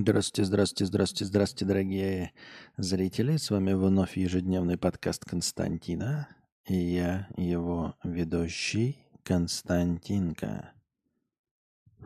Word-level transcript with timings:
Здравствуйте, 0.00 0.44
здравствуйте, 0.44 0.86
здравствуйте, 0.86 1.24
здравствуйте, 1.24 1.64
дорогие 1.64 2.32
зрители. 2.76 3.36
С 3.36 3.50
вами 3.50 3.72
вновь 3.72 4.16
ежедневный 4.16 4.78
подкаст 4.78 5.24
Константина. 5.24 6.28
И 6.66 6.76
я 6.76 7.26
его 7.36 7.96
ведущий 8.04 9.04
Константинка. 9.24 10.70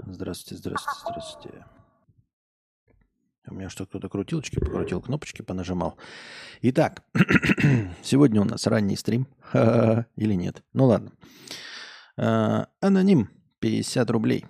Здравствуйте, 0.07 0.57
здравствуйте, 0.57 1.01
здравствуйте. 1.07 1.67
У 3.49 3.55
меня 3.57 3.69
что, 3.69 3.85
кто-то 3.85 4.09
крутилочки 4.09 4.59
покрутил, 4.59 5.03
кнопочки 5.03 5.43
понажимал. 5.43 5.99
Итак, 6.63 7.05
сегодня 8.03 8.41
у 8.41 8.45
нас 8.45 8.67
ранний 8.67 8.97
стрим. 8.97 9.29
Или 9.53 10.33
нет? 10.33 10.63
Ну 10.73 10.87
ладно. 10.87 11.13
А, 12.17 12.69
аноним, 12.81 13.29
50 13.59 14.11
рублей. 14.11 14.47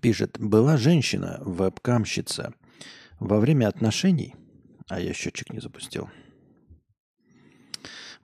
Пишет, 0.00 0.36
была 0.40 0.76
женщина, 0.76 1.40
вебкамщица, 1.44 2.52
во 3.20 3.38
время 3.38 3.68
отношений, 3.68 4.34
а 4.88 5.00
я 5.00 5.12
счетчик 5.12 5.52
не 5.52 5.60
запустил, 5.60 6.08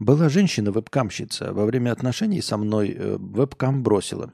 была 0.03 0.29
женщина, 0.29 0.73
вебкамщица, 0.73 1.53
во 1.53 1.65
время 1.65 1.93
отношений 1.93 2.43
со 2.43 2.57
мной 2.57 2.93
э, 2.97 3.17
вебкам 3.21 3.85
бросила. 3.85 4.33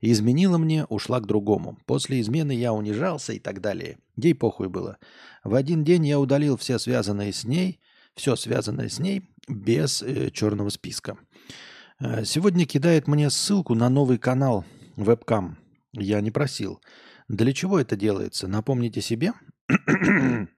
Изменила 0.00 0.56
мне, 0.56 0.86
ушла 0.86 1.20
к 1.20 1.26
другому. 1.26 1.78
После 1.84 2.20
измены 2.20 2.52
я 2.52 2.72
унижался 2.72 3.34
и 3.34 3.38
так 3.38 3.60
далее. 3.60 3.98
Ей 4.16 4.34
похуй 4.34 4.68
было. 4.68 4.96
В 5.44 5.54
один 5.54 5.84
день 5.84 6.06
я 6.06 6.18
удалил 6.18 6.56
все 6.56 6.78
связанное 6.78 7.32
с 7.32 7.44
ней, 7.44 7.80
все 8.14 8.34
связанное 8.34 8.88
с 8.88 8.98
ней 8.98 9.28
без 9.46 10.00
э, 10.00 10.30
черного 10.30 10.70
списка. 10.70 11.18
Э, 12.00 12.24
сегодня 12.24 12.64
кидает 12.64 13.06
мне 13.06 13.28
ссылку 13.28 13.74
на 13.74 13.90
новый 13.90 14.16
канал 14.16 14.64
вебкам. 14.96 15.58
Я 15.92 16.20
не 16.20 16.30
просил. 16.30 16.80
Для 17.28 17.52
чего 17.52 17.78
это 17.78 17.96
делается? 17.96 18.48
Напомните 18.48 19.00
себе. 19.00 19.32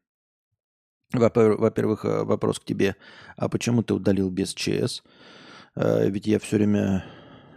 Во-первых, 1.12 2.04
э, 2.04 2.24
вопрос 2.24 2.58
к 2.58 2.64
тебе. 2.64 2.96
А 3.36 3.48
почему 3.48 3.82
ты 3.82 3.94
удалил 3.94 4.30
без 4.30 4.54
ЧС? 4.54 5.02
Э, 5.74 6.08
ведь 6.08 6.26
я 6.26 6.38
все 6.38 6.56
время 6.56 7.04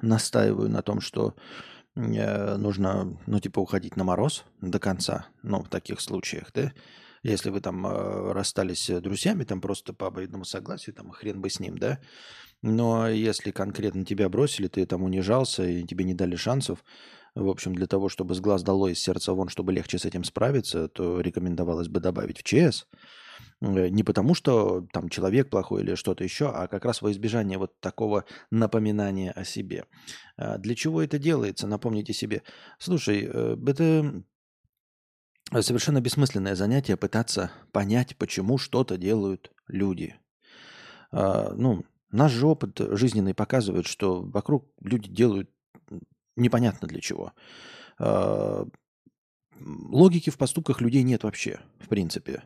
настаиваю 0.02 0.69
на 0.69 0.81
том, 0.81 1.02
что 1.02 1.36
э, 1.95 2.55
нужно, 2.58 3.17
ну, 3.25 3.39
типа, 3.39 3.59
уходить 3.59 3.95
на 3.95 4.03
мороз 4.03 4.45
до 4.61 4.80
конца. 4.80 5.27
Ну, 5.44 5.64
в 5.64 5.69
таких 5.69 6.02
случаях, 6.02 6.52
да? 6.53 6.73
Если 7.23 7.49
вы 7.49 7.59
там 7.59 7.88
расстались 8.33 8.88
друзьями, 9.02 9.45
там 9.45 9.59
просто 9.59 9.94
по 9.94 10.08
обоюдному 10.08 10.45
согласию, 10.45 10.94
там 10.94 11.09
хрен 11.09 11.42
бы 11.42 11.49
с 11.49 11.59
ним, 11.59 11.77
да? 11.77 11.99
Но 12.61 13.08
если 13.08 13.52
конкретно 13.52 14.05
тебя 14.05 14.30
бросили, 14.30 14.67
ты 14.67 14.86
там 14.86 15.03
унижался, 15.03 15.64
и 15.66 15.83
тебе 15.83 16.05
не 16.05 16.14
дали 16.14 16.36
шансов, 16.36 16.83
в 17.36 17.50
общем, 17.50 17.75
для 17.75 17.88
того, 17.88 18.09
чтобы 18.09 18.33
с 18.33 18.39
глаз 18.39 18.64
долой, 18.64 18.94
из 18.94 19.02
сердца 19.02 19.33
вон, 19.33 19.50
чтобы 19.50 19.73
легче 19.73 19.97
с 20.00 20.05
этим 20.05 20.23
справиться, 20.23 20.88
то 20.88 21.19
рекомендовалось 21.22 21.88
бы 21.88 22.00
добавить 22.00 22.39
в 22.39 22.44
ЧС– 22.44 22.88
Э, 23.61 23.89
не 23.89 24.03
потому, 24.03 24.33
что 24.33 24.88
там 24.92 25.09
человек 25.09 25.50
плохой 25.50 25.81
или 25.81 25.95
что-то 25.95 26.23
еще, 26.23 26.50
а 26.50 26.67
как 26.67 26.86
раз 26.86 27.02
во 27.02 27.11
избежание 27.11 27.58
вот 27.58 27.80
такого 27.80 28.25
напоминания 28.52 29.31
о 29.31 29.44
себе. 29.44 29.86
А 30.38 30.58
для 30.58 30.75
чего 30.75 31.02
это 31.02 31.17
делается? 31.17 31.67
Напомните 31.67 32.14
себе. 32.14 32.44
Слушай, 32.80 33.27
э, 33.31 33.58
это 33.67 34.23
совершенно 35.61 36.02
бессмысленное 36.02 36.55
занятие 36.55 36.97
пытаться 36.97 37.52
понять, 37.72 38.16
почему 38.17 38.58
что-то 38.58 38.97
делают 38.97 39.52
люди. 39.67 40.16
А, 41.11 41.53
ну, 41.53 41.86
наш 42.11 42.31
же 42.31 42.47
опыт 42.47 42.80
жизненный 42.80 43.36
показывает, 43.36 43.86
что 43.86 44.22
вокруг 44.23 44.67
люди 44.81 45.08
делают 45.09 45.49
непонятно 46.36 46.88
для 46.88 47.02
чего. 47.02 47.33
А, 48.00 48.66
логики 49.59 50.30
в 50.30 50.38
поступках 50.38 50.81
людей 50.81 51.03
нет 51.03 51.23
вообще, 51.23 51.59
в 51.80 51.88
принципе. 51.88 52.44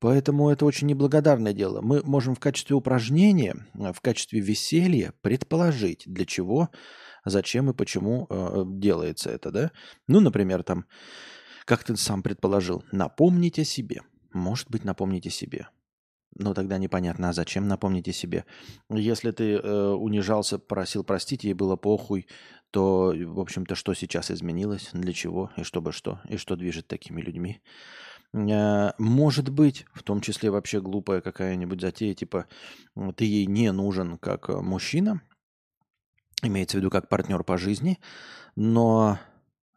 Поэтому 0.00 0.50
это 0.50 0.66
очень 0.66 0.86
неблагодарное 0.88 1.52
дело. 1.52 1.80
Мы 1.80 2.02
можем 2.02 2.34
в 2.34 2.40
качестве 2.40 2.76
упражнения, 2.76 3.66
э, 3.74 3.92
в 3.92 4.00
качестве 4.00 4.40
веселья 4.40 5.14
предположить, 5.22 6.02
для 6.06 6.26
чего, 6.26 6.68
зачем 7.24 7.70
и 7.70 7.74
почему 7.74 8.26
э, 8.28 8.64
делается 8.66 9.30
это, 9.30 9.50
да? 9.50 9.70
Ну, 10.06 10.20
например, 10.20 10.62
там, 10.62 10.84
как 11.64 11.84
ты 11.84 11.96
сам 11.96 12.22
предположил, 12.22 12.84
напомните 12.92 13.62
о 13.62 13.64
себе. 13.64 14.02
Может 14.32 14.68
быть, 14.68 14.84
напомните 14.84 15.30
себе. 15.30 15.68
Но 16.36 16.52
тогда 16.52 16.78
непонятно, 16.78 17.28
а 17.28 17.32
зачем 17.32 17.68
напомните 17.68 18.12
себе. 18.12 18.44
Если 18.90 19.30
ты 19.30 19.54
э, 19.54 19.88
унижался, 19.92 20.58
просил 20.58 21.04
простить, 21.04 21.44
ей 21.44 21.54
было 21.54 21.76
похуй, 21.76 22.26
то, 22.74 23.14
в 23.16 23.38
общем-то, 23.38 23.76
что 23.76 23.94
сейчас 23.94 24.32
изменилось, 24.32 24.90
для 24.92 25.12
чего 25.12 25.52
и 25.56 25.62
чтобы 25.62 25.92
что, 25.92 26.18
и 26.28 26.36
что 26.36 26.56
движет 26.56 26.88
такими 26.88 27.20
людьми. 27.20 27.60
Э, 28.32 28.90
может 28.98 29.48
быть, 29.48 29.86
в 29.92 30.02
том 30.02 30.20
числе 30.20 30.50
вообще 30.50 30.80
глупая 30.80 31.20
какая-нибудь 31.20 31.80
затея, 31.80 32.14
типа 32.14 32.46
ты 33.14 33.26
ей 33.26 33.46
не 33.46 33.70
нужен 33.70 34.18
как 34.18 34.50
э, 34.50 34.60
мужчина, 34.60 35.22
имеется 36.42 36.76
в 36.76 36.80
виду 36.80 36.90
как 36.90 37.08
партнер 37.08 37.44
по 37.44 37.58
жизни, 37.58 38.00
но 38.56 39.20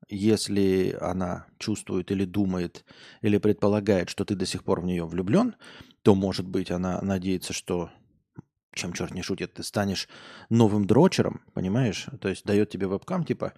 если 0.09 0.97
она 0.99 1.45
чувствует 1.59 2.09
или 2.09 2.25
думает, 2.25 2.83
или 3.21 3.37
предполагает, 3.37 4.09
что 4.09 4.25
ты 4.25 4.33
до 4.33 4.47
сих 4.47 4.63
пор 4.63 4.81
в 4.81 4.85
нее 4.85 5.05
влюблен, 5.05 5.53
то, 6.01 6.15
может 6.15 6.47
быть, 6.47 6.71
она 6.71 6.99
надеется, 7.03 7.53
что 7.53 7.91
чем 8.77 8.93
черт 8.93 9.13
не 9.13 9.21
шутит, 9.21 9.55
ты 9.55 9.63
станешь 9.63 10.07
новым 10.49 10.87
дрочером, 10.87 11.41
понимаешь? 11.53 12.07
То 12.21 12.29
есть 12.29 12.45
дает 12.45 12.69
тебе 12.69 12.87
вебкам, 12.87 13.25
типа, 13.25 13.53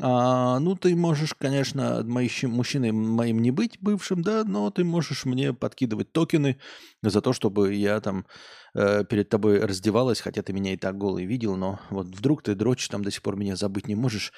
а, 0.00 0.60
ну, 0.60 0.76
ты 0.76 0.94
можешь, 0.94 1.34
конечно, 1.34 2.02
мои, 2.04 2.28
мужчиной 2.42 2.92
моим 2.92 3.40
не 3.40 3.50
быть 3.50 3.78
бывшим, 3.80 4.22
да, 4.22 4.44
но 4.44 4.70
ты 4.70 4.84
можешь 4.84 5.24
мне 5.24 5.52
подкидывать 5.52 6.12
токены 6.12 6.58
за 7.02 7.20
то, 7.20 7.32
чтобы 7.32 7.74
я 7.74 8.00
там 8.00 8.26
э, 8.74 9.04
перед 9.04 9.28
тобой 9.28 9.60
раздевалась, 9.60 10.20
хотя 10.20 10.42
ты 10.42 10.52
меня 10.52 10.72
и 10.74 10.76
так 10.76 10.96
голый 10.96 11.24
видел, 11.24 11.56
но 11.56 11.80
вот 11.90 12.06
вдруг 12.06 12.42
ты 12.42 12.54
дрочишь, 12.54 12.88
там 12.88 13.02
до 13.02 13.10
сих 13.10 13.22
пор 13.22 13.36
меня 13.36 13.56
забыть 13.56 13.88
не 13.88 13.96
можешь. 13.96 14.32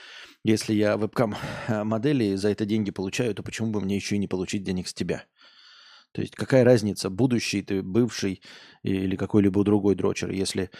Если 0.44 0.72
я 0.72 0.96
вебкам 0.96 1.36
э, 1.69 1.84
модели 1.84 2.36
за 2.36 2.48
это 2.48 2.64
деньги 2.64 2.90
получаю, 2.90 3.34
то 3.34 3.42
почему 3.42 3.70
бы 3.70 3.80
мне 3.80 3.96
еще 3.96 4.16
и 4.16 4.19
не 4.19 4.28
получить 4.28 4.62
денег 4.62 4.88
с 4.88 4.94
тебя? 4.94 5.24
То 6.12 6.22
есть 6.22 6.34
какая 6.34 6.65
разница, 6.65 7.10
будущий 7.10 7.62
ты, 7.62 7.82
бывший 7.82 8.43
или 8.82 9.16
какой-либо 9.16 9.62
другой 9.65 9.94
дрочер, 9.94 10.31
если 10.31 10.71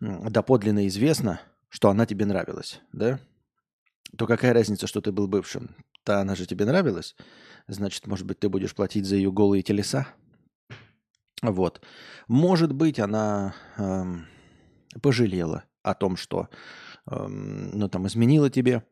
доподлинно 0.00 0.86
известно, 0.88 1.40
что 1.68 1.90
она 1.90 2.06
тебе 2.06 2.26
нравилась, 2.26 2.80
да? 2.92 3.20
То 4.16 4.26
какая 4.26 4.54
разница, 4.54 4.86
что 4.86 5.00
ты 5.00 5.12
был 5.12 5.26
бывшим? 5.26 5.74
Да 6.06 6.20
она 6.20 6.34
же 6.34 6.46
тебе 6.46 6.64
нравилась, 6.64 7.16
значит, 7.66 8.06
может 8.06 8.26
быть, 8.26 8.38
ты 8.38 8.48
будешь 8.48 8.74
платить 8.74 9.06
за 9.06 9.16
ее 9.16 9.32
голые 9.32 9.62
телеса? 9.62 10.06
Вот. 11.42 11.82
Может 12.28 12.72
быть, 12.72 12.98
она 12.98 13.54
эм, 13.76 14.26
пожалела 15.02 15.64
о 15.82 15.94
том, 15.94 16.16
что 16.16 16.48
эм, 17.10 17.70
ну, 17.76 17.88
там, 17.88 18.06
изменила 18.06 18.50
тебе, 18.50 18.84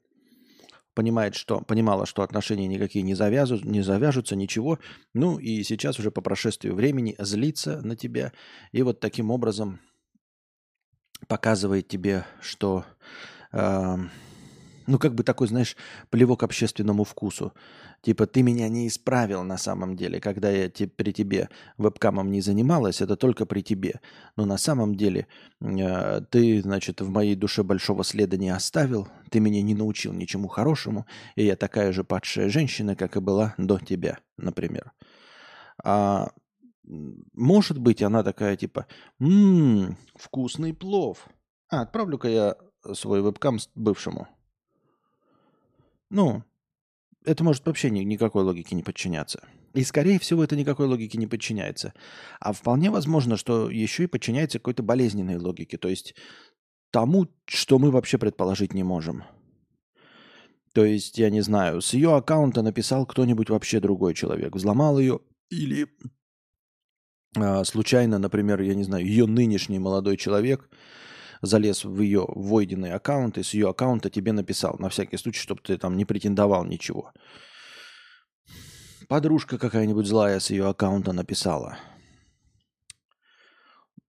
понимает, 0.94 1.34
что, 1.34 1.60
понимала, 1.60 2.06
что 2.06 2.22
отношения 2.22 2.66
никакие 2.66 3.02
не, 3.02 3.14
завязу, 3.14 3.58
не 3.62 3.82
завяжутся, 3.82 4.36
ничего. 4.36 4.78
Ну 5.14 5.38
и 5.38 5.62
сейчас 5.62 5.98
уже 5.98 6.10
по 6.10 6.20
прошествию 6.20 6.74
времени 6.74 7.14
злится 7.18 7.80
на 7.82 7.96
тебя. 7.96 8.32
И 8.72 8.82
вот 8.82 9.00
таким 9.00 9.30
образом 9.30 9.80
показывает 11.28 11.88
тебе, 11.88 12.26
что 12.40 12.84
э, 13.52 13.96
ну, 14.86 14.98
как 14.98 15.14
бы 15.14 15.22
такой, 15.22 15.48
знаешь, 15.48 15.76
плевок 16.10 16.42
общественному 16.42 17.04
вкусу. 17.04 17.52
Типа, 18.02 18.26
ты 18.26 18.42
меня 18.42 18.68
не 18.68 18.88
исправил 18.88 19.44
на 19.44 19.56
самом 19.56 19.96
деле, 19.96 20.20
когда 20.20 20.50
я 20.50 20.68
те, 20.68 20.88
при 20.88 21.12
тебе 21.12 21.48
вебкамом 21.78 22.32
не 22.32 22.40
занималась, 22.40 23.00
это 23.00 23.16
только 23.16 23.46
при 23.46 23.60
тебе. 23.60 24.00
Но 24.36 24.44
на 24.44 24.58
самом 24.58 24.96
деле 24.96 25.28
э, 25.60 26.20
ты, 26.28 26.62
значит, 26.62 27.00
в 27.00 27.08
моей 27.10 27.36
душе 27.36 27.62
большого 27.62 28.02
следа 28.02 28.36
не 28.36 28.50
оставил, 28.50 29.06
ты 29.30 29.38
меня 29.38 29.62
не 29.62 29.74
научил 29.74 30.12
ничему 30.12 30.48
хорошему, 30.48 31.06
и 31.36 31.44
я 31.44 31.54
такая 31.54 31.92
же 31.92 32.02
падшая 32.02 32.48
женщина, 32.48 32.96
как 32.96 33.16
и 33.16 33.20
была 33.20 33.54
до 33.56 33.78
тебя, 33.78 34.18
например. 34.36 34.92
А 35.84 36.32
может 36.84 37.78
быть, 37.78 38.02
она 38.02 38.24
такая, 38.24 38.56
типа, 38.56 38.86
ммм, 39.20 39.96
вкусный 40.16 40.74
плов. 40.74 41.28
А, 41.68 41.82
отправлю-ка 41.82 42.28
я 42.28 42.56
свой 42.94 43.22
вебкам 43.22 43.58
бывшему. 43.76 44.26
Ну, 46.10 46.42
это 47.24 47.44
может 47.44 47.64
вообще 47.66 47.90
ни, 47.90 48.00
никакой 48.00 48.44
логике 48.44 48.74
не 48.74 48.82
подчиняться. 48.82 49.42
И, 49.74 49.84
скорее 49.84 50.18
всего, 50.18 50.44
это 50.44 50.56
никакой 50.56 50.86
логике 50.86 51.18
не 51.18 51.26
подчиняется. 51.26 51.94
А 52.40 52.52
вполне 52.52 52.90
возможно, 52.90 53.36
что 53.36 53.70
еще 53.70 54.04
и 54.04 54.08
подчиняется 54.08 54.58
какой-то 54.58 54.82
болезненной 54.82 55.36
логике. 55.36 55.78
То 55.78 55.88
есть 55.88 56.14
тому, 56.90 57.28
что 57.46 57.78
мы 57.78 57.90
вообще 57.90 58.18
предположить 58.18 58.74
не 58.74 58.82
можем. 58.82 59.24
То 60.74 60.84
есть, 60.84 61.18
я 61.18 61.30
не 61.30 61.42
знаю, 61.42 61.80
с 61.80 61.92
ее 61.92 62.14
аккаунта 62.14 62.62
написал 62.62 63.06
кто-нибудь 63.06 63.50
вообще 63.50 63.80
другой 63.80 64.14
человек, 64.14 64.54
взломал 64.54 64.98
ее 64.98 65.20
или 65.50 65.86
э, 67.36 67.64
случайно, 67.64 68.18
например, 68.18 68.60
я 68.62 68.74
не 68.74 68.84
знаю, 68.84 69.06
ее 69.06 69.26
нынешний 69.26 69.78
молодой 69.78 70.16
человек 70.16 70.70
залез 71.42 71.84
в 71.84 72.00
ее 72.00 72.24
войденный 72.28 72.92
аккаунт 72.92 73.36
и 73.36 73.42
с 73.42 73.52
ее 73.52 73.68
аккаунта 73.70 74.08
тебе 74.08 74.32
написал, 74.32 74.76
на 74.78 74.88
всякий 74.88 75.16
случай, 75.16 75.40
чтобы 75.40 75.60
ты 75.62 75.76
там 75.76 75.96
не 75.96 76.04
претендовал 76.04 76.64
ничего. 76.64 77.12
подружка 79.08 79.58
какая-нибудь 79.58 80.06
злая 80.06 80.40
с 80.40 80.50
ее 80.50 80.68
аккаунта 80.68 81.12
написала. 81.12 81.76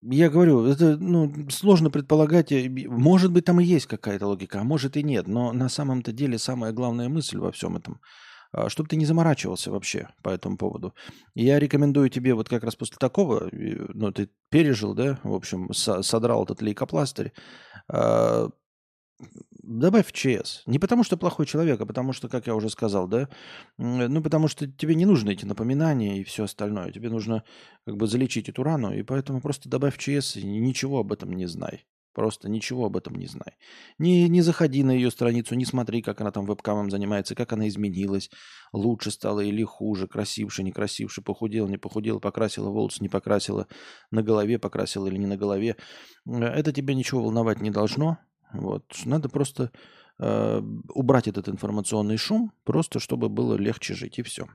Я 0.06 0.30
говорю, 0.30 0.66
это 0.66 0.98
ну, 0.98 1.50
сложно 1.50 1.90
предполагать. 1.90 2.52
Может 2.52 3.32
быть, 3.32 3.46
там 3.46 3.62
и 3.62 3.64
есть 3.64 3.86
какая-то 3.86 4.28
логика, 4.28 4.60
а 4.60 4.64
может 4.64 4.98
и 4.98 5.04
нет. 5.04 5.28
Но 5.28 5.54
на 5.54 5.70
самом-то 5.70 6.12
деле 6.12 6.38
самая 6.38 6.74
главная 6.74 7.08
мысль 7.08 7.38
во 7.38 7.54
всем 7.54 7.78
этом, 7.78 8.02
чтобы 8.68 8.90
ты 8.90 8.96
не 8.96 9.06
заморачивался 9.06 9.72
вообще 9.72 10.10
по 10.22 10.30
этому 10.30 10.58
поводу. 10.58 10.94
Я 11.36 11.60
рекомендую 11.60 12.10
тебе 12.10 12.34
вот 12.34 12.50
как 12.50 12.64
раз 12.64 12.76
после 12.76 12.98
такого, 12.98 13.50
ну, 13.52 14.12
ты 14.12 14.30
пережил, 14.50 14.94
да, 14.94 15.20
в 15.24 15.34
общем, 15.34 15.74
со- 15.74 16.04
содрал 16.04 16.44
этот 16.44 16.62
лейкопластырь, 16.62 17.34
а, 17.88 18.50
добавь 19.64 20.08
в 20.08 20.12
ЧС. 20.12 20.64
Не 20.66 20.80
потому, 20.80 21.04
что 21.04 21.18
плохой 21.18 21.46
человек, 21.46 21.80
а 21.82 21.86
потому 21.86 22.14
что, 22.14 22.28
как 22.30 22.48
я 22.48 22.56
уже 22.56 22.70
сказал, 22.70 23.08
да, 23.08 23.30
ну, 23.78 24.22
потому 24.22 24.48
что 24.48 24.68
тебе 24.68 24.96
не 24.96 25.06
нужны 25.06 25.32
эти 25.32 25.46
напоминания 25.46 26.20
и 26.20 26.24
все 26.24 26.44
остальное. 26.44 26.92
Тебе 26.92 27.10
нужно 27.10 27.44
как 27.86 27.98
бы 27.98 28.08
залечить 28.08 28.50
эту 28.50 28.64
рану, 28.64 28.94
и 28.94 29.04
поэтому 29.04 29.42
просто 29.42 29.70
добавь 29.70 29.96
в 29.96 30.00
ЧС 30.00 30.38
и 30.38 30.44
ничего 30.44 31.00
об 31.00 31.12
этом 31.14 31.34
не 31.34 31.46
знай. 31.46 31.86
Просто 32.14 32.48
ничего 32.48 32.86
об 32.86 32.98
этом 32.98 33.16
не 33.16 33.26
знай. 33.26 33.58
Не, 33.98 34.30
не 34.30 34.42
заходи 34.42 34.84
на 34.84 34.92
ее 34.92 35.10
страницу, 35.10 35.56
не 35.56 35.66
смотри, 35.66 36.02
как 36.02 36.22
она 36.22 36.32
там 36.32 36.46
вебкамом 36.46 36.92
занимается, 36.92 37.34
как 37.34 37.54
она 37.54 37.68
изменилась, 37.68 38.30
лучше 38.72 39.10
стала 39.10 39.40
или 39.40 39.64
хуже, 39.64 40.08
красивше, 40.08 40.64
не 40.64 40.72
красивше, 40.72 41.22
похудела, 41.22 41.68
не 41.68 41.78
похудела, 41.78 42.20
покрасила 42.20 42.70
волосы, 42.70 43.02
не 43.02 43.10
покрасила, 43.10 43.68
на 44.12 44.22
голове 44.22 44.60
покрасила 44.60 45.08
или 45.08 45.18
не 45.18 45.28
на 45.28 45.38
голове. 45.38 45.76
Э, 46.28 46.44
Это 46.44 46.72
тебя 46.72 46.94
ничего 46.94 47.24
волновать 47.24 47.62
не 47.62 47.72
должно. 47.72 48.20
Вот. 48.54 48.84
Надо 49.06 49.30
просто 49.30 49.72
э, 50.20 50.62
убрать 50.94 51.28
этот 51.28 51.50
информационный 51.50 52.18
шум, 52.18 52.52
просто 52.64 53.00
чтобы 53.00 53.30
было 53.30 53.56
легче 53.56 53.96
жить, 53.96 54.20
и 54.20 54.24
все. 54.24 54.46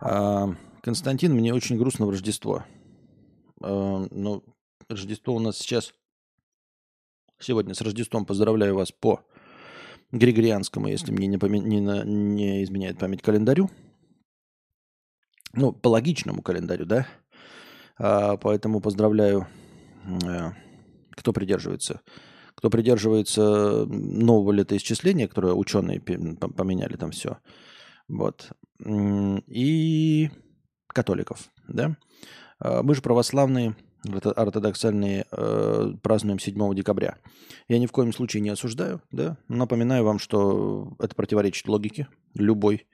А, 0.00 0.48
Константин, 0.82 1.32
мне 1.34 1.52
очень 1.52 1.76
грустно 1.76 2.06
в 2.06 2.10
Рождество. 2.10 2.64
А, 3.60 4.06
Ну, 4.10 4.44
Рождество 4.88 5.34
у 5.34 5.38
нас 5.38 5.58
сейчас... 5.58 5.92
Сегодня 7.38 7.74
с 7.74 7.82
Рождеством 7.82 8.24
поздравляю 8.24 8.76
вас 8.76 8.92
по 8.92 9.22
Григорианскому, 10.10 10.88
если 10.88 11.12
мне 11.12 11.26
не, 11.26 11.36
поме- 11.36 11.60
не 11.60 11.80
на- 11.80 12.02
не 12.04 12.62
изменяет 12.64 12.98
память 12.98 13.20
календарю. 13.20 13.68
Ну, 15.52 15.72
по 15.72 15.88
логичному 15.88 16.40
календарю, 16.40 16.86
да? 16.86 17.06
А, 17.98 18.36
Поэтому 18.38 18.80
поздравляю, 18.80 19.46
э, 20.24 20.52
кто 21.10 21.32
придерживается. 21.34 22.00
Кто 22.54 22.70
придерживается 22.70 23.84
нового 23.84 24.52
летоисчисления, 24.52 25.28
которое 25.28 25.52
ученые 25.52 26.00
поменяли 26.00 26.96
там 26.96 27.10
все. 27.10 27.38
Вот. 28.08 28.50
И 28.80 30.30
католиков, 30.86 31.50
да? 31.68 31.98
А, 32.60 32.82
Мы 32.82 32.94
же 32.94 33.02
православные, 33.02 33.76
орто- 34.04 34.32
ортодоксальные, 34.32 35.26
э, 35.30 35.92
празднуем 36.02 36.38
7 36.38 36.74
декабря. 36.74 37.18
Я 37.68 37.78
ни 37.78 37.86
в 37.86 37.92
коем 37.92 38.12
случае 38.12 38.40
не 38.40 38.50
осуждаю, 38.50 39.02
да? 39.10 39.38
Напоминаю 39.48 40.04
вам, 40.04 40.18
что 40.18 40.94
это 40.98 41.14
противоречит 41.14 41.68
логике 41.68 42.08
любой, 42.34 42.86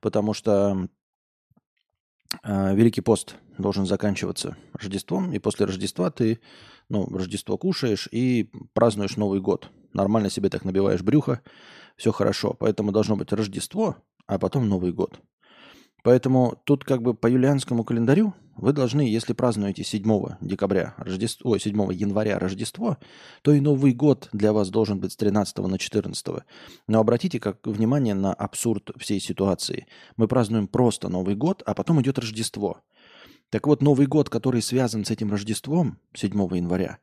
потому 0.00 0.34
что 0.34 0.88
э, 2.42 2.74
Великий 2.74 3.00
пост 3.00 3.36
должен 3.58 3.86
заканчиваться 3.86 4.56
Рождеством, 4.74 5.32
и 5.32 5.38
после 5.38 5.66
Рождества 5.66 6.10
ты, 6.10 6.40
ну, 6.88 7.06
Рождество 7.06 7.56
кушаешь 7.58 8.08
и 8.10 8.50
празднуешь 8.72 9.16
Новый 9.16 9.40
год. 9.40 9.70
Нормально 9.92 10.30
себе 10.30 10.50
так 10.50 10.64
набиваешь 10.64 11.02
брюхо, 11.02 11.40
все 11.96 12.12
хорошо. 12.12 12.54
Поэтому 12.58 12.92
должно 12.92 13.16
быть 13.16 13.32
Рождество, 13.32 13.96
а 14.26 14.38
потом 14.38 14.68
Новый 14.68 14.92
год. 14.92 15.20
Поэтому 16.02 16.60
тут 16.64 16.84
как 16.84 17.02
бы 17.02 17.14
по 17.14 17.26
юлианскому 17.26 17.84
календарю 17.84 18.34
вы 18.56 18.72
должны, 18.72 19.02
если 19.02 19.34
празднуете 19.34 19.84
7 19.84 20.36
декабря, 20.40 20.94
Рождество, 20.96 21.50
ой, 21.50 21.60
7 21.60 21.92
января 21.92 22.38
Рождество, 22.38 22.96
то 23.42 23.52
и 23.52 23.60
Новый 23.60 23.92
год 23.92 24.28
для 24.32 24.52
вас 24.52 24.70
должен 24.70 24.98
быть 24.98 25.12
с 25.12 25.16
13 25.16 25.58
на 25.58 25.78
14. 25.78 26.26
Но 26.88 27.00
обратите 27.00 27.38
как 27.38 27.66
внимание 27.66 28.14
на 28.14 28.32
абсурд 28.32 28.90
всей 28.96 29.20
ситуации. 29.20 29.86
Мы 30.16 30.26
празднуем 30.26 30.68
просто 30.68 31.08
Новый 31.08 31.34
год, 31.34 31.62
а 31.66 31.74
потом 31.74 32.00
идет 32.00 32.18
Рождество. 32.18 32.80
Так 33.50 33.66
вот, 33.66 33.82
Новый 33.82 34.06
год, 34.06 34.30
который 34.30 34.62
связан 34.62 35.04
с 35.04 35.10
этим 35.10 35.30
Рождеством, 35.30 35.98
7 36.14 36.32
января, 36.56 36.98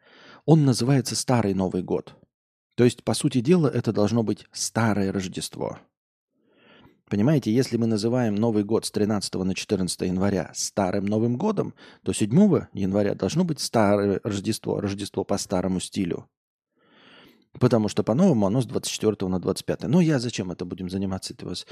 он 0.46 0.66
называется 0.66 1.16
Старый 1.16 1.54
Новый 1.54 1.84
год. 1.84 2.16
То 2.76 2.84
есть, 2.84 3.04
по 3.04 3.14
сути 3.14 3.42
дела, 3.42 3.68
это 3.68 3.94
должно 3.94 4.24
быть 4.24 4.46
Старое 4.52 5.12
Рождество. 5.12 5.78
Понимаете, 7.10 7.54
если 7.54 7.78
мы 7.78 7.86
называем 7.86 8.36
Новый 8.36 8.64
год 8.64 8.86
с 8.86 8.92
13 8.92 9.34
на 9.36 9.54
14 9.54 10.02
января 10.02 10.52
Старым 10.54 11.06
Новым 11.06 11.38
годом, 11.38 11.74
то 12.04 12.14
7 12.14 12.32
января 12.74 13.14
должно 13.14 13.44
быть 13.44 13.60
Старое 13.60 14.20
Рождество, 14.24 14.80
Рождество 14.80 15.24
по 15.24 15.38
старому 15.38 15.80
стилю. 15.80 16.30
Потому 17.60 17.88
что 17.88 18.04
по-новому 18.04 18.48
оно 18.48 18.62
с 18.62 18.66
24 18.66 19.30
на 19.30 19.40
25. 19.40 19.84
Но 19.84 20.02
я 20.02 20.18
зачем 20.18 20.50
это 20.52 20.66
будем 20.66 20.90
заниматься? 20.90 21.34
Это 21.34 21.46
вас 21.46 21.68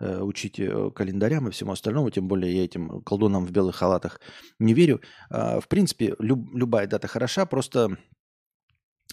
э, 0.00 0.20
учить 0.20 0.58
э, 0.58 0.90
календарям 0.94 1.48
и 1.48 1.50
всему 1.50 1.72
остальному, 1.72 2.10
тем 2.10 2.26
более 2.26 2.56
я 2.56 2.64
этим 2.64 3.02
колдунам 3.02 3.44
в 3.44 3.50
белых 3.50 3.76
халатах 3.76 4.20
не 4.58 4.72
верю. 4.72 5.02
А, 5.28 5.60
в 5.60 5.68
принципе, 5.68 6.14
люб- 6.18 6.54
любая 6.54 6.86
дата 6.86 7.06
хороша, 7.06 7.44
просто 7.44 7.98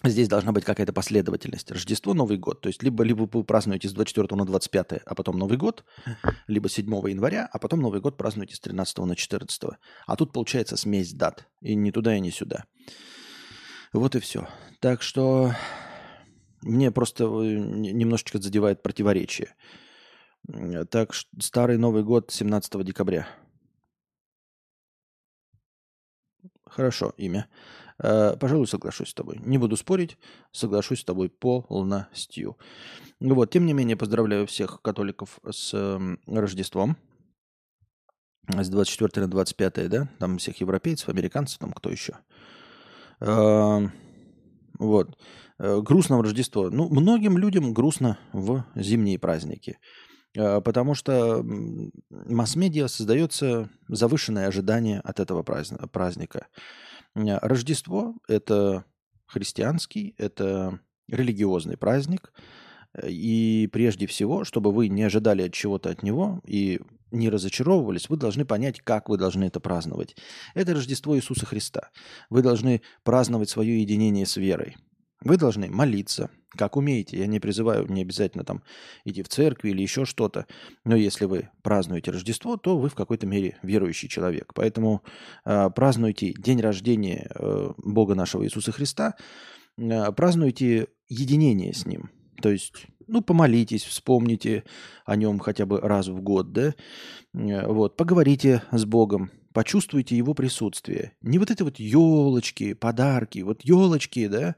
здесь 0.02 0.28
должна 0.28 0.52
быть 0.52 0.64
какая-то 0.64 0.92
последовательность. 0.92 1.70
Рождество, 1.70 2.14
Новый 2.14 2.36
год. 2.36 2.60
То 2.60 2.68
есть 2.68 2.82
либо, 2.82 3.04
либо 3.04 3.28
вы 3.30 3.44
празднуете 3.44 3.88
с 3.88 3.92
24 3.92 4.36
на 4.36 4.44
25, 4.44 5.02
а 5.04 5.14
потом 5.14 5.38
Новый 5.38 5.56
год, 5.56 5.84
либо 6.46 6.68
7 6.68 6.86
января, 7.08 7.48
а 7.52 7.58
потом 7.58 7.80
Новый 7.80 8.00
год 8.00 8.16
празднуете 8.16 8.56
с 8.56 8.60
13 8.60 8.98
на 8.98 9.16
14. 9.16 9.62
А 10.06 10.16
тут 10.16 10.32
получается 10.32 10.76
смесь 10.76 11.12
дат. 11.12 11.46
И 11.60 11.74
ни 11.74 11.90
туда, 11.90 12.16
и 12.16 12.20
ни 12.20 12.30
сюда. 12.30 12.64
Вот 13.92 14.16
и 14.16 14.20
все. 14.20 14.48
Так 14.80 15.02
что 15.02 15.54
мне 16.62 16.90
просто 16.90 17.24
э, 17.24 17.26
немножечко 17.26 18.38
задевает 18.38 18.82
противоречие. 18.82 19.54
Так, 20.90 21.14
старый 21.40 21.78
Новый 21.78 22.02
год 22.02 22.30
17 22.30 22.84
декабря. 22.84 23.26
Хорошо, 26.66 27.14
имя. 27.16 27.48
Э, 28.02 28.36
Пожалуй, 28.38 28.66
соглашусь 28.66 29.10
с 29.10 29.14
тобой. 29.14 29.40
Не 29.44 29.58
буду 29.58 29.76
спорить, 29.76 30.18
соглашусь 30.52 31.00
с 31.00 31.04
тобой 31.04 31.28
полностью. 31.28 32.56
Вот, 33.20 33.50
тем 33.50 33.66
не 33.66 33.72
менее, 33.72 33.96
поздравляю 33.96 34.46
всех 34.46 34.82
католиков 34.82 35.38
с 35.48 35.72
Рождеством. 36.26 36.96
С 38.48 38.68
24 38.68 39.26
на 39.26 39.30
25, 39.30 39.88
да? 39.88 40.08
Там 40.18 40.38
всех 40.38 40.60
европейцев, 40.60 41.08
американцев, 41.08 41.58
там 41.58 41.72
кто 41.72 41.90
еще. 41.90 42.18
Эм, 43.20 43.92
Вот. 44.78 45.16
Э, 45.58 45.80
Грустно 45.80 46.18
в 46.18 46.20
Рождество. 46.20 46.68
Ну, 46.68 46.88
многим 46.90 47.38
людям 47.38 47.72
грустно 47.72 48.18
в 48.32 48.64
зимние 48.74 49.18
праздники. 49.18 49.78
Э, 50.36 50.60
Потому 50.60 50.94
что 50.94 51.42
масс-медиа 52.10 52.88
создается 52.88 53.70
завышенное 53.88 54.48
ожидание 54.48 55.00
от 55.00 55.20
этого 55.20 55.42
праздн- 55.42 55.88
праздника. 55.88 56.48
Э, 57.14 57.38
Рождество– 57.42 58.14
это 58.28 58.84
христианский, 59.26 60.14
это 60.18 60.80
религиозный 61.08 61.76
праздник. 61.76 62.32
Э, 62.94 63.08
И 63.10 63.68
прежде 63.72 64.06
всего, 64.06 64.44
чтобы 64.44 64.72
вы 64.72 64.88
не 64.88 65.02
ожидали 65.02 65.42
от 65.42 65.52
чего-то 65.52 65.90
от 65.90 66.02
него 66.02 66.40
и 66.46 66.80
не 67.10 67.28
разочаровывались, 67.28 68.08
вы 68.08 68.16
должны 68.16 68.44
понять, 68.44 68.80
как 68.80 69.08
вы 69.08 69.16
должны 69.16 69.44
это 69.44 69.60
праздновать. 69.60 70.16
Это 70.54 70.74
Рождество 70.74 71.16
Иисуса 71.16 71.46
Христа. 71.46 71.90
Вы 72.28 72.42
должны 72.42 72.82
праздновать 73.04 73.48
свое 73.48 73.80
единение 73.80 74.26
с 74.26 74.36
верой. 74.36 74.76
Вы 75.20 75.36
должны 75.36 75.70
молиться, 75.70 76.30
как 76.56 76.76
умеете. 76.76 77.18
Я 77.18 77.26
не 77.26 77.40
призываю, 77.40 77.90
не 77.90 78.02
обязательно 78.02 78.44
там 78.44 78.62
идти 79.04 79.22
в 79.22 79.28
церкви 79.28 79.70
или 79.70 79.82
еще 79.82 80.04
что-то. 80.04 80.46
Но 80.84 80.96
если 80.96 81.24
вы 81.24 81.50
празднуете 81.62 82.10
Рождество, 82.10 82.56
то 82.56 82.78
вы 82.78 82.88
в 82.88 82.94
какой-то 82.94 83.26
мере 83.26 83.56
верующий 83.62 84.08
человек. 84.08 84.52
Поэтому 84.54 85.02
э, 85.44 85.70
празднуйте 85.70 86.32
день 86.32 86.60
рождения 86.60 87.30
э, 87.34 87.72
Бога 87.78 88.14
нашего 88.14 88.44
Иисуса 88.44 88.72
Христа, 88.72 89.14
э, 89.78 90.12
празднуйте 90.12 90.88
единение 91.08 91.72
с 91.74 91.86
Ним. 91.86 92.10
То 92.40 92.50
есть, 92.50 92.86
ну, 93.06 93.22
помолитесь, 93.22 93.84
вспомните 93.84 94.64
о 95.04 95.16
Нем 95.16 95.38
хотя 95.38 95.66
бы 95.66 95.80
раз 95.80 96.08
в 96.08 96.20
год, 96.20 96.52
да? 96.52 96.74
Э, 97.34 97.66
Вот, 97.66 97.96
поговорите 97.96 98.62
с 98.70 98.84
Богом, 98.84 99.30
почувствуйте 99.54 100.16
Его 100.16 100.34
присутствие. 100.34 101.12
Не 101.22 101.38
вот 101.38 101.50
эти 101.50 101.62
вот 101.62 101.78
елочки, 101.78 102.74
подарки, 102.74 103.38
вот 103.38 103.62
елочки, 103.62 104.26
да, 104.26 104.56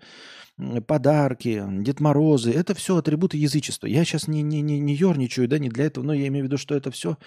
подарки, 0.86 1.62
Дед 1.82 2.00
Морозы, 2.00 2.50
это 2.50 2.74
все 2.74 2.96
атрибуты 2.96 3.36
язычества. 3.36 3.86
Я 3.86 4.04
сейчас 4.04 4.26
не, 4.26 4.42
не, 4.42 4.62
не, 4.62 4.80
не 4.80 4.94
ерничаю, 4.94 5.46
да, 5.46 5.58
не 5.58 5.68
для 5.68 5.84
этого, 5.84 6.04
но 6.04 6.14
я 6.14 6.26
имею 6.26 6.46
в 6.46 6.48
виду, 6.48 6.56
что 6.58 6.74
это 6.74 6.90
все 6.90 7.18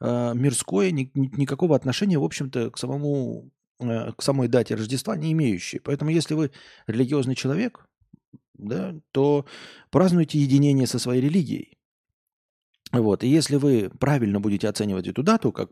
мирское, 0.00 0.90
ни- 0.90 1.10
ни- 1.14 1.30
никакого 1.36 1.74
отношения, 1.74 2.18
в 2.18 2.24
общем-то, 2.24 2.70
к 2.70 2.78
самому 2.78 3.50
э, 3.80 4.12
к 4.12 4.22
самой 4.22 4.48
дате 4.48 4.74
Рождества 4.74 5.16
не 5.16 5.32
имеющие. 5.32 5.80
Поэтому, 5.80 6.10
если 6.10 6.34
вы 6.34 6.50
религиозный 6.86 7.34
человек, 7.34 7.86
да, 8.54 8.94
то 9.12 9.46
празднуйте 9.90 10.38
единение 10.38 10.86
со 10.86 10.98
своей 10.98 11.22
религией. 11.22 11.75
Вот. 13.00 13.24
И 13.24 13.28
если 13.28 13.56
вы 13.56 13.90
правильно 13.98 14.40
будете 14.40 14.68
оценивать 14.68 15.06
эту 15.06 15.22
дату 15.22 15.52
как 15.52 15.70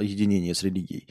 единение 0.00 0.54
с 0.54 0.62
религией, 0.62 1.08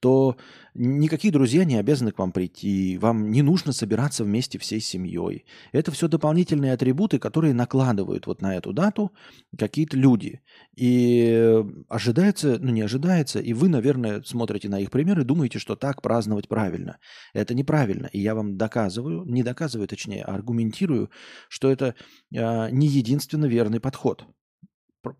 то 0.00 0.36
никакие 0.74 1.32
друзья 1.32 1.64
не 1.64 1.76
обязаны 1.76 2.10
к 2.10 2.18
вам 2.18 2.32
прийти, 2.32 2.98
вам 2.98 3.30
не 3.30 3.40
нужно 3.42 3.72
собираться 3.72 4.24
вместе 4.24 4.58
всей 4.58 4.80
семьей. 4.80 5.44
Это 5.70 5.92
все 5.92 6.08
дополнительные 6.08 6.72
атрибуты, 6.72 7.20
которые 7.20 7.54
накладывают 7.54 8.26
вот 8.26 8.42
на 8.42 8.56
эту 8.56 8.72
дату 8.72 9.12
какие-то 9.56 9.96
люди. 9.96 10.40
И 10.74 11.62
ожидается, 11.88 12.58
ну 12.58 12.72
не 12.72 12.82
ожидается, 12.82 13.38
и 13.38 13.52
вы, 13.52 13.68
наверное, 13.68 14.22
смотрите 14.24 14.68
на 14.68 14.80
их 14.80 14.90
примеры 14.90 15.22
и 15.22 15.26
думаете, 15.26 15.60
что 15.60 15.76
так 15.76 16.02
праздновать 16.02 16.48
правильно. 16.48 16.98
Это 17.32 17.54
неправильно. 17.54 18.06
И 18.06 18.18
я 18.18 18.34
вам 18.34 18.56
доказываю, 18.56 19.24
не 19.24 19.44
доказываю, 19.44 19.86
точнее, 19.86 20.24
аргументирую, 20.24 21.10
что 21.48 21.70
это 21.70 21.94
э, 22.34 22.70
не 22.70 22.88
единственно 22.88 23.46
верный 23.46 23.78
подход. 23.78 24.26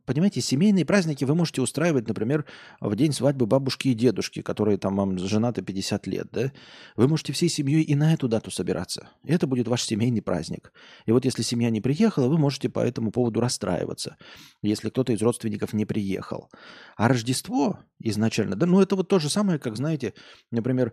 Понимаете, 0.04 0.40
семейные 0.40 0.84
праздники 0.84 1.24
вы 1.24 1.34
можете 1.34 1.60
устраивать, 1.60 2.06
например, 2.06 2.44
в 2.80 2.94
день 2.94 3.12
свадьбы 3.12 3.46
бабушки 3.46 3.88
и 3.88 3.94
дедушки, 3.94 4.40
которые 4.40 4.78
там 4.78 4.94
вам 4.94 5.18
женаты 5.18 5.62
50 5.62 6.06
лет, 6.06 6.28
да? 6.30 6.52
Вы 6.94 7.08
можете 7.08 7.32
всей 7.32 7.48
семьей 7.48 7.82
и 7.82 7.96
на 7.96 8.14
эту 8.14 8.28
дату 8.28 8.52
собираться. 8.52 9.08
И 9.24 9.32
это 9.32 9.48
будет 9.48 9.66
ваш 9.66 9.82
семейный 9.82 10.22
праздник. 10.22 10.72
И 11.06 11.10
вот 11.10 11.24
если 11.24 11.42
семья 11.42 11.68
не 11.70 11.80
приехала, 11.80 12.28
вы 12.28 12.38
можете 12.38 12.68
по 12.68 12.78
этому 12.78 13.10
поводу 13.10 13.40
расстраиваться, 13.40 14.16
если 14.62 14.88
кто-то 14.88 15.12
из 15.12 15.20
родственников 15.20 15.72
не 15.72 15.84
приехал. 15.84 16.48
А 16.96 17.08
Рождество 17.08 17.80
изначально, 17.98 18.54
да, 18.54 18.66
ну 18.66 18.80
это 18.80 18.94
вот 18.94 19.08
то 19.08 19.18
же 19.18 19.28
самое, 19.28 19.58
как, 19.58 19.76
знаете, 19.76 20.14
например, 20.52 20.92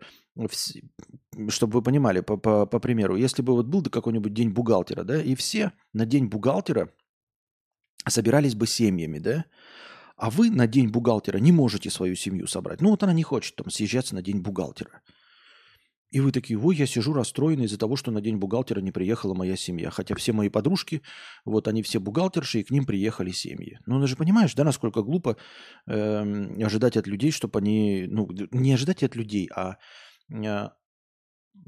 чтобы 1.50 1.74
вы 1.74 1.84
понимали, 1.84 2.22
по, 2.22 2.38
по, 2.38 2.66
по 2.66 2.80
примеру, 2.80 3.16
если 3.18 3.44
бы 3.44 3.54
вот 3.54 3.68
был 3.68 3.84
какой-нибудь 3.84 4.34
день 4.34 4.50
бухгалтера, 4.50 5.04
да, 5.04 5.22
и 5.22 5.36
все 5.36 5.74
на 5.94 6.08
день 6.08 6.26
бухгалтера– 6.28 6.92
собирались 8.08 8.56
бы 8.56 8.68
семьями, 8.68 9.20
да? 9.20 9.46
А 10.18 10.30
вы 10.30 10.50
на 10.50 10.68
день 10.68 10.90
бухгалтера 10.90 11.38
не 11.38 11.52
можете 11.52 11.90
свою 11.90 12.16
семью 12.16 12.48
собрать. 12.48 12.82
Ну 12.82 12.90
вот 12.90 13.04
она 13.04 13.14
не 13.14 13.24
хочет 13.24 13.56
там 13.56 13.70
съезжаться 13.70 14.16
на 14.16 14.22
день 14.22 14.42
бухгалтера. 14.42 15.02
И 16.12 16.22
вы 16.22 16.32
такие, 16.32 16.60
ой, 16.60 16.76
я 16.76 16.88
сижу 16.88 17.14
расстроенный 17.14 17.66
из-за 17.66 17.78
того, 17.78 17.96
что 17.96 18.12
на 18.12 18.20
день 18.20 18.38
бухгалтера 18.38 18.82
не 18.82 18.92
приехала 18.92 19.36
моя 19.36 19.56
семья. 19.56 19.92
Хотя 19.92 20.16
все 20.16 20.34
мои 20.34 20.50
подружки, 20.50 21.04
вот 21.46 21.68
они 21.68 21.84
все 21.84 22.00
бухгалтерши, 22.00 22.60
и 22.60 22.64
к 22.64 22.72
ним 22.72 22.86
приехали 22.86 23.32
семьи. 23.32 23.80
Ну, 23.86 24.02
ты 24.02 24.08
же 24.08 24.16
понимаешь, 24.16 24.56
да, 24.56 24.64
насколько 24.64 25.04
глупо 25.04 25.38
э, 25.86 26.64
ожидать 26.64 26.98
от 26.98 27.06
людей, 27.06 27.32
чтобы 27.32 27.60
они, 27.60 28.06
ну, 28.10 28.28
не 28.52 28.74
ожидать 28.74 29.04
от 29.04 29.16
людей, 29.16 29.50
а 29.56 29.78
э, 30.34 30.70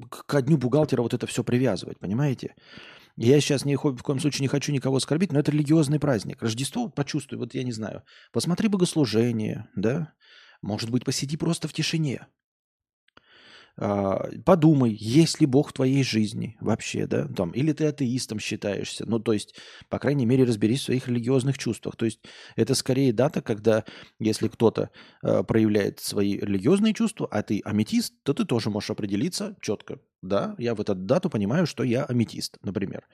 к 0.09 0.41
дню 0.41 0.57
бухгалтера 0.57 1.03
вот 1.03 1.13
это 1.13 1.27
все 1.27 1.43
привязывать, 1.43 1.99
понимаете? 1.99 2.55
Я 3.15 3.39
сейчас 3.41 3.65
ни, 3.65 3.75
в 3.75 4.03
коем 4.03 4.19
случае 4.19 4.41
не 4.41 4.47
хочу 4.47 4.71
никого 4.71 4.97
оскорбить, 4.97 5.31
но 5.31 5.39
это 5.39 5.51
религиозный 5.51 5.99
праздник. 5.99 6.41
Рождество 6.41 6.89
почувствуй, 6.89 7.37
вот 7.39 7.53
я 7.53 7.63
не 7.63 7.71
знаю. 7.71 8.03
Посмотри 8.31 8.67
богослужение, 8.67 9.67
да? 9.75 10.13
Может 10.61 10.89
быть, 10.89 11.05
посиди 11.05 11.37
просто 11.37 11.67
в 11.67 11.73
тишине. 11.73 12.27
А, 13.77 14.29
подумай, 14.45 14.91
есть 14.91 15.39
ли 15.39 15.47
Бог 15.47 15.69
в 15.69 15.73
твоей 15.73 16.03
жизни 16.03 16.57
вообще, 16.59 17.07
да, 17.07 17.27
там, 17.27 17.51
или 17.51 17.71
ты 17.73 17.85
атеистом 17.85 18.39
считаешься, 18.39 19.05
ну, 19.07 19.19
то 19.19 19.33
есть, 19.33 19.55
по 19.89 19.99
крайней 19.99 20.25
мере, 20.25 20.43
разберись 20.43 20.81
в 20.81 20.85
своих 20.85 21.07
религиозных 21.07 21.57
чувствах. 21.57 21.95
То 21.95 22.05
есть, 22.05 22.19
это 22.55 22.75
скорее 22.75 23.13
дата, 23.13 23.41
когда, 23.41 23.85
если 24.19 24.47
кто-то 24.47 24.89
э, 25.23 25.43
проявляет 25.43 25.99
свои 25.99 26.37
религиозные 26.37 26.93
чувства, 26.93 27.27
а 27.31 27.41
ты 27.43 27.61
аметист, 27.63 28.13
то 28.23 28.33
ты 28.33 28.45
тоже 28.45 28.69
можешь 28.69 28.89
определиться 28.89 29.55
четко, 29.61 29.99
да, 30.21 30.55
я 30.57 30.75
в 30.75 30.81
эту 30.81 30.95
дату 30.95 31.29
понимаю, 31.29 31.65
что 31.65 31.83
я 31.83 32.03
аметист, 32.05 32.57
например. 32.61 33.07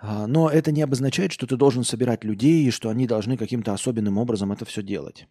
А, 0.00 0.26
но 0.26 0.48
это 0.48 0.70
не 0.70 0.82
обозначает, 0.82 1.32
что 1.32 1.46
ты 1.46 1.56
должен 1.56 1.82
собирать 1.82 2.24
людей 2.24 2.64
и 2.64 2.70
что 2.70 2.88
они 2.88 3.06
должны 3.06 3.36
каким-то 3.36 3.72
особенным 3.72 4.18
образом 4.18 4.52
это 4.52 4.64
все 4.64 4.82
делать. 4.82 5.26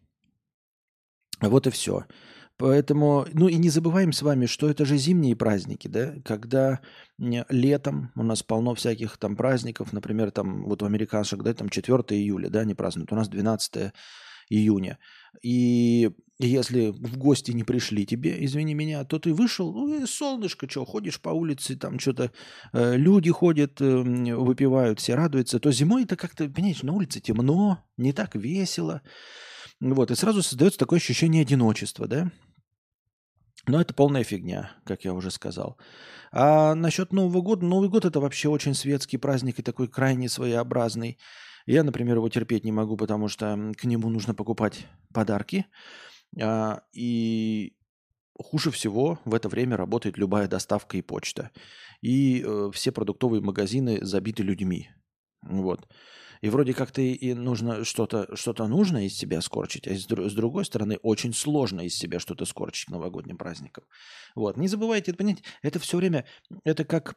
Вот 1.39 1.67
и 1.67 1.69
все. 1.69 2.05
Поэтому, 2.57 3.27
ну 3.33 3.47
и 3.47 3.55
не 3.55 3.69
забываем 3.69 4.11
с 4.11 4.23
вами, 4.23 4.47
что 4.47 4.67
это 4.67 4.83
же 4.83 4.97
зимние 4.97 5.35
праздники, 5.35 5.87
да, 5.87 6.15
когда 6.25 6.79
летом 7.19 8.11
у 8.15 8.23
нас 8.23 8.41
полно 8.41 8.73
всяких 8.73 9.17
там 9.17 9.35
праздников, 9.35 9.93
например, 9.93 10.31
там 10.31 10.63
вот 10.63 10.81
у 10.81 10.87
американцев, 10.87 11.39
да, 11.39 11.53
там 11.53 11.69
4 11.69 11.95
июля, 12.19 12.49
да, 12.49 12.61
они 12.61 12.73
празднуют, 12.73 13.11
у 13.11 13.15
нас 13.15 13.29
12 13.29 13.93
июня. 14.49 14.97
И 15.43 16.09
если 16.39 16.89
в 16.89 17.17
гости 17.17 17.51
не 17.51 17.63
пришли 17.63 18.05
тебе, 18.05 18.43
извини 18.43 18.73
меня, 18.73 19.03
то 19.03 19.19
ты 19.19 19.33
вышел, 19.33 19.71
ну 19.71 20.01
и 20.01 20.05
солнышко, 20.07 20.69
что, 20.69 20.85
ходишь 20.85 21.19
по 21.19 21.29
улице, 21.29 21.75
там 21.75 21.99
что-то 21.99 22.31
э, 22.73 22.95
люди 22.95 23.29
ходят, 23.29 23.81
э, 23.81 23.85
выпивают, 24.01 24.99
все 24.99 25.15
радуются, 25.15 25.59
то 25.59 25.71
зимой 25.71 26.03
это 26.03 26.15
как-то, 26.15 26.49
понимаешь, 26.49 26.81
на 26.81 26.93
улице 26.93 27.19
темно, 27.19 27.83
не 27.97 28.13
так 28.13 28.35
весело. 28.35 29.01
Вот, 29.79 30.09
и 30.09 30.15
сразу 30.15 30.41
создается 30.41 30.79
такое 30.79 30.97
ощущение 30.97 31.43
одиночества, 31.43 32.07
да? 32.07 32.31
Но 33.67 33.81
это 33.81 33.93
полная 33.93 34.23
фигня, 34.23 34.71
как 34.85 35.03
я 35.03 35.13
уже 35.13 35.29
сказал. 35.29 35.77
А 36.31 36.73
насчет 36.73 37.11
Нового 37.11 37.41
года, 37.41 37.65
Новый 37.65 37.89
год 37.89 38.05
это 38.05 38.19
вообще 38.19 38.47
очень 38.47 38.73
светский 38.73 39.17
праздник 39.17 39.59
и 39.59 39.63
такой 39.63 39.87
крайне 39.89 40.29
своеобразный. 40.29 41.17
Я, 41.65 41.83
например, 41.83 42.15
его 42.15 42.29
терпеть 42.29 42.63
не 42.63 42.71
могу, 42.71 42.95
потому 42.95 43.27
что 43.27 43.73
к 43.77 43.83
нему 43.83 44.09
нужно 44.09 44.33
покупать 44.33 44.87
подарки. 45.13 45.65
А, 46.41 46.81
и 46.93 47.73
хуже 48.39 48.71
всего 48.71 49.19
в 49.25 49.33
это 49.33 49.49
время 49.49 49.75
работает 49.75 50.17
любая 50.17 50.47
доставка 50.47 50.97
и 50.97 51.01
почта. 51.01 51.51
И 52.01 52.43
э, 52.45 52.69
все 52.73 52.91
продуктовые 52.93 53.41
магазины 53.41 53.99
забиты 54.01 54.43
людьми. 54.43 54.89
Вот. 55.41 55.87
И 56.41 56.49
вроде 56.49 56.73
как 56.73 56.91
ты 56.91 57.13
и 57.13 57.33
нужно 57.33 57.83
что-то 57.83 58.35
что 58.35 58.67
нужно 58.67 59.05
из 59.05 59.17
себя 59.17 59.41
скорчить, 59.41 59.87
а 59.87 59.95
с, 59.95 60.05
с 60.05 60.33
другой 60.33 60.65
стороны 60.65 60.97
очень 61.03 61.33
сложно 61.33 61.81
из 61.81 61.95
себя 61.95 62.19
что-то 62.19 62.45
скорчить 62.45 62.85
к 62.85 62.89
новогодним 62.89 63.37
праздникам. 63.37 63.83
Вот. 64.35 64.57
Не 64.57 64.67
забывайте 64.67 65.11
это 65.11 65.17
понять. 65.17 65.43
Это 65.61 65.79
все 65.79 65.97
время, 65.97 66.25
это 66.63 66.85
как 66.85 67.15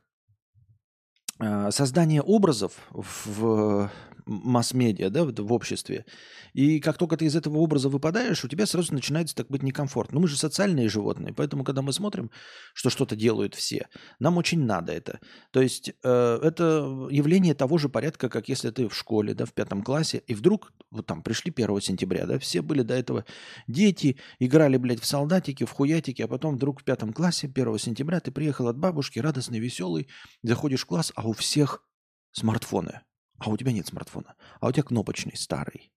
создание 1.70 2.22
образов 2.22 2.72
в 2.92 3.90
масс-медиа, 4.30 5.10
да, 5.10 5.24
в 5.24 5.52
обществе. 5.52 6.04
И 6.52 6.80
как 6.80 6.98
только 6.98 7.16
ты 7.16 7.26
из 7.26 7.36
этого 7.36 7.58
образа 7.58 7.88
выпадаешь, 7.88 8.44
у 8.44 8.48
тебя 8.48 8.66
сразу 8.66 8.94
начинается 8.94 9.34
так 9.34 9.48
быть 9.48 9.62
некомфортно. 9.62 10.14
Но 10.14 10.20
мы 10.20 10.28
же 10.28 10.36
социальные 10.36 10.88
животные, 10.88 11.32
поэтому, 11.32 11.64
когда 11.64 11.82
мы 11.82 11.92
смотрим, 11.92 12.30
что 12.74 12.90
что-то 12.90 13.16
делают 13.16 13.54
все, 13.54 13.88
нам 14.18 14.36
очень 14.36 14.64
надо 14.64 14.92
это. 14.92 15.20
То 15.50 15.60
есть 15.60 15.92
э, 16.02 16.38
это 16.42 17.08
явление 17.10 17.54
того 17.54 17.78
же 17.78 17.88
порядка, 17.88 18.28
как 18.28 18.48
если 18.48 18.70
ты 18.70 18.88
в 18.88 18.96
школе, 18.96 19.34
да, 19.34 19.44
в 19.44 19.52
пятом 19.52 19.82
классе, 19.82 20.22
и 20.26 20.34
вдруг, 20.34 20.72
вот 20.90 21.06
там, 21.06 21.22
пришли 21.22 21.52
1 21.54 21.80
сентября, 21.80 22.26
да, 22.26 22.38
все 22.38 22.62
были 22.62 22.82
до 22.82 22.94
этого 22.94 23.24
дети, 23.66 24.16
играли, 24.38 24.76
блядь, 24.76 25.00
в 25.00 25.06
солдатики, 25.06 25.64
в 25.64 25.70
хуятики, 25.70 26.22
а 26.22 26.28
потом 26.28 26.56
вдруг 26.56 26.80
в 26.80 26.84
пятом 26.84 27.12
классе 27.12 27.50
1 27.52 27.78
сентября 27.78 28.20
ты 28.20 28.30
приехал 28.30 28.68
от 28.68 28.78
бабушки, 28.78 29.18
радостный, 29.18 29.58
веселый, 29.58 30.08
заходишь 30.42 30.82
в 30.82 30.86
класс, 30.86 31.12
а 31.14 31.22
у 31.30 31.32
всех 31.32 31.84
смартфоны 32.32 33.02
а 33.40 33.48
у 33.48 33.56
тебя 33.56 33.72
нет 33.72 33.86
смартфона, 33.86 34.36
а 34.60 34.68
у 34.68 34.72
тебя 34.72 34.82
кнопочный, 34.82 35.36
старый. 35.36 35.90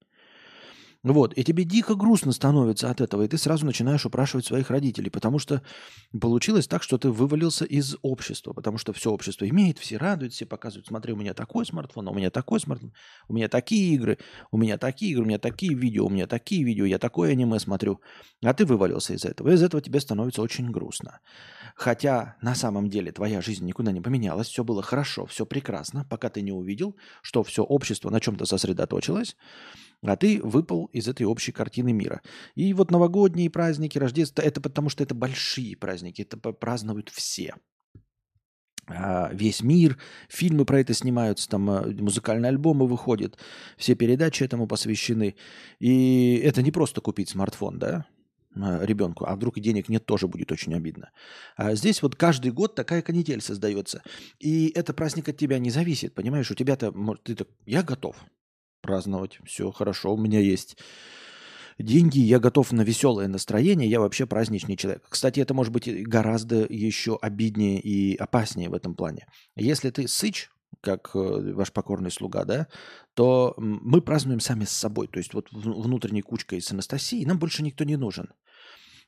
Вот, 1.04 1.38
и 1.38 1.44
тебе 1.44 1.66
дико 1.66 1.96
грустно 1.96 2.32
становится 2.32 2.90
от 2.90 3.02
этого, 3.02 3.24
и 3.24 3.28
ты 3.28 3.38
сразу 3.38 3.66
начинаешь 3.66 4.06
упрашивать 4.06 4.46
своих 4.46 4.70
родителей, 4.70 5.10
потому 5.10 5.38
что 5.38 5.62
получилось 6.20 6.66
так, 6.66 6.82
что 6.82 6.98
ты 6.98 7.10
вывалился 7.10 7.66
из 7.66 7.98
общества, 8.02 8.54
потому 8.54 8.78
что 8.78 8.94
все 8.94 9.12
общество 9.12 9.48
имеет, 9.50 9.80
все 9.80 9.98
радуют, 9.98 10.32
все 10.32 10.46
показывают, 10.46 10.88
смотри, 10.88 11.12
у 11.12 11.18
меня 11.18 11.34
такой 11.34 11.66
смартфон, 11.66 12.08
у 12.08 12.14
меня 12.14 12.30
такой 12.30 12.62
смартфон, 12.62 12.94
у 13.28 13.34
меня 13.34 13.50
такие 13.50 13.94
игры, 13.96 14.18
у 14.50 14.58
меня 14.58 14.78
такие 14.78 15.12
игры, 15.12 15.24
у 15.24 15.28
меня 15.28 15.40
такие 15.40 15.74
видео, 15.74 16.06
у 16.06 16.10
меня 16.10 16.26
такие 16.26 16.64
видео, 16.64 16.86
я 16.86 17.00
такое 17.00 17.32
аниме 17.32 17.60
смотрю, 17.60 18.00
а 18.42 18.54
ты 18.54 18.66
вывалился 18.66 19.14
из 19.14 19.26
этого, 19.26 19.50
и 19.50 19.56
из 19.56 19.62
этого 19.62 19.84
тебе 19.84 20.00
становится 20.00 20.42
очень 20.42 20.72
грустно. 20.72 21.20
Хотя 21.76 22.38
на 22.42 22.56
самом 22.56 22.90
деле 22.90 23.12
твоя 23.12 23.42
жизнь 23.42 23.66
никуда 23.66 23.92
не 23.92 24.00
поменялась, 24.00 24.48
все 24.48 24.64
было 24.64 24.82
хорошо, 24.82 25.26
все 25.26 25.46
прекрасно, 25.46 26.06
пока 26.10 26.30
ты 26.30 26.42
не 26.42 26.54
увидел, 26.54 26.96
что 27.22 27.44
все 27.44 27.62
общество 27.62 28.10
на 28.10 28.22
чем-то 28.22 28.46
сосредоточилось, 28.46 29.36
а 30.04 30.16
ты 30.16 30.42
выпал 30.42 30.86
из 30.86 31.08
этой 31.08 31.24
общей 31.24 31.52
картины 31.52 31.94
мира. 31.94 32.22
И 32.56 32.74
вот 32.74 32.92
новогодние 32.92 33.50
праздники, 33.50 33.98
Рождество, 33.98 34.44
это 34.44 34.62
потому 34.62 34.90
что 34.90 35.04
это 35.04 35.16
большие 35.16 35.76
праздники, 35.78 36.22
это 36.22 36.38
празднуют 36.38 37.10
все. 37.10 37.56
А, 38.86 39.30
весь 39.32 39.64
мир, 39.64 39.98
фильмы 40.28 40.66
про 40.66 40.82
это 40.82 40.94
снимаются, 40.94 41.48
там 41.48 41.70
а, 41.70 41.84
музыкальные 41.88 42.50
альбомы 42.50 42.86
выходят, 42.86 43.38
все 43.78 43.96
передачи 43.96 44.44
этому 44.44 44.68
посвящены. 44.68 45.36
И 45.80 46.36
это 46.44 46.62
не 46.62 46.72
просто 46.72 47.00
купить 47.00 47.30
смартфон, 47.30 47.80
да, 47.80 48.06
а, 48.56 48.84
ребенку, 48.84 49.26
а 49.26 49.38
вдруг 49.38 49.58
и 49.58 49.62
денег 49.62 49.88
нет, 49.88 50.06
тоже 50.06 50.28
будет 50.28 50.52
очень 50.52 50.76
обидно. 50.76 51.12
А 51.56 51.76
здесь 51.76 52.02
вот 52.02 52.18
каждый 52.18 52.52
год 52.52 52.76
такая 52.76 53.02
канитель 53.02 53.40
создается. 53.40 54.04
И 54.40 54.68
это 54.76 54.94
праздник 54.94 55.30
от 55.30 55.38
тебя 55.38 55.60
не 55.60 55.72
зависит, 55.72 56.14
понимаешь? 56.14 56.52
У 56.52 56.56
тебя-то, 56.56 56.94
ты 57.24 57.36
так, 57.36 57.48
я 57.66 57.84
готов, 57.84 58.18
праздновать. 58.84 59.40
Все 59.46 59.72
хорошо, 59.72 60.14
у 60.14 60.18
меня 60.18 60.40
есть 60.40 60.78
деньги, 61.80 62.20
я 62.20 62.40
готов 62.40 62.72
на 62.72 62.82
веселое 62.82 63.28
настроение, 63.28 63.90
я 63.90 64.00
вообще 64.00 64.28
праздничный 64.28 64.78
человек. 64.78 65.04
Кстати, 65.10 65.40
это 65.40 65.56
может 65.56 65.74
быть 65.74 65.90
гораздо 66.08 66.66
еще 66.70 67.18
обиднее 67.20 67.80
и 67.80 68.16
опаснее 68.16 68.70
в 68.70 68.76
этом 68.76 68.94
плане. 68.94 69.26
Если 69.56 69.90
ты 69.90 70.08
сыч, 70.08 70.50
как 70.82 71.12
э, 71.16 71.54
ваш 71.54 71.72
покорный 71.72 72.12
слуга, 72.12 72.46
да, 72.46 72.68
то 73.14 73.54
мы 73.58 74.02
празднуем 74.02 74.40
сами 74.40 74.66
с 74.66 74.72
собой. 74.72 75.08
То 75.08 75.18
есть 75.18 75.34
вот 75.34 75.48
внутренней 75.52 76.22
кучкой 76.22 76.62
с 76.62 76.72
Анастасией 76.72 77.26
нам 77.26 77.40
больше 77.40 77.64
никто 77.64 77.84
не 77.84 77.96
нужен. 77.96 78.30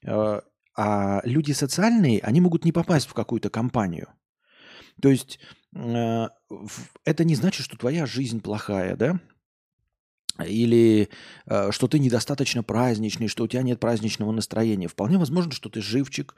Э, 0.06 0.42
а 0.78 1.22
люди 1.24 1.52
социальные, 1.52 2.22
они 2.22 2.42
могут 2.42 2.66
не 2.66 2.72
попасть 2.72 3.08
в 3.08 3.14
какую-то 3.14 3.50
компанию. 3.50 4.08
То 5.02 5.10
есть 5.10 5.40
э, 5.76 6.28
это 7.04 7.24
не 7.24 7.36
значит, 7.36 7.66
что 7.66 7.78
твоя 7.78 8.06
жизнь 8.06 8.42
плохая, 8.42 8.96
да? 8.96 9.20
Или 10.44 11.10
э, 11.46 11.72
что 11.72 11.88
ты 11.88 12.00
недостаточно 12.00 12.64
праздничный, 12.64 13.28
что 13.28 13.44
у 13.44 13.48
тебя 13.48 13.62
нет 13.62 13.80
праздничного 13.80 14.32
настроения. 14.32 14.88
Вполне 14.88 15.18
возможно, 15.18 15.52
что 15.52 15.70
ты 15.70 15.82
живчик, 15.82 16.36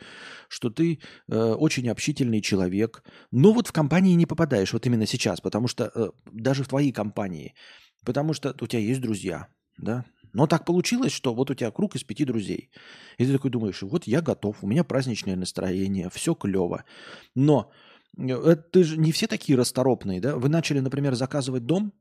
что 0.50 0.70
ты 0.70 1.00
э, 1.27 1.36
очень 1.36 1.89
общительный 1.89 2.42
человек, 2.42 3.04
но 3.32 3.51
вот 3.54 3.68
в 3.68 3.72
компании 3.72 4.13
не 4.13 4.25
попадаешь 4.25 4.74
вот 4.74 4.86
именно 4.86 5.06
сейчас, 5.06 5.42
потому 5.42 5.68
что 5.68 5.92
э, 5.94 6.10
даже 6.32 6.63
в 6.63 6.68
твоей 6.68 6.92
компании, 6.92 7.56
потому 8.06 8.34
что 8.34 8.56
у 8.60 8.68
тебя 8.68 8.82
есть 8.82 9.01
друзья, 9.01 9.48
да, 9.77 10.06
но 10.34 10.46
так 10.46 10.66
получилось, 10.66 11.12
что 11.12 11.34
вот 11.34 11.50
у 11.50 11.56
тебя 11.56 11.72
круг 11.72 11.96
из 11.96 12.04
пяти 12.04 12.25
друзей. 12.25 12.70
И 13.18 13.25
ты 13.25 13.34
такой 13.34 13.50
думаешь, 13.50 13.82
вот 13.82 14.06
я 14.06 14.22
готов, 14.22 14.58
у 14.62 14.68
меня 14.68 14.84
праздничное 14.84 15.36
настроение, 15.36 16.10
все 16.12 16.36
клево. 16.36 16.84
Но 17.34 17.72
это 18.18 18.58
ты 18.58 18.84
же 18.84 18.98
не 18.98 19.12
все 19.12 19.27
такие 19.27 19.58
расторопные, 19.58 20.22
да? 20.22 20.36
Вы 20.36 20.50
начали, 20.50 20.80
например, 20.80 21.16
заказывать 21.16 21.66
дом, 21.66 21.94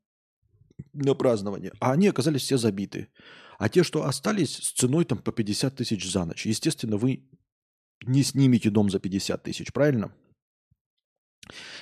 на 0.93 1.15
празднование, 1.15 1.73
а 1.81 1.93
они 1.93 2.09
оказались 2.09 2.43
все 2.43 2.59
забиты. 2.59 3.09
А 3.59 3.69
те, 3.69 3.83
что 3.83 4.05
остались 4.05 4.57
с 4.57 4.73
ценой 4.73 5.05
там 5.05 5.19
по 5.19 5.33
50 5.33 5.77
тысяч 5.77 6.11
за 6.11 6.25
ночь, 6.25 6.47
естественно, 6.47 6.97
вы 6.97 7.29
не 8.05 8.23
снимете 8.23 8.71
дом 8.71 8.91
за 8.91 8.99
50 8.99 9.43
тысяч, 9.43 9.73
правильно? 9.73 10.13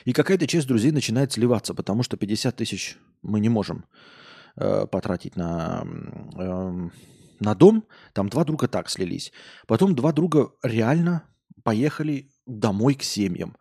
И 0.04 0.12
какая-то 0.12 0.46
часть 0.46 0.68
друзей 0.68 0.92
начинает 0.92 1.32
сливаться, 1.32 1.74
потому 1.74 2.02
что 2.02 2.16
50 2.16 2.56
тысяч 2.56 2.96
мы 3.22 3.40
не 3.40 3.48
можем 3.48 3.86
э, 4.56 4.86
потратить 4.86 5.36
на, 5.36 5.84
э, 6.36 6.88
на 7.40 7.54
дом. 7.54 7.84
Там 8.12 8.28
два 8.28 8.44
друга 8.44 8.68
так 8.68 8.90
слились. 8.90 9.32
Потом 9.66 9.94
два 9.94 10.12
друга 10.12 10.52
реально 10.62 11.24
поехали 11.62 12.30
домой 12.46 12.94
к 12.94 13.02
семьям. 13.02 13.56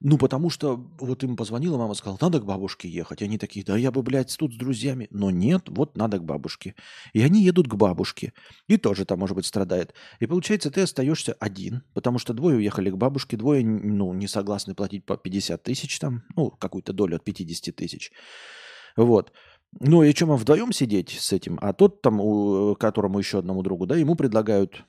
Ну, 0.00 0.16
потому 0.16 0.48
что 0.48 0.76
вот 1.00 1.24
им 1.24 1.36
позвонила 1.36 1.76
мама, 1.76 1.94
сказала, 1.94 2.18
надо 2.20 2.38
к 2.38 2.44
бабушке 2.44 2.88
ехать. 2.88 3.20
Они 3.20 3.36
такие, 3.36 3.64
да 3.64 3.76
я 3.76 3.90
бы, 3.90 4.02
блядь, 4.02 4.34
тут 4.38 4.54
с 4.54 4.56
друзьями. 4.56 5.08
Но 5.10 5.30
нет, 5.30 5.64
вот 5.68 5.96
надо 5.96 6.18
к 6.18 6.24
бабушке. 6.24 6.76
И 7.14 7.20
они 7.20 7.42
едут 7.42 7.66
к 7.66 7.74
бабушке. 7.74 8.32
И 8.68 8.76
тоже 8.76 9.04
там, 9.04 9.18
может 9.18 9.34
быть, 9.34 9.46
страдает. 9.46 9.94
И 10.20 10.26
получается, 10.26 10.70
ты 10.70 10.82
остаешься 10.82 11.36
один, 11.40 11.82
потому 11.94 12.20
что 12.20 12.32
двое 12.32 12.58
уехали 12.58 12.90
к 12.90 12.96
бабушке, 12.96 13.36
двое, 13.36 13.64
ну, 13.64 14.12
не 14.14 14.28
согласны 14.28 14.76
платить 14.76 15.04
по 15.04 15.16
50 15.16 15.60
тысяч 15.64 15.98
там, 15.98 16.22
ну, 16.36 16.50
какую-то 16.50 16.92
долю 16.92 17.16
от 17.16 17.24
50 17.24 17.74
тысяч. 17.74 18.12
Вот. 18.96 19.32
Ну, 19.80 20.04
и 20.04 20.14
чем 20.14 20.34
вдвоем 20.36 20.72
сидеть 20.72 21.10
с 21.10 21.32
этим? 21.32 21.58
А 21.60 21.72
тот 21.72 22.02
там, 22.02 22.20
у, 22.20 22.76
которому 22.76 23.18
еще 23.18 23.40
одному 23.40 23.62
другу, 23.62 23.86
да, 23.86 23.96
ему 23.96 24.14
предлагают 24.14 24.84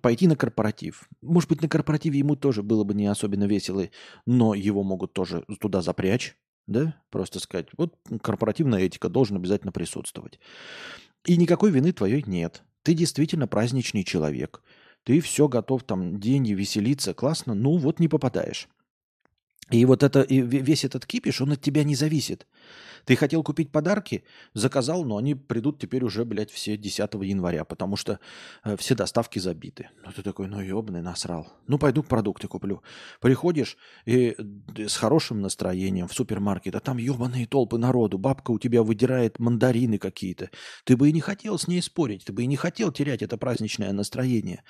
пойти 0.00 0.26
на 0.26 0.36
корпоратив. 0.36 1.08
Может 1.20 1.48
быть, 1.48 1.62
на 1.62 1.68
корпоративе 1.68 2.18
ему 2.18 2.36
тоже 2.36 2.62
было 2.62 2.84
бы 2.84 2.94
не 2.94 3.06
особенно 3.06 3.44
весело, 3.44 3.88
но 4.26 4.54
его 4.54 4.82
могут 4.82 5.12
тоже 5.12 5.44
туда 5.60 5.82
запрячь, 5.82 6.36
да, 6.66 6.96
просто 7.10 7.40
сказать, 7.40 7.68
вот 7.76 7.98
корпоративная 8.22 8.80
этика 8.80 9.08
должен 9.08 9.36
обязательно 9.36 9.72
присутствовать. 9.72 10.38
И 11.24 11.36
никакой 11.36 11.70
вины 11.70 11.92
твоей 11.92 12.24
нет. 12.26 12.62
Ты 12.82 12.94
действительно 12.94 13.46
праздничный 13.46 14.04
человек. 14.04 14.62
Ты 15.04 15.20
все 15.20 15.48
готов, 15.48 15.84
там, 15.84 16.20
деньги, 16.20 16.52
веселиться, 16.52 17.14
классно, 17.14 17.54
ну 17.54 17.76
вот 17.76 18.00
не 18.00 18.08
попадаешь. 18.08 18.68
И 19.70 19.84
вот 19.84 20.02
это, 20.02 20.22
и 20.22 20.40
весь 20.40 20.84
этот 20.84 21.06
кипиш, 21.06 21.40
он 21.40 21.52
от 21.52 21.60
тебя 21.60 21.82
не 21.84 21.94
зависит. 21.94 22.46
Ты 23.04 23.16
хотел 23.16 23.42
купить 23.42 23.72
подарки, 23.72 24.24
заказал, 24.54 25.04
но 25.04 25.16
они 25.16 25.34
придут 25.34 25.80
теперь 25.80 26.04
уже, 26.04 26.24
блядь, 26.24 26.50
все 26.50 26.76
10 26.76 27.14
января, 27.14 27.64
потому 27.64 27.96
что 27.96 28.20
э, 28.64 28.76
все 28.76 28.94
доставки 28.94 29.38
забиты. 29.38 29.88
Ну 30.04 30.12
ты 30.12 30.22
такой, 30.22 30.46
ну 30.46 30.60
ебаный, 30.60 31.02
насрал. 31.02 31.52
Ну 31.66 31.78
пойду 31.78 32.02
продукты 32.02 32.46
куплю. 32.46 32.82
Приходишь 33.20 33.76
и 34.06 34.36
с 34.76 34.96
хорошим 34.96 35.40
настроением 35.40 36.06
в 36.06 36.14
супермаркет, 36.14 36.76
а 36.76 36.80
там 36.80 36.98
ебаные 36.98 37.46
толпы 37.46 37.78
народу, 37.78 38.18
бабка 38.18 38.52
у 38.52 38.58
тебя 38.58 38.82
выдирает 38.82 39.38
мандарины 39.38 39.98
какие-то. 39.98 40.50
Ты 40.84 40.96
бы 40.96 41.08
и 41.08 41.12
не 41.12 41.20
хотел 41.20 41.58
с 41.58 41.66
ней 41.66 41.82
спорить, 41.82 42.24
ты 42.24 42.32
бы 42.32 42.44
и 42.44 42.46
не 42.46 42.56
хотел 42.56 42.92
терять 42.92 43.22
это 43.22 43.36
праздничное 43.36 43.92
настроение. 43.92 44.62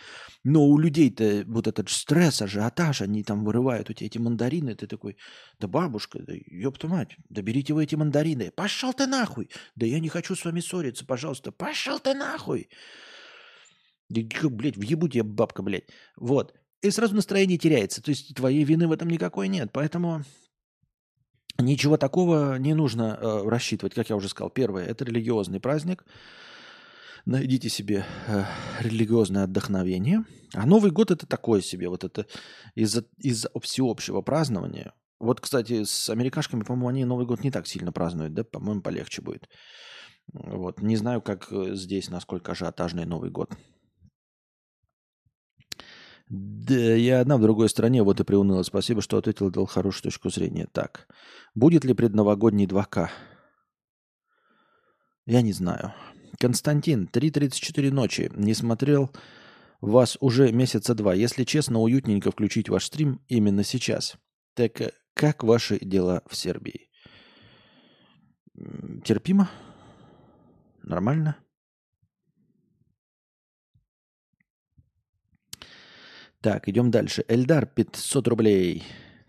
Но 0.42 0.64
у 0.64 0.78
людей-то 0.78 1.44
вот 1.46 1.66
этот 1.66 1.90
стресс, 1.90 2.40
ажиотаж, 2.40 3.02
они 3.02 3.22
там 3.22 3.44
вырывают 3.44 3.90
у 3.90 3.92
тебя 3.92 4.07
эти 4.07 4.18
мандарины, 4.18 4.74
ты 4.74 4.87
такой, 4.87 5.16
да 5.61 5.68
бабушка, 5.68 6.18
да 6.22 6.33
ёпта 6.46 6.88
мать, 6.88 7.16
да 7.28 7.42
берите 7.42 7.74
вы 7.74 7.85
эти 7.85 7.94
мандарины 7.94 8.21
мандарины. 8.22 8.50
Пошел 8.50 8.92
ты 8.92 9.06
нахуй. 9.06 9.48
Да 9.76 9.87
я 9.87 10.00
не 10.00 10.08
хочу 10.08 10.35
с 10.35 10.44
вами 10.44 10.61
ссориться, 10.61 11.04
пожалуйста. 11.04 11.52
Пошел 11.52 11.98
ты 11.98 12.14
нахуй. 12.14 12.68
Блядь, 14.08 14.76
въебу 14.76 15.08
тебе, 15.08 15.22
бабка, 15.22 15.62
блядь. 15.62 15.88
Вот. 16.16 16.54
И 16.82 16.90
сразу 16.90 17.14
настроение 17.14 17.58
теряется. 17.58 18.02
То 18.02 18.11
есть 18.11 18.35
твоей 18.35 18.64
вины 18.64 18.87
в 18.87 18.92
этом 18.92 19.08
никакой 19.08 19.48
нет. 19.48 19.70
Поэтому 19.72 20.22
ничего 21.58 21.96
такого 21.96 22.58
не 22.58 22.74
нужно 22.74 23.18
э, 23.20 23.48
рассчитывать. 23.48 23.94
Как 23.94 24.11
я 24.11 24.16
уже 24.16 24.28
сказал, 24.28 24.50
первое– 24.50 24.85
это 24.87 25.04
религиозный 25.04 25.61
праздник. 25.61 26.04
Найдите 27.24 27.68
себе 27.68 28.04
э, 28.26 28.44
религиозное 28.80 29.44
отдохновение. 29.44 30.24
А 30.54 30.66
Новый 30.66 30.90
год– 30.90 31.11
это 31.12 31.26
такое 31.26 31.61
себе. 31.62 31.88
Вот 31.88 32.04
это 32.04 32.26
из-за 32.74 33.04
из 33.18 33.46
всеобщего 33.62 34.22
празднования 34.22 34.92
вот, 35.22 35.40
кстати, 35.40 35.85
с 35.85 36.11
америкашками, 36.11 36.64
по-моему, 36.64 36.88
они 36.88 37.04
Новый 37.04 37.26
год 37.26 37.44
не 37.44 37.52
так 37.52 37.68
сильно 37.68 37.92
празднуют, 37.92 38.35
да? 38.35 38.42
По-моему, 38.42 38.82
полегче 38.82 39.22
будет. 39.22 39.48
Вот. 40.32 40.82
Не 40.82 40.96
знаю, 40.96 41.22
как 41.22 41.46
э, 41.52 41.76
здесь, 41.76 42.11
насколько 42.11 42.50
ажиотажный 42.50 43.06
Новый 43.06 43.30
год. 43.30 43.54
Да, 46.28 46.74
я 46.74 47.20
одна 47.20 47.37
в 47.37 47.40
другой 47.40 47.68
стране, 47.68 48.02
вот 48.02 48.18
и 48.18 48.24
приуныла. 48.24 48.64
Спасибо, 48.64 49.00
что 49.00 49.16
ответил, 49.16 49.48
дал 49.50 49.66
хорошую 49.66 50.11
точку 50.11 50.28
зрения. 50.28 50.66
Так, 50.72 51.06
будет 51.54 51.85
ли 51.85 51.94
предновогодний 51.94 52.66
2К? 52.66 53.08
Я 55.26 55.42
не 55.42 55.52
знаю. 55.52 55.94
Константин, 56.40 57.08
3.34 57.12 57.92
ночи. 57.92 58.28
Не 58.35 58.54
смотрел 58.54 59.12
вас 59.80 60.18
уже 60.18 60.50
месяца 60.50 60.96
два. 60.96 61.14
Если 61.14 61.44
честно, 61.44 61.78
уютненько 61.78 62.32
включить 62.32 62.68
ваш 62.68 62.87
стрим 62.87 63.20
именно 63.28 63.62
сейчас. 63.62 64.16
Так 64.54 64.80
э, 64.80 64.90
как 65.14 65.42
ваши 65.42 65.79
дела 65.79 66.22
в 66.27 66.37
Сербии? 66.37 66.88
Терпимо? 69.05 69.51
Нормально? 70.83 71.37
Так, 76.40 76.68
идем 76.68 76.90
дальше. 76.90 77.25
Эльдар, 77.29 77.66
500 77.66 78.29
рублей. 78.29 78.85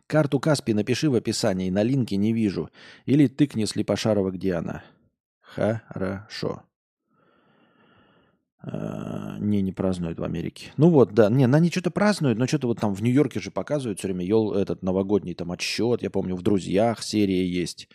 Карту 0.08 0.40
Каспи 0.40 0.74
напиши 0.74 1.10
в 1.10 1.16
описании, 1.16 1.70
на 1.70 1.84
линке 1.84 2.18
не 2.18 2.34
вижу. 2.34 2.70
Или 3.06 3.28
тыкни 3.28 3.66
Слепошарова, 3.66 4.32
где 4.32 4.56
она. 4.56 4.84
Хорошо. 5.42 6.64
А, 8.66 9.38
не, 9.40 9.62
не 9.62 9.74
празднуют 9.74 10.20
в 10.20 10.24
Америке. 10.24 10.72
Ну 10.78 10.90
вот, 10.90 11.14
да. 11.14 11.30
Не, 11.30 11.46
они 11.46 11.70
что-то 11.70 11.92
празднуют, 11.92 12.40
но 12.40 12.48
что-то 12.48 12.68
вот 12.68 12.80
там 12.80 12.96
в 12.96 13.04
Нью-Йорке 13.04 13.42
же 13.42 13.52
показывают 13.52 14.00
все 14.00 14.08
время 14.08 14.26
ел, 14.26 14.54
этот 14.54 14.82
новогодний 14.84 15.34
там 15.34 15.52
отсчет. 15.52 16.02
Я 16.02 16.10
помню, 16.10 16.36
в 16.36 16.42
«Друзьях» 16.42 17.04
серия 17.04 17.46
есть. 17.46 17.90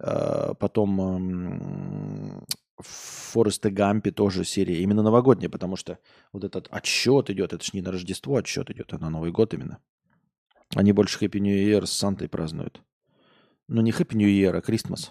А, 0.00 0.54
потом 0.54 2.44
в 2.78 2.86
Форесте 3.32 3.70
Гампе 3.70 4.10
тоже 4.10 4.44
серия. 4.44 4.82
Именно 4.82 5.02
новогодняя, 5.02 5.48
потому 5.48 5.76
что 5.76 5.98
вот 6.32 6.42
этот 6.42 6.66
отсчет 6.70 7.30
идет. 7.30 7.52
Это 7.52 7.64
же 7.64 7.70
не 7.72 7.80
на 7.80 7.92
Рождество 7.92 8.36
отсчет 8.36 8.70
идет, 8.70 8.92
а 8.92 8.98
на 8.98 9.08
Новый 9.08 9.30
год 9.30 9.54
именно. 9.54 9.78
Они 10.74 10.92
больше 10.92 11.24
Happy 11.24 11.38
New 11.38 11.54
Year 11.54 11.86
с 11.86 11.92
Сантой 11.92 12.28
празднуют. 12.28 12.82
Ну 13.68 13.82
не 13.82 13.92
Happy 13.92 14.16
New 14.16 14.28
Year, 14.28 14.56
а 14.56 14.60
Christmas. 14.60 15.10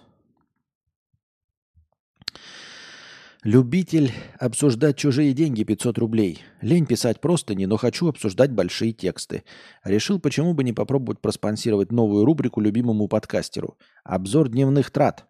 Любитель 3.43 4.11
обсуждать 4.37 4.97
чужие 4.97 5.33
деньги 5.33 5.63
500 5.63 5.97
рублей. 5.97 6.43
Лень 6.61 6.85
писать 6.85 7.19
просто 7.19 7.55
не, 7.55 7.65
но 7.65 7.75
хочу 7.77 8.07
обсуждать 8.07 8.51
большие 8.51 8.93
тексты. 8.93 9.43
Решил, 9.83 10.19
почему 10.19 10.53
бы 10.53 10.63
не 10.63 10.73
попробовать 10.73 11.21
проспонсировать 11.21 11.91
новую 11.91 12.23
рубрику 12.23 12.61
любимому 12.61 13.07
подкастеру. 13.07 13.79
Обзор 14.03 14.49
дневных 14.49 14.91
трат. 14.91 15.25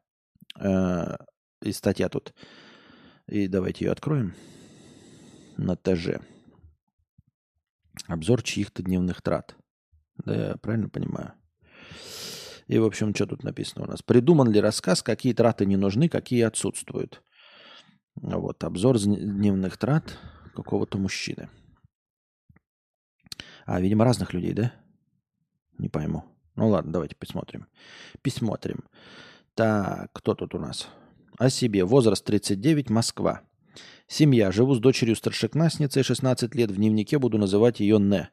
Э, 0.60 1.16
и 1.62 1.72
статья 1.72 2.10
тут. 2.10 2.34
И 3.30 3.48
давайте 3.48 3.86
ее 3.86 3.92
откроем. 3.94 4.36
На 5.56 5.78
ТЖ. 5.78 6.20
Обзор 8.08 8.44
чьих-то 8.44 8.84
дневных 8.84 9.22
трат. 9.22 9.56
Да, 10.26 10.50
я 10.50 10.56
правильно 10.58 10.90
понимаю? 10.90 11.32
И, 12.68 12.78
в 12.78 12.84
общем, 12.84 13.16
что 13.16 13.26
тут 13.26 13.44
написано 13.44 13.86
у 13.86 13.88
нас? 13.88 14.02
Придуман 14.02 14.52
ли 14.52 14.60
рассказ, 14.60 15.02
какие 15.02 15.34
траты 15.34 15.66
не 15.66 15.78
нужны, 15.78 16.10
какие 16.10 16.42
отсутствуют? 16.42 17.24
Вот, 18.16 18.64
обзор 18.64 19.00
дневных 19.00 19.78
трат 19.78 20.18
какого-то 20.54 20.98
мужчины. 20.98 21.50
А, 23.66 23.80
видимо, 23.80 24.06
разных 24.06 24.34
людей, 24.34 24.54
да? 24.54 24.74
Не 25.78 25.90
пойму. 25.90 26.26
Ну 26.56 26.70
ладно, 26.70 26.92
давайте 26.92 27.16
посмотрим. 27.16 27.68
Посмотрим. 28.22 28.84
Так, 29.56 30.12
кто 30.14 30.36
тут 30.36 30.54
у 30.56 30.60
нас? 30.60 30.90
О 31.38 31.50
себе. 31.50 31.86
Возраст 31.86 32.24
39, 32.26 32.90
Москва. 32.90 33.42
Семья. 34.08 34.52
Живу 34.52 34.76
с 34.76 34.80
дочерью 34.80 35.16
старшеклассницей, 35.16 36.04
16 36.04 36.54
лет. 36.56 36.72
В 36.72 36.76
дневнике 36.76 37.18
буду 37.18 37.38
называть 37.38 37.80
ее 37.80 37.98
Не. 37.98 38.30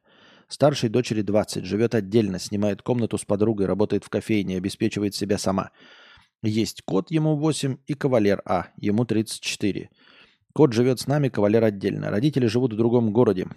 Старшей 0.48 0.88
дочери 0.88 1.22
20. 1.22 1.64
Живет 1.64 1.94
отдельно, 1.94 2.38
снимает 2.38 2.82
комнату 2.82 3.18
с 3.18 3.24
подругой, 3.24 3.66
работает 3.66 4.04
в 4.04 4.08
кофейне, 4.08 4.56
обеспечивает 4.56 5.14
себя 5.14 5.38
сама. 5.38 5.70
Есть 6.42 6.82
кот, 6.82 7.10
ему 7.10 7.36
8, 7.36 7.78
и 7.86 7.94
кавалер 7.94 8.42
А, 8.44 8.68
ему 8.76 9.04
34. 9.04 9.90
Кот 10.52 10.72
живет 10.72 11.00
с 11.00 11.06
нами, 11.06 11.28
кавалер 11.28 11.64
отдельно. 11.64 12.10
Родители 12.10 12.46
живут 12.46 12.72
в 12.72 12.76
другом 12.76 13.12
городе. 13.12 13.48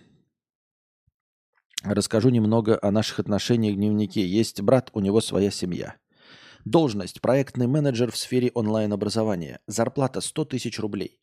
Расскажу 1.84 2.30
немного 2.30 2.78
о 2.82 2.92
наших 2.92 3.20
отношениях 3.20 3.76
в 3.76 3.78
дневнике. 3.78 4.26
Есть 4.26 4.62
брат, 4.62 4.90
у 4.94 5.00
него 5.00 5.22
своя 5.22 5.52
семья. 5.52 5.96
Должность. 6.66 7.22
Проектный 7.22 7.68
менеджер 7.68 8.12
в 8.12 8.18
сфере 8.18 8.52
онлайн-образования. 8.54 9.60
Зарплата 9.68 10.22
100 10.22 10.46
тысяч 10.46 10.80
рублей. 10.80 11.20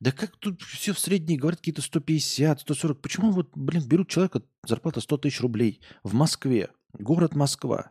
Да 0.00 0.12
как 0.12 0.36
тут 0.36 0.62
все 0.62 0.92
в 0.92 0.98
средние 0.98 1.38
говорят 1.38 1.60
какие-то 1.60 1.82
150, 1.82 2.60
140. 2.60 3.00
Почему 3.00 3.30
вот, 3.30 3.50
блин, 3.54 3.82
берут 3.86 4.08
человека 4.08 4.42
зарплата 4.64 5.00
100 5.00 5.18
тысяч 5.18 5.40
рублей 5.40 5.80
в 6.02 6.14
Москве? 6.14 6.70
Город 6.92 7.34
Москва. 7.34 7.90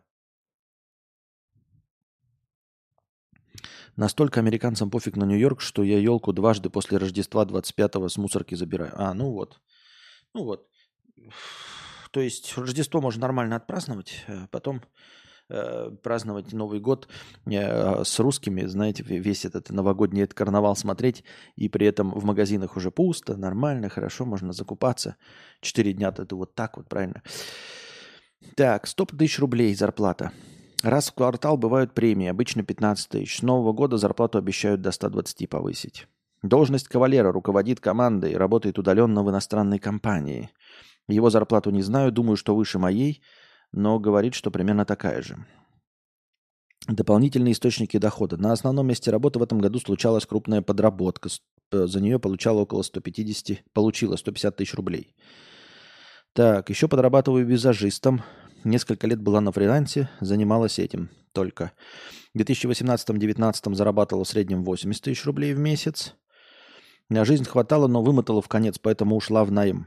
Настолько 3.98 4.38
американцам 4.38 4.90
пофиг 4.90 5.16
на 5.16 5.24
Нью-Йорк, 5.24 5.60
что 5.60 5.82
я 5.82 5.98
елку 5.98 6.32
дважды 6.32 6.70
после 6.70 6.98
Рождества 6.98 7.44
25-го 7.44 8.08
с 8.08 8.16
мусорки 8.16 8.54
забираю. 8.54 8.92
А, 8.94 9.12
ну 9.12 9.32
вот. 9.32 9.60
Ну 10.34 10.44
вот. 10.44 10.68
То 12.12 12.20
есть 12.20 12.56
Рождество 12.56 13.00
можно 13.00 13.22
нормально 13.22 13.56
отпраздновать, 13.56 14.24
э, 14.28 14.46
потом 14.52 14.82
э, 15.48 15.90
праздновать 16.00 16.52
Новый 16.52 16.78
год 16.78 17.08
э, 17.46 18.04
с 18.04 18.20
русскими, 18.20 18.66
знаете, 18.66 19.02
весь 19.02 19.44
этот 19.44 19.70
новогодний 19.70 20.22
этот 20.22 20.34
карнавал 20.38 20.76
смотреть, 20.76 21.24
и 21.56 21.68
при 21.68 21.88
этом 21.88 22.12
в 22.12 22.24
магазинах 22.24 22.76
уже 22.76 22.92
пусто, 22.92 23.36
нормально, 23.36 23.88
хорошо, 23.88 24.24
можно 24.24 24.52
закупаться. 24.52 25.16
Четыре 25.60 25.92
дня 25.92 26.14
это 26.16 26.36
вот 26.36 26.54
так 26.54 26.76
вот, 26.76 26.88
правильно? 26.88 27.24
Так, 28.54 28.86
100 28.86 29.06
тысяч 29.06 29.40
рублей 29.40 29.74
зарплата. 29.74 30.30
Раз 30.82 31.08
в 31.08 31.14
квартал 31.14 31.56
бывают 31.56 31.92
премии, 31.92 32.28
обычно 32.28 32.62
15 32.62 33.08
тысяч. 33.08 33.38
С 33.38 33.42
Нового 33.42 33.72
года 33.72 33.96
зарплату 33.96 34.38
обещают 34.38 34.80
до 34.80 34.92
120 34.92 35.48
повысить. 35.48 36.06
Должность 36.42 36.86
кавалера 36.86 37.32
руководит 37.32 37.80
командой, 37.80 38.36
работает 38.36 38.78
удаленно 38.78 39.24
в 39.24 39.30
иностранной 39.30 39.80
компании. 39.80 40.50
Его 41.08 41.30
зарплату 41.30 41.70
не 41.70 41.82
знаю, 41.82 42.12
думаю, 42.12 42.36
что 42.36 42.54
выше 42.54 42.78
моей, 42.78 43.22
но 43.72 43.98
говорит, 43.98 44.34
что 44.34 44.52
примерно 44.52 44.84
такая 44.84 45.20
же. 45.20 45.44
Дополнительные 46.86 47.52
источники 47.52 47.98
дохода. 47.98 48.36
На 48.36 48.52
основном 48.52 48.86
месте 48.86 49.10
работы 49.10 49.40
в 49.40 49.42
этом 49.42 49.58
году 49.58 49.80
случалась 49.80 50.26
крупная 50.26 50.62
подработка. 50.62 51.28
Э, 51.72 51.86
за 51.86 52.00
нее 52.00 52.20
получала 52.20 52.60
около 52.60 52.82
150, 52.82 53.64
получила 53.72 54.14
150 54.14 54.56
тысяч 54.56 54.74
рублей. 54.74 55.14
Так, 56.34 56.70
еще 56.70 56.86
подрабатываю 56.86 57.44
визажистом. 57.44 58.22
Несколько 58.64 59.06
лет 59.06 59.20
была 59.20 59.40
на 59.40 59.52
фрилансе, 59.52 60.08
занималась 60.20 60.78
этим 60.78 61.10
только. 61.32 61.72
В 62.34 62.38
2018-2019 62.38 63.74
зарабатывала 63.74 64.24
в 64.24 64.28
среднем 64.28 64.64
80 64.64 65.02
тысяч 65.02 65.24
рублей 65.24 65.54
в 65.54 65.58
месяц. 65.58 66.14
На 67.08 67.24
жизнь 67.24 67.44
хватало, 67.44 67.86
но 67.86 68.02
вымотала 68.02 68.42
в 68.42 68.48
конец, 68.48 68.78
поэтому 68.78 69.16
ушла 69.16 69.44
в 69.44 69.52
найм. 69.52 69.86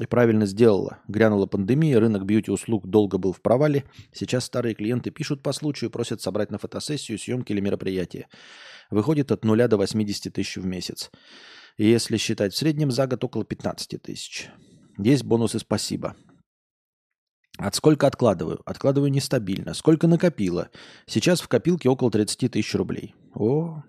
И 0.00 0.06
правильно 0.06 0.46
сделала. 0.46 0.98
Грянула 1.08 1.46
пандемия, 1.46 1.98
рынок 1.98 2.24
бьюти-услуг 2.24 2.86
долго 2.86 3.18
был 3.18 3.32
в 3.32 3.42
провале. 3.42 3.84
Сейчас 4.12 4.44
старые 4.44 4.74
клиенты 4.74 5.10
пишут 5.10 5.42
по 5.42 5.52
случаю, 5.52 5.90
просят 5.90 6.22
собрать 6.22 6.50
на 6.50 6.58
фотосессию, 6.58 7.18
съемки 7.18 7.52
или 7.52 7.60
мероприятие. 7.60 8.28
Выходит 8.90 9.32
от 9.32 9.44
0 9.44 9.68
до 9.68 9.76
80 9.76 10.32
тысяч 10.32 10.56
в 10.56 10.64
месяц. 10.64 11.10
И 11.76 11.88
если 11.88 12.16
считать 12.16 12.54
в 12.54 12.56
среднем 12.56 12.90
за 12.90 13.06
год 13.06 13.22
около 13.24 13.44
15 13.44 14.00
тысяч. 14.00 14.48
Есть 14.98 15.24
бонусы 15.24 15.58
«Спасибо». 15.58 16.16
От 17.58 17.74
сколько 17.74 18.06
откладываю? 18.06 18.60
Откладываю 18.64 19.10
нестабильно. 19.10 19.74
Сколько 19.74 20.06
накопила? 20.06 20.68
Сейчас 21.06 21.40
в 21.40 21.48
копилке 21.48 21.88
около 21.88 22.10
30 22.10 22.52
тысяч 22.52 22.72
рублей. 22.76 23.16
О, 23.34 23.82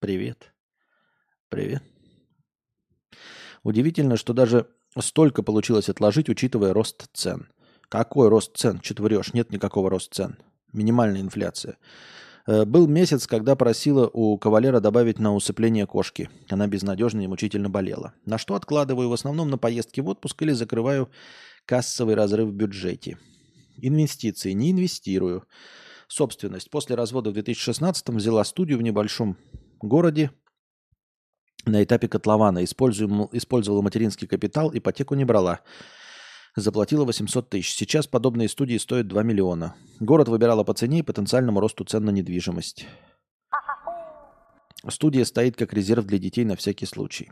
привет. 0.00 0.52
Привет. 1.48 1.84
Удивительно, 3.62 4.16
что 4.16 4.32
даже 4.32 4.66
столько 4.98 5.44
получилось 5.44 5.88
отложить, 5.88 6.28
учитывая 6.28 6.72
рост 6.72 7.08
цен. 7.12 7.48
Какой 7.88 8.28
рост 8.28 8.56
цен? 8.56 8.80
Что 8.82 8.94
ты 8.94 9.02
врешь? 9.04 9.34
Нет 9.34 9.52
никакого 9.52 9.88
роста 9.88 10.14
цен. 10.14 10.38
Минимальная 10.72 11.20
инфляция. 11.20 11.76
Э, 12.46 12.64
был 12.64 12.88
месяц, 12.88 13.28
когда 13.28 13.54
просила 13.54 14.10
у 14.12 14.36
кавалера 14.36 14.80
добавить 14.80 15.20
на 15.20 15.34
усыпление 15.34 15.86
кошки. 15.86 16.28
Она 16.48 16.66
безнадежно 16.66 17.20
и 17.20 17.28
мучительно 17.28 17.70
болела. 17.70 18.14
На 18.24 18.38
что 18.38 18.56
откладываю 18.56 19.08
в 19.08 19.12
основном 19.12 19.50
на 19.50 19.58
поездки 19.58 20.00
в 20.00 20.08
отпуск 20.08 20.42
или 20.42 20.52
закрываю 20.52 21.08
Кассовый 21.70 22.16
разрыв 22.16 22.48
в 22.48 22.52
бюджете. 22.52 23.16
Инвестиции. 23.76 24.50
Не 24.50 24.72
инвестирую. 24.72 25.44
Собственность. 26.08 26.68
После 26.68 26.96
развода 26.96 27.30
в 27.30 27.34
2016 27.34 28.08
взяла 28.08 28.42
студию 28.42 28.76
в 28.76 28.82
небольшом 28.82 29.36
городе 29.80 30.32
на 31.66 31.84
этапе 31.84 32.08
котлована. 32.08 32.64
Использовала 32.64 33.82
материнский 33.82 34.26
капитал, 34.26 34.72
ипотеку 34.74 35.14
не 35.14 35.24
брала. 35.24 35.60
Заплатила 36.56 37.04
800 37.04 37.48
тысяч. 37.48 37.72
Сейчас 37.72 38.08
подобные 38.08 38.48
студии 38.48 38.76
стоят 38.76 39.06
2 39.06 39.22
миллиона. 39.22 39.76
Город 40.00 40.26
выбирала 40.26 40.64
по 40.64 40.74
цене 40.74 40.98
и 40.98 41.02
потенциальному 41.02 41.60
росту 41.60 41.84
цен 41.84 42.04
на 42.04 42.10
недвижимость. 42.10 42.88
Студия 44.88 45.24
стоит 45.24 45.54
как 45.54 45.72
резерв 45.72 46.04
для 46.04 46.18
детей 46.18 46.44
на 46.44 46.56
всякий 46.56 46.86
случай. 46.86 47.30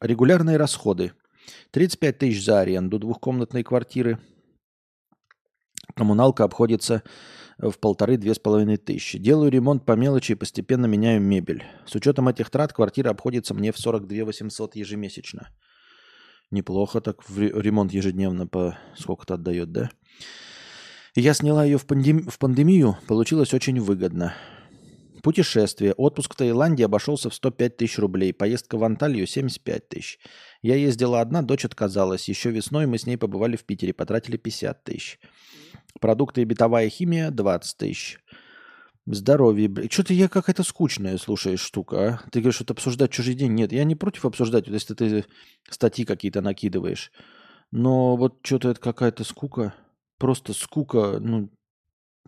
Регулярные 0.00 0.58
расходы. 0.58 1.12
35 1.70 2.18
тысяч 2.18 2.44
за 2.44 2.60
аренду 2.60 2.98
двухкомнатной 2.98 3.62
квартиры. 3.62 4.18
Коммуналка 5.94 6.44
обходится 6.44 7.02
в 7.58 7.78
полторы-две 7.78 8.34
с 8.34 8.38
половиной 8.38 8.76
тысячи. 8.76 9.18
Делаю 9.18 9.50
ремонт 9.50 9.84
по 9.84 9.92
мелочи 9.92 10.32
и 10.32 10.36
постепенно 10.36 10.86
меняю 10.86 11.20
мебель. 11.20 11.64
С 11.86 11.94
учетом 11.94 12.28
этих 12.28 12.50
трат 12.50 12.72
квартира 12.72 13.10
обходится 13.10 13.54
мне 13.54 13.72
в 13.72 13.78
42 13.78 14.24
800 14.24 14.76
ежемесячно. 14.76 15.48
Неплохо 16.50 17.00
так 17.00 17.28
в 17.28 17.38
ремонт 17.38 17.92
ежедневно 17.92 18.46
по 18.46 18.78
сколько-то 18.96 19.34
отдает, 19.34 19.72
да? 19.72 19.90
Я 21.14 21.32
сняла 21.32 21.64
ее 21.64 21.78
в, 21.78 21.86
пандем... 21.86 22.28
в 22.28 22.38
пандемию, 22.38 22.98
получилось 23.06 23.54
очень 23.54 23.80
выгодно. 23.80 24.34
Путешествие. 25.24 25.94
Отпуск 25.94 26.34
в 26.34 26.36
Таиланде 26.36 26.84
обошелся 26.84 27.30
в 27.30 27.34
105 27.34 27.78
тысяч 27.78 27.98
рублей. 27.98 28.34
Поездка 28.34 28.76
в 28.76 28.84
Анталию 28.84 29.26
75 29.26 29.88
тысяч. 29.88 30.18
Я 30.60 30.76
ездила 30.76 31.22
одна, 31.22 31.40
дочь 31.40 31.64
отказалась. 31.64 32.28
Еще 32.28 32.50
весной 32.50 32.84
мы 32.84 32.98
с 32.98 33.06
ней 33.06 33.16
побывали 33.16 33.56
в 33.56 33.64
Питере, 33.64 33.94
потратили 33.94 34.36
50 34.36 34.84
тысяч. 34.84 35.18
Продукты 35.98 36.42
и 36.42 36.44
бытовая 36.44 36.90
химия 36.90 37.30
20 37.30 37.78
тысяч. 37.78 38.18
Здоровье. 39.06 39.72
Что-то 39.90 40.12
я 40.12 40.28
какая-то 40.28 40.62
скучная, 40.62 41.16
слушаешь, 41.16 41.60
штука, 41.60 41.96
а? 41.96 42.30
Ты 42.30 42.40
говоришь, 42.40 42.56
что 42.56 42.74
обсуждать 42.74 43.10
чужой 43.10 43.32
день. 43.32 43.54
Нет, 43.54 43.72
я 43.72 43.84
не 43.84 43.94
против 43.94 44.26
обсуждать, 44.26 44.68
если 44.68 44.92
ты 44.92 45.24
статьи 45.70 46.04
какие-то 46.04 46.42
накидываешь. 46.42 47.10
Но 47.70 48.18
вот 48.18 48.40
что-то 48.42 48.68
это 48.68 48.80
какая-то 48.80 49.24
скука. 49.24 49.72
Просто 50.18 50.52
скука, 50.52 51.18
ну, 51.18 51.48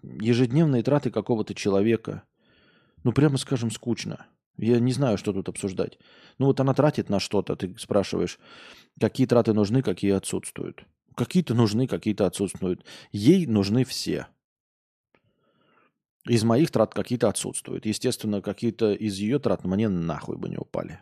ежедневные 0.03 0.83
траты 0.83 1.11
какого-то 1.11 1.55
человека– 1.55 2.23
ну, 3.07 3.13
прямо 3.13 3.39
скажем, 3.39 3.71
скучно. 3.71 4.27
Я 4.57 4.81
не 4.81 4.93
знаю, 4.93 5.17
что 5.17 5.33
тут 5.33 5.49
обсуждать. 5.49 5.97
Ну, 6.39 6.47
вот 6.47 6.59
она 6.59 6.75
тратит 6.75 7.09
на 7.09 7.21
что-то, 7.21 7.55
ты 7.55 7.73
спрашиваешь, 7.79 8.41
какие 9.01 9.29
траты 9.29 9.53
нужны, 9.53 9.81
какие 9.81 10.11
отсутствуют. 10.11 10.85
Какие-то 11.15 11.55
нужны, 11.55 11.87
какие-то 11.87 12.27
отсутствуют. 12.27 12.85
Ей 13.13 13.47
нужны 13.47 13.85
все. 13.85 14.27
Из 16.25 16.43
моих 16.43 16.73
трат 16.73 16.95
какие-то 16.95 17.29
отсутствуют. 17.29 17.87
Естественно, 17.87 18.43
какие-то 18.43 18.93
из 18.93 19.19
ее 19.19 19.39
трат 19.39 19.65
мне 19.65 19.89
нахуй 19.89 20.37
бы 20.37 20.49
не 20.49 20.57
упали. 20.57 21.01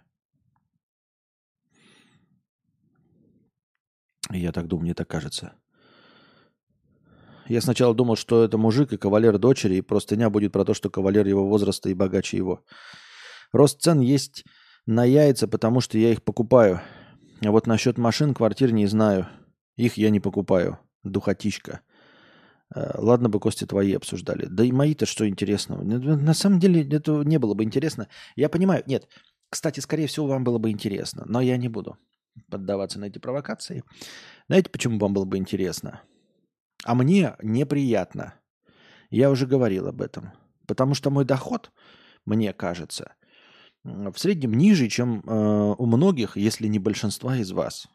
Я 4.31 4.53
так 4.53 4.67
думаю, 4.67 4.85
мне 4.85 4.95
так 4.95 5.09
кажется. 5.09 5.55
Я 7.47 7.61
сначала 7.61 7.95
думал, 7.95 8.17
что 8.17 8.45
это 8.45 8.59
мужик 8.59 8.93
и 8.93 8.97
кавалер 8.97 9.39
дочери, 9.39 9.77
и 9.77 9.83
простыня 9.83 10.31
будет 10.31 10.53
про 10.53 10.65
то, 10.65 10.75
что 10.75 10.91
кавалер 10.91 11.27
его 11.27 11.47
возраста 11.47 11.89
и 11.91 11.95
богаче 11.95 12.37
его. 12.37 12.65
Рост 13.53 13.81
цен 13.81 14.01
есть 14.01 14.45
на 14.87 15.05
яйца, 15.05 15.47
потому 15.47 15.81
что 15.81 15.99
я 15.99 16.13
их 16.13 16.23
покупаю. 16.23 16.81
А 17.45 17.51
вот 17.51 17.67
насчет 17.67 17.99
машин, 17.99 18.35
квартир 18.35 18.73
не 18.73 18.87
знаю. 18.87 19.29
Их 19.77 19.97
я 19.97 20.11
не 20.11 20.21
покупаю. 20.21 20.79
Духотичка. 21.03 21.81
А, 22.75 22.95
ладно 22.99 23.29
бы, 23.29 23.41
Кости, 23.41 23.65
твои 23.65 23.93
обсуждали. 23.95 24.47
Да 24.47 24.65
и 24.65 24.73
мои-то 24.73 25.07
что 25.07 25.29
интересного? 25.29 25.83
На 25.83 26.35
самом 26.35 26.61
деле 26.61 26.83
это 26.89 27.23
не 27.25 27.39
было 27.39 27.55
бы 27.55 27.63
интересно. 27.63 28.09
Я 28.37 28.49
понимаю, 28.49 28.83
нет. 28.87 29.09
Кстати, 29.51 29.81
скорее 29.81 30.07
всего, 30.07 30.27
вам 30.27 30.45
было 30.45 30.59
бы 30.59 30.71
интересно, 30.71 31.25
но 31.27 31.41
я 31.41 31.57
не 31.57 31.69
буду 31.69 31.97
поддаваться 32.51 32.99
на 32.99 33.05
эти 33.05 33.19
провокации. 33.19 33.85
Знаете, 34.49 34.71
почему 34.71 34.99
вам 34.99 35.15
было 35.15 35.25
бы 35.25 35.37
интересно? 35.37 36.03
А 36.85 36.95
мне 36.95 37.35
неприятно. 37.43 38.35
Я 39.11 39.31
уже 39.31 39.47
говорил 39.47 39.89
об 39.89 40.03
этом. 40.03 40.33
Потому 40.67 40.95
что 40.95 41.11
мой 41.11 41.25
доход, 41.25 41.73
мне 42.27 42.53
кажется, 42.53 43.15
в 43.83 44.15
среднем 44.17 44.55
ниже, 44.55 44.89
чем 44.89 45.21
э, 45.21 45.75
у 45.77 45.87
многих, 45.87 46.37
если 46.37 46.69
не 46.69 46.79
большинства 46.79 47.37
из 47.37 47.53
вас. 47.53 47.89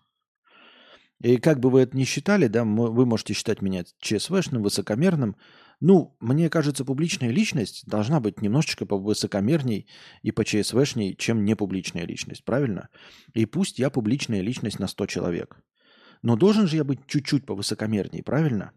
И 1.22 1.38
как 1.38 1.60
бы 1.60 1.70
вы 1.70 1.82
это 1.82 1.98
ни 1.98 2.04
считали, 2.04 2.48
да, 2.48 2.64
вы 2.64 3.06
можете 3.06 3.34
считать 3.34 3.62
меня 3.62 3.84
ЧСВшным, 4.00 4.64
высокомерным. 4.64 5.36
Ну, 5.82 6.16
мне 6.20 6.50
кажется, 6.50 6.86
публичная 6.86 7.30
личность 7.30 7.86
должна 7.86 8.20
быть 8.20 8.42
немножечко 8.42 8.86
повысокомерней 8.86 9.88
и 10.22 10.32
по 10.32 10.46
ЧСВшней, 10.46 11.16
чем 11.16 11.44
непубличная 11.44 12.06
личность, 12.06 12.46
правильно? 12.46 12.90
И 13.34 13.46
пусть 13.46 13.80
я 13.80 13.90
публичная 13.90 14.42
личность 14.42 14.80
на 14.80 14.88
100 14.88 15.06
человек. 15.08 15.62
Но 16.22 16.36
должен 16.36 16.68
же 16.68 16.78
я 16.78 16.84
быть 16.84 17.06
чуть-чуть 17.08 17.46
повысокомерней, 17.46 18.24
правильно? 18.24 18.72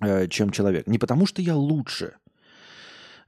Э, 0.00 0.28
чем 0.28 0.50
человек. 0.50 0.86
Не 0.86 0.98
потому, 0.98 1.26
что 1.26 1.42
я 1.42 1.56
лучше 1.56 2.16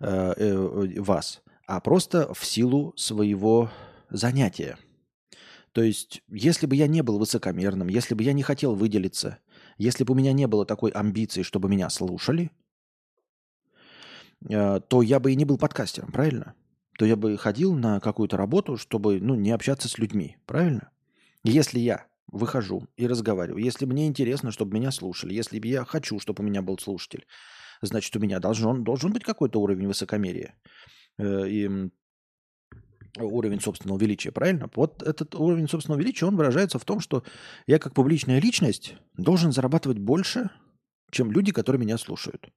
э, 0.00 0.32
э, 0.36 1.00
вас, 1.00 1.42
а 1.66 1.80
просто 1.80 2.32
в 2.34 2.44
силу 2.44 2.92
своего 2.96 3.70
занятия– 4.10 4.76
то 5.78 5.82
есть, 5.82 6.22
если 6.28 6.66
бы 6.66 6.74
я 6.74 6.88
не 6.88 7.02
был 7.02 7.18
высокомерным, 7.18 7.86
если 7.86 8.14
бы 8.14 8.24
я 8.24 8.32
не 8.32 8.42
хотел 8.42 8.74
выделиться, 8.74 9.38
если 9.76 10.02
бы 10.02 10.12
у 10.12 10.16
меня 10.16 10.32
не 10.32 10.46
было 10.46 10.66
такой 10.66 10.90
амбиции, 10.90 11.42
чтобы 11.42 11.68
меня 11.68 11.88
слушали, 11.88 12.50
э, 14.48 14.80
то 14.80 15.02
я 15.02 15.20
бы 15.20 15.32
и 15.32 15.36
не 15.36 15.44
был 15.44 15.56
подкастером, 15.56 16.10
правильно? 16.10 16.54
То 16.98 17.04
я 17.04 17.14
бы 17.14 17.36
ходил 17.38 17.74
на 17.74 18.00
какую-то 18.00 18.36
работу, 18.36 18.76
чтобы 18.76 19.20
ну, 19.20 19.36
не 19.36 19.52
общаться 19.52 19.88
с 19.88 19.98
людьми, 19.98 20.36
правильно? 20.46 20.90
Если 21.44 21.78
я 21.78 22.06
выхожу 22.28 22.86
и 22.96 23.06
разговариваю, 23.06 23.62
если 23.62 23.86
мне 23.86 24.06
интересно, 24.06 24.52
чтобы 24.52 24.74
меня 24.74 24.90
слушали, 24.90 25.34
если 25.34 25.60
я 25.66 25.84
хочу, 25.84 26.20
чтобы 26.20 26.42
у 26.42 26.46
меня 26.46 26.62
был 26.62 26.78
слушатель, 26.78 27.26
значит, 27.82 28.14
у 28.16 28.20
меня 28.20 28.38
должен, 28.38 28.84
должен 28.84 29.12
быть 29.12 29.24
какой-то 29.24 29.60
уровень 29.60 29.86
высокомерия. 29.86 30.54
Э, 31.18 31.48
и 31.48 31.90
уровень 33.16 33.60
собственного 33.60 33.98
величия, 33.98 34.30
правильно? 34.30 34.70
Вот 34.74 35.02
этот 35.02 35.34
уровень 35.34 35.68
собственного 35.68 36.00
величия, 36.00 36.26
он 36.26 36.36
выражается 36.36 36.78
в 36.78 36.84
том, 36.84 37.00
что 37.00 37.24
я 37.66 37.78
как 37.78 37.94
публичная 37.94 38.40
личность 38.40 38.94
должен 39.16 39.52
зарабатывать 39.52 39.98
больше, 39.98 40.50
чем 41.10 41.32
люди, 41.32 41.52
которые 41.52 41.80
меня 41.80 41.98
слушают. 41.98 42.50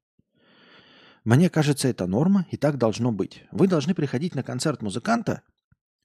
Мне 1.24 1.50
кажется, 1.50 1.88
это 1.88 2.08
норма, 2.08 2.46
и 2.50 2.58
так 2.58 2.78
должно 2.78 3.12
быть. 3.12 3.44
Вы 3.52 3.68
должны 3.68 3.94
приходить 3.94 4.36
на 4.36 4.44
концерт 4.44 4.82
музыканта, 4.82 5.44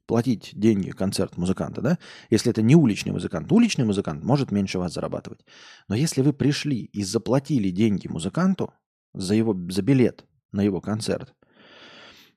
платить 0.07 0.51
деньги 0.55 0.91
концерт 0.91 1.37
музыканта, 1.37 1.81
да? 1.81 1.99
Если 2.31 2.51
это 2.51 2.63
не 2.63 2.75
уличный 2.75 3.13
музыкант. 3.13 3.51
Уличный 3.53 3.85
музыкант 3.85 4.25
может 4.25 4.51
меньше 4.51 4.79
вас 4.79 4.95
зарабатывать. 4.95 5.41
Но 5.89 5.95
если 5.95 6.23
вы 6.23 6.33
пришли 6.33 6.85
и 6.85 7.03
заплатили 7.03 7.71
деньги 7.71 8.09
музыканту 8.09 8.73
за, 9.15 9.35
его, 9.35 9.57
за 9.71 9.83
билет 9.83 10.25
на 10.53 10.63
его 10.63 10.81
концерт– 10.81 11.35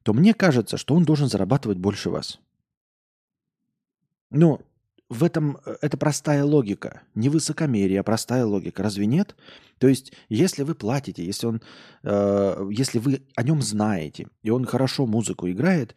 то 0.03 0.13
мне 0.13 0.33
кажется, 0.33 0.77
что 0.77 0.95
он 0.95 1.03
должен 1.03 1.27
зарабатывать 1.27 1.77
больше 1.77 2.09
вас. 2.09 2.39
Ну, 4.31 4.61
в 5.09 5.23
этом 5.23 5.57
э, 5.65 5.75
это 5.81 5.97
простая 5.97 6.43
логика, 6.43 7.01
не 7.15 7.29
высокомерие, 7.29 7.99
а 7.99 8.03
простая 8.03 8.45
логика. 8.45 8.83
Разве 8.83 9.05
нет? 9.05 9.35
То 9.79 9.87
есть, 9.87 10.13
если 10.29 10.63
вы 10.63 10.75
платите, 10.75 11.25
если 11.25 11.47
он, 11.47 11.61
э, 12.03 12.69
если 12.71 12.99
вы 12.99 13.23
о 13.35 13.43
нем 13.43 13.61
знаете 13.61 14.27
и 14.43 14.49
он 14.49 14.65
хорошо 14.65 15.05
музыку 15.05 15.49
играет, 15.49 15.95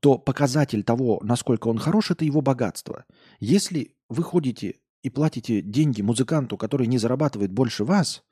то 0.00 0.18
показатель 0.18 0.82
того, 0.82 1.20
насколько 1.22 1.68
он 1.68 1.78
хорош, 1.78 2.10
это 2.10 2.24
его 2.24 2.40
богатство. 2.40 3.04
Если 3.40 3.96
вы 4.08 4.22
ходите 4.22 4.80
и 5.02 5.10
платите 5.10 5.60
деньги 5.60 6.02
музыканту, 6.02 6.56
который 6.56 6.86
не 6.86 6.98
зарабатывает 6.98 7.52
больше 7.52 7.84
вас, 7.84 8.22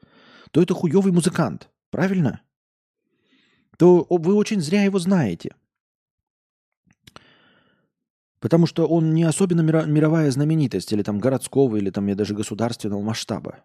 то 0.52 0.62
это 0.62 0.74
хуевый 0.74 1.12
музыкант, 1.12 1.70
правильно? 1.90 2.42
то 3.76 4.06
вы 4.08 4.34
очень 4.34 4.60
зря 4.60 4.84
его 4.84 4.98
знаете. 4.98 5.54
Потому 8.40 8.66
что 8.66 8.86
он 8.86 9.14
не 9.14 9.24
особенно 9.24 9.62
мировая 9.62 10.30
знаменитость, 10.30 10.92
или 10.92 11.02
там 11.02 11.18
городского, 11.18 11.76
или 11.76 11.90
там 11.90 12.14
даже 12.14 12.34
государственного 12.34 13.02
масштаба. 13.02 13.64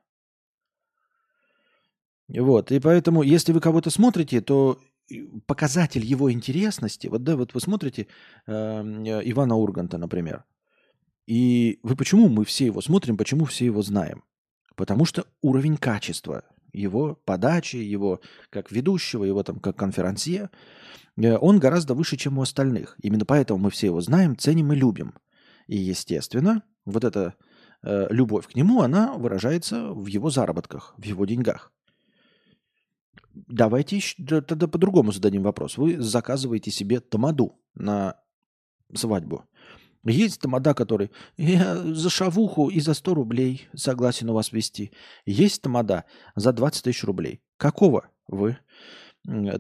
Вот, 2.30 2.72
и 2.72 2.80
поэтому, 2.80 3.24
если 3.24 3.52
вы 3.52 3.60
кого-то 3.60 3.90
смотрите, 3.90 4.40
то 4.40 4.80
показатель 5.46 6.04
его 6.04 6.32
интересности, 6.32 7.08
вот 7.08 7.24
да, 7.24 7.36
вот 7.36 7.54
вы 7.54 7.62
смотрите 7.62 8.08
э, 8.48 8.52
Ивана 8.52 9.56
Урганта, 9.56 9.98
например, 9.98 10.46
и 11.28 11.80
вы 11.84 11.96
почему 11.96 12.30
мы 12.30 12.46
все 12.46 12.66
его 12.66 12.82
смотрим, 12.82 13.18
почему 13.18 13.46
все 13.46 13.66
его 13.66 13.82
знаем? 13.82 14.24
Потому 14.76 15.06
что 15.06 15.26
уровень 15.42 15.78
качества 15.78 16.44
его 16.74 17.16
подачи, 17.26 17.78
его 17.78 18.22
как 18.50 18.72
ведущего, 18.72 19.24
его 19.24 19.44
там 19.44 19.60
как 19.60 19.76
конферансье, 19.76 20.50
э, 21.18 21.38
он 21.38 21.60
гораздо 21.60 21.94
выше, 21.94 22.18
чем 22.18 22.38
у 22.38 22.42
остальных. 22.42 22.96
Именно 23.02 23.26
поэтому 23.26 23.60
мы 23.60 23.70
все 23.70 23.88
его 23.88 24.02
знаем, 24.02 24.38
ценим 24.38 24.74
и 24.74 24.76
любим. 24.76 25.14
И, 25.68 25.78
естественно, 25.78 26.64
вот 26.86 27.04
эта 27.04 27.36
э, 27.84 28.08
любовь 28.10 28.48
к 28.48 28.56
нему, 28.56 28.82
она 28.82 29.14
выражается 29.14 29.92
в 29.94 30.08
его 30.08 30.30
заработках, 30.30 30.94
в 30.98 31.06
его 31.06 31.26
деньгах. 31.26 31.72
Давайте 33.34 34.00
тогда 34.26 34.68
по-другому 34.68 35.12
зададим 35.12 35.44
вопрос. 35.44 35.78
Вы 35.78 36.02
заказываете 36.02 36.72
себе 36.72 37.00
тамаду 37.00 37.60
на 37.76 38.16
свадьбу. 38.94 39.46
Есть 40.04 40.42
тамада, 40.42 40.74
который 40.74 41.12
я 41.38 41.78
за 41.78 42.10
шавуху 42.10 42.70
и 42.70 42.80
за 42.80 42.94
100 42.94 43.14
рублей 43.14 43.68
согласен 43.76 44.30
у 44.30 44.34
вас 44.34 44.52
вести. 44.52 44.92
Есть 45.26 45.62
тамада 45.62 46.06
за 46.36 46.54
20 46.54 46.84
тысяч 46.84 47.04
рублей. 47.04 47.42
Какого 47.58 48.10
вы 48.28 48.58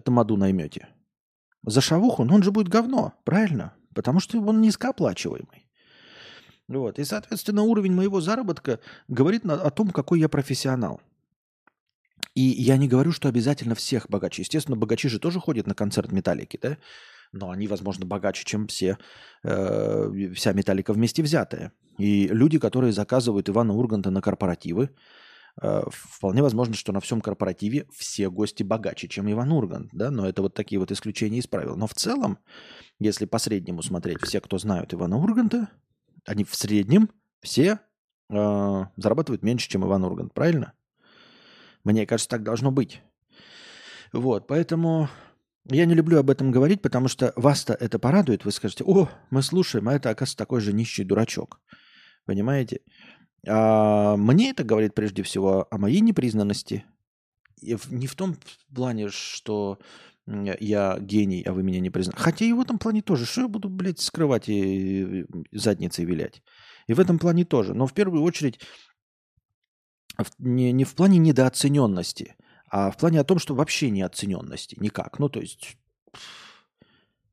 тамаду 0.03 0.37
наймете? 0.37 0.87
За 1.63 1.79
шавуху? 1.79 2.23
Ну 2.23 2.35
он 2.35 2.43
же 2.43 2.51
будет 2.51 2.69
говно, 2.69 3.13
правильно? 3.23 3.75
Потому 3.93 4.19
что 4.19 4.39
он 4.41 4.61
низкооплачиваемый. 4.61 5.67
Вот. 6.67 6.97
И, 6.97 7.03
соответственно, 7.03 7.63
уровень 7.63 7.93
моего 7.93 8.19
заработка 8.21 8.79
говорит 9.07 9.45
о 9.45 9.69
том, 9.69 9.89
какой 9.89 10.19
я 10.19 10.29
профессионал. 10.29 11.01
И 12.33 12.41
я 12.41 12.77
не 12.77 12.87
говорю, 12.87 13.11
что 13.11 13.27
обязательно 13.27 13.75
всех 13.75 14.09
богаче. 14.09 14.41
Естественно, 14.41 14.77
богачи 14.77 15.09
же 15.09 15.19
тоже 15.19 15.39
ходят 15.39 15.67
на 15.67 15.75
концерт 15.75 16.11
Металлики, 16.11 16.57
да? 16.61 16.77
но 17.31 17.49
они, 17.49 17.67
возможно, 17.67 18.05
богаче, 18.05 18.43
чем 18.45 18.67
все, 18.67 18.97
э, 19.43 20.31
вся 20.33 20.53
металлика 20.53 20.93
вместе 20.93 21.23
взятая. 21.23 21.71
И 21.97 22.27
люди, 22.27 22.59
которые 22.59 22.93
заказывают 22.93 23.49
Ивана 23.49 23.73
Урганта 23.73 24.11
на 24.11 24.21
корпоративы, 24.21 24.89
э, 25.61 25.81
вполне 25.89 26.41
возможно, 26.41 26.73
что 26.73 26.91
на 26.91 26.99
всем 26.99 27.21
корпоративе 27.21 27.87
все 27.93 28.29
гости 28.29 28.63
богаче, 28.63 29.07
чем 29.07 29.31
Иван 29.31 29.51
Ургант, 29.51 29.89
да, 29.93 30.11
но 30.11 30.27
это 30.27 30.41
вот 30.41 30.53
такие 30.53 30.79
вот 30.79 30.91
исключения 30.91 31.39
из 31.39 31.47
правил. 31.47 31.75
Но 31.75 31.87
в 31.87 31.93
целом, 31.93 32.37
если 32.99 33.25
по 33.25 33.39
среднему 33.39 33.81
смотреть, 33.81 34.21
все, 34.21 34.41
кто 34.41 34.57
знают 34.57 34.93
Ивана 34.93 35.17
Урганта, 35.17 35.69
они 36.25 36.43
в 36.43 36.53
среднем 36.55 37.09
все 37.41 37.79
э, 38.29 38.85
зарабатывают 38.97 39.43
меньше, 39.43 39.69
чем 39.69 39.85
Иван 39.85 40.03
Ургант, 40.03 40.33
правильно? 40.33 40.73
Мне 41.83 42.05
кажется, 42.05 42.29
так 42.29 42.43
должно 42.43 42.71
быть. 42.71 43.01
Вот, 44.13 44.47
поэтому 44.47 45.09
я 45.69 45.85
не 45.85 45.93
люблю 45.93 46.19
об 46.19 46.29
этом 46.29 46.51
говорить, 46.51 46.81
потому 46.81 47.07
что 47.07 47.33
вас-то 47.35 47.73
это 47.73 47.99
порадует. 47.99 48.45
Вы 48.45 48.51
скажете, 48.51 48.83
о, 48.85 49.09
мы 49.29 49.41
слушаем, 49.41 49.87
а 49.89 49.93
это, 49.93 50.09
оказывается, 50.09 50.37
такой 50.37 50.61
же 50.61 50.73
нищий 50.73 51.03
дурачок. 51.03 51.59
Понимаете? 52.25 52.81
А 53.47 54.17
мне 54.17 54.51
это 54.51 54.63
говорит 54.63 54.93
прежде 54.93 55.23
всего 55.23 55.67
о 55.69 55.77
моей 55.77 56.01
непризнанности. 56.01 56.85
И 57.61 57.77
не 57.89 58.07
в 58.07 58.15
том 58.15 58.35
плане, 58.73 59.09
что 59.09 59.79
я 60.25 60.97
гений, 60.99 61.43
а 61.43 61.53
вы 61.53 61.63
меня 61.63 61.79
не 61.79 61.89
признаете. 61.89 62.21
Хотя 62.21 62.45
и 62.45 62.53
в 62.53 62.61
этом 62.61 62.77
плане 62.77 63.01
тоже. 63.01 63.25
Что 63.25 63.41
я 63.41 63.47
буду, 63.47 63.69
блядь, 63.69 63.99
скрывать 63.99 64.49
и 64.49 65.25
задницей 65.51 66.05
вилять? 66.05 66.43
И 66.87 66.93
в 66.93 66.99
этом 66.99 67.19
плане 67.19 67.45
тоже. 67.45 67.73
Но 67.73 67.87
в 67.87 67.93
первую 67.93 68.23
очередь 68.23 68.59
не, 70.39 70.71
не 70.71 70.83
в 70.83 70.93
плане 70.95 71.17
недооцененности– 71.17 72.35
а 72.71 72.89
в 72.89 72.97
плане 72.97 73.19
о 73.19 73.25
том, 73.25 73.37
что 73.37 73.53
вообще 73.53 73.89
неоцененности 73.89 74.77
никак. 74.79 75.19
Ну, 75.19 75.27
то 75.27 75.41
есть 75.41 75.77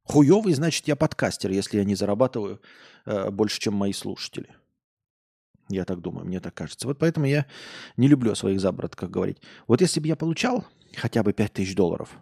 хуевый, 0.02 0.52
значит, 0.52 0.88
я 0.88 0.96
подкастер, 0.96 1.52
если 1.52 1.78
я 1.78 1.84
не 1.84 1.94
зарабатываю 1.94 2.60
э, 3.06 3.30
больше, 3.30 3.60
чем 3.60 3.74
мои 3.74 3.92
слушатели. 3.92 4.48
Я 5.68 5.84
так 5.84 6.00
думаю, 6.00 6.26
мне 6.26 6.40
так 6.40 6.54
кажется. 6.54 6.88
Вот 6.88 6.98
поэтому 6.98 7.26
я 7.26 7.46
не 7.96 8.08
люблю 8.08 8.32
о 8.32 8.34
своих 8.34 8.60
заработках 8.60 9.10
говорить. 9.10 9.40
Вот 9.68 9.80
если 9.80 10.00
бы 10.00 10.08
я 10.08 10.16
получал 10.16 10.66
хотя 10.96 11.22
бы 11.22 11.32
5000 11.32 11.72
долларов, 11.76 12.18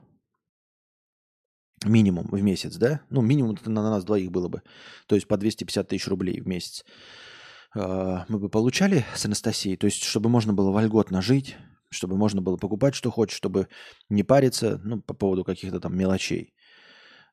минимум 1.87 2.29
в 2.31 2.43
месяц, 2.43 2.77
да? 2.77 3.01
Ну, 3.09 3.23
минимум 3.23 3.57
на 3.65 3.91
нас 3.91 4.05
двоих 4.05 4.31
было 4.31 4.49
бы. 4.49 4.63
То 5.07 5.15
есть 5.15 5.27
по 5.27 5.39
250 5.39 5.89
тысяч 5.89 6.07
рублей 6.07 6.43
в 6.43 6.47
месяц. 6.47 6.85
Э, 7.77 8.25
мы 8.29 8.39
бы 8.39 8.49
получали 8.49 9.05
с 9.15 9.27
Анастасией. 9.27 9.77
То 9.77 9.87
есть, 9.87 10.03
чтобы 10.03 10.29
можно 10.29 10.53
было 10.53 10.71
вольготно 10.71 11.21
жить, 11.21 11.57
чтобы 11.91 12.17
можно 12.17 12.41
было 12.41 12.57
покупать, 12.57 12.95
что 12.95 13.11
хочешь, 13.11 13.37
чтобы 13.37 13.69
не 14.09 14.23
париться 14.23 14.81
ну, 14.83 15.01
по 15.01 15.15
поводу 15.15 15.45
каких-то 15.45 15.79
там 15.79 15.97
мелочей. 15.97 16.55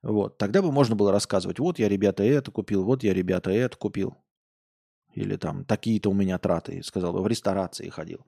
Вот. 0.01 0.37
Тогда 0.37 0.61
бы 0.61 0.71
можно 0.71 0.95
было 0.95 1.11
рассказывать, 1.11 1.59
вот 1.59 1.79
я, 1.79 1.87
ребята, 1.87 2.23
это 2.23 2.51
купил, 2.51 2.83
вот 2.83 3.03
я, 3.03 3.13
ребята, 3.13 3.51
это 3.51 3.77
купил. 3.77 4.17
Или 5.13 5.37
там 5.37 5.63
такие-то 5.63 6.09
у 6.09 6.13
меня 6.13 6.37
траты, 6.39 6.83
сказал 6.83 7.13
бы, 7.13 7.21
в 7.21 7.27
ресторации 7.27 7.87
ходил. 7.89 8.25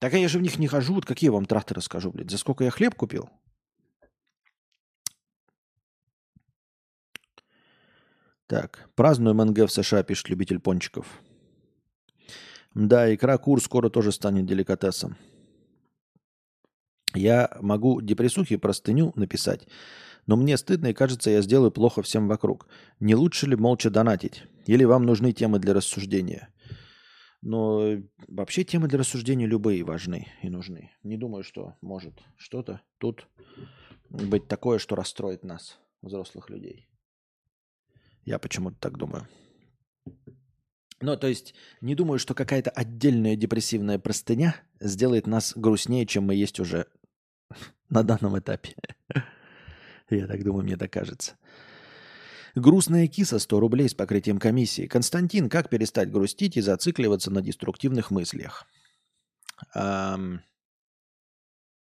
Так 0.00 0.14
а 0.14 0.18
я 0.18 0.26
же 0.26 0.38
в 0.38 0.42
них 0.42 0.58
не 0.58 0.66
хожу. 0.66 0.94
Вот 0.94 1.06
какие 1.06 1.30
вам 1.30 1.44
траты 1.44 1.74
расскажу, 1.74 2.10
блядь? 2.10 2.30
За 2.30 2.38
сколько 2.38 2.64
я 2.64 2.70
хлеб 2.70 2.96
купил? 2.96 3.30
Так, 8.52 8.90
празднуем 8.96 9.38
МНГ 9.38 9.60
в 9.66 9.72
США, 9.72 10.02
пишет 10.02 10.28
любитель 10.28 10.58
пончиков. 10.58 11.22
Да, 12.74 13.14
икра 13.14 13.38
кур 13.38 13.62
скоро 13.62 13.88
тоже 13.88 14.12
станет 14.12 14.44
деликатесом. 14.44 15.16
Я 17.14 17.56
могу 17.62 18.02
депрессухи 18.02 18.56
простыню 18.56 19.14
написать, 19.16 19.66
но 20.26 20.36
мне 20.36 20.58
стыдно 20.58 20.88
и 20.88 20.92
кажется, 20.92 21.30
я 21.30 21.40
сделаю 21.40 21.70
плохо 21.70 22.02
всем 22.02 22.28
вокруг. 22.28 22.68
Не 23.00 23.14
лучше 23.14 23.46
ли 23.46 23.56
молча 23.56 23.88
донатить? 23.88 24.44
Или 24.66 24.84
вам 24.84 25.06
нужны 25.06 25.32
темы 25.32 25.58
для 25.58 25.72
рассуждения? 25.72 26.50
Но 27.40 28.02
вообще 28.28 28.64
темы 28.64 28.86
для 28.86 28.98
рассуждения 28.98 29.46
любые 29.46 29.82
важны 29.82 30.28
и 30.42 30.50
нужны. 30.50 30.90
Не 31.02 31.16
думаю, 31.16 31.42
что 31.42 31.76
может 31.80 32.20
что-то 32.36 32.82
тут 32.98 33.28
быть 34.10 34.46
такое, 34.46 34.78
что 34.78 34.94
расстроит 34.94 35.42
нас, 35.42 35.78
взрослых 36.02 36.50
людей. 36.50 36.91
Я 38.24 38.38
почему-то 38.38 38.76
так 38.78 38.96
думаю. 38.96 39.26
Ну, 41.00 41.16
то 41.16 41.26
есть, 41.26 41.54
не 41.80 41.96
думаю, 41.96 42.20
что 42.20 42.34
какая-то 42.34 42.70
отдельная 42.70 43.34
депрессивная 43.34 43.98
простыня 43.98 44.56
сделает 44.80 45.26
нас 45.26 45.52
грустнее, 45.56 46.06
чем 46.06 46.24
мы 46.24 46.36
есть 46.36 46.60
уже 46.60 46.86
на 47.88 48.04
данном 48.04 48.38
этапе. 48.38 48.76
Я 50.10 50.26
так 50.26 50.44
думаю, 50.44 50.64
мне 50.64 50.76
так 50.76 50.92
кажется. 50.92 51.36
Грустная 52.54 53.08
киса 53.08 53.38
100 53.38 53.60
рублей 53.60 53.88
с 53.88 53.94
покрытием 53.94 54.38
комиссии. 54.38 54.86
Константин, 54.86 55.48
как 55.48 55.70
перестать 55.70 56.12
грустить 56.12 56.56
и 56.56 56.60
зацикливаться 56.60 57.30
на 57.30 57.40
деструктивных 57.40 58.10
мыслях? 58.10 58.66
Эм... 59.74 60.42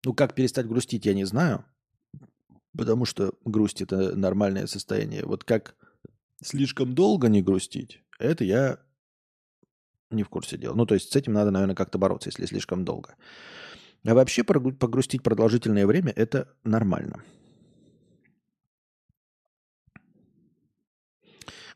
Ну, 0.05 0.13
как 0.13 0.35
перестать 0.35 0.67
грустить, 0.67 1.05
я 1.05 1.13
не 1.13 1.25
знаю. 1.25 1.65
Потому 2.75 3.05
что 3.05 3.33
грусть 3.45 3.81
это 3.81 4.15
нормальное 4.15 4.67
состояние. 4.67 5.25
Вот 5.25 5.43
как 5.43 5.75
слишком 6.43 6.93
долго 6.93 7.27
не 7.27 7.41
грустить, 7.41 8.03
это 8.19 8.43
я 8.43 8.79
не 10.09 10.23
в 10.23 10.29
курсе 10.29 10.57
дела. 10.57 10.75
Ну, 10.75 10.85
то 10.85 10.93
есть 10.93 11.11
с 11.11 11.15
этим 11.15 11.33
надо, 11.33 11.51
наверное, 11.51 11.75
как-то 11.75 11.97
бороться, 11.97 12.29
если 12.29 12.45
слишком 12.45 12.85
долго. 12.85 13.15
А 14.05 14.13
вообще 14.13 14.43
погрустить 14.43 15.23
продолжительное 15.23 15.87
время– 15.87 16.11
это 16.15 16.53
нормально. 16.63 17.23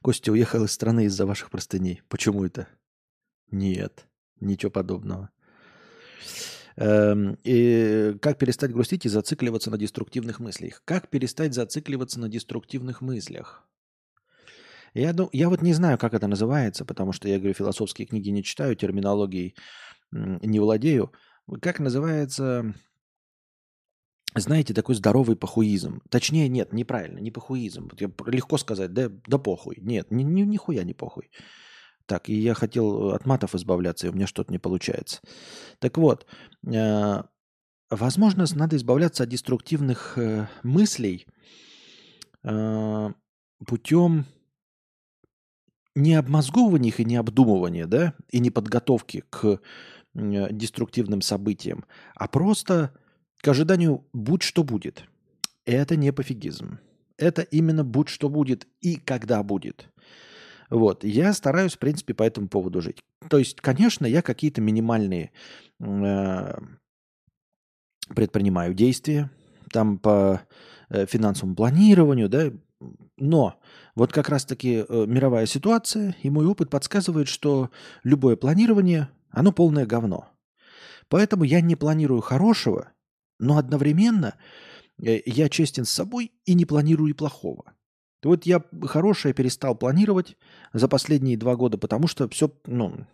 Костя 0.02 0.32
уехал 0.32 0.64
из 0.64 0.72
страны 0.72 1.06
из-за 1.06 1.26
ваших 1.26 1.50
простыней. 1.50 2.02
Почему 2.08 2.46
это? 2.46 2.68
Нет, 3.50 4.06
ничего 4.40 4.72
подобного. 4.72 5.32
Эм, 6.76 7.40
и 7.44 8.16
как 8.22 8.38
перестать 8.38 8.72
грустить 8.72 9.06
и 9.06 9.10
зацикливаться 9.10 9.72
на 9.72 9.78
деструктивных 9.78 10.40
мыслях? 10.40 10.84
Как 10.86 11.10
перестать 11.10 11.54
зацикливаться 11.54 12.20
на 12.20 12.30
деструктивных 12.30 13.02
мыслях? 13.02 13.68
Я, 14.98 15.14
дум, 15.14 15.30
я 15.32 15.48
вот 15.48 15.62
не 15.62 15.74
знаю, 15.74 16.00
как 16.00 16.16
это 16.16 16.26
называется, 16.28 16.84
потому 16.84 17.12
что 17.12 17.30
я 17.30 17.38
говорю, 17.38 17.54
философские 17.54 18.08
книги 18.08 18.30
не 18.30 18.44
читаю, 18.44 18.76
терминологией 18.76 19.56
не 20.12 20.60
владею. 20.60 21.14
Как 21.62 21.80
называется, 21.80 22.74
знаете, 24.36 24.74
такой 24.74 24.96
здоровый 24.96 25.36
похуизм. 25.36 26.02
Точнее, 26.10 26.50
нет, 26.50 26.74
неправильно, 26.74 27.20
не 27.20 27.30
похуизм. 27.30 27.90
Вот 27.92 28.02
я, 28.02 28.10
легко 28.26 28.58
сказать, 28.58 28.92
да, 28.94 29.10
да 29.28 29.38
похуй. 29.38 29.78
Нет, 29.82 30.10
ни, 30.10 30.24
ни, 30.24 30.42
нихуя 30.42 30.84
не 30.84 30.96
похуй. 30.96 31.30
Так, 32.08 32.28
и 32.30 32.34
я 32.34 32.56
хотел 32.56 33.12
от 33.12 33.28
матов 33.28 33.54
избавляться, 33.54 34.08
и 34.08 34.10
у 34.10 34.14
меня 34.14 34.26
что-то 34.26 34.52
не 34.52 34.58
получается. 34.58 35.22
Так 35.78 35.98
вот, 35.98 36.26
э, 36.66 37.24
возможно, 37.92 38.46
надо 38.56 38.78
избавляться 38.78 39.24
от 39.24 39.30
деструктивных 39.30 40.18
э, 40.18 40.48
мыслей 40.64 41.28
э, 42.44 43.10
путем 43.66 44.26
не 45.98 46.14
обмозговывания 46.14 46.90
их 46.90 47.00
и 47.00 47.06
не 47.06 47.16
обдумывания, 47.16 47.88
да, 47.88 48.14
и 48.30 48.40
не 48.40 48.52
подготовки 48.52 49.24
к 49.30 49.60
деструктивным 50.14 51.22
событиям, 51.22 51.86
а 52.16 52.28
просто 52.28 52.92
к 53.42 53.48
ожиданию 53.48 54.06
«будь 54.14 54.42
что 54.42 54.64
будет». 54.64 55.04
Это 55.66 55.96
не 55.96 56.12
пофигизм. 56.14 56.80
Это 57.18 57.42
именно 57.42 57.84
«будь 57.84 58.10
что 58.10 58.30
будет» 58.30 58.68
и 58.82 58.96
«когда 58.96 59.44
будет». 59.44 59.90
Вот. 60.70 61.04
Я 61.04 61.34
стараюсь, 61.34 61.76
в 61.76 61.80
принципе, 61.80 62.14
по 62.14 62.24
этому 62.24 62.48
поводу 62.48 62.82
жить. 62.82 63.00
То 63.30 63.38
есть, 63.38 63.62
конечно, 63.62 64.06
я 64.06 64.22
какие-то 64.22 64.60
минимальные 64.60 65.32
э, 65.80 66.54
предпринимаю 68.14 68.74
действия, 68.74 69.30
там 69.72 69.98
по 69.98 70.42
э, 70.90 71.06
финансовому 71.06 71.56
планированию, 71.56 72.28
да, 72.28 72.52
но 73.18 73.60
вот 73.96 74.12
как 74.12 74.30
раз-таки 74.30 74.86
э, 74.88 75.06
мировая 75.08 75.46
ситуация 75.46 76.16
и 76.22 76.30
мой 76.30 76.46
опыт 76.46 76.70
подсказывает, 76.70 77.28
что 77.28 77.72
любое 78.04 78.36
планирование, 78.36 79.10
оно 79.30 79.52
полное 79.52 79.86
говно. 79.86 80.30
Поэтому 81.10 81.44
я 81.44 81.62
не 81.62 81.76
планирую 81.76 82.22
хорошего, 82.22 82.92
но 83.40 83.58
одновременно 83.58 84.36
э, 85.02 85.22
я 85.26 85.50
честен 85.50 85.86
с 85.86 85.90
собой 85.92 86.32
и 86.46 86.54
не 86.54 86.66
планирую 86.66 87.12
и 87.12 87.14
плохого. 87.14 87.74
Вот 88.24 88.46
я 88.46 88.64
хорошее 88.84 89.34
перестал 89.34 89.76
планировать 89.76 90.38
за 90.74 90.88
последние 90.88 91.38
два 91.38 91.56
года, 91.56 91.78
потому 91.78 92.08
что 92.08 92.28
все, 92.30 92.52
ну, 92.66 93.06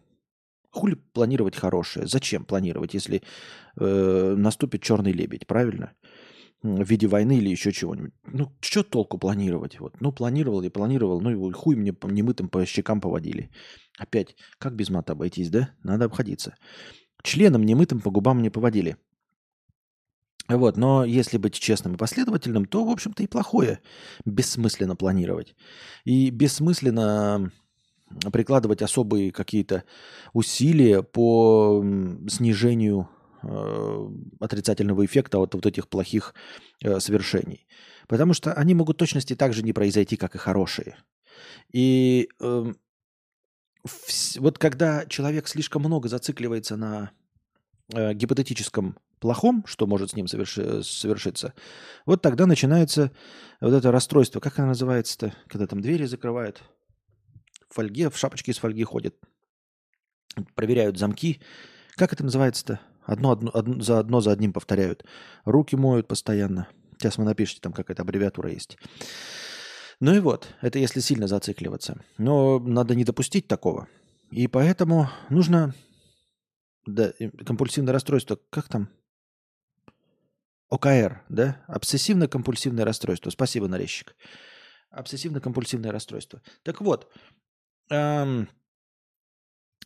хули 0.72 0.96
планировать 0.96 1.56
хорошее? 1.56 2.08
Зачем 2.08 2.46
планировать, 2.46 2.94
если 2.94 3.22
э, 3.78 4.36
наступит 4.38 4.82
черный 4.82 5.12
лебедь, 5.12 5.46
правильно? 5.46 5.94
В 6.64 6.90
виде 6.90 7.08
войны 7.08 7.38
или 7.38 7.50
еще 7.50 7.74
чего-нибудь. 7.74 8.14
Ну, 8.26 8.52
что 8.62 8.84
толку 8.84 9.18
планировать? 9.18 9.80
Вот. 9.82 10.00
Ну, 10.00 10.14
планировал 10.14 10.62
и 10.64 10.70
планировал, 10.70 11.20
ну, 11.20 11.50
и 11.50 11.52
хуй 11.52 11.76
мне 11.76 11.94
немытым 12.04 12.48
по 12.48 12.66
щекам 12.66 13.02
поводили. 13.02 13.52
Опять, 13.98 14.38
как 14.60 14.74
без 14.74 14.90
мата 14.90 15.12
обойтись, 15.12 15.50
да? 15.50 15.72
Надо 15.84 16.06
обходиться. 16.06 16.56
Членом 17.22 17.64
немытым 17.64 18.00
по 18.00 18.12
губам 18.12 18.42
не 18.42 18.50
поводили. 18.50 18.96
Вот, 20.48 20.78
но 20.78 21.06
если 21.06 21.38
быть 21.38 21.54
честным 21.54 21.96
и 21.96 21.98
последовательным, 21.98 22.66
то, 22.66 22.86
в 22.86 22.90
общем-то, 22.90 23.24
и 23.24 23.28
плохое 23.28 23.80
бессмысленно 24.26 24.96
планировать. 24.96 25.56
И 26.06 26.30
бессмысленно 26.30 27.52
прикладывать 28.32 28.82
особые 28.82 29.32
какие-то 29.32 29.84
усилия 30.34 31.02
по 31.02 31.84
снижению 32.28 33.10
э, 33.44 34.10
отрицательного 34.40 35.06
эффекта 35.06 35.40
от 35.40 35.54
вот 35.54 35.66
этих 35.66 35.88
плохих 35.88 36.34
э, 36.82 37.00
совершений. 37.00 37.68
Потому 38.08 38.34
что 38.34 38.54
они 38.54 38.74
могут 38.74 38.98
точности 38.98 39.36
так 39.36 39.54
же 39.54 39.64
не 39.64 39.74
произойти, 39.74 40.18
как 40.18 40.36
и 40.36 40.40
хорошие. 40.40 40.98
И 41.72 42.30
э, 42.40 42.74
вот 44.38 44.58
когда 44.58 45.06
человек 45.06 45.48
слишком 45.48 45.84
много 45.84 46.10
зацикливается 46.10 46.78
на 46.78 47.12
э, 47.94 48.14
гипотетическом 48.14 48.98
плохом, 49.20 49.64
что 49.68 49.88
может 49.88 50.12
с 50.12 50.16
ним 50.16 50.28
соверши, 50.28 50.84
совершиться, 50.84 51.54
вот 52.06 52.22
тогда 52.22 52.46
начинается 52.46 53.12
вот 53.62 53.74
это 53.74 53.92
расстройство. 53.92 54.40
Как 54.40 54.60
оно 54.60 54.70
называется-то? 54.70 55.34
Когда 55.48 55.68
там 55.68 55.82
двери 55.82 56.06
закрывают, 56.06 56.62
в 57.70 57.76
фольге, 57.76 58.10
в 58.10 58.18
шапочке 58.18 58.52
из 58.52 58.58
фольги 58.58 58.84
ходят, 58.84 59.16
проверяют 60.56 60.98
замки. 60.98 61.42
Как 61.96 62.14
это 62.14 62.24
называется-то? 62.24 62.80
Одно, 63.06 63.32
одно, 63.32 63.52
одно, 63.54 63.82
за 63.82 64.00
одно 64.00 64.22
за 64.22 64.32
одним 64.32 64.54
повторяют. 64.54 65.06
Руки 65.46 65.76
моют 65.76 66.08
постоянно. 66.08 66.68
Сейчас 66.98 67.18
вы 67.18 67.26
напишите, 67.26 67.62
там 67.62 67.74
какая-то 67.74 68.04
аббревиатура 68.04 68.50
есть. 68.50 68.78
Ну 70.00 70.14
и 70.14 70.20
вот, 70.20 70.54
это 70.62 70.80
если 70.80 71.00
сильно 71.00 71.28
зацикливаться. 71.28 72.02
Но 72.18 72.60
надо 72.60 72.96
не 72.96 73.04
допустить 73.04 73.48
такого. 73.48 73.88
И 74.32 74.48
поэтому 74.48 75.10
нужно... 75.30 75.74
Да, 76.86 77.14
компульсивное 77.46 77.94
расстройство, 77.94 78.38
как 78.50 78.68
там? 78.68 78.90
ОКР, 80.70 81.24
да? 81.30 81.64
Обсессивно-компульсивное 81.68 82.84
расстройство. 82.84 83.30
Спасибо, 83.30 83.68
нарезчик. 83.68 84.16
Обсессивно-компульсивное 84.92 85.92
расстройство. 85.92 86.42
Так 86.64 86.82
вот, 86.82 87.12
эм, 87.90 88.50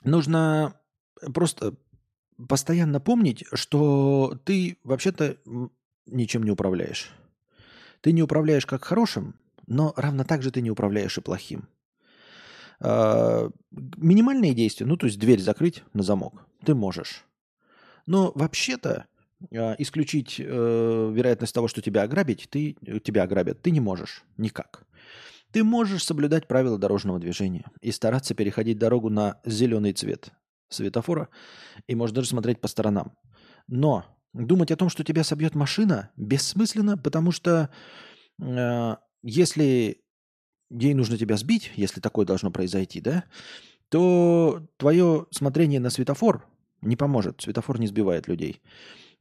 нужно 0.03 0.79
просто 1.33 1.75
постоянно 2.47 2.99
помнить, 2.99 3.45
что 3.53 4.39
ты 4.45 4.77
вообще-то 4.83 5.37
ничем 6.05 6.43
не 6.43 6.51
управляешь. 6.51 7.11
Ты 8.01 8.11
не 8.11 8.23
управляешь 8.23 8.65
как 8.65 8.83
хорошим, 8.83 9.35
но 9.65 9.93
равно 9.97 10.23
так 10.23 10.41
же 10.41 10.51
ты 10.51 10.61
не 10.61 10.71
управляешь 10.71 11.17
и 11.17 11.21
плохим. 11.21 11.67
Э, 12.79 13.49
минимальные 13.71 14.53
действия, 14.53 14.85
ну 14.85 14.97
то 14.97 15.07
есть 15.07 15.19
дверь 15.19 15.41
закрыть 15.41 15.83
на 15.93 16.03
замок, 16.03 16.45
ты 16.63 16.75
можешь. 16.75 17.25
Но 18.05 18.31
вообще-то 18.35 19.05
э, 19.49 19.75
исключить 19.79 20.39
э, 20.39 21.11
вероятность 21.13 21.53
того, 21.53 21.67
что 21.67 21.81
тебя 21.81 22.03
ограбить, 22.03 22.47
ты, 22.49 22.77
тебя 23.03 23.23
ограбят, 23.23 23.61
ты 23.61 23.71
не 23.71 23.79
можешь 23.79 24.23
никак. 24.37 24.85
Ты 25.51 25.63
можешь 25.63 26.03
соблюдать 26.03 26.47
правила 26.47 26.77
дорожного 26.77 27.19
движения 27.19 27.65
и 27.81 27.91
стараться 27.91 28.35
переходить 28.35 28.77
дорогу 28.77 29.09
на 29.09 29.39
зеленый 29.45 29.93
цвет. 29.93 30.31
Светофора 30.69 31.29
и 31.87 31.95
можешь 31.95 32.15
даже 32.15 32.29
смотреть 32.29 32.61
по 32.61 32.67
сторонам. 32.67 33.13
Но 33.67 34.05
думать 34.33 34.71
о 34.71 34.77
том, 34.77 34.89
что 34.89 35.03
тебя 35.03 35.23
собьет 35.23 35.55
машина, 35.55 36.11
бессмысленно, 36.15 36.97
потому 36.97 37.31
что 37.31 37.69
э, 38.41 38.95
если 39.23 40.01
ей 40.69 40.93
нужно 40.93 41.17
тебя 41.17 41.37
сбить, 41.37 41.71
если 41.75 42.01
такое 42.01 42.25
должно 42.25 42.51
произойти, 42.51 43.01
да, 43.01 43.23
то 43.89 44.67
твое 44.77 45.27
смотрение 45.31 45.79
на 45.79 45.89
светофор 45.89 46.45
не 46.81 46.95
поможет. 46.95 47.41
Светофор 47.41 47.79
не 47.79 47.87
сбивает 47.87 48.27
людей. 48.27 48.61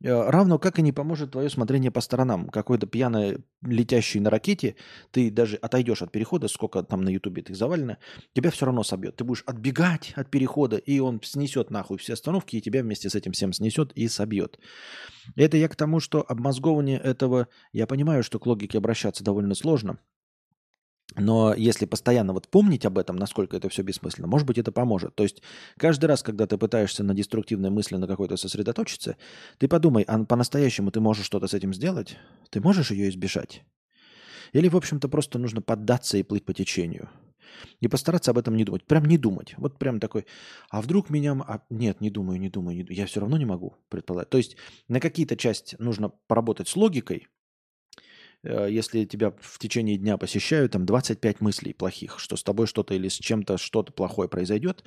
Э, 0.02 0.28
равно 0.28 0.58
как 0.58 0.78
и 0.78 0.82
не 0.82 0.92
поможет 0.92 1.32
твое 1.32 1.48
смотрение 1.48 1.90
по 1.90 2.00
сторонам. 2.00 2.48
Какой-то 2.48 2.86
пьяный, 2.86 3.38
летящий 3.62 4.20
на 4.20 4.28
ракете, 4.28 4.76
ты 5.10 5.30
даже 5.30 5.56
отойдешь 5.56 6.02
от 6.02 6.12
перехода, 6.12 6.48
сколько 6.48 6.82
там 6.82 7.02
на 7.02 7.08
ютубе 7.08 7.42
их 7.42 7.56
завалено, 7.56 7.98
тебя 8.34 8.50
все 8.50 8.66
равно 8.66 8.82
собьет. 8.82 9.16
Ты 9.16 9.24
будешь 9.24 9.42
отбегать 9.46 10.12
от 10.14 10.30
перехода, 10.30 10.76
и 10.76 10.98
он 10.98 11.20
снесет 11.22 11.70
нахуй 11.70 11.96
все 11.96 12.12
остановки, 12.12 12.56
и 12.56 12.60
тебя 12.60 12.82
вместе 12.82 13.08
с 13.08 13.14
этим 13.14 13.32
всем 13.32 13.52
снесет 13.52 13.92
и 13.92 14.06
собьет. 14.08 14.58
Это 15.34 15.56
я 15.56 15.68
к 15.68 15.76
тому, 15.76 16.00
что 16.00 16.24
обмозговывание 16.28 16.98
этого, 16.98 17.48
я 17.72 17.86
понимаю, 17.86 18.22
что 18.22 18.38
к 18.38 18.46
логике 18.46 18.78
обращаться 18.78 19.24
довольно 19.24 19.54
сложно, 19.54 19.98
но 21.14 21.54
если 21.54 21.86
постоянно 21.86 22.32
вот 22.32 22.48
помнить 22.48 22.84
об 22.84 22.98
этом, 22.98 23.16
насколько 23.16 23.56
это 23.56 23.68
все 23.68 23.82
бессмысленно, 23.82 24.26
может 24.26 24.46
быть, 24.46 24.58
это 24.58 24.72
поможет. 24.72 25.14
То 25.14 25.22
есть 25.22 25.42
каждый 25.78 26.06
раз, 26.06 26.22
когда 26.22 26.46
ты 26.46 26.58
пытаешься 26.58 27.04
на 27.04 27.14
деструктивной 27.14 27.70
мысли 27.70 27.96
на 27.96 28.06
какой-то 28.06 28.36
сосредоточиться, 28.36 29.16
ты 29.58 29.68
подумай, 29.68 30.02
а 30.02 30.24
по-настоящему 30.24 30.90
ты 30.90 31.00
можешь 31.00 31.26
что-то 31.26 31.46
с 31.46 31.54
этим 31.54 31.72
сделать? 31.72 32.16
Ты 32.50 32.60
можешь 32.60 32.90
ее 32.90 33.08
избежать? 33.08 33.62
Или, 34.52 34.68
в 34.68 34.76
общем-то, 34.76 35.08
просто 35.08 35.38
нужно 35.38 35.62
поддаться 35.62 36.18
и 36.18 36.22
плыть 36.22 36.44
по 36.44 36.54
течению? 36.54 37.08
И 37.80 37.88
постараться 37.88 38.32
об 38.32 38.38
этом 38.38 38.56
не 38.56 38.64
думать. 38.64 38.84
Прям 38.84 39.04
не 39.04 39.18
думать. 39.18 39.54
Вот 39.56 39.78
прям 39.78 40.00
такой, 40.00 40.26
а 40.70 40.82
вдруг 40.82 41.10
меня... 41.10 41.32
А, 41.46 41.62
нет, 41.70 42.00
не 42.00 42.10
думаю, 42.10 42.40
не 42.40 42.50
думаю, 42.50 42.76
не 42.76 42.82
думаю. 42.82 42.96
Я 42.98 43.06
все 43.06 43.20
равно 43.20 43.38
не 43.38 43.44
могу 43.44 43.76
предполагать. 43.88 44.30
То 44.30 44.38
есть 44.38 44.56
на 44.88 45.00
какие-то 45.00 45.36
части 45.36 45.76
нужно 45.78 46.10
поработать 46.26 46.68
с 46.68 46.76
логикой, 46.76 47.28
если 48.44 49.04
тебя 49.04 49.32
в 49.40 49.58
течение 49.58 49.96
дня 49.96 50.16
посещают 50.18 50.72
там 50.72 50.86
25 50.86 51.40
мыслей 51.40 51.72
плохих, 51.72 52.18
что 52.18 52.36
с 52.36 52.42
тобой 52.42 52.66
что-то 52.66 52.94
или 52.94 53.08
с 53.08 53.14
чем-то 53.14 53.58
что-то 53.58 53.92
плохое 53.92 54.28
произойдет, 54.28 54.84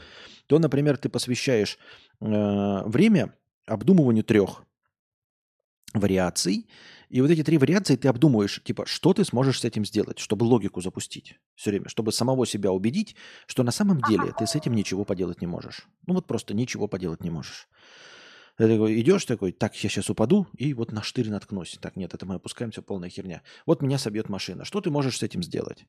то, 0.47 0.60
например, 0.60 0.97
ты 0.97 1.10
посвящаешь 1.10 1.78
э, 2.22 2.84
время 2.86 3.36
обдумыванию 3.66 4.24
трех 4.24 4.64
вариаций, 5.93 6.68
и 7.10 7.22
вот 7.22 7.32
эти 7.32 7.43
три 7.43 7.58
вариации 7.58 7.95
ты 7.95 8.08
обдумываешь, 8.08 8.62
типа, 8.64 8.86
что 8.86 9.14
ты 9.14 9.26
сможешь 9.26 9.60
с 9.60 9.66
этим 9.66 9.84
сделать, 9.84 10.20
чтобы 10.20 10.43
логику 10.43 10.82
запустить 10.82 11.39
все 11.56 11.72
время, 11.72 11.89
чтобы 11.89 12.12
самого 12.12 12.45
себя 12.45 12.72
убедить, 12.72 13.16
что 13.47 13.64
на 13.64 13.72
самом 13.72 14.00
деле 14.02 14.32
ты 14.38 14.45
с 14.45 14.56
этим 14.56 14.74
ничего 14.74 15.06
поделать 15.06 15.41
не 15.41 15.47
можешь. 15.47 15.88
Ну 16.06 16.14
вот 16.14 16.28
просто 16.28 16.54
ничего 16.54 16.88
поделать 16.88 17.24
не 17.24 17.32
можешь. 17.32 17.68
Ты 18.60 18.68
такой 18.68 18.99
идешь 18.99 19.24
такой, 19.24 19.53
так, 19.53 19.74
я 19.82 19.89
сейчас 19.89 20.10
упаду 20.10 20.45
и 20.57 20.74
вот 20.74 20.91
на 20.91 21.01
штырь 21.01 21.30
наткнусь. 21.30 21.78
Так, 21.82 21.95
нет, 21.95 22.14
это 22.14 22.26
мы 22.26 22.36
опускаемся, 22.36 22.82
полная 22.82 23.07
херня. 23.07 23.41
Вот 23.66 23.82
меня 23.82 23.97
собьет 23.97 24.28
машина. 24.28 24.66
Что 24.66 24.82
ты 24.82 24.91
можешь 24.91 25.18
с 25.18 25.24
этим 25.24 25.41
сделать? 25.41 25.86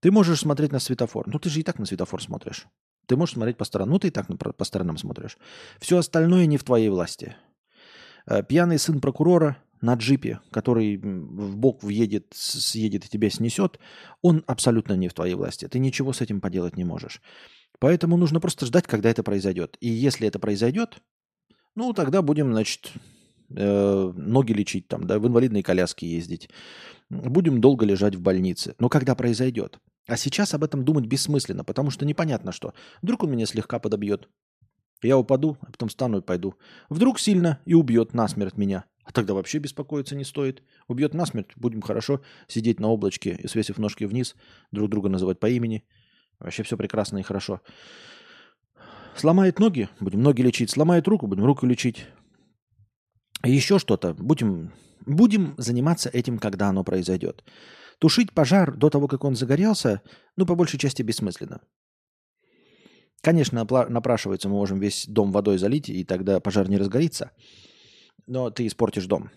Ты 0.00 0.10
можешь 0.10 0.40
смотреть 0.40 0.72
на 0.72 0.78
светофор. 0.78 1.28
Ну, 1.28 1.38
ты 1.38 1.50
же 1.50 1.60
и 1.60 1.62
так 1.62 1.78
на 1.78 1.84
светофор 1.84 2.22
смотришь. 2.22 2.66
Ты 3.04 3.16
можешь 3.16 3.34
смотреть 3.34 3.58
по 3.58 3.66
сторонам. 3.66 3.92
Ну, 3.92 3.98
ты 3.98 4.08
и 4.08 4.10
так 4.10 4.26
по 4.56 4.64
сторонам 4.64 4.96
смотришь. 4.96 5.36
Все 5.80 5.98
остальное 5.98 6.46
не 6.46 6.56
в 6.56 6.64
твоей 6.64 6.88
власти. 6.88 7.36
Э, 8.24 8.42
пьяный 8.42 8.78
сын 8.78 8.98
прокурора 8.98 9.58
на 9.82 9.92
джипе, 9.92 10.40
который 10.50 10.96
в 10.96 11.58
бок 11.58 11.82
въедет, 11.82 12.28
съедет 12.30 13.04
и 13.04 13.08
тебя 13.10 13.28
снесет, 13.28 13.78
он 14.22 14.44
абсолютно 14.46 14.94
не 14.94 15.08
в 15.08 15.12
твоей 15.12 15.34
власти. 15.34 15.68
Ты 15.68 15.78
ничего 15.78 16.14
с 16.14 16.22
этим 16.22 16.40
поделать 16.40 16.78
не 16.78 16.84
можешь. 16.84 17.20
Поэтому 17.80 18.16
нужно 18.16 18.40
просто 18.40 18.64
ждать, 18.64 18.86
когда 18.86 19.10
это 19.10 19.22
произойдет. 19.22 19.76
И 19.80 19.90
если 19.90 20.26
это 20.26 20.38
произойдет, 20.38 21.02
ну, 21.74 21.92
тогда 21.92 22.22
будем, 22.22 22.52
значит, 22.52 22.92
э, 23.54 24.12
ноги 24.14 24.52
лечить 24.52 24.88
там, 24.88 25.06
да, 25.06 25.18
в 25.18 25.26
инвалидной 25.26 25.62
коляске 25.62 26.06
ездить. 26.06 26.50
Будем 27.10 27.60
долго 27.60 27.84
лежать 27.84 28.14
в 28.14 28.20
больнице. 28.20 28.74
Но 28.78 28.88
когда 28.88 29.14
произойдет? 29.14 29.78
А 30.06 30.16
сейчас 30.16 30.54
об 30.54 30.64
этом 30.64 30.84
думать 30.84 31.06
бессмысленно, 31.06 31.64
потому 31.64 31.90
что 31.90 32.04
непонятно 32.04 32.52
что. 32.52 32.74
Вдруг 33.02 33.22
он 33.22 33.32
меня 33.32 33.46
слегка 33.46 33.78
подобьет. 33.78 34.28
Я 35.02 35.18
упаду, 35.18 35.56
а 35.60 35.66
потом 35.66 35.88
встану 35.88 36.18
и 36.18 36.22
пойду. 36.22 36.54
Вдруг 36.88 37.18
сильно 37.18 37.60
и 37.64 37.74
убьет 37.74 38.14
насмерть 38.14 38.56
меня. 38.56 38.84
А 39.04 39.12
тогда 39.12 39.34
вообще 39.34 39.58
беспокоиться 39.58 40.14
не 40.14 40.24
стоит. 40.24 40.62
Убьет 40.86 41.12
насмерть, 41.12 41.50
будем 41.56 41.82
хорошо 41.82 42.22
сидеть 42.46 42.78
на 42.78 42.88
облачке 42.88 43.36
и 43.42 43.48
свесив 43.48 43.78
ножки 43.78 44.04
вниз, 44.04 44.36
друг 44.70 44.90
друга 44.90 45.08
называть 45.08 45.40
по 45.40 45.48
имени. 45.48 45.84
Вообще 46.38 46.62
все 46.62 46.76
прекрасно 46.76 47.18
и 47.18 47.22
хорошо. 47.22 47.60
Сломает 49.16 49.58
ноги, 49.58 49.88
будем 50.00 50.22
ноги 50.22 50.42
лечить. 50.42 50.70
Сломает 50.70 51.06
руку, 51.06 51.26
будем 51.26 51.44
руку 51.44 51.66
лечить. 51.66 52.06
Еще 53.44 53.78
что-то. 53.78 54.14
Будем, 54.14 54.72
будем 55.06 55.54
заниматься 55.58 56.08
этим, 56.08 56.38
когда 56.38 56.68
оно 56.68 56.84
произойдет. 56.84 57.44
Тушить 57.98 58.32
пожар 58.32 58.74
до 58.76 58.90
того, 58.90 59.08
как 59.08 59.24
он 59.24 59.36
загорелся, 59.36 60.02
ну, 60.36 60.46
по 60.46 60.54
большей 60.54 60.78
части 60.78 61.02
бессмысленно. 61.02 61.60
Конечно, 63.20 63.64
напрашивается, 63.88 64.48
мы 64.48 64.56
можем 64.56 64.80
весь 64.80 65.06
дом 65.06 65.30
водой 65.30 65.58
залить, 65.58 65.88
и 65.88 66.02
тогда 66.02 66.40
пожар 66.40 66.68
не 66.68 66.78
разгорится. 66.78 67.30
Но 68.26 68.50
ты 68.50 68.66
испортишь 68.66 69.06
дом. 69.06 69.30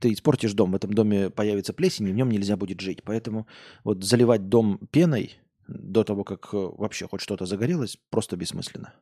Ты 0.00 0.12
испортишь 0.12 0.54
дом, 0.54 0.72
в 0.72 0.74
этом 0.74 0.92
доме 0.92 1.30
появится 1.30 1.72
плесень, 1.72 2.08
и 2.08 2.12
в 2.12 2.16
нем 2.16 2.28
нельзя 2.28 2.56
будет 2.56 2.80
жить. 2.80 3.04
Поэтому 3.04 3.46
вот 3.84 4.02
заливать 4.02 4.48
дом 4.48 4.80
пеной 4.90 5.36
до 5.72 6.04
того, 6.04 6.24
как 6.24 6.54
э, 6.54 6.70
вообще 6.78 7.06
хоть 7.08 7.20
что-то 7.20 7.46
загорелось, 7.46 7.98
просто 8.10 8.36
бессмысленно. 8.36 8.94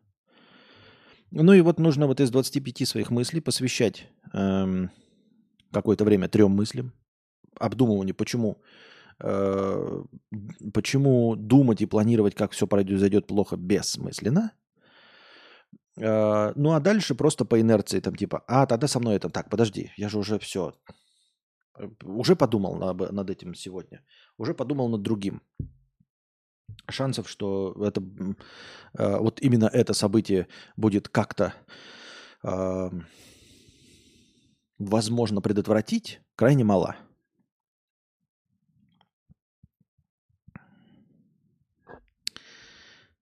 Ну 1.33 1.53
и 1.53 1.61
вот 1.61 1.79
нужно 1.79 2.07
вот 2.07 2.21
из 2.21 2.31
25 2.31 2.89
своих 2.89 3.11
мыслей 3.11 3.41
посвящать 3.41 4.09
эм, 4.33 4.91
какое-то 5.73 6.05
время 6.05 6.29
трем 6.29 6.51
мыслям, 6.51 6.93
обдумыванию, 7.59 8.15
почему, 8.15 8.63
э, 9.21 10.05
почему 10.75 11.37
думать 11.37 11.83
и 11.83 11.87
планировать, 11.87 12.35
как 12.35 12.53
все 12.53 12.67
произойдет 12.67 13.27
плохо, 13.27 13.57
бессмысленно. 13.57 14.53
Э, 15.97 16.53
ну 16.57 16.73
а 16.73 16.81
дальше 16.81 17.15
просто 17.15 17.45
по 17.45 17.61
инерции, 17.61 18.01
там 18.01 18.17
типа, 18.17 18.43
а 18.49 18.67
тогда 18.67 18.89
со 18.89 18.99
мной 18.99 19.17
это 19.17 19.29
так, 19.29 19.51
подожди, 19.51 19.93
я 19.97 20.09
же 20.09 20.19
уже 20.19 20.39
все, 20.39 20.75
э, 21.79 21.89
уже 22.05 22.35
подумал 22.35 22.77
над 22.77 23.31
этим 23.31 23.55
сегодня, 23.55 24.01
уже 24.37 24.55
подумал 24.55 24.89
над 24.89 25.03
другим 25.03 25.43
шансов, 26.89 27.29
что 27.29 27.75
это, 27.85 28.03
э, 28.95 29.19
вот 29.19 29.41
именно 29.41 29.71
это 29.73 29.95
событие 29.95 30.49
будет 30.77 31.09
как-то 31.09 31.55
э, 32.43 32.91
возможно 34.79 35.41
предотвратить, 35.41 36.21
крайне 36.37 36.65
мало. 36.65 36.97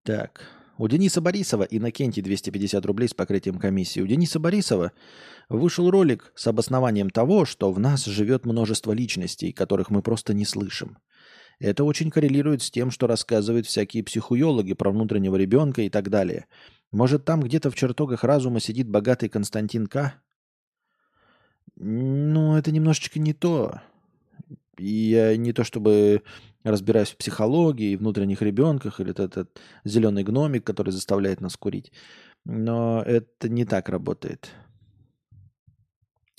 Так. 0.03 0.41
У 0.79 0.87
Дениса 0.87 1.21
Борисова 1.21 1.65
и 1.65 1.77
Иннокентий 1.77 2.23
250 2.23 2.87
рублей 2.87 3.09
с 3.09 3.15
покрытием 3.15 3.59
комиссии. 3.59 4.01
У 4.01 4.07
Дениса 4.07 4.39
Борисова 4.39 4.93
вышел 5.49 5.91
ролик 5.91 6.33
с 6.37 6.47
обоснованием 6.47 7.11
того, 7.11 7.45
что 7.45 7.73
в 7.73 7.81
нас 7.81 8.05
живет 8.05 8.47
множество 8.47 8.93
личностей, 8.93 9.53
которых 9.53 9.91
мы 9.91 10.01
просто 10.01 10.35
не 10.35 10.45
слышим. 10.45 10.99
Это 11.61 11.85
очень 11.85 12.11
коррелирует 12.11 12.63
с 12.63 12.71
тем, 12.71 12.91
что 12.91 13.07
рассказывают 13.07 13.67
всякие 13.67 14.05
психологи 14.05 14.75
про 14.75 14.91
внутреннего 14.91 15.37
ребенка 15.37 15.83
и 15.83 15.91
так 15.91 16.09
далее. 16.09 16.47
Может, 16.93 17.25
там 17.25 17.41
где-то 17.41 17.71
в 17.71 17.75
чертогах 17.75 18.25
разума 18.25 18.61
сидит 18.61 18.89
богатый 18.89 19.29
Константин 19.29 19.87
К? 19.87 20.15
Ну, 21.77 22.57
это 22.57 22.71
немножечко 22.71 23.19
не 23.19 23.35
то. 23.35 23.81
Я 24.79 25.37
не 25.37 25.53
то 25.53 25.65
чтобы 25.65 26.23
разбираюсь 26.63 27.11
в 27.11 27.17
психологии 27.17 27.97
внутренних 27.97 28.43
ребенках, 28.43 29.01
или 29.01 29.11
этот, 29.11 29.33
этот 29.33 29.61
зеленый 29.85 30.23
гномик, 30.23 30.65
который 30.65 30.91
заставляет 30.91 31.41
нас 31.41 31.57
курить. 31.57 31.93
Но 32.45 33.03
это 33.03 33.49
не 33.49 33.65
так 33.65 33.89
работает. 33.89 34.51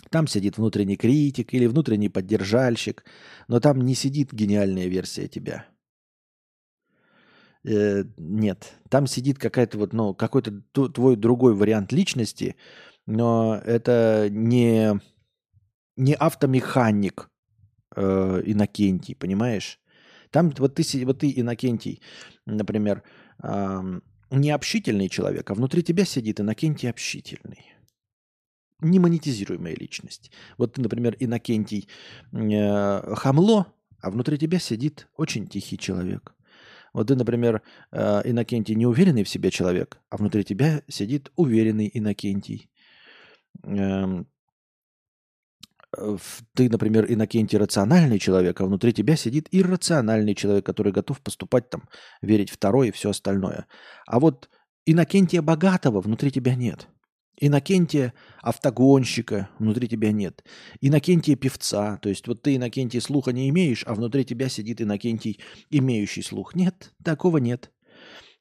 Там 0.09 0.27
сидит 0.27 0.57
внутренний 0.57 0.97
критик 0.97 1.53
или 1.53 1.67
внутренний 1.67 2.09
поддержальщик, 2.09 3.03
но 3.47 3.59
там 3.59 3.81
не 3.81 3.95
сидит 3.95 4.33
гениальная 4.33 4.87
версия 4.87 5.27
тебя. 5.27 5.67
Э, 7.63 8.03
нет, 8.17 8.73
там 8.89 9.05
сидит 9.07 9.37
какая-то 9.37 9.77
вот, 9.77 9.93
ну, 9.93 10.13
какой-то 10.13 10.61
твой 10.71 11.15
другой 11.15 11.53
вариант 11.53 11.91
личности, 11.91 12.55
но 13.05 13.61
это 13.63 14.29
не, 14.31 14.99
не 15.95 16.15
автомеханик 16.15 17.29
э, 17.95 18.41
Иннокентий, 18.45 19.15
понимаешь? 19.15 19.79
Там 20.31 20.51
вот 20.57 20.75
ты, 20.75 21.05
вот 21.05 21.19
ты 21.19 21.33
Иннокентий, 21.35 22.01
например, 22.45 23.03
э, 23.43 23.99
не 24.31 24.51
общительный 24.51 25.09
человек, 25.09 25.51
а 25.51 25.53
внутри 25.53 25.83
тебя 25.83 26.05
сидит 26.05 26.39
Иннокентий 26.39 26.89
общительный 26.89 27.78
немонетизируемая 28.81 29.75
личность. 29.75 30.31
Вот 30.57 30.73
ты, 30.73 30.81
например, 30.81 31.15
Иннокентий 31.19 31.87
э, 32.31 33.15
хамло, 33.15 33.67
а 34.01 34.11
внутри 34.11 34.37
тебя 34.37 34.59
сидит 34.59 35.07
очень 35.17 35.47
тихий 35.47 35.77
человек. 35.77 36.33
Вот 36.93 37.07
ты, 37.07 37.15
например, 37.15 37.61
э, 37.91 38.21
Иннокентий 38.25 38.75
неуверенный 38.75 39.23
в 39.23 39.29
себе 39.29 39.51
человек, 39.51 39.99
а 40.09 40.17
внутри 40.17 40.43
тебя 40.43 40.81
сидит 40.87 41.31
уверенный 41.35 41.89
Иннокентий. 41.93 42.69
Эм, 43.63 44.27
ты, 46.53 46.69
например, 46.69 47.11
Иннокентий 47.11 47.57
рациональный 47.57 48.19
человек, 48.19 48.61
а 48.61 48.65
внутри 48.65 48.93
тебя 48.93 49.15
сидит 49.15 49.47
иррациональный 49.51 50.35
человек, 50.35 50.65
который 50.65 50.91
готов 50.91 51.19
поступать 51.21 51.69
там, 51.69 51.89
верить 52.21 52.51
второе 52.51 52.89
и 52.89 52.91
все 52.91 53.09
остальное. 53.09 53.65
А 54.05 54.19
вот 54.19 54.49
Иннокентия 54.85 55.41
богатого 55.41 56.01
внутри 56.01 56.31
тебя 56.31 56.55
нет. 56.55 56.87
Иннокентия 57.41 58.13
автогонщика 58.41 59.49
внутри 59.59 59.87
тебя 59.87 60.11
нет. 60.11 60.43
Иннокентия 60.81 61.35
певца. 61.35 61.97
То 61.97 62.09
есть 62.09 62.27
вот 62.27 62.41
ты 62.41 62.55
Иннокентий 62.55 62.99
слуха 62.99 63.31
не 63.31 63.49
имеешь, 63.49 63.83
а 63.87 63.93
внутри 63.95 64.25
тебя 64.25 64.49
сидит 64.49 64.81
Иннокентий, 64.81 65.39
имеющий 65.69 66.21
слух. 66.21 66.53
Нет, 66.55 66.93
такого 67.03 67.37
нет. 67.37 67.71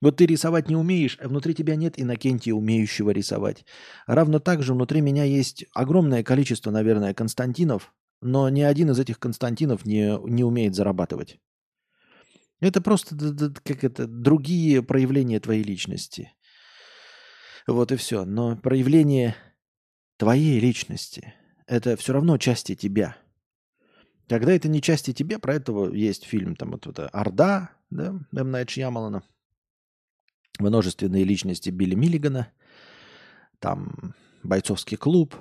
Вот 0.01 0.17
ты 0.17 0.27
рисовать 0.27 0.69
не 0.69 0.77
умеешь, 0.77 1.19
а 1.21 1.29
внутри 1.29 1.55
тебя 1.55 1.77
нет 1.77 1.95
Иннокентия, 1.97 2.55
умеющего 2.55 3.11
рисовать. 3.11 3.65
Равно 4.07 4.39
так 4.39 4.63
же 4.63 4.75
внутри 4.75 5.01
меня 5.01 5.25
есть 5.25 5.65
огромное 5.75 6.23
количество, 6.23 6.71
наверное, 6.71 7.15
Константинов, 7.15 7.93
но 8.21 8.49
ни 8.49 8.63
один 8.63 8.91
из 8.91 8.99
этих 8.99 9.19
Константинов 9.19 9.85
не, 9.85 10.19
не 10.29 10.45
умеет 10.45 10.75
зарабатывать. 10.75 11.39
Это 12.61 12.81
просто 12.81 13.17
как 13.65 13.85
это, 13.85 14.07
другие 14.07 14.83
проявления 14.83 15.39
твоей 15.39 15.63
личности. 15.63 16.33
Вот 17.69 17.93
и 17.93 17.97
все. 17.97 18.25
Но 18.25 18.57
проявление 18.57 19.37
твоей 20.17 20.59
личности– 20.59 21.35
это 21.67 21.97
все 21.97 22.15
равно 22.15 22.39
части 22.39 22.75
тебя. 22.75 23.17
Когда 24.29 24.53
это 24.53 24.69
не 24.69 24.83
части 24.83 25.13
тебя, 25.13 25.39
про 25.39 25.55
этого 25.55 25.93
есть 25.93 26.25
фильм, 26.25 26.57
там 26.57 26.73
вот 26.73 26.87
это 26.87 27.09
«Орда», 27.09 27.71
да, 27.91 28.19
М. 28.35 28.51
Найт 28.51 28.71
Шьямалана– 28.71 29.23
множественные 30.59 31.25
личности 31.25 31.71
Билли 31.71 31.95
Миллигана, 31.95 32.51
там 33.59 34.15
бойцовский 34.43 34.97
клуб, 34.97 35.37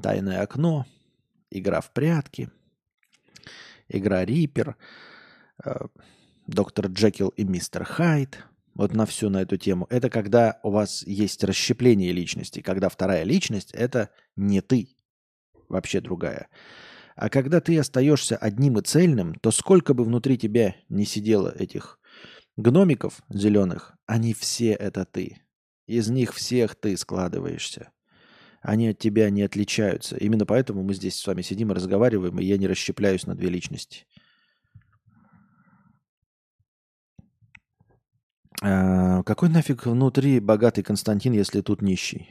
тайное 0.00 0.42
окно, 0.42 0.86
игра 1.50 1.80
в 1.80 1.92
прятки, 1.92 2.50
игра 3.88 4.24
Риппер, 4.24 4.76
э, 5.64 5.86
доктор 6.46 6.86
Джекил 6.86 7.28
и 7.28 7.44
мистер 7.44 7.84
Хайд. 7.84 8.44
Вот 8.80 8.94
на 8.94 9.04
всю 9.04 9.28
на 9.28 9.42
эту 9.42 9.58
тему. 9.58 9.86
Это 9.90 10.08
когда 10.08 10.58
у 10.62 10.70
вас 10.70 11.06
есть 11.06 11.44
расщепление 11.44 12.12
личности, 12.12 12.62
когда 12.62 12.88
вторая 12.88 13.24
личность– 13.24 13.70
это 13.74 14.08
не 14.36 14.62
ты, 14.62 14.96
вообще 15.68 16.00
другая. 16.00 16.48
А 17.14 17.28
когда 17.28 17.60
ты 17.60 17.78
остаешься 17.78 18.38
одним 18.38 18.78
и 18.78 18.82
цельным, 18.82 19.34
то 19.34 19.50
сколько 19.50 19.92
бы 19.92 20.02
внутри 20.02 20.38
тебя 20.38 20.76
не 20.88 21.04
сидело 21.04 21.54
этих 21.54 22.00
Гномиков 22.56 23.20
зеленых, 23.28 23.98
они 24.06 24.32
все 24.32 24.70
это 24.70 25.04
ты. 25.04 25.42
Из 25.86 26.08
них 26.08 26.32
всех 26.32 26.74
ты 26.74 26.96
складываешься. 26.96 27.90
Они 28.62 28.88
от 28.88 28.98
тебя 28.98 29.28
не 29.28 29.42
отличаются. 29.42 30.16
Именно 30.16 30.46
поэтому 30.46 30.82
мы 30.84 30.94
здесь 30.94 31.16
с 31.16 31.26
вами 31.26 31.42
сидим 31.42 31.70
и 31.70 31.74
разговариваем, 31.74 32.38
и 32.38 32.46
я 32.46 32.56
не 32.56 32.66
расщепляюсь 32.66 33.26
на 33.26 33.34
две 33.34 33.50
личности. 33.50 34.06
А, 38.62 39.22
какой 39.22 39.48
нафиг 39.48 39.86
внутри 39.86 40.38
богатый 40.40 40.82
Константин, 40.82 41.32
если 41.32 41.62
тут 41.62 41.80
нищий? 41.80 42.28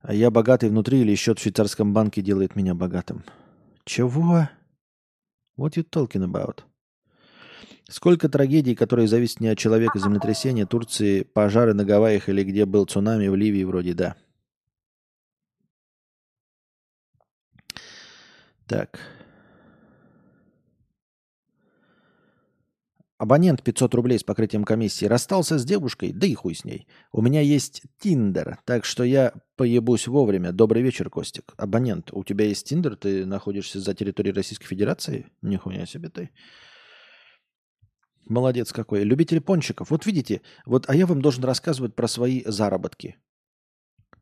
А 0.00 0.14
я 0.14 0.30
богатый 0.30 0.68
внутри 0.68 1.00
или 1.00 1.14
счет 1.14 1.38
в 1.38 1.42
швейцарском 1.42 1.92
банке 1.92 2.22
делает 2.22 2.56
меня 2.56 2.74
богатым? 2.74 3.24
Чего? 3.84 4.48
What 5.58 5.76
you 5.76 5.84
talking 5.88 6.24
about? 6.24 6.60
Сколько 7.88 8.30
трагедий, 8.30 8.74
которые 8.74 9.08
зависят 9.08 9.40
не 9.40 9.48
от 9.48 9.58
человека, 9.58 9.98
землетрясения, 9.98 10.64
Турции, 10.64 11.22
пожары 11.22 11.74
на 11.74 11.84
Гавайях 11.84 12.28
или 12.30 12.42
где 12.42 12.64
был 12.64 12.86
цунами 12.86 13.28
в 13.28 13.36
Ливии 13.36 13.64
вроде, 13.64 13.92
да. 13.92 14.16
Так. 18.66 18.98
Абонент 23.24 23.62
500 23.62 23.94
рублей 23.94 24.18
с 24.18 24.22
покрытием 24.22 24.64
комиссии. 24.64 25.06
Расстался 25.06 25.58
с 25.58 25.64
девушкой? 25.64 26.12
Да 26.12 26.26
и 26.26 26.34
хуй 26.34 26.54
с 26.54 26.62
ней. 26.62 26.86
У 27.10 27.22
меня 27.22 27.40
есть 27.40 27.80
Тиндер, 27.98 28.58
так 28.66 28.84
что 28.84 29.02
я 29.02 29.32
поебусь 29.56 30.06
вовремя. 30.06 30.52
Добрый 30.52 30.82
вечер, 30.82 31.08
Костик. 31.08 31.54
Абонент, 31.56 32.10
у 32.12 32.22
тебя 32.22 32.44
есть 32.44 32.68
Тиндер? 32.68 32.96
Ты 32.96 33.24
находишься 33.24 33.80
за 33.80 33.94
территорией 33.94 34.34
Российской 34.34 34.66
Федерации? 34.66 35.24
Нихуя 35.40 35.86
себе 35.86 36.10
ты. 36.10 36.32
Молодец 38.26 38.74
какой. 38.74 39.04
Любитель 39.04 39.40
пончиков. 39.40 39.88
Вот 39.88 40.04
видите, 40.04 40.42
вот, 40.66 40.84
а 40.90 40.94
я 40.94 41.06
вам 41.06 41.22
должен 41.22 41.44
рассказывать 41.44 41.94
про 41.94 42.06
свои 42.08 42.42
заработки. 42.44 43.16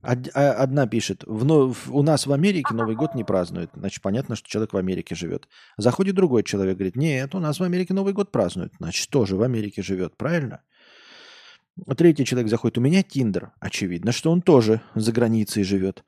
А, 0.03 0.13
одна 0.55 0.89
пишет, 0.89 1.23
в, 1.27 1.75
у 1.91 2.03
нас 2.03 2.27
в 2.27 2.33
Америке 2.33 2.75
Новый 2.75 2.97
год 2.97 3.15
не 3.15 3.23
празднуют. 3.33 3.71
Значит, 3.75 4.03
понятно, 4.03 4.35
что 4.35 4.49
человек 4.49 4.73
в 4.73 4.77
Америке 4.77 5.15
живет. 5.15 5.49
Заходит 5.77 6.17
другой 6.17 6.43
человек, 6.43 6.77
говорит, 6.77 6.97
нет, 6.97 7.35
у 7.35 7.39
нас 7.39 7.61
в 7.61 7.63
Америке 7.63 7.95
Новый 7.95 8.13
год 8.13 8.33
празднуют. 8.33 8.73
Значит, 8.79 9.09
тоже 9.11 9.37
в 9.37 9.43
Америке 9.43 9.83
живет, 9.83 10.17
правильно? 10.17 10.63
Третий 11.97 12.25
человек 12.25 12.51
заходит, 12.51 12.79
у 12.79 12.81
меня 12.81 13.03
Тиндер. 13.03 13.53
Очевидно, 13.61 14.13
что 14.13 14.31
он 14.31 14.43
тоже 14.43 14.83
за 14.95 15.13
границей 15.13 15.63
живет. 15.63 16.05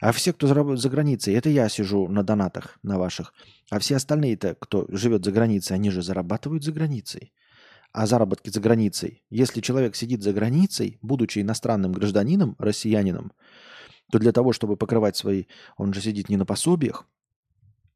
А 0.00 0.12
все, 0.12 0.32
кто 0.32 0.76
за 0.76 0.88
границей, 0.88 1.34
это 1.34 1.48
я 1.48 1.68
сижу 1.68 2.06
на 2.08 2.22
донатах, 2.22 2.78
на 2.82 2.98
ваших. 2.98 3.32
А 3.70 3.78
все 3.80 3.96
остальные-то, 3.96 4.54
кто 4.54 4.86
живет 4.90 5.24
за 5.24 5.32
границей, 5.32 5.74
они 5.74 5.90
же 5.90 6.02
зарабатывают 6.02 6.62
за 6.62 6.72
границей. 6.72 7.32
А 7.92 8.06
заработки 8.06 8.50
за 8.50 8.60
границей. 8.60 9.24
Если 9.30 9.60
человек 9.60 9.96
сидит 9.96 10.22
за 10.22 10.32
границей, 10.32 10.98
будучи 11.02 11.40
иностранным 11.40 11.92
гражданином, 11.92 12.54
россиянином, 12.58 13.32
то 14.10 14.18
для 14.18 14.32
того, 14.32 14.52
чтобы 14.52 14.76
покрывать 14.76 15.16
свои... 15.16 15.44
Он 15.76 15.92
же 15.92 16.00
сидит 16.00 16.28
не 16.28 16.36
на 16.36 16.46
пособиях, 16.46 17.06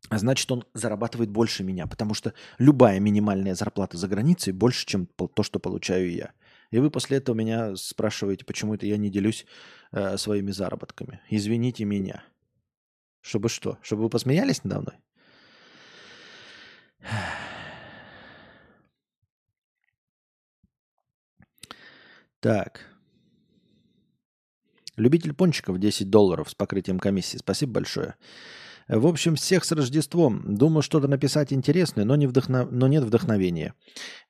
а 0.08 0.18
значит, 0.18 0.50
он 0.50 0.64
зарабатывает 0.74 1.30
больше 1.30 1.62
меня, 1.62 1.86
потому 1.86 2.14
что 2.14 2.34
любая 2.58 3.00
минимальная 3.00 3.54
зарплата 3.54 3.96
за 3.96 4.08
границей 4.08 4.52
больше, 4.52 4.84
чем 4.84 5.06
то, 5.06 5.42
что 5.42 5.58
получаю 5.58 6.12
я. 6.12 6.32
И 6.70 6.78
вы 6.78 6.90
после 6.90 7.18
этого 7.18 7.36
меня 7.36 7.76
спрашиваете, 7.76 8.44
почему 8.44 8.74
это 8.74 8.86
я 8.86 8.96
не 8.96 9.10
делюсь 9.10 9.46
э, 9.92 10.16
своими 10.16 10.50
заработками. 10.50 11.20
Извините 11.30 11.84
меня. 11.84 12.24
Чтобы 13.20 13.48
что? 13.48 13.78
Чтобы 13.82 14.04
вы 14.04 14.08
посмеялись 14.08 14.64
надо 14.64 14.80
мной? 14.80 14.94
Так. 22.42 22.80
Любитель 24.96 25.32
пончиков 25.32 25.78
10 25.78 26.10
долларов 26.10 26.50
с 26.50 26.56
покрытием 26.56 26.98
комиссии. 26.98 27.36
Спасибо 27.38 27.74
большое. 27.74 28.16
В 28.88 29.06
общем, 29.06 29.36
всех 29.36 29.64
с 29.64 29.70
Рождеством. 29.70 30.56
Думаю, 30.56 30.82
что-то 30.82 31.06
написать 31.06 31.52
интересное, 31.52 32.04
но, 32.04 32.16
не 32.16 32.26
вдохно... 32.26 32.66
но 32.68 32.88
нет 32.88 33.04
вдохновения. 33.04 33.74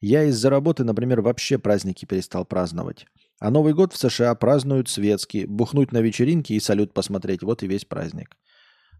Я 0.03 0.25
из-за 0.25 0.51
работы, 0.51 0.85
например, 0.85 1.23
вообще 1.23 1.59
праздники 1.59 2.05
перестал 2.05 2.45
праздновать. 2.45 3.07
А 3.41 3.51
Новый 3.51 3.73
год 3.73 3.95
в 3.95 3.97
США 3.97 4.35
празднуют 4.35 4.91
светский. 4.91 5.47
Бухнуть 5.47 5.91
на 5.91 6.03
вечеринке 6.03 6.55
и 6.55 6.61
салют 6.61 6.93
посмотреть. 6.93 7.43
Вот 7.43 7.63
и 7.63 7.67
весь 7.67 7.87
праздник. 7.87 8.37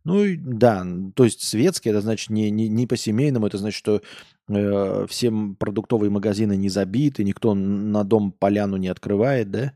Ну 0.05 0.25
и 0.25 0.37
да, 0.37 0.85
то 1.15 1.25
есть 1.25 1.43
светский, 1.43 1.91
это 1.91 2.01
значит 2.01 2.31
не, 2.31 2.51
не, 2.51 2.69
не 2.69 2.87
по-семейному, 2.87 3.47
это 3.47 3.59
значит, 3.59 3.79
что 3.79 4.03
э, 4.49 5.07
все 5.09 5.33
продуктовые 5.59 6.11
магазины 6.11 6.57
не 6.57 6.69
забиты, 6.69 7.23
никто 7.23 7.55
на 7.55 8.03
дом 8.03 8.33
поляну 8.33 8.77
не 8.79 8.89
открывает, 8.89 9.51
да? 9.51 9.75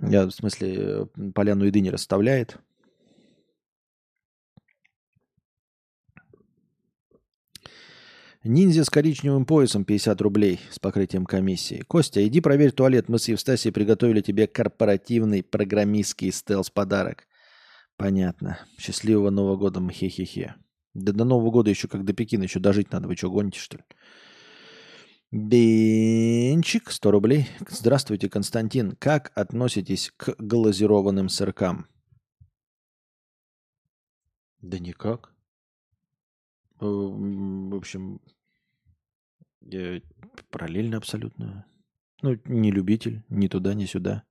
Я, 0.00 0.26
в 0.26 0.30
смысле, 0.30 0.74
э, 0.76 1.06
поляну 1.34 1.64
еды 1.64 1.80
не 1.80 1.90
расставляет. 1.90 2.58
Ниндзя 8.44 8.84
с 8.84 8.90
коричневым 8.90 9.44
поясом 9.44 9.84
50 9.84 10.20
рублей 10.20 10.60
с 10.70 10.78
покрытием 10.78 11.26
комиссии. 11.26 11.82
Костя, 11.88 12.24
иди 12.24 12.40
проверь 12.40 12.70
туалет. 12.70 13.08
Мы 13.08 13.18
с 13.18 13.26
Евстасией 13.26 13.72
приготовили 13.72 14.20
тебе 14.20 14.46
корпоративный 14.46 15.42
программистский 15.42 16.30
стелс-подарок. 16.30 17.26
Понятно. 17.96 18.58
Счастливого 18.78 19.30
Нового 19.30 19.56
года, 19.56 19.80
мхе-хе-хе. 19.80 20.56
Да 20.94 21.12
до 21.12 21.24
Нового 21.24 21.50
года 21.50 21.70
еще 21.70 21.88
как 21.88 22.04
до 22.04 22.12
Пекина, 22.12 22.44
еще 22.44 22.60
дожить 22.60 22.92
надо. 22.92 23.08
Вы 23.08 23.16
что, 23.16 23.30
гоните, 23.30 23.58
что 23.58 23.78
ли? 23.78 23.84
Бенчик, 25.30 26.90
100 26.90 27.10
рублей. 27.10 27.46
Здравствуйте, 27.68 28.28
Константин. 28.28 28.92
Как 28.92 29.32
относитесь 29.34 30.12
к 30.16 30.34
глазированным 30.38 31.28
сыркам? 31.28 31.86
Да 34.60 34.78
никак. 34.78 35.34
Э, 36.80 36.84
в 36.84 37.74
общем, 37.74 38.20
я 39.60 40.00
параллельно 40.50 40.98
абсолютно. 40.98 41.66
Ну, 42.22 42.38
не 42.44 42.70
любитель, 42.70 43.24
ни 43.28 43.48
туда, 43.48 43.74
ни 43.74 43.84
сюда. 43.84 44.24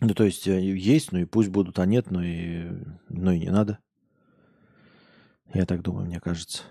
Ну, 0.00 0.14
то 0.14 0.24
есть 0.24 0.46
э, 0.46 0.60
есть, 0.60 1.12
ну 1.12 1.18
и 1.18 1.24
пусть 1.24 1.48
будут, 1.48 1.78
а 1.78 1.86
нет, 1.86 2.10
ну 2.10 2.20
и, 2.22 2.68
ну 3.08 3.32
и 3.32 3.40
не 3.40 3.50
надо. 3.50 3.78
Я 5.52 5.66
так 5.66 5.82
думаю, 5.82 6.06
мне 6.06 6.20
кажется. 6.20 6.62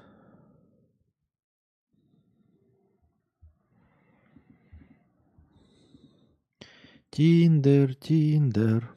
Тиндер, 7.09 7.95
Тиндер. 7.95 8.93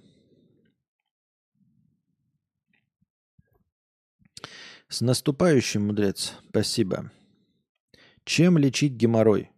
С 4.89 5.01
наступающим, 5.01 5.87
мудрец. 5.87 6.35
Спасибо. 6.51 7.11
Чем 8.25 8.59
лечить 8.59 8.93
геморрой? 8.93 9.51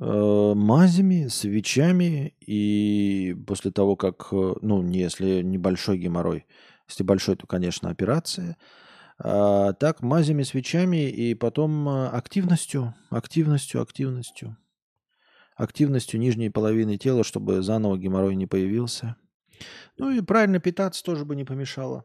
Э, 0.00 0.52
мазями, 0.54 1.26
свечами 1.26 2.34
и 2.46 3.36
после 3.46 3.72
того, 3.72 3.96
как, 3.96 4.28
э, 4.30 4.54
ну, 4.62 4.80
не 4.80 5.00
если 5.00 5.42
небольшой 5.42 5.98
геморрой, 5.98 6.46
если 6.88 7.02
большой, 7.02 7.34
то, 7.34 7.48
конечно, 7.48 7.90
операция. 7.90 8.56
А 9.18 9.72
так, 9.72 10.00
мазями, 10.02 10.44
свечами 10.44 11.10
и 11.10 11.34
потом 11.34 11.88
э, 11.88 12.08
активностью, 12.10 12.94
активностью, 13.10 13.82
активностью. 13.82 14.56
Активностью 15.56 16.20
нижней 16.20 16.50
половины 16.50 16.96
тела, 16.96 17.24
чтобы 17.24 17.62
заново 17.62 17.98
геморрой 17.98 18.36
не 18.36 18.46
появился. 18.46 19.16
Ну 19.96 20.10
и 20.10 20.20
правильно 20.20 20.60
питаться 20.60 21.02
тоже 21.02 21.24
бы 21.24 21.34
не 21.34 21.44
помешало. 21.44 22.04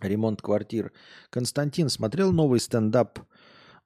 Ремонт 0.00 0.40
квартир. 0.40 0.92
Константин 1.28 1.90
смотрел 1.90 2.32
новый 2.32 2.60
стендап 2.60 3.18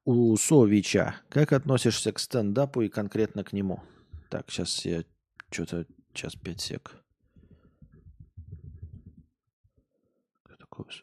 у 0.05 0.35
Совича. 0.37 1.15
Как 1.29 1.53
относишься 1.53 2.11
к 2.11 2.19
стендапу 2.19 2.81
и 2.81 2.89
конкретно 2.89 3.43
к 3.43 3.53
нему? 3.53 3.81
Так, 4.29 4.49
сейчас 4.49 4.85
я 4.85 5.03
что-то... 5.51 5.85
Сейчас 6.13 6.35
5 6.35 6.61
сек. 6.61 6.91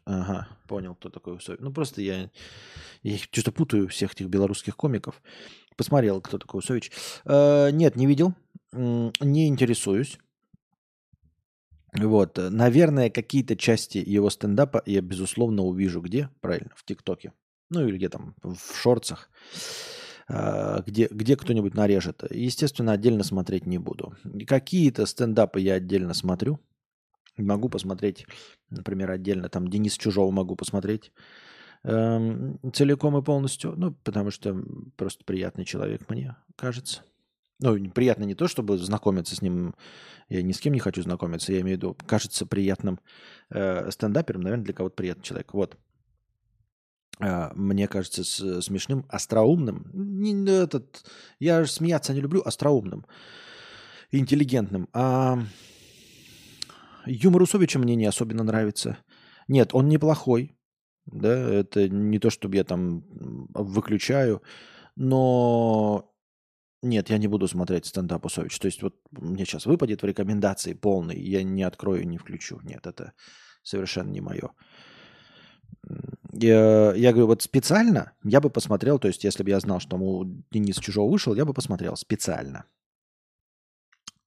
Ага, 0.05 0.49
понял, 0.67 0.97
кто 0.97 1.11
такой 1.11 1.37
Усович. 1.37 1.61
Ну, 1.61 1.73
просто 1.73 2.03
я, 2.03 2.31
я 3.03 3.19
что-то 3.19 3.53
путаю 3.53 3.87
всех 3.89 4.13
этих 4.13 4.27
белорусских 4.27 4.77
комиков. 4.77 5.23
Посмотрел, 5.77 6.21
кто 6.21 6.39
такой 6.39 6.59
Усович. 6.59 6.91
Э, 7.25 7.71
нет, 7.71 7.95
не 7.95 8.07
видел. 8.07 8.35
Не 8.73 9.49
интересуюсь. 9.49 10.19
Вот, 11.93 12.37
наверное, 12.37 13.11
какие-то 13.11 13.57
части 13.57 13.99
его 13.99 14.31
стендапа 14.31 14.83
я, 14.87 15.01
безусловно, 15.01 15.63
увижу 15.63 16.01
где? 16.01 16.31
Правильно, 16.41 16.71
в 16.75 16.85
ТикТоке 16.85 17.33
ну 17.71 17.87
или 17.87 17.97
где 17.97 18.09
там, 18.09 18.35
в 18.43 18.77
шорцах, 18.77 19.31
а, 20.29 20.83
где, 20.87 21.09
где 21.11 21.37
кто-нибудь 21.37 21.75
нарежет. 21.75 22.23
Естественно, 22.31 22.93
отдельно 22.93 23.25
смотреть 23.25 23.67
не 23.67 23.79
буду. 23.79 24.15
Какие-то 24.47 25.07
стендапы 25.07 25.61
я 25.61 25.75
отдельно 25.75 26.15
смотрю. 26.15 26.61
Могу 27.37 27.69
посмотреть, 27.69 28.27
например, 28.69 29.11
отдельно, 29.11 29.49
там 29.49 29.69
Денис 29.69 29.97
Чужого 29.97 30.31
могу 30.31 30.57
посмотреть 30.57 31.13
эм, 31.85 32.59
целиком 32.73 33.17
и 33.17 33.23
полностью, 33.23 33.75
ну, 33.77 33.93
потому 33.93 34.31
что 34.31 34.63
просто 34.97 35.25
приятный 35.25 35.65
человек, 35.65 36.09
мне 36.11 36.37
кажется. 36.57 37.03
Ну, 37.61 37.91
приятно 37.91 38.25
не 38.25 38.35
то, 38.35 38.49
чтобы 38.49 38.79
знакомиться 38.79 39.37
с 39.37 39.43
ним, 39.43 39.75
я 40.29 40.43
ни 40.43 40.53
с 40.53 40.61
кем 40.61 40.73
не 40.73 40.81
хочу 40.81 41.03
знакомиться, 41.03 41.53
я 41.53 41.61
имею 41.61 41.77
в 41.77 41.79
виду, 41.79 41.97
кажется 42.07 42.47
приятным 42.47 43.01
э, 43.51 43.91
стендапером, 43.91 44.43
наверное, 44.43 44.65
для 44.65 44.75
кого-то 44.75 44.97
приятный 44.97 45.25
человек. 45.25 45.53
Вот. 45.55 45.77
А, 47.21 47.53
мне 47.55 47.87
кажется, 47.87 48.25
смешным, 48.63 49.05
остроумным. 49.09 49.91
Не, 49.93 50.51
этот, 50.51 51.05
я 51.39 51.65
же 51.65 51.71
смеяться 51.71 52.15
не 52.15 52.21
люблю, 52.21 52.43
остроумным, 52.45 53.05
интеллигентным. 54.11 54.89
А 54.93 55.39
юмор 57.07 57.43
Усовича 57.43 57.79
мне 57.79 57.95
не 57.95 58.07
особенно 58.07 58.43
нравится. 58.43 58.99
Нет, 59.49 59.75
он 59.75 59.89
неплохой. 59.89 60.57
Да, 61.07 61.35
это 61.35 61.89
не 61.89 62.19
то, 62.19 62.31
чтобы 62.31 62.57
я 62.57 62.65
там 62.65 63.05
выключаю, 63.55 64.43
но 64.97 66.15
нет, 66.83 67.11
я 67.11 67.19
не 67.19 67.27
буду 67.27 67.49
смотреть 67.49 67.87
стендап 67.87 68.25
Усович. 68.25 68.59
То 68.59 68.67
есть 68.67 68.83
вот 68.83 68.95
мне 69.11 69.45
сейчас 69.45 69.67
выпадет 69.67 70.03
в 70.03 70.07
рекомендации 70.07 70.73
полный, 70.73 71.21
я 71.21 71.43
не 71.43 71.63
открою, 71.63 72.07
не 72.07 72.19
включу. 72.19 72.61
Нет, 72.63 72.87
это 72.87 73.13
совершенно 73.63 74.11
не 74.11 74.21
мое. 74.21 74.51
Я, 76.43 76.95
я 76.95 77.13
говорю, 77.13 77.27
вот 77.27 77.43
специально 77.43 78.13
я 78.25 78.41
бы 78.41 78.49
посмотрел, 78.49 78.99
то 78.99 79.09
есть 79.09 79.25
если 79.25 79.43
бы 79.43 79.51
я 79.51 79.61
знал, 79.61 79.79
что 79.79 79.97
ему 79.97 80.25
Денис 80.51 80.79
Чужого 80.79 81.11
вышел, 81.11 81.35
я 81.35 81.45
бы 81.45 81.53
посмотрел 81.53 81.97
специально. 81.97 82.65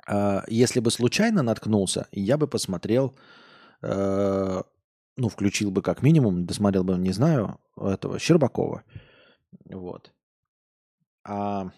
А 0.05 0.43
если 0.47 0.79
бы 0.79 0.91
случайно 0.91 1.41
наткнулся, 1.41 2.07
я 2.11 2.37
бы 2.37 2.47
посмотрел, 2.47 3.15
э, 3.81 4.61
ну, 5.17 5.29
включил 5.29 5.71
бы 5.71 5.81
как 5.81 6.03
минимум, 6.03 6.45
досмотрел 6.45 6.83
бы, 6.83 6.97
не 6.97 7.13
знаю, 7.13 7.59
этого 7.77 8.19
Щербакова. 8.19 8.83
Вот. 9.65 10.11
А 11.23 11.71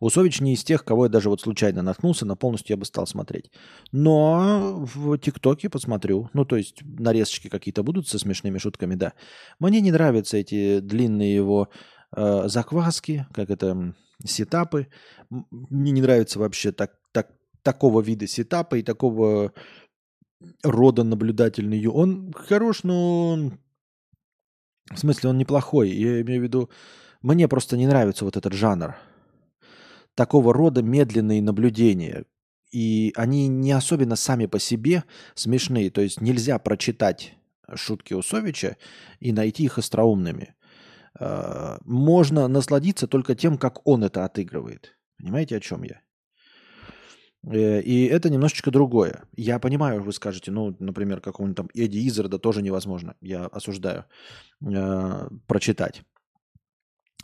Усович 0.00 0.40
не 0.40 0.54
из 0.54 0.62
тех, 0.62 0.84
кого 0.84 1.06
я 1.06 1.08
даже 1.08 1.28
вот 1.28 1.40
случайно 1.40 1.82
наткнулся, 1.82 2.24
на 2.24 2.36
полностью 2.36 2.74
я 2.74 2.76
бы 2.76 2.84
стал 2.84 3.06
смотреть. 3.06 3.50
Но 3.90 4.86
в 4.94 5.18
ТикТоке 5.18 5.68
посмотрю. 5.68 6.30
Ну, 6.34 6.44
то 6.44 6.56
есть 6.56 6.82
нарезочки 6.82 7.48
какие-то 7.48 7.82
будут 7.82 8.08
со 8.08 8.18
смешными 8.18 8.58
шутками, 8.58 8.94
да. 8.94 9.14
Мне 9.58 9.80
не 9.80 9.90
нравятся 9.90 10.36
эти 10.36 10.78
длинные 10.80 11.34
его 11.34 11.68
э, 12.16 12.48
закваски, 12.48 13.26
как 13.32 13.50
это, 13.50 13.94
сетапы. 14.24 14.88
Мне 15.30 15.90
не 15.90 16.02
нравится 16.02 16.38
вообще 16.38 16.72
так, 16.72 16.92
так, 17.12 17.32
такого 17.62 18.00
вида 18.00 18.26
сетапа 18.26 18.76
и 18.76 18.82
такого 18.82 19.52
рода 20.62 21.02
наблюдательный. 21.02 21.84
Он 21.86 22.32
хорош, 22.32 22.84
но... 22.84 23.50
В 24.90 24.96
смысле, 24.96 25.30
он 25.30 25.38
неплохой. 25.38 25.90
Я 25.90 26.20
имею 26.22 26.40
в 26.40 26.44
виду, 26.44 26.70
мне 27.20 27.46
просто 27.48 27.76
не 27.76 27.86
нравится 27.86 28.24
вот 28.24 28.36
этот 28.36 28.52
жанр 28.52 28.96
такого 30.18 30.52
рода 30.52 30.82
медленные 30.82 31.40
наблюдения. 31.40 32.24
И 32.72 33.12
они 33.14 33.46
не 33.46 33.70
особенно 33.70 34.16
сами 34.16 34.46
по 34.46 34.58
себе 34.58 35.04
смешные. 35.36 35.90
То 35.90 36.00
есть 36.00 36.20
нельзя 36.20 36.58
прочитать 36.58 37.34
шутки 37.76 38.14
Усовича 38.14 38.76
и 39.20 39.30
найти 39.30 39.62
их 39.62 39.78
остроумными. 39.78 40.56
А, 41.20 41.78
можно 41.84 42.48
насладиться 42.48 43.06
только 43.06 43.36
тем, 43.36 43.58
как 43.58 43.86
он 43.86 44.02
это 44.02 44.24
отыгрывает. 44.24 44.98
Понимаете, 45.18 45.56
о 45.56 45.60
чем 45.60 45.84
я? 45.84 46.00
Э, 47.46 47.80
и 47.80 48.06
это 48.06 48.28
немножечко 48.28 48.72
другое. 48.72 49.22
Я 49.36 49.60
понимаю, 49.60 50.02
вы 50.02 50.12
скажете, 50.12 50.50
ну, 50.50 50.74
например, 50.80 51.20
какого-нибудь 51.20 51.56
там 51.56 51.68
Эдди 51.74 52.08
Изерда 52.08 52.40
тоже 52.40 52.60
невозможно. 52.60 53.14
Я 53.20 53.46
осуждаю 53.46 54.04
э, 54.66 55.28
прочитать. 55.46 56.02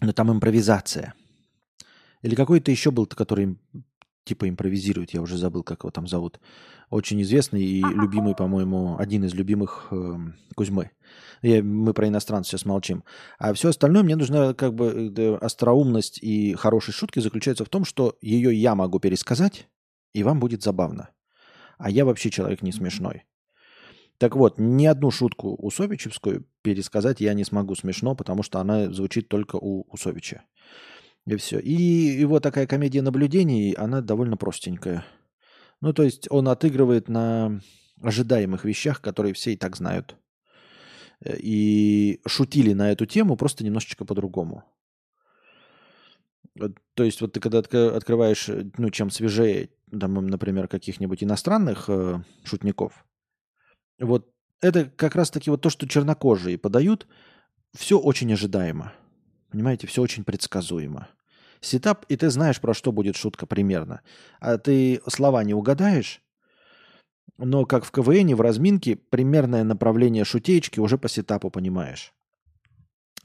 Но 0.01 0.13
там 0.13 0.31
импровизация– 0.31 1.15
или 2.25 2.35
какой-то 2.35 2.71
еще 2.71 2.91
был, 2.91 3.05
который 3.07 3.59
типа 4.25 4.49
импровизирует, 4.49 5.11
я 5.11 5.21
уже 5.21 5.37
забыл, 5.37 5.63
как 5.63 5.81
его 5.81 5.91
там 5.91 6.07
зовут. 6.07 6.41
Очень 6.89 7.21
известный 7.21 7.63
и 7.63 7.83
любимый, 7.83 8.35
по-моему, 8.35 8.97
один 8.99 9.25
из 9.25 9.35
любимых 9.35 9.89
э, 9.91 10.17
Кузьмы. 10.57 10.91
Я, 11.43 11.63
мы 11.63 11.93
про 11.93 12.09
иностранцев 12.09 12.51
сейчас 12.51 12.65
молчим. 12.65 13.05
А 13.39 13.53
все 13.53 13.69
остальное 13.69 14.03
мне 14.03 14.17
нужна 14.17 14.55
как 14.55 14.73
бы 14.75 15.13
э, 15.15 15.35
остроумность 15.37 16.19
и 16.23 16.55
хорошие 16.55 16.95
шутки 16.95 17.21
заключаются 17.21 17.67
в 17.67 17.69
том, 17.69 17.85
что 17.85 18.17
ее 18.23 18.59
я 18.59 18.75
могу 18.75 19.01
пересказать, 19.01 19.69
и 20.15 20.23
вам 20.23 20.41
будет 20.41 20.63
забавно. 20.63 21.11
А 21.77 21.91
я 21.91 22.07
вообще 22.07 22.31
человек 22.31 22.63
не 22.63 22.73
смешной. 22.73 23.25
Так 24.17 24.35
вот, 24.35 24.59
ни 24.59 24.87
одну 24.87 25.11
шутку 25.11 25.55
Усовичевскую 25.57 26.47
пересказать 26.63 27.21
я 27.21 27.35
не 27.35 27.45
смогу 27.45 27.75
смешно, 27.75 28.15
потому 28.15 28.43
что 28.43 28.61
она 28.61 28.91
звучит 28.91 29.29
только 29.29 29.57
у 29.57 29.83
Усовича. 29.91 30.45
И 31.27 31.37
все. 31.37 31.59
И 31.59 31.73
его 31.73 32.41
такая 32.41 32.67
комедия 32.67 33.03
наблюдений, 33.03 33.73
она 33.73 34.01
довольно 34.01 34.37
простенькая. 34.37 35.05
Ну, 35.81 35.93
то 35.93 36.03
есть 36.03 36.27
он 36.31 36.49
отыгрывает 36.49 37.09
на 37.09 37.61
ожидаемых 38.03 38.65
вещах, 38.65 39.01
которые 39.01 39.35
все 39.35 39.53
и 39.53 39.57
так 39.57 39.77
знают. 39.77 40.17
Э, 41.21 41.37
и 41.39 42.21
шутили 42.27 42.73
на 42.73 42.93
эту 42.93 43.07
тему 43.07 43.37
просто 43.37 43.65
немножечко 43.65 44.05
по-другому. 44.05 44.65
То 46.95 47.03
есть 47.03 47.21
вот 47.21 47.33
ты 47.33 47.41
когда 47.41 47.59
открываешь, 47.59 48.49
э, 48.49 48.71
ну, 48.77 48.91
чем 48.91 49.11
свежее, 49.11 49.71
например, 49.91 50.69
каких-нибудь 50.69 51.25
иностранных 51.25 51.89
э, 51.89 52.23
шутников, 52.45 53.05
вот 53.99 54.31
это 54.61 54.85
как 54.85 55.15
раз-таки 55.15 55.51
вот 55.51 55.63
то, 55.63 55.71
что 55.71 55.89
чернокожие 55.89 56.59
подают, 56.59 57.07
все 57.75 57.99
очень 57.99 58.33
ожидаемо. 58.33 58.93
Понимаете, 59.51 59.87
все 59.87 60.03
очень 60.03 60.25
предсказуемо. 60.25 61.09
Сетап, 61.65 62.05
и 62.09 62.17
ты 62.17 62.31
знаешь, 62.31 62.61
про 62.61 62.75
что 62.75 62.93
будет 62.93 63.17
шутка 63.17 63.47
примерно. 63.47 64.03
А 64.41 64.59
ты 64.59 65.01
слова 65.09 65.43
не 65.45 65.55
угадаешь, 65.55 66.23
но 67.39 67.65
как 67.65 67.85
в 67.85 67.91
КВН, 67.91 68.35
в 68.35 68.41
разминке, 68.41 68.97
примерное 68.97 69.65
направление 69.65 70.25
шутеечки 70.25 70.79
уже 70.79 70.99
по 70.99 71.09
сетапу 71.09 71.51
понимаешь. 71.51 72.13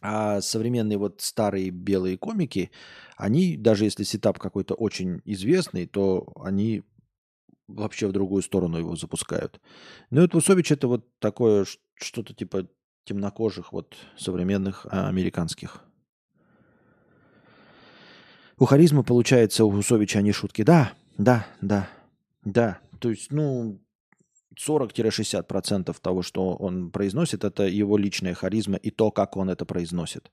А 0.02 0.42
современные 0.42 0.98
вот 0.98 1.22
старые 1.22 1.70
белые 1.70 2.18
комики, 2.18 2.72
они, 3.18 3.58
даже 3.58 3.84
если 3.84 4.04
сетап 4.04 4.40
какой-то 4.40 4.74
очень 4.74 5.22
известный, 5.26 5.86
то 5.86 6.32
они 6.42 6.84
вообще 7.68 8.08
в 8.08 8.14
другую 8.14 8.42
сторону 8.42 8.78
его 8.78 8.96
запускают. 8.96 9.60
Ну, 10.10 10.24
это 10.24 10.38
Усович 10.38 10.72
это 10.72 10.88
вот 10.88 11.06
такое 11.20 11.66
что-то 11.96 12.34
типа 12.34 12.68
темнокожих 13.04 13.74
вот 13.74 13.96
современных 14.18 14.88
а, 14.90 15.10
американских 15.10 15.84
У 18.60 18.66
харизма 18.66 19.03
получается 19.03 19.64
у 19.64 19.70
Усовича 19.70 20.20
они 20.20 20.34
шутки. 20.34 20.64
Да, 20.64 20.91
да, 21.18 21.47
да, 21.62 21.89
да. 22.43 22.80
То 22.99 23.10
есть, 23.10 23.32
ну, 23.32 23.80
40-60% 24.60 25.95
того, 26.01 26.22
что 26.22 26.55
он 26.55 26.91
произносит, 26.91 27.45
это 27.45 27.64
его 27.64 27.97
личная 27.97 28.34
харизма 28.34 28.76
и 28.76 28.91
то, 28.91 29.12
как 29.12 29.38
он 29.38 29.49
это 29.49 29.64
произносит. 29.64 30.30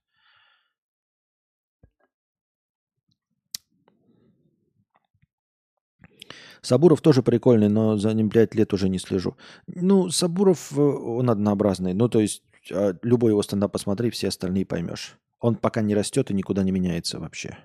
Сабуров 6.63 7.01
тоже 7.01 7.23
прикольный, 7.23 7.69
но 7.69 7.97
за 7.97 8.13
ним, 8.13 8.29
блядь, 8.29 8.57
лет 8.57 8.75
уже 8.75 8.89
не 8.89 8.99
слежу. 8.99 9.37
Ну, 9.69 10.11
Сабуров, 10.11 10.73
э, 10.77 10.81
он 10.81 11.31
однообразный. 11.31 11.95
Ну, 11.95 12.09
то 12.09 12.19
есть, 12.19 12.43
а, 12.73 12.99
любой 13.03 13.31
его 13.31 13.43
стендап 13.43 13.71
посмотри, 13.71 14.11
все 14.11 14.29
остальные 14.29 14.67
поймешь. 14.67 15.17
Он 15.39 15.55
пока 15.55 15.81
не 15.81 15.95
растет 15.95 16.33
и 16.33 16.35
никуда 16.35 16.65
не 16.65 16.73
меняется 16.73 17.21
вообще. 17.21 17.57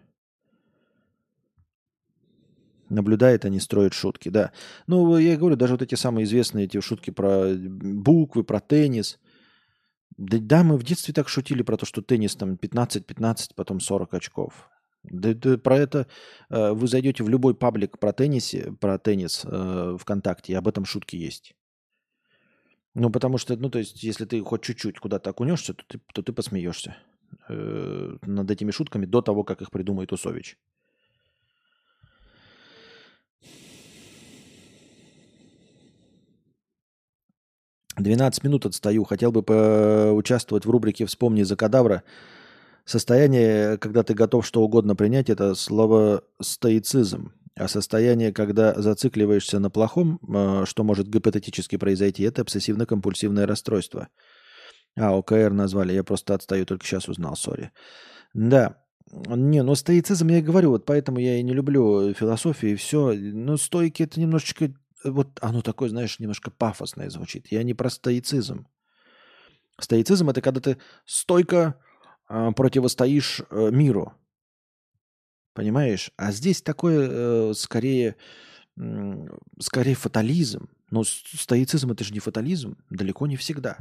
Наблюдает, 2.92 3.46
они 3.46 3.62
строят 3.62 3.94
шутки, 3.94 4.28
да. 4.28 4.52
Ну, 4.86 5.18
я 5.18 5.38
говорю, 5.38 5.56
даже 5.56 5.74
вот 5.74 5.82
эти 5.82 5.96
самые 5.96 6.26
известные 6.26 6.66
эти 6.66 6.82
шутки 6.82 7.10
про 7.10 7.54
буквы, 7.56 8.44
про 8.44 8.60
теннис. 8.60 9.18
Да, 10.18 10.38
да, 10.42 10.64
мы 10.64 10.78
в 10.78 10.84
детстве 10.84 11.14
так 11.14 11.30
шутили 11.30 11.64
про 11.64 11.78
то, 11.78 11.86
что 11.86 12.02
теннис 12.02 12.36
там 12.36 12.56
15-15, 12.56 13.52
потом 13.56 13.80
40 13.80 14.14
очков. 14.14 14.70
Да, 15.04 15.34
да, 15.34 15.58
про 15.58 15.78
это 15.78 16.08
э, 16.50 16.74
вы 16.74 16.86
зайдете 16.88 17.24
в 17.24 17.30
любой 17.30 17.56
паблик 17.56 17.98
про 17.98 18.12
теннисе, 18.12 18.74
про 18.74 19.00
теннис 19.00 19.46
э, 19.46 19.98
ВКонтакте, 19.98 20.52
и 20.52 20.56
об 20.56 20.68
этом 20.68 20.84
шутки 20.84 21.16
есть. 21.16 21.56
Ну, 22.94 23.10
потому 23.10 23.38
что, 23.38 23.56
ну, 23.56 23.70
то 23.70 23.80
есть, 23.80 24.04
если 24.04 24.26
ты 24.26 24.42
хоть 24.42 24.64
чуть-чуть 24.64 25.00
куда-то 25.00 25.30
окунешься, 25.30 25.74
то 25.74 25.86
ты, 25.88 26.02
то 26.14 26.22
ты 26.22 26.34
посмеешься 26.34 26.98
э, 27.48 28.18
над 28.22 28.52
этими 28.52 28.72
шутками 28.72 29.06
до 29.06 29.22
того, 29.22 29.46
как 29.46 29.62
их 29.62 29.72
придумает 29.72 30.12
Усович. 30.12 30.58
12 37.98 38.44
минут 38.44 38.66
отстаю. 38.66 39.04
Хотел 39.04 39.32
бы 39.32 39.44
поучаствовать 39.44 40.66
в 40.66 40.70
рубрике 40.70 41.06
«Вспомни 41.06 41.44
за 41.44 41.56
кадавра». 41.56 42.04
Состояние, 42.86 43.78
когда 43.78 44.04
ты 44.04 44.14
готов 44.14 44.46
что 44.46 44.62
угодно 44.62 44.96
принять, 44.96 45.30
это 45.30 45.56
слово 45.56 46.24
«стоицизм». 46.42 47.34
А 47.56 47.68
состояние, 47.68 48.32
когда 48.32 48.74
зацикливаешься 48.80 49.60
на 49.60 49.70
плохом, 49.70 50.20
э, 50.22 50.64
что 50.66 50.84
может 50.84 51.08
гипотетически 51.08 51.76
произойти, 51.76 52.24
это 52.24 52.42
обсессивно-компульсивное 52.42 53.46
расстройство. 53.46 54.08
А, 54.98 55.16
ОКР 55.16 55.52
назвали, 55.52 55.94
я 55.94 56.04
просто 56.04 56.34
отстаю, 56.34 56.66
только 56.66 56.86
сейчас 56.86 57.10
узнал, 57.10 57.36
сори. 57.36 57.72
Да, 58.34 58.78
не, 59.12 59.62
ну 59.62 59.76
стоицизм, 59.76 60.30
я 60.30 60.38
и 60.38 60.42
говорю, 60.42 60.72
вот 60.72 60.86
поэтому 60.86 61.20
я 61.20 61.38
и 61.38 61.44
не 61.44 61.54
люблю 61.54 62.14
философию 62.14 62.74
и 62.74 62.76
все. 62.76 63.14
Ну, 63.14 63.58
стойки 63.58 64.04
это 64.04 64.20
немножечко 64.20 64.72
вот 65.04 65.40
оно 65.42 65.62
такое, 65.62 65.90
знаешь, 65.90 66.20
немножко 66.20 66.52
пафосное 66.52 67.10
звучит. 67.10 67.48
Я 67.52 67.64
не 67.64 67.74
про 67.74 67.90
стоицизм. 67.90 68.68
Стоицизм 69.80 70.30
это 70.30 70.42
когда 70.42 70.62
ты 70.62 70.78
стойко 71.06 71.80
э, 72.30 72.52
противостоишь 72.56 73.42
э, 73.50 73.70
миру. 73.72 74.14
Понимаешь? 75.54 76.12
А 76.18 76.32
здесь 76.32 76.62
такое 76.62 77.10
э, 77.10 77.54
скорее, 77.56 78.16
э, 78.78 79.28
скорее 79.60 79.96
фатализм. 79.96 80.70
Но 80.92 81.04
стоицизм 81.04 81.92
это 81.92 82.04
же 82.04 82.14
не 82.14 82.20
фатализм, 82.20 82.78
далеко 82.90 83.28
не 83.28 83.38
всегда. 83.38 83.78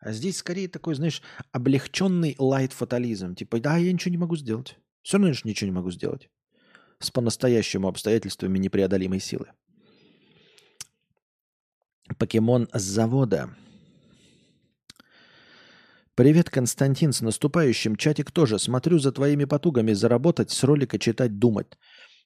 А 0.00 0.12
здесь 0.12 0.38
скорее 0.38 0.68
такой, 0.68 0.94
знаешь, 0.94 1.22
облегченный 1.52 2.36
лайт-фатализм. 2.38 3.34
Типа, 3.34 3.60
да, 3.60 3.76
я 3.76 3.92
ничего 3.92 4.12
не 4.12 4.18
могу 4.18 4.36
сделать. 4.36 4.78
Все 5.02 5.16
равно 5.16 5.28
я 5.28 5.34
ничего 5.44 5.66
не 5.66 5.74
могу 5.74 5.90
сделать. 5.90 6.30
С 7.00 7.10
по-настоящему 7.10 7.88
обстоятельствами 7.88 8.58
непреодолимой 8.58 9.20
силы. 9.20 9.52
Покемон 12.18 12.68
с 12.72 12.82
завода. 12.82 13.50
Привет, 16.14 16.50
Константин, 16.50 17.12
с 17.12 17.20
наступающим. 17.20 17.94
Чатик 17.94 18.32
тоже. 18.32 18.58
Смотрю 18.58 18.98
за 18.98 19.12
твоими 19.12 19.44
потугами 19.44 19.92
заработать, 19.92 20.50
с 20.50 20.64
ролика 20.64 20.98
читать, 20.98 21.38
думать. 21.38 21.78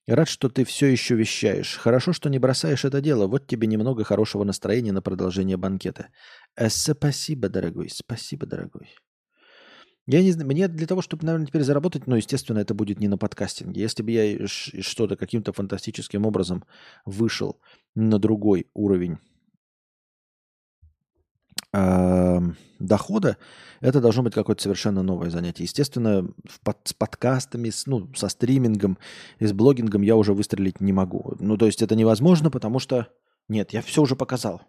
Рад, 0.07 0.29
что 0.29 0.49
ты 0.49 0.65
все 0.65 0.87
еще 0.87 1.15
вещаешь. 1.15 1.77
Хорошо, 1.77 2.13
что 2.13 2.31
не 2.31 2.39
бросаешь 2.39 2.85
это 2.85 3.01
дело. 3.03 3.27
Вот 3.27 3.47
тебе 3.47 3.69
немного 3.69 4.03
хорошего 4.03 4.45
настроения 4.45 4.93
на 4.93 5.03
продолжение 5.03 5.59
банкета. 5.59 6.09
Э, 6.57 6.71
спасибо, 6.71 7.51
дорогой. 7.51 7.91
Спасибо, 7.91 8.47
дорогой. 8.47 8.89
Я 10.07 10.23
не 10.23 10.33
знаю, 10.33 10.49
мне 10.49 10.67
для 10.67 10.87
того, 10.87 11.03
чтобы, 11.03 11.27
наверное, 11.27 11.47
теперь 11.47 11.63
заработать, 11.63 12.07
ну, 12.07 12.17
естественно, 12.17 12.59
это 12.59 12.75
будет 12.75 12.99
не 12.99 13.09
на 13.09 13.19
подкастинге. 13.19 13.83
Если 13.83 14.03
бы 14.03 14.11
я 14.11 14.47
что-то 14.47 15.17
каким-то 15.17 15.53
фантастическим 15.53 16.27
образом 16.27 16.65
вышел 17.05 17.61
на 17.95 18.19
другой 18.19 18.67
уровень 18.75 19.19
дохода, 21.73 23.39
это 23.81 24.01
должно 24.01 24.23
быть 24.23 24.35
какое-то 24.35 24.63
совершенно 24.63 25.03
новое 25.03 25.31
занятие. 25.31 25.65
Естественно, 25.65 26.29
под, 26.63 26.79
с 26.85 26.93
подкастами, 26.93 27.71
с, 27.71 27.87
ну, 27.87 28.13
со 28.15 28.29
стримингом 28.29 28.99
и 29.39 29.47
с 29.47 29.53
блогингом 29.53 30.03
я 30.03 30.17
уже 30.17 30.35
выстрелить 30.35 30.81
не 30.81 30.93
могу. 30.93 31.35
Ну, 31.41 31.57
то 31.57 31.67
есть 31.67 31.83
это 31.83 31.95
невозможно, 31.95 32.51
потому 32.51 32.79
что... 32.79 33.09
Нет, 33.49 33.73
я 33.73 33.83
все 33.83 34.03
уже 34.03 34.15
показал. 34.15 34.63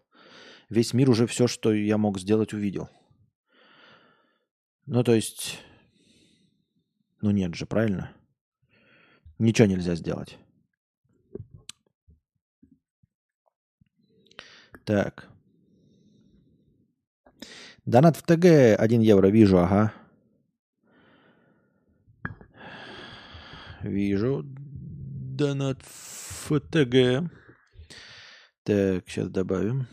Весь 0.70 0.94
мир 0.94 1.10
уже 1.10 1.28
все, 1.28 1.48
что 1.48 1.74
я 1.74 1.98
мог 1.98 2.20
сделать, 2.20 2.54
увидел. 2.54 2.90
Ну, 4.86 5.04
то 5.04 5.14
есть... 5.14 5.60
Ну, 7.22 7.32
нет 7.32 7.56
же, 7.56 7.66
правильно? 7.66 8.12
Ничего 9.40 9.68
нельзя 9.68 9.96
сделать. 9.96 10.38
Так. 14.86 15.33
Донат 17.86 18.16
в 18.16 18.24
ТГ 18.24 18.80
1 18.80 19.02
евро, 19.02 19.28
вижу, 19.28 19.58
ага. 19.60 19.94
Вижу. 23.82 24.44
Донат 24.46 25.82
в 25.82 26.60
ТГ. 26.62 27.30
Так, 28.64 29.10
сейчас 29.10 29.30
добавим. 29.30 29.88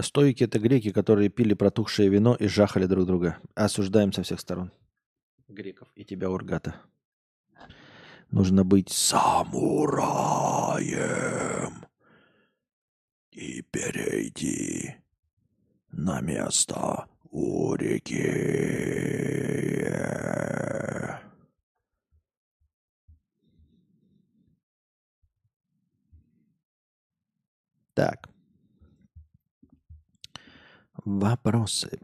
Стойки– 0.00 0.44
это 0.44 0.58
греки, 0.58 0.92
которые 0.92 1.28
пили 1.28 1.54
протухшее 1.54 2.08
вино 2.08 2.34
и 2.34 2.46
жахали 2.46 2.86
друг 2.86 3.04
друга. 3.04 3.38
Осуждаем 3.54 4.12
со 4.12 4.22
всех 4.22 4.40
сторон. 4.40 4.70
Греков 5.48 5.88
и 5.96 6.04
тебя, 6.04 6.30
Ургата. 6.30 6.76
Нужно 8.30 8.62
быть 8.64 8.90
самураем 8.90 9.86
и 13.30 13.62
перейти 13.62 14.96
на 15.90 16.20
место 16.20 17.06
у 17.30 17.74
реки. 17.74 18.68
Так. 27.94 28.28
Вопросы. 31.04 31.98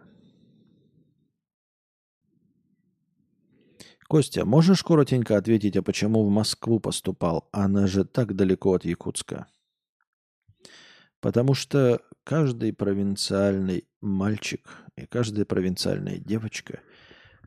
Костя, 4.15 4.45
можешь 4.45 4.85
коротенько 4.85 5.37
ответить, 5.37 5.77
а 5.77 5.83
почему 5.83 6.25
в 6.25 6.31
Москву 6.31 6.79
поступал? 6.79 7.49
Она 7.51 7.89
же 7.89 8.05
так 8.05 8.37
далеко 8.37 8.75
от 8.75 8.85
Якутска. 8.85 9.49
Потому 11.19 11.55
что 11.55 12.01
каждый 12.23 12.73
провинциальный 12.73 13.89
мальчик 14.01 14.85
и 14.97 15.05
каждая 15.07 15.45
провинциальная 15.45 16.19
девочка 16.19 16.79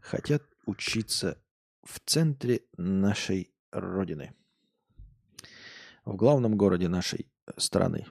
хотят 0.02 0.44
учиться 0.66 1.38
в 1.86 2.02
центре 2.06 2.64
нашей 2.76 3.50
Родины. 3.72 4.34
В 6.04 6.18
главном 6.18 6.58
городе 6.58 6.90
нашей 6.90 7.32
страны. 7.56 8.08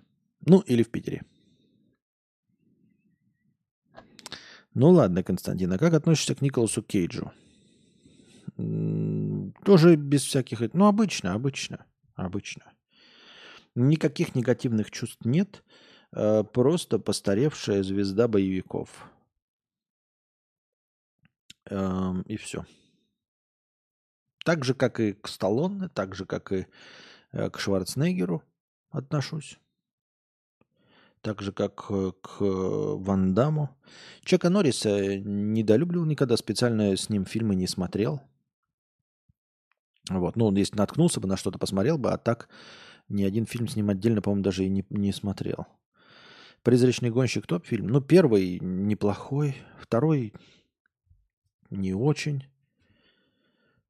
Ну, 0.46 0.60
или 0.60 0.82
в 0.82 0.90
Питере. 0.90 1.26
Ну 4.72 4.92
ладно, 4.92 5.22
Константин, 5.22 5.74
а 5.74 5.76
как 5.76 5.92
относишься 5.92 6.34
к 6.34 6.40
Николасу 6.40 6.82
Кейджу? 6.82 7.32
Тоже 8.56 9.96
без 9.96 10.22
всяких... 10.24 10.72
Ну, 10.72 10.86
обычно, 10.86 11.34
обычно, 11.34 11.84
обычно. 12.14 12.72
Никаких 13.74 14.34
негативных 14.34 14.90
чувств 14.90 15.24
нет. 15.24 15.62
Э, 16.12 16.42
просто 16.42 16.98
постаревшая 16.98 17.82
звезда 17.82 18.28
боевиков. 18.28 19.10
Эм, 21.66 22.22
и 22.22 22.36
все. 22.36 22.64
Так 24.44 24.64
же, 24.64 24.74
как 24.74 25.00
и 25.00 25.12
к 25.12 25.28
Сталлоне, 25.28 25.88
так 25.88 26.14
же, 26.14 26.24
как 26.24 26.52
и 26.52 26.66
э, 27.32 27.50
к 27.50 27.58
Шварценеггеру 27.58 28.42
отношусь. 28.90 29.58
Так 31.20 31.42
же, 31.42 31.52
как 31.52 31.86
э, 31.90 32.12
к 32.22 32.36
Ван 32.40 33.34
Даму. 33.34 33.76
Чека 34.22 34.48
Норриса 34.48 35.18
недолюбливал 35.18 36.06
никогда, 36.06 36.36
специально 36.36 36.96
с 36.96 37.10
ним 37.10 37.26
фильмы 37.26 37.56
не 37.56 37.66
смотрел. 37.66 38.22
Вот. 40.08 40.36
Ну, 40.36 40.54
если 40.54 40.76
наткнулся 40.76 41.20
бы 41.20 41.28
на 41.28 41.36
что-то, 41.36 41.58
посмотрел 41.58 41.98
бы, 41.98 42.12
а 42.12 42.18
так 42.18 42.48
ни 43.08 43.24
один 43.24 43.46
фильм 43.46 43.68
с 43.68 43.76
ним 43.76 43.90
отдельно, 43.90 44.22
по-моему, 44.22 44.42
даже 44.42 44.64
и 44.64 44.68
не, 44.68 44.84
не 44.90 45.12
смотрел. 45.12 45.66
«Призрачный 46.62 47.10
гонщик» 47.10 47.46
топ-фильм. 47.46 47.86
Ну, 47.86 48.00
первый 48.00 48.58
неплохой, 48.60 49.56
второй 49.80 50.32
не 51.70 51.94
очень. 51.94 52.44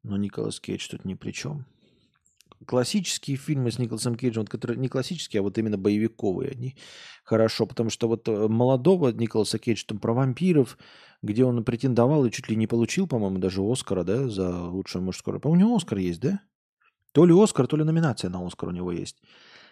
Но 0.03 0.17
Николас 0.17 0.61
Кейдж 0.61 0.89
тут 0.91 1.05
ни 1.05 1.15
при 1.15 1.33
чем. 1.33 1.65
Классические 2.65 3.37
фильмы 3.37 3.71
с 3.71 3.79
Николасом 3.79 4.15
Кейджем, 4.15 4.43
вот, 4.43 4.51
которые 4.51 4.79
не 4.79 4.89
классические, 4.89 5.41
а 5.41 5.43
вот 5.43 5.59
именно 5.59 5.77
боевиковые, 5.77 6.53
они 6.53 6.77
хорошо, 7.25 7.67
потому 7.67 7.91
что 7.91 8.09
вот 8.09 8.27
э, 8.29 8.49
молодого 8.49 9.11
Николаса 9.11 9.59
Кейджа 9.59 9.85
там 9.87 9.99
про 9.99 10.15
вампиров, 10.15 10.79
где 11.23 11.45
он 11.45 11.65
претендовал 11.65 12.25
и 12.25 12.31
чуть 12.31 12.49
ли 12.49 12.57
не 12.57 12.67
получил, 12.67 13.07
по-моему, 13.07 13.39
даже 13.39 13.61
Оскара, 13.61 14.05
да, 14.05 14.29
за 14.29 14.65
лучшую 14.65 15.03
мужскую 15.03 15.33
роль. 15.33 15.41
По-моему, 15.41 15.65
у 15.65 15.67
него 15.67 15.77
Оскар 15.77 15.99
есть, 15.99 16.21
да? 16.21 16.41
То 17.13 17.27
ли 17.27 17.35
Оскар, 17.35 17.67
то 17.67 17.77
ли 17.77 17.85
номинация 17.85 18.31
на 18.31 18.47
Оскар 18.47 18.69
у 18.69 18.73
него 18.73 18.93
есть. 18.93 19.17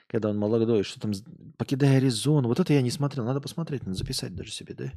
Когда 0.07 0.31
он 0.31 0.39
молодой, 0.39 0.83
что 0.83 1.01
там, 1.01 1.13
покидая 1.57 1.97
Аризону. 1.97 2.49
Вот 2.49 2.61
это 2.61 2.73
я 2.73 2.83
не 2.83 2.91
смотрел, 2.91 3.25
надо 3.25 3.41
посмотреть, 3.41 3.87
надо 3.87 3.97
записать 3.97 4.35
даже 4.35 4.51
себе, 4.51 4.75
да? 4.75 4.93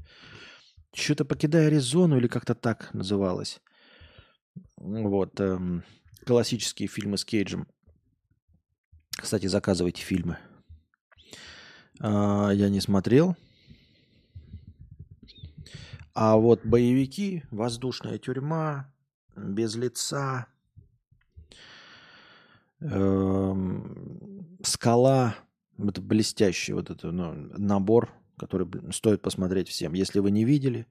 Что-то 0.93 1.25
покидая 1.25 1.67
Аризону 1.67 2.17
или 2.17 2.27
как-то 2.27 2.55
так 2.55 2.93
называлось. 2.93 3.61
Вот. 4.77 5.39
Эм, 5.39 5.83
классические 6.25 6.87
фильмы 6.87 7.17
с 7.17 7.25
Кейджем. 7.25 7.67
Кстати, 9.17 9.47
заказывайте 9.47 10.01
фильмы. 10.03 10.37
А, 11.99 12.51
я 12.51 12.69
не 12.69 12.79
смотрел. 12.79 13.35
А 16.13 16.37
вот 16.37 16.65
боевики, 16.65 17.43
воздушная 17.51 18.17
тюрьма, 18.17 18.91
без 19.35 19.75
лица, 19.75 20.47
эм, 22.79 24.57
скала, 24.63 25.35
это 25.77 26.01
блестящий 26.01 26.73
вот 26.73 26.89
этот 26.89 27.11
ну, 27.11 27.33
набор, 27.57 28.11
который 28.37 28.67
стоит 28.91 29.21
посмотреть 29.21 29.69
всем. 29.69 29.93
Если 29.93 30.19
вы 30.19 30.31
не 30.31 30.43
видели, 30.43 30.87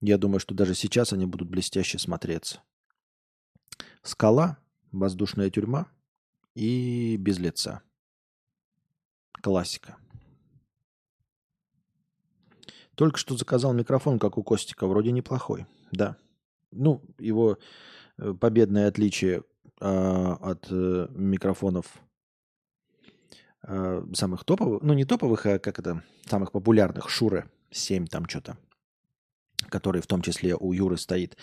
я 0.00 0.18
думаю, 0.18 0.38
что 0.38 0.54
даже 0.54 0.74
сейчас 0.74 1.12
они 1.12 1.26
будут 1.26 1.48
блестяще 1.48 1.98
смотреться. 1.98 2.60
Скала, 4.02 4.58
воздушная 4.92 5.50
тюрьма 5.50 5.88
и 6.54 7.16
без 7.16 7.38
лица. 7.38 7.82
Классика. 9.42 9.96
Только 12.94 13.18
что 13.18 13.36
заказал 13.36 13.72
микрофон, 13.72 14.18
как 14.18 14.36
у 14.36 14.42
Костика, 14.42 14.86
вроде 14.86 15.10
неплохой. 15.12 15.66
Да. 15.90 16.16
Ну, 16.70 17.02
его 17.18 17.58
э, 18.18 18.34
победное 18.34 18.88
отличие 18.88 19.42
э, 19.80 20.32
от 20.40 20.66
э, 20.70 21.06
микрофонов 21.10 21.86
э, 23.62 24.04
самых 24.12 24.44
топовых, 24.44 24.82
ну 24.82 24.92
не 24.92 25.04
топовых, 25.04 25.46
а 25.46 25.58
как 25.58 25.78
это, 25.78 26.02
самых 26.26 26.52
популярных, 26.52 27.08
Шуры 27.08 27.50
7 27.70 28.06
там 28.06 28.28
что-то, 28.28 28.58
который 29.68 30.02
в 30.02 30.06
том 30.06 30.22
числе 30.22 30.54
у 30.54 30.72
Юры 30.72 30.98
стоит, 30.98 31.36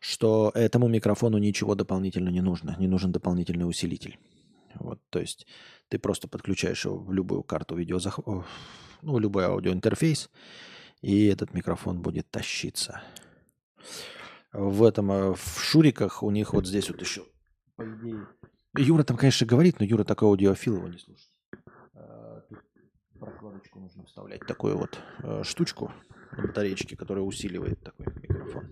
что 0.00 0.50
этому 0.54 0.88
микрофону 0.88 1.38
ничего 1.38 1.74
дополнительно 1.74 2.28
не 2.28 2.40
нужно, 2.40 2.76
не 2.78 2.88
нужен 2.88 3.12
дополнительный 3.12 3.68
усилитель. 3.68 4.18
Вот, 4.74 5.00
то 5.10 5.18
есть 5.18 5.46
ты 5.88 5.98
просто 5.98 6.28
подключаешь 6.28 6.84
его 6.84 6.98
в 6.98 7.12
любую 7.12 7.42
карту 7.42 7.76
видеозах... 7.76 8.20
ну, 9.02 9.18
любой 9.18 9.44
аудиоинтерфейс, 9.44 10.30
и 11.00 11.26
этот 11.26 11.54
микрофон 11.54 12.00
будет 12.02 12.30
тащиться. 12.30 13.02
В 14.52 14.84
этом, 14.84 15.12
э, 15.12 15.34
в 15.34 15.60
шуриках 15.60 16.22
у 16.22 16.30
них 16.30 16.52
вот 16.52 16.66
здесь 16.66 16.90
вот 16.90 17.00
еще, 17.00 17.24
по 17.76 17.82
идее... 17.82 18.26
Юра 18.76 19.02
там, 19.02 19.16
конечно, 19.16 19.46
говорит, 19.46 19.80
но 19.80 19.86
Юра 19.86 20.04
такой 20.04 20.28
аудиофил, 20.28 20.76
его 20.76 20.88
не 20.88 20.98
слушает. 20.98 21.32
А, 21.94 22.40
тут 22.48 22.58
прокладочку 23.18 23.80
нужно 23.80 24.04
вставлять, 24.04 24.40
такую 24.46 24.76
вот 24.76 24.98
э, 25.22 25.42
штучку 25.44 25.92
на 26.36 26.42
батареечке, 26.42 26.96
которая 26.96 27.24
усиливает 27.24 27.82
такой 27.82 28.06
микрофон. 28.06 28.70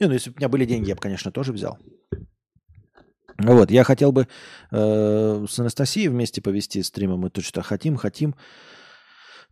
Не, 0.00 0.06
ну 0.06 0.12
если 0.12 0.30
бы 0.30 0.34
у 0.34 0.38
меня 0.38 0.48
были 0.48 0.64
деньги, 0.64 0.88
я 0.88 0.94
бы, 0.94 1.00
конечно, 1.00 1.30
тоже 1.32 1.52
взял. 1.52 1.78
Вот, 3.38 3.70
я 3.70 3.84
хотел 3.84 4.12
бы 4.12 4.28
э, 4.70 5.46
с 5.48 5.58
Анастасией 5.58 6.08
вместе 6.08 6.40
повести 6.40 6.82
стримы, 6.82 7.16
мы 7.16 7.30
тут 7.30 7.44
что 7.44 7.62
хотим, 7.62 7.96
хотим. 7.96 8.34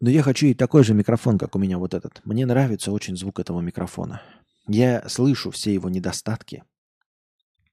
Но 0.01 0.11
я 0.11 0.23
хочу 0.23 0.47
и 0.47 0.55
такой 0.55 0.85
же 0.85 0.95
микрофон, 0.95 1.39
как 1.39 1.55
у 1.55 1.59
меня 1.59 1.79
вот 1.79 1.95
этот. 1.95 2.21
Мне 2.25 2.47
нравится 2.47 2.93
очень 2.93 3.17
звук 3.17 3.41
этого 3.41 3.61
микрофона. 3.61 4.23
Я 4.67 5.07
слышу 5.09 5.51
все 5.51 5.75
его 5.75 5.91
недостатки 5.91 6.65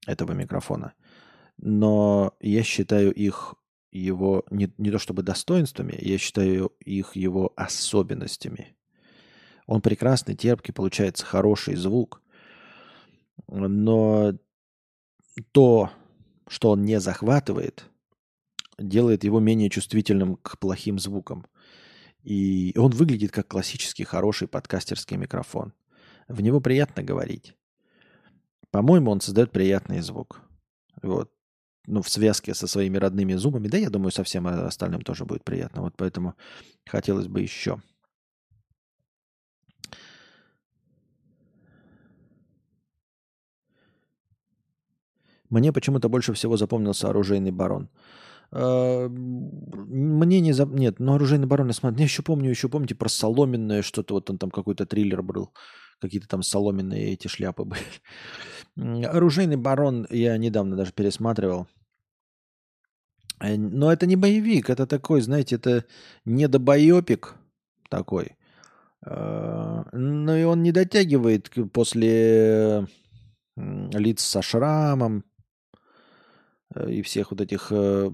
этого 0.05 0.33
микрофона, 0.33 0.93
но 1.57 2.33
я 2.41 2.63
считаю 2.63 3.13
их 3.13 3.55
его 3.91 4.45
не, 4.49 4.73
не 4.77 4.91
то 4.91 4.99
чтобы 4.99 5.23
достоинствами, 5.23 5.97
я 5.99 6.17
считаю 6.17 6.71
их 6.79 7.15
его 7.15 7.53
особенностями. 7.55 8.75
Он 9.67 9.81
прекрасный, 9.81 10.35
терпкий, 10.35 10.73
получается 10.73 11.25
хороший 11.25 11.75
звук, 11.75 12.21
но 13.47 14.33
то, 15.51 15.91
что 16.51 16.71
он 16.71 16.83
не 16.83 16.99
захватывает, 16.99 17.85
делает 18.77 19.23
его 19.23 19.39
менее 19.39 19.69
чувствительным 19.69 20.35
к 20.35 20.59
плохим 20.59 20.99
звукам. 20.99 21.45
И 22.23 22.73
он 22.77 22.91
выглядит 22.91 23.31
как 23.31 23.47
классический 23.47 24.03
хороший 24.03 24.49
подкастерский 24.49 25.15
микрофон. 25.15 25.71
В 26.27 26.41
него 26.41 26.59
приятно 26.59 27.03
говорить. 27.03 27.55
По-моему, 28.69 29.11
он 29.11 29.21
создает 29.21 29.51
приятный 29.51 30.01
звук. 30.01 30.41
Вот. 31.01 31.31
Ну, 31.87 32.01
в 32.01 32.09
связке 32.09 32.53
со 32.53 32.67
своими 32.67 32.97
родными 32.97 33.33
зубами. 33.35 33.69
Да, 33.69 33.77
я 33.77 33.89
думаю, 33.89 34.11
со 34.11 34.25
всем 34.25 34.45
остальным 34.45 35.03
тоже 35.03 35.23
будет 35.23 35.45
приятно. 35.45 35.81
Вот 35.81 35.93
поэтому 35.95 36.35
хотелось 36.85 37.27
бы 37.27 37.41
еще. 37.41 37.81
Мне 45.51 45.71
почему-то 45.71 46.09
больше 46.09 46.33
всего 46.33 46.57
запомнился 46.57 47.09
оружейный 47.09 47.51
барон. 47.51 47.89
А, 48.51 49.07
мне 49.09 50.41
не 50.41 50.53
за... 50.53 50.65
Нет, 50.65 50.99
но 50.99 51.13
оружейный 51.15 51.45
барон 51.45 51.67
я 51.67 51.73
смотрел. 51.73 51.99
Я 51.99 52.05
еще 52.05 52.23
помню, 52.23 52.49
еще 52.49 52.69
помните 52.69 52.95
про 52.95 53.09
соломенное 53.09 53.81
что-то. 53.81 54.13
Вот 54.15 54.29
он 54.29 54.37
там 54.37 54.49
какой-то 54.49 54.85
триллер 54.85 55.21
был. 55.21 55.53
Какие-то 55.99 56.27
там 56.27 56.41
соломенные 56.41 57.13
эти 57.13 57.27
шляпы 57.27 57.65
были. 57.65 59.05
Оружейный 59.05 59.57
барон 59.57 60.07
я 60.09 60.37
недавно 60.37 60.75
даже 60.75 60.93
пересматривал. 60.93 61.67
Но 63.39 63.91
это 63.91 64.05
не 64.05 64.15
боевик, 64.15 64.69
это 64.69 64.85
такой, 64.85 65.21
знаете, 65.21 65.55
это 65.55 65.85
недобоепик 66.25 67.35
такой. 67.89 68.37
А, 69.03 69.83
но 69.91 70.37
и 70.37 70.43
он 70.43 70.61
не 70.63 70.71
дотягивает 70.71 71.51
после 71.73 72.87
лиц 73.55 74.21
со 74.21 74.41
шрамом, 74.41 75.25
и 76.87 77.01
всех 77.01 77.31
вот 77.31 77.41
этих 77.41 77.67
э, 77.71 78.09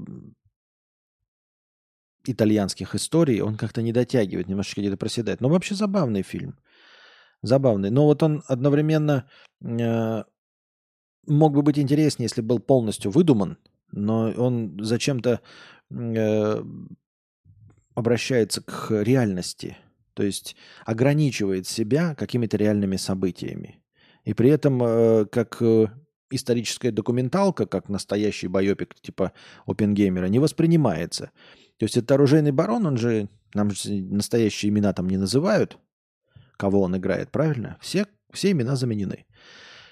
итальянских 2.26 2.96
историй, 2.96 3.42
он 3.42 3.56
как-то 3.56 3.82
не 3.82 3.94
дотягивает, 3.94 4.48
немножечко 4.48 4.82
где-то 4.82 4.98
проседает. 4.98 5.42
Но 5.42 5.50
вообще 5.50 5.76
забавный 5.76 6.24
фильм. 6.24 6.60
Забавный. 7.42 7.90
Но 7.90 8.06
вот 8.06 8.24
он 8.24 8.44
одновременно 8.48 9.30
э, 9.62 10.24
мог 11.28 11.54
бы 11.54 11.62
быть 11.62 11.78
интереснее, 11.78 12.26
если 12.26 12.42
был 12.42 12.60
полностью 12.60 13.12
выдуман, 13.12 13.58
но 13.92 14.32
он 14.32 14.78
зачем-то 14.82 15.42
э, 15.92 16.64
обращается 17.96 18.62
к 18.62 18.92
реальности, 19.04 19.78
то 20.14 20.24
есть 20.24 20.56
ограничивает 20.86 21.68
себя 21.68 22.16
какими-то 22.16 22.58
реальными 22.58 22.96
событиями. 22.96 23.84
И 24.24 24.34
при 24.34 24.50
этом, 24.50 24.82
э, 24.84 25.26
как 25.26 25.62
э, 25.62 25.88
историческая 26.30 26.92
документалка, 26.92 27.66
как 27.66 27.90
настоящий 27.90 28.48
байопик 28.48 28.96
типа 28.96 29.34
Опенгеймера, 29.66 30.28
не 30.28 30.40
воспринимается. 30.40 31.32
То 31.78 31.84
есть 31.84 31.98
это 31.98 32.16
оружейный 32.16 32.52
барон, 32.52 32.86
он 32.86 32.98
же, 32.98 33.30
нам 33.54 33.72
же 33.72 33.92
настоящие 33.94 34.70
имена 34.70 34.94
там 34.94 35.08
не 35.08 35.18
называют, 35.18 35.78
кого 36.58 36.82
он 36.82 36.98
играет, 36.98 37.32
правильно? 37.32 37.78
Все, 37.82 38.08
все 38.32 38.52
имена 38.52 38.76
заменены. 38.76 39.26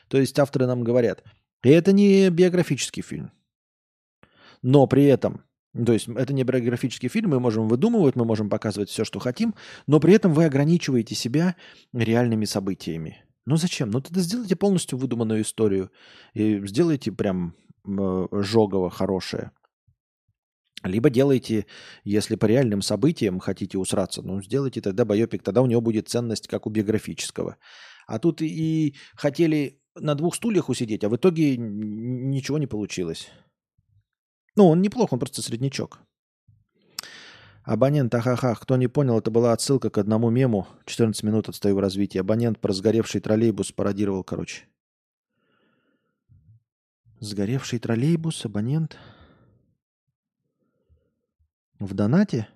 То 0.07 0.17
есть 0.17 0.37
авторы 0.39 0.67
нам 0.67 0.83
говорят, 0.83 1.23
и 1.63 1.69
это 1.69 1.91
не 1.91 2.29
биографический 2.29 3.01
фильм. 3.01 3.31
Но 4.61 4.87
при 4.87 5.05
этом, 5.05 5.43
то 5.73 5.93
есть 5.93 6.07
это 6.07 6.33
не 6.33 6.43
биографический 6.43 7.09
фильм, 7.09 7.31
мы 7.31 7.39
можем 7.39 7.67
выдумывать, 7.67 8.15
мы 8.15 8.25
можем 8.25 8.49
показывать 8.49 8.89
все, 8.89 9.03
что 9.03 9.19
хотим, 9.19 9.53
но 9.87 9.99
при 9.99 10.13
этом 10.13 10.33
вы 10.33 10.45
ограничиваете 10.45 11.15
себя 11.15 11.55
реальными 11.93 12.45
событиями. 12.45 13.24
Ну 13.45 13.57
зачем? 13.57 13.91
Ну 13.91 14.01
тогда 14.01 14.21
сделайте 14.21 14.55
полностью 14.55 14.97
выдуманную 14.97 15.41
историю 15.41 15.91
и 16.33 16.65
сделайте 16.65 17.11
прям 17.11 17.55
э, 17.85 18.27
жогово 18.31 18.89
хорошее. 18.89 19.51
Либо 20.83 21.09
делайте, 21.09 21.65
если 22.03 22.35
по 22.35 22.45
реальным 22.45 22.81
событиям 22.81 23.39
хотите 23.39 23.77
усраться, 23.77 24.21
ну, 24.21 24.41
сделайте 24.41 24.81
тогда 24.81 25.03
байопик, 25.03 25.41
тогда 25.41 25.61
у 25.61 25.65
него 25.65 25.81
будет 25.81 26.09
ценность 26.09 26.47
как 26.47 26.67
у 26.67 26.69
биографического. 26.69 27.57
А 28.07 28.19
тут 28.19 28.41
и 28.41 28.95
хотели 29.15 29.81
на 29.95 30.15
двух 30.15 30.35
стульях 30.35 30.69
усидеть, 30.69 31.03
а 31.03 31.09
в 31.09 31.15
итоге 31.15 31.57
ничего 31.57 32.57
не 32.57 32.67
получилось. 32.67 33.29
Ну, 34.55 34.67
он 34.67 34.81
неплох, 34.81 35.11
он 35.11 35.19
просто 35.19 35.41
среднячок. 35.41 35.99
Абонент, 37.65 38.13
ахаха, 38.13 38.53
кто 38.53 38.77
не 38.77 38.87
понял, 38.87 39.17
это 39.17 39.31
была 39.31 39.51
отсылка 39.51 39.89
к 39.89 39.97
одному 39.97 40.29
мему. 40.29 40.67
14 40.85 41.23
минут 41.23 41.49
отстаю 41.49 41.75
в 41.75 41.79
развитии. 41.79 42.19
Абонент 42.19 42.59
про 42.59 42.73
сгоревший 42.73 43.21
троллейбус 43.21 43.71
пародировал, 43.71 44.23
короче. 44.23 44.65
Сгоревший 47.19 47.79
троллейбус, 47.79 48.45
абонент. 48.45 48.99
В 51.79 51.95
донате? 51.95 52.47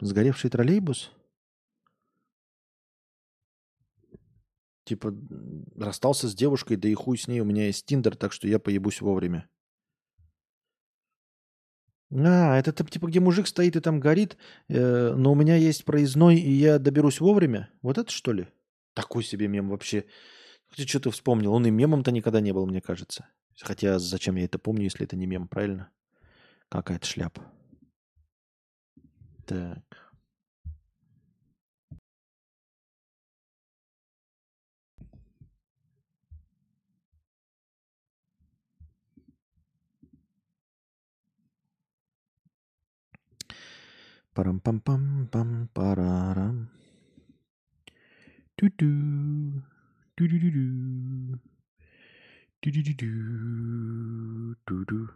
Сгоревший 0.00 0.50
троллейбус? 0.50 1.12
Типа, 4.84 5.14
расстался 5.76 6.28
с 6.28 6.34
девушкой, 6.34 6.76
да 6.76 6.88
и 6.88 6.94
хуй 6.94 7.16
с 7.16 7.26
ней, 7.26 7.40
у 7.40 7.44
меня 7.46 7.66
есть 7.66 7.86
Тиндер, 7.86 8.16
так 8.16 8.32
что 8.34 8.46
я 8.46 8.58
поебусь 8.58 9.00
вовремя. 9.00 9.48
А, 12.10 12.58
это 12.58 12.72
типа, 12.72 13.06
где 13.06 13.20
мужик 13.20 13.46
стоит 13.46 13.76
и 13.76 13.80
там 13.80 14.00
горит, 14.00 14.36
э, 14.68 15.12
но 15.14 15.32
у 15.32 15.34
меня 15.34 15.56
есть 15.56 15.84
проездной, 15.84 16.36
и 16.36 16.50
я 16.50 16.78
доберусь 16.78 17.20
вовремя? 17.20 17.70
Вот 17.82 17.98
это 17.98 18.10
что 18.10 18.32
ли? 18.32 18.48
Такой 18.94 19.22
себе 19.22 19.46
мем 19.48 19.68
вообще. 19.68 20.04
Ты 20.74 20.86
что 20.86 21.00
ты 21.00 21.10
вспомнил? 21.10 21.52
Он 21.52 21.66
и 21.66 21.70
мемом-то 21.70 22.10
никогда 22.10 22.40
не 22.40 22.52
был, 22.52 22.66
мне 22.66 22.80
кажется. 22.80 23.28
Хотя 23.60 23.98
зачем 23.98 24.36
я 24.36 24.44
это 24.44 24.58
помню, 24.58 24.84
если 24.84 25.04
это 25.04 25.16
не 25.16 25.26
мем, 25.26 25.48
правильно? 25.48 25.90
Какая-то 26.68 27.06
шляпа. 27.06 27.42
Так. 29.46 29.87
Парам-пам-пам-пам-парарам. 44.38 46.70
Ту-ду. 48.54 48.86
Ту-ду-ду-ду. 50.14 51.42
Ту-ду-ду-ду. 52.60 54.54
Ту-ду. 54.64 55.08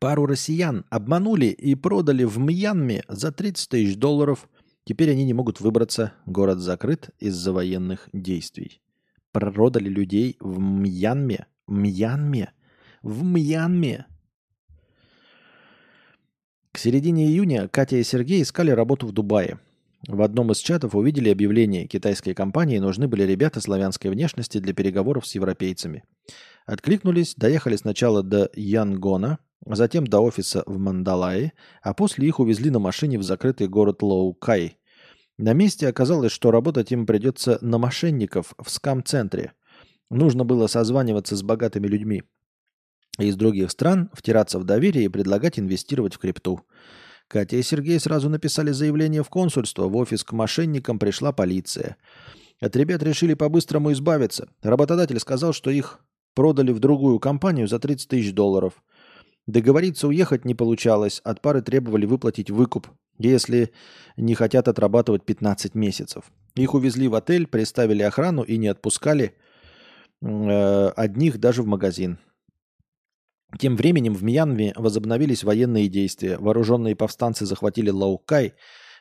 Пару 0.00 0.26
россиян 0.26 0.84
обманули 0.90 1.46
и 1.46 1.76
продали 1.76 2.24
в 2.24 2.36
Мьянме 2.40 3.04
за 3.06 3.30
30 3.30 3.68
тысяч 3.68 3.96
долларов. 3.96 4.48
Теперь 4.82 5.12
они 5.12 5.24
не 5.24 5.34
могут 5.34 5.60
выбраться. 5.60 6.14
Город 6.26 6.58
закрыт 6.58 7.10
из-за 7.20 7.52
военных 7.52 8.08
действий. 8.12 8.82
Продали 9.30 9.88
людей 9.88 10.36
в 10.40 10.58
Мьянме. 10.58 11.46
Мьянме 11.68 12.52
в 13.02 13.24
Мьянме. 13.24 14.06
К 16.72 16.78
середине 16.78 17.26
июня 17.26 17.68
Катя 17.68 17.96
и 17.96 18.02
Сергей 18.02 18.42
искали 18.42 18.70
работу 18.70 19.06
в 19.06 19.12
Дубае. 19.12 19.58
В 20.06 20.22
одном 20.22 20.52
из 20.52 20.58
чатов 20.58 20.94
увидели 20.94 21.28
объявление 21.30 21.86
китайской 21.86 22.32
компании 22.32 22.78
нужны 22.78 23.08
были 23.08 23.24
ребята 23.24 23.60
славянской 23.60 24.10
внешности 24.10 24.58
для 24.58 24.72
переговоров 24.72 25.26
с 25.26 25.34
европейцами. 25.34 26.04
Откликнулись, 26.66 27.34
доехали 27.34 27.76
сначала 27.76 28.22
до 28.22 28.50
Янгона, 28.54 29.38
затем 29.66 30.06
до 30.06 30.20
офиса 30.20 30.62
в 30.66 30.78
Мандалае, 30.78 31.52
а 31.82 31.92
после 31.92 32.28
их 32.28 32.38
увезли 32.38 32.70
на 32.70 32.78
машине 32.78 33.18
в 33.18 33.22
закрытый 33.22 33.68
город 33.68 34.02
Лоукай. 34.02 34.78
На 35.36 35.52
месте 35.52 35.88
оказалось, 35.88 36.32
что 36.32 36.50
работать 36.50 36.92
им 36.92 37.06
придется 37.06 37.58
на 37.60 37.78
мошенников 37.78 38.54
в 38.62 38.70
скам-центре. 38.70 39.52
Нужно 40.10 40.44
было 40.44 40.66
созваниваться 40.66 41.36
с 41.36 41.42
богатыми 41.42 41.86
людьми, 41.86 42.24
из 43.28 43.36
других 43.36 43.70
стран 43.70 44.10
втираться 44.12 44.58
в 44.58 44.64
доверие 44.64 45.04
и 45.04 45.08
предлагать 45.08 45.58
инвестировать 45.58 46.14
в 46.14 46.18
крипту. 46.18 46.60
Катя 47.28 47.56
и 47.56 47.62
Сергей 47.62 48.00
сразу 48.00 48.28
написали 48.28 48.72
заявление 48.72 49.22
в 49.22 49.28
консульство, 49.28 49.86
в 49.86 49.96
офис 49.96 50.24
к 50.24 50.32
мошенникам 50.32 50.98
пришла 50.98 51.32
полиция. 51.32 51.96
От 52.60 52.74
ребят 52.76 53.02
решили 53.02 53.34
по-быстрому 53.34 53.92
избавиться. 53.92 54.48
Работодатель 54.62 55.18
сказал, 55.20 55.52
что 55.52 55.70
их 55.70 56.00
продали 56.34 56.72
в 56.72 56.80
другую 56.80 57.18
компанию 57.18 57.68
за 57.68 57.78
30 57.78 58.08
тысяч 58.08 58.32
долларов. 58.32 58.82
Договориться 59.46 60.08
уехать 60.08 60.44
не 60.44 60.54
получалось, 60.54 61.20
от 61.24 61.40
пары 61.40 61.62
требовали 61.62 62.06
выплатить 62.06 62.50
выкуп, 62.50 62.88
если 63.18 63.72
не 64.16 64.34
хотят 64.34 64.68
отрабатывать 64.68 65.24
15 65.24 65.74
месяцев. 65.74 66.24
Их 66.54 66.74
увезли 66.74 67.08
в 67.08 67.14
отель, 67.14 67.46
приставили 67.46 68.02
охрану 68.02 68.42
и 68.42 68.58
не 68.58 68.68
отпускали 68.68 69.34
э, 70.20 70.88
одних 70.96 71.38
даже 71.38 71.62
в 71.62 71.66
магазин. 71.66 72.18
Тем 73.58 73.76
временем 73.76 74.14
в 74.14 74.22
Мьянме 74.22 74.72
возобновились 74.76 75.44
военные 75.44 75.88
действия. 75.88 76.38
Вооруженные 76.38 76.96
повстанцы 76.96 77.46
захватили 77.46 77.90
Лаукай. 77.90 78.54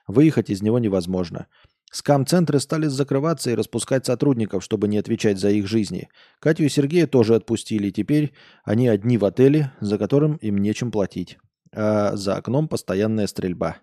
Выехать 0.07 0.49
из 0.49 0.61
него 0.61 0.79
невозможно. 0.79 1.47
Скам-центры 1.91 2.59
стали 2.59 2.85
закрываться 2.85 3.49
и 3.49 3.55
распускать 3.55 4.05
сотрудников, 4.05 4.63
чтобы 4.63 4.87
не 4.87 4.97
отвечать 4.97 5.39
за 5.39 5.49
их 5.49 5.67
жизни. 5.67 6.09
Катю 6.39 6.63
и 6.63 6.69
Сергея 6.69 7.07
тоже 7.07 7.35
отпустили. 7.35 7.89
Теперь 7.89 8.33
они 8.63 8.87
одни 8.87 9.17
в 9.17 9.25
отеле, 9.25 9.71
за 9.79 9.97
которым 9.97 10.35
им 10.37 10.57
нечем 10.57 10.91
платить. 10.91 11.37
А 11.73 12.15
за 12.15 12.35
окном 12.35 12.67
постоянная 12.67 13.27
стрельба. 13.27 13.77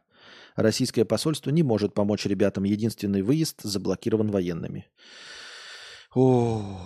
Российское 0.54 1.04
посольство 1.04 1.50
не 1.50 1.62
может 1.62 1.94
помочь 1.94 2.26
ребятам. 2.26 2.64
Единственный 2.64 3.22
выезд 3.22 3.62
заблокирован 3.62 4.30
военными. 4.30 4.86
О, 6.14 6.80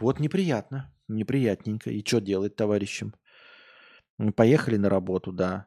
вот 0.00 0.20
неприятно. 0.20 0.91
Неприятненько. 1.08 1.90
И 1.90 2.04
что 2.04 2.20
делать 2.20 2.56
товарищам? 2.56 3.14
Поехали 4.36 4.76
на 4.76 4.88
работу, 4.88 5.32
да. 5.32 5.66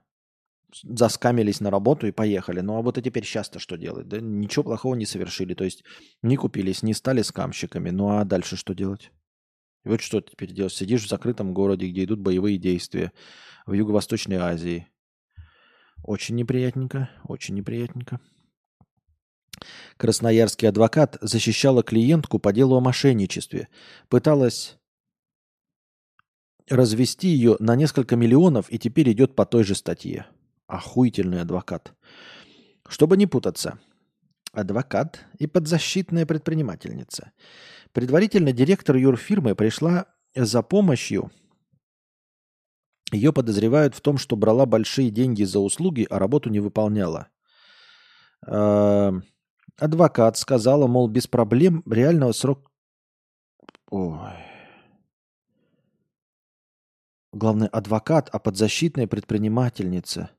Заскамились 0.83 1.61
на 1.61 1.71
работу 1.71 2.07
и 2.07 2.11
поехали. 2.11 2.61
Ну 2.61 2.77
а 2.77 2.81
вот 2.81 2.97
и 2.97 3.01
теперь 3.01 3.25
сейчас-то 3.25 3.59
что 3.59 3.77
делать? 3.77 4.07
Да 4.07 4.19
ничего 4.19 4.63
плохого 4.63 4.95
не 4.95 5.05
совершили. 5.05 5.53
То 5.53 5.63
есть 5.63 5.83
не 6.21 6.37
купились, 6.37 6.83
не 6.83 6.93
стали 6.93 7.21
скамщиками. 7.21 7.91
Ну 7.91 8.17
а 8.17 8.25
дальше 8.25 8.57
что 8.57 8.73
делать? 8.73 9.11
И 9.83 9.89
вот 9.89 10.01
что 10.01 10.19
теперь 10.21 10.51
делать? 10.51 10.73
Сидишь 10.73 11.05
в 11.05 11.09
закрытом 11.09 11.53
городе, 11.53 11.87
где 11.87 12.03
идут 12.03 12.19
боевые 12.19 12.57
действия 12.57 13.11
в 13.65 13.73
Юго-Восточной 13.73 14.37
Азии. 14.37 14.87
Очень 16.03 16.35
неприятненько, 16.35 17.09
очень 17.23 17.55
неприятненько. 17.55 18.19
Красноярский 19.97 20.67
адвокат 20.67 21.17
защищала 21.21 21.83
клиентку 21.83 22.39
по 22.39 22.51
делу 22.51 22.75
о 22.75 22.81
мошенничестве. 22.81 23.69
Пыталась 24.09 24.77
развести 26.69 27.27
ее 27.27 27.57
на 27.59 27.75
несколько 27.75 28.15
миллионов 28.15 28.71
и 28.71 28.79
теперь 28.79 29.11
идет 29.11 29.35
по 29.35 29.45
той 29.45 29.63
же 29.63 29.75
статье. 29.75 30.25
Охуительный 30.67 31.41
адвокат. 31.41 31.93
Чтобы 32.87 33.17
не 33.17 33.27
путаться. 33.27 33.79
Адвокат 34.51 35.25
и 35.37 35.47
подзащитная 35.47 36.25
предпринимательница. 36.25 37.31
Предварительно 37.91 38.51
директор 38.51 38.95
юрфирмы 38.95 39.53
пришла 39.55 40.05
за 40.35 40.63
помощью. 40.63 41.31
Ее 43.11 43.31
подозревают 43.31 43.95
в 43.95 44.01
том, 44.01 44.17
что 44.17 44.35
брала 44.35 44.65
большие 44.65 45.11
деньги 45.11 45.43
за 45.43 45.59
услуги, 45.59 46.07
а 46.09 46.19
работу 46.19 46.49
не 46.49 46.59
выполняла. 46.59 47.27
Э, 48.47 49.11
адвокат 49.77 50.37
сказала, 50.37 50.87
мол, 50.87 51.07
без 51.07 51.27
проблем 51.27 51.83
реального 51.85 52.31
срока... 52.31 52.69
Ой. 53.91 54.44
Главный 57.35 57.67
адвокат, 57.67 58.29
а 58.31 58.39
подзащитная 58.39 59.07
предпринимательница. 59.07 60.31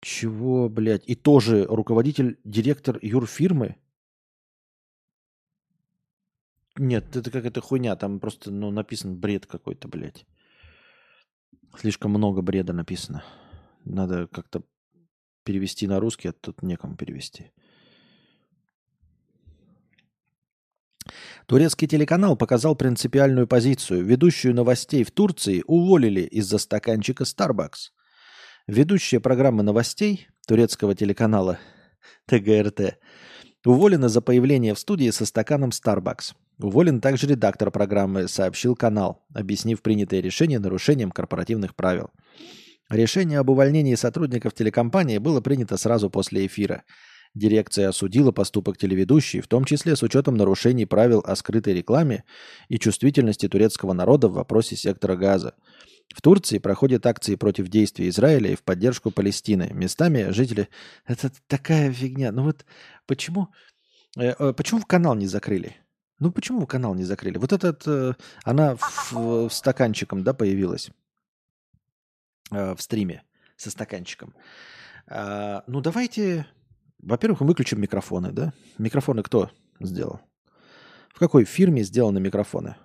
Чего, 0.00 0.68
блядь? 0.68 1.04
И 1.06 1.14
тоже 1.14 1.66
руководитель, 1.66 2.36
директор 2.42 2.98
юрфирмы? 3.00 3.76
Нет, 6.76 7.14
это 7.14 7.30
какая-то 7.30 7.60
хуйня. 7.60 7.94
Там 7.94 8.18
просто 8.18 8.50
ну, 8.50 8.72
написан 8.72 9.16
бред 9.16 9.46
какой-то, 9.46 9.86
блядь. 9.86 10.26
Слишком 11.78 12.10
много 12.10 12.42
бреда 12.42 12.72
написано. 12.72 13.22
Надо 13.84 14.26
как-то 14.26 14.64
перевести 15.44 15.86
на 15.86 16.00
русский, 16.00 16.30
а 16.30 16.32
тут 16.32 16.62
некому 16.62 16.96
перевести. 16.96 17.52
Турецкий 21.52 21.86
телеканал 21.86 22.34
показал 22.34 22.74
принципиальную 22.74 23.46
позицию. 23.46 24.06
Ведущую 24.06 24.54
новостей 24.54 25.04
в 25.04 25.10
Турции 25.10 25.62
уволили 25.66 26.22
из-за 26.22 26.56
стаканчика 26.56 27.24
Starbucks. 27.24 27.90
Ведущая 28.66 29.20
программы 29.20 29.62
новостей 29.62 30.28
турецкого 30.48 30.94
телеканала 30.94 31.58
ТГРТ 32.26 32.96
уволена 33.66 34.08
за 34.08 34.22
появление 34.22 34.72
в 34.72 34.78
студии 34.78 35.10
со 35.10 35.26
стаканом 35.26 35.72
Starbucks. 35.72 36.32
Уволен 36.58 37.02
также 37.02 37.26
редактор 37.26 37.70
программы, 37.70 38.28
сообщил 38.28 38.74
канал, 38.74 39.22
объяснив 39.34 39.82
принятое 39.82 40.22
решение 40.22 40.58
нарушением 40.58 41.10
корпоративных 41.10 41.76
правил. 41.76 42.08
Решение 42.88 43.38
об 43.40 43.50
увольнении 43.50 43.94
сотрудников 43.94 44.54
телекомпании 44.54 45.18
было 45.18 45.42
принято 45.42 45.76
сразу 45.76 46.08
после 46.08 46.46
эфира. 46.46 46.82
Дирекция 47.34 47.88
осудила 47.88 48.30
поступок 48.30 48.76
телеведущей, 48.76 49.40
в 49.40 49.48
том 49.48 49.64
числе 49.64 49.96
с 49.96 50.02
учетом 50.02 50.36
нарушений 50.36 50.84
правил 50.84 51.22
о 51.24 51.34
скрытой 51.34 51.74
рекламе 51.74 52.24
и 52.68 52.78
чувствительности 52.78 53.48
турецкого 53.48 53.94
народа 53.94 54.28
в 54.28 54.34
вопросе 54.34 54.76
сектора 54.76 55.16
газа. 55.16 55.54
В 56.14 56.20
Турции 56.20 56.58
проходят 56.58 57.06
акции 57.06 57.36
против 57.36 57.68
действий 57.68 58.10
Израиля 58.10 58.50
и 58.50 58.54
в 58.54 58.62
поддержку 58.62 59.10
Палестины. 59.10 59.70
Местами 59.72 60.30
жители... 60.30 60.68
Это 61.06 61.30
такая 61.46 61.90
фигня. 61.90 62.32
Ну 62.32 62.44
вот 62.44 62.66
почему... 63.06 63.48
Э, 64.18 64.34
э, 64.38 64.52
почему 64.52 64.82
канал 64.82 65.14
не 65.14 65.26
закрыли? 65.26 65.76
Ну 66.18 66.30
почему 66.30 66.66
канал 66.66 66.94
не 66.94 67.04
закрыли? 67.04 67.38
Вот 67.38 67.54
этот... 67.54 67.82
Э, 67.86 68.14
она 68.44 68.76
в, 68.76 69.48
в 69.48 69.50
стаканчиком, 69.50 70.22
да, 70.22 70.34
появилась 70.34 70.90
в 72.50 72.76
стриме 72.80 73.22
со 73.56 73.70
стаканчиком. 73.70 74.34
А, 75.06 75.64
ну 75.66 75.80
давайте 75.80 76.46
во-первых, 77.02 77.40
выключим 77.40 77.80
микрофоны, 77.80 78.32
да? 78.32 78.52
Микрофоны 78.78 79.22
кто 79.22 79.50
сделал? 79.80 80.20
В 81.14 81.18
какой 81.18 81.44
фирме 81.44 81.82
сделаны 81.82 82.20
микрофоны? 82.20 82.76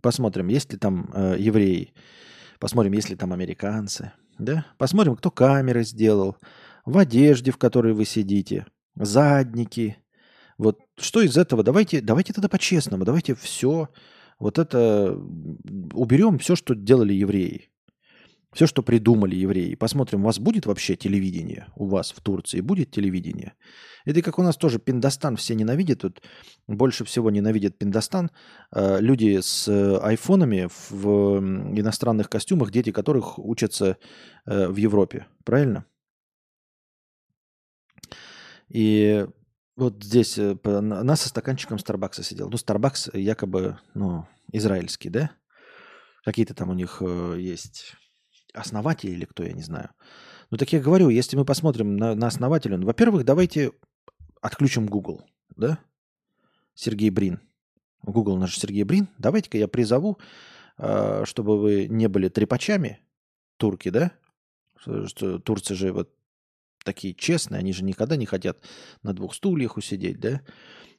Посмотрим, 0.00 0.48
есть 0.48 0.72
ли 0.72 0.78
там 0.78 1.10
э, 1.14 1.36
евреи. 1.38 1.92
Посмотрим, 2.58 2.92
есть 2.92 3.10
ли 3.10 3.16
там 3.16 3.32
американцы. 3.32 4.12
Да? 4.38 4.66
Посмотрим, 4.78 5.16
кто 5.16 5.30
камеры 5.30 5.84
сделал. 5.84 6.36
В 6.84 6.98
одежде, 6.98 7.50
в 7.50 7.58
которой 7.58 7.92
вы 7.92 8.04
сидите. 8.04 8.66
Задники. 8.96 9.96
Вот 10.58 10.80
что 10.96 11.20
из 11.22 11.36
этого? 11.36 11.62
Давайте, 11.62 12.00
давайте 12.00 12.32
тогда 12.32 12.48
по-честному. 12.48 13.04
Давайте 13.04 13.34
все 13.34 13.88
вот 14.38 14.58
это 14.58 15.12
уберем, 15.92 16.38
все, 16.38 16.56
что 16.56 16.74
делали 16.74 17.12
евреи. 17.12 17.71
Все, 18.52 18.66
что 18.66 18.82
придумали 18.82 19.34
евреи. 19.34 19.74
Посмотрим, 19.74 20.22
у 20.22 20.26
вас 20.26 20.38
будет 20.38 20.66
вообще 20.66 20.94
телевидение? 20.94 21.68
У 21.74 21.86
вас 21.86 22.12
в 22.12 22.20
Турции 22.20 22.60
будет 22.60 22.90
телевидение? 22.90 23.54
Это 24.04 24.20
как 24.20 24.38
у 24.38 24.42
нас 24.42 24.58
тоже 24.58 24.78
Пиндостан 24.78 25.36
все 25.36 25.54
ненавидят. 25.54 26.00
Тут 26.00 26.22
больше 26.66 27.04
всего 27.06 27.30
ненавидят 27.30 27.78
Пиндостан. 27.78 28.30
Э, 28.70 29.00
люди 29.00 29.40
с 29.40 29.68
э, 29.68 29.96
айфонами 30.02 30.68
в 30.90 31.38
иностранных 31.78 32.28
костюмах, 32.28 32.70
дети 32.70 32.92
которых 32.92 33.38
учатся 33.38 33.96
э, 34.44 34.68
в 34.68 34.76
Европе. 34.76 35.26
Правильно? 35.44 35.86
И 38.68 39.26
вот 39.76 40.04
здесь 40.04 40.36
нас 40.36 41.22
со 41.22 41.28
стаканчиком 41.30 41.78
Старбакса 41.78 42.22
сидел. 42.22 42.50
Ну, 42.50 42.58
Старбакс 42.58 43.08
якобы, 43.14 43.78
ну, 43.94 44.26
израильский, 44.52 45.08
да? 45.08 45.30
Какие-то 46.24 46.54
там 46.54 46.68
у 46.68 46.74
них 46.74 47.02
есть 47.36 47.96
основатель 48.52 49.10
или 49.10 49.24
кто, 49.24 49.42
я 49.42 49.52
не 49.52 49.62
знаю. 49.62 49.90
Но 50.50 50.58
так 50.58 50.72
я 50.72 50.80
говорю, 50.80 51.08
если 51.08 51.36
мы 51.36 51.44
посмотрим 51.44 51.96
на, 51.96 52.14
на 52.14 52.26
основателя, 52.26 52.76
ну, 52.76 52.86
во-первых, 52.86 53.24
давайте 53.24 53.72
отключим 54.40 54.86
Google, 54.86 55.24
да? 55.56 55.78
Сергей 56.74 57.10
Брин. 57.10 57.40
Google 58.02 58.36
наш 58.36 58.58
Сергей 58.58 58.84
Брин. 58.84 59.08
Давайте-ка 59.18 59.58
я 59.58 59.68
призову, 59.68 60.18
э, 60.78 61.24
чтобы 61.24 61.58
вы 61.58 61.86
не 61.88 62.08
были 62.08 62.28
трепачами, 62.28 63.00
турки, 63.56 63.88
да? 63.88 64.12
Что 64.76 65.38
турцы 65.38 65.74
же 65.74 65.92
вот 65.92 66.10
такие 66.84 67.14
честные, 67.14 67.60
они 67.60 67.72
же 67.72 67.84
никогда 67.84 68.16
не 68.16 68.26
хотят 68.26 68.58
на 69.02 69.14
двух 69.14 69.34
стульях 69.34 69.76
усидеть, 69.76 70.20
да? 70.20 70.42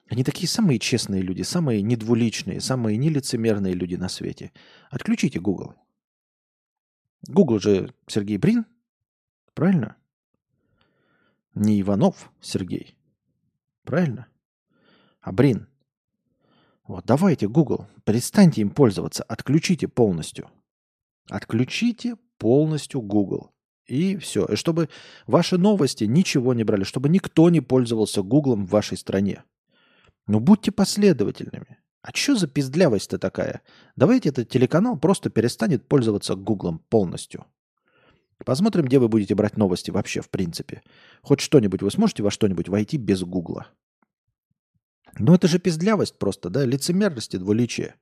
Они 0.09 0.23
такие 0.23 0.47
самые 0.47 0.79
честные 0.79 1.21
люди, 1.21 1.41
самые 1.43 1.81
недвуличные, 1.81 2.61
самые 2.61 2.97
нелицемерные 2.97 3.73
люди 3.73 3.95
на 3.95 4.09
свете. 4.09 4.51
Отключите 4.89 5.39
Google. 5.39 5.75
Google 7.27 7.59
же 7.59 7.93
Сергей 8.07 8.37
Брин, 8.37 8.65
правильно? 9.53 9.95
Не 11.55 11.79
Иванов 11.81 12.31
Сергей, 12.41 12.97
правильно? 13.83 14.27
А 15.21 15.31
Брин. 15.31 15.67
Вот, 16.85 17.05
давайте, 17.05 17.47
Google, 17.47 17.87
перестаньте 18.03 18.61
им 18.61 18.69
пользоваться, 18.69 19.23
отключите 19.23 19.87
полностью. 19.87 20.49
Отключите 21.29 22.17
полностью 22.37 23.01
Google. 23.01 23.51
И 23.85 24.17
все. 24.17 24.45
И 24.45 24.55
чтобы 24.55 24.89
ваши 25.27 25.57
новости 25.57 26.05
ничего 26.05 26.53
не 26.53 26.63
брали, 26.63 26.83
чтобы 26.83 27.09
никто 27.09 27.49
не 27.49 27.61
пользовался 27.61 28.21
Гуглом 28.21 28.65
в 28.65 28.69
вашей 28.69 28.97
стране. 28.97 29.43
Ну, 30.27 30.39
будьте 30.39 30.71
последовательными. 30.71 31.79
А 32.03 32.11
что 32.13 32.35
за 32.35 32.47
пиздлявость-то 32.47 33.17
такая? 33.17 33.61
Давайте 33.95 34.29
этот 34.29 34.49
телеканал 34.49 34.97
просто 34.97 35.29
перестанет 35.29 35.87
пользоваться 35.87 36.35
Гуглом 36.35 36.79
полностью. 36.89 37.45
Посмотрим, 38.43 38.83
где 38.85 38.99
вы 38.99 39.07
будете 39.07 39.35
брать 39.35 39.55
новости 39.55 39.89
вообще, 39.89 40.19
в 40.19 40.29
принципе. 40.29 40.81
Хоть 41.21 41.39
что-нибудь 41.39 41.81
вы 41.81 41.89
сможете 41.89 42.21
во 42.21 42.29
что-нибудь 42.29 42.67
войти 42.67 42.97
без 42.97 43.23
Гугла. 43.23 43.67
Ну 45.17 45.33
это 45.33 45.47
же 45.47 45.59
пиздлявость 45.59 46.19
просто, 46.19 46.49
да? 46.49 46.65
Лицемерность 46.65 47.35
и 47.35 47.37
двуличие. 47.37 47.95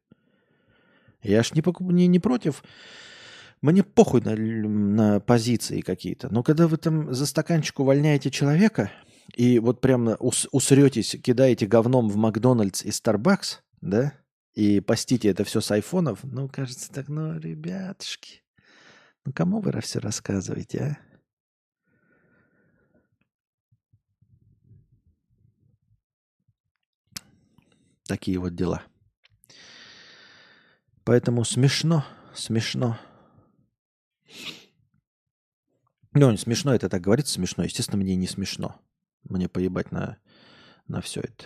Я 1.21 1.43
ж 1.43 1.51
не, 1.53 1.63
не, 1.93 2.07
не 2.07 2.19
против. 2.19 2.63
Мне 3.61 3.83
похуй 3.83 4.21
на, 4.21 4.35
на 4.35 5.19
позиции 5.19 5.81
какие-то. 5.81 6.33
Но 6.33 6.41
когда 6.41 6.67
вы 6.67 6.77
там 6.77 7.13
за 7.13 7.27
стаканчик 7.27 7.79
увольняете 7.79 8.31
человека 8.31 8.91
и 9.35 9.59
вот 9.59 9.79
прям 9.79 10.15
ус, 10.19 10.47
усретесь, 10.51 11.15
кидаете 11.21 11.67
говном 11.67 12.09
в 12.09 12.15
Макдональдс 12.15 12.83
и 12.83 12.89
Старбакс, 12.89 13.61
да, 13.81 14.13
и 14.53 14.79
постите 14.79 15.29
это 15.29 15.43
все 15.43 15.61
с 15.61 15.71
айфонов, 15.71 16.23
ну, 16.23 16.47
кажется 16.47 16.91
так, 16.91 17.07
ну, 17.07 17.37
ребятушки, 17.37 18.43
ну, 19.25 19.33
кому 19.33 19.59
вы 19.59 19.79
все 19.81 19.99
рассказываете, 19.99 20.79
а? 20.79 21.11
Такие 28.05 28.39
вот 28.39 28.55
дела. 28.55 28.83
Поэтому 31.05 31.45
смешно, 31.45 32.05
смешно. 32.33 32.99
Ну, 36.13 36.35
смешно 36.35 36.75
это 36.75 36.89
так 36.89 37.01
говорится, 37.01 37.33
смешно. 37.33 37.63
Естественно, 37.63 37.97
мне 37.97 38.17
не 38.17 38.27
смешно. 38.27 38.81
Мне 39.23 39.47
поебать 39.47 39.91
на, 39.91 40.17
на 40.87 40.99
все 40.99 41.21
это. 41.21 41.45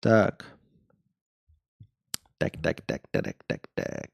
Так. 0.00 0.55
Так, 2.38 2.52
так, 2.62 2.80
так, 2.82 3.02
так, 3.10 3.36
так, 3.46 3.68
так. 3.74 4.10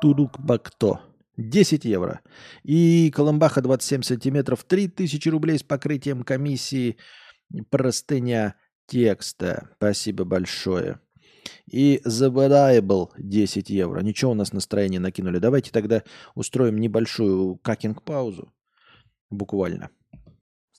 Турук 0.00 0.38
Макто. 0.40 1.00
10 1.36 1.84
евро. 1.84 2.20
И 2.62 3.10
Колымбаха 3.14 3.60
27 3.60 4.02
сантиметров. 4.02 4.64
3000 4.64 5.28
рублей 5.28 5.58
с 5.58 5.62
покрытием 5.62 6.22
комиссии. 6.22 6.96
Простыня 7.70 8.56
текста. 8.86 9.70
Спасибо 9.76 10.24
большое. 10.24 11.00
И 11.70 12.00
Variable 12.04 13.08
10 13.18 13.70
евро. 13.70 14.00
Ничего 14.00 14.32
у 14.32 14.34
нас 14.34 14.52
настроение 14.52 15.00
накинули. 15.00 15.38
Давайте 15.38 15.70
тогда 15.70 16.02
устроим 16.34 16.78
небольшую 16.78 17.56
какинг-паузу. 17.56 18.52
Буквально. 19.30 19.90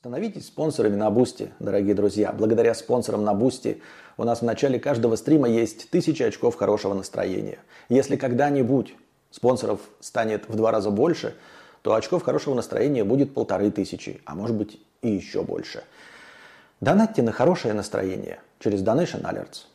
Становитесь 0.02 0.48
спонсорами 0.48 0.96
на 0.96 1.12
Boosty, 1.12 1.52
дорогие 1.60 1.94
друзья. 1.94 2.32
Благодаря 2.32 2.74
спонсорам 2.74 3.24
на 3.24 3.36
Boosty 3.36 3.84
у 4.18 4.24
нас 4.24 4.40
в 4.40 4.44
начале 4.44 4.80
каждого 4.80 5.16
стрима 5.16 5.48
есть 5.48 5.92
тысячи 5.92 6.24
очков 6.24 6.56
хорошего 6.56 6.96
настроения. 6.96 7.60
Если 7.88 8.16
когда-нибудь 8.16 8.96
спонсоров 9.30 9.80
станет 10.00 10.50
в 10.50 10.56
два 10.56 10.72
раза 10.72 10.90
больше, 10.90 11.36
то 11.84 11.94
очков 11.94 12.24
хорошего 12.24 12.56
настроения 12.56 13.04
будет 13.04 13.36
полторы 13.36 13.70
тысячи, 13.70 14.22
а 14.26 14.34
может 14.34 14.56
быть 14.56 14.82
и 15.04 15.10
еще 15.10 15.44
больше. 15.44 15.84
Донатьте 16.80 17.22
на 17.22 17.32
хорошее 17.32 17.76
настроение 17.76 18.40
через 18.58 18.82
Donation 18.82 19.22
Alerts. 19.22 19.68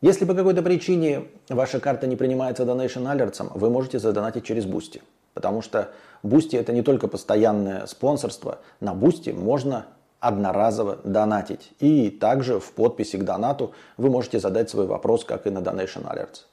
Если 0.00 0.24
по 0.24 0.32
какой-то 0.32 0.62
причине 0.62 1.24
ваша 1.50 1.78
карта 1.78 2.06
не 2.06 2.16
принимается 2.16 2.62
Donation 2.62 3.04
Alerts, 3.04 3.50
вы 3.54 3.68
можете 3.68 3.98
задонатить 3.98 4.46
через 4.46 4.64
Boosty. 4.64 5.02
Потому 5.34 5.60
что 5.60 5.90
Boosty 6.24 6.56
это 6.56 6.72
не 6.72 6.80
только 6.80 7.06
постоянное 7.06 7.84
спонсорство. 7.84 8.60
На 8.80 8.94
Boosty 8.94 9.28
можно 9.28 9.84
одноразово 10.20 10.98
донатить. 11.04 11.72
И 11.80 12.08
также 12.08 12.58
в 12.60 12.72
подписи 12.72 13.18
к 13.18 13.24
донату 13.24 13.72
вы 13.98 14.08
можете 14.08 14.40
задать 14.40 14.70
свой 14.70 14.86
вопрос, 14.86 15.26
как 15.26 15.46
и 15.46 15.50
на 15.50 15.58
Donation 15.58 16.10
Alerts. 16.10 16.46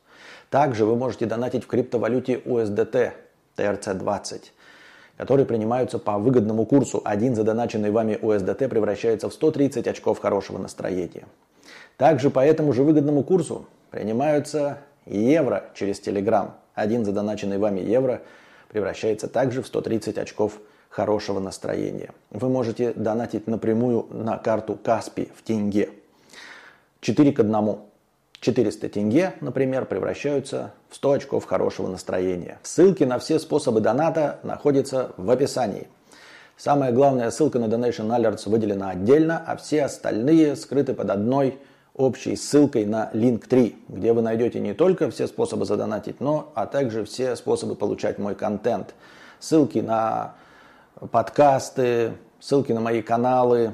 Также 0.50 0.84
вы 0.84 0.98
можете 0.98 1.26
донатить 1.26 1.64
в 1.64 1.68
криптовалюте 1.68 2.34
USDT 2.34 3.14
TRC20, 3.56 4.42
которые 5.16 5.46
принимаются 5.46 6.00
по 6.00 6.18
выгодному 6.18 6.66
курсу. 6.66 7.02
Один 7.06 7.34
задоначенный 7.34 7.92
вами 7.92 8.20
USDT 8.22 8.68
превращается 8.68 9.30
в 9.30 9.34
130 9.34 9.88
очков 9.88 10.20
хорошего 10.20 10.58
настроения. 10.58 11.28
Также 11.96 12.30
по 12.30 12.46
этому 12.46 12.74
же 12.74 12.84
выгодному 12.84 13.24
курсу 13.24 13.66
принимаются 13.90 14.80
евро 15.06 15.64
через 15.76 16.06
Telegram. 16.06 16.52
Один 16.76 17.06
задоначенный 17.06 17.58
вами 17.58 17.80
евро– 17.80 18.22
превращается 18.72 19.28
также 19.28 19.62
в 19.62 19.68
130 19.68 20.18
очков 20.18 20.54
хорошего 20.90 21.40
настроения. 21.40 22.12
Вы 22.30 22.48
можете 22.48 22.94
донатить 22.94 23.46
напрямую 23.48 24.08
на 24.12 24.38
карту 24.38 24.80
Каспи 24.82 25.30
в 25.36 25.44
тенге. 25.44 25.90
4 27.02 27.34
к 27.34 27.40
1. 27.42 27.78
400 28.40 28.90
тенге, 28.90 29.34
например, 29.42 29.86
превращаются 29.86 30.74
в 30.90 30.96
100 30.96 31.12
очков 31.12 31.46
хорошего 31.46 31.88
настроения. 31.88 32.60
Ссылки 32.64 33.04
на 33.04 33.20
все 33.20 33.40
способы 33.40 33.82
доната 33.82 34.40
находятся 34.44 35.12
в 35.18 35.30
описании. 35.30 35.88
Самая 36.58 36.92
главная 36.92 37.30
ссылка 37.30 37.60
на 37.60 37.66
Donation 37.66 38.08
Alerts 38.08 38.50
выделена 38.50 38.92
отдельно, 38.92 39.44
а 39.46 39.58
все 39.58 39.84
остальные 39.84 40.56
скрыты 40.56 40.94
под 40.94 41.10
одной 41.10 41.60
общей 41.96 42.36
ссылкой 42.36 42.86
на 42.86 43.10
Link3, 43.14 43.76
где 43.90 44.14
вы 44.14 44.22
найдете 44.22 44.60
не 44.60 44.74
только 44.74 45.10
все 45.10 45.28
способы 45.28 45.66
задонатить, 45.66 46.20
но 46.20 46.52
а 46.56 46.66
также 46.66 47.06
все 47.06 47.36
способы 47.36 47.76
получать 47.76 48.18
мой 48.18 48.36
контент. 48.36 48.96
Ссылки 49.40 49.80
на 49.80 50.36
подкасты, 51.12 52.14
ссылки 52.40 52.72
на 52.72 52.82
мои 52.82 53.02
каналы, 53.02 53.74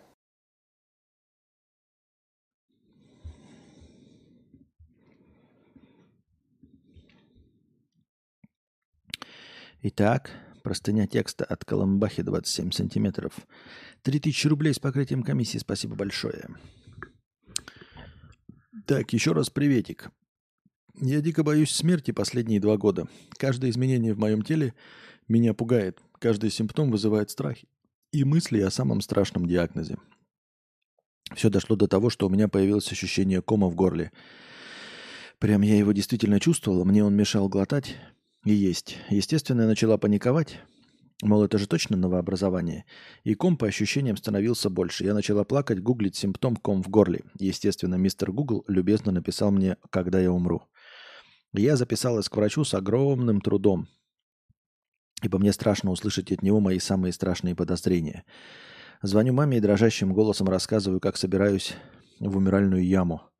Итак, 9.83 10.29
простыня 10.61 11.07
текста 11.07 11.43
от 11.43 11.65
Коломбахи 11.65 12.21
27 12.21 12.71
сантиметров. 12.71 13.33
3000 14.03 14.47
рублей 14.47 14.75
с 14.75 14.79
покрытием 14.79 15.23
комиссии. 15.23 15.57
Спасибо 15.57 15.95
большое. 15.95 16.49
Так, 18.85 19.11
еще 19.11 19.31
раз 19.31 19.49
приветик. 19.49 20.11
Я 20.99 21.19
дико 21.21 21.43
боюсь 21.43 21.71
смерти 21.71 22.11
последние 22.11 22.59
два 22.59 22.77
года. 22.77 23.07
Каждое 23.37 23.71
изменение 23.71 24.13
в 24.13 24.19
моем 24.19 24.43
теле 24.43 24.75
меня 25.27 25.55
пугает. 25.55 25.99
Каждый 26.19 26.51
симптом 26.51 26.91
вызывает 26.91 27.31
страх 27.31 27.57
и 28.11 28.23
мысли 28.23 28.59
о 28.61 28.69
самом 28.69 29.01
страшном 29.01 29.47
диагнозе. 29.47 29.97
Все 31.35 31.49
дошло 31.49 31.75
до 31.75 31.87
того, 31.87 32.11
что 32.11 32.27
у 32.27 32.29
меня 32.29 32.47
появилось 32.47 32.91
ощущение 32.91 33.41
кома 33.41 33.67
в 33.67 33.73
горле. 33.73 34.11
Прям 35.39 35.63
я 35.63 35.75
его 35.75 35.91
действительно 35.91 36.39
чувствовал, 36.39 36.85
мне 36.85 37.03
он 37.03 37.15
мешал 37.15 37.49
глотать, 37.49 37.95
и 38.45 38.53
есть. 38.53 38.97
Естественно, 39.09 39.61
я 39.61 39.67
начала 39.67 39.97
паниковать. 39.97 40.59
Мол, 41.21 41.43
это 41.43 41.59
же 41.59 41.67
точно 41.67 41.97
новообразование. 41.97 42.85
И 43.23 43.35
ком 43.35 43.55
по 43.55 43.67
ощущениям 43.67 44.17
становился 44.17 44.69
больше. 44.71 45.03
Я 45.03 45.13
начала 45.13 45.43
плакать, 45.43 45.81
гуглить 45.81 46.15
симптом 46.15 46.55
ком 46.55 46.81
в 46.81 46.89
горле. 46.89 47.23
Естественно, 47.39 47.95
мистер 47.95 48.31
Гугл 48.31 48.63
любезно 48.67 49.11
написал 49.11 49.51
мне, 49.51 49.77
когда 49.91 50.19
я 50.19 50.31
умру. 50.31 50.63
Я 51.53 51.75
записалась 51.75 52.29
к 52.29 52.35
врачу 52.35 52.63
с 52.63 52.73
огромным 52.73 53.41
трудом, 53.41 53.87
ибо 55.21 55.37
мне 55.37 55.51
страшно 55.51 55.91
услышать 55.91 56.31
от 56.31 56.41
него 56.41 56.59
мои 56.59 56.79
самые 56.79 57.13
страшные 57.13 57.55
подозрения. 57.55 58.23
Звоню 59.01 59.33
маме 59.33 59.57
и 59.57 59.59
дрожащим 59.59 60.13
голосом 60.13 60.47
рассказываю, 60.47 61.01
как 61.01 61.17
собираюсь 61.17 61.73
в 62.19 62.37
умиральную 62.37 62.85
яму. 62.85 63.30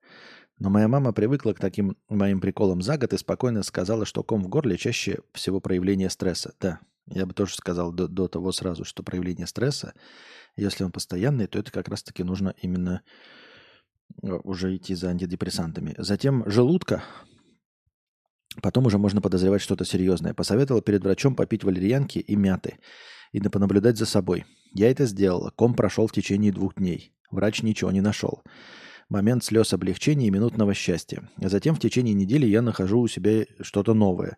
Но 0.62 0.70
моя 0.70 0.88
мама 0.88 1.12
привыкла 1.12 1.54
к 1.54 1.60
таким 1.60 1.98
моим 2.08 2.40
приколам 2.40 2.84
за 2.84 2.96
год 3.00 3.14
и 3.14 3.18
спокойно 3.18 3.64
сказала, 3.64 4.06
что 4.06 4.22
ком 4.22 4.44
в 4.44 4.48
горле 4.48 4.78
чаще 4.78 5.22
всего 5.34 5.60
проявление 5.60 6.08
стресса. 6.12 6.54
Да, 6.60 6.80
я 7.08 7.26
бы 7.26 7.34
тоже 7.34 7.56
сказал 7.56 7.92
до, 7.92 8.08
до 8.08 8.28
того 8.28 8.52
сразу, 8.52 8.86
что 8.86 9.02
проявление 9.02 9.48
стресса, 9.48 9.96
если 10.56 10.84
он 10.84 10.92
постоянный, 10.92 11.48
то 11.48 11.58
это 11.58 11.72
как 11.72 11.88
раз-таки 11.88 12.22
нужно 12.22 12.54
именно 12.62 13.02
э, 14.22 14.32
уже 14.44 14.76
идти 14.76 14.94
за 14.94 15.10
антидепрессантами. 15.10 15.96
Затем 15.98 16.48
желудка, 16.48 17.04
потом 18.62 18.86
уже 18.86 19.00
можно 19.00 19.20
подозревать 19.20 19.64
что-то 19.64 19.84
серьезное. 19.84 20.36
Посоветовала 20.36 20.84
перед 20.84 21.02
врачом 21.02 21.36
попить 21.36 21.64
валерьянки 21.64 22.20
и 22.20 22.36
мяты 22.36 22.78
и 23.32 23.40
понаблюдать 23.42 23.98
за 23.98 24.06
собой. 24.06 24.46
Я 24.76 24.92
это 24.92 25.08
сделала. 25.08 25.50
Ком 25.56 25.74
прошел 25.74 26.06
в 26.06 26.12
течение 26.12 26.52
двух 26.52 26.76
дней. 26.76 27.16
Врач 27.32 27.64
ничего 27.64 27.92
не 27.92 28.02
нашел 28.02 28.44
момент 29.12 29.44
слез 29.44 29.74
облегчения 29.74 30.28
и 30.28 30.32
минутного 30.32 30.74
счастья. 30.74 31.30
А 31.42 31.50
затем 31.50 31.76
в 31.76 31.80
течение 31.80 32.14
недели 32.14 32.46
я 32.46 32.62
нахожу 32.62 33.02
у 33.02 33.08
себя 33.08 33.46
что-то 33.60 33.94
новое. 33.94 34.38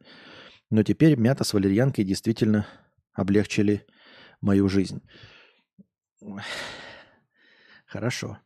Но 0.72 0.84
теперь 0.84 1.16
мята 1.16 1.44
с 1.44 1.54
валерьянкой 1.54 2.04
действительно 2.04 2.66
облегчили 3.14 3.86
мою 4.42 4.68
жизнь. 4.68 5.02
Хорошо. 7.86 8.40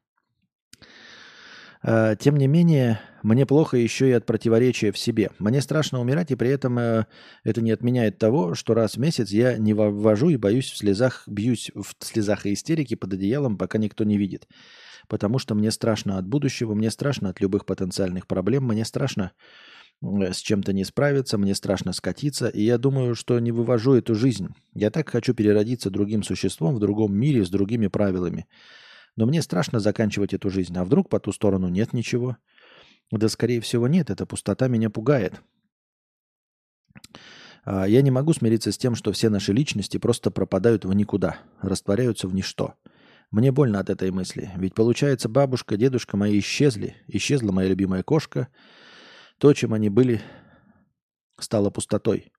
А, 1.82 2.16
тем 2.16 2.36
не 2.36 2.48
менее, 2.48 3.00
мне 3.24 3.46
плохо 3.46 3.78
еще 3.78 4.10
и 4.10 4.12
от 4.12 4.26
противоречия 4.26 4.92
в 4.92 4.98
себе. 4.98 5.30
Мне 5.40 5.62
страшно 5.62 6.02
умирать, 6.02 6.32
и 6.32 6.36
при 6.36 6.50
этом 6.50 6.78
э, 6.78 7.06
это 7.46 7.62
не 7.62 7.72
отменяет 7.72 8.18
того, 8.18 8.56
что 8.56 8.74
раз 8.74 8.96
в 8.96 9.00
месяц 9.00 9.30
я 9.30 9.58
не 9.58 9.74
ввожу 9.74 10.30
и 10.30 10.36
боюсь 10.36 10.70
в 10.70 10.76
слезах, 10.76 11.24
бьюсь 11.28 11.72
в 11.74 11.96
слезах 12.04 12.46
и 12.46 12.54
истерике 12.54 12.98
под 12.98 13.14
одеялом, 13.14 13.58
пока 13.58 13.78
никто 13.78 14.04
не 14.04 14.18
видит 14.18 14.48
потому 15.08 15.40
что 15.40 15.56
мне 15.56 15.72
страшно 15.72 16.18
от 16.18 16.28
будущего, 16.28 16.74
мне 16.74 16.92
страшно 16.92 17.30
от 17.30 17.40
любых 17.42 17.66
потенциальных 17.66 18.28
проблем, 18.28 18.66
мне 18.66 18.86
страшно 18.86 19.32
с 20.02 20.38
чем-то 20.38 20.74
не 20.74 20.84
справиться, 20.84 21.38
мне 21.38 21.56
страшно 21.56 21.92
скатиться, 21.92 22.48
и 22.48 22.62
я 22.62 22.78
думаю, 22.78 23.16
что 23.16 23.40
не 23.40 23.52
вывожу 23.52 23.94
эту 23.94 24.14
жизнь. 24.14 24.50
Я 24.74 24.92
так 24.92 25.10
хочу 25.10 25.34
переродиться 25.34 25.90
другим 25.90 26.24
существом 26.24 26.76
в 26.76 26.80
другом 26.80 27.16
мире 27.16 27.44
с 27.44 27.50
другими 27.50 27.88
правилами. 27.88 28.46
Но 29.16 29.26
мне 29.26 29.42
страшно 29.42 29.80
заканчивать 29.80 30.34
эту 30.34 30.52
жизнь. 30.52 30.78
А 30.78 30.86
вдруг 30.86 31.10
по 31.10 31.20
ту 31.20 31.32
сторону 31.32 31.70
нет 31.70 31.94
ничего? 31.94 32.38
Да, 33.12 33.28
скорее 33.30 33.62
всего, 33.62 33.88
нет. 33.88 34.12
Эта 34.12 34.28
пустота 34.28 34.68
меня 34.68 34.92
пугает. 34.92 35.42
А, 37.66 37.86
я 37.86 38.04
не 38.04 38.12
могу 38.12 38.34
смириться 38.34 38.72
с 38.72 38.78
тем, 38.78 38.94
что 38.94 39.12
все 39.12 39.30
наши 39.30 39.54
личности 39.54 39.98
просто 39.98 40.30
пропадают 40.30 40.86
в 40.86 40.94
никуда, 40.94 41.38
растворяются 41.62 42.28
в 42.28 42.36
ничто. 42.36 42.76
Мне 43.32 43.52
больно 43.52 43.80
от 43.80 43.90
этой 43.90 44.12
мысли. 44.12 44.52
Ведь 44.56 44.74
получается, 44.74 45.28
бабушка, 45.28 45.76
дедушка 45.76 46.16
мои 46.16 46.40
исчезли. 46.40 46.96
Исчезла 47.08 47.52
моя 47.52 47.70
любимая 47.70 48.04
кошка. 48.04 48.48
То, 49.38 49.54
чем 49.54 49.74
они 49.74 49.90
были, 49.90 50.22
стало 51.40 51.70
пустотой. 51.70 52.32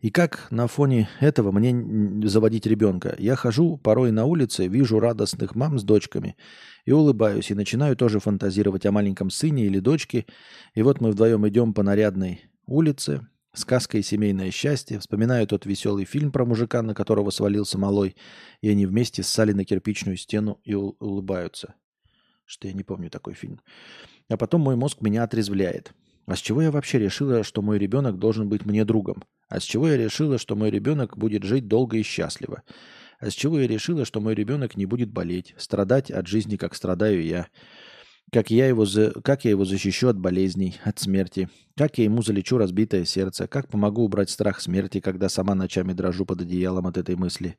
И 0.00 0.10
как 0.10 0.46
на 0.52 0.68
фоне 0.68 1.08
этого 1.18 1.50
мне 1.50 2.28
заводить 2.28 2.66
ребенка? 2.66 3.16
Я 3.18 3.34
хожу 3.34 3.76
порой 3.76 4.12
на 4.12 4.26
улице, 4.26 4.68
вижу 4.68 5.00
радостных 5.00 5.56
мам 5.56 5.78
с 5.78 5.82
дочками 5.82 6.36
и 6.84 6.92
улыбаюсь, 6.92 7.50
и 7.50 7.54
начинаю 7.54 7.96
тоже 7.96 8.20
фантазировать 8.20 8.86
о 8.86 8.92
маленьком 8.92 9.30
сыне 9.30 9.66
или 9.66 9.80
дочке. 9.80 10.26
И 10.74 10.82
вот 10.82 11.00
мы 11.00 11.10
вдвоем 11.10 11.48
идем 11.48 11.74
по 11.74 11.82
нарядной 11.82 12.48
улице, 12.66 13.26
Сказка 13.58 13.98
и 13.98 14.02
семейное 14.02 14.52
счастье. 14.52 15.00
Вспоминаю 15.00 15.44
тот 15.48 15.66
веселый 15.66 16.04
фильм 16.04 16.30
про 16.30 16.44
мужика, 16.44 16.80
на 16.80 16.94
которого 16.94 17.30
свалился 17.30 17.76
малой, 17.76 18.14
и 18.60 18.68
они 18.68 18.86
вместе 18.86 19.24
ссали 19.24 19.50
на 19.50 19.64
кирпичную 19.64 20.16
стену 20.16 20.60
и 20.62 20.74
улыбаются. 20.74 21.74
Что 22.44 22.68
я 22.68 22.72
не 22.72 22.84
помню 22.84 23.10
такой 23.10 23.34
фильм. 23.34 23.60
А 24.28 24.36
потом 24.36 24.60
мой 24.60 24.76
мозг 24.76 25.00
меня 25.00 25.24
отрезвляет. 25.24 25.92
А 26.26 26.36
с 26.36 26.38
чего 26.38 26.62
я 26.62 26.70
вообще 26.70 27.00
решила, 27.00 27.42
что 27.42 27.60
мой 27.60 27.80
ребенок 27.80 28.20
должен 28.20 28.48
быть 28.48 28.64
мне 28.64 28.84
другом? 28.84 29.24
А 29.48 29.58
с 29.58 29.64
чего 29.64 29.88
я 29.88 29.96
решила, 29.96 30.38
что 30.38 30.54
мой 30.54 30.70
ребенок 30.70 31.18
будет 31.18 31.42
жить 31.42 31.66
долго 31.66 31.96
и 31.96 32.04
счастливо? 32.04 32.62
А 33.18 33.28
с 33.28 33.34
чего 33.34 33.58
я 33.58 33.66
решила, 33.66 34.04
что 34.04 34.20
мой 34.20 34.36
ребенок 34.36 34.76
не 34.76 34.86
будет 34.86 35.10
болеть, 35.10 35.56
страдать 35.58 36.12
от 36.12 36.28
жизни, 36.28 36.54
как 36.54 36.76
страдаю 36.76 37.24
я? 37.24 37.48
Как 38.30 38.50
я, 38.50 38.66
его 38.66 38.84
за... 38.84 39.12
как 39.22 39.44
я 39.44 39.50
его 39.52 39.64
защищу 39.64 40.08
от 40.08 40.18
болезней, 40.18 40.76
от 40.84 40.98
смерти? 40.98 41.48
Как 41.76 41.96
я 41.96 42.04
ему 42.04 42.22
залечу 42.22 42.58
разбитое 42.58 43.04
сердце? 43.04 43.48
Как 43.48 43.68
помогу 43.68 44.02
убрать 44.02 44.28
страх 44.28 44.60
смерти, 44.60 45.00
когда 45.00 45.28
сама 45.28 45.54
ночами 45.54 45.94
дрожу 45.94 46.26
под 46.26 46.42
одеялом 46.42 46.86
от 46.86 46.98
этой 46.98 47.16
мысли? 47.16 47.56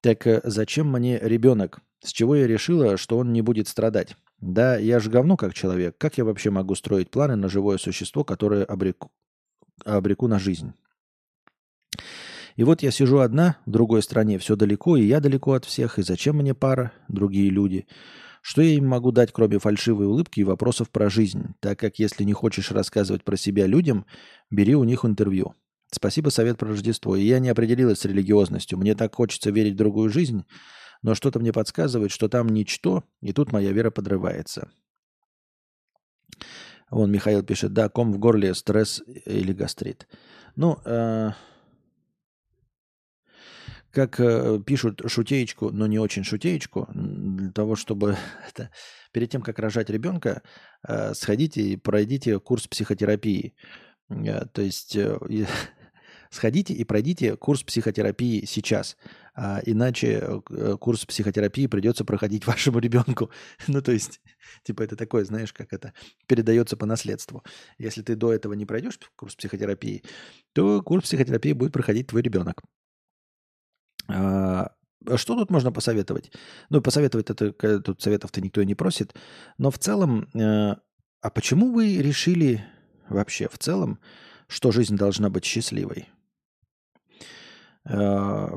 Так 0.00 0.26
э, 0.26 0.40
зачем 0.42 0.90
мне 0.90 1.18
ребенок? 1.20 1.80
С 2.02 2.10
чего 2.10 2.34
я 2.34 2.48
решила, 2.48 2.96
что 2.96 3.18
он 3.18 3.32
не 3.32 3.40
будет 3.42 3.68
страдать? 3.68 4.16
Да, 4.40 4.76
я 4.76 4.98
же 4.98 5.08
говно 5.08 5.36
как 5.36 5.54
человек. 5.54 5.96
Как 5.96 6.18
я 6.18 6.24
вообще 6.24 6.50
могу 6.50 6.74
строить 6.74 7.10
планы 7.10 7.36
на 7.36 7.48
живое 7.48 7.78
существо, 7.78 8.24
которое 8.24 8.64
обреку, 8.64 9.12
обреку 9.84 10.26
на 10.26 10.40
жизнь? 10.40 10.72
И 12.56 12.64
вот 12.64 12.82
я 12.82 12.90
сижу 12.90 13.18
одна 13.18 13.58
в 13.64 13.70
другой 13.70 14.02
стране, 14.02 14.38
все 14.38 14.56
далеко, 14.56 14.96
и 14.96 15.04
я 15.04 15.20
далеко 15.20 15.52
от 15.52 15.64
всех, 15.64 16.00
и 16.00 16.02
зачем 16.02 16.36
мне 16.36 16.54
пара, 16.54 16.92
другие 17.06 17.48
люди? 17.48 17.86
Что 18.42 18.60
я 18.60 18.74
им 18.74 18.88
могу 18.88 19.12
дать, 19.12 19.32
кроме 19.32 19.60
фальшивой 19.60 20.06
улыбки 20.06 20.40
и 20.40 20.44
вопросов 20.44 20.90
про 20.90 21.08
жизнь, 21.08 21.54
так 21.60 21.78
как 21.78 22.00
если 22.00 22.24
не 22.24 22.32
хочешь 22.32 22.72
рассказывать 22.72 23.22
про 23.22 23.36
себя 23.36 23.66
людям, 23.66 24.04
бери 24.50 24.74
у 24.74 24.82
них 24.82 25.04
интервью. 25.04 25.54
Спасибо, 25.92 26.30
совет 26.30 26.58
про 26.58 26.70
Рождество. 26.70 27.14
И 27.14 27.22
я 27.22 27.38
не 27.38 27.50
определилась 27.50 28.00
с 28.00 28.04
религиозностью. 28.04 28.78
Мне 28.78 28.96
так 28.96 29.14
хочется 29.14 29.50
верить 29.50 29.74
в 29.74 29.78
другую 29.78 30.10
жизнь, 30.10 30.44
но 31.02 31.14
что-то 31.14 31.38
мне 31.38 31.52
подсказывает, 31.52 32.10
что 32.10 32.28
там 32.28 32.48
ничто, 32.48 33.04
и 33.20 33.32
тут 33.32 33.52
моя 33.52 33.70
вера 33.70 33.92
подрывается. 33.92 34.70
Вон 36.90 37.12
Михаил 37.12 37.44
пишет, 37.44 37.72
да, 37.72 37.88
ком 37.88 38.12
в 38.12 38.18
горле, 38.18 38.54
стресс 38.54 39.02
или 39.06 39.52
гастрит. 39.52 40.08
Ну, 40.56 40.78
э, 40.84 41.30
как 43.92 44.18
э, 44.20 44.58
пишут 44.64 45.02
шутеечку, 45.06 45.70
но 45.70 45.86
не 45.86 45.98
очень 45.98 46.24
шутеечку, 46.24 46.88
для 46.94 47.52
того, 47.52 47.76
чтобы 47.76 48.16
это, 48.48 48.70
перед 49.12 49.30
тем, 49.30 49.42
как 49.42 49.58
рожать 49.58 49.90
ребенка, 49.90 50.42
э, 50.86 51.14
сходите 51.14 51.60
и 51.60 51.76
пройдите 51.76 52.40
курс 52.40 52.66
психотерапии. 52.66 53.54
Э, 54.08 54.46
то 54.46 54.62
есть 54.62 54.96
сходите 56.30 56.72
и 56.72 56.84
пройдите 56.84 57.36
курс 57.36 57.62
психотерапии 57.62 58.46
сейчас. 58.46 58.96
А 59.34 59.60
иначе 59.64 60.40
курс 60.80 61.04
психотерапии 61.04 61.66
придется 61.66 62.06
проходить 62.06 62.46
вашему 62.46 62.78
ребенку. 62.78 63.30
ну, 63.66 63.82
то 63.82 63.92
есть, 63.92 64.22
типа, 64.62 64.82
это 64.82 64.96
такое, 64.96 65.24
знаешь, 65.24 65.52
как 65.52 65.74
это 65.74 65.92
передается 66.26 66.78
по 66.78 66.86
наследству. 66.86 67.44
Если 67.76 68.00
ты 68.00 68.16
до 68.16 68.32
этого 68.32 68.54
не 68.54 68.64
пройдешь 68.64 68.98
курс 69.16 69.34
психотерапии, 69.34 70.02
то 70.54 70.80
курс 70.82 71.04
психотерапии 71.04 71.52
будет 71.52 71.72
проходить 71.72 72.06
твой 72.06 72.22
ребенок. 72.22 72.62
А, 74.08 74.72
а 75.06 75.16
что 75.16 75.36
тут 75.36 75.50
можно 75.50 75.72
посоветовать? 75.72 76.32
Ну, 76.70 76.80
посоветовать 76.80 77.30
это, 77.30 77.52
тут 77.80 78.02
советов-то 78.02 78.40
никто 78.40 78.62
не 78.62 78.74
просит. 78.74 79.14
Но 79.58 79.70
в 79.70 79.78
целом, 79.78 80.28
э, 80.34 80.76
а 81.20 81.30
почему 81.30 81.72
вы 81.72 81.98
решили 81.98 82.64
вообще 83.08 83.48
в 83.48 83.58
целом, 83.58 83.98
что 84.48 84.72
жизнь 84.72 84.96
должна 84.96 85.30
быть 85.30 85.44
счастливой? 85.44 86.08
Э, 87.84 88.48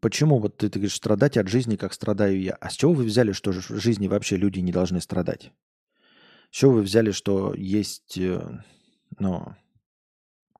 почему 0.00 0.38
вот 0.38 0.56
ты, 0.56 0.68
ты 0.68 0.78
говоришь, 0.78 0.96
страдать 0.96 1.36
от 1.36 1.48
жизни, 1.48 1.76
как 1.76 1.92
страдаю 1.92 2.40
я? 2.40 2.54
А 2.54 2.70
с 2.70 2.74
чего 2.74 2.92
вы 2.92 3.04
взяли, 3.04 3.32
что 3.32 3.52
в 3.52 3.60
жизни 3.60 4.08
вообще 4.08 4.36
люди 4.36 4.60
не 4.60 4.72
должны 4.72 5.00
страдать? 5.00 5.52
С 6.50 6.56
чего 6.56 6.72
вы 6.72 6.82
взяли, 6.82 7.10
что 7.10 7.54
есть 7.54 8.16
э, 8.16 8.64
ну, 9.18 9.54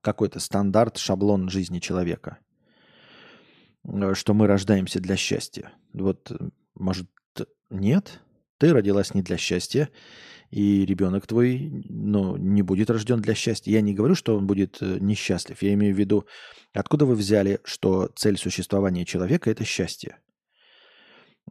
какой-то 0.01 0.39
стандарт, 0.39 0.99
шаблон 0.99 1.49
жизни 1.49 1.79
человека? 1.79 2.39
Э, 3.85 4.15
что 4.15 4.35
мы 4.35 4.47
рождаемся 4.47 5.01
для 5.01 5.17
счастья. 5.17 5.73
Вот, 5.93 6.31
э, 6.31 6.49
может, 6.75 7.09
нет? 7.71 8.21
Ты 8.59 8.73
родилась 8.73 9.15
не 9.15 9.23
для 9.23 9.37
счастья, 9.37 9.89
и 10.51 10.85
ребенок 10.85 11.27
твой 11.27 11.85
ну, 11.89 12.37
не 12.37 12.63
будет 12.63 12.91
рожден 12.91 13.21
для 13.21 13.35
счастья. 13.35 13.71
Я 13.71 13.81
не 13.81 13.95
говорю, 13.95 14.15
что 14.15 14.37
он 14.37 14.47
будет 14.47 14.79
э, 14.81 14.99
несчастлив. 15.01 15.63
Я 15.63 15.75
имею 15.75 15.95
в 15.95 15.99
виду, 15.99 16.27
откуда 16.73 17.07
вы 17.07 17.15
взяли, 17.15 17.61
что 17.65 18.11
цель 18.17 18.37
существования 18.37 19.05
человека– 19.05 19.51
это 19.51 19.65
счастье? 19.65 20.19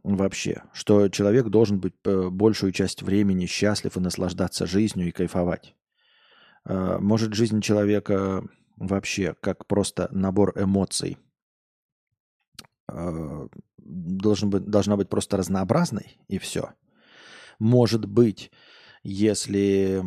Вообще, 0.04 0.62
что 0.72 1.08
человек 1.08 1.48
должен 1.48 1.80
быть 1.80 1.94
большую 2.04 2.70
часть 2.70 3.02
времени 3.02 3.46
счастлив 3.46 3.96
и 3.96 4.00
наслаждаться 4.00 4.64
жизнью 4.64 5.08
и 5.08 5.10
кайфовать. 5.10 5.74
Может, 6.64 7.34
жизнь 7.34 7.60
человека 7.60 8.44
вообще 8.76 9.34
как 9.40 9.66
просто 9.66 10.08
набор 10.12 10.52
эмоций– 10.56 11.18
должен 12.88 14.50
быть, 14.50 14.64
должна 14.64 14.96
быть 14.96 15.08
просто 15.08 15.36
разнообразной, 15.36 16.18
и 16.28 16.38
все. 16.38 16.70
Может 17.58 18.06
быть, 18.06 18.50
если 19.02 20.04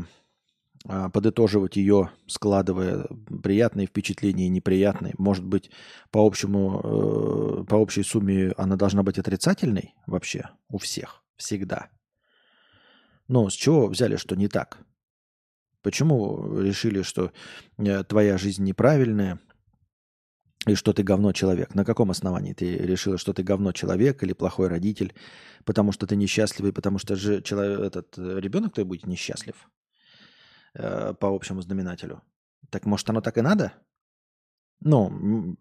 а, 0.87 1.09
подытоживать 1.09 1.75
ее, 1.75 2.09
складывая 2.27 3.07
приятные 3.43 3.87
впечатления 3.87 4.47
и 4.47 4.49
неприятные, 4.49 5.13
может 5.17 5.45
быть, 5.45 5.69
по, 6.09 6.25
общему, 6.25 7.61
э, 7.61 7.65
по 7.65 7.75
общей 7.75 8.03
сумме 8.03 8.53
она 8.57 8.77
должна 8.77 9.03
быть 9.03 9.19
отрицательной 9.19 9.93
вообще 10.07 10.49
у 10.69 10.79
всех, 10.79 11.23
всегда. 11.35 11.89
Но 13.27 13.49
с 13.49 13.53
чего 13.53 13.87
взяли, 13.87 14.15
что 14.15 14.35
не 14.35 14.47
так? 14.47 14.79
Почему 15.83 16.59
решили, 16.59 17.03
что 17.03 17.31
э, 17.77 18.03
твоя 18.03 18.37
жизнь 18.37 18.63
неправильная, 18.63 19.39
и 20.67 20.75
что 20.75 20.93
ты 20.93 21.03
говно 21.03 21.31
человек. 21.31 21.73
На 21.73 21.83
каком 21.83 22.11
основании 22.11 22.53
ты 22.53 22.77
решила, 22.77 23.17
что 23.17 23.33
ты 23.33 23.43
говно 23.43 23.71
человек 23.71 24.21
или 24.23 24.33
плохой 24.33 24.67
родитель, 24.67 25.13
потому 25.65 25.91
что 25.91 26.05
ты 26.05 26.15
несчастливый, 26.15 26.71
потому 26.71 26.99
что 26.99 27.15
же 27.15 27.41
человек, 27.41 27.79
этот 27.79 28.17
э, 28.17 28.39
ребенок 28.39 28.73
твой 28.73 28.85
будет 28.85 29.07
несчастлив 29.07 29.55
э, 30.75 31.13
по 31.19 31.35
общему 31.35 31.61
знаменателю. 31.61 32.21
Так 32.69 32.85
может 32.85 33.09
оно 33.09 33.21
так 33.21 33.37
и 33.37 33.41
надо? 33.41 33.73
Ну, 34.83 35.57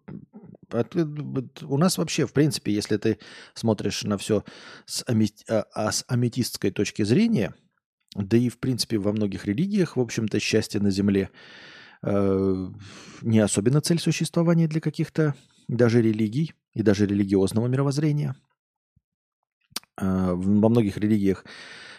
у 1.61 1.77
нас 1.77 1.97
вообще, 1.97 2.25
в 2.25 2.33
принципе, 2.33 2.73
если 2.73 2.97
ты 2.97 3.19
смотришь 3.53 4.03
на 4.03 4.17
все 4.17 4.43
с, 4.85 5.03
амет, 5.07 5.43
а, 5.47 5.65
а 5.73 5.91
с 5.91 6.03
аметистской 6.07 6.71
точки 6.71 7.03
зрения, 7.03 7.53
да 8.15 8.37
и, 8.37 8.49
в 8.49 8.57
принципе, 8.57 8.97
во 8.97 9.11
многих 9.11 9.45
религиях, 9.45 9.95
в 9.95 9.99
общем-то, 9.99 10.39
счастье 10.39 10.79
на 10.79 10.91
земле– 10.91 11.29
Э, 12.03 12.67
не 13.21 13.39
особенно 13.39 13.81
цель 13.81 13.99
существования 13.99 14.67
для 14.67 14.81
каких-то 14.81 15.35
даже 15.67 16.01
религий 16.01 16.53
и 16.73 16.81
даже 16.81 17.05
религиозного 17.05 17.67
мировоззрения. 17.67 18.35
Э, 19.99 20.33
во 20.33 20.69
многих 20.69 20.97
религиях 20.97 21.45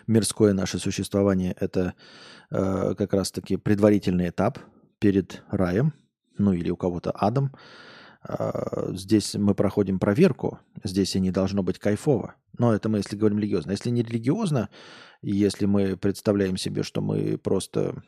мирское 0.07 0.53
наше 0.53 0.79
существование– 0.79 1.55
это 1.61 1.95
э, 2.51 2.95
как 2.97 3.13
раз-таки 3.13 3.57
предварительный 3.57 4.31
этап 4.31 4.59
перед 4.99 5.43
раем, 5.51 5.93
ну 6.37 6.53
или 6.53 6.71
у 6.71 6.77
кого-то 6.77 7.13
адом. 7.15 7.53
Здесь 8.91 9.35
мы 9.35 9.57
проходим 9.57 9.99
проверку, 9.99 10.61
здесь 10.85 11.17
и 11.17 11.21
не 11.21 11.33
должно 11.33 11.65
быть 11.65 11.81
кайфово. 11.81 12.37
Но 12.57 12.73
это 12.73 12.89
мы, 12.89 12.99
если 12.99 13.17
говорим 13.17 13.41
религиозно. 13.41 13.73
Если 13.73 13.91
не 13.91 14.05
религиозно, 14.05 14.69
если 15.23 15.67
мы 15.67 15.97
представляем 15.97 16.57
себе, 16.57 16.85
что 16.85 17.01
мы 17.01 17.37
просто 17.37 18.01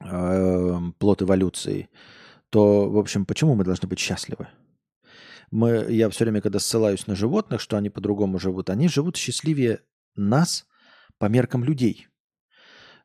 Эм, 0.00 0.92
плод 0.92 1.22
эволюции, 1.22 1.88
то, 2.50 2.88
в 2.88 2.98
общем, 2.98 3.26
почему 3.26 3.54
мы 3.54 3.64
должны 3.64 3.88
быть 3.88 3.98
счастливы? 3.98 4.48
Мы, 5.50 5.86
я 5.88 6.08
все 6.10 6.24
время, 6.24 6.40
когда 6.40 6.58
ссылаюсь 6.58 7.06
на 7.06 7.16
животных, 7.16 7.60
что 7.60 7.76
они 7.76 7.90
по-другому 7.90 8.38
живут, 8.38 8.70
они 8.70 8.88
живут 8.88 9.16
счастливее 9.16 9.80
нас 10.14 10.66
по 11.18 11.26
меркам 11.26 11.64
людей. 11.64 12.06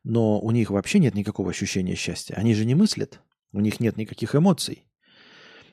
Но 0.04 0.38
у 0.40 0.50
них 0.50 0.70
вообще 0.70 0.98
нет 0.98 1.14
никакого 1.14 1.50
ощущения 1.50 1.94
счастья. 1.94 2.34
Они 2.34 2.54
же 2.54 2.64
не 2.64 2.74
мыслят, 2.74 3.20
у 3.52 3.60
них 3.60 3.80
нет 3.80 3.96
никаких 3.96 4.34
эмоций. 4.34 4.84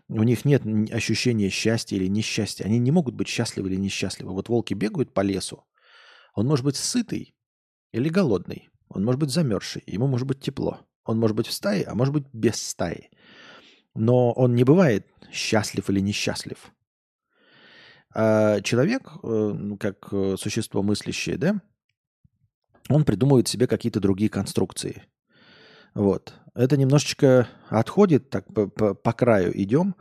У 0.07 0.23
них 0.23 0.43
нет 0.43 0.64
ощущения 0.91 1.49
счастья 1.49 1.95
или 1.98 2.07
несчастья. 2.07 2.65
Они 2.65 2.80
не 2.80 2.91
могут 2.91 3.15
быть 3.15 3.27
счастливы 3.27 3.69
или 3.69 3.76
несчастливы. 3.77 4.34
Вот 4.34 4.49
волки 4.49 4.73
бегают 4.73 5.14
по 5.14 5.22
лесу. 5.22 5.64
Он 6.34 6.48
может 6.48 6.65
быть 6.65 6.76
сытый 6.76 7.35
или 7.93 8.10
голодный. 8.10 8.69
Он 8.89 9.06
может 9.06 9.19
быть 9.19 9.30
замерзший. 9.30 9.84
Ему 9.85 10.07
может 10.07 10.27
быть 10.27 10.41
тепло. 10.41 10.80
Он 11.06 11.19
может 11.19 11.36
быть 11.36 11.48
в 11.48 11.52
стае, 11.52 11.84
а 11.86 11.95
может 11.95 12.14
быть 12.14 12.26
без 12.34 12.56
стаи. 12.56 13.10
Но 13.95 14.32
он 14.32 14.56
не 14.56 14.64
бывает 14.64 15.07
счастлив 15.32 15.90
или 15.90 15.99
несчастлив. 15.99 16.72
А 18.14 18.61
человек, 18.61 19.10
э, 19.23 19.28
ну, 19.28 19.78
как 19.78 20.10
э, 20.11 20.36
существо 20.38 20.84
мыслящее, 20.84 21.38
да, 21.38 21.61
он 22.90 23.06
придумывает 23.06 23.48
себе 23.48 23.68
какие-то 23.68 23.99
другие 23.99 24.30
конструкции. 24.30 25.03
Вот. 25.94 26.34
Это 26.53 26.76
немножечко 26.76 27.48
отходит, 27.69 28.30
так 28.30 28.53
по, 28.53 28.68
по, 28.68 28.94
по 28.94 29.14
краю 29.14 29.52
идем, 29.61 29.95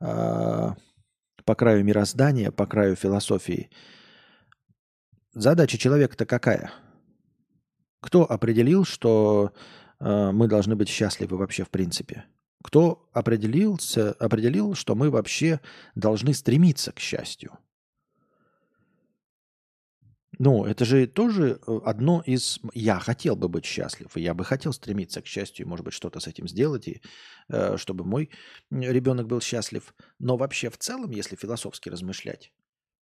э, 0.00 0.70
по 1.44 1.54
краю 1.54 1.84
мироздания, 1.84 2.50
по 2.50 2.66
краю 2.66 2.96
философии. 2.96 3.70
Задача 5.32 5.78
человека-то 5.78 6.26
какая? 6.26 6.70
Кто 8.00 8.30
определил, 8.30 8.84
что 8.84 9.52
мы 10.00 10.48
должны 10.48 10.76
быть 10.76 10.88
счастливы 10.88 11.36
вообще 11.36 11.64
в 11.64 11.70
принципе. 11.70 12.24
Кто 12.62 13.08
определился, 13.12 14.12
определил, 14.12 14.74
что 14.74 14.94
мы 14.94 15.10
вообще 15.10 15.60
должны 15.94 16.32
стремиться 16.32 16.92
к 16.92 16.98
счастью? 16.98 17.58
Ну, 20.38 20.64
это 20.64 20.84
же 20.84 21.06
тоже 21.06 21.60
э, 21.66 21.80
одно 21.84 22.22
из... 22.26 22.58
Я 22.72 22.98
хотел 22.98 23.36
бы 23.36 23.48
быть 23.48 23.64
счастлив, 23.64 24.16
и 24.16 24.20
я 24.20 24.34
бы 24.34 24.44
хотел 24.44 24.72
стремиться 24.72 25.22
к 25.22 25.26
счастью, 25.26 25.68
может 25.68 25.84
быть, 25.84 25.94
что-то 25.94 26.20
с 26.20 26.26
этим 26.26 26.48
сделать, 26.48 26.88
и 26.88 27.02
э, 27.48 27.76
чтобы 27.76 28.04
мой 28.04 28.30
ребенок 28.70 29.26
был 29.26 29.40
счастлив. 29.40 29.94
Но 30.18 30.36
вообще 30.36 30.70
в 30.70 30.78
целом, 30.78 31.10
если 31.10 31.36
философски 31.36 31.88
размышлять, 31.88 32.52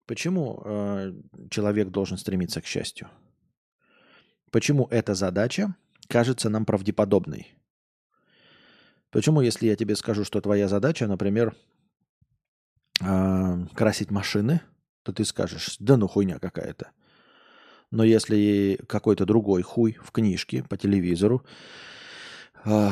почему 0.06 0.62
э, 0.64 1.12
человек 1.50 1.88
должен 1.88 2.18
стремиться 2.18 2.60
к 2.60 2.66
счастью? 2.66 3.09
Почему 4.50 4.86
эта 4.90 5.14
задача 5.14 5.74
кажется 6.09 6.51
нам 6.51 6.64
правдеподобной? 6.64 7.55
Почему, 9.10 9.40
если 9.40 9.66
я 9.66 9.76
тебе 9.76 9.97
скажу, 9.97 10.24
что 10.24 10.40
твоя 10.40 10.68
задача, 10.68 11.06
например, 11.06 11.55
э, 13.01 13.66
красить 13.74 14.10
машины, 14.10 14.60
то 15.02 15.12
ты 15.12 15.24
скажешь, 15.24 15.76
да 15.78 15.97
ну 15.97 16.09
хуйня 16.09 16.39
какая-то. 16.39 16.90
Но 17.90 18.05
если 18.05 18.78
какой-то 18.86 19.24
другой 19.24 19.62
хуй 19.62 19.97
в 20.02 20.12
книжке, 20.12 20.62
по 20.62 20.76
телевизору 20.76 21.43
э, 22.64 22.90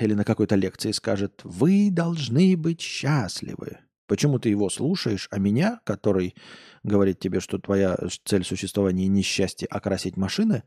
или 0.00 0.12
на 0.12 0.24
какой-то 0.24 0.54
лекции 0.54 0.92
скажет, 0.92 1.40
вы 1.44 1.90
должны 1.90 2.56
быть 2.56 2.82
счастливы. 2.82 3.78
Почему 4.06 4.38
ты 4.38 4.50
его 4.50 4.68
слушаешь, 4.68 5.28
а 5.30 5.38
меня, 5.38 5.80
который 5.84 6.34
говорит 6.82 7.18
тебе, 7.18 7.40
что 7.40 7.58
твоя 7.58 7.96
цель 8.24 8.44
существования 8.44 9.08
не 9.08 9.22
счастье, 9.22 9.66
а 9.70 9.80
красить 9.80 10.18
машины, 10.18 10.64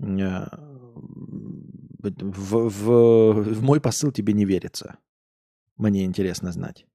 э, 0.00 0.46
в, 0.94 2.68
в, 2.68 3.32
в 3.32 3.62
мой 3.62 3.80
посыл 3.80 4.12
тебе 4.12 4.32
не 4.32 4.44
верится. 4.44 4.98
Мне 5.76 6.04
интересно 6.04 6.52
знать. 6.52 6.86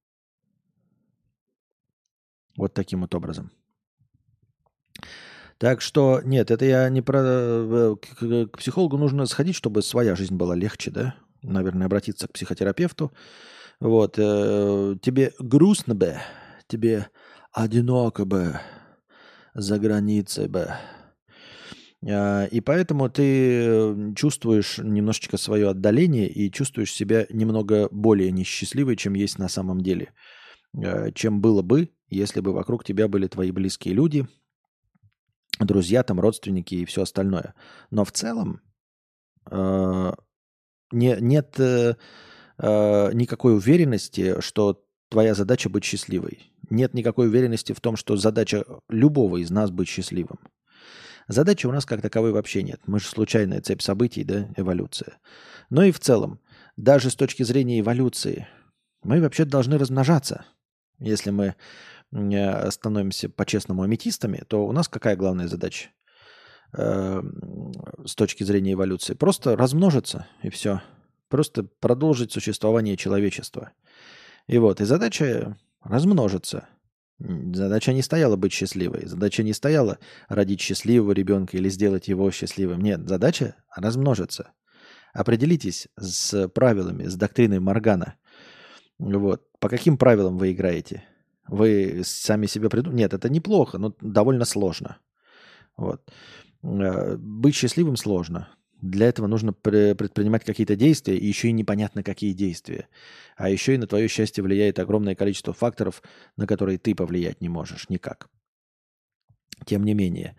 Вот 2.56 2.74
таким 2.74 3.02
вот 3.02 3.14
образом. 3.14 3.50
Так 5.58 5.80
что, 5.80 6.20
нет, 6.22 6.50
это 6.50 6.64
я 6.64 6.88
не 6.90 7.02
про... 7.02 7.18
Э, 7.22 7.96
к, 7.96 8.46
к 8.48 8.58
психологу 8.58 8.98
нужно 8.98 9.26
сходить, 9.26 9.56
чтобы 9.56 9.82
своя 9.82 10.14
жизнь 10.14 10.34
была 10.34 10.54
легче, 10.54 10.90
да? 10.90 11.14
Наверное, 11.42 11.86
обратиться 11.86 12.28
к 12.28 12.32
психотерапевту. 12.32 13.12
Вот. 13.80 14.18
Э, 14.18 14.96
тебе 15.00 15.32
грустно 15.38 15.94
бы, 15.94 16.18
тебе 16.66 17.08
одиноко 17.52 18.24
бы, 18.24 18.60
за 19.54 19.78
границей 19.78 20.48
бы. 20.48 20.74
Э, 22.04 22.48
и 22.48 22.60
поэтому 22.60 23.08
ты 23.08 24.14
чувствуешь 24.14 24.78
немножечко 24.78 25.36
свое 25.36 25.70
отдаление 25.70 26.28
и 26.28 26.50
чувствуешь 26.50 26.92
себя 26.92 27.26
немного 27.30 27.88
более 27.90 28.30
несчастливой, 28.32 28.96
чем 28.96 29.14
есть 29.14 29.38
на 29.38 29.48
самом 29.48 29.80
деле. 29.80 30.12
Э, 30.76 31.10
чем 31.12 31.40
было 31.40 31.62
бы, 31.62 31.90
если 32.08 32.40
бы 32.40 32.52
вокруг 32.52 32.84
тебя 32.84 33.08
были 33.08 33.26
твои 33.26 33.50
близкие 33.50 33.94
люди, 33.94 34.26
друзья, 35.58 36.02
там, 36.02 36.20
родственники 36.20 36.74
и 36.74 36.84
все 36.84 37.02
остальное. 37.02 37.54
Но 37.90 38.04
в 38.04 38.12
целом 38.12 38.60
э, 39.50 40.12
не, 40.92 41.16
нет 41.20 41.58
э, 41.58 41.94
никакой 42.58 43.56
уверенности, 43.56 44.40
что 44.40 44.82
твоя 45.08 45.34
задача 45.34 45.68
быть 45.68 45.84
счастливой. 45.84 46.52
Нет 46.68 46.94
никакой 46.94 47.28
уверенности 47.28 47.72
в 47.72 47.80
том, 47.80 47.96
что 47.96 48.16
задача 48.16 48.64
любого 48.88 49.38
из 49.38 49.50
нас 49.50 49.70
быть 49.70 49.88
счастливым. 49.88 50.38
Задачи 51.28 51.66
у 51.66 51.72
нас 51.72 51.84
как 51.84 52.02
таковой 52.02 52.32
вообще 52.32 52.62
нет. 52.62 52.80
Мы 52.86 53.00
же 53.00 53.06
случайная 53.06 53.60
цепь 53.60 53.82
событий, 53.82 54.24
да, 54.24 54.48
эволюция. 54.56 55.18
Но 55.70 55.82
и 55.82 55.90
в 55.90 56.00
целом, 56.00 56.40
даже 56.76 57.10
с 57.10 57.16
точки 57.16 57.42
зрения 57.42 57.80
эволюции, 57.80 58.46
мы 59.02 59.20
вообще 59.20 59.44
должны 59.44 59.78
размножаться. 59.78 60.44
Если 60.98 61.30
мы 61.30 61.56
Э, 62.12 62.70
становимся 62.70 63.28
по-честному 63.28 63.82
аметистами, 63.82 64.42
то 64.48 64.66
у 64.66 64.72
нас 64.72 64.88
какая 64.88 65.16
главная 65.16 65.48
задача 65.48 65.88
э, 66.72 67.22
с 68.04 68.14
точки 68.14 68.44
зрения 68.44 68.72
эволюции? 68.72 69.14
Просто 69.14 69.56
размножиться 69.56 70.26
и 70.42 70.50
все. 70.50 70.82
Просто 71.28 71.64
продолжить 71.64 72.32
существование 72.32 72.96
человечества. 72.96 73.72
И 74.46 74.58
вот, 74.58 74.80
и 74.80 74.84
задача 74.84 75.58
размножиться. 75.82 76.68
Задача 77.18 77.92
не 77.92 78.02
стояла 78.02 78.36
быть 78.36 78.52
счастливой. 78.52 79.06
Задача 79.06 79.42
не 79.42 79.54
стояла 79.54 79.98
родить 80.28 80.60
счастливого 80.60 81.12
ребенка 81.12 81.56
или 81.56 81.68
сделать 81.70 82.08
его 82.08 82.30
счастливым. 82.30 82.82
Нет, 82.82 83.08
задача 83.08 83.56
размножиться. 83.74 84.52
Определитесь 85.14 85.88
с 85.98 86.48
правилами, 86.48 87.06
с 87.06 87.16
доктриной 87.16 87.58
Моргана. 87.58 88.16
Вот. 88.98 89.50
По 89.60 89.68
каким 89.68 89.96
правилам 89.96 90.36
вы 90.36 90.52
играете? 90.52 91.04
Вы 91.48 92.02
сами 92.04 92.46
себе 92.46 92.68
придумали. 92.68 92.98
Нет, 92.98 93.14
это 93.14 93.30
неплохо, 93.30 93.78
но 93.78 93.94
довольно 94.00 94.44
сложно. 94.44 94.98
Вот. 95.76 96.02
Э, 96.62 97.16
быть 97.16 97.54
счастливым 97.54 97.96
сложно. 97.96 98.48
Для 98.82 99.08
этого 99.08 99.26
нужно 99.26 99.52
предпринимать 99.52 100.44
какие-то 100.44 100.76
действия, 100.76 101.16
и 101.16 101.26
еще 101.26 101.48
и 101.48 101.52
непонятно, 101.52 102.02
какие 102.02 102.32
действия. 102.32 102.88
А 103.36 103.48
еще 103.48 103.74
и 103.74 103.78
на 103.78 103.86
твое 103.86 104.08
счастье 104.08 104.44
влияет 104.44 104.78
огромное 104.78 105.14
количество 105.14 105.52
факторов, 105.52 106.02
на 106.36 106.46
которые 106.46 106.78
ты 106.78 106.94
повлиять 106.94 107.40
не 107.40 107.48
можешь 107.48 107.88
никак. 107.88 108.28
Тем 109.64 109.84
не 109.84 109.94
менее. 109.94 110.36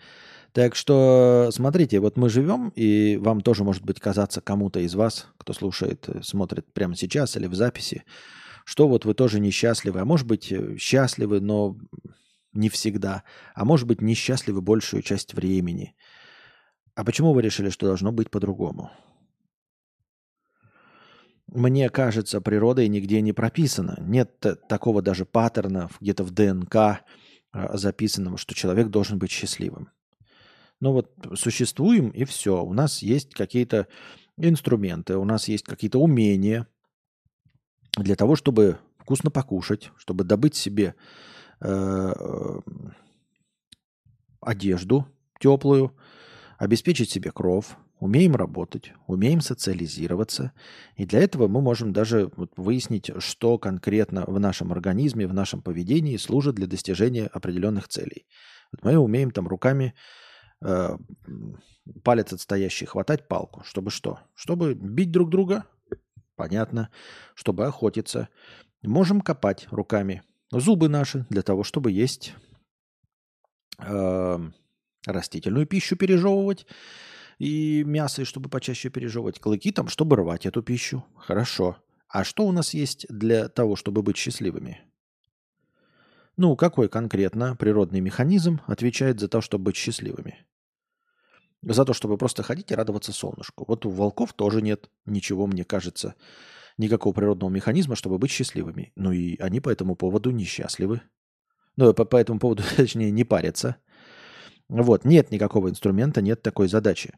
Так 0.54 0.76
что 0.76 1.50
смотрите, 1.52 2.00
вот 2.00 2.18
мы 2.18 2.30
живем, 2.30 2.70
и 2.70 3.18
вам 3.18 3.42
тоже 3.42 3.64
может 3.64 3.84
быть 3.84 4.00
казаться 4.00 4.42
кому-то 4.42 4.80
из 4.80 4.96
вас, 4.96 5.28
кто 5.38 5.54
слушает, 5.54 6.08
э, 6.08 6.22
смотрит 6.24 6.72
прямо 6.74 6.96
сейчас 6.96 7.36
или 7.38 7.48
в 7.48 7.54
записи, 7.54 8.04
что 8.66 8.88
вот 8.88 9.06
вы 9.06 9.14
тоже 9.14 9.40
несчастливы, 9.40 10.00
а 10.00 10.06
может 10.06 10.26
быть 10.26 10.52
э, 10.52 10.78
счастливы, 10.78 11.42
но 11.42 11.78
не 12.54 12.70
всегда, 12.70 13.24
а 13.54 13.66
может 13.66 13.88
быть 13.88 14.02
несчастливы 14.02 14.62
большую 14.62 15.04
часть 15.04 15.34
времени. 15.34 15.96
А 16.98 17.04
почему 17.04 17.32
вы 17.32 17.44
решили, 17.44 17.70
что 17.70 17.86
должно 17.86 18.12
быть 18.12 18.32
по-другому? 18.32 18.90
Мне 21.46 21.92
кажется, 21.92 22.42
природой 22.42 22.88
нигде 22.88 23.22
не 23.22 23.34
прописано. 23.34 23.98
Нет 24.02 24.44
такого 24.68 25.04
даже 25.04 25.24
паттерна 25.24 25.92
где-то 26.02 26.24
в 26.24 26.32
ДНК 26.32 26.76
а, 26.76 26.98
записанного, 27.52 28.40
что 28.40 28.56
человек 28.56 28.88
должен 28.88 29.20
быть 29.20 29.30
счастливым. 29.30 29.92
Ну 30.80 30.92
вот 30.92 31.12
существуем 31.36 32.10
и 32.10 32.24
все. 32.24 32.64
У 32.64 32.74
нас 32.74 33.04
есть 33.04 33.36
какие-то 33.36 33.88
инструменты, 34.36 35.18
у 35.18 35.24
нас 35.24 35.48
есть 35.48 35.66
какие-то 35.66 36.00
умения, 36.00 36.66
для 37.96 38.16
того, 38.16 38.36
чтобы 38.36 38.80
вкусно 38.98 39.30
покушать, 39.30 39.92
чтобы 39.98 40.24
добыть 40.24 40.56
себе 40.56 40.96
э, 41.62 42.14
одежду 44.42 45.06
теплую, 45.40 45.96
обеспечить 46.58 47.10
себе 47.10 47.32
кров, 47.32 47.78
умеем 48.00 48.36
работать, 48.36 48.94
умеем 49.08 49.42
социализироваться. 49.42 50.54
И 50.96 51.06
для 51.06 51.20
этого 51.20 51.48
мы 51.48 51.62
можем 51.62 51.94
даже 51.94 52.32
выяснить, 52.56 53.12
что 53.20 53.58
конкретно 53.58 54.26
в 54.26 54.40
нашем 54.40 54.72
организме, 54.72 55.28
в 55.28 55.34
нашем 55.34 55.62
поведении 55.62 56.18
служит 56.18 56.56
для 56.56 56.68
достижения 56.68 57.28
определенных 57.28 57.88
целей. 57.88 58.28
Вот 58.72 58.84
мы 58.84 58.98
умеем 58.98 59.32
там 59.32 59.48
руками 59.48 59.94
э, 60.62 60.98
палец 62.04 62.34
отстоящий 62.34 62.86
хватать 62.86 63.28
палку. 63.28 63.64
Чтобы 63.64 63.92
что? 63.92 64.20
Чтобы 64.36 64.74
бить 64.74 65.12
друг 65.12 65.30
друга, 65.30 65.66
Понятно. 66.38 66.90
Чтобы 67.34 67.66
охотиться. 67.66 68.30
Можем 68.84 69.22
копать 69.22 69.68
руками. 69.72 70.22
Зубы 70.52 70.88
наши 70.88 71.26
для 71.30 71.42
того, 71.42 71.64
чтобы 71.64 71.92
есть 71.92 72.36
э, 73.80 74.40
растительную 75.08 75.66
пищу, 75.66 75.96
пережевывать. 75.96 76.66
И 77.40 77.84
мясо, 77.84 78.26
чтобы 78.26 78.50
почаще 78.50 78.90
пережевывать. 78.90 79.40
Клыки 79.40 79.72
там, 79.72 79.88
чтобы 79.88 80.16
рвать 80.16 80.46
эту 80.46 80.62
пищу. 80.62 81.06
Хорошо. 81.16 81.78
А 82.10 82.24
что 82.24 82.46
у 82.46 82.52
нас 82.52 82.74
есть 82.74 83.06
для 83.10 83.48
того, 83.50 83.76
чтобы 83.76 84.02
быть 84.02 84.18
счастливыми? 84.18 84.82
Ну, 86.38 86.56
какой 86.56 86.88
конкретно 86.88 87.56
природный 87.56 88.00
механизм 88.00 88.62
отвечает 88.68 89.20
за 89.20 89.28
то, 89.28 89.42
чтобы 89.42 89.66
быть 89.66 89.76
счастливыми? 89.76 90.46
За 91.64 91.84
то, 91.84 91.94
чтобы 91.94 92.18
просто 92.18 92.44
ходить 92.44 92.72
и 92.72 92.76
радоваться 92.76 93.12
солнышку. 93.12 93.66
Вот 93.68 93.86
у 93.86 93.90
волков 93.90 94.34
тоже 94.34 94.62
нет 94.62 94.90
ничего, 95.06 95.48
мне 95.48 95.64
кажется, 95.64 96.14
никакого 96.78 97.14
природного 97.14 97.50
механизма, 97.50 97.96
чтобы 97.96 98.20
быть 98.20 98.32
счастливыми. 98.32 98.94
Ну 98.96 99.12
и 99.12 99.38
они 99.40 99.60
по 99.60 99.70
этому 99.70 99.96
поводу 99.96 100.32
несчастливы. 100.32 101.02
Ну, 101.76 101.94
по, 101.94 102.06
по 102.06 102.18
этому 102.18 102.40
поводу, 102.40 102.64
точнее, 102.76 103.12
не 103.12 103.24
парятся. 103.24 103.78
Вот, 104.70 105.06
нет 105.06 105.32
никакого 105.32 105.70
инструмента, 105.70 106.22
нет 106.22 106.42
такой 106.42 106.68
задачи. 106.68 107.14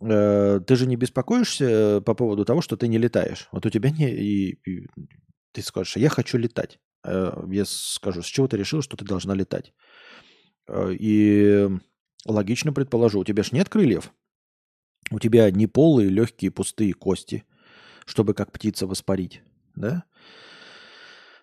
Э, 0.00 0.60
ты 0.66 0.76
же 0.76 0.86
не 0.86 0.96
беспокоишься 0.96 1.64
э, 1.64 2.00
по 2.00 2.14
поводу 2.14 2.44
того, 2.44 2.60
что 2.60 2.76
ты 2.76 2.88
не 2.88 2.98
летаешь. 2.98 3.48
Вот 3.52 3.66
у 3.66 3.70
тебя 3.70 3.90
не... 3.90 4.10
И, 4.10 4.58
и 4.68 4.88
ты 5.52 5.62
скажешь, 5.62 5.96
я 5.96 6.08
хочу 6.08 6.38
летать. 6.38 6.78
Э, 7.04 7.32
я 7.50 7.64
скажу, 7.64 8.22
с 8.22 8.26
чего 8.26 8.48
ты 8.48 8.56
решил, 8.56 8.82
что 8.82 8.96
ты 8.96 9.04
должна 9.04 9.34
летать? 9.34 9.72
И 10.70 11.68
Логично 12.26 12.72
предположу, 12.72 13.20
у 13.20 13.24
тебя 13.24 13.42
ж 13.42 13.52
нет 13.52 13.68
крыльев. 13.68 14.12
У 15.10 15.18
тебя 15.18 15.50
не 15.50 15.66
полые, 15.66 16.08
легкие, 16.08 16.50
пустые 16.50 16.94
кости. 16.94 17.44
чтобы 18.06 18.34
как 18.34 18.52
птица 18.52 18.86
воспарить, 18.86 19.42
да? 19.74 20.04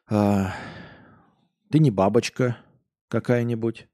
А, 0.07 0.53
ты 1.71 1.79
не 1.79 1.89
бабочка 1.89 2.57
какая-нибудь, 3.07 3.87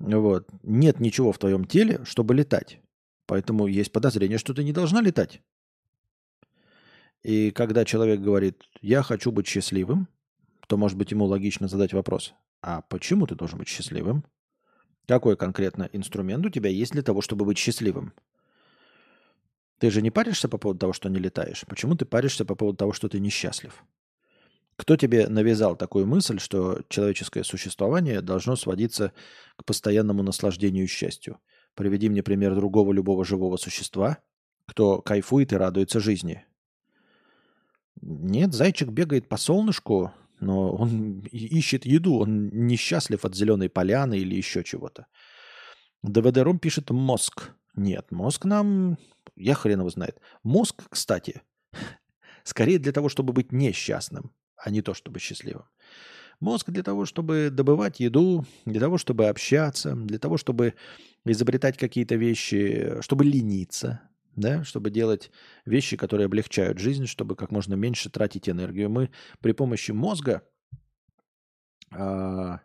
вот. 0.00 0.48
Нет 0.62 0.98
ничего 0.98 1.30
в 1.30 1.38
твоем 1.38 1.64
теле, 1.64 2.00
чтобы 2.04 2.34
летать. 2.34 2.80
Поэтому 3.26 3.66
есть 3.66 3.92
подозрение, 3.92 4.38
что 4.38 4.54
ты 4.54 4.64
не 4.64 4.72
должна 4.72 5.00
летать. 5.00 5.42
И 7.22 7.50
когда 7.50 7.84
человек 7.84 8.20
говорит, 8.20 8.62
я 8.80 9.02
хочу 9.02 9.30
быть 9.30 9.46
счастливым, 9.46 10.08
то, 10.66 10.76
может 10.76 10.96
быть, 10.96 11.10
ему 11.10 11.26
логично 11.26 11.68
задать 11.68 11.92
вопрос, 11.92 12.32
а 12.62 12.80
почему 12.82 13.26
ты 13.26 13.34
должен 13.34 13.58
быть 13.58 13.68
счастливым? 13.68 14.24
Какой 15.06 15.36
конкретно 15.36 15.88
инструмент 15.92 16.46
у 16.46 16.50
тебя 16.50 16.70
есть 16.70 16.92
для 16.92 17.02
того, 17.02 17.20
чтобы 17.20 17.44
быть 17.44 17.58
счастливым? 17.58 18.14
Ты 19.78 19.90
же 19.90 20.02
не 20.02 20.10
паришься 20.10 20.48
по 20.48 20.56
поводу 20.56 20.80
того, 20.80 20.92
что 20.92 21.08
не 21.08 21.18
летаешь. 21.18 21.64
Почему 21.66 21.96
ты 21.96 22.04
паришься 22.04 22.44
по 22.44 22.54
поводу 22.54 22.78
того, 22.78 22.92
что 22.92 23.08
ты 23.08 23.20
несчастлив? 23.20 23.84
Кто 24.80 24.96
тебе 24.96 25.28
навязал 25.28 25.76
такую 25.76 26.06
мысль, 26.06 26.38
что 26.38 26.80
человеческое 26.88 27.44
существование 27.44 28.22
должно 28.22 28.56
сводиться 28.56 29.12
к 29.56 29.66
постоянному 29.66 30.22
наслаждению 30.22 30.84
и 30.84 30.88
счастью? 30.88 31.38
Приведи 31.74 32.08
мне 32.08 32.22
пример 32.22 32.54
другого 32.54 32.90
любого 32.94 33.22
живого 33.22 33.58
существа, 33.58 34.20
кто 34.64 35.02
кайфует 35.02 35.52
и 35.52 35.56
радуется 35.56 36.00
жизни. 36.00 36.46
Нет, 38.00 38.54
зайчик 38.54 38.88
бегает 38.88 39.28
по 39.28 39.36
солнышку, 39.36 40.14
но 40.40 40.74
он 40.74 41.20
ищет 41.30 41.84
еду, 41.84 42.14
он 42.14 42.48
несчастлив 42.48 43.26
от 43.26 43.34
зеленой 43.34 43.68
поляны 43.68 44.16
или 44.16 44.34
еще 44.34 44.64
чего-то. 44.64 45.08
ДВД-ром 46.02 46.58
пишет 46.58 46.88
мозг. 46.88 47.50
Нет, 47.74 48.10
мозг 48.10 48.46
нам... 48.46 48.96
Я 49.36 49.52
хрен 49.56 49.80
его 49.80 49.90
знает. 49.90 50.18
Мозг, 50.42 50.84
кстати, 50.88 51.42
скорее 52.44 52.78
для 52.78 52.92
того, 52.92 53.10
чтобы 53.10 53.34
быть 53.34 53.52
несчастным, 53.52 54.32
а 54.62 54.70
не 54.70 54.82
то, 54.82 54.94
чтобы 54.94 55.18
счастливым. 55.18 55.64
Мозг 56.40 56.70
для 56.70 56.82
того, 56.82 57.04
чтобы 57.04 57.50
добывать 57.50 58.00
еду, 58.00 58.46
для 58.64 58.80
того, 58.80 58.96
чтобы 58.96 59.28
общаться, 59.28 59.94
для 59.94 60.18
того, 60.18 60.38
чтобы 60.38 60.74
изобретать 61.26 61.76
какие-то 61.76 62.14
вещи, 62.14 62.96
чтобы 63.02 63.24
лениться, 63.24 64.00
да, 64.36 64.64
чтобы 64.64 64.90
делать 64.90 65.30
вещи, 65.66 65.96
которые 65.96 66.26
облегчают 66.26 66.78
жизнь, 66.78 67.06
чтобы 67.06 67.36
как 67.36 67.50
можно 67.50 67.74
меньше 67.74 68.08
тратить 68.08 68.48
энергию. 68.48 68.88
Мы 68.88 69.10
при 69.40 69.52
помощи 69.52 69.90
мозга 69.90 70.42
э, 71.92 72.58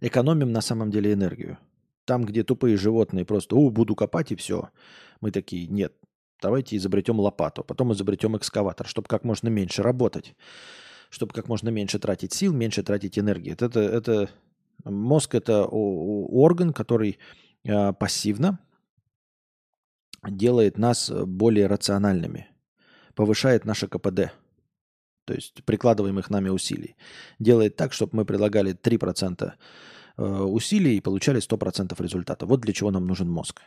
экономим 0.00 0.50
на 0.50 0.60
самом 0.60 0.90
деле 0.90 1.12
энергию. 1.12 1.58
Там, 2.04 2.24
где 2.24 2.42
тупые 2.42 2.76
животные 2.76 3.24
просто, 3.24 3.54
о, 3.54 3.70
буду 3.70 3.94
копать 3.94 4.32
и 4.32 4.36
все. 4.36 4.70
Мы 5.20 5.30
такие, 5.30 5.68
нет, 5.68 5.94
давайте 6.42 6.76
изобретем 6.76 7.20
лопату, 7.20 7.62
потом 7.64 7.92
изобретем 7.92 8.36
экскаватор, 8.36 8.86
чтобы 8.86 9.08
как 9.08 9.24
можно 9.24 9.48
меньше 9.48 9.82
работать, 9.82 10.34
чтобы 11.14 11.32
как 11.32 11.48
можно 11.48 11.68
меньше 11.70 11.98
тратить 11.98 12.32
сил, 12.32 12.52
меньше 12.52 12.82
тратить 12.82 13.18
энергии. 13.18 13.52
Это, 13.52 13.80
это 13.80 14.28
мозг 14.84 15.34
это 15.34 15.64
орган, 15.64 16.72
который 16.72 17.18
э, 17.64 17.92
пассивно 17.92 18.58
делает 20.28 20.76
нас 20.76 21.10
э, 21.10 21.24
более 21.24 21.68
рациональными, 21.68 22.48
повышает 23.14 23.64
наше 23.64 23.86
КПД, 23.86 24.32
то 25.24 25.34
есть 25.34 25.62
прикладываемых 25.64 26.30
нами 26.30 26.48
усилий. 26.48 26.96
Делает 27.38 27.76
так, 27.76 27.92
чтобы 27.92 28.16
мы 28.16 28.24
прилагали 28.24 28.74
3% 28.74 29.52
э, 30.16 30.22
усилий 30.22 30.96
и 30.96 31.00
получали 31.00 31.40
100% 31.40 32.02
результата. 32.02 32.44
Вот 32.44 32.60
для 32.60 32.72
чего 32.72 32.90
нам 32.90 33.06
нужен 33.06 33.30
мозг. 33.30 33.62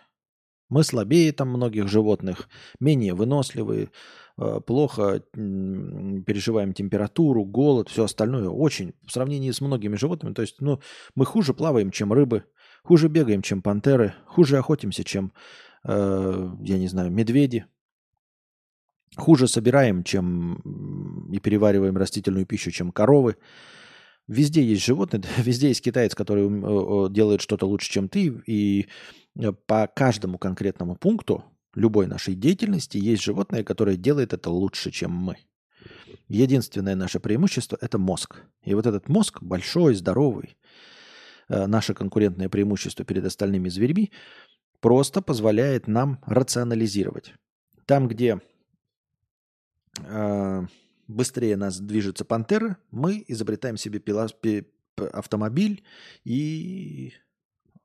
Мы 0.70 0.84
слабее 0.84 1.32
там 1.32 1.50
многих 1.50 1.88
животных, 1.88 2.50
менее 2.80 3.14
выносливые, 3.14 3.90
э, 4.38 4.60
плохо 4.66 5.24
переживаем 5.34 6.74
температуру, 6.74 7.46
голод, 7.46 7.90
все 7.90 8.04
остальное. 8.04 8.50
Очень 8.50 8.94
в 9.06 9.12
сравнении 9.12 9.52
с 9.52 9.62
многими 9.62 9.96
животными. 9.96 10.34
То 10.34 10.42
есть 10.42 10.58
ну, 10.60 10.82
мы 11.16 11.26
хуже 11.26 11.54
плаваем, 11.54 11.92
чем 11.92 12.12
рыбы, 12.14 12.44
хуже 12.84 13.08
бегаем, 13.08 13.42
чем 13.42 13.62
пантеры, 13.62 14.14
хуже 14.28 14.58
охотимся, 14.58 15.04
чем 15.04 15.32
Э, 15.88 16.50
я 16.62 16.78
не 16.78 16.88
знаю, 16.88 17.12
медведи. 17.12 17.66
Хуже 19.16 19.48
собираем, 19.48 20.04
чем 20.04 21.30
и 21.32 21.40
перевариваем 21.40 21.98
растительную 21.98 22.46
пищу, 22.46 22.72
чем 22.72 22.92
коровы. 22.92 23.38
Везде 24.28 24.64
есть 24.64 24.84
животные, 24.84 25.24
везде 25.38 25.70
есть 25.70 25.82
китаец, 25.82 26.16
который 26.16 27.10
делает 27.12 27.42
что-то 27.42 27.66
лучше, 27.66 27.92
чем 27.92 28.10
ты. 28.10 28.42
И 28.46 28.88
э, 29.40 29.52
по 29.52 29.88
каждому 29.88 30.38
конкретному 30.38 30.96
пункту 30.96 31.44
любой 31.76 32.08
нашей 32.08 32.36
деятельности 32.36 32.98
есть 32.98 33.24
животное, 33.24 33.64
которое 33.64 33.96
делает 33.96 34.34
это 34.34 34.50
лучше, 34.50 34.92
чем 34.92 35.12
мы. 35.12 35.38
Единственное 36.28 36.96
наше 36.96 37.20
преимущество– 37.20 37.78
это 37.82 37.98
мозг. 37.98 38.42
И 38.64 38.74
вот 38.74 38.86
этот 38.86 39.08
мозг 39.08 39.42
большой, 39.42 39.96
здоровый, 39.96 40.58
э, 41.48 41.68
наше 41.68 41.94
конкурентное 41.94 42.50
преимущество 42.50 43.06
перед 43.06 43.26
остальными 43.26 43.70
зверьми– 43.70 44.12
просто 44.80 45.22
позволяет 45.22 45.88
нам 45.88 46.20
рационализировать. 46.26 47.34
Там, 47.86 48.08
где 48.08 48.42
э, 50.00 50.66
быстрее 51.08 51.58
нас 51.58 51.80
движется 51.80 52.26
пантера, 52.26 52.78
мы 52.92 53.24
изобретаем 53.28 53.78
себе 53.78 54.00
пила, 54.00 54.28
пи, 54.42 54.66
автомобиль 55.14 55.84
и 56.24 57.14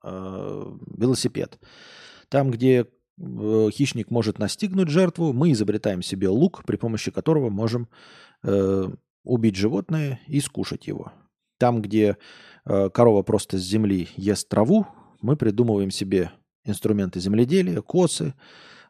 э, 0.02 0.76
велосипед. 0.96 1.58
Там, 2.28 2.50
где 2.50 2.86
э, 3.18 3.68
хищник 3.70 4.10
может 4.10 4.38
настигнуть 4.38 4.88
жертву, 4.88 5.32
мы 5.32 5.52
изобретаем 5.52 6.02
себе 6.02 6.28
лук, 6.28 6.64
при 6.66 6.76
помощи 6.76 7.10
которого 7.10 7.50
можем 7.50 7.88
э, 8.42 8.88
убить 9.24 9.56
животное 9.56 10.20
и 10.26 10.40
скушать 10.40 10.86
его. 10.86 11.12
Там, 11.58 11.82
где 11.82 12.16
э, 12.64 12.90
корова 12.90 13.22
просто 13.22 13.58
с 13.58 13.62
земли 13.62 14.08
ест 14.16 14.48
траву, 14.48 14.86
мы 15.20 15.36
придумываем 15.36 15.90
себе 15.90 16.32
инструменты 16.64 17.20
земледелия, 17.20 17.80
косы, 17.82 18.34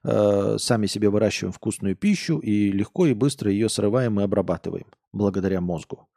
э, 0.04 0.56
сами 0.58 0.86
себе 0.86 1.10
выращиваем 1.10 1.52
вкусную 1.52 1.96
пищу 1.96 2.38
и 2.38 2.70
легко 2.70 3.06
и 3.06 3.14
быстро 3.14 3.50
ее 3.50 3.68
срываем 3.68 4.20
и 4.20 4.24
обрабатываем 4.24 4.86
благодаря 5.12 5.60
мозгу. 5.60 6.08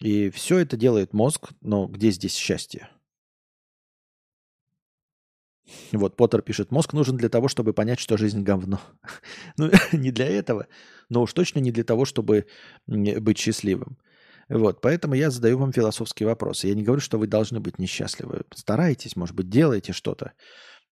И 0.00 0.30
все 0.30 0.58
это 0.58 0.76
делает 0.76 1.12
мозг, 1.12 1.50
но 1.60 1.86
где 1.86 2.10
здесь 2.10 2.34
счастье? 2.34 2.88
Вот 5.92 6.16
Поттер 6.16 6.42
пишет, 6.42 6.70
мозг 6.70 6.92
нужен 6.92 7.16
для 7.16 7.28
того, 7.28 7.48
чтобы 7.48 7.72
понять, 7.72 7.98
что 7.98 8.16
жизнь 8.16 8.42
говно. 8.42 8.80
ну, 9.56 9.70
не 9.92 10.10
для 10.10 10.26
этого, 10.26 10.66
но 11.08 11.22
уж 11.22 11.32
точно 11.32 11.60
не 11.60 11.72
для 11.72 11.84
того, 11.84 12.04
чтобы 12.04 12.46
быть 12.86 13.38
счастливым. 13.38 13.98
Вот, 14.48 14.82
поэтому 14.82 15.14
я 15.14 15.30
задаю 15.30 15.58
вам 15.58 15.72
философские 15.72 16.26
вопросы. 16.26 16.68
Я 16.68 16.74
не 16.74 16.82
говорю, 16.82 17.00
что 17.00 17.18
вы 17.18 17.26
должны 17.26 17.60
быть 17.60 17.78
несчастливы. 17.78 18.42
Старайтесь, 18.54 19.16
может 19.16 19.34
быть, 19.34 19.48
делайте 19.48 19.92
что-то. 19.92 20.32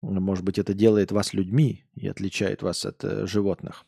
Может 0.02 0.44
быть, 0.44 0.58
это 0.58 0.74
делает 0.74 1.12
вас 1.12 1.34
людьми 1.34 1.84
и 1.94 2.08
отличает 2.08 2.62
вас 2.62 2.84
от 2.84 3.04
э, 3.04 3.26
животных. 3.26 3.84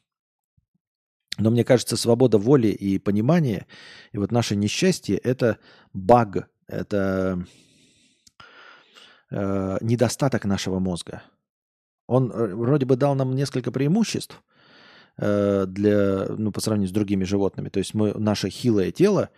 Но 1.38 1.50
мне 1.50 1.64
кажется, 1.64 1.96
свобода 1.96 2.36
воли 2.36 2.68
и 2.68 2.98
понимания, 2.98 3.66
и 4.12 4.18
вот 4.18 4.30
наше 4.32 4.54
несчастье– 4.54 5.16
это 5.24 5.58
баг, 5.94 6.48
это 6.66 7.44
э, 9.30 9.78
недостаток 9.80 10.44
нашего 10.44 10.78
мозга. 10.78 11.22
Он 12.06 12.30
э, 12.30 12.54
вроде 12.54 12.84
бы 12.84 12.96
дал 12.96 13.14
нам 13.14 13.34
несколько 13.34 13.72
преимуществ, 13.72 14.42
Э, 15.18 15.66
для, 15.66 16.26
ну, 16.38 16.52
по 16.52 16.60
сравнению 16.60 16.88
с 16.88 16.92
другими 16.92 17.24
животными. 17.24 17.68
То 17.68 17.78
есть 17.78 17.92
мы, 17.92 18.14
наше 18.14 18.48
хилое 18.48 18.90
тело 18.90 19.28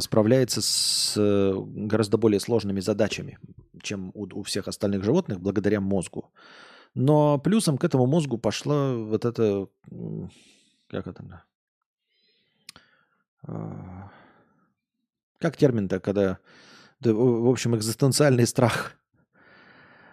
справляется 0.00 0.60
с 0.62 1.14
э, 1.16 1.52
гораздо 1.56 2.16
более 2.16 2.40
сложными 2.40 2.80
задачами, 2.80 3.38
чем 3.82 4.10
у, 4.14 4.26
у 4.40 4.42
всех 4.42 4.66
остальных 4.66 5.04
животных, 5.04 5.40
благодаря 5.40 5.80
мозгу. 5.80 6.32
Но 6.94 7.38
плюсом 7.38 7.78
к 7.78 7.84
этому 7.84 8.06
мозгу 8.06 8.38
пошла 8.38 8.94
вот 8.94 9.24
это, 9.24 9.68
как 10.88 11.06
это, 11.06 11.44
как 15.38 15.56
термин-то, 15.56 16.00
когда, 16.00 16.38
да, 16.98 17.14
в 17.14 17.48
общем, 17.48 17.76
экзистенциальный 17.76 18.46
страх 18.46 18.94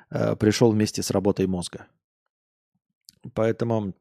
пришел 0.09 0.71
вместе 0.71 1.01
с 1.01 1.09
работой 1.09 1.47
мозга. 1.47 1.87
Поэтому 3.33 3.95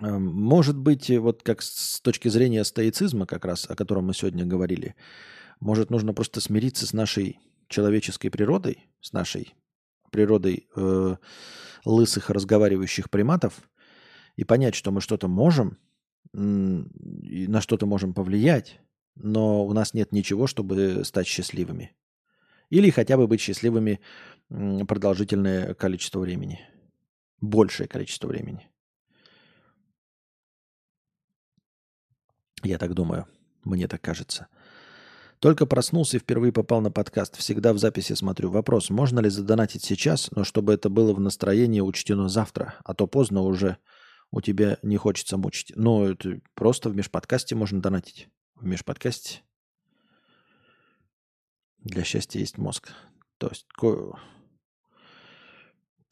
может 0.00 0.76
быть, 0.76 1.10
вот 1.10 1.42
как 1.42 1.62
с 1.62 2.00
точки 2.00 2.28
зрения 2.28 2.64
стоицизма, 2.64 3.26
как 3.26 3.44
раз 3.44 3.68
о 3.68 3.76
котором 3.76 4.06
мы 4.06 4.14
сегодня 4.14 4.44
говорили, 4.44 4.94
может, 5.60 5.90
нужно 5.90 6.12
просто 6.14 6.40
смириться 6.40 6.86
с 6.86 6.92
нашей 6.92 7.38
человеческой 7.68 8.28
природой, 8.28 8.90
с 9.00 9.12
нашей 9.12 9.54
природой 10.10 10.68
э, 10.76 11.16
лысых 11.84 12.30
разговаривающих 12.30 13.10
приматов 13.10 13.68
и 14.36 14.44
понять, 14.44 14.74
что 14.74 14.90
мы 14.90 15.00
что-то 15.00 15.28
можем, 15.28 15.78
и 16.32 17.46
на 17.48 17.60
что-то 17.60 17.86
можем 17.86 18.14
повлиять, 18.14 18.80
но 19.14 19.64
у 19.64 19.72
нас 19.72 19.94
нет 19.94 20.12
ничего, 20.12 20.46
чтобы 20.46 21.04
стать 21.04 21.26
счастливыми. 21.26 21.94
Или 22.70 22.90
хотя 22.90 23.16
бы 23.16 23.26
быть 23.26 23.40
счастливыми 23.40 24.00
продолжительное 24.48 25.74
количество 25.74 26.20
времени. 26.20 26.60
Большее 27.40 27.86
количество 27.86 28.26
времени. 28.28 28.68
Я 32.64 32.78
так 32.78 32.94
думаю. 32.94 33.26
Мне 33.62 33.86
так 33.86 34.00
кажется. 34.00 34.48
Только 35.38 35.66
проснулся 35.66 36.16
и 36.16 36.20
впервые 36.20 36.52
попал 36.52 36.80
на 36.80 36.90
подкаст. 36.90 37.36
Всегда 37.36 37.74
в 37.74 37.78
записи 37.78 38.14
смотрю. 38.14 38.50
Вопрос, 38.50 38.88
можно 38.88 39.20
ли 39.20 39.28
задонатить 39.28 39.84
сейчас, 39.84 40.30
но 40.30 40.42
чтобы 40.44 40.72
это 40.72 40.88
было 40.88 41.12
в 41.12 41.20
настроении 41.20 41.80
учтено 41.80 42.28
завтра, 42.28 42.76
а 42.84 42.94
то 42.94 43.06
поздно 43.06 43.42
уже 43.42 43.76
у 44.30 44.40
тебя 44.40 44.78
не 44.82 44.96
хочется 44.96 45.36
мучить. 45.36 45.72
Ну, 45.76 46.06
это 46.06 46.40
просто 46.54 46.88
в 46.88 46.96
межподкасте 46.96 47.54
можно 47.54 47.82
донатить. 47.82 48.28
В 48.54 48.64
межподкасте 48.64 49.42
для 51.78 52.02
счастья 52.04 52.40
есть 52.40 52.56
мозг. 52.56 52.92
То 53.38 53.48
есть 53.48 53.66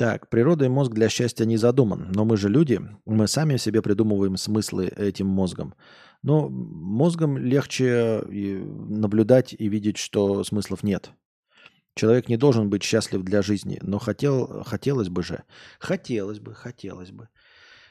так, 0.03 0.29
природа 0.29 0.65
и 0.65 0.69
мозг 0.69 0.91
для 0.91 1.09
счастья 1.09 1.45
не 1.45 1.57
задуман, 1.57 2.11
но 2.12 2.24
мы 2.24 2.37
же 2.37 2.49
люди, 2.49 2.81
мы 3.05 3.29
сами 3.29 3.57
себе 3.57 3.83
придумываем 3.83 4.37
смыслы 4.37 4.87
этим 4.89 5.29
мозгом. 5.29 5.77
Но 6.24 6.49
мозгом 6.49 7.39
легче 7.39 8.20
наблюдать 8.27 9.55
и 9.57 9.69
видеть, 9.69 9.99
что 9.99 10.43
смыслов 10.43 10.83
нет. 10.83 11.12
Человек 11.95 12.29
не 12.29 12.37
должен 12.37 12.69
быть 12.69 12.83
счастлив 12.83 13.23
для 13.23 13.43
жизни, 13.43 13.79
но 13.81 14.01
хотел, 14.01 14.65
хотелось 14.65 15.09
бы 15.09 15.23
же. 15.23 15.45
Хотелось 15.79 16.41
бы, 16.41 16.53
хотелось 16.53 17.12
бы. 17.12 17.29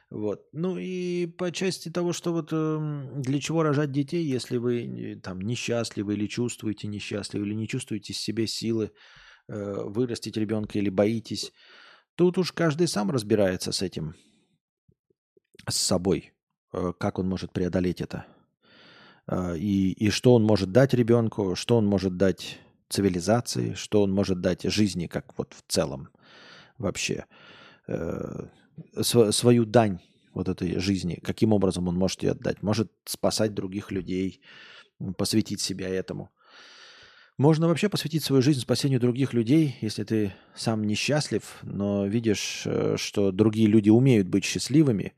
Вот. 0.10 0.42
Ну 0.52 0.78
и 0.78 1.28
по 1.28 1.50
части 1.54 1.88
того, 1.88 2.12
что 2.12 2.34
вот 2.34 2.50
э, 2.52 3.08
для 3.16 3.40
чего 3.40 3.64
рожать 3.64 3.94
детей, 3.94 4.26
если 4.26 4.58
вы 4.58 5.18
там 5.24 5.40
несчастливы 5.40 6.16
или 6.16 6.28
чувствуете 6.28 6.90
несчастливы, 6.90 7.48
или 7.48 7.54
не 7.54 7.70
чувствуете 7.70 8.12
в 8.12 8.18
себе 8.18 8.48
силы 8.48 8.92
э, 9.48 9.84
вырастить 9.86 10.36
ребенка 10.36 10.78
или 10.78 10.90
боитесь, 10.90 11.54
Тут 12.22 12.38
уж 12.38 12.52
каждый 12.52 12.88
сам 12.88 13.10
разбирается 13.10 13.72
с 13.72 13.82
этим, 13.82 14.14
с 15.68 15.76
собой, 15.76 16.34
э, 16.72 16.94
как 17.00 17.18
он 17.18 17.28
может 17.28 17.52
преодолеть 17.52 18.00
это. 18.00 18.28
Э, 19.26 19.58
и, 19.58 19.94
и 19.94 20.12
что 20.12 20.36
он 20.36 20.44
может 20.44 20.72
дать 20.72 20.94
ребенку, 20.94 21.56
что 21.56 21.78
он 21.78 21.88
может 21.88 22.18
дать 22.18 22.60
цивилизации, 22.90 23.74
что 23.74 24.04
он 24.04 24.12
может 24.14 24.40
дать 24.40 24.62
жизни, 24.62 25.08
как 25.08 25.36
вот 25.36 25.56
в 25.56 25.64
целом 25.68 26.10
вообще. 26.78 27.26
Э, 27.88 28.50
свою 29.02 29.66
дань 29.66 30.00
вот 30.36 30.48
этой 30.48 30.78
жизни, 30.78 31.20
каким 31.24 31.54
образом 31.54 31.88
он 31.88 31.96
может 31.96 32.22
ее 32.22 32.34
отдать. 32.34 32.62
Может 32.62 32.92
спасать 33.06 33.56
других 33.56 33.90
людей, 33.90 34.42
посвятить 35.18 35.60
себя 35.60 35.90
этому– 35.90 36.30
можно 37.42 37.68
вообще 37.68 37.90
посвятить 37.90 38.24
свою 38.24 38.42
жизнь 38.44 38.60
спасению 38.60 39.00
других 39.00 39.34
людей, 39.34 39.76
если 39.82 40.04
ты 40.04 40.34
сам 40.56 40.86
несчастлив, 40.86 41.44
но 41.64 42.06
видишь, 42.06 42.64
э, 42.66 42.96
что 42.98 43.32
другие 43.32 43.68
люди 43.68 43.90
умеют 43.90 44.28
быть 44.28 44.46
счастливыми. 44.46 45.14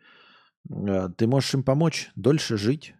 Э, 0.69 1.09
ты 1.17 1.27
можешь 1.27 1.53
им 1.53 1.63
помочь 1.63 2.11
дольше 2.15 2.57
жить. 2.57 2.95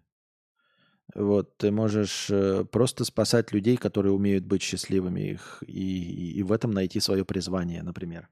Вот, 1.16 1.58
ты 1.58 1.72
можешь 1.72 2.28
э, 2.30 2.66
просто 2.66 3.06
спасать 3.06 3.54
людей, 3.54 3.78
которые 3.78 4.12
умеют 4.12 4.46
быть 4.46 4.62
счастливыми, 4.62 5.22
их, 5.22 5.64
и, 5.66 6.40
и 6.40 6.44
в 6.44 6.52
этом 6.52 6.72
найти 6.72 7.00
свое 7.00 7.24
призвание, 7.24 7.82
например. 7.82 8.28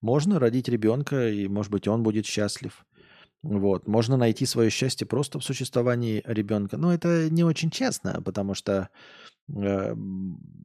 Можно 0.00 0.40
родить 0.40 0.68
ребенка, 0.68 1.28
и, 1.28 1.46
может 1.46 1.70
быть, 1.70 1.86
он 1.86 2.02
будет 2.02 2.24
счастлив. 2.24 2.86
Вот. 3.42 3.88
Можно 3.88 4.16
найти 4.16 4.46
свое 4.46 4.70
счастье 4.70 5.06
просто 5.06 5.40
в 5.40 5.44
существовании 5.44 6.22
ребенка. 6.24 6.76
Но 6.76 6.94
это 6.94 7.28
не 7.28 7.42
очень 7.42 7.70
честно, 7.70 8.22
потому 8.22 8.54
что 8.54 8.88
э, 9.48 9.96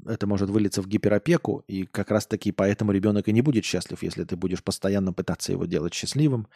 это 0.05 0.27
может 0.27 0.49
вылиться 0.49 0.81
в 0.81 0.87
гиперопеку, 0.87 1.63
и 1.67 1.85
как 1.85 2.11
раз-таки 2.11 2.51
поэтому 2.51 2.91
ребенок 2.91 3.27
и 3.27 3.33
не 3.33 3.41
будет 3.41 3.65
счастлив, 3.65 4.03
если 4.03 4.23
ты 4.25 4.35
будешь 4.35 4.63
постоянно 4.63 5.11
пытаться 5.11 5.51
его 5.51 5.65
делать 5.65 5.95
счастливым, 5.95 6.47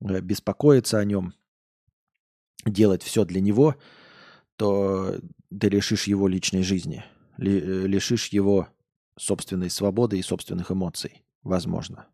э, 0.00 0.20
беспокоиться 0.20 0.98
о 0.98 1.04
нем, 1.04 1.32
делать 2.66 3.04
все 3.04 3.24
для 3.24 3.40
него, 3.40 3.76
то 4.56 5.16
ты 5.48 5.68
лишишь 5.68 6.08
его 6.08 6.26
личной 6.26 6.64
жизни, 6.64 7.04
ли, 7.36 7.60
э, 7.60 7.86
лишишь 7.86 8.28
его 8.28 8.68
собственной 9.16 9.70
свободы 9.70 10.18
и 10.18 10.22
собственных 10.22 10.72
эмоций, 10.72 11.22
возможно. 11.44 12.06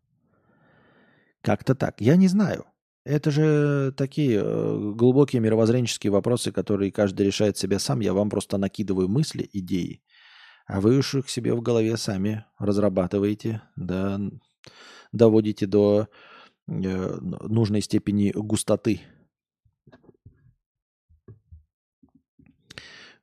Как-то 1.41 1.75
так. 1.75 2.03
Я 2.03 2.17
не 2.17 2.29
знаю. 2.29 2.67
Это 3.09 3.31
же 3.31 3.91
такие 3.97 4.39
э, 4.39 4.93
глубокие 4.95 5.41
мировоззренческие 5.41 6.13
вопросы, 6.13 6.53
которые 6.53 6.93
каждый 6.93 7.25
решает 7.25 7.57
себе 7.57 7.79
сам. 7.79 8.01
Я 8.01 8.13
вам 8.13 8.29
просто 8.29 8.59
накидываю 8.59 9.09
мысли, 9.09 9.49
идеи, 9.51 10.03
а 10.67 10.83
вы 10.83 10.99
уж 10.99 11.15
их 11.15 11.31
себе 11.31 11.55
в 11.55 11.63
голове 11.63 11.97
сами 11.97 12.45
разрабатываете, 12.59 13.63
да, 13.77 14.21
доводите 15.11 15.65
до 15.65 16.09
э, 16.67 17.19
нужной 17.23 17.81
степени 17.81 18.31
густоты. 18.35 19.01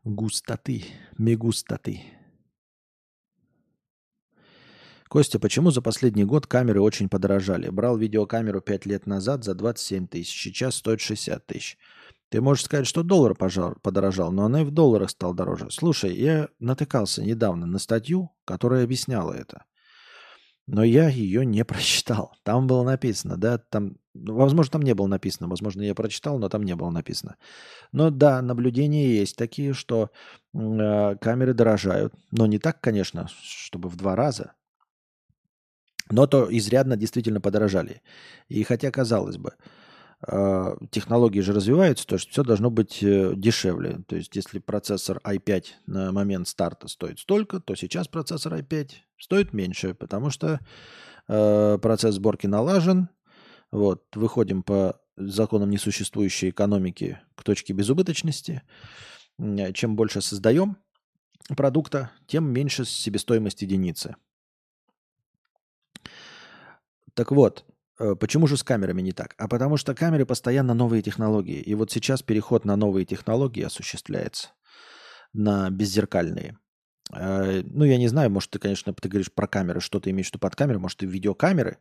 Густоты, 0.04 0.84
мегустоты. 1.20 2.15
Костя, 5.16 5.40
почему 5.40 5.72
за 5.72 5.82
последний 5.82 6.26
год 6.26 6.46
камеры 6.46 6.82
очень 6.82 7.08
подорожали? 7.08 7.70
Брал 7.70 7.96
видеокамеру 7.96 8.60
5 8.60 8.86
лет 8.86 9.08
назад 9.08 9.46
за 9.46 9.56
27 9.56 10.08
тысяч, 10.08 10.44
сейчас 10.44 10.76
стоит 10.76 11.00
60 11.00 11.46
тысяч. 11.46 11.78
Ты 12.28 12.42
можешь 12.42 12.66
сказать, 12.66 12.86
что 12.86 13.02
доллар 13.02 13.34
пожал, 13.34 13.78
подорожал, 13.82 14.34
но 14.34 14.44
она 14.44 14.64
и 14.64 14.66
в 14.66 14.72
долларах 14.72 15.10
стала 15.10 15.34
дороже. 15.34 15.68
Слушай, 15.72 16.14
я 16.18 16.50
натыкался 16.60 17.24
недавно 17.24 17.66
на 17.66 17.80
статью, 17.80 18.32
которая 18.44 18.84
объясняла 18.84 19.32
это. 19.32 19.64
Но 20.68 20.84
я 20.84 21.08
ее 21.08 21.46
не 21.46 21.64
прочитал. 21.64 22.34
Там 22.44 22.68
было 22.68 22.84
написано, 22.84 23.38
да, 23.38 23.58
там, 23.58 23.96
ну, 24.14 24.36
возможно, 24.36 24.74
там 24.74 24.82
не 24.82 24.96
было 24.96 25.08
написано, 25.08 25.48
возможно, 25.48 25.82
я 25.82 25.96
прочитал, 25.96 26.40
но 26.40 26.50
там 26.50 26.64
не 26.64 26.76
было 26.76 26.90
написано. 26.90 27.38
Но 27.94 28.10
да, 28.10 28.42
наблюдения 28.42 29.18
есть 29.18 29.38
такие, 29.38 29.72
что 29.72 30.10
э, 30.54 31.16
камеры 31.22 31.54
дорожают, 31.54 32.14
но 32.32 32.48
не 32.48 32.60
так, 32.60 32.82
конечно, 32.82 33.30
чтобы 33.30 33.88
в 33.88 33.96
два 33.96 34.18
раза, 34.18 34.56
но 36.10 36.28
то 36.28 36.48
изрядно 36.50 36.98
действительно 36.98 37.42
подорожали. 37.42 38.02
И 38.48 38.64
хотя, 38.64 38.92
казалось 38.92 39.38
бы, 39.38 39.54
а, 40.22 40.78
технологии 40.92 41.42
же 41.42 41.54
развиваются, 41.54 42.08
то 42.08 42.16
есть 42.16 42.30
все 42.30 42.44
должно 42.44 42.72
быть 42.72 43.04
э, 43.04 43.34
дешевле. 43.36 44.00
То 44.08 44.16
есть 44.16 44.36
если 44.36 44.60
процессор 44.60 45.20
i5 45.24 45.66
на 45.88 46.12
момент 46.12 46.48
старта 46.48 46.88
стоит 46.88 47.20
столько, 47.20 47.60
то 47.60 47.76
сейчас 47.76 48.08
процессор 48.08 48.54
i5 48.54 48.92
стоит 49.20 49.54
меньше, 49.54 49.94
потому 49.94 50.30
что 50.30 50.60
э, 51.28 51.78
процесс 51.82 52.16
сборки 52.16 52.48
налажен. 52.48 53.10
Вот, 53.72 54.04
выходим 54.16 54.64
по 54.64 55.00
законам 55.18 55.70
несуществующей 55.70 56.50
экономики 56.50 57.20
к 57.36 57.44
точке 57.44 57.74
безубыточности. 57.74 58.62
Чем 59.74 59.96
больше 59.96 60.22
создаем 60.22 60.78
продукта, 61.58 62.12
тем 62.26 62.52
меньше 62.52 62.86
себестоимость 62.86 63.62
единицы. 63.62 64.16
Так 67.16 67.32
вот, 67.32 67.66
э, 68.00 68.16
почему 68.16 68.46
же 68.46 68.58
с 68.58 68.64
камерами 68.64 69.02
не 69.02 69.14
так? 69.14 69.34
А 69.38 69.48
потому 69.48 69.78
что 69.78 69.96
камеры 69.96 70.26
постоянно 70.26 70.74
новые 70.74 71.02
технологии. 71.02 71.60
И 71.60 71.74
вот 71.74 71.92
сейчас 71.92 72.22
переход 72.22 72.66
на 72.66 72.76
новые 72.76 73.06
технологии 73.06 73.64
осуществляется, 73.64 74.50
на 75.34 75.70
беззеркальные. 75.70 76.58
Э, 77.14 77.64
ну, 77.64 77.86
я 77.86 77.98
не 77.98 78.10
знаю, 78.10 78.30
может, 78.30 78.52
ты, 78.52 78.60
конечно, 78.60 78.94
ты 78.94 79.08
говоришь 79.08 79.32
про 79.32 79.48
камеры, 79.48 79.80
что 79.80 80.00
ты 80.00 80.10
имеешь 80.10 80.28
в 80.28 80.32
виду 80.32 80.40
под 80.40 80.56
камерой, 80.56 80.80
может, 80.80 81.00
ты 81.00 81.06
видеокамеры 81.06 81.78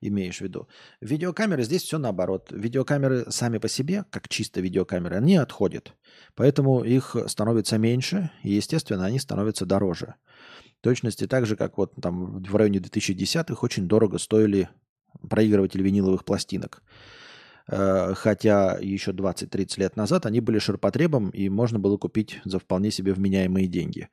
имеешь 0.00 0.38
в 0.38 0.42
виду. 0.42 0.68
Видеокамеры 1.00 1.64
здесь 1.64 1.82
все 1.82 1.98
наоборот. 1.98 2.52
Видеокамеры 2.52 3.30
сами 3.30 3.58
по 3.58 3.68
себе, 3.68 4.04
как 4.10 4.28
чисто 4.28 4.60
видеокамеры, 4.60 5.16
они 5.16 5.36
отходят. 5.36 5.94
Поэтому 6.36 6.84
их 6.84 7.16
становится 7.26 7.78
меньше, 7.78 8.30
и, 8.44 8.52
естественно, 8.52 9.06
они 9.06 9.18
становятся 9.18 9.66
дороже. 9.66 10.14
Точности 10.80 11.26
так 11.26 11.46
же, 11.46 11.56
как 11.56 11.76
вот 11.76 11.92
там 12.00 12.42
в 12.42 12.56
районе 12.56 12.78
2010-х 12.78 13.56
очень 13.62 13.88
дорого 13.88 14.18
стоили 14.18 14.68
проигрыватели 15.28 15.82
виниловых 15.82 16.24
пластинок. 16.24 16.82
Э, 17.68 18.14
хотя 18.14 18.78
еще 18.80 19.12
20-30 19.12 19.80
лет 19.80 19.96
назад 19.96 20.26
они 20.26 20.40
были 20.40 20.58
ширпотребом, 20.58 21.30
и 21.30 21.48
можно 21.48 21.78
было 21.78 21.96
купить 21.96 22.40
за 22.44 22.58
вполне 22.58 22.90
себе 22.90 23.12
вменяемые 23.12 23.66
деньги. 23.66 24.08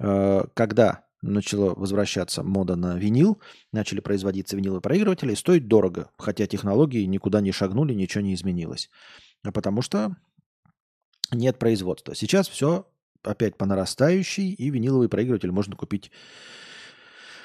Э, 0.00 0.44
когда 0.54 1.04
начала 1.22 1.74
возвращаться 1.74 2.42
мода 2.42 2.76
на 2.76 2.98
винил, 2.98 3.40
начали 3.72 4.00
производиться 4.00 4.56
виниловые 4.56 4.82
проигрыватели, 4.82 5.34
стоить 5.34 5.68
дорого, 5.68 6.10
хотя 6.18 6.46
технологии 6.46 7.04
никуда 7.04 7.40
не 7.40 7.52
шагнули, 7.52 7.94
ничего 7.94 8.22
не 8.22 8.34
изменилось. 8.34 8.90
А 9.44 9.52
потому 9.52 9.82
что 9.82 10.16
нет 11.32 11.58
производства. 11.58 12.14
Сейчас 12.14 12.48
все 12.48 12.86
опять 13.22 13.56
по 13.56 13.66
нарастающей, 13.66 14.52
и 14.52 14.70
виниловый 14.70 15.08
проигрыватель 15.08 15.50
можно 15.50 15.76
купить 15.76 16.10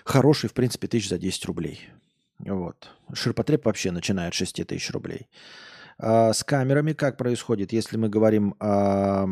хороший, 0.03 0.49
в 0.49 0.53
принципе, 0.53 0.87
тысяч 0.87 1.09
за 1.09 1.17
10 1.17 1.45
рублей. 1.45 1.89
Вот. 2.39 2.89
Ширпотреб 3.13 3.65
вообще 3.65 3.91
начинает 3.91 4.33
6 4.33 4.65
тысяч 4.65 4.91
рублей. 4.91 5.27
А 5.99 6.33
с 6.33 6.43
камерами 6.43 6.93
как 6.93 7.17
происходит? 7.17 7.73
Если 7.73 7.97
мы 7.97 8.09
говорим 8.09 8.55
о 8.59 9.27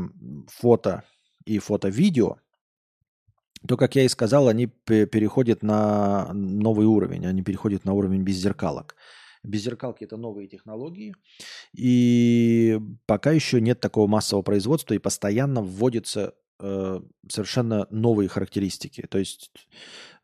фото 0.47 1.03
и 1.45 1.59
фото-видео, 1.59 2.37
то, 3.67 3.77
как 3.77 3.95
я 3.95 4.03
и 4.03 4.09
сказал, 4.09 4.47
они 4.47 4.67
переходят 4.67 5.63
на 5.63 6.33
новый 6.33 6.85
уровень, 6.87 7.25
они 7.25 7.43
переходят 7.43 7.85
на 7.85 7.93
уровень 7.93 8.23
без 8.23 8.35
зеркалок. 8.35 8.95
Беззеркалки 9.45 10.03
это 10.03 10.17
новые 10.17 10.47
технологии, 10.47 11.13
и 11.73 12.79
пока 13.05 13.31
еще 13.31 13.61
нет 13.61 13.79
такого 13.79 14.07
массового 14.07 14.43
производства, 14.43 14.93
и 14.93 14.99
постоянно 14.99 15.61
вводятся 15.61 16.33
э, 16.59 17.01
совершенно 17.29 17.87
новые 17.89 18.29
характеристики. 18.29 19.05
То 19.09 19.17
есть 19.17 19.51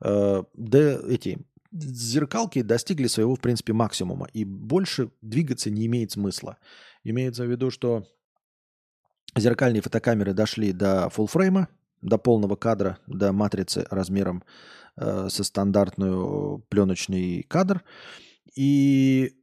э, 0.03 0.43
да, 0.53 0.99
эти 1.07 1.39
зеркалки 1.71 2.61
достигли 2.61 3.07
своего, 3.07 3.35
в 3.35 3.39
принципе, 3.39 3.73
максимума, 3.73 4.27
и 4.33 4.43
больше 4.43 5.11
двигаться 5.21 5.69
не 5.69 5.85
имеет 5.85 6.11
смысла. 6.11 6.57
Имеется 7.03 7.45
в 7.45 7.49
виду, 7.49 7.71
что 7.71 8.05
зеркальные 9.35 9.81
фотокамеры 9.81 10.33
дошли 10.33 10.73
до 10.73 11.09
фуллфрейма, 11.09 11.69
до 12.01 12.17
полного 12.17 12.55
кадра, 12.55 12.97
до 13.07 13.31
матрицы 13.31 13.85
размером 13.89 14.43
э, 14.97 15.29
со 15.29 15.43
стандартную 15.43 16.59
пленочный 16.69 17.43
кадр. 17.43 17.83
И 18.55 19.33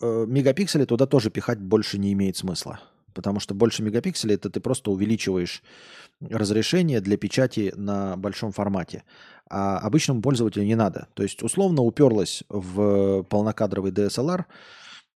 э, 0.00 0.24
мегапиксели 0.26 0.84
туда 0.84 1.06
тоже 1.06 1.30
пихать 1.30 1.60
больше 1.60 1.98
не 1.98 2.12
имеет 2.12 2.36
смысла. 2.36 2.80
Потому 3.12 3.40
что 3.40 3.54
больше 3.54 3.82
мегапикселей 3.82 4.34
это 4.34 4.50
ты 4.50 4.60
просто 4.60 4.90
увеличиваешь 4.90 5.62
разрешение 6.20 7.00
для 7.00 7.16
печати 7.16 7.72
на 7.76 8.16
большом 8.16 8.52
формате. 8.52 9.04
А 9.48 9.78
обычному 9.78 10.22
пользователю 10.22 10.64
не 10.64 10.74
надо. 10.74 11.08
То 11.14 11.22
есть 11.22 11.42
условно 11.42 11.82
уперлась 11.82 12.42
в 12.48 13.22
полнокадровый 13.24 13.92
DSLR 13.92 14.44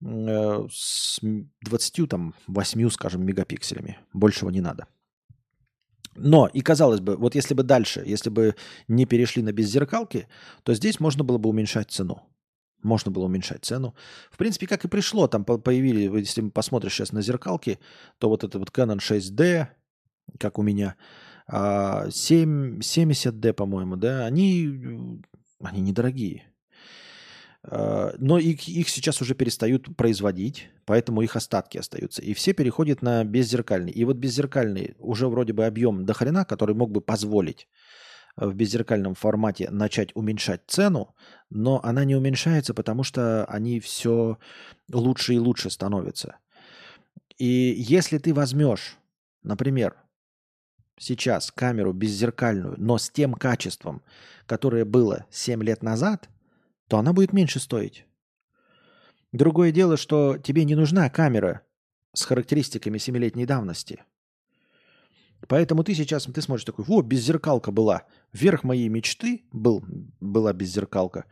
э, 0.04 0.68
с 0.70 1.18
28, 1.62 2.90
скажем, 2.90 3.26
мегапикселями. 3.26 3.98
Большего 4.12 4.50
не 4.50 4.60
надо. 4.60 4.86
Но, 6.14 6.48
и 6.48 6.60
казалось 6.60 7.00
бы, 7.00 7.16
вот 7.16 7.34
если 7.34 7.54
бы 7.54 7.62
дальше, 7.62 8.02
если 8.04 8.28
бы 8.28 8.56
не 8.88 9.06
перешли 9.06 9.42
на 9.42 9.52
беззеркалки, 9.52 10.26
то 10.64 10.74
здесь 10.74 11.00
можно 11.00 11.22
было 11.22 11.38
бы 11.38 11.48
уменьшать 11.48 11.90
цену. 11.90 12.27
Можно 12.82 13.10
было 13.10 13.24
уменьшать 13.24 13.64
цену. 13.64 13.94
В 14.30 14.36
принципе, 14.36 14.66
как 14.66 14.84
и 14.84 14.88
пришло, 14.88 15.26
там 15.26 15.44
появились, 15.44 16.10
если 16.12 16.48
посмотришь 16.48 16.94
сейчас 16.94 17.12
на 17.12 17.22
зеркалки, 17.22 17.78
то 18.18 18.28
вот 18.28 18.44
это 18.44 18.58
вот 18.58 18.70
Canon 18.70 18.98
6D, 18.98 19.66
как 20.38 20.58
у 20.58 20.62
меня, 20.62 20.96
7, 21.48 21.54
а, 21.56 22.06
70D, 22.08 23.52
по-моему, 23.52 23.96
да, 23.96 24.26
они, 24.26 25.20
они 25.60 25.80
недорогие. 25.80 26.44
А, 27.64 28.14
но 28.18 28.38
их, 28.38 28.68
их 28.68 28.88
сейчас 28.88 29.20
уже 29.20 29.34
перестают 29.34 29.96
производить, 29.96 30.68
поэтому 30.84 31.22
их 31.22 31.36
остатки 31.36 31.78
остаются. 31.78 32.22
И 32.22 32.34
все 32.34 32.52
переходят 32.52 33.02
на 33.02 33.24
беззеркальный. 33.24 33.92
И 33.92 34.04
вот 34.04 34.16
беззеркальный 34.16 34.94
уже 34.98 35.28
вроде 35.28 35.52
бы 35.52 35.66
объем 35.66 36.04
до 36.04 36.14
хрена, 36.14 36.44
который 36.44 36.74
мог 36.74 36.90
бы 36.90 37.00
позволить 37.00 37.66
в 38.46 38.54
беззеркальном 38.54 39.14
формате 39.14 39.68
начать 39.70 40.14
уменьшать 40.14 40.62
цену, 40.66 41.14
но 41.50 41.80
она 41.82 42.04
не 42.04 42.14
уменьшается, 42.14 42.72
потому 42.72 43.02
что 43.02 43.44
они 43.46 43.80
все 43.80 44.38
лучше 44.92 45.34
и 45.34 45.38
лучше 45.38 45.70
становятся. 45.70 46.36
И 47.36 47.74
если 47.76 48.18
ты 48.18 48.32
возьмешь, 48.32 48.96
например, 49.42 49.96
сейчас 50.98 51.50
камеру 51.50 51.92
беззеркальную, 51.92 52.74
но 52.78 52.98
с 52.98 53.10
тем 53.10 53.34
качеством, 53.34 54.02
которое 54.46 54.84
было 54.84 55.26
7 55.30 55.62
лет 55.62 55.82
назад, 55.82 56.28
то 56.88 56.98
она 56.98 57.12
будет 57.12 57.32
меньше 57.32 57.60
стоить. 57.60 58.06
Другое 59.32 59.72
дело, 59.72 59.96
что 59.96 60.38
тебе 60.38 60.64
не 60.64 60.74
нужна 60.74 61.10
камера 61.10 61.62
с 62.14 62.24
характеристиками 62.24 62.98
7-летней 62.98 63.46
давности– 63.46 64.04
Поэтому 65.46 65.84
ты 65.84 65.94
сейчас, 65.94 66.24
ты 66.24 66.42
смотришь 66.42 66.64
такой, 66.64 66.84
во, 66.84 67.02
беззеркалка 67.02 67.70
была. 67.70 68.02
Верх 68.32 68.64
моей 68.64 68.88
мечты 68.88 69.44
был, 69.52 69.84
была 70.20 70.52
беззеркалка. 70.52 71.24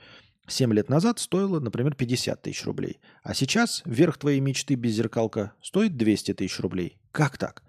7 0.49 0.73
лет 0.73 0.89
назад 0.89 1.19
стоила, 1.19 1.59
например, 1.59 1.95
50 1.95 2.41
тысяч 2.41 2.65
рублей. 2.65 3.01
А 3.23 3.35
сейчас 3.35 3.83
верх 3.85 4.17
твоей 4.19 4.41
мечты 4.41 4.75
беззеркалка 4.75 5.53
стоит 5.61 5.97
200 5.97 6.35
тысяч 6.35 6.61
рублей. 6.61 6.99
Как 7.11 7.37
так? 7.37 7.65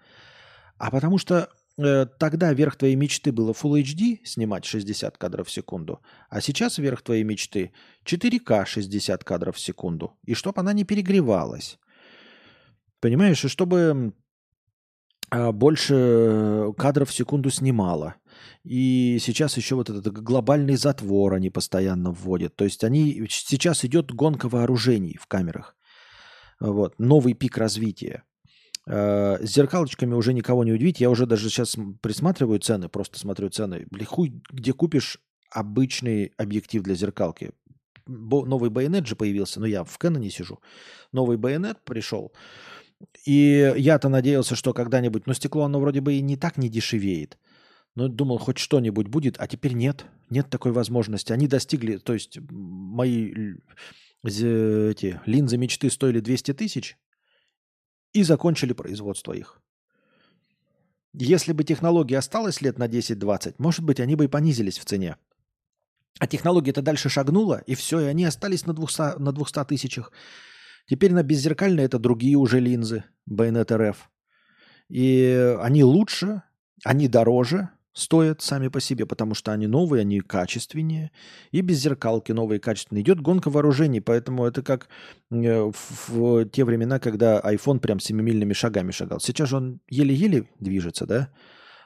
А 0.77 0.91
потому 0.91 1.18
что 1.18 1.49
э, 1.77 2.05
тогда 2.19 2.53
верх 2.53 2.76
твоей 2.76 2.95
мечты 2.95 3.31
было 3.31 3.51
Full 3.53 3.81
HD 3.81 4.19
снимать 4.23 4.65
60 4.65 5.18
кадров 5.18 5.47
в 5.47 5.51
секунду, 5.51 6.01
а 6.30 6.39
сейчас 6.39 6.77
верх 6.77 7.01
твоей 7.01 7.23
мечты 7.23 7.72
4К 8.05 8.68
60 8.68 9.23
кадров 9.23 9.55
в 9.55 9.59
секунду. 9.59 10.14
И 10.23 10.35
чтобы 10.35 10.61
она 10.61 10.73
не 10.73 10.84
перегревалась. 10.84 11.80
Понимаешь, 12.99 13.43
и 13.43 13.47
чтобы 13.47 14.14
больше 15.32 16.74
кадров 16.78 17.10
в 17.10 17.14
секунду 17.14 17.49
снимала. 17.49 18.16
И 18.64 19.18
сейчас 19.22 19.58
еще 19.58 19.76
вот 19.76 19.90
этот 19.90 20.12
глобальный 20.12 20.76
затвор 20.76 21.34
они 21.34 21.49
постоянно 21.49 22.12
вводят. 22.12 22.56
То 22.56 22.66
есть 22.66 22.84
они 22.84 23.26
сейчас 23.30 23.86
идет 23.86 24.12
гонка 24.12 24.49
вооружений 24.49 25.18
в 25.20 25.28
камерах. 25.28 25.76
Вот. 26.60 26.98
Новый 26.99 27.34
пик 27.34 27.58
развития. 27.58 28.24
А, 28.88 29.38
с 29.41 29.49
зеркалочками 29.49 30.14
уже 30.14 30.34
никого 30.34 30.64
не 30.64 30.72
удивить. 30.72 30.99
Я 30.99 31.10
уже 31.10 31.26
даже 31.26 31.49
сейчас 31.49 31.76
присматриваю 32.02 32.60
цены, 32.60 32.90
просто 32.90 33.20
смотрю 33.20 33.49
цены. 33.49 33.86
Блихуй, 33.90 34.41
где 34.49 34.74
купишь 34.74 35.20
обычный 35.52 36.34
объектив 36.38 36.84
для 36.84 36.95
зеркалки. 36.95 37.52
Новый 38.06 38.70
байонет 38.70 39.06
же 39.06 39.18
появился, 39.18 39.60
но 39.60 39.66
я 39.66 39.84
в 39.84 39.98
Кэноне 39.98 40.30
сижу. 40.30 40.60
Новый 41.12 41.38
байонет 41.38 41.84
пришел. 41.84 42.32
И 43.26 43.74
я-то 43.78 44.10
надеялся, 44.10 44.56
что 44.56 44.74
когда-нибудь, 44.74 45.28
но 45.28 45.34
стекло, 45.34 45.64
оно 45.64 45.80
вроде 45.80 46.02
бы 46.02 46.14
и 46.14 46.22
не 46.22 46.38
так 46.38 46.57
не 46.57 46.69
дешевеет. 46.69 47.38
Но 47.95 48.07
думал, 48.07 48.38
хоть 48.38 48.57
что-нибудь 48.57 49.07
будет, 49.07 49.36
а 49.40 49.48
теперь 49.48 49.74
нет. 49.74 50.06
Нет 50.30 50.49
такой 50.49 50.72
возможности. 50.72 51.34
Они 51.34 51.48
достигли, 51.48 51.98
то 51.98 52.14
есть 52.14 52.40
мои 52.49 53.56
эти 54.24 55.19
линзы 55.26 55.57
мечты 55.57 55.90
стоили 55.90 56.19
200 56.19 56.53
тысяч 56.53 56.98
и 58.14 58.24
закончили 58.24 58.74
производство 58.74 59.34
их. 59.34 59.61
Если 61.14 61.53
бы 61.53 61.64
технология 61.64 62.18
осталась 62.18 62.61
лет 62.61 62.78
на 62.78 62.88
10-20, 62.88 63.56
может 63.57 63.84
быть, 63.84 63.99
они 63.99 64.15
бы 64.15 64.26
и 64.26 64.28
понизились 64.28 64.78
в 64.80 64.86
цене. 64.86 65.18
А 66.19 66.28
технология-то 66.28 66.82
дальше 66.82 67.10
шагнула, 67.10 67.64
и 67.68 67.76
все, 67.76 67.99
и 67.99 68.06
они 68.06 68.26
остались 68.26 68.65
на 68.65 68.74
200, 68.74 69.19
на 69.19 69.32
200 69.32 69.65
тысячах. 69.65 70.11
Теперь 70.89 71.14
на 71.14 71.23
беззеркальные 71.23 71.85
это 71.85 71.99
другие 71.99 72.38
уже 72.38 72.59
линзы 72.59 73.03
Bayonet 73.30 73.68
RF. 73.68 73.95
И 74.89 75.55
они 75.59 75.84
лучше, 75.84 76.43
они 76.85 77.07
дороже 77.07 77.69
стоят 77.97 78.41
сами 78.41 78.68
по 78.68 78.80
себе, 78.80 79.05
потому 79.05 79.34
что 79.34 79.51
они 79.51 79.68
новые, 79.68 80.01
они 80.01 80.22
качественнее. 80.22 81.11
И 81.51 81.61
беззеркалки 81.61 82.31
новые, 82.31 82.59
качественные. 82.59 83.01
Идет 83.01 83.22
гонка 83.22 83.49
вооружений, 83.49 84.01
поэтому 84.01 84.45
это 84.45 84.61
как 84.61 84.88
э, 85.31 85.72
в 86.07 86.45
те 86.45 86.64
времена, 86.64 86.99
когда 86.99 87.39
iPhone 87.39 87.80
прям 87.80 87.99
семимильными 87.99 88.53
шагами 88.53 88.91
шагал. 88.91 89.19
Сейчас 89.19 89.49
же 89.49 89.57
он 89.57 89.80
еле-еле 89.89 90.47
движется, 90.59 91.05
да? 91.05 91.30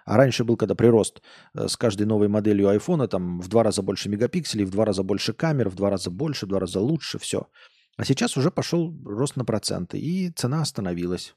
А 0.05 0.17
раньше 0.17 0.43
был, 0.43 0.57
когда 0.57 0.75
прирост 0.75 1.21
э, 1.53 1.67
с 1.67 1.77
каждой 1.77 2.05
новой 2.05 2.27
моделью 2.27 2.67
айфона, 2.67 3.07
там 3.07 3.39
в 3.39 3.47
два 3.47 3.63
раза 3.63 3.81
больше 3.81 4.09
мегапикселей, 4.09 4.65
в 4.65 4.69
два 4.71 4.83
раза 4.85 5.03
больше 5.03 5.31
камер, 5.31 5.69
в 5.69 5.75
два 5.75 5.89
раза 5.89 6.11
больше, 6.11 6.45
в 6.45 6.49
два 6.49 6.59
раза 6.59 6.81
лучше, 6.81 7.19
все. 7.19 7.47
А 7.97 8.05
сейчас 8.05 8.37
уже 8.37 8.51
пошел 8.51 8.95
рост 9.05 9.35
на 9.35 9.45
проценты, 9.45 9.99
и 9.99 10.29
цена 10.31 10.61
остановилась 10.61 11.35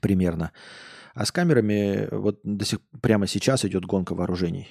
примерно. 0.00 0.52
А 1.14 1.24
с 1.24 1.32
камерами 1.32 2.08
вот 2.12 2.40
до 2.44 2.64
сих 2.64 2.80
прямо 3.02 3.26
сейчас 3.26 3.64
идет 3.64 3.84
гонка 3.84 4.14
вооружений. 4.14 4.68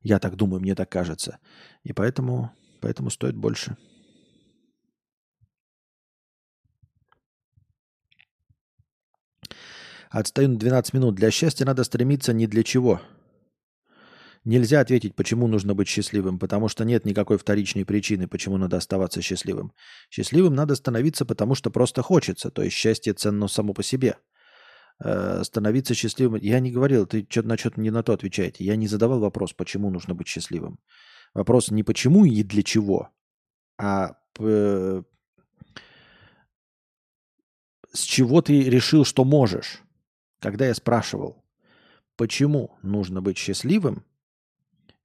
Я 0.00 0.18
так 0.18 0.36
думаю, 0.36 0.60
мне 0.60 0.74
так 0.74 0.90
кажется. 0.90 1.38
И 1.82 1.92
поэтому, 1.92 2.52
поэтому 2.80 3.10
стоит 3.10 3.36
больше. 3.36 3.76
Отстаю 10.10 10.48
на 10.48 10.58
12 10.58 10.94
минут. 10.94 11.14
Для 11.14 11.30
счастья 11.30 11.64
надо 11.64 11.84
стремиться 11.84 12.32
ни 12.32 12.46
для 12.46 12.62
чего– 12.62 13.00
Нельзя 14.44 14.80
ответить, 14.80 15.14
почему 15.14 15.46
нужно 15.46 15.74
быть 15.74 15.88
счастливым, 15.88 16.38
потому 16.38 16.68
что 16.68 16.84
нет 16.84 17.04
никакой 17.04 17.38
вторичной 17.38 17.84
причины, 17.84 18.28
почему 18.28 18.56
надо 18.56 18.76
оставаться 18.76 19.20
счастливым. 19.20 19.72
Счастливым 20.10 20.54
надо 20.54 20.74
становиться, 20.74 21.24
потому 21.24 21.54
что 21.54 21.70
просто 21.70 22.02
хочется, 22.02 22.50
то 22.50 22.62
есть 22.62 22.76
счастье 22.76 23.12
ценно 23.14 23.48
само 23.48 23.74
по 23.74 23.82
себе. 23.82 24.16
Э, 25.04 25.42
становиться 25.44 25.94
счастливым... 25.94 26.40
Я 26.40 26.60
не 26.60 26.72
говорил, 26.72 27.06
ты 27.06 27.26
что-то 27.28 27.48
на 27.48 27.58
что-то 27.58 27.80
не 27.80 27.90
на 27.90 28.02
то 28.02 28.12
отвечаете. 28.12 28.64
Я 28.64 28.76
не 28.76 28.88
задавал 28.88 29.20
вопрос, 29.20 29.52
почему 29.52 29.90
нужно 29.90 30.14
быть 30.14 30.28
счастливым. 30.28 30.78
Вопрос 31.34 31.70
не 31.70 31.82
почему 31.82 32.24
и 32.24 32.42
для 32.42 32.62
чего, 32.62 33.10
а 33.76 34.16
э, 34.38 35.02
с 37.92 38.00
чего 38.00 38.42
ты 38.42 38.62
решил, 38.62 39.04
что 39.04 39.24
можешь. 39.24 39.82
Когда 40.40 40.66
я 40.66 40.74
спрашивал, 40.74 41.44
почему 42.16 42.78
нужно 42.82 43.20
быть 43.20 43.38
счастливым, 43.38 44.04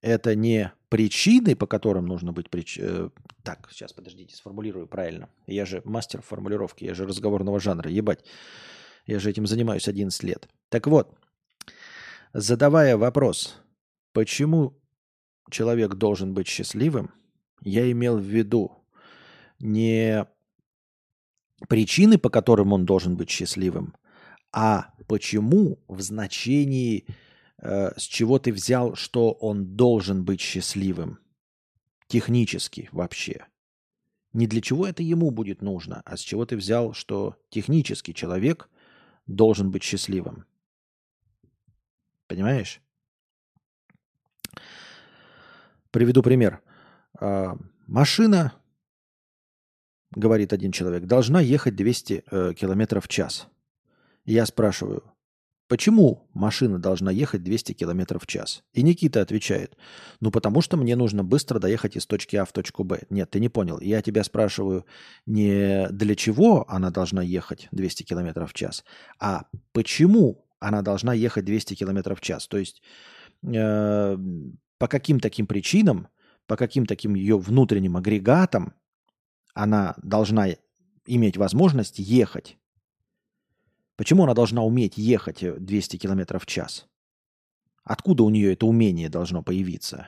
это 0.03 0.35
не 0.35 0.71
причины, 0.89 1.55
по 1.55 1.65
которым 1.65 2.05
нужно 2.05 2.33
быть 2.33 2.49
прич... 2.49 2.77
Э, 2.77 3.09
так, 3.41 3.69
сейчас, 3.71 3.93
подождите, 3.93 4.35
сформулирую 4.35 4.85
правильно. 4.85 5.29
Я 5.47 5.65
же 5.65 5.81
мастер 5.85 6.21
формулировки, 6.21 6.83
я 6.83 6.93
же 6.93 7.07
разговорного 7.07 7.59
жанра, 7.59 7.89
ебать. 7.89 8.23
Я 9.07 9.19
же 9.19 9.29
этим 9.29 9.47
занимаюсь 9.47 9.87
11 9.87 10.21
лет. 10.23 10.49
Так 10.69 10.87
вот, 10.87 11.17
задавая 12.33 12.97
вопрос, 12.97 13.55
почему 14.11 14.77
человек 15.49 15.95
должен 15.95 16.33
быть 16.33 16.47
счастливым, 16.47 17.11
я 17.61 17.89
имел 17.89 18.17
в 18.17 18.23
виду 18.23 18.73
не 19.59 20.27
причины, 21.69 22.17
по 22.17 22.29
которым 22.29 22.73
он 22.73 22.85
должен 22.85 23.15
быть 23.15 23.29
счастливым, 23.29 23.95
а 24.51 24.93
почему 25.07 25.79
в 25.87 26.01
значении, 26.01 27.05
с 27.61 28.01
чего 28.03 28.39
ты 28.39 28.51
взял, 28.51 28.95
что 28.95 29.31
он 29.31 29.75
должен 29.75 30.25
быть 30.25 30.41
счастливым. 30.41 31.19
Технически 32.07 32.89
вообще. 32.91 33.47
Не 34.33 34.47
для 34.47 34.61
чего 34.61 34.87
это 34.87 35.03
ему 35.03 35.31
будет 35.31 35.61
нужно, 35.61 36.01
а 36.05 36.17
с 36.17 36.21
чего 36.21 36.45
ты 36.45 36.57
взял, 36.57 36.93
что 36.93 37.37
технически 37.49 38.13
человек 38.13 38.69
должен 39.27 39.71
быть 39.71 39.83
счастливым. 39.83 40.45
Понимаешь? 42.27 42.81
Приведу 45.91 46.23
пример. 46.23 46.61
А, 47.19 47.55
машина, 47.85 48.53
говорит 50.11 50.51
один 50.51 50.71
человек, 50.71 51.05
должна 51.05 51.39
ехать 51.41 51.75
200 51.75 52.23
э, 52.25 52.53
километров 52.55 53.05
в 53.05 53.07
час. 53.07 53.47
Я 54.25 54.47
спрашиваю, 54.47 55.12
почему 55.67 56.29
машина 56.33 56.79
должна 56.79 57.11
ехать 57.11 57.43
200 57.43 57.73
километров 57.73 58.23
в 58.23 58.27
час? 58.27 58.63
И 58.73 58.83
Никита 58.83 59.21
отвечает, 59.21 59.77
ну 60.19 60.31
потому 60.31 60.61
что 60.61 60.77
мне 60.77 60.95
нужно 60.95 61.23
быстро 61.23 61.59
доехать 61.59 61.95
из 61.95 62.05
точки 62.05 62.35
А 62.35 62.45
в 62.45 62.51
точку 62.51 62.83
Б. 62.83 63.01
Нет, 63.09 63.31
ты 63.31 63.39
не 63.39 63.49
понял. 63.49 63.79
Я 63.79 64.01
тебя 64.01 64.23
спрашиваю 64.23 64.85
не 65.25 65.87
для 65.89 66.15
чего 66.15 66.65
она 66.69 66.89
должна 66.89 67.21
ехать 67.21 67.67
200 67.71 68.03
километров 68.03 68.51
в 68.51 68.53
час, 68.53 68.83
а 69.19 69.45
почему 69.71 70.45
она 70.59 70.81
должна 70.81 71.13
ехать 71.13 71.45
200 71.45 71.75
километров 71.75 72.19
в 72.19 72.21
час. 72.21 72.47
То 72.47 72.57
есть 72.57 72.81
э, 73.43 74.17
по 74.77 74.87
каким 74.87 75.19
таким 75.19 75.45
причинам, 75.45 76.07
по 76.47 76.55
каким 76.55 76.85
таким 76.85 77.15
ее 77.15 77.37
внутренним 77.37 77.97
агрегатам 77.97 78.73
она 79.53 79.95
должна 80.01 80.47
иметь 81.05 81.37
возможность 81.37 81.99
ехать. 81.99 82.57
Почему 83.95 84.23
она 84.23 84.33
должна 84.33 84.63
уметь 84.63 84.97
ехать 84.97 85.39
200 85.41 85.97
км 85.97 86.39
в 86.39 86.45
час? 86.45 86.87
Откуда 87.83 88.23
у 88.23 88.29
нее 88.29 88.53
это 88.53 88.65
умение 88.65 89.09
должно 89.09 89.43
появиться? 89.43 90.07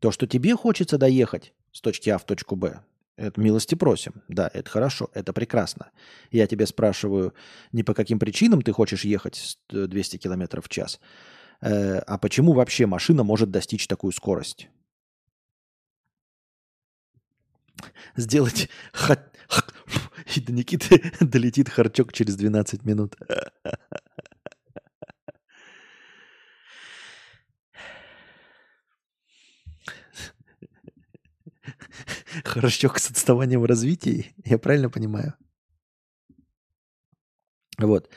То, 0.00 0.10
что 0.10 0.26
тебе 0.26 0.56
хочется 0.56 0.98
доехать 0.98 1.54
с 1.70 1.80
точки 1.80 2.10
А 2.10 2.18
в 2.18 2.24
точку 2.24 2.56
Б, 2.56 2.80
это 3.16 3.40
милости 3.40 3.74
просим. 3.74 4.22
Да, 4.28 4.50
это 4.52 4.68
хорошо, 4.68 5.10
это 5.14 5.32
прекрасно. 5.32 5.90
Я 6.30 6.46
тебя 6.46 6.66
спрашиваю, 6.66 7.34
не 7.70 7.82
по 7.82 7.94
каким 7.94 8.18
причинам 8.18 8.62
ты 8.62 8.72
хочешь 8.72 9.04
ехать 9.04 9.58
200 9.68 10.16
км 10.16 10.60
в 10.60 10.68
час, 10.68 10.98
Э, 11.62 11.98
а 12.00 12.18
почему 12.18 12.52
вообще 12.52 12.86
машина 12.86 13.22
может 13.22 13.50
достичь 13.50 13.86
такую 13.86 14.12
скорость? 14.12 14.68
Сделать 18.16 18.68
и 20.36 20.40
до 20.40 20.52
Никиты 20.52 21.12
долетит 21.20 21.68
харчок 21.68 22.12
через 22.12 22.36
12 22.36 22.84
минут. 22.84 23.16
Харчок 32.44 32.98
с 32.98 33.10
отставанием 33.10 33.60
в 33.60 33.66
развитии, 33.66 34.34
я 34.44 34.58
правильно 34.58 34.88
понимаю? 34.88 35.34
Вот. 37.78 38.10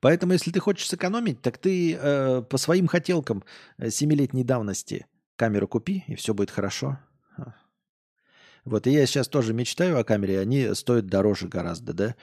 Поэтому, 0.00 0.32
если 0.32 0.50
ты 0.50 0.60
хочешь 0.60 0.88
сэкономить, 0.88 1.42
так 1.42 1.58
ты 1.58 1.94
э, 1.94 2.42
по 2.42 2.58
своим 2.58 2.86
хотелкам 2.86 3.44
э, 3.78 3.90
семилетней 3.90 4.42
давности 4.42 5.06
камеру 5.36 5.68
купи, 5.68 6.04
и 6.06 6.14
все 6.14 6.34
будет 6.34 6.50
хорошо. 6.50 6.98
А. 8.64 8.70
Вот, 8.70 8.86
и 8.86 8.90
я 8.90 9.06
сейчас 9.06 9.28
тоже 9.28 9.52
мечтаю 9.52 9.98
о 9.98 10.04
камере, 10.04 10.40
они 10.40 10.74
стоят 10.74 11.06
дороже 11.06 11.48
гораздо, 11.48 11.92
да. 11.92 12.14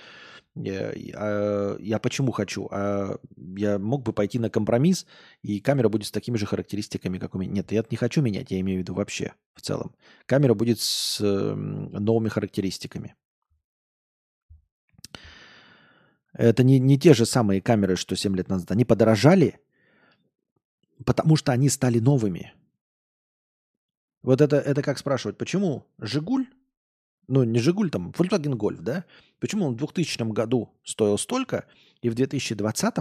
Я, 0.55 0.91
я, 0.93 1.77
я 1.79 1.99
почему 1.99 2.31
хочу? 2.31 2.67
А 2.71 3.17
я 3.55 3.79
мог 3.79 4.03
бы 4.03 4.13
пойти 4.13 4.39
на 4.39 4.49
компромисс, 4.49 5.05
и 5.41 5.59
камера 5.59 5.89
будет 5.89 6.07
с 6.07 6.11
такими 6.11 6.37
же 6.37 6.45
характеристиками, 6.45 7.17
как 7.17 7.35
у 7.35 7.39
меня. 7.39 7.51
Нет, 7.51 7.71
я 7.71 7.83
не 7.89 7.97
хочу 7.97 8.21
менять, 8.21 8.51
я 8.51 8.59
имею 8.59 8.79
в 8.79 8.81
виду 8.81 8.93
вообще, 8.93 9.33
в 9.53 9.61
целом. 9.61 9.95
Камера 10.25 10.53
будет 10.55 10.79
с 10.81 11.21
э, 11.21 11.55
новыми 11.55 12.29
характеристиками. 12.29 13.15
Это 16.33 16.63
не, 16.63 16.79
не 16.79 16.97
те 16.97 17.13
же 17.13 17.25
самые 17.25 17.61
камеры, 17.61 17.95
что 17.95 18.15
7 18.15 18.35
лет 18.35 18.49
назад. 18.49 18.71
Они 18.71 18.85
подорожали, 18.85 19.59
потому 21.05 21.35
что 21.35 21.51
они 21.51 21.69
стали 21.69 21.99
новыми. 21.99 22.53
Вот 24.21 24.41
это, 24.41 24.57
это 24.57 24.81
как 24.81 24.97
спрашивать, 24.97 25.37
почему 25.37 25.85
Жигуль, 25.97 26.47
ну 27.27 27.43
не 27.43 27.59
Жигуль, 27.59 27.89
там 27.89 28.11
Volkswagen 28.11 28.55
Golf, 28.55 28.81
да? 28.81 29.05
Почему 29.39 29.65
он 29.65 29.73
в 29.73 29.77
2000 29.77 30.31
году 30.33 30.69
стоил 30.83 31.17
столько, 31.17 31.65
и 32.01 32.09
в 32.09 32.15
2020 32.15 32.93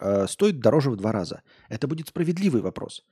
э, 0.00 0.26
стоит 0.28 0.60
дороже 0.60 0.90
в 0.90 0.96
два 0.96 1.12
раза? 1.12 1.42
Это 1.68 1.88
будет 1.88 2.08
справедливый 2.08 2.62
вопрос. 2.62 3.04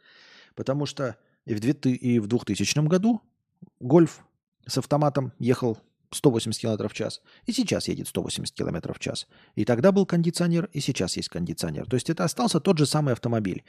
Потому 0.55 0.87
что 0.87 1.17
и 1.47 1.55
в, 1.55 1.61
2000, 1.61 1.97
и 1.97 2.19
в 2.19 2.27
2000 2.27 2.87
году 2.87 3.21
Гольф 3.81 4.21
с 4.67 4.79
автоматом 4.79 5.33
ехал 5.39 5.79
180 6.13 6.61
км 6.61 6.89
в 6.89 6.93
час, 6.93 7.21
и 7.47 7.53
сейчас 7.53 7.89
едет 7.89 8.09
180 8.09 8.55
км 8.55 8.93
в 8.93 8.99
час. 8.99 9.27
И 9.55 9.65
тогда 9.65 9.93
был 9.93 10.07
кондиционер, 10.07 10.69
и 10.73 10.81
сейчас 10.81 11.17
есть 11.17 11.29
кондиционер. 11.29 11.87
То 11.87 11.95
есть 11.95 12.11
это 12.11 12.25
остался 12.25 12.61
тот 12.61 12.79
же 12.79 12.87
самый 12.87 13.13
автомобиль. 13.13 13.65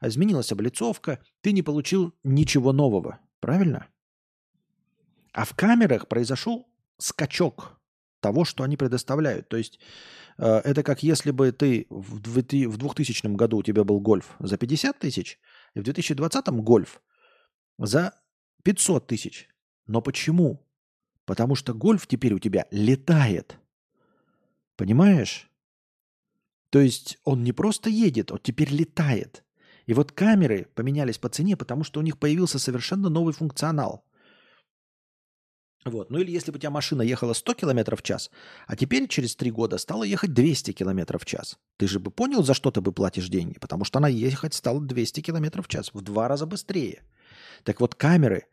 Изменилась 0.00 0.50
облицовка, 0.52 1.20
ты 1.40 1.52
не 1.52 1.62
получил 1.62 2.14
ничего 2.24 2.72
нового, 2.72 3.20
правильно? 3.40 3.86
А 5.32 5.44
в 5.44 5.54
камерах 5.54 6.08
произошел 6.08 6.68
скачок 6.98 7.78
того, 8.20 8.44
что 8.44 8.64
они 8.64 8.76
предоставляют. 8.76 9.48
То 9.48 9.56
есть 9.56 9.78
э, 10.38 10.46
это 10.46 10.82
как 10.82 11.02
если 11.02 11.30
бы 11.30 11.52
ты 11.52 11.86
в 11.90 12.20
2000 12.20 13.26
году 13.36 13.58
у 13.58 13.62
тебя 13.62 13.84
был 13.84 14.00
гольф 14.00 14.34
за 14.38 14.56
50 14.56 14.98
тысяч, 14.98 15.38
и 15.74 15.80
в 15.80 15.82
2020 15.82 16.46
гольф 16.48 17.02
за 17.78 18.14
500 18.62 19.06
тысяч. 19.06 19.48
Но 19.86 20.00
почему? 20.00 20.63
Потому 21.24 21.54
что 21.54 21.74
гольф 21.74 22.06
теперь 22.06 22.34
у 22.34 22.38
тебя 22.38 22.66
летает. 22.70 23.58
Понимаешь? 24.76 25.50
То 26.70 26.80
есть 26.80 27.18
он 27.24 27.44
не 27.44 27.52
просто 27.52 27.88
едет, 27.88 28.32
он 28.32 28.40
теперь 28.42 28.70
летает. 28.70 29.44
И 29.86 29.94
вот 29.94 30.12
камеры 30.12 30.66
поменялись 30.74 31.18
по 31.18 31.28
цене, 31.28 31.56
потому 31.56 31.84
что 31.84 32.00
у 32.00 32.02
них 32.02 32.18
появился 32.18 32.58
совершенно 32.58 33.08
новый 33.08 33.32
функционал. 33.32 34.04
Вот. 35.84 36.10
Ну 36.10 36.18
или 36.18 36.30
если 36.30 36.50
бы 36.50 36.56
у 36.56 36.60
тебя 36.60 36.70
машина 36.70 37.02
ехала 37.02 37.34
100 37.34 37.54
км 37.54 37.94
в 37.94 38.02
час, 38.02 38.30
а 38.66 38.74
теперь 38.74 39.06
через 39.06 39.36
3 39.36 39.50
года 39.50 39.76
стала 39.76 40.02
ехать 40.02 40.32
200 40.32 40.72
км 40.72 41.18
в 41.18 41.26
час. 41.26 41.58
Ты 41.76 41.86
же 41.86 42.00
бы 42.00 42.10
понял, 42.10 42.42
за 42.42 42.54
что 42.54 42.70
ты 42.70 42.80
бы 42.80 42.90
платишь 42.90 43.28
деньги, 43.28 43.58
потому 43.58 43.84
что 43.84 43.98
она 43.98 44.08
ехать 44.08 44.54
стала 44.54 44.80
200 44.80 45.20
км 45.20 45.62
в 45.62 45.68
час, 45.68 45.90
в 45.92 46.00
два 46.00 46.26
раза 46.26 46.46
быстрее. 46.46 47.02
Так 47.64 47.80
вот 47.80 47.94
камеры 47.94 48.46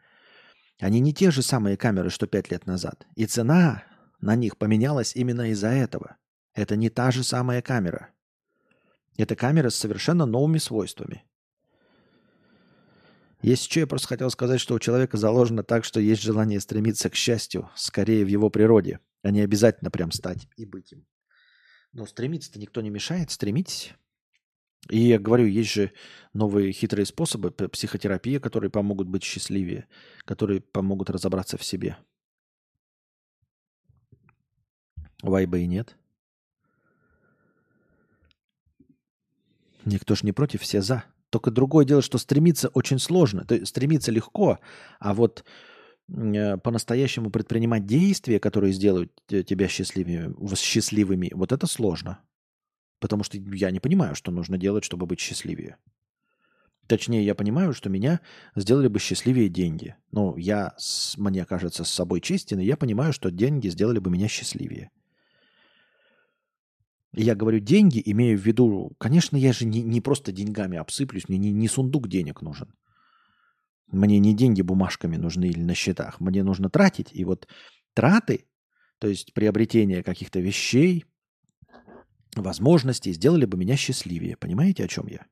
они 0.82 1.00
не 1.00 1.14
те 1.14 1.30
же 1.32 1.44
самые 1.44 1.78
камеры, 1.78 2.10
что 2.10 2.28
пять 2.28 2.50
лет 2.50 2.66
назад. 2.66 3.06
И 3.16 3.28
цена 3.28 3.84
на 4.20 4.36
них 4.36 4.58
поменялась 4.58 5.16
именно 5.16 5.52
из-за 5.52 5.70
этого. 5.70 6.18
Это 6.54 6.76
не 6.76 6.90
та 6.90 7.12
же 7.12 7.24
самая 7.24 7.62
камера. 7.62 8.10
Это 9.16 9.36
камера 9.36 9.70
с 9.70 9.76
совершенно 9.76 10.26
новыми 10.26 10.58
свойствами. 10.58 11.24
Если 13.44 13.70
что, 13.70 13.80
я 13.80 13.88
просто 13.88 14.08
хотел 14.08 14.30
сказать, 14.32 14.60
что 14.60 14.76
у 14.76 14.80
человека 14.80 15.18
заложено 15.18 15.64
так, 15.64 15.86
что 15.86 16.00
есть 16.00 16.22
желание 16.22 16.60
стремиться 16.60 17.10
к 17.10 17.16
счастью, 17.16 17.70
скорее 17.76 18.26
в 18.26 18.28
его 18.28 18.50
природе, 18.50 19.00
а 19.22 19.32
не 19.32 19.42
обязательно 19.42 19.92
прям 19.92 20.12
стать 20.12 20.48
и 20.58 20.66
быть 20.66 20.92
им. 20.92 21.06
Но 21.92 22.06
стремиться-то 22.06 22.60
никто 22.60 22.82
не 22.82 22.90
мешает, 22.90 23.32
стремитесь. 23.32 23.94
И 24.90 25.00
я 25.00 25.20
говорю, 25.20 25.46
есть 25.46 25.72
же 25.72 25.92
новые 26.34 26.72
хитрые 26.72 27.06
способы 27.06 27.52
психотерапии, 27.52 28.40
которые 28.40 28.72
помогут 28.72 29.08
быть 29.08 29.24
счастливее, 29.24 29.88
которые 30.26 30.62
помогут 30.62 31.10
разобраться 31.10 31.58
в 31.58 31.64
себе. 31.64 31.98
Вайба 35.22 35.60
и 35.60 35.68
нет. 35.68 35.96
Никто 39.86 40.16
ж 40.16 40.24
не 40.24 40.32
против, 40.32 40.62
все 40.62 40.82
за. 40.82 41.04
Только 41.30 41.52
другое 41.52 41.86
дело, 41.86 42.02
что 42.02 42.18
стремиться 42.18 42.70
очень 42.70 43.00
сложно. 43.00 43.46
То 43.46 43.56
есть 43.56 43.68
стремиться 43.68 44.12
легко, 44.12 44.60
а 45.00 45.14
вот 45.14 45.46
э, 46.10 46.58
по-настоящему 46.58 47.30
предпринимать 47.30 47.86
действия, 47.86 48.40
которые 48.40 48.74
сделают 48.74 49.12
тебя 49.28 49.68
счастливыми, 49.68 50.36
счастливыми, 50.56 51.32
вот 51.34 51.52
это 51.52 51.68
сложно. 51.68 52.20
Потому 53.02 53.24
что 53.24 53.38
я 53.38 53.72
не 53.72 53.80
понимаю, 53.80 54.14
что 54.14 54.32
нужно 54.32 54.60
делать, 54.60 54.86
чтобы 54.86 55.08
быть 55.08 55.20
счастливее. 55.20 55.78
Точнее, 56.86 57.26
я 57.26 57.34
понимаю, 57.34 57.74
что 57.74 57.90
меня 57.90 58.22
сделали 58.56 58.88
бы 58.88 59.00
счастливее 59.00 59.50
деньги. 59.50 59.96
Но 60.12 60.38
я, 60.38 60.76
мне 61.18 61.44
кажется, 61.46 61.84
с 61.84 61.90
собой 61.90 62.22
честен, 62.22 62.60
и 62.60 62.66
я 62.66 62.78
понимаю, 62.78 63.12
что 63.12 63.32
деньги 63.32 63.70
сделали 63.70 63.98
бы 63.98 64.12
меня 64.12 64.28
счастливее. 64.28 64.92
я 67.14 67.34
говорю 67.34 67.60
деньги, 67.60 68.02
имею 68.06 68.38
в 68.38 68.46
виду, 68.46 68.92
конечно, 69.00 69.36
я 69.36 69.52
же 69.52 69.66
не, 69.66 69.82
не 69.82 70.00
просто 70.00 70.32
деньгами 70.32 70.78
обсыплюсь, 70.78 71.28
мне 71.28 71.40
не, 71.40 71.52
не 71.52 71.68
сундук 71.68 72.08
денег 72.08 72.42
нужен. 72.42 72.72
Мне 73.88 74.20
не 74.20 74.36
деньги 74.36 74.62
бумажками 74.62 75.18
нужны 75.18 75.46
или 75.46 75.64
на 75.64 75.74
счетах. 75.74 76.20
Мне 76.20 76.44
нужно 76.44 76.70
тратить. 76.70 77.10
И 77.14 77.26
вот 77.26 77.48
траты, 77.96 78.46
то 79.00 79.08
есть 79.08 79.34
приобретение 79.34 80.04
каких-то 80.04 80.40
вещей, 80.40 81.06
возможностей, 82.36 83.14
сделали 83.14 83.46
бы 83.46 83.58
меня 83.58 83.76
счастливее. 83.76 84.38
Понимаете, 84.38 84.86
о 84.86 84.88
чем 84.88 85.08
я? 85.08 85.26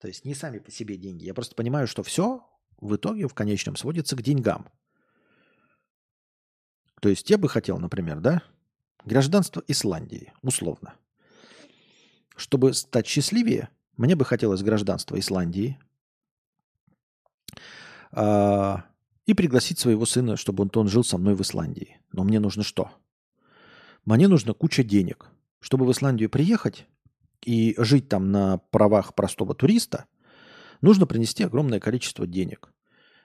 То 0.00 0.08
есть 0.08 0.24
не 0.24 0.34
сами 0.34 0.58
по 0.58 0.70
себе 0.70 0.96
деньги. 0.96 1.24
Я 1.24 1.34
просто 1.34 1.54
понимаю, 1.54 1.86
что 1.86 2.02
все 2.02 2.46
в 2.80 2.94
итоге 2.94 3.26
в 3.26 3.34
конечном 3.34 3.76
сводится 3.76 4.16
к 4.16 4.22
деньгам. 4.22 4.68
То 7.00 7.08
есть 7.08 7.30
я 7.30 7.38
бы 7.38 7.48
хотел, 7.48 7.78
например, 7.78 8.20
да, 8.20 8.42
гражданство 9.04 9.62
Исландии, 9.66 10.32
условно. 10.42 10.94
Чтобы 12.36 12.74
стать 12.74 13.06
счастливее, 13.06 13.68
мне 13.96 14.14
бы 14.14 14.24
хотелось 14.24 14.62
гражданство 14.62 15.18
Исландии 15.18 15.78
а, 18.12 18.84
и 19.26 19.34
пригласить 19.34 19.78
своего 19.78 20.06
сына, 20.06 20.36
чтобы 20.36 20.62
он, 20.62 20.70
он 20.74 20.88
жил 20.88 21.02
со 21.02 21.18
мной 21.18 21.34
в 21.34 21.42
Исландии. 21.42 22.00
Но 22.12 22.24
мне 22.24 22.38
нужно 22.38 22.62
что? 22.62 22.92
Мне 24.04 24.28
нужно 24.28 24.54
куча 24.54 24.84
денег. 24.84 25.30
Чтобы 25.60 25.86
в 25.86 25.92
Исландию 25.92 26.30
приехать 26.30 26.86
и 27.44 27.74
жить 27.78 28.08
там 28.08 28.30
на 28.30 28.58
правах 28.70 29.14
простого 29.14 29.54
туриста, 29.54 30.06
нужно 30.80 31.06
принести 31.06 31.44
огромное 31.44 31.80
количество 31.80 32.26
денег. 32.26 32.72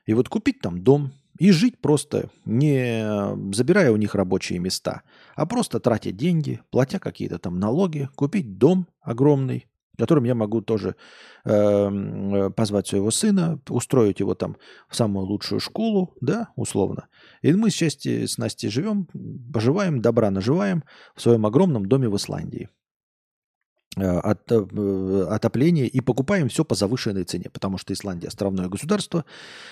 И 0.06 0.14
вот 0.14 0.30
купить 0.30 0.60
там 0.60 0.84
дом, 0.84 1.14
и 1.40 1.52
жить 1.52 1.80
просто, 1.80 2.30
не 2.46 3.54
забирая 3.54 3.92
у 3.92 3.96
них 3.96 4.16
рабочие 4.16 4.60
места, 4.60 5.02
а 5.36 5.46
просто 5.46 5.80
тратя 5.80 6.12
деньги, 6.12 6.62
платя 6.70 7.00
какие-то 7.00 7.40
там 7.40 7.60
налоги, 7.60 8.10
купить 8.16 8.58
дом 8.58 8.88
огромный, 9.02 9.68
которым 9.98 10.24
я 10.24 10.36
могу 10.36 10.62
тоже 10.62 10.96
э, 11.46 12.50
позвать 12.56 12.88
своего 12.88 13.12
сына, 13.12 13.60
устроить 13.70 14.20
его 14.20 14.36
там 14.36 14.58
в 14.88 14.96
самую 14.96 15.26
лучшую 15.26 15.60
школу, 15.60 16.16
да, 16.22 16.50
условно. 16.56 17.08
И 17.42 17.54
мы 17.54 17.70
с 17.70 17.74
счастьем 17.74 18.28
с 18.28 18.38
Настей 18.38 18.70
живем, 18.70 19.08
поживаем, 19.54 20.02
добра 20.02 20.32
наживаем 20.32 20.84
в 21.16 21.22
своем 21.22 21.46
огромном 21.46 21.86
доме 21.86 22.10
в 22.10 22.16
Исландии. 22.16 22.70
Э, 23.96 24.20
от, 24.20 24.52
э, 24.52 25.28
отопление 25.30 25.88
и 25.88 26.02
покупаем 26.02 26.50
все 26.50 26.66
по 26.66 26.74
завышенной 26.74 27.26
цене, 27.26 27.50
потому 27.52 27.78
что 27.78 27.94
Исландия 27.94 28.28
островное 28.28 28.68
государство, 28.68 29.24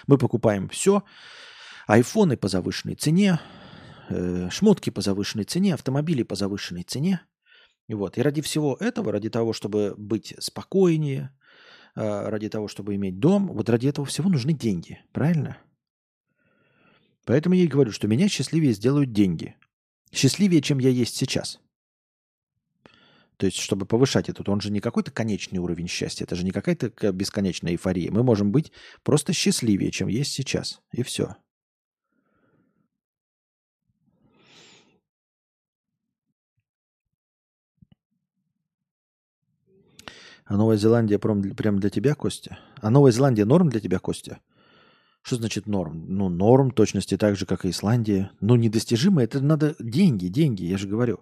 мы 0.05 0.19
покупаем 0.19 0.69
все, 0.69 1.03
айфоны 1.87 2.37
по 2.37 2.47
завышенной 2.47 2.95
цене, 2.95 3.39
э, 4.09 4.49
шмотки 4.51 4.91
по 4.91 5.01
завышенной 5.01 5.45
цене, 5.45 5.73
автомобили 5.73 6.21
по 6.21 6.35
завышенной 6.35 6.83
цене. 6.83 7.21
Вот. 7.95 8.17
И 8.17 8.21
ради 8.21 8.41
всего 8.41 8.77
этого, 8.79 9.11
ради 9.11 9.29
того, 9.29 9.53
чтобы 9.53 9.93
быть 9.97 10.33
спокойнее, 10.39 11.35
ради 11.95 12.49
того, 12.49 12.67
чтобы 12.67 12.95
иметь 12.95 13.19
дом, 13.19 13.47
вот 13.47 13.69
ради 13.69 13.87
этого 13.87 14.05
всего 14.05 14.29
нужны 14.29 14.53
деньги, 14.53 14.99
правильно? 15.11 15.57
Поэтому 17.25 17.55
я 17.55 17.63
и 17.63 17.67
говорю, 17.67 17.91
что 17.91 18.07
меня 18.07 18.27
счастливее 18.29 18.73
сделают 18.73 19.11
деньги. 19.11 19.55
Счастливее, 20.11 20.61
чем 20.61 20.79
я 20.79 20.89
есть 20.89 21.15
сейчас– 21.15 21.59
то 23.41 23.45
есть, 23.45 23.57
чтобы 23.57 23.87
повышать 23.87 24.29
этот, 24.29 24.47
он 24.49 24.61
же 24.61 24.69
не 24.69 24.81
какой-то 24.81 25.09
конечный 25.09 25.57
уровень 25.57 25.87
счастья, 25.87 26.25
это 26.25 26.35
же 26.35 26.45
не 26.45 26.51
какая-то 26.51 27.11
бесконечная 27.11 27.71
эйфория. 27.71 28.11
Мы 28.11 28.21
можем 28.21 28.51
быть 28.51 28.71
просто 29.01 29.33
счастливее, 29.33 29.89
чем 29.89 30.09
есть 30.09 30.31
сейчас. 30.31 30.79
И 30.91 31.01
все. 31.01 31.37
А 40.45 40.57
Новая 40.57 40.77
Зеландия 40.77 41.19
прям, 41.19 41.41
прям 41.41 41.79
для 41.79 41.89
тебя, 41.89 42.15
Костя? 42.15 42.59
А 42.81 42.89
Новая 42.89 43.11
Зеландия 43.11 43.45
норм 43.45 43.69
для 43.69 43.79
тебя, 43.79 43.99
Костя? 43.99 44.39
Что 45.21 45.35
значит 45.35 45.67
норм? 45.67 46.05
Ну, 46.07 46.29
норм 46.29 46.71
точности 46.71 47.17
так 47.17 47.35
же, 47.35 47.45
как 47.45 47.65
и 47.65 47.69
Исландия. 47.69 48.31
Ну, 48.41 48.55
недостижимо. 48.55 49.21
Это 49.23 49.39
надо 49.39 49.75
деньги, 49.79 50.27
деньги, 50.27 50.63
я 50.63 50.77
же 50.77 50.87
говорю. 50.87 51.19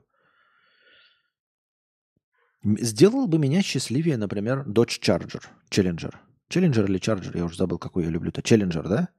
Сделал 2.63 3.27
бы 3.27 3.37
меня 3.37 3.61
счастливее, 3.61 4.17
например, 4.17 4.65
Dodge 4.67 4.99
Charger, 5.01 5.43
Challenger. 5.69 6.13
Challenger 6.49 6.85
или 6.85 6.99
Charger, 6.99 7.37
я 7.37 7.45
уже 7.45 7.57
забыл, 7.57 7.77
какой 7.77 8.05
я 8.05 8.09
люблю-то. 8.09 8.41
Challenger, 8.41 8.87
да? 8.87 9.09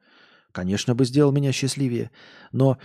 Конечно 0.52 0.94
бы 0.94 1.04
сделал 1.04 1.32
меня 1.32 1.52
счастливее. 1.52 2.10
Но 2.52 2.78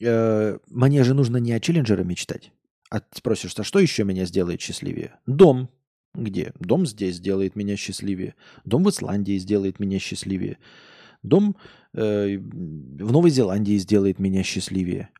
э, 0.00 0.58
мне 0.68 1.04
же 1.04 1.14
нужно 1.14 1.38
не 1.38 1.52
о 1.52 1.58
Challenger 1.58 2.04
мечтать. 2.04 2.52
А 2.90 3.00
ты 3.00 3.06
спросишь, 3.16 3.54
а 3.56 3.64
что 3.64 3.78
еще 3.78 4.04
меня 4.04 4.26
сделает 4.26 4.60
счастливее? 4.60 5.18
Дом. 5.26 5.70
Где? 6.16 6.52
Дом 6.58 6.86
здесь 6.86 7.16
сделает 7.16 7.56
меня 7.56 7.76
счастливее. 7.76 8.34
Дом 8.64 8.84
в 8.84 8.90
Исландии 8.90 9.36
сделает 9.36 9.78
меня 9.78 9.98
счастливее. 9.98 10.58
Дом 11.22 11.56
э, 11.92 12.38
в 12.38 13.12
Новой 13.12 13.30
Зеландии 13.30 13.76
сделает 13.76 14.18
меня 14.18 14.42
счастливее. 14.42 15.10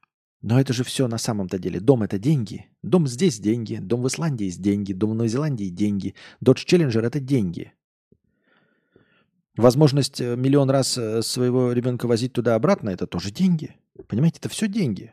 Но 0.40 0.59
это 0.59 0.73
же 0.73 0.85
все 0.85 1.06
на 1.06 1.18
самом-то 1.18 1.59
деле. 1.59 1.81
Дом 1.81 2.02
это 2.02 2.18
деньги. 2.18 2.66
Дом 2.82 3.06
здесь 3.06 3.39
деньги. 3.39 3.77
Дом 3.77 4.02
в 4.02 4.09
Исландии 4.09 4.44
есть 4.44 4.62
деньги. 4.62 4.93
Дом 4.93 5.10
в 5.10 5.14
Новой 5.14 5.28
Зеландии 5.28 5.68
деньги. 5.68 6.14
Dodge 6.43 6.64
Challenger 6.66 7.02
это 7.02 7.20
деньги. 7.20 7.73
Возможность 9.56 10.20
э, 10.20 10.35
миллион 10.36 10.70
раз 10.70 10.97
э, 10.97 11.20
своего 11.23 11.73
ребенка 11.73 12.06
возить 12.06 12.32
туда-обратно 12.32 12.90
это 12.90 13.06
тоже 13.06 13.31
деньги. 13.31 13.77
Понимаете, 14.09 14.39
это 14.40 14.48
все 14.48 14.66
деньги. 14.68 15.12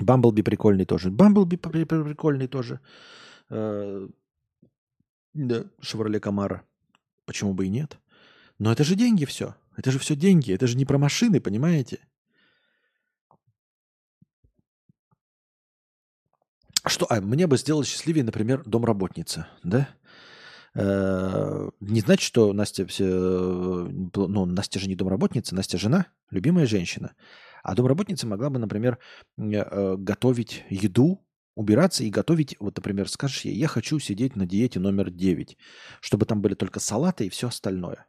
Бамблби 0.00 0.42
прикольный 0.42 0.84
тоже. 0.84 1.10
Бамблби 1.10 1.56
прикольный 1.56 2.48
тоже. 2.48 2.80
Э, 3.50 4.08
да, 5.34 5.64
Шевроле 5.80 6.20
Камара. 6.20 6.62
Почему 7.24 7.54
бы 7.54 7.66
и 7.66 7.70
нет? 7.70 7.98
Но 8.58 8.72
это 8.72 8.84
же 8.84 8.94
деньги 8.94 9.24
все. 9.24 9.54
Это 9.76 9.90
же 9.90 9.98
все 9.98 10.16
деньги. 10.16 10.52
Это 10.52 10.66
же 10.66 10.76
не 10.76 10.84
про 10.84 10.98
машины, 10.98 11.40
понимаете? 11.40 12.00
Что? 16.86 17.06
А 17.10 17.20
мне 17.20 17.46
бы 17.46 17.58
сделать 17.58 17.86
счастливее, 17.88 18.24
например, 18.24 18.62
домработница, 18.64 19.48
да? 19.64 19.88
Э, 20.74 21.68
не 21.80 22.00
значит, 22.00 22.24
что 22.24 22.52
Настя 22.52 22.86
все... 22.86 23.04
Ну, 23.04 24.46
Настя 24.46 24.78
же 24.78 24.88
не 24.88 24.94
домработница, 24.94 25.54
Настя 25.54 25.78
жена, 25.78 26.06
любимая 26.30 26.66
женщина. 26.66 27.14
А 27.66 27.74
домработница 27.74 28.28
могла 28.28 28.48
бы, 28.48 28.60
например, 28.60 29.00
э, 29.36 29.96
готовить 29.98 30.62
еду, 30.70 31.26
убираться 31.56 32.04
и 32.04 32.10
готовить. 32.10 32.54
Вот, 32.60 32.76
например, 32.76 33.08
скажешь 33.08 33.40
ей, 33.40 33.56
я 33.56 33.66
хочу 33.66 33.98
сидеть 33.98 34.36
на 34.36 34.46
диете 34.46 34.78
номер 34.78 35.10
9, 35.10 35.58
чтобы 36.00 36.26
там 36.26 36.40
были 36.42 36.54
только 36.54 36.78
салаты 36.78 37.26
и 37.26 37.28
все 37.28 37.48
остальное. 37.48 38.06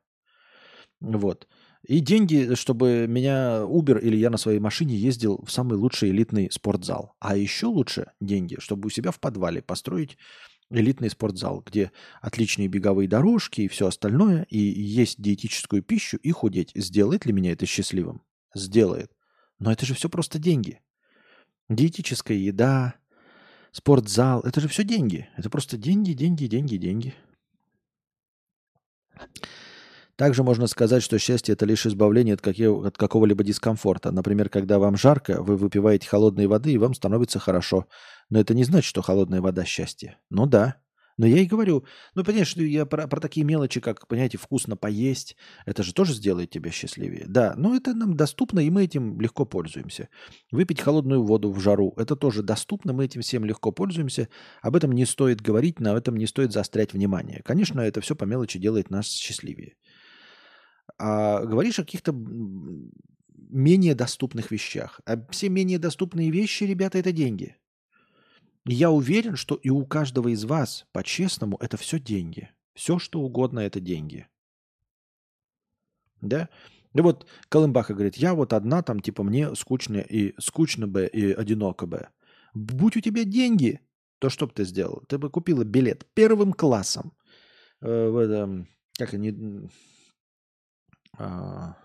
Вот. 1.00 1.48
И 1.88 2.02
деньги, 2.02 2.54
чтобы 2.54 3.08
меня 3.10 3.62
Uber 3.64 4.00
или 4.00 4.16
я 4.16 4.30
на 4.30 4.38
своей 4.38 4.60
машине 4.60 4.96
ездил 4.96 5.44
в 5.44 5.52
самый 5.52 5.80
лучший 5.80 6.12
элитный 6.12 6.52
спортзал. 6.52 7.16
А 7.20 7.36
еще 7.36 7.66
лучше 7.66 8.12
деньги, 8.22 8.58
чтобы 8.60 8.86
у 8.86 8.90
себя 8.92 9.10
в 9.10 9.20
подвале 9.20 9.64
построить 9.64 10.20
элитный 10.70 11.10
спортзал, 11.10 11.64
где 11.66 11.92
отличные 12.22 12.68
беговые 12.68 13.10
дорожки 13.10 13.62
и 13.62 13.68
все 13.68 13.88
остальное, 13.88 14.46
и 14.52 14.60
есть 14.60 15.20
диетическую 15.20 15.82
пищу 15.82 16.18
и 16.18 16.30
худеть. 16.30 16.74
Сделает 16.76 17.26
ли 17.26 17.34
меня 17.34 17.54
это 17.54 17.66
счастливым? 17.66 18.22
Сделает. 18.54 19.17
Но 19.60 19.72
это 19.72 19.86
же 19.86 19.94
все 19.94 20.10
просто 20.10 20.40
деньги. 20.40 20.82
Диетическая 21.70 22.38
еда, 22.38 22.96
спортзал, 23.72 24.42
это 24.42 24.62
же 24.62 24.68
все 24.68 24.84
деньги. 24.84 25.30
Это 25.36 25.50
просто 25.50 25.78
деньги, 25.78 26.14
деньги, 26.14 26.46
деньги, 26.46 26.78
деньги. 26.78 27.16
Также 30.16 30.44
можно 30.44 30.66
сказать, 30.66 31.04
что 31.04 31.20
счастье– 31.20 31.54
это 31.54 31.66
лишь 31.66 31.86
избавление 31.86 32.34
от, 32.34 32.42
каких, 32.42 32.70
от 32.70 32.98
какого-либо 32.98 33.44
дискомфорта. 33.44 34.12
Например, 34.12 34.50
когда 34.50 34.80
вам 34.80 34.98
жарко, 34.98 35.44
вы 35.44 35.58
выпиваете 35.58 36.08
холодной 36.08 36.48
воды, 36.48 36.72
и 36.72 36.78
вам 36.80 36.96
становится 36.96 37.38
хорошо. 37.38 37.86
Но 38.30 38.40
это 38.40 38.56
не 38.56 38.64
значит, 38.64 38.90
что 38.90 39.04
холодная 39.04 39.42
вода– 39.42 39.64
счастье. 39.66 40.18
Ну 40.32 40.48
да. 40.48 40.78
Но 41.18 41.26
я 41.26 41.40
и 41.40 41.46
говорю, 41.46 41.86
ну, 42.16 42.24
понимаешь, 42.24 42.56
я 42.56 42.86
про, 42.86 43.08
про 43.08 43.20
такие 43.20 43.46
мелочи, 43.46 43.80
как, 43.80 44.08
понимаете, 44.08 44.38
вкусно 44.38 44.76
поесть, 44.78 45.36
это 45.66 45.84
же 45.84 45.94
тоже 45.94 46.14
сделает 46.14 46.50
тебя 46.52 46.72
счастливее. 46.72 47.26
Да, 47.28 47.56
но 47.58 47.76
это 47.76 47.94
нам 47.94 48.16
доступно, 48.16 48.60
и 48.60 48.70
мы 48.70 48.84
этим 48.84 49.20
легко 49.20 49.46
пользуемся. 49.46 50.10
Выпить 50.52 50.82
холодную 50.82 51.24
воду 51.24 51.52
в 51.52 51.60
жару, 51.60 51.94
это 51.98 52.16
тоже 52.16 52.44
доступно, 52.44 52.94
мы 52.94 53.06
этим 53.06 53.22
всем 53.22 53.46
легко 53.46 53.72
пользуемся. 53.72 54.30
Об 54.62 54.76
этом 54.76 54.92
не 54.92 55.06
стоит 55.06 55.42
говорить, 55.42 55.80
на 55.80 55.96
этом 55.96 56.16
не 56.18 56.28
стоит 56.28 56.54
заострять 56.54 56.94
внимание. 56.94 57.42
Конечно, 57.44 57.82
это 57.82 58.02
все 58.02 58.16
по 58.16 58.26
мелочи 58.26 58.60
делает 58.60 58.90
нас 58.90 59.08
счастливее 59.08 59.76
а 60.98 61.46
говоришь 61.46 61.80
о 61.80 61.84
каких-то 61.84 62.14
менее 63.50 63.96
доступных 63.96 64.52
вещах. 64.52 65.00
А 65.06 65.18
все 65.30 65.50
менее 65.50 65.80
доступные 65.80 66.32
вещи, 66.32 66.64
ребята, 66.64 66.98
это 66.98 67.12
деньги. 67.12 67.56
Я 68.68 68.92
уверен, 68.92 69.38
что 69.38 69.56
и 69.56 69.70
у 69.70 69.86
каждого 69.86 70.28
из 70.28 70.44
вас, 70.44 70.86
по-честному, 70.92 71.58
это 71.62 71.78
все 71.78 72.00
деньги. 72.00 72.52
Все, 72.74 73.00
что 73.00 73.22
угодно, 73.22 73.60
это 73.60 73.80
деньги. 73.80 74.28
Да? 76.22 76.50
И 76.94 77.00
вот 77.00 77.28
Колымбаха 77.48 77.94
говорит, 77.94 78.18
я 78.18 78.34
вот 78.34 78.52
одна 78.52 78.82
там, 78.82 79.00
типа, 79.00 79.24
мне 79.24 79.56
скучно 79.56 79.98
и 79.98 80.34
скучно 80.40 80.88
бы, 80.88 81.06
и 81.06 81.32
одиноко 81.32 81.86
бы. 81.86 82.10
Будь 82.54 82.98
у 82.98 83.00
тебя 83.00 83.24
деньги, 83.24 83.80
то 84.20 84.30
что 84.30 84.48
бы 84.48 84.54
ты 84.54 84.66
сделал? 84.66 85.04
Ты 85.08 85.18
бы 85.18 85.30
купила 85.30 85.64
билет 85.64 86.06
первым 86.14 86.52
классом 86.52 87.14
э, 87.82 88.10
в 88.10 88.18
этом, 88.18 88.68
как 88.98 89.14
они, 89.14 89.70
а, 91.18 91.78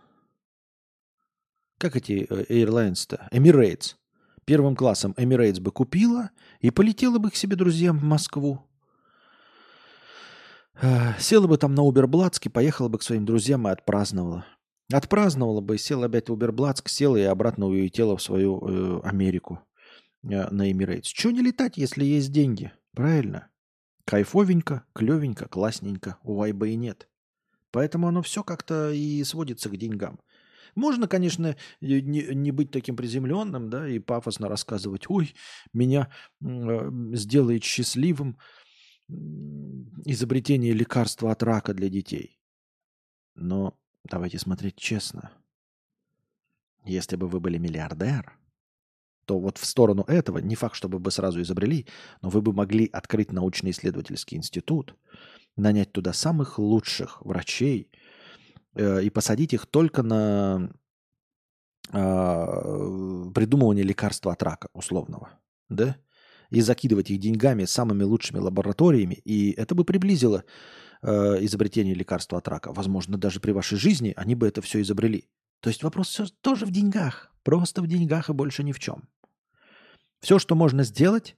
как 1.79 1.95
эти 1.95 2.27
э, 2.29 2.45
Airlines-то? 2.49 3.29
Emirates. 3.33 3.97
Первым 4.45 4.75
классом 4.75 5.15
Emirates 5.17 5.61
бы 5.61 5.71
купила 5.71 6.31
и 6.61 6.71
полетела 6.71 7.19
бы 7.19 7.31
к 7.31 7.37
себе 7.37 7.57
друзьям 7.57 7.99
в 7.99 8.03
Москву. 8.05 8.61
Э, 10.81 11.13
села 11.19 11.47
бы 11.47 11.59
там 11.59 11.75
на 11.75 11.83
Уберблацке, 11.83 12.51
поехала 12.51 12.89
бы 12.89 12.99
к 12.99 13.03
своим 13.03 13.25
друзьям 13.25 13.69
и 13.69 13.71
отпраздновала. 13.71 14.45
Отпраздновала 14.93 15.61
бы, 15.61 15.79
села 15.79 16.07
опять 16.07 16.29
в 16.29 16.33
Уберблацк, 16.33 16.89
села 16.89 17.17
и 17.17 17.23
обратно 17.23 17.67
улетела 17.67 18.17
в 18.17 18.23
свою 18.23 18.61
э, 18.67 19.01
Америку 19.05 19.61
э, 20.25 20.49
на 20.51 20.71
Emirates. 20.71 21.05
Чего 21.05 21.33
не 21.33 21.41
летать, 21.41 21.77
если 21.77 22.05
есть 22.05 22.33
деньги? 22.33 22.73
Правильно. 22.95 23.49
Кайфовенько, 24.05 24.85
клевенько, 24.93 25.47
классненько. 25.49 26.19
У 26.25 26.35
Вайба 26.35 26.67
и 26.67 26.75
нет. 26.75 27.09
Поэтому 27.71 28.09
оно 28.09 28.23
все 28.23 28.43
как-то 28.43 28.91
и 28.91 29.23
сводится 29.25 29.71
к 29.71 29.77
деньгам. 29.77 30.19
Можно, 30.75 31.07
конечно, 31.07 31.57
не, 31.81 32.01
не 32.35 32.51
быть 32.51 32.71
таким 32.71 32.97
приземленным, 32.97 33.69
да, 33.69 33.89
и 33.89 33.99
пафосно 33.99 34.49
рассказывать, 34.49 35.09
ой, 35.09 35.35
меня 35.73 36.11
э, 36.41 36.91
сделает 37.13 37.63
счастливым 37.65 38.39
изобретение 40.05 40.73
лекарства 40.73 41.33
от 41.33 41.43
рака 41.43 41.75
для 41.75 41.89
детей. 41.89 42.39
Но 43.35 43.79
давайте 44.05 44.39
смотреть 44.39 44.77
честно. 44.77 45.33
Если 46.85 47.17
бы 47.17 47.29
вы 47.29 47.41
были 47.41 47.59
миллиардер, 47.59 48.37
то 49.25 49.39
вот 49.39 49.59
в 49.59 49.65
сторону 49.65 50.03
этого, 50.09 50.39
не 50.39 50.57
факт, 50.57 50.75
чтобы 50.75 50.99
вы 50.99 51.11
сразу 51.11 51.41
изобрели, 51.41 51.87
но 52.23 52.29
вы 52.29 52.43
бы 52.43 52.53
могли 52.53 52.87
открыть 52.87 53.33
научно-исследовательский 53.33 54.37
институт, 54.37 54.97
нанять 55.57 55.93
туда 55.93 56.13
самых 56.13 56.59
лучших 56.59 57.23
врачей 57.23 57.91
и 58.77 59.11
посадить 59.11 59.53
их 59.53 59.67
только 59.67 60.03
на 60.03 60.71
э, 61.93 63.31
придумывание 63.35 63.85
лекарства 63.85 64.33
от 64.33 64.43
рака 64.43 64.69
условного. 64.73 65.31
Да? 65.69 65.97
и 66.53 66.61
закидывать 66.61 67.11
их 67.11 67.19
деньгами 67.19 67.65
самыми 67.65 68.03
лучшими 68.03 68.39
лабораториями, 68.39 69.15
и 69.25 69.53
это 69.53 69.75
бы 69.75 69.85
приблизило 69.85 70.45
э, 71.01 71.09
изобретение 71.45 71.95
лекарства 71.95 72.39
от 72.39 72.47
рака. 72.47 72.73
Возможно, 72.75 73.17
даже 73.17 73.41
при 73.41 73.53
вашей 73.53 73.79
жизни 73.79 74.13
они 74.17 74.35
бы 74.35 74.47
это 74.47 74.61
все 74.61 74.83
изобрели. 74.83 75.31
То 75.61 75.71
есть 75.71 75.83
вопрос 75.83 76.09
все 76.09 76.27
тоже 76.43 76.67
в 76.67 76.71
деньгах. 76.71 77.33
Просто 77.43 77.81
в 77.81 77.87
деньгах 77.87 78.29
и 78.29 78.35
больше 78.35 78.63
ни 78.65 78.73
в 78.73 78.79
чем. 78.79 79.09
Все, 80.21 80.39
что 80.39 80.55
можно 80.55 80.85
сделать, 80.85 81.37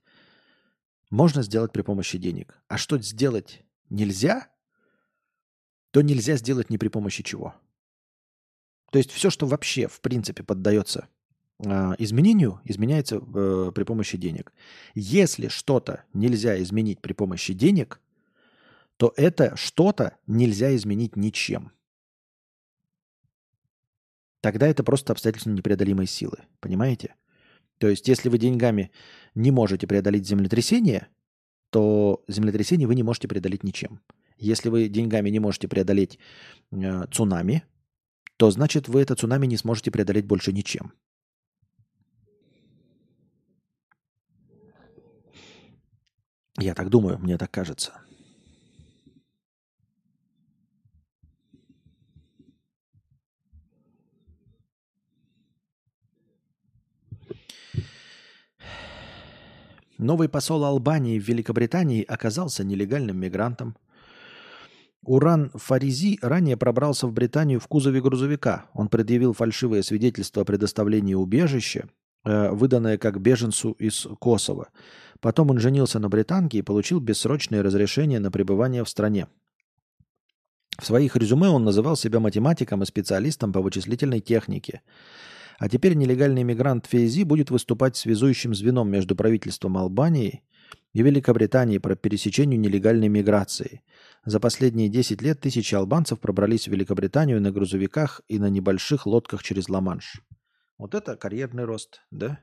можно 1.11 1.43
сделать 1.43 1.73
при 1.73 1.83
помощи 1.83 2.19
денег. 2.19 2.61
А 2.67 2.77
что 2.77 2.99
сделать 2.99 3.63
нельзя, 3.91 4.49
то 5.95 6.03
нельзя 6.03 6.35
сделать 6.35 6.71
ни 6.71 6.77
при 6.77 6.89
помощи 6.89 7.23
чего. 7.23 7.55
То 8.91 8.99
есть 8.99 9.13
все, 9.13 9.31
что 9.31 9.47
вообще, 9.47 9.87
в 9.87 10.01
принципе, 10.01 10.43
поддается 10.43 11.07
а, 11.65 11.95
изменению 11.99 12.61
изменяется 12.65 13.19
э, 13.19 13.71
при 13.73 13.85
помощи 13.85 14.19
денег. 14.19 14.53
Если 14.97 15.47
что-то 15.47 16.03
нельзя 16.13 16.61
изменить 16.61 17.01
при 17.01 17.13
помощи 17.13 17.53
денег, 17.53 18.01
то 18.97 19.15
это 19.17 19.55
что-то 19.55 20.17
нельзя 20.27 20.75
изменить 20.75 21.15
ничем. 21.15 21.71
Тогда 24.41 24.67
это 24.67 24.83
просто 24.83 25.13
обстоятельственно 25.13 25.55
непреодолимой 25.55 26.09
силы. 26.09 26.39
Понимаете? 26.59 27.15
То 27.79 27.87
есть, 27.87 28.09
если 28.09 28.29
вы 28.29 28.39
деньгами 28.39 28.91
не 29.37 29.53
можете 29.53 29.87
преодолеть 29.87 30.27
землетрясение, 30.27 31.07
то 31.71 32.25
землетрясение 32.27 32.89
вы 32.89 32.97
не 32.97 33.05
можете 33.05 33.29
преодолеть 33.29 33.63
ничем. 33.63 34.01
Если 34.45 34.69
вы 34.69 34.89
деньгами 34.89 35.31
не 35.31 35.41
можете 35.41 35.69
преодолеть 35.69 36.19
э, 36.71 37.07
цунами, 37.11 37.63
то 38.37 38.51
значит 38.51 38.89
вы 38.89 39.01
это 39.01 39.15
цунами 39.15 39.47
не 39.47 39.57
сможете 39.57 39.91
преодолеть 39.91 40.27
больше 40.27 40.53
ничем. 40.53 40.93
Я 46.59 46.75
так 46.75 46.91
думаю, 46.91 47.19
мне 47.19 47.39
так 47.39 47.51
кажется. 47.51 47.93
Новый 59.97 60.29
посол 60.29 60.65
Албании 60.65 61.19
в 61.19 61.27
Великобритании 61.27 62.05
оказался 62.05 62.63
нелегальным 62.63 63.17
мигрантом. 63.17 63.75
Уран 65.07 65.51
Фаризи 65.55 66.19
ранее 66.23 66.57
пробрался 66.57 67.07
в 67.07 67.13
Британию 67.13 67.61
в 67.61 67.69
кузове 67.69 68.01
грузовика. 68.01 68.67
Он 68.73 68.89
предъявил 68.89 69.33
фальшивое 69.33 69.83
свидетельство 69.83 70.43
о 70.43 70.45
предоставлении 70.45 71.15
убежища, 71.15 71.89
э, 72.25 72.51
выданное 72.51 72.99
как 72.99 73.21
беженцу 73.21 73.73
из 73.73 74.07
Косово. 74.21 74.69
Потом 75.21 75.51
он 75.51 75.59
женился 75.59 75.99
на 75.99 76.09
британке 76.09 76.59
и 76.59 76.63
получил 76.63 77.01
бессрочное 77.01 77.63
разрешение 77.63 78.21
на 78.21 78.31
пребывание 78.31 78.85
в 78.85 78.89
стране. 78.89 79.27
В 80.79 80.87
своих 80.87 81.17
резюме 81.17 81.49
он 81.49 81.65
называл 81.65 81.97
себя 81.97 82.21
математиком 82.21 82.83
и 82.83 82.87
специалистом 82.87 83.53
по 83.53 83.61
вычислительной 83.61 84.21
технике. 84.21 84.83
А 85.59 85.69
теперь 85.69 85.95
нелегальный 85.95 86.43
мигрант 86.43 86.87
Фейзи 86.87 87.23
будет 87.23 87.51
выступать 87.51 87.97
связующим 87.97 88.55
звеном 88.55 88.91
между 88.91 89.15
правительством 89.15 89.77
Албании 89.77 90.43
и 90.93 91.03
Великобритании 91.03 91.79
по 91.79 91.95
пересечению 91.97 92.61
нелегальной 92.61 93.09
миграции. 93.09 93.83
За 94.25 94.41
последние 94.41 94.89
10 94.89 95.23
лет 95.23 95.41
тысячи 95.41 95.75
албанцев 95.75 96.21
пробрались 96.21 96.69
в 96.69 96.73
Великобританию 96.73 97.41
на 97.41 97.51
грузовиках 97.51 98.23
и 98.29 98.39
на 98.39 98.49
небольших 98.49 99.07
лодках 99.07 99.43
через 99.43 99.69
Ла-Манш. 99.69 100.23
Вот 100.79 100.95
это 100.95 101.17
карьерный 101.17 101.65
рост, 101.65 102.01
да? 102.11 102.41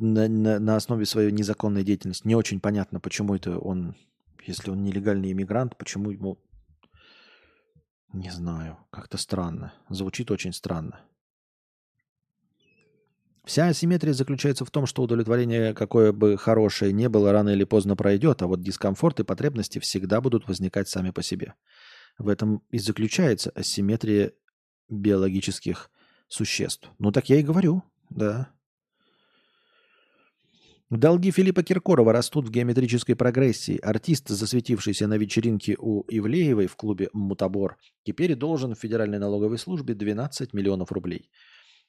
на, 0.00 0.28
на, 0.28 0.58
на 0.58 0.76
основе 0.76 1.04
своей 1.04 1.30
незаконной 1.30 1.84
деятельности. 1.84 2.26
Не 2.26 2.34
очень 2.34 2.60
понятно, 2.60 3.00
почему 3.00 3.34
это 3.34 3.58
он, 3.58 3.96
если 4.46 4.70
он 4.70 4.82
нелегальный 4.82 5.32
иммигрант, 5.32 5.76
почему 5.76 6.10
ему... 6.10 6.38
Не 8.12 8.30
знаю, 8.30 8.78
как-то 8.90 9.18
странно. 9.18 9.72
Звучит 9.88 10.32
очень 10.32 10.52
странно. 10.52 11.00
Вся 13.44 13.68
асимметрия 13.68 14.12
заключается 14.12 14.64
в 14.64 14.70
том, 14.70 14.86
что 14.86 15.02
удовлетворение, 15.02 15.72
какое 15.74 16.12
бы 16.12 16.36
хорошее 16.36 16.92
не 16.92 17.08
было, 17.08 17.32
рано 17.32 17.50
или 17.50 17.64
поздно 17.64 17.96
пройдет, 17.96 18.42
а 18.42 18.46
вот 18.46 18.60
дискомфорт 18.60 19.20
и 19.20 19.24
потребности 19.24 19.78
всегда 19.78 20.20
будут 20.20 20.46
возникать 20.46 20.88
сами 20.88 21.10
по 21.10 21.22
себе. 21.22 21.54
В 22.18 22.28
этом 22.28 22.62
и 22.70 22.78
заключается 22.78 23.50
асимметрия 23.50 24.32
биологических 24.88 25.90
существ. 26.28 26.90
Ну 26.98 27.12
так 27.12 27.30
я 27.30 27.36
и 27.36 27.42
говорю, 27.42 27.82
да. 28.10 28.50
Долги 30.90 31.30
Филиппа 31.30 31.62
Киркорова 31.62 32.12
растут 32.12 32.48
в 32.48 32.50
геометрической 32.50 33.14
прогрессии. 33.14 33.78
Артист, 33.78 34.28
засветившийся 34.28 35.06
на 35.06 35.18
вечеринке 35.18 35.76
у 35.78 36.04
Ивлеевой 36.08 36.66
в 36.66 36.74
клубе 36.74 37.08
«Мутабор», 37.12 37.78
теперь 38.02 38.34
должен 38.34 38.74
в 38.74 38.80
Федеральной 38.80 39.20
налоговой 39.20 39.58
службе 39.58 39.94
12 39.94 40.52
миллионов 40.52 40.90
рублей. 40.90 41.30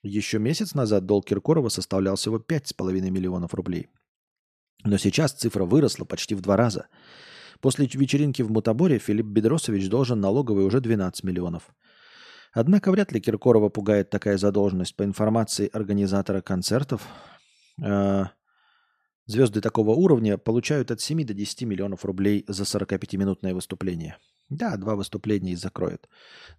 Еще 0.04 0.40
месяц 0.40 0.74
назад 0.74 1.06
долг 1.06 1.26
Киркорова 1.26 1.70
составлял 1.70 2.16
всего 2.16 2.38
5,5 2.38 3.10
миллионов 3.10 3.54
рублей. 3.54 3.88
Но 4.84 4.98
сейчас 4.98 5.34
цифра 5.34 5.64
выросла 5.66 6.06
почти 6.06 6.34
в 6.34 6.42
два 6.42 6.58
раза. 6.58 6.88
После 7.60 7.86
вечеринки 7.86 8.42
в 8.42 8.52
Мутаборе 8.52 8.98
Филипп 8.98 9.28
Бедросович 9.28 9.90
должен 9.90 10.20
налоговой 10.20 10.66
уже 10.66 10.82
12 10.82 11.24
миллионов. 11.24 11.70
Однако 12.54 12.92
вряд 12.92 13.12
ли 13.12 13.22
Киркорова 13.22 13.70
пугает 13.70 14.10
такая 14.10 14.38
задолженность 14.38 14.96
по 14.96 15.04
информации 15.04 15.70
организатора 15.72 16.42
концертов. 16.42 17.02
Э, 17.82 18.26
Звезды 19.28 19.62
такого 19.62 19.92
уровня 19.92 20.38
получают 20.38 20.92
от 20.92 21.00
7 21.00 21.24
до 21.24 21.34
10 21.34 21.62
миллионов 21.64 22.04
рублей 22.04 22.44
за 22.48 22.64
45-минутное 22.64 23.54
выступление. 23.54 24.18
Да, 24.52 24.76
два 24.76 24.96
выступления 24.98 25.54
и 25.54 25.56
закроют. 25.56 26.10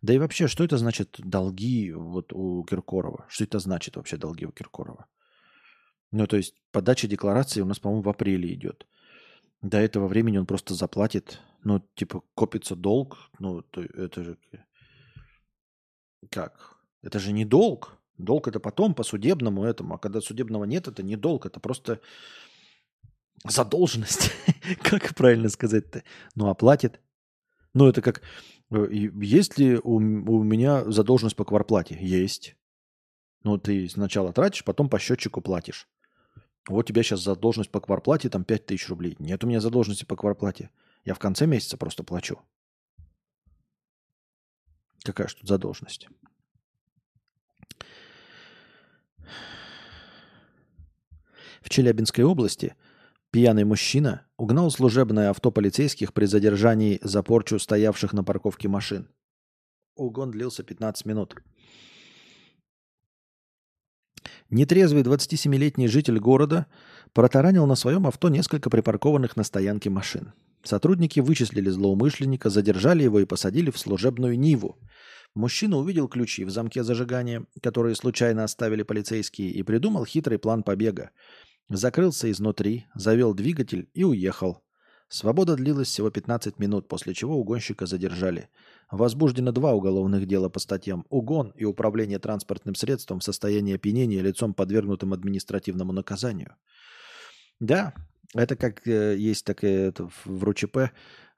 Да 0.01 0.14
и 0.14 0.19
вообще, 0.19 0.48
что 0.48 0.64
это 0.64 0.78
значит 0.78 1.16
долги 1.19 1.93
вот 1.93 2.32
у 2.32 2.64
Киркорова? 2.64 3.27
Что 3.28 3.44
это 3.44 3.59
значит 3.59 3.97
вообще 3.97 4.16
долги 4.16 4.47
у 4.47 4.51
Киркорова? 4.51 5.06
Ну, 6.10 6.27
то 6.27 6.39
есть 6.39 6.55
подача 6.70 7.06
декларации 7.06 7.60
у 7.60 7.66
нас, 7.66 7.78
по-моему, 7.78 8.02
в 8.02 8.09
апреле 8.09 8.55
идет. 8.55 8.86
До 9.60 9.77
этого 9.77 10.09
времени 10.09 10.39
он 10.39 10.47
просто 10.47 10.73
заплатит, 10.73 11.43
ну, 11.64 11.86
типа, 11.94 12.23
копится 12.35 12.77
долг, 12.77 13.19
ну, 13.39 13.60
то 13.60 13.82
это 13.82 14.24
же... 14.24 14.39
Как? 16.31 16.78
Это 17.02 17.19
же 17.19 17.32
не 17.32 17.44
долг. 17.44 17.98
Долг 18.16 18.48
это 18.48 18.59
потом 18.59 18.94
по 18.94 19.02
судебному 19.02 19.64
этому, 19.64 19.97
а 19.97 19.98
когда 19.98 20.23
судебного 20.23 20.64
нет, 20.64 20.89
это 20.89 21.02
не 21.02 21.16
долг, 21.16 21.44
это 21.44 21.60
просто 21.60 22.01
задолженность, 23.47 24.32
как 24.82 25.14
правильно 25.14 25.51
сказать-то? 25.51 26.05
Ну, 26.35 26.48
оплатит. 26.48 27.02
Ну, 27.74 27.89
это 27.89 28.03
как, 28.03 28.23
э, 28.70 28.86
есть 28.90 29.59
ли 29.59 29.78
у, 29.78 29.97
у 29.97 30.43
меня 30.43 30.85
задолженность 30.90 31.36
по 31.36 31.44
кварплате? 31.44 31.97
Есть. 32.01 32.57
Ну, 33.44 33.59
ты 33.59 33.89
сначала 33.89 34.32
тратишь, 34.32 34.65
потом 34.65 34.89
по 34.89 34.99
счетчику 34.99 35.40
платишь. 35.40 35.89
Вот 36.69 36.85
у 36.85 36.89
тебя 36.89 37.03
сейчас 37.03 37.20
задолженность 37.20 37.70
по 37.70 37.81
кварплате 37.81 38.28
там 38.28 38.44
5 38.44 38.66
тысяч 38.66 38.89
рублей. 38.89 39.16
Нет 39.19 39.43
у 39.43 39.47
меня 39.47 39.61
задолженности 39.61 40.05
по 40.05 40.16
кварплате. 40.16 40.70
Я 41.05 41.15
в 41.15 41.19
конце 41.19 41.47
месяца 41.47 41.77
просто 41.77 42.05
плачу. 42.05 42.40
Какая 45.03 45.27
же 45.27 45.36
тут 45.36 45.49
задолженность? 45.49 46.09
В 51.61 51.70
Челябинской 51.70 52.24
области 52.24 52.77
пьяный 53.33 53.65
мужчина 53.65 54.27
угнал 54.37 54.71
служебное 54.71 55.31
авто 55.31 55.51
полицейских 55.51 56.13
при 56.13 56.27
задержании 56.27 57.01
за 57.03 57.23
порчу 57.23 57.59
стоявших 57.59 58.13
на 58.13 58.23
парковке 58.23 58.69
машин. 58.69 59.09
Угон 59.97 60.31
длился 60.31 60.63
15 60.63 61.07
минут. 61.07 61.43
Нетрезвый 64.51 65.03
27-летний 65.03 65.89
житель 65.89 66.19
города 66.19 66.67
протаранил 67.15 67.67
на 67.67 67.75
своем 67.75 68.07
авто 68.07 68.29
несколько 68.29 68.69
припаркованных 68.69 69.35
на 69.35 69.45
стоянке 69.45 69.89
машин. 69.89 70.35
Сотрудники 70.63 71.21
вычислили 71.21 71.71
злоумышленника, 71.71 72.51
задержали 72.51 73.03
его 73.03 73.21
и 73.21 73.25
посадили 73.25 73.71
в 73.71 73.79
служебную 73.79 74.39
Ниву. 74.39 74.79
Мужчина 75.35 75.79
увидел 75.79 76.07
ключи 76.09 76.45
в 76.45 76.51
замке 76.51 76.85
зажигания, 76.85 77.47
которые 77.63 77.95
случайно 77.95 78.45
оставили 78.45 78.83
полицейские, 78.83 79.51
и 79.51 79.63
придумал 79.63 80.05
хитрый 80.05 80.39
план 80.39 80.63
побега. 80.63 81.11
Закрылся 81.74 82.31
изнутри, 82.31 82.86
завел 82.94 83.32
двигатель 83.32 83.89
и 83.94 84.05
уехал. 84.05 84.62
Свобода 85.09 85.57
длилась 85.57 85.89
всего 85.89 86.11
15 86.11 86.59
минут, 86.59 86.86
после 86.86 87.15
чего 87.15 87.39
угонщика 87.39 87.86
задержали. 87.86 88.51
Возбуждено 88.90 89.53
два 89.53 89.73
уголовных 89.73 90.27
дела 90.27 90.51
по 90.51 90.59
статьям 90.59 91.07
«Угон» 91.09 91.51
и 91.57 91.65
«Управление 91.65 92.19
транспортным 92.19 92.74
средством 92.74 93.20
в 93.20 93.24
состоянии 93.24 93.74
опьянения 93.74 94.20
лицом, 94.20 94.53
подвергнутым 94.53 95.15
административному 95.15 95.93
наказанию». 95.93 96.57
Да, 97.59 97.94
это 98.35 98.55
как 98.55 98.86
э, 98.86 99.16
есть 99.16 99.47
такая 99.47 99.89
это, 99.89 100.11
в 100.27 100.44
РУЧП 100.44 100.77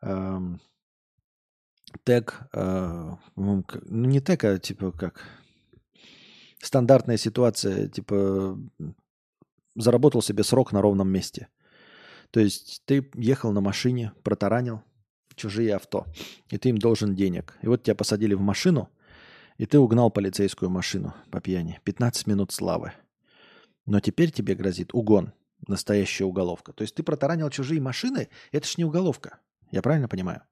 э, 0.02 0.38
тег, 2.02 2.40
э, 2.52 3.10
ну 3.36 3.64
не 3.86 4.20
тег, 4.20 4.44
а 4.44 4.58
типа 4.58 4.90
как 4.90 5.28
стандартная 6.60 7.18
ситуация, 7.18 7.88
типа 7.88 8.58
заработал 9.74 10.22
себе 10.22 10.44
срок 10.44 10.72
на 10.72 10.80
ровном 10.80 11.08
месте. 11.08 11.48
То 12.30 12.40
есть 12.40 12.82
ты 12.84 13.08
ехал 13.14 13.52
на 13.52 13.60
машине, 13.60 14.12
протаранил 14.22 14.82
чужие 15.34 15.74
авто, 15.74 16.06
и 16.50 16.58
ты 16.58 16.70
им 16.70 16.78
должен 16.78 17.14
денег. 17.14 17.58
И 17.62 17.66
вот 17.66 17.82
тебя 17.82 17.94
посадили 17.94 18.34
в 18.34 18.40
машину, 18.40 18.88
и 19.58 19.66
ты 19.66 19.78
угнал 19.78 20.10
полицейскую 20.10 20.70
машину 20.70 21.14
по 21.30 21.40
пьяни. 21.40 21.80
15 21.84 22.26
минут 22.26 22.52
славы. 22.52 22.92
Но 23.86 24.00
теперь 24.00 24.30
тебе 24.30 24.54
грозит 24.54 24.94
угон, 24.94 25.32
настоящая 25.68 26.24
уголовка. 26.24 26.72
То 26.72 26.82
есть 26.82 26.94
ты 26.94 27.02
протаранил 27.02 27.50
чужие 27.50 27.80
машины, 27.80 28.28
это 28.52 28.66
ж 28.66 28.78
не 28.78 28.84
уголовка. 28.84 29.38
Я 29.70 29.82
правильно 29.82 30.08
понимаю? 30.08 30.42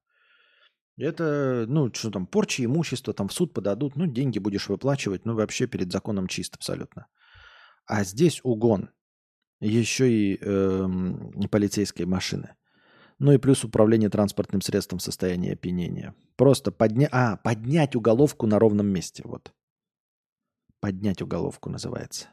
Это, 0.99 1.65
ну, 1.69 1.93
что 1.93 2.11
там, 2.11 2.27
порча 2.27 2.65
имущества, 2.65 3.15
там 3.15 3.29
в 3.29 3.33
суд 3.33 3.55
подадут, 3.55 3.97
ну, 3.97 4.07
деньги 4.07 4.39
будешь 4.39 4.69
выплачивать, 4.69 5.25
ну, 5.25 5.35
вообще 5.35 5.67
перед 5.67 5.91
законом 5.91 6.27
чисто 6.27 6.57
абсолютно. 6.57 7.07
А 7.87 8.05
здесь 8.05 8.41
угон 8.43 8.91
еще 9.69 10.11
и 10.11 10.39
э, 10.41 10.89
полицейской 11.51 12.07
машины. 12.07 12.55
Ну 13.19 13.33
и 13.33 13.39
плюс 13.39 13.63
управление 13.65 14.11
транспортным 14.11 14.61
средством 14.61 14.99
в 14.99 15.03
состоянии 15.03 15.53
опьянения. 15.53 16.15
Просто 16.37 16.73
подня... 16.73 17.09
а, 17.13 17.37
поднять 17.37 17.95
уголовку 17.95 18.47
на 18.47 18.59
ровном 18.59 18.89
месте. 18.89 19.23
Вот. 19.25 19.53
Поднять 20.81 21.23
уголовку 21.23 21.71
называется. 21.71 22.29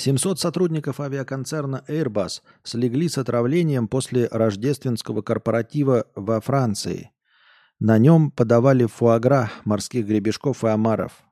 700 0.00 0.40
сотрудников 0.40 0.98
авиаконцерна 0.98 1.84
Airbus 1.86 2.40
слегли 2.62 3.06
с 3.10 3.18
отравлением 3.18 3.86
после 3.86 4.28
рождественского 4.28 5.20
корпоратива 5.20 6.06
во 6.14 6.40
Франции. 6.40 7.10
На 7.80 7.98
нем 7.98 8.30
подавали 8.30 8.86
фуагра, 8.86 9.50
морских 9.66 10.06
гребешков 10.06 10.64
и 10.64 10.68
омаров. 10.68 11.22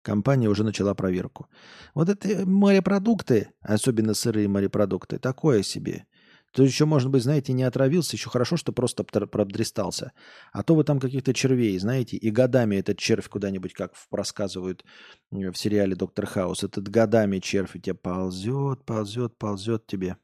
Компания 0.00 0.48
уже 0.48 0.64
начала 0.64 0.94
проверку. 0.94 1.48
Вот 1.94 2.08
это 2.08 2.46
морепродукты, 2.46 3.50
особенно 3.60 4.14
сырые 4.14 4.48
морепродукты, 4.48 5.18
такое 5.18 5.62
себе. 5.62 6.06
То 6.54 6.62
еще, 6.62 6.84
может 6.84 7.10
быть, 7.10 7.24
знаете, 7.24 7.52
не 7.52 7.64
отравился, 7.64 8.14
еще 8.14 8.30
хорошо, 8.30 8.56
что 8.56 8.72
просто 8.72 9.02
продристался. 9.02 10.12
А 10.52 10.62
то 10.62 10.76
вы 10.76 10.84
там 10.84 11.00
каких-то 11.00 11.34
червей, 11.34 11.76
знаете, 11.80 12.16
и 12.16 12.30
годами 12.30 12.76
этот 12.76 12.96
червь 12.96 13.28
куда-нибудь, 13.28 13.72
как 13.72 13.92
рассказывают 14.12 14.84
в 15.32 15.54
сериале 15.54 15.96
«Доктор 15.96 16.26
Хаус», 16.26 16.62
этот 16.62 16.88
годами 16.88 17.40
червь 17.40 17.74
у 17.74 17.80
тебя 17.80 17.96
ползет, 17.96 18.84
ползет, 18.84 19.36
ползет 19.36 19.88
тебе. 19.88 20.16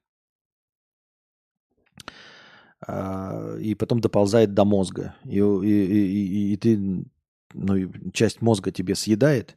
А, 2.86 3.57
и 3.57 3.74
потом 3.74 4.01
доползает 4.01 4.55
до 4.55 4.65
мозга. 4.65 5.16
И, 5.24 5.40
и, 5.40 5.40
и, 5.40 6.52
и 6.52 6.57
ты, 6.57 7.05
ну, 7.55 7.93
часть 8.12 8.40
мозга 8.40 8.70
тебе 8.70 8.94
съедает, 8.94 9.57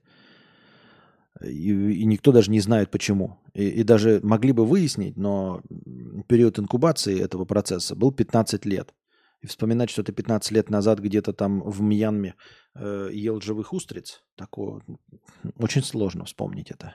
и, 1.44 1.72
и 1.72 2.06
никто 2.06 2.32
даже 2.32 2.52
не 2.52 2.60
знает 2.60 2.91
почему. 2.91 3.40
И, 3.53 3.68
и 3.68 3.84
даже 3.84 4.20
могли 4.24 4.52
бы 4.52 4.65
выяснить, 4.65 5.18
но 5.18 5.61
период 6.28 6.60
инкубации 6.60 7.20
этого 7.22 7.45
процесса 7.45 7.95
был 7.95 8.11
15 8.11 8.65
лет. 8.65 8.94
И 9.41 9.48
вспоминать, 9.48 9.90
что 9.90 10.03
ты 10.03 10.14
15 10.14 10.52
лет 10.52 10.70
назад 10.70 10.99
где-то 10.99 11.34
там 11.34 11.61
в 11.61 11.82
Мьянме 11.82 12.36
э, 12.76 13.10
ел 13.11 13.41
живых 13.41 13.74
устриц, 13.74 14.24
такое 14.36 14.82
очень 15.57 15.84
сложно 15.84 16.26
вспомнить 16.26 16.72
это. 16.72 16.94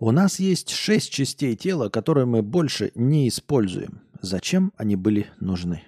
У 0.00 0.12
нас 0.12 0.38
есть 0.38 0.70
шесть 0.70 1.10
частей 1.10 1.56
тела, 1.56 1.88
которые 1.88 2.24
мы 2.24 2.42
больше 2.42 2.92
не 2.94 3.28
используем. 3.28 4.02
Зачем 4.20 4.72
они 4.76 4.94
были 4.94 5.26
нужны? 5.40 5.82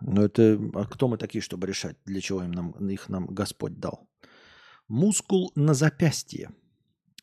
Ну 0.00 0.22
это, 0.22 0.58
а 0.74 0.86
кто 0.86 1.06
мы 1.06 1.16
такие, 1.16 1.42
чтобы 1.42 1.68
решать, 1.68 1.96
для 2.06 2.20
чего 2.20 2.42
им 2.42 2.50
нам, 2.50 2.70
их 2.88 3.08
нам 3.08 3.26
Господь 3.26 3.78
дал? 3.78 4.08
Мускул 4.88 5.52
на 5.54 5.74
запястье. 5.74 6.50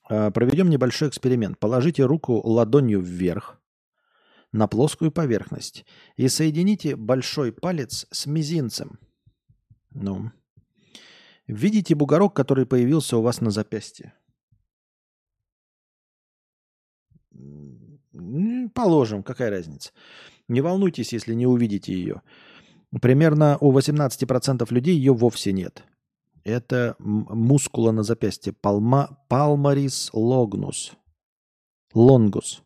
А, 0.10 0.32
проведем 0.32 0.70
небольшой 0.70 1.10
эксперимент. 1.10 1.60
Положите 1.60 2.06
руку 2.06 2.40
ладонью 2.48 3.02
вверх 3.02 3.60
на 4.54 4.68
плоскую 4.68 5.12
поверхность 5.12 5.86
и 6.16 6.30
соедините 6.30 6.96
большой 6.96 7.52
палец 7.52 8.08
с 8.12 8.26
мизинцем. 8.28 9.00
Ну, 9.92 10.32
Видите 11.48 11.96
бугорок, 11.96 12.36
который 12.36 12.66
появился 12.66 13.18
у 13.18 13.22
вас 13.22 13.40
на 13.42 13.52
запястье? 13.52 14.14
Положим, 18.74 19.24
какая 19.24 19.50
разница. 19.50 19.92
Не 20.48 20.62
волнуйтесь, 20.62 21.14
если 21.14 21.34
не 21.34 21.48
увидите 21.48 21.94
ее. 21.94 22.22
Примерно 23.02 23.58
у 23.60 23.72
18% 23.72 24.66
людей 24.74 24.96
ее 24.96 25.14
вовсе 25.14 25.52
нет. 25.52 25.84
Это 26.44 26.96
мускула 27.00 27.92
на 27.92 28.04
запястье. 28.04 28.54
Палма, 28.54 29.20
палмарис 29.28 30.10
логнус. 30.14 30.94
Лонгус. 31.94 32.62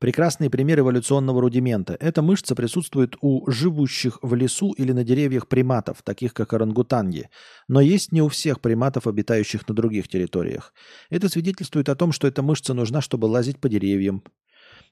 Прекрасный 0.00 0.48
пример 0.48 0.80
эволюционного 0.80 1.42
рудимента. 1.42 1.94
Эта 2.00 2.22
мышца 2.22 2.54
присутствует 2.54 3.16
у 3.20 3.48
живущих 3.50 4.18
в 4.22 4.34
лесу 4.34 4.72
или 4.72 4.92
на 4.92 5.04
деревьях 5.04 5.46
приматов, 5.46 6.00
таких 6.02 6.32
как 6.32 6.54
орангутанги, 6.54 7.28
но 7.68 7.82
есть 7.82 8.10
не 8.10 8.22
у 8.22 8.28
всех 8.28 8.62
приматов, 8.62 9.06
обитающих 9.06 9.68
на 9.68 9.74
других 9.74 10.08
территориях. 10.08 10.72
Это 11.10 11.28
свидетельствует 11.28 11.90
о 11.90 11.96
том, 11.96 12.12
что 12.12 12.26
эта 12.26 12.40
мышца 12.42 12.72
нужна, 12.72 13.02
чтобы 13.02 13.26
лазить 13.26 13.60
по 13.60 13.68
деревьям. 13.68 14.24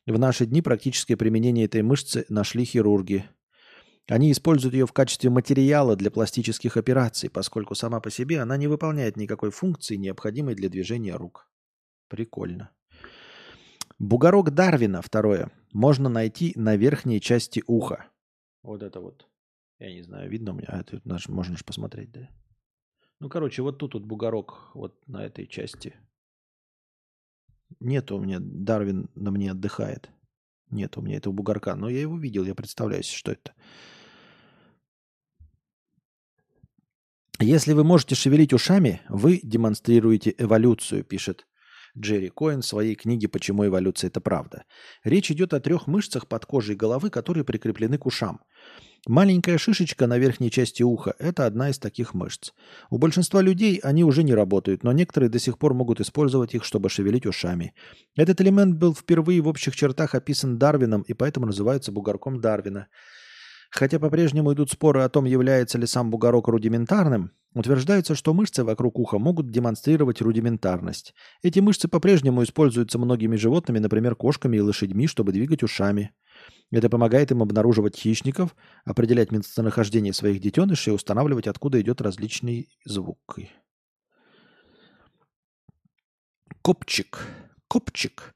В 0.06 0.18
наши 0.18 0.44
дни 0.44 0.60
практическое 0.60 1.16
применение 1.16 1.64
этой 1.64 1.80
мышцы 1.80 2.26
нашли 2.28 2.66
хирурги. 2.66 3.24
Они 4.09 4.30
используют 4.30 4.74
ее 4.74 4.86
в 4.86 4.93
качестве 4.93 5.30
материала 5.30 5.97
для 5.97 6.10
пластических 6.10 6.76
операций, 6.76 7.30
поскольку 7.30 7.74
сама 7.74 8.01
по 8.01 8.10
себе 8.10 8.43
она 8.43 8.59
не 8.59 8.66
выполняет 8.66 9.16
никакой 9.16 9.52
функции, 9.52 9.97
необходимой 9.97 10.55
для 10.55 10.68
движения 10.68 11.16
рук. 11.16 11.51
Прикольно. 12.09 12.72
Бугорок 13.98 14.52
Дарвина, 14.52 15.02
второе, 15.02 15.50
можно 15.72 16.08
найти 16.08 16.52
на 16.54 16.76
верхней 16.76 17.20
части 17.20 17.64
уха. 17.66 18.06
Вот 18.62 18.82
это 18.82 19.00
вот. 19.00 19.26
Я 19.80 19.92
не 19.92 20.02
знаю, 20.02 20.30
видно 20.30 20.52
у 20.52 20.54
меня? 20.54 20.68
А, 20.68 20.80
это 20.80 21.00
можно 21.28 21.56
же 21.56 21.64
посмотреть, 21.64 22.12
да? 22.12 22.28
Ну, 23.18 23.28
короче, 23.28 23.62
вот 23.62 23.78
тут 23.78 23.94
вот 23.94 24.04
бугорок 24.04 24.70
вот 24.74 25.06
на 25.08 25.24
этой 25.24 25.48
части. 25.48 25.96
Нет 27.80 28.12
у 28.12 28.20
меня, 28.20 28.38
Дарвин 28.40 29.10
на 29.16 29.32
мне 29.32 29.50
отдыхает. 29.50 30.10
Нет 30.70 30.96
у 30.96 31.02
меня 31.02 31.16
этого 31.16 31.32
бугорка, 31.32 31.74
но 31.74 31.88
я 31.88 32.00
его 32.00 32.16
видел, 32.16 32.44
я 32.44 32.54
представляю 32.54 33.02
что 33.02 33.32
это. 33.32 33.52
Если 37.40 37.72
вы 37.72 37.82
можете 37.82 38.14
шевелить 38.14 38.52
ушами, 38.52 39.00
вы 39.08 39.40
демонстрируете 39.42 40.34
эволюцию, 40.38 41.04
пишет 41.04 41.46
Джерри 41.98 42.28
Коэн 42.28 42.62
в 42.62 42.66
своей 42.66 42.94
книге 42.94 43.28
«Почему 43.28 43.66
эволюция– 43.66 44.08
это 44.08 44.20
правда». 44.20 44.64
Речь 45.04 45.30
идет 45.30 45.54
о 45.54 45.60
трех 45.60 45.86
мышцах 45.86 46.28
под 46.28 46.46
кожей 46.46 46.76
головы, 46.76 47.10
которые 47.10 47.44
прикреплены 47.44 47.98
к 47.98 48.06
ушам. 48.06 48.40
Маленькая 49.06 49.58
шишечка 49.58 50.06
на 50.06 50.18
верхней 50.18 50.50
части 50.50 50.82
уха– 50.82 51.14
это 51.18 51.46
одна 51.46 51.70
из 51.70 51.78
таких 51.78 52.14
мышц. 52.14 52.52
У 52.90 52.98
большинства 52.98 53.40
людей 53.40 53.78
они 53.82 54.04
уже 54.04 54.22
не 54.22 54.34
работают, 54.34 54.82
но 54.82 54.92
некоторые 54.92 55.30
до 55.30 55.38
сих 55.38 55.58
пор 55.58 55.74
могут 55.74 56.00
использовать 56.00 56.54
их, 56.54 56.64
чтобы 56.64 56.90
шевелить 56.90 57.26
ушами. 57.26 57.74
Этот 58.16 58.40
элемент 58.40 58.76
был 58.76 58.94
впервые 58.94 59.40
в 59.40 59.48
общих 59.48 59.76
чертах 59.76 60.14
описан 60.14 60.58
Дарвином 60.58 61.02
и 61.02 61.14
поэтому 61.14 61.46
называется 61.46 61.92
бугорком 61.92 62.40
Дарвина– 62.40 62.88
Хотя 63.70 63.99
по-прежнему 63.99 64.53
идут 64.55 64.70
споры 64.70 65.03
о 65.03 65.09
том, 65.09 65.27
является 65.27 65.78
ли 65.78 65.86
сам 65.86 66.11
бугорок 66.11 66.49
рудиментарным, 66.49 67.32
утверждается, 67.55 68.15
что 68.15 68.32
мышцы 68.32 68.65
вокруг 68.65 68.99
уха 68.99 69.19
могут 69.19 69.51
демонстрировать 69.51 70.23
рудиментарность. 70.23 71.15
Эти 71.43 71.61
мышцы 71.61 71.86
по-прежнему 71.86 72.43
используются 72.43 72.99
многими 72.99 73.36
животными, 73.36 73.78
например, 73.78 74.15
кошками 74.15 74.57
и 74.57 74.61
лошадьми, 74.61 75.07
чтобы 75.07 75.32
двигать 75.32 75.62
ушами. 75.62 76.12
Это 76.70 76.89
помогает 76.89 77.31
им 77.31 77.43
обнаруживать 77.43 77.97
хищников, 77.97 78.57
определять 78.85 79.32
местонахождение 79.32 80.12
своих 80.12 80.40
детенышей 80.40 80.93
и 80.93 80.97
устанавливать, 80.97 81.47
откуда 81.47 81.81
идет 81.81 82.01
различный 82.01 82.69
звук. 82.85 83.39
Копчик. 86.62 87.27
Копчик 87.69 88.35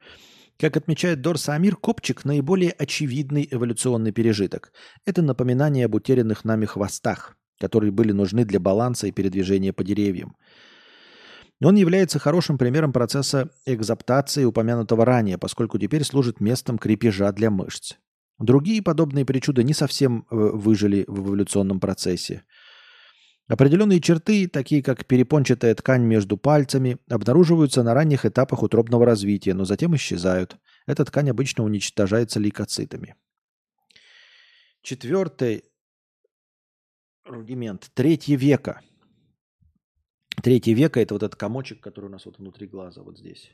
как 0.62 0.76
отмечает 0.76 1.20
Дорса 1.20 1.54
Амир, 1.54 1.74
копчик– 1.74 2.24
наиболее 2.24 2.70
очевидный 2.70 3.48
эволюционный 3.50 4.12
пережиток. 4.12 4.72
Это 5.04 5.20
напоминание 5.20 5.86
об 5.86 5.96
утерянных 5.96 6.44
нами 6.44 6.66
хвостах, 6.66 7.36
которые 7.58 7.90
были 7.90 8.12
нужны 8.12 8.44
для 8.44 8.60
баланса 8.60 9.08
и 9.08 9.10
передвижения 9.10 9.72
по 9.72 9.82
деревьям. 9.82 10.36
Он 11.60 11.74
является 11.74 12.20
хорошим 12.20 12.58
примером 12.58 12.92
процесса 12.92 13.50
экзаптации, 13.66 14.44
упомянутого 14.44 15.04
ранее, 15.04 15.36
поскольку 15.36 15.80
теперь 15.80 16.04
служит 16.04 16.40
местом 16.40 16.78
крепежа 16.78 17.32
для 17.32 17.50
мышц. 17.50 17.94
Другие 18.38 18.82
подобные 18.82 19.24
причуды 19.24 19.64
не 19.64 19.74
совсем 19.74 20.26
э, 20.30 20.36
выжили 20.36 21.04
в 21.08 21.26
эволюционном 21.26 21.80
процессе. 21.80 22.44
Определенные 23.48 24.00
черты, 24.00 24.48
такие 24.48 24.82
как 24.82 25.04
перепончатая 25.04 25.74
ткань 25.74 26.02
между 26.02 26.36
пальцами, 26.36 26.98
обнаруживаются 27.08 27.82
на 27.82 27.92
ранних 27.92 28.24
этапах 28.24 28.62
утробного 28.62 29.04
развития, 29.04 29.52
но 29.54 29.64
затем 29.64 29.94
исчезают. 29.96 30.56
Эта 30.86 31.04
ткань 31.04 31.30
обычно 31.30 31.64
уничтожается 31.64 32.40
лейкоцитами. 32.40 33.16
Четвертый 34.82 35.64
рудимент. 37.24 37.90
Третье 37.94 38.36
века. 38.36 38.80
Третье 40.42 40.74
века– 40.74 41.00
это 41.02 41.14
вот 41.14 41.22
этот 41.22 41.36
комочек, 41.36 41.80
который 41.80 42.06
у 42.06 42.08
нас 42.08 42.24
вот 42.26 42.38
внутри 42.38 42.66
глаза, 42.66 43.02
вот 43.02 43.18
здесь. 43.18 43.50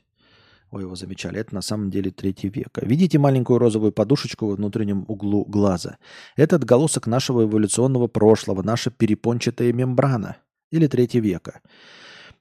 Ой, 0.71 0.83
его 0.83 0.95
замечали. 0.95 1.39
Это 1.39 1.55
на 1.55 1.61
самом 1.61 1.89
деле 1.89 2.11
третий 2.11 2.49
века. 2.49 2.85
Видите 2.85 3.17
маленькую 3.17 3.57
розовую 3.57 3.91
подушечку 3.91 4.47
во 4.47 4.55
внутреннем 4.55 5.03
углу 5.07 5.43
глаза? 5.45 5.97
Это 6.35 6.57
отголосок 6.57 7.07
нашего 7.07 7.45
эволюционного 7.45 8.07
прошлого, 8.07 8.61
наша 8.61 8.91
перепончатая 8.91 9.73
мембрана. 9.73 10.37
Или 10.69 10.85
третий 10.85 11.19
века. 11.19 11.61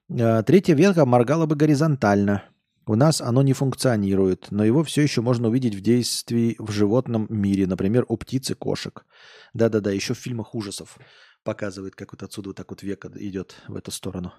Третье 0.08 0.74
века 0.74 1.06
моргало 1.06 1.46
бы 1.46 1.56
горизонтально. 1.56 2.44
У 2.86 2.94
нас 2.94 3.20
оно 3.20 3.42
не 3.42 3.54
функционирует, 3.54 4.50
но 4.50 4.64
его 4.64 4.82
все 4.82 5.02
еще 5.02 5.20
можно 5.20 5.48
увидеть 5.48 5.74
в 5.74 5.80
действии 5.80 6.56
в 6.58 6.70
животном 6.70 7.26
мире, 7.30 7.66
например, 7.66 8.04
у 8.08 8.16
птиц 8.16 8.50
и 8.50 8.54
кошек. 8.54 9.04
Да-да-да, 9.52 9.90
еще 9.90 10.14
в 10.14 10.18
фильмах 10.18 10.54
ужасов 10.54 10.98
показывает, 11.44 11.94
как 11.94 12.12
вот 12.12 12.22
отсюда 12.22 12.50
вот 12.50 12.56
так 12.56 12.70
вот 12.70 12.82
века 12.82 13.10
идет 13.16 13.56
в 13.68 13.76
эту 13.76 13.90
сторону. 13.90 14.32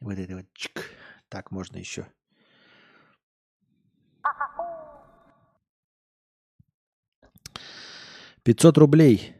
Вот 0.00 0.18
это 0.18 0.36
вот 0.36 0.46
чик. 0.54 0.84
Так 1.28 1.50
можно 1.50 1.76
еще. 1.76 2.06
500 8.42 8.78
рублей, 8.78 9.34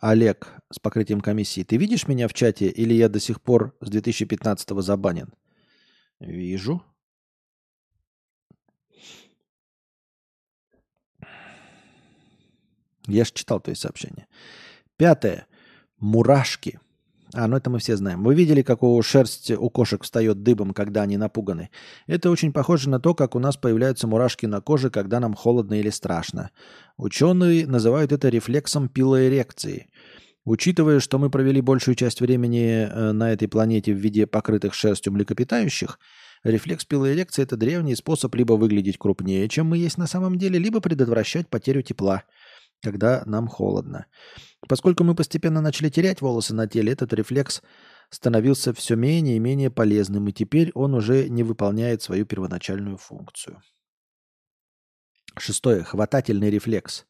Олег, 0.00 0.52
с 0.70 0.78
покрытием 0.78 1.20
комиссии. 1.20 1.62
Ты 1.62 1.76
видишь 1.76 2.08
меня 2.08 2.28
в 2.28 2.34
чате 2.34 2.68
или 2.68 2.94
я 2.94 3.08
до 3.08 3.20
сих 3.20 3.40
пор 3.40 3.76
с 3.80 3.88
2015 3.88 4.70
забанен? 4.82 5.32
Вижу. 6.20 6.82
Я 13.06 13.24
же 13.24 13.32
читал 13.32 13.60
твои 13.60 13.74
сообщения. 13.74 14.26
Пятое. 14.96 15.46
Мурашки. 15.98 16.80
А, 17.36 17.46
ну 17.48 17.56
это 17.58 17.68
мы 17.68 17.78
все 17.78 17.96
знаем. 17.96 18.24
Вы 18.24 18.34
видели, 18.34 18.62
как 18.62 18.82
у 18.82 19.00
шерсть 19.02 19.50
у 19.50 19.68
кошек 19.68 20.02
встает 20.02 20.42
дыбом, 20.42 20.72
когда 20.72 21.02
они 21.02 21.18
напуганы? 21.18 21.68
Это 22.06 22.30
очень 22.30 22.50
похоже 22.50 22.88
на 22.88 22.98
то, 22.98 23.14
как 23.14 23.34
у 23.34 23.38
нас 23.38 23.58
появляются 23.58 24.06
мурашки 24.06 24.46
на 24.46 24.62
коже, 24.62 24.88
когда 24.88 25.20
нам 25.20 25.34
холодно 25.34 25.78
или 25.78 25.90
страшно. 25.90 26.50
Ученые 26.96 27.66
называют 27.66 28.12
это 28.12 28.30
рефлексом 28.30 28.88
пилоэрекции. 28.88 29.88
Учитывая, 30.46 30.98
что 30.98 31.18
мы 31.18 31.28
провели 31.28 31.60
большую 31.60 31.94
часть 31.94 32.22
времени 32.22 32.88
э, 32.88 33.12
на 33.12 33.32
этой 33.32 33.48
планете 33.48 33.92
в 33.92 33.98
виде 33.98 34.26
покрытых 34.26 34.72
шерстью 34.72 35.12
млекопитающих, 35.12 35.98
рефлекс 36.42 36.86
пилоэрекции– 36.86 37.42
это 37.42 37.58
древний 37.58 37.96
способ 37.96 38.34
либо 38.34 38.54
выглядеть 38.54 38.96
крупнее, 38.96 39.46
чем 39.50 39.66
мы 39.66 39.76
есть 39.76 39.98
на 39.98 40.06
самом 40.06 40.38
деле, 40.38 40.58
либо 40.58 40.80
предотвращать 40.80 41.48
потерю 41.48 41.82
тепла– 41.82 42.22
когда 42.82 43.22
нам 43.26 43.48
холодно. 43.48 44.06
Поскольку 44.68 45.04
мы 45.04 45.14
постепенно 45.14 45.60
начали 45.60 45.88
терять 45.88 46.20
волосы 46.20 46.54
на 46.54 46.66
теле, 46.66 46.92
этот 46.92 47.12
рефлекс 47.12 47.62
становился 48.10 48.72
все 48.72 48.96
менее 48.96 49.36
и 49.36 49.40
менее 49.40 49.70
полезным, 49.70 50.28
и 50.28 50.32
теперь 50.32 50.70
он 50.74 50.94
уже 50.94 51.28
не 51.28 51.42
выполняет 51.42 52.02
свою 52.02 52.26
первоначальную 52.26 52.96
функцию. 52.96 53.60
Шестое. 55.38 55.84
Хватательный 55.84 56.50
рефлекс. 56.50 57.04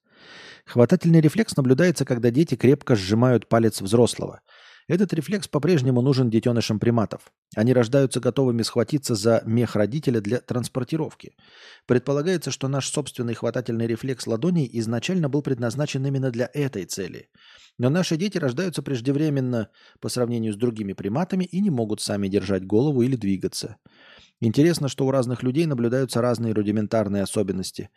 Хватательный 0.64 1.20
рефлекс 1.20 1.56
наблюдается, 1.56 2.04
когда 2.04 2.30
дети 2.30 2.56
крепко 2.56 2.96
сжимают 2.96 3.48
палец 3.48 3.80
взрослого– 3.80 4.40
этот 4.88 5.12
рефлекс 5.12 5.48
по-прежнему 5.48 6.00
нужен 6.00 6.30
детенышам 6.30 6.78
приматов. 6.78 7.32
Они 7.56 7.72
рождаются 7.72 8.20
готовыми 8.20 8.62
схватиться 8.62 9.16
за 9.16 9.42
мех 9.44 9.74
родителя 9.74 10.20
для 10.20 10.38
транспортировки. 10.38 11.34
Предполагается, 11.86 12.52
что 12.52 12.68
наш 12.68 12.88
собственный 12.88 13.34
хватательный 13.34 13.88
рефлекс 13.88 14.26
ладоней 14.26 14.68
изначально 14.74 15.28
был 15.28 15.42
предназначен 15.42 16.06
именно 16.06 16.30
для 16.30 16.48
этой 16.54 16.84
цели. 16.84 17.28
Но 17.78 17.90
наши 17.90 18.16
дети 18.16 18.38
рождаются 18.38 18.82
преждевременно 18.82 19.70
по 20.00 20.08
сравнению 20.08 20.52
с 20.52 20.56
другими 20.56 20.92
приматами 20.92 21.44
и 21.44 21.60
не 21.60 21.70
могут 21.70 22.00
сами 22.00 22.28
держать 22.28 22.64
голову 22.64 23.02
или 23.02 23.16
двигаться. 23.16 23.76
Интересно, 24.40 24.88
что 24.88 25.06
у 25.06 25.10
разных 25.10 25.42
людей 25.42 25.66
наблюдаются 25.66 26.20
разные 26.20 26.52
рудиментарные 26.52 27.22
особенности. 27.22 27.90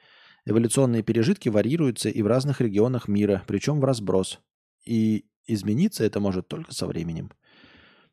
Эволюционные 0.45 1.03
пережитки 1.03 1.49
варьируются 1.49 2.09
и 2.09 2.21
в 2.23 2.27
разных 2.27 2.61
регионах 2.61 3.07
мира, 3.07 3.43
причем 3.45 3.79
в 3.79 3.83
разброс. 3.83 4.39
И 4.85 5.25
измениться 5.53 6.03
это 6.03 6.19
может 6.19 6.47
только 6.47 6.73
со 6.73 6.87
временем. 6.87 7.31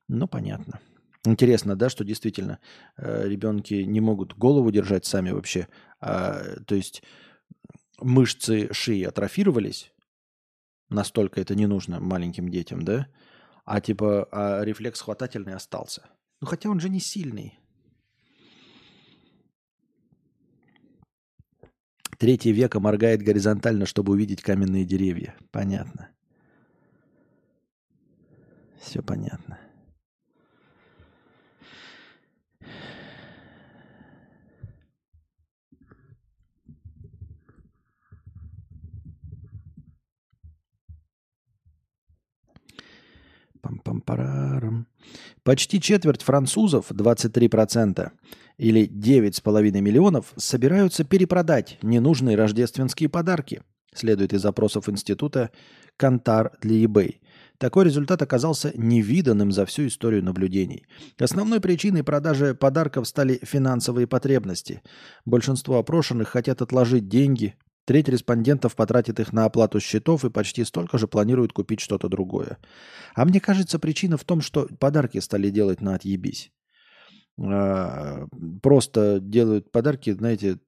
Ну, 0.08 0.28
понятно. 0.28 0.80
Интересно, 1.24 1.74
да, 1.74 1.88
что 1.88 2.04
действительно 2.04 2.60
э, 2.96 3.28
ребенки 3.28 3.74
не 3.74 4.00
могут 4.00 4.36
голову 4.38 4.70
держать 4.70 5.04
сами 5.04 5.30
вообще. 5.30 5.66
А, 6.00 6.60
то 6.66 6.74
есть 6.74 7.02
мышцы 8.00 8.72
шеи 8.72 9.02
атрофировались, 9.02 9.92
настолько 10.88 11.40
это 11.40 11.54
не 11.54 11.66
нужно 11.66 12.00
маленьким 12.00 12.48
детям, 12.48 12.82
да? 12.82 13.08
А 13.64 13.80
типа 13.80 14.28
а 14.30 14.64
рефлекс 14.64 15.00
хватательный 15.00 15.54
остался. 15.54 16.02
Ну 16.40 16.46
хотя 16.46 16.70
он 16.70 16.78
же 16.78 16.88
не 16.88 17.00
сильный. 17.00 17.58
Третье 22.18 22.52
века 22.52 22.80
моргает 22.80 23.22
горизонтально, 23.22 23.84
чтобы 23.84 24.12
увидеть 24.12 24.40
каменные 24.40 24.84
деревья. 24.84 25.34
Понятно. 25.50 26.15
Все 28.86 29.02
понятно. 29.02 29.58
Пам-пам-парарам. 43.60 44.86
Почти 45.42 45.80
четверть 45.80 46.22
французов, 46.22 46.92
23%, 46.92 48.12
или 48.58 48.86
9,5 48.86 49.80
миллионов, 49.80 50.32
собираются 50.36 51.02
перепродать 51.02 51.78
ненужные 51.82 52.36
рождественские 52.36 53.08
подарки, 53.08 53.62
следует 53.92 54.32
из 54.32 54.42
запросов 54.42 54.88
института 54.88 55.50
Кантар 55.96 56.52
для 56.60 56.84
eBay. 56.84 57.16
Такой 57.58 57.84
результат 57.84 58.22
оказался 58.22 58.72
невиданным 58.74 59.52
за 59.52 59.64
всю 59.66 59.86
историю 59.86 60.24
наблюдений. 60.24 60.86
Основной 61.18 61.60
причиной 61.60 62.04
продажи 62.04 62.54
подарков 62.54 63.08
стали 63.08 63.40
финансовые 63.42 64.06
потребности. 64.06 64.82
Большинство 65.24 65.78
опрошенных 65.78 66.28
хотят 66.28 66.62
отложить 66.62 67.08
деньги 67.08 67.54
Треть 67.86 68.08
респондентов 68.08 68.74
потратит 68.74 69.20
их 69.20 69.32
на 69.32 69.44
оплату 69.44 69.78
счетов 69.78 70.24
и 70.24 70.30
почти 70.30 70.64
столько 70.64 70.98
же 70.98 71.06
планируют 71.06 71.52
купить 71.52 71.78
что-то 71.78 72.08
другое. 72.08 72.58
А 73.14 73.24
мне 73.24 73.40
кажется, 73.40 73.78
причина 73.78 74.16
в 74.16 74.24
том, 74.24 74.40
что 74.40 74.66
подарки 74.80 75.18
стали 75.18 75.50
делать 75.50 75.80
на 75.80 75.94
отъебись. 75.94 76.50
А, 77.40 78.26
просто 78.60 79.20
делают 79.20 79.70
подарки, 79.70 80.10
знаете, 80.10 80.58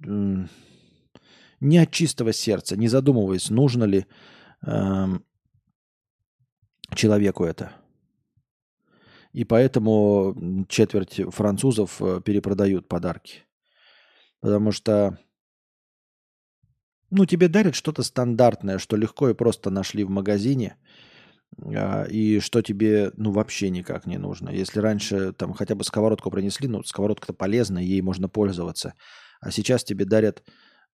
не 0.00 0.48
от 1.78 1.90
чистого 1.90 2.32
сердца, 2.32 2.74
не 2.74 2.88
задумываясь, 2.88 3.50
нужно 3.50 3.84
ли 3.84 4.06
человеку 6.94 7.44
это. 7.44 7.72
И 9.32 9.44
поэтому 9.44 10.66
четверть 10.68 11.20
французов 11.30 12.00
э, 12.00 12.20
перепродают 12.24 12.86
подарки. 12.86 13.44
Потому 14.40 14.70
что, 14.70 15.18
ну, 17.10 17.26
тебе 17.26 17.48
дарят 17.48 17.74
что-то 17.74 18.02
стандартное, 18.02 18.78
что 18.78 18.96
легко 18.96 19.30
и 19.30 19.34
просто 19.34 19.70
нашли 19.70 20.04
в 20.04 20.10
магазине, 20.10 20.76
а, 21.58 22.04
и 22.04 22.38
что 22.38 22.62
тебе, 22.62 23.10
ну, 23.16 23.32
вообще 23.32 23.70
никак 23.70 24.06
не 24.06 24.18
нужно. 24.18 24.50
Если 24.50 24.78
раньше 24.78 25.32
там 25.32 25.52
хотя 25.52 25.74
бы 25.74 25.82
сковородку 25.82 26.30
принесли, 26.30 26.68
ну, 26.68 26.84
сковородка-то 26.84 27.32
полезная, 27.32 27.82
ей 27.82 28.02
можно 28.02 28.28
пользоваться. 28.28 28.94
А 29.40 29.50
сейчас 29.50 29.82
тебе 29.82 30.04
дарят 30.04 30.44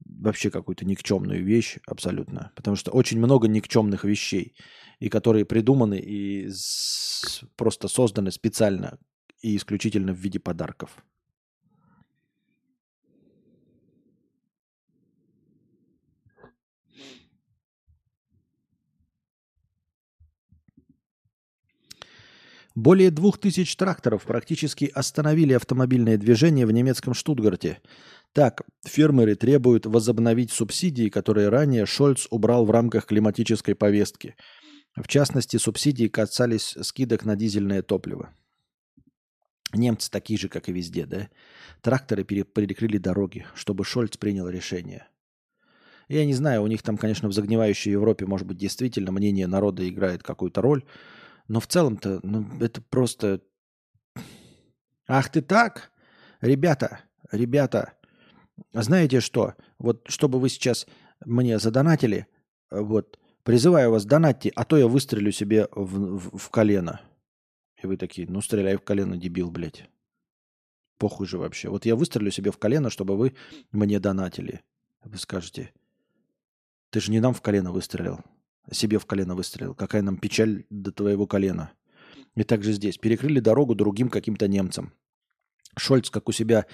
вообще 0.04 0.50
какую-то 0.50 0.84
никчемную 0.84 1.44
вещь 1.44 1.78
абсолютно. 1.86 2.52
Потому 2.56 2.76
что 2.76 2.90
очень 2.90 3.18
много 3.18 3.48
никчемных 3.48 4.04
вещей, 4.04 4.54
и 4.98 5.08
которые 5.08 5.44
придуманы 5.44 5.98
и 5.98 6.50
просто 7.56 7.88
созданы 7.88 8.30
специально 8.30 8.98
и 9.40 9.56
исключительно 9.56 10.12
в 10.12 10.18
виде 10.18 10.38
подарков. 10.38 11.02
Более 22.76 23.10
двух 23.10 23.38
тысяч 23.38 23.74
тракторов 23.76 24.22
практически 24.22 24.90
остановили 24.94 25.52
автомобильное 25.52 26.16
движение 26.16 26.66
в 26.66 26.72
немецком 26.72 27.14
Штутгарте. 27.14 27.80
Так, 28.32 28.62
фермеры 28.86 29.34
требуют 29.34 29.86
возобновить 29.86 30.52
субсидии, 30.52 31.08
которые 31.08 31.48
ранее 31.48 31.84
Шольц 31.84 32.26
убрал 32.30 32.64
в 32.64 32.70
рамках 32.70 33.06
климатической 33.06 33.74
повестки. 33.74 34.36
В 34.94 35.08
частности, 35.08 35.56
субсидии 35.56 36.06
касались 36.06 36.76
скидок 36.82 37.24
на 37.24 37.34
дизельное 37.34 37.82
топливо. 37.82 38.34
Немцы 39.72 40.10
такие 40.10 40.38
же, 40.38 40.48
как 40.48 40.68
и 40.68 40.72
везде, 40.72 41.06
да? 41.06 41.28
Тракторы 41.80 42.24
перекрыли 42.24 42.98
дороги, 42.98 43.46
чтобы 43.54 43.84
Шольц 43.84 44.16
принял 44.16 44.48
решение. 44.48 45.06
Я 46.08 46.26
не 46.26 46.34
знаю, 46.34 46.62
у 46.62 46.66
них 46.66 46.82
там, 46.82 46.98
конечно, 46.98 47.28
в 47.28 47.32
загнивающей 47.32 47.92
Европе, 47.92 48.26
может 48.26 48.46
быть, 48.46 48.58
действительно 48.58 49.12
мнение 49.12 49.46
народа 49.46 49.88
играет 49.88 50.24
какую-то 50.24 50.60
роль, 50.60 50.84
но 51.46 51.60
в 51.60 51.68
целом-то, 51.68 52.20
ну, 52.24 52.46
это 52.60 52.82
просто... 52.82 53.42
Ах 55.06 55.30
ты 55.30 55.40
так? 55.40 55.92
Ребята, 56.40 57.02
ребята, 57.30 57.94
знаете 58.72 59.20
что? 59.20 59.54
Вот 59.78 60.04
чтобы 60.08 60.40
вы 60.40 60.48
сейчас 60.48 60.86
мне 61.24 61.58
задонатили, 61.58 62.26
вот, 62.70 63.18
призываю 63.42 63.90
вас, 63.90 64.04
донатьте, 64.04 64.52
а 64.54 64.64
то 64.64 64.76
я 64.76 64.86
выстрелю 64.86 65.32
себе 65.32 65.68
в, 65.72 66.18
в, 66.18 66.38
в 66.38 66.50
колено. 66.50 67.00
И 67.82 67.86
вы 67.86 67.96
такие, 67.96 68.28
ну, 68.28 68.40
стреляй 68.40 68.76
в 68.76 68.82
колено, 68.82 69.16
дебил, 69.16 69.50
блядь. 69.50 69.88
Похуй 70.98 71.26
же 71.26 71.38
вообще. 71.38 71.70
Вот 71.70 71.86
я 71.86 71.96
выстрелю 71.96 72.30
себе 72.30 72.50
в 72.50 72.58
колено, 72.58 72.90
чтобы 72.90 73.16
вы 73.16 73.34
мне 73.72 73.98
донатили. 73.98 74.60
Вы 75.02 75.16
скажете, 75.16 75.72
ты 76.90 77.00
же 77.00 77.10
не 77.10 77.20
нам 77.20 77.32
в 77.32 77.40
колено 77.40 77.72
выстрелил 77.72 78.20
себе 78.70 78.98
в 78.98 79.06
колено 79.06 79.34
выстрелил. 79.34 79.74
Какая 79.74 80.02
нам 80.02 80.16
печаль 80.16 80.64
до 80.70 80.92
твоего 80.92 81.26
колена. 81.26 81.72
И 82.36 82.44
также 82.44 82.72
здесь. 82.72 82.98
Перекрыли 82.98 83.40
дорогу 83.40 83.74
другим 83.74 84.08
каким-то 84.08 84.48
немцам. 84.48 84.92
Шольц, 85.76 86.10
как 86.10 86.28
у 86.28 86.32
себя 86.32 86.66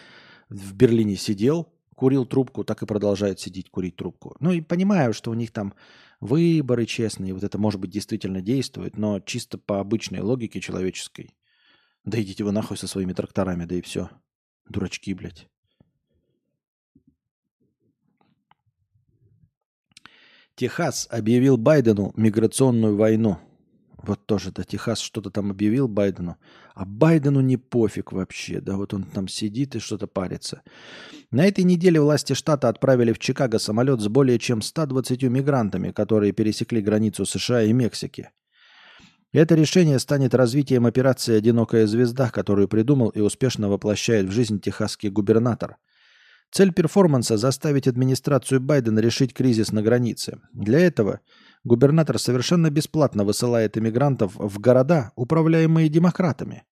в 0.48 0.74
Берлине 0.74 1.16
сидел, 1.16 1.72
курил 1.96 2.26
трубку, 2.26 2.62
так 2.62 2.82
и 2.82 2.86
продолжает 2.86 3.40
сидеть, 3.40 3.70
курить 3.70 3.96
трубку. 3.96 4.36
Ну 4.38 4.52
и 4.52 4.60
понимаю, 4.60 5.12
что 5.12 5.32
у 5.32 5.34
них 5.34 5.50
там 5.50 5.74
выборы 6.20 6.86
честные, 6.86 7.34
вот 7.34 7.42
это 7.42 7.58
может 7.58 7.80
быть 7.80 7.90
действительно 7.90 8.40
действует, 8.40 8.96
но 8.96 9.18
чисто 9.18 9.58
по 9.58 9.80
обычной 9.80 10.20
логике 10.20 10.60
человеческой. 10.60 11.34
Да 12.04 12.22
идите 12.22 12.44
вы 12.44 12.52
нахуй 12.52 12.76
со 12.76 12.86
своими 12.86 13.12
тракторами, 13.12 13.64
да 13.64 13.74
и 13.74 13.80
все. 13.80 14.10
Дурачки, 14.68 15.12
блядь. 15.14 15.48
Техас 20.54 21.08
объявил 21.10 21.56
Байдену 21.56 22.12
миграционную 22.16 22.96
войну. 22.96 23.38
Вот 24.06 24.24
тоже, 24.24 24.52
да, 24.52 24.62
Техас 24.62 25.00
что-то 25.00 25.30
там 25.30 25.50
объявил 25.50 25.88
Байдену. 25.88 26.36
А 26.74 26.84
Байдену 26.84 27.40
не 27.40 27.56
пофиг 27.56 28.12
вообще, 28.12 28.60
да, 28.60 28.76
вот 28.76 28.94
он 28.94 29.02
там 29.02 29.26
сидит 29.26 29.74
и 29.74 29.80
что-то 29.80 30.06
парится. 30.06 30.62
На 31.30 31.44
этой 31.44 31.64
неделе 31.64 32.00
власти 32.00 32.34
штата 32.34 32.68
отправили 32.68 33.12
в 33.12 33.18
Чикаго 33.18 33.58
самолет 33.58 34.00
с 34.00 34.08
более 34.08 34.38
чем 34.38 34.62
120 34.62 35.22
мигрантами, 35.24 35.90
которые 35.90 36.32
пересекли 36.32 36.80
границу 36.80 37.26
США 37.26 37.62
и 37.62 37.72
Мексики. 37.72 38.30
Это 39.32 39.56
решение 39.56 39.98
станет 39.98 40.34
развитием 40.34 40.86
операции 40.86 41.36
«Одинокая 41.36 41.86
звезда», 41.86 42.30
которую 42.30 42.68
придумал 42.68 43.08
и 43.08 43.20
успешно 43.20 43.68
воплощает 43.68 44.26
в 44.26 44.30
жизнь 44.30 44.60
техасский 44.60 45.10
губернатор– 45.10 45.76
Цель 46.52 46.72
перформанса– 46.72 47.36
заставить 47.38 47.88
администрацию 47.88 48.60
Байдена 48.60 49.00
решить 49.00 49.34
кризис 49.34 49.72
на 49.72 49.82
границе. 49.82 50.40
Для 50.52 50.78
этого 50.80 51.20
губернатор 51.66 52.18
совершенно 52.18 52.70
бесплатно 52.70 53.24
высылает 53.24 53.76
иммигрантов 53.76 54.34
в 54.36 54.58
города, 54.58 55.12
управляемые 55.16 55.88
демократами. 55.88 56.64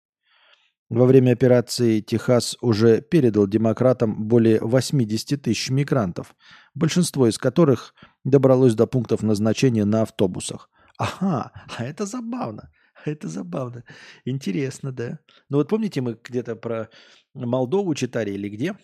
Во 0.89 1.07
время 1.07 1.33
операции 1.33 2.01
Техас 2.01 2.57
уже 2.61 3.01
передал 3.01 3.49
демократам 3.49 4.29
более 4.29 4.61
80 4.61 5.43
тысяч 5.43 5.71
мигрантов, 5.71 6.37
большинство 6.75 7.27
из 7.27 7.39
которых 7.39 7.95
добралось 8.23 8.75
до 8.75 8.87
пунктов 8.87 9.23
назначения 9.23 9.85
на 9.85 10.03
автобусах. 10.03 10.71
Ага, 10.99 11.51
а 11.77 11.85
это 11.85 12.07
забавно. 12.07 12.71
Это 13.05 13.29
забавно. 13.29 13.85
Интересно, 14.25 14.93
да. 14.93 15.19
Ну 15.49 15.59
вот 15.59 15.69
помните, 15.69 16.01
мы 16.01 16.19
где-то 16.23 16.55
про 16.55 16.89
Молдову 17.35 17.95
читали 17.95 18.31
или 18.31 18.49
где? 18.49 18.77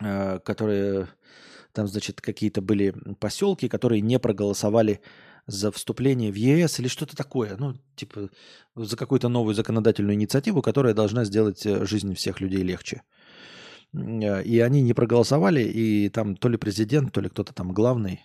Э, 0.00 0.38
которые 0.40 1.08
там, 1.72 1.86
значит, 1.86 2.20
какие-то 2.20 2.60
были 2.62 2.94
поселки, 3.18 3.68
которые 3.68 4.00
не 4.00 4.18
проголосовали 4.18 5.00
за 5.46 5.72
вступление 5.72 6.30
в 6.30 6.36
ЕС 6.36 6.78
или 6.78 6.88
что-то 6.88 7.16
такое. 7.16 7.56
Ну, 7.58 7.74
типа, 7.96 8.30
за 8.76 8.96
какую-то 8.96 9.28
новую 9.28 9.54
законодательную 9.54 10.14
инициативу, 10.14 10.62
которая 10.62 10.94
должна 10.94 11.24
сделать 11.24 11.66
э, 11.66 11.84
жизнь 11.84 12.14
всех 12.14 12.40
людей 12.40 12.62
легче. 12.62 13.02
Э, 13.92 14.42
и 14.42 14.60
они 14.60 14.82
не 14.82 14.94
проголосовали, 14.94 15.62
и 15.62 16.08
там 16.10 16.36
то 16.36 16.48
ли 16.48 16.56
президент, 16.56 17.12
то 17.12 17.20
ли 17.20 17.28
кто-то 17.28 17.52
там 17.52 17.72
главный, 17.72 18.20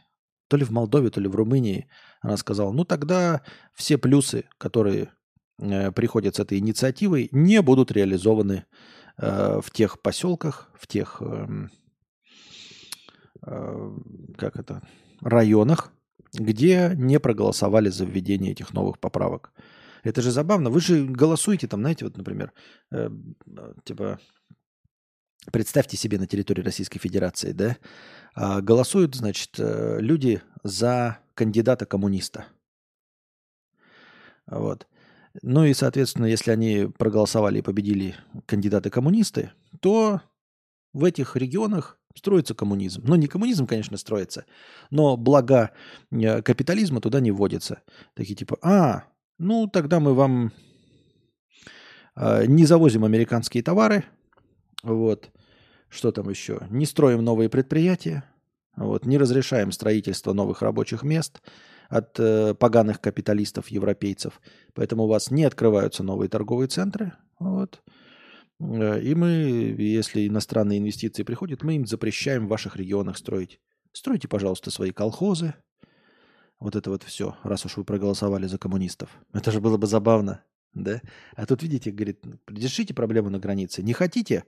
то 0.48 0.58
ли 0.58 0.64
в 0.64 0.70
Молдове, 0.70 1.10
то 1.10 1.20
ли 1.20 1.28
в 1.28 1.36
Румынии, 1.36 1.88
она 2.22 2.38
сказала, 2.38 2.72
ну 2.72 2.86
тогда 2.86 3.42
все 3.74 3.98
плюсы, 3.98 4.46
которые 4.58 5.12
приходят 5.58 6.36
с 6.36 6.40
этой 6.40 6.60
инициативой, 6.60 7.30
не 7.32 7.64
будут 7.64 7.92
реализованы 7.92 8.66
Э, 9.18 9.60
в 9.64 9.72
тех 9.72 10.00
поселках, 10.02 10.70
в 10.76 10.86
тех, 10.86 11.18
э, 11.22 11.48
как 14.38 14.58
это, 14.58 14.82
районах, 15.22 15.92
где 16.34 16.92
не 16.96 17.20
проголосовали 17.20 17.90
за 17.90 18.06
введение 18.06 18.52
этих 18.52 18.74
новых 18.74 19.00
поправок. 19.00 19.52
Это 20.04 20.22
же 20.22 20.32
забавно. 20.32 20.70
Вы 20.70 20.80
же 20.80 21.06
голосуете 21.06 21.68
там, 21.68 21.82
знаете, 21.82 22.06
вот, 22.06 22.18
например, 22.18 22.54
э, 22.92 23.10
типа, 23.84 24.20
представьте 25.52 25.98
себе 25.98 26.20
на 26.20 26.28
территории 26.28 26.62
Российской 26.62 27.00
Федерации, 27.00 27.52
да, 27.52 27.78
а, 28.36 28.62
голосуют, 28.62 29.16
значит, 29.16 29.52
люди 29.58 30.42
за 30.64 31.20
кандидата 31.34 31.86
коммуниста. 31.86 32.46
Вот. 34.46 34.88
Ну 35.42 35.66
и, 35.66 35.74
соответственно, 35.74 36.26
если 36.26 36.52
они 36.52 36.88
проголосовали 36.98 37.60
и 37.60 37.62
победили 37.62 38.16
кандидаты-коммунисты, 38.46 39.52
то 39.82 40.22
в 40.94 41.04
этих 41.04 41.36
регионах 41.36 41.97
строится 42.18 42.56
коммунизм. 42.56 43.04
Ну, 43.06 43.16
не 43.16 43.28
коммунизм, 43.28 43.68
конечно, 43.68 43.98
строится, 43.98 44.46
но 44.90 45.16
блага 45.18 45.72
э, 46.12 46.42
капитализма 46.42 47.02
туда 47.02 47.20
не 47.20 47.32
вводятся. 47.32 47.82
Такие 48.14 48.36
типа, 48.36 48.58
а, 48.62 49.04
ну 49.38 49.68
тогда 49.68 50.00
мы 50.00 50.14
вам 50.14 50.52
э, 52.16 52.46
не 52.48 52.66
завозим 52.66 53.06
американские 53.06 53.64
товары, 53.64 54.04
вот, 54.84 55.30
что 55.90 56.12
там 56.12 56.30
еще, 56.30 56.68
не 56.70 56.86
строим 56.86 57.24
новые 57.24 57.50
предприятия, 57.50 58.24
вот, 58.76 59.06
не 59.06 59.18
разрешаем 59.18 59.72
строительство 59.72 60.34
новых 60.34 60.62
рабочих 60.62 61.04
мест– 61.04 61.42
от 61.90 62.20
э, 62.20 62.54
поганых 62.54 63.02
капиталистов, 63.02 63.70
европейцев. 63.70 64.42
Поэтому 64.74 65.04
у 65.04 65.08
вас 65.08 65.32
не 65.32 65.46
открываются 65.46 66.04
новые 66.04 66.30
торговые 66.30 66.68
центры. 66.68 67.14
Вот. 67.40 67.82
Э, 68.60 69.00
и 69.02 69.16
мы, 69.16 69.28
если 69.78 70.28
иностранные 70.28 70.80
инвестиции 70.80 71.24
приходят, 71.24 71.64
мы 71.64 71.76
им 71.76 71.86
запрещаем 71.86 72.46
в 72.46 72.50
ваших 72.50 72.76
регионах 72.76 73.18
строить. 73.18 73.60
Стройте, 73.92 74.28
пожалуйста, 74.28 74.72
свои 74.72 74.92
колхозы. 74.92 75.54
Вот 76.60 76.76
это 76.76 76.90
вот 76.90 77.04
все, 77.04 77.38
раз 77.44 77.66
уж 77.66 77.78
вы 77.78 77.84
проголосовали 77.84 78.48
за 78.48 78.58
коммунистов. 78.58 79.10
Это 79.32 79.52
же 79.52 79.62
было 79.62 79.78
бы 79.78 79.86
забавно, 79.86 80.44
да? 80.74 81.02
А 81.36 81.46
тут, 81.46 81.62
видите, 81.62 81.92
говорит, 81.92 82.24
решите 82.48 82.94
проблему 82.96 83.30
на 83.30 83.40
границе. 83.40 83.84
Не 83.84 83.94
хотите? 83.94 84.44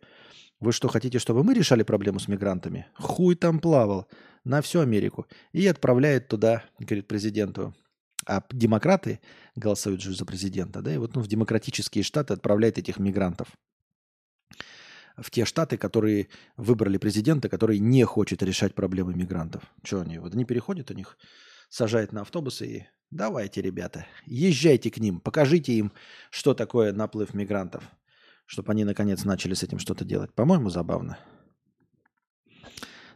Вы 0.60 0.72
что, 0.72 0.88
хотите, 0.88 1.20
чтобы 1.20 1.44
мы 1.44 1.54
решали 1.54 1.84
проблему 1.84 2.20
с 2.20 2.28
мигрантами? 2.28 2.88
Хуй 2.96 3.36
там 3.36 3.60
плавал 3.60 4.08
на 4.44 4.62
всю 4.62 4.80
Америку. 4.80 5.28
И 5.54 5.66
отправляет 5.68 6.28
туда, 6.28 6.64
говорит 6.80 7.08
президенту. 7.08 7.76
А 8.26 8.44
демократы 8.52 9.20
голосуют 9.56 10.02
же 10.02 10.16
за 10.16 10.26
президента, 10.26 10.82
да? 10.82 10.94
И 10.94 10.98
вот 10.98 11.16
ну, 11.16 11.22
в 11.22 11.28
демократические 11.28 12.04
штаты 12.04 12.34
отправляет 12.34 12.78
этих 12.80 12.98
мигрантов 12.98 13.50
в 15.22 15.32
те 15.32 15.46
штаты, 15.46 15.78
которые 15.78 16.30
выбрали 16.58 16.98
президента, 16.98 17.50
который 17.50 17.80
не 17.80 18.04
хочет 18.04 18.44
решать 18.44 18.76
проблемы 18.76 19.14
мигрантов. 19.14 19.64
Что 19.84 20.02
они? 20.02 20.18
Вот 20.20 20.34
они 20.34 20.46
переходят 20.46 20.92
у 20.92 20.94
них, 20.94 21.18
сажают 21.70 22.12
на 22.12 22.22
автобусы 22.22 22.68
и 22.68 22.88
давайте, 23.12 23.62
ребята, 23.62 24.06
езжайте 24.26 24.92
к 24.92 24.98
ним, 24.98 25.20
покажите 25.20 25.74
им, 25.74 25.92
что 26.30 26.54
такое 26.54 26.94
наплыв 26.94 27.34
мигрантов, 27.34 27.84
чтобы 28.46 28.72
они 28.72 28.84
наконец 28.84 29.24
начали 29.24 29.54
с 29.54 29.64
этим 29.64 29.80
что-то 29.80 30.06
делать. 30.06 30.34
По-моему, 30.34 30.70
забавно. 30.70 31.18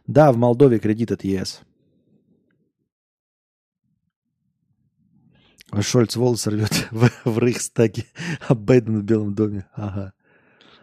Да, 0.06 0.32
в 0.32 0.36
Молдове 0.36 0.78
кредит 0.78 1.12
от 1.12 1.24
ЕС. 1.24 1.62
Шольц 5.80 6.14
волосы 6.14 6.50
рвет 6.50 6.88
в, 6.90 7.10
в 7.24 7.38
Рейхстаге, 7.38 8.04
а 8.46 8.54
Байден 8.54 9.00
в 9.00 9.04
Белом 9.04 9.34
доме. 9.34 9.66
Ага. 9.74 10.12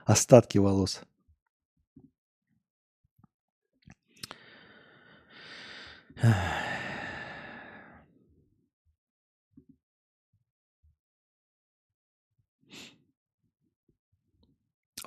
Остатки 0.05 0.57
волос. 0.57 1.01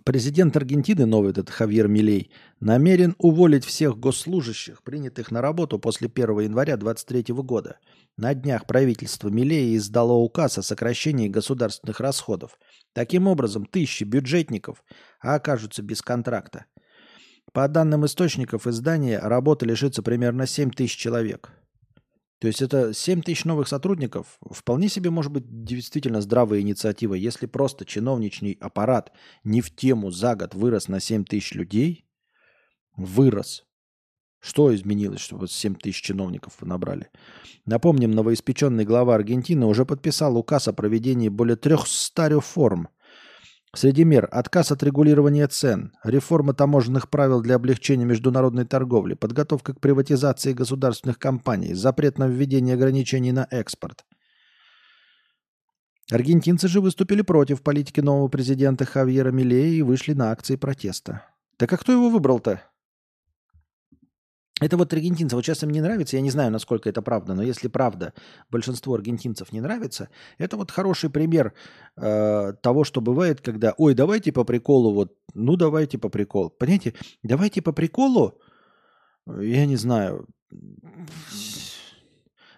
Президент 0.05 0.55
Аргентины, 0.57 1.07
новый 1.07 1.31
этот 1.31 1.49
Хавьер 1.49 1.89
Милей, 1.89 2.31
намерен 2.61 3.15
уволить 3.19 3.65
всех 3.65 3.97
госслужащих, 3.99 4.83
принятых 4.83 5.31
на 5.31 5.41
работу 5.41 5.79
после 5.79 6.11
1 6.15 6.41
января 6.41 6.77
2023 6.77 7.35
года. 7.43 7.79
На 8.19 8.35
днях 8.35 8.67
правительство 8.67 9.29
Милея 9.29 9.77
издало 9.77 10.13
указ 10.13 10.59
о 10.59 10.63
сокращении 10.63 11.29
государственных 11.29 12.01
расходов. 12.01 12.59
Таким 12.93 13.27
образом, 13.27 13.65
тысячи 13.65 14.05
бюджетников 14.05 14.85
окажутся 15.21 15.83
без 15.83 16.03
контракта. 16.03 16.67
По 17.53 17.69
данным 17.69 18.05
источников 18.05 18.67
издания, 18.67 19.19
работы 19.19 19.67
лишится 19.67 20.03
примерно 20.03 20.47
7 20.47 20.71
тысяч 20.71 20.97
человек. 20.97 21.53
То 22.41 22.49
есть 22.49 22.61
это 22.61 22.93
7 22.93 23.23
тысяч 23.23 23.45
новых 23.45 23.69
сотрудников. 23.69 24.39
Вполне 24.51 24.89
себе 24.89 25.11
может 25.11 25.33
быть 25.33 25.45
действительно 25.65 26.21
здравая 26.21 26.61
инициатива. 26.61 27.15
Если 27.15 27.47
просто 27.47 27.85
чиновничный 27.85 28.59
аппарат 28.61 29.13
не 29.45 29.61
в 29.61 29.75
тему 29.75 30.11
за 30.11 30.35
год 30.35 30.55
вырос 30.55 30.89
на 30.89 31.01
7 31.01 31.25
тысяч 31.25 31.55
людей, 31.55 32.07
вырос. 32.97 33.65
Что 34.41 34.75
изменилось, 34.75 35.21
чтобы 35.21 35.49
7 35.49 35.77
тысяч 35.77 36.03
чиновников 36.03 36.61
набрали? 36.61 37.09
Напомним, 37.65 38.11
новоиспеченный 38.11 38.85
глава 38.85 39.15
Аргентины 39.15 39.65
уже 39.65 39.87
подписал 39.87 40.37
указ 40.37 40.69
о 40.69 40.75
проведении 40.75 41.29
более 41.29 41.57
300 41.57 42.29
реформ– 42.29 42.89
Среди 43.77 44.05
мер– 44.05 44.29
отказ 44.31 44.71
от 44.71 44.83
регулирования 44.85 45.49
цен, 45.49 45.93
реформа 46.05 46.55
таможенных 46.55 47.11
правил 47.11 47.41
для 47.41 47.57
облегчения 47.57 48.05
международной 48.05 48.65
торговли, 48.65 49.15
подготовка 49.15 49.75
к 49.75 49.81
приватизации 49.81 50.53
государственных 50.53 51.19
компаний, 51.19 51.75
запрет 51.75 52.19
на 52.19 52.29
введение 52.29 52.75
ограничений 52.75 53.33
на 53.33 53.49
экспорт. 53.51 54.05
Аргентинцы 56.11 56.69
же 56.69 56.81
выступили 56.81 57.23
против 57.23 57.63
политики 57.63 58.01
нового 58.01 58.29
президента 58.29 58.85
Хавьера 58.85 59.33
Милея 59.33 59.73
и 59.73 59.83
вышли 59.83 60.13
на 60.13 60.31
акции 60.31 60.55
протеста. 60.55 61.23
Так 61.57 61.73
а 61.73 61.77
кто 61.77 61.93
его 61.93 62.11
выбрал-то? 62.11 62.63
Это 64.65 64.79
вот 64.79 64.95
аргентинцев, 64.95 65.37
вот 65.37 65.45
сейчас 65.45 65.63
им 65.63 65.71
не 65.71 65.83
нравится, 65.83 66.17
я 66.17 66.23
не 66.23 66.31
знаю, 66.31 66.51
насколько 66.51 66.89
это 66.89 67.03
правда, 67.03 67.35
но 67.35 67.43
если 67.43 67.69
правда 67.69 68.15
большинство 68.51 68.95
аргентинцев 68.95 69.53
не 69.53 69.61
нравится, 69.61 70.09
это 70.39 70.57
вот 70.57 70.71
хороший 70.71 71.11
пример 71.11 71.53
э, 71.99 72.55
того, 72.63 72.85
что 72.85 73.03
бывает, 73.03 73.43
когда, 73.43 73.75
ой, 73.77 73.93
давайте 73.93 74.33
по 74.33 74.43
приколу, 74.45 74.95
вот, 74.95 75.13
ну 75.35 75.57
давайте 75.57 75.99
по 75.99 76.09
приколу. 76.09 76.49
Понимаете, 76.49 76.95
давайте 77.23 77.61
по 77.61 77.73
приколу, 77.73 78.41
я 79.27 79.67
не 79.67 79.77
знаю, 79.77 80.27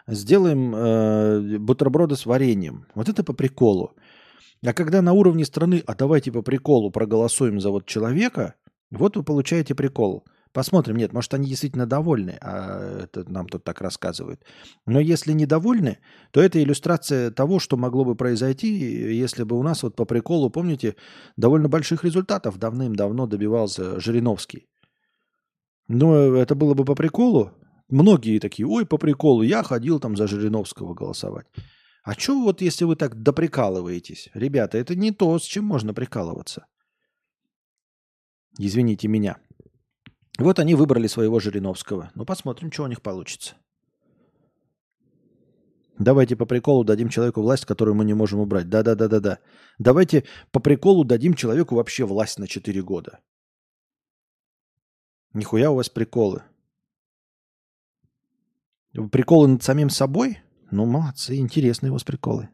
сделаем 0.07 0.75
э, 0.77 1.59
бутерброды 1.59 2.15
с 2.15 2.25
вареньем. 2.25 2.87
Вот 2.95 3.09
это 3.09 3.25
по 3.25 3.33
приколу. 3.33 3.97
А 4.65 4.73
когда 4.73 5.03
на 5.03 5.13
уровне 5.13 5.45
страны, 5.45 5.83
а 5.85 5.97
давайте 5.97 6.31
по 6.31 6.43
приколу 6.43 6.93
проголосуем 6.93 7.59
за 7.59 7.71
вот 7.71 7.85
человека, 7.87 8.55
вот 8.93 9.17
вы 9.17 9.25
получаете 9.25 9.75
прикол– 9.75 10.25
Посмотрим. 10.57 10.97
Нет, 10.97 11.13
может, 11.13 11.35
они 11.35 11.49
действительно 11.49 11.85
довольны, 11.85 12.39
а 12.41 13.03
это 13.03 13.31
нам 13.31 13.47
тут 13.47 13.63
так 13.63 13.83
рассказывают. 13.83 14.43
Но 14.87 15.01
если 15.01 15.35
недовольны, 15.35 15.99
то 16.31 16.41
это 16.41 16.59
иллюстрация 16.63 17.31
того, 17.31 17.59
что 17.59 17.77
могло 17.77 18.07
бы 18.07 18.17
произойти, 18.17 18.69
если 19.19 19.45
бы 19.45 19.59
у 19.59 19.63
нас 19.63 19.83
вот 19.83 19.97
по 19.97 20.07
приколу, 20.07 20.49
помните, 20.49 20.97
довольно 21.37 21.69
больших 21.69 22.05
результатов 22.05 22.57
давным-давно 22.57 23.27
добивался 23.27 24.01
Жириновский. 24.01 24.67
Но 25.89 26.15
это 26.15 26.55
было 26.55 26.73
бы 26.73 26.87
по 26.87 26.95
приколу. 26.95 27.51
Многие 27.91 28.39
такие, 28.39 28.67
ой, 28.67 28.87
по 28.87 28.97
приколу, 28.97 29.43
я 29.43 29.63
ходил 29.63 30.01
там 30.01 30.17
за 30.17 30.27
Жириновского 30.27 30.95
голосовать. 30.95 31.47
А 32.03 32.15
что 32.15 32.33
вот 32.43 32.63
если 32.63 32.87
вы 32.87 32.97
так 32.97 33.23
доприкалываетесь? 33.23 34.31
Ребята, 34.33 34.79
это 34.79 34.95
не 34.95 35.11
то, 35.11 35.39
с 35.39 35.43
чем 35.43 35.67
можно 35.67 35.93
прикалываться. 35.93 36.65
Извините 38.59 39.09
меня. 39.09 39.37
Вот 40.39 40.59
они 40.59 40.75
выбрали 40.75 41.07
своего 41.07 41.41
Жириновского. 41.41 42.11
Ну, 42.15 42.25
посмотрим, 42.25 42.71
что 42.71 42.85
у 42.85 42.89
них 42.89 43.01
получится. 43.01 43.55
Давайте 45.99 46.37
по 46.37 46.45
приколу 46.45 46.85
дадим 46.85 47.09
человеку 47.09 47.41
власть, 47.41 47.65
которую 47.65 47.95
мы 47.95 48.05
не 48.05 48.13
можем 48.13 48.41
убрать. 48.41 48.69
Да-да-да-да-да. 48.69 49.39
Давайте 49.79 50.25
по 50.51 50.61
приколу 50.61 51.05
дадим 51.05 51.35
человеку 51.35 51.75
вообще 51.75 52.05
власть 52.05 52.39
на 52.39 52.47
4 52.47 52.83
года. 52.83 53.21
Нихуя 55.33 55.71
у 55.71 55.77
вас 55.77 55.89
приколы. 55.89 56.43
Приколы 59.11 59.49
над 59.49 59.63
самим 59.63 59.91
собой? 59.91 60.39
Ну, 60.71 60.85
молодцы, 60.85 61.37
интересные 61.37 61.91
у 61.91 61.95
вас 61.95 62.05
приколы. 62.05 62.51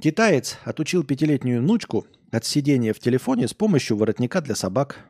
Китаец 0.00 0.58
отучил 0.64 1.04
пятилетнюю 1.04 1.60
внучку 1.60 2.06
от 2.30 2.44
сидения 2.44 2.92
в 2.92 3.00
телефоне 3.00 3.48
с 3.48 3.54
помощью 3.54 3.96
воротника 3.96 4.40
для 4.40 4.54
собак. 4.54 5.08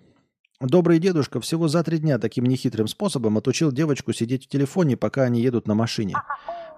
Добрый 0.61 0.99
дедушка 0.99 1.41
всего 1.41 1.69
за 1.69 1.85
три 1.85 1.99
дня 1.99 2.19
таким 2.19 2.45
нехитрым 2.45 2.89
способом 2.89 3.37
отучил 3.37 3.73
девочку 3.73 4.13
сидеть 4.13 4.47
в 4.47 4.49
телефоне, 4.49 4.97
пока 4.97 5.25
они 5.25 5.43
едут 5.43 5.67
на 5.67 5.75
машине. 5.75 6.15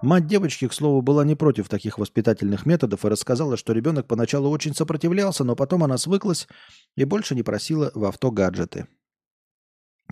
Мать 0.01 0.27
девочки, 0.27 0.67
к 0.67 0.73
слову, 0.73 1.01
была 1.01 1.23
не 1.23 1.35
против 1.35 1.69
таких 1.69 1.97
воспитательных 1.97 2.65
методов 2.65 3.05
и 3.05 3.09
рассказала, 3.09 3.57
что 3.57 3.73
ребенок 3.73 4.07
поначалу 4.07 4.49
очень 4.49 4.73
сопротивлялся, 4.73 5.43
но 5.43 5.55
потом 5.55 5.83
она 5.83 5.97
свыклась 5.97 6.47
и 6.95 7.03
больше 7.05 7.35
не 7.35 7.43
просила 7.43 7.91
в 7.93 8.05
авто 8.05 8.31
гаджеты. 8.31 8.87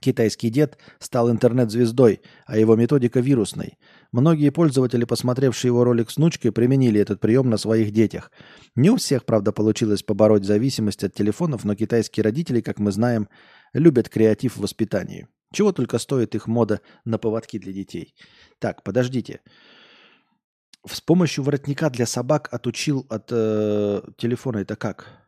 Китайский 0.01 0.49
дед 0.49 0.77
стал 0.99 1.31
интернет-звездой, 1.31 2.21
а 2.45 2.57
его 2.57 2.75
методика 2.75 3.19
вирусной. 3.19 3.77
Многие 4.11 4.49
пользователи, 4.51 5.03
посмотревшие 5.03 5.69
его 5.69 5.83
ролик 5.83 6.09
с 6.09 6.17
внучкой, 6.17 6.51
применили 6.51 6.99
этот 6.99 7.19
прием 7.19 7.49
на 7.49 7.57
своих 7.57 7.91
детях. 7.91 8.31
Не 8.75 8.89
у 8.89 8.95
всех, 8.95 9.25
правда, 9.25 9.51
получилось 9.51 10.03
побороть 10.03 10.45
зависимость 10.45 11.03
от 11.03 11.13
телефонов, 11.13 11.65
но 11.65 11.75
китайские 11.75 12.23
родители, 12.23 12.61
как 12.61 12.79
мы 12.79 12.91
знаем, 12.91 13.27
любят 13.73 14.09
креатив 14.09 14.55
в 14.55 14.61
воспитании. 14.61 15.27
Чего 15.53 15.71
только 15.71 15.97
стоит 15.97 16.35
их 16.35 16.47
мода 16.47 16.81
на 17.05 17.17
поводки 17.17 17.57
для 17.57 17.73
детей. 17.73 18.13
Так, 18.59 18.83
подождите. 18.83 19.41
С 20.85 21.01
помощью 21.01 21.43
воротника 21.43 21.89
для 21.89 22.05
собак 22.05 22.49
отучил 22.51 23.05
от 23.09 23.29
э, 23.31 24.01
телефона. 24.17 24.59
Это 24.59 24.75
как? 24.75 25.26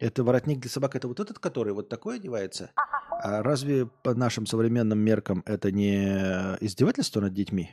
Это 0.00 0.24
воротник 0.24 0.60
для 0.60 0.70
собак, 0.70 0.96
это 0.96 1.08
вот 1.08 1.20
этот, 1.20 1.38
который 1.38 1.74
вот 1.74 1.90
такой 1.90 2.16
одевается? 2.16 2.72
А 2.74 3.42
разве 3.42 3.84
по 3.84 4.14
нашим 4.14 4.46
современным 4.46 4.98
меркам 4.98 5.42
это 5.44 5.70
не 5.70 6.56
издевательство 6.60 7.20
над 7.20 7.34
детьми? 7.34 7.70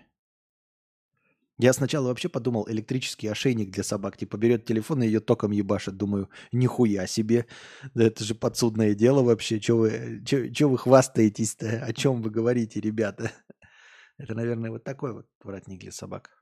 Я 1.57 1.71
сначала 1.71 2.09
вообще 2.09 2.27
подумал, 2.27 2.67
электрический 2.69 3.29
ошейник 3.29 3.71
для 3.71 3.83
собак. 3.83 4.17
Типа 4.17 4.37
берет 4.37 4.65
телефон 4.65 5.01
и 5.01 5.07
ее 5.07 5.21
током 5.21 5.51
ебашит. 5.51 5.95
Думаю, 5.95 6.29
нихуя 6.51 7.07
себе. 7.07 7.47
Да 7.95 8.03
это 8.03 8.23
же 8.23 8.35
подсудное 8.35 8.93
дело 8.93 9.23
вообще. 9.23 9.59
Че 9.59 9.75
вы, 9.75 10.21
че, 10.23 10.51
че 10.51 10.67
вы 10.67 10.77
хвастаетесь-то? 10.77 11.83
О 11.83 11.93
чем 11.93 12.21
вы 12.21 12.29
говорите, 12.29 12.79
ребята? 12.79 13.31
Это, 14.17 14.35
наверное, 14.35 14.69
вот 14.69 14.83
такой 14.83 15.13
вот 15.13 15.27
воротник 15.43 15.79
для 15.79 15.91
собак. 15.91 16.37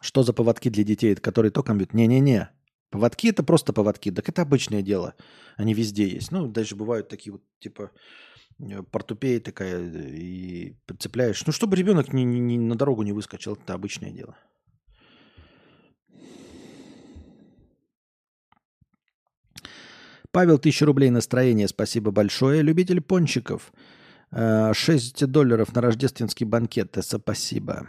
Что 0.00 0.22
за 0.22 0.32
поводки 0.32 0.70
для 0.70 0.82
детей, 0.82 1.14
которые 1.14 1.52
током 1.52 1.78
бьют? 1.78 1.92
Не-не-не. 1.94 2.50
Поводки 2.90 3.28
это 3.28 3.42
просто 3.42 3.72
поводки. 3.72 4.10
Так 4.10 4.28
это 4.28 4.42
обычное 4.42 4.82
дело. 4.82 5.14
Они 5.56 5.74
везде 5.74 6.08
есть. 6.08 6.32
Ну, 6.32 6.48
даже 6.48 6.74
бывают 6.74 7.08
такие 7.08 7.32
вот, 7.32 7.42
типа, 7.60 7.90
э, 8.58 8.82
портупея 8.82 9.40
такая, 9.40 9.80
и 9.82 10.74
прицепляешь. 10.86 11.46
Ну, 11.46 11.52
чтобы 11.52 11.76
ребенок 11.76 12.12
не, 12.12 12.24
не, 12.24 12.40
не 12.40 12.58
на 12.58 12.74
дорогу 12.76 13.02
не 13.02 13.12
выскочил, 13.12 13.54
это 13.54 13.74
обычное 13.74 14.10
дело. 14.10 14.36
Павел, 20.32 20.58
тысяча 20.58 20.86
рублей 20.86 21.10
настроение, 21.10 21.68
спасибо 21.68 22.12
большое. 22.12 22.62
Любитель 22.62 23.00
пончиков, 23.00 23.72
6 24.32 25.22
э, 25.22 25.26
долларов 25.26 25.74
на 25.74 25.80
рождественский 25.82 26.46
банкет, 26.46 26.96
это 26.96 27.18
спасибо. 27.18 27.88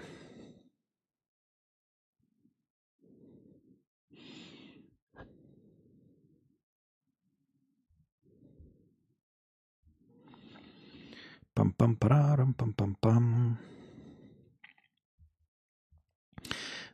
Пам-пам-парам, 11.82 12.54
пам-пам-пам. 12.54 13.58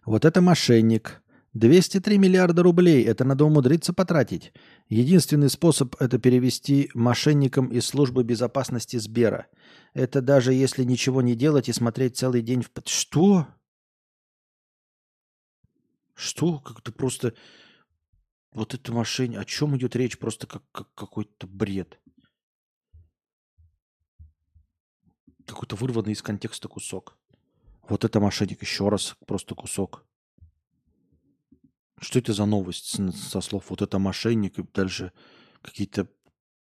Вот 0.06 0.24
это 0.24 0.40
мошенник. 0.40 1.22
203 1.54 2.18
миллиарда 2.18 2.64
рублей. 2.64 3.04
Это 3.04 3.26
надо 3.26 3.44
умудриться 3.44 3.92
потратить. 3.92 4.54
Единственный 4.88 5.50
способ 5.50 5.96
это 6.00 6.20
перевести 6.20 6.90
мошенникам 6.94 7.68
из 7.68 7.86
службы 7.86 8.24
безопасности 8.24 8.96
Сбера. 8.96 9.48
Это 9.94 10.22
даже 10.22 10.54
если 10.54 10.86
ничего 10.86 11.22
не 11.22 11.36
делать 11.36 11.68
и 11.68 11.74
смотреть 11.74 12.16
целый 12.16 12.42
день 12.42 12.62
в... 12.62 12.72
Что? 12.86 13.48
Что? 16.16 16.60
Как-то 16.60 16.94
просто... 16.94 17.34
Вот 18.54 18.74
это 18.74 18.94
мошенник. 18.94 19.40
О 19.40 19.44
чем 19.44 19.76
идет 19.76 19.98
речь? 19.98 20.18
Просто 20.18 20.48
как, 20.48 20.64
как 20.72 20.88
какой-то 20.94 21.46
бред. 21.46 22.00
Какой-то 25.48 25.76
вырванный 25.76 26.14
из 26.14 26.22
контекста 26.22 26.68
кусок. 26.68 27.18
Вот 27.88 28.04
это 28.04 28.20
мошенник, 28.20 28.62
еще 28.62 28.90
раз 28.90 29.16
просто 29.26 29.56
кусок. 29.56 30.06
Что 32.00 32.20
это 32.20 32.34
за 32.34 32.46
новость 32.46 33.00
со 33.16 33.42
слов 33.42 33.66
вот 33.70 33.82
это 33.82 33.98
мошенник 33.98 34.60
и 34.60 34.64
дальше 34.74 35.12
какие-то 35.62 36.08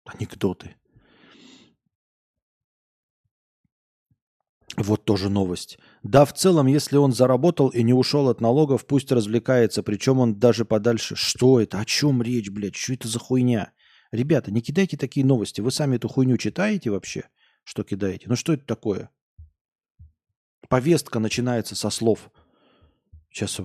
анекдоты. 0.04 0.76
Вот 4.78 5.04
тоже 5.04 5.30
новость. 5.30 5.78
Да, 6.02 6.26
в 6.26 6.34
целом, 6.34 6.68
если 6.68 6.98
он 6.98 7.12
заработал 7.12 7.70
и 7.70 7.84
не 7.84 7.94
ушел 7.94 8.30
от 8.30 8.40
налогов, 8.40 8.86
пусть 8.86 9.12
развлекается, 9.12 9.84
причем 9.84 10.20
он 10.20 10.40
даже 10.40 10.66
подальше. 10.66 11.16
Что 11.16 11.60
это? 11.60 11.80
О 11.80 11.86
чем 11.86 12.22
речь, 12.22 12.50
блядь? 12.50 12.76
Что 12.76 12.94
это 12.94 13.08
за 13.08 13.20
хуйня? 13.20 13.74
Ребята, 14.12 14.52
не 14.52 14.62
кидайте 14.62 14.98
такие 14.98 15.26
новости. 15.26 15.62
Вы 15.62 15.72
сами 15.72 15.98
эту 15.98 16.08
хуйню 16.08 16.38
читаете 16.38 16.90
вообще? 16.90 17.30
Что 17.64 17.84
кидаете. 17.84 18.28
Ну 18.28 18.36
что 18.36 18.54
это 18.54 18.66
такое? 18.66 19.10
Повестка 20.68 21.20
начинается 21.20 21.76
со 21.76 21.90
слов. 21.90 22.32
Сейчас. 23.30 23.60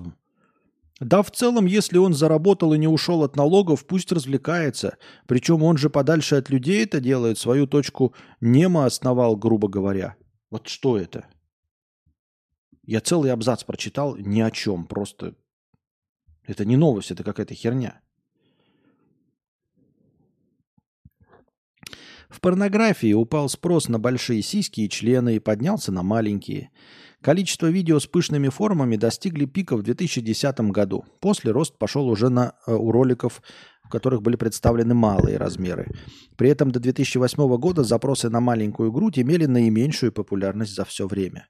Да, 0.99 1.21
в 1.21 1.31
целом, 1.31 1.65
если 1.65 1.97
он 1.97 2.13
заработал 2.13 2.73
и 2.73 2.77
не 2.77 2.87
ушел 2.87 3.23
от 3.23 3.35
налогов, 3.35 3.85
пусть 3.85 4.11
развлекается. 4.11 4.97
Причем 5.27 5.63
он 5.63 5.77
же 5.77 5.89
подальше 5.89 6.35
от 6.35 6.49
людей 6.49 6.83
это 6.83 6.99
делает, 6.99 7.37
свою 7.37 7.67
точку 7.67 8.13
немо 8.41 8.85
основал, 8.85 9.35
грубо 9.35 9.67
говоря. 9.67 10.15
Вот 10.49 10.67
что 10.67 10.97
это? 10.97 11.27
Я 12.83 13.01
целый 13.01 13.31
абзац 13.31 13.63
прочитал 13.63 14.15
ни 14.15 14.41
о 14.41 14.49
чем, 14.49 14.85
просто 14.85 15.35
это 16.45 16.63
не 16.63 16.77
новость, 16.77 17.11
это 17.11 17.23
какая-то 17.23 17.53
херня. 17.53 18.01
В 22.29 22.41
порнографии 22.41 23.13
упал 23.13 23.47
спрос 23.47 23.87
на 23.87 23.99
большие 23.99 24.41
сиськи 24.41 24.81
и 24.81 24.89
члены 24.89 25.35
и 25.35 25.39
поднялся 25.39 25.91
на 25.91 26.03
маленькие. 26.03 26.71
Количество 27.21 27.67
видео 27.67 27.99
с 27.99 28.05
пышными 28.05 28.49
формами 28.49 28.95
достигли 28.95 29.45
пика 29.45 29.75
в 29.75 29.83
2010 29.83 30.59
году. 30.71 31.05
После 31.19 31.51
рост 31.51 31.77
пошел 31.77 32.07
уже 32.07 32.29
на, 32.29 32.53
э, 32.67 32.73
у 32.73 32.91
роликов, 32.91 33.41
в 33.83 33.89
которых 33.89 34.21
были 34.21 34.35
представлены 34.35 34.93
малые 34.93 35.37
размеры. 35.37 35.87
При 36.35 36.49
этом 36.49 36.71
до 36.71 36.79
2008 36.79 37.57
года 37.57 37.83
запросы 37.83 38.29
на 38.29 38.39
маленькую 38.39 38.91
грудь 38.91 39.19
имели 39.19 39.45
наименьшую 39.45 40.11
популярность 40.11 40.75
за 40.75 40.85
все 40.85 41.07
время. 41.07 41.47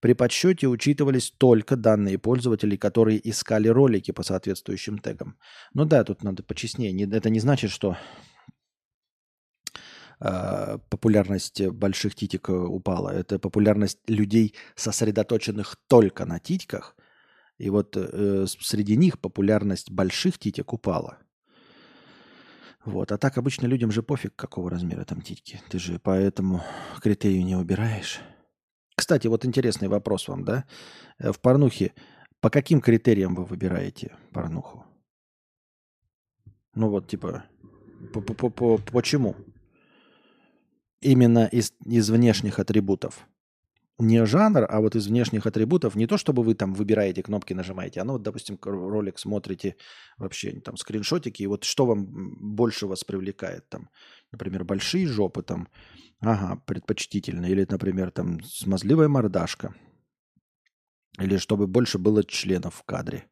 При 0.00 0.12
подсчете 0.12 0.68
учитывались 0.68 1.32
только 1.36 1.74
данные 1.74 2.18
пользователей, 2.18 2.76
которые 2.76 3.18
искали 3.28 3.68
ролики 3.68 4.10
по 4.10 4.22
соответствующим 4.22 4.98
тегам. 4.98 5.36
Ну 5.72 5.86
да, 5.86 6.04
тут 6.04 6.22
надо 6.22 6.42
почестнее. 6.42 6.94
Это 7.10 7.30
не 7.30 7.40
значит, 7.40 7.70
что 7.70 7.96
а, 10.18 10.78
популярность 10.88 11.66
больших 11.68 12.14
титик 12.14 12.48
э, 12.48 12.52
упала. 12.52 13.10
Это 13.10 13.38
популярность 13.38 13.98
людей, 14.08 14.54
сосредоточенных 14.74 15.76
только 15.88 16.24
на 16.24 16.38
титьках. 16.38 16.96
И 17.58 17.70
вот 17.70 17.96
э, 17.96 18.46
среди 18.46 18.96
них 18.96 19.18
популярность 19.18 19.90
больших 19.90 20.38
титик 20.38 20.72
упала. 20.72 21.18
Вот. 22.84 23.12
А 23.12 23.18
так 23.18 23.36
обычно 23.36 23.66
людям 23.66 23.90
же 23.90 24.02
пофиг, 24.02 24.34
какого 24.36 24.70
размера 24.70 25.04
там 25.04 25.20
титьки. 25.20 25.60
Ты 25.68 25.78
же 25.78 25.98
по 25.98 26.10
этому 26.10 26.62
критерию 27.02 27.44
не 27.44 27.56
убираешь. 27.56 28.20
Кстати, 28.94 29.26
вот 29.26 29.44
интересный 29.44 29.88
вопрос 29.88 30.28
вам, 30.28 30.44
да? 30.44 30.64
Э, 31.18 31.32
в 31.32 31.40
порнухе 31.40 31.92
по 32.40 32.50
каким 32.50 32.80
критериям 32.80 33.34
вы 33.34 33.44
выбираете 33.44 34.16
порнуху? 34.32 34.84
Ну 36.74 36.90
вот, 36.90 37.08
типа, 37.08 37.44
по 38.12 38.20
-по 38.20 38.50
-по 38.50 38.92
почему? 38.92 39.34
Именно 41.00 41.46
из, 41.46 41.72
из 41.84 42.10
внешних 42.10 42.58
атрибутов. 42.58 43.26
Не 43.98 44.26
жанр, 44.26 44.66
а 44.68 44.80
вот 44.80 44.94
из 44.94 45.06
внешних 45.06 45.46
атрибутов. 45.46 45.94
Не 45.94 46.06
то, 46.06 46.18
чтобы 46.18 46.42
вы 46.42 46.54
там 46.54 46.74
выбираете 46.74 47.22
кнопки, 47.22 47.54
нажимаете. 47.54 48.00
А 48.00 48.04
ну 48.04 48.14
вот, 48.14 48.22
допустим, 48.22 48.58
ролик 48.62 49.18
смотрите 49.18 49.76
вообще 50.18 50.60
там 50.60 50.76
скриншотики. 50.76 51.42
И 51.42 51.46
вот 51.46 51.64
что 51.64 51.86
вам 51.86 52.06
больше 52.54 52.86
вас 52.86 53.04
привлекает? 53.04 53.66
Там, 53.70 53.88
например, 54.32 54.64
большие 54.64 55.06
жопы 55.06 55.42
там. 55.42 55.68
Ага, 56.20 56.60
предпочтительно. 56.66 57.46
Или, 57.46 57.66
например, 57.68 58.10
там 58.10 58.42
смазливая 58.42 59.08
мордашка. 59.08 59.74
Или 61.18 61.38
чтобы 61.38 61.66
больше 61.66 61.98
было 61.98 62.22
членов 62.22 62.74
в 62.74 62.82
кадре. 62.82 63.24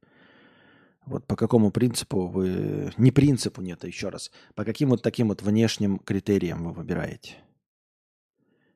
Вот 1.05 1.26
по 1.26 1.36
какому 1.36 1.70
принципу 1.70 2.26
вы... 2.26 2.91
Не 2.97 3.10
принципу 3.10 3.60
нет, 3.60 3.84
а 3.84 3.86
еще 3.86 4.09
раз. 4.09 4.31
По 4.55 4.65
каким 4.65 4.89
вот 4.89 5.02
таким 5.02 5.28
вот 5.28 5.43
внешним 5.43 5.99
критериям 5.99 6.65
вы 6.65 6.73
выбираете? 6.73 7.34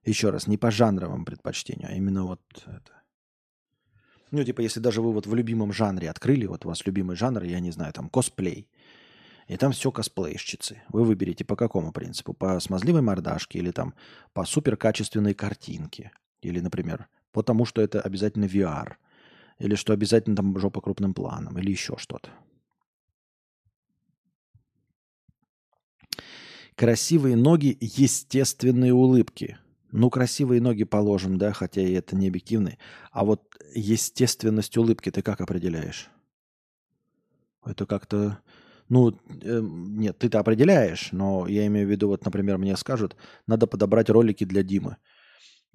Еще 0.09 0.31
раз, 0.31 0.47
не 0.47 0.57
по 0.57 0.71
жанровым 0.71 1.27
предпочтению, 1.27 1.91
а 1.91 1.93
именно 1.93 2.25
вот 2.25 2.41
это. 2.65 3.03
Ну, 4.31 4.43
типа, 4.43 4.63
если 4.63 4.81
даже 4.81 5.03
вы 5.03 5.13
вот 5.13 5.27
в 5.27 5.35
любимом 5.35 5.71
жанре 5.71 6.09
открыли, 6.09 6.47
вот 6.47 6.65
у 6.65 6.69
вас 6.69 6.87
любимый 6.87 7.15
жанр, 7.15 7.43
я 7.43 7.61
не 7.61 7.71
знаю, 7.71 7.93
там 7.93 8.09
косплей, 8.09 8.71
и 9.49 9.57
там 9.59 9.73
все 9.73 9.93
косплейщицы. 9.93 10.83
Вы 10.89 11.05
выберете 11.05 11.45
по 11.45 11.57
какому 11.57 11.93
принципу? 11.93 12.33
По 12.33 12.59
смазливой 12.59 13.03
мордашке 13.03 13.59
или 13.59 13.71
там 13.71 13.95
по 14.33 14.47
суперкачественной 14.47 15.35
картинке? 15.35 16.13
Или, 16.41 16.61
например, 16.61 17.09
потому 17.33 17.67
что 17.67 17.83
это 17.83 18.01
обязательно 18.01 18.47
VR? 18.47 18.95
Или 19.59 19.75
что 19.75 19.93
обязательно 19.93 20.37
там 20.37 20.59
жопа 20.59 20.81
крупным 20.81 21.13
планом? 21.13 21.59
Или 21.59 21.71
еще 21.71 21.97
что-то? 21.99 22.31
Красивые 26.77 27.37
ноги, 27.37 27.77
естественные 27.81 28.95
улыбки– 28.95 29.59
ну, 29.91 30.11
красивые 30.11 30.61
ноги 30.61 30.85
положим, 30.85 31.39
да, 31.39 31.53
хотя 31.53 31.81
и 31.81 31.93
это 31.93 32.17
не 32.17 32.29
объективный. 32.29 32.79
А 33.11 33.25
вот 33.25 33.57
естественность 33.75 34.77
улыбки 34.77 35.11
ты 35.11 35.23
как 35.23 35.41
определяешь? 35.41 36.09
Это 37.65 37.87
как-то... 37.87 38.39
Ну, 38.89 39.11
э, 39.11 39.61
нет, 39.63 40.19
ты-то 40.19 40.39
определяешь, 40.39 41.13
но 41.13 41.47
я 41.47 41.67
имею 41.67 41.87
в 41.87 41.91
виду, 41.91 42.09
вот, 42.09 42.25
например, 42.25 42.57
мне 42.57 42.75
скажут, 42.77 43.17
надо 43.47 43.67
подобрать 43.67 44.09
ролики 44.09 44.45
для 44.45 44.63
Димы. 44.63 44.97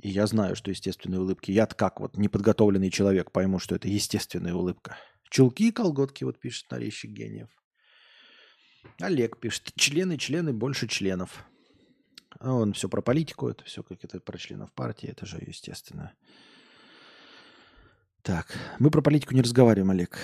И 0.01 0.09
я 0.09 0.25
знаю, 0.25 0.55
что 0.55 0.71
естественные 0.71 1.21
улыбки. 1.21 1.51
я 1.51 1.67
как 1.67 1.99
вот 1.99 2.17
неподготовленный 2.17 2.89
человек 2.89 3.31
пойму, 3.31 3.59
что 3.59 3.75
это 3.75 3.87
естественная 3.87 4.55
улыбка. 4.55 4.97
Чулки 5.29 5.69
и 5.69 5.71
колготки, 5.71 6.23
вот 6.23 6.39
пишет 6.39 6.69
Нарищик 6.71 7.11
Гениев. 7.11 7.49
Олег 8.99 9.39
пишет, 9.39 9.71
члены, 9.75 10.17
члены, 10.17 10.51
больше 10.51 10.87
членов. 10.87 11.45
А 12.39 12.53
он 12.53 12.73
все 12.73 12.89
про 12.89 13.01
политику, 13.01 13.49
это 13.49 13.63
все 13.63 13.83
как 13.83 14.03
это 14.03 14.19
про 14.19 14.37
членов 14.37 14.71
партии, 14.73 15.09
это 15.09 15.25
же 15.25 15.37
естественно. 15.45 16.13
Так, 18.21 18.57
мы 18.79 18.89
про 18.89 19.01
политику 19.01 19.33
не 19.33 19.41
разговариваем, 19.41 19.91
Олег. 19.91 20.17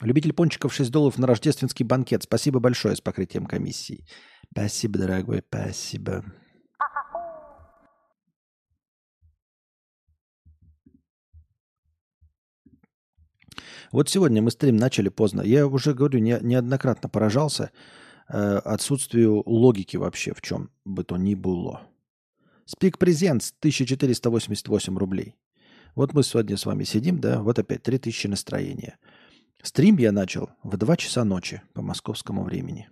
Любитель 0.00 0.32
пончиков 0.32 0.74
6 0.74 0.90
долларов 0.90 1.18
на 1.18 1.28
рождественский 1.28 1.84
банкет. 1.84 2.24
Спасибо 2.24 2.58
большое 2.58 2.96
с 2.96 3.00
покрытием 3.00 3.46
комиссии. 3.46 4.04
Спасибо, 4.50 4.98
дорогой, 4.98 5.42
спасибо. 5.46 6.24
Вот 13.92 14.08
сегодня 14.08 14.40
мы 14.40 14.50
стрим 14.50 14.76
начали 14.76 15.10
поздно. 15.10 15.42
Я 15.42 15.66
уже 15.66 15.92
говорю, 15.92 16.18
не, 16.18 16.38
неоднократно 16.40 17.08
поражался 17.08 17.70
отсутствию 18.32 19.42
логики 19.46 19.96
вообще 19.96 20.32
в 20.34 20.40
чем 20.40 20.70
бы 20.84 21.04
то 21.04 21.16
ни 21.16 21.34
было. 21.34 21.82
Спик 22.64 22.98
Презент 22.98 23.42
1488 23.58 24.96
рублей. 24.96 25.36
Вот 25.94 26.14
мы 26.14 26.22
сегодня 26.22 26.56
с 26.56 26.64
вами 26.64 26.84
сидим, 26.84 27.20
да, 27.20 27.42
вот 27.42 27.58
опять 27.58 27.82
3000 27.82 28.28
настроения. 28.28 28.98
Стрим 29.62 29.98
я 29.98 30.10
начал 30.10 30.50
в 30.62 30.76
2 30.76 30.96
часа 30.96 31.24
ночи 31.24 31.62
по 31.74 31.82
московскому 31.82 32.44
времени. 32.44 32.88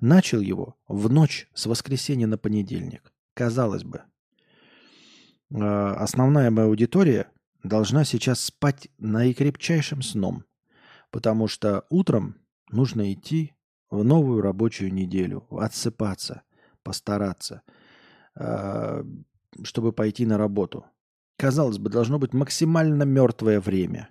Начал 0.00 0.40
его 0.40 0.76
в 0.88 1.10
ночь 1.10 1.48
с 1.54 1.66
воскресенья 1.66 2.26
на 2.26 2.38
понедельник. 2.38 3.12
Казалось 3.34 3.84
бы, 3.84 4.02
э, 5.50 5.58
основная 5.58 6.50
моя 6.50 6.68
аудитория 6.68 7.30
должна 7.62 8.04
сейчас 8.04 8.40
спать 8.40 8.88
наикрепчайшим 8.98 10.02
сном, 10.02 10.44
потому 11.10 11.48
что 11.48 11.84
утром 11.90 12.36
нужно 12.70 13.12
идти 13.12 13.52
в 13.90 14.04
новую 14.04 14.40
рабочую 14.40 14.92
неделю, 14.92 15.46
отсыпаться, 15.50 16.42
постараться, 16.82 17.62
э, 18.34 19.04
чтобы 19.62 19.92
пойти 19.92 20.26
на 20.26 20.38
работу. 20.38 20.84
Казалось 21.36 21.78
бы, 21.78 21.90
должно 21.90 22.18
быть 22.18 22.32
максимально 22.32 23.04
мертвое 23.04 23.60
время. 23.60 24.10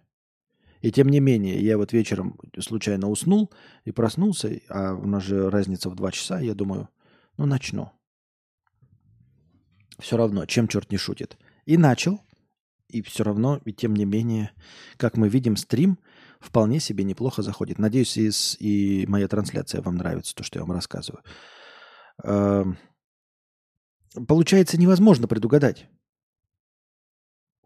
И 0.82 0.92
тем 0.92 1.10
не 1.10 1.20
менее, 1.20 1.60
я 1.62 1.78
вот 1.78 1.94
вечером 1.94 2.40
случайно 2.60 3.10
уснул 3.10 3.52
и 3.86 3.92
проснулся, 3.92 4.52
а 4.70 4.94
у 4.94 5.08
нас 5.08 5.24
же 5.24 5.50
разница 5.50 5.90
в 5.90 5.96
два 5.96 6.12
часа, 6.12 6.40
я 6.40 6.54
думаю, 6.54 6.90
ну 7.38 7.46
начну. 7.46 7.92
Все 9.98 10.18
равно, 10.18 10.46
чем 10.46 10.68
черт 10.68 10.92
не 10.92 10.98
шутит. 10.98 11.38
И 11.66 11.78
начал, 11.78 12.22
и 12.90 13.02
все 13.02 13.24
равно, 13.24 13.60
и 13.66 13.74
тем 13.74 13.96
не 13.96 14.06
менее, 14.06 14.52
как 14.98 15.18
мы 15.18 15.28
видим, 15.28 15.56
стрим 15.56 15.98
вполне 16.46 16.80
себе 16.80 17.04
неплохо 17.04 17.42
заходит. 17.42 17.80
Надеюсь, 17.80 18.18
и, 18.18 18.30
и 18.60 19.08
моя 19.08 19.28
трансляция 19.28 19.82
вам 19.82 19.96
нравится, 19.96 20.36
то, 20.36 20.44
что 20.44 20.60
я 20.60 20.66
вам 20.66 20.76
рассказываю. 20.76 21.24
Эм, 22.24 22.78
получается, 24.28 24.78
невозможно 24.78 25.28
предугадать. 25.28 25.90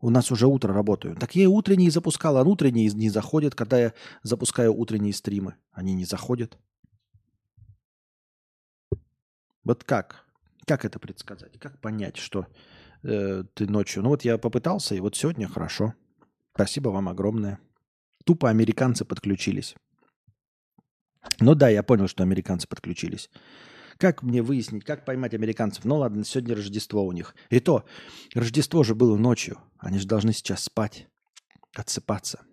У 0.01 0.09
нас 0.09 0.31
уже 0.31 0.47
утро 0.47 0.73
работаю. 0.73 1.15
Так 1.15 1.35
я 1.35 1.43
и 1.43 1.47
утренние 1.47 1.91
запускал, 1.91 2.37
а 2.37 2.43
утренние 2.43 2.89
не 2.89 3.09
заходят, 3.09 3.53
когда 3.53 3.79
я 3.79 3.93
запускаю 4.23 4.73
утренние 4.73 5.13
стримы. 5.13 5.55
Они 5.71 5.93
не 5.93 6.05
заходят. 6.05 6.57
Вот 9.65 9.83
как? 9.83 10.25
Как 10.65 10.85
это 10.85 10.99
предсказать? 10.99 11.59
Как 11.59 11.81
понять, 11.81 12.15
что 12.15 12.47
э, 13.03 13.43
ты 13.53 13.67
ночью. 13.67 14.01
Ну 14.01 14.09
вот 14.09 14.23
я 14.23 14.37
попытался, 14.37 14.95
и 14.95 15.01
вот 15.01 15.17
сегодня 15.17 15.49
хорошо. 15.49 15.93
Спасибо 16.53 16.89
вам 16.89 17.09
огромное. 17.09 17.59
Тупо 18.29 18.51
американцы 18.51 19.05
подключились. 19.05 19.73
Ну 21.39 21.55
да, 21.55 21.67
я 21.69 21.81
понял, 21.81 22.07
что 22.07 22.21
американцы 22.21 22.67
подключились. 22.67 23.27
Как 23.97 24.21
мне 24.21 24.43
выяснить, 24.43 24.85
как 24.85 25.03
поймать 25.03 25.33
американцев? 25.33 25.83
Ну 25.83 25.95
ладно, 25.95 26.23
сегодня 26.23 26.53
Рождество 26.55 27.03
у 27.03 27.11
них. 27.11 27.33
И 27.49 27.59
то, 27.59 27.85
Рождество 28.35 28.83
же 28.83 28.93
было 28.93 29.17
ночью. 29.17 29.57
Они 29.79 29.97
же 29.97 30.05
должны 30.05 30.31
сейчас 30.31 30.63
спать, 30.63 31.07
отсыпаться. 31.75 32.45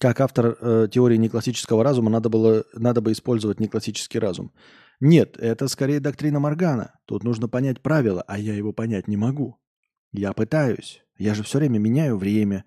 Как 0.00 0.22
автор 0.22 0.56
э, 0.58 0.88
теории 0.90 1.18
неклассического 1.18 1.84
разума, 1.84 2.08
надо, 2.08 2.30
было, 2.30 2.64
надо 2.72 3.02
бы 3.02 3.12
использовать 3.12 3.60
неклассический 3.60 4.18
разум. 4.18 4.54
Нет, 5.00 5.36
это 5.36 5.68
скорее 5.68 6.00
доктрина 6.00 6.40
Моргана. 6.40 6.98
Тут 7.04 7.24
нужно 7.24 7.46
понять 7.46 7.82
правила, 7.82 8.24
а 8.26 8.38
я 8.38 8.54
его 8.54 8.72
понять 8.72 9.06
не 9.06 9.18
могу. 9.18 9.58
Я 10.12 10.32
пытаюсь. 10.32 11.05
Я 11.18 11.34
же 11.34 11.42
все 11.42 11.58
время 11.58 11.78
меняю 11.78 12.16
время. 12.16 12.64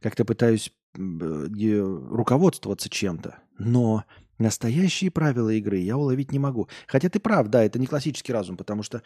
Как-то 0.00 0.24
пытаюсь 0.24 0.72
руководствоваться 0.94 2.88
чем-то. 2.88 3.38
Но 3.58 4.04
настоящие 4.38 5.10
правила 5.10 5.50
игры 5.50 5.78
я 5.78 5.96
уловить 5.96 6.32
не 6.32 6.38
могу. 6.38 6.68
Хотя 6.86 7.08
ты 7.08 7.20
прав, 7.20 7.48
да, 7.48 7.62
это 7.64 7.78
не 7.78 7.86
классический 7.86 8.32
разум, 8.32 8.56
потому 8.56 8.82
что 8.82 9.02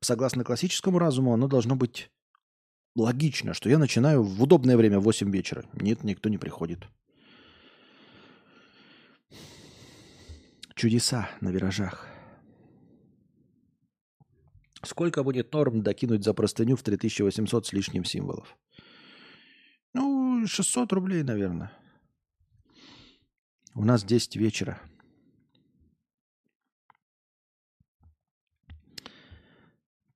согласно 0.00 0.44
классическому 0.44 0.98
разуму 0.98 1.34
оно 1.34 1.48
должно 1.48 1.76
быть 1.76 2.10
логично, 2.94 3.54
что 3.54 3.68
я 3.68 3.78
начинаю 3.78 4.22
в 4.22 4.42
удобное 4.42 4.76
время 4.76 4.98
в 5.00 5.04
8 5.04 5.30
вечера. 5.30 5.64
Нет, 5.74 6.04
никто 6.04 6.28
не 6.28 6.38
приходит. 6.38 6.86
Чудеса 10.74 11.28
на 11.40 11.50
виражах. 11.50 12.06
Сколько 14.82 15.22
будет 15.22 15.52
норм 15.52 15.82
докинуть 15.82 16.24
за 16.24 16.32
простыню 16.32 16.76
в 16.76 16.82
3800 16.82 17.66
с 17.66 17.72
лишним 17.72 18.04
символов? 18.04 18.56
Ну, 19.92 20.46
600 20.46 20.92
рублей, 20.92 21.22
наверное. 21.22 21.72
У 23.74 23.84
нас 23.84 24.04
10 24.04 24.36
вечера. 24.36 24.80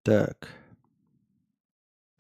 Так. 0.03 0.51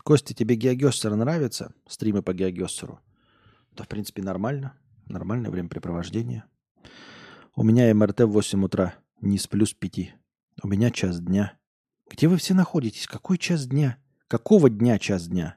Костя, 0.03 0.35
тебе 0.35 0.57
Геогессер 0.57 1.15
нравится? 1.17 1.75
Стримы 1.87 2.23
по 2.23 2.35
Геогессеру? 2.35 3.01
Да, 3.73 3.85
в 3.85 3.89
принципе, 3.89 4.23
нормально. 4.23 4.79
Нормальное 5.07 5.51
времяпрепровождение. 5.51 6.45
У 7.57 7.63
меня 7.63 7.95
МРТ 7.95 8.21
в 8.21 8.29
8 8.29 8.65
утра, 8.65 8.95
не 9.21 9.39
с 9.39 9.47
плюс 9.47 9.75
5. 9.75 10.15
У 10.63 10.69
меня 10.69 10.91
час 10.91 11.21
дня. 11.21 11.59
Где 12.09 12.29
вы 12.29 12.37
все 12.37 12.55
находитесь? 12.55 13.07
Какой 13.07 13.39
час 13.39 13.67
дня? 13.67 13.99
Какого 14.29 14.71
дня 14.71 14.99
час 14.99 15.27
дня? 15.27 15.57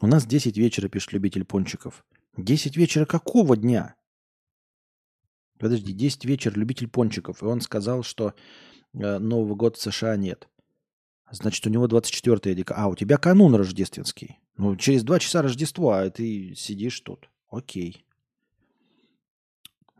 У 0.00 0.06
нас 0.06 0.26
10 0.26 0.56
вечера, 0.56 0.88
пишет 0.88 1.12
любитель 1.12 1.44
пончиков. 1.44 2.04
10 2.36 2.76
вечера 2.76 3.04
какого 3.04 3.56
дня? 3.56 3.94
Подожди, 5.58 5.92
10 5.92 6.24
вечера 6.24 6.54
любитель 6.58 6.88
пончиков. 6.88 7.42
И 7.42 7.46
он 7.46 7.60
сказал, 7.60 8.02
что 8.02 8.34
э, 8.94 9.18
Нового 9.18 9.54
года 9.54 9.76
в 9.76 9.80
США 9.80 10.16
нет. 10.16 10.48
Значит, 11.30 11.66
у 11.66 11.70
него 11.70 11.86
24 11.86 12.54
декабря. 12.54 12.84
А, 12.84 12.88
у 12.88 12.96
тебя 12.96 13.16
канун 13.16 13.54
рождественский. 13.54 14.40
Ну, 14.56 14.76
через 14.76 15.02
два 15.02 15.18
часа 15.18 15.40
Рождество, 15.40 15.92
а 15.92 16.10
ты 16.10 16.54
сидишь 16.54 17.00
тут. 17.00 17.30
Окей. 17.48 18.04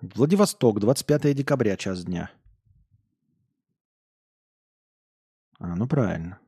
Владивосток, 0.00 0.80
25 0.80 1.34
декабря, 1.34 1.76
час 1.76 2.04
дня. 2.04 2.30
А, 5.62 5.76
ну 5.76 5.86
правильно. 5.86 6.40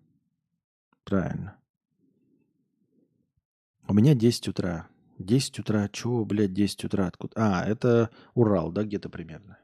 Правильно. 1.05 1.57
У 3.87 3.95
меня 3.95 4.13
10 4.15 4.49
утра. 4.49 4.89
10 5.19 5.61
утра. 5.61 5.89
Чего, 5.89 6.25
блядь, 6.25 6.53
10 6.53 6.85
утра? 6.87 7.07
Откуда? 7.07 7.33
А, 7.37 7.65
это 7.65 8.11
Урал, 8.35 8.73
да, 8.73 8.83
где-то 8.83 9.09
примерно. 9.09 9.59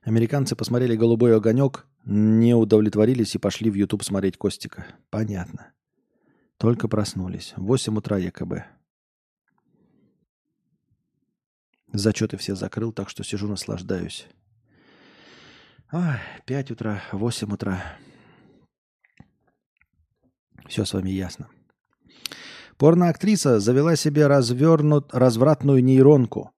Американцы 0.00 0.56
посмотрели 0.56 0.96
«Голубой 0.96 1.36
огонек», 1.36 1.86
не 2.06 2.54
удовлетворились 2.54 3.34
и 3.34 3.38
пошли 3.38 3.70
в 3.70 3.74
YouTube 3.74 4.02
смотреть 4.02 4.38
Костика. 4.38 4.86
Понятно. 5.10 5.72
Только 6.56 6.88
проснулись. 6.88 7.52
8 7.58 7.98
утра 7.98 8.16
якобы. 8.16 8.64
Зачеты 11.92 12.36
все 12.38 12.54
закрыл, 12.54 12.92
так 12.92 13.10
что 13.10 13.22
сижу, 13.22 13.48
наслаждаюсь. 13.48 14.26
Ой, 15.92 16.16
5 16.46 16.70
утра, 16.70 17.02
8 17.12 17.52
утра. 17.52 17.82
Все 20.66 20.86
с 20.86 20.94
вами 20.94 21.10
ясно. 21.10 21.48
Порноактриса 22.78 23.60
завела 23.60 23.94
себе 23.94 24.26
развернут, 24.26 25.12
развратную 25.12 25.84
нейронку. 25.84 26.52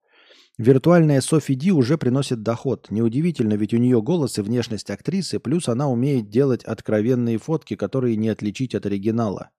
Виртуальная 0.57 1.19
Софи 1.19 1.53
Ди 1.53 1.73
уже 1.73 1.97
приносит 1.97 2.41
доход. 2.41 2.87
Неудивительно, 2.89 3.55
ведь 3.55 3.73
у 3.73 3.77
нее 3.77 4.01
голос 4.01 4.37
и 4.37 4.41
внешность 4.41 4.89
актрисы, 4.89 5.39
плюс 5.39 5.67
она 5.67 5.89
умеет 5.89 6.29
делать 6.29 6.63
откровенные 6.63 7.37
фотки, 7.37 7.75
которые 7.75 8.15
не 8.15 8.29
отличить 8.29 8.73
от 8.73 8.85
оригинала. 8.85 9.49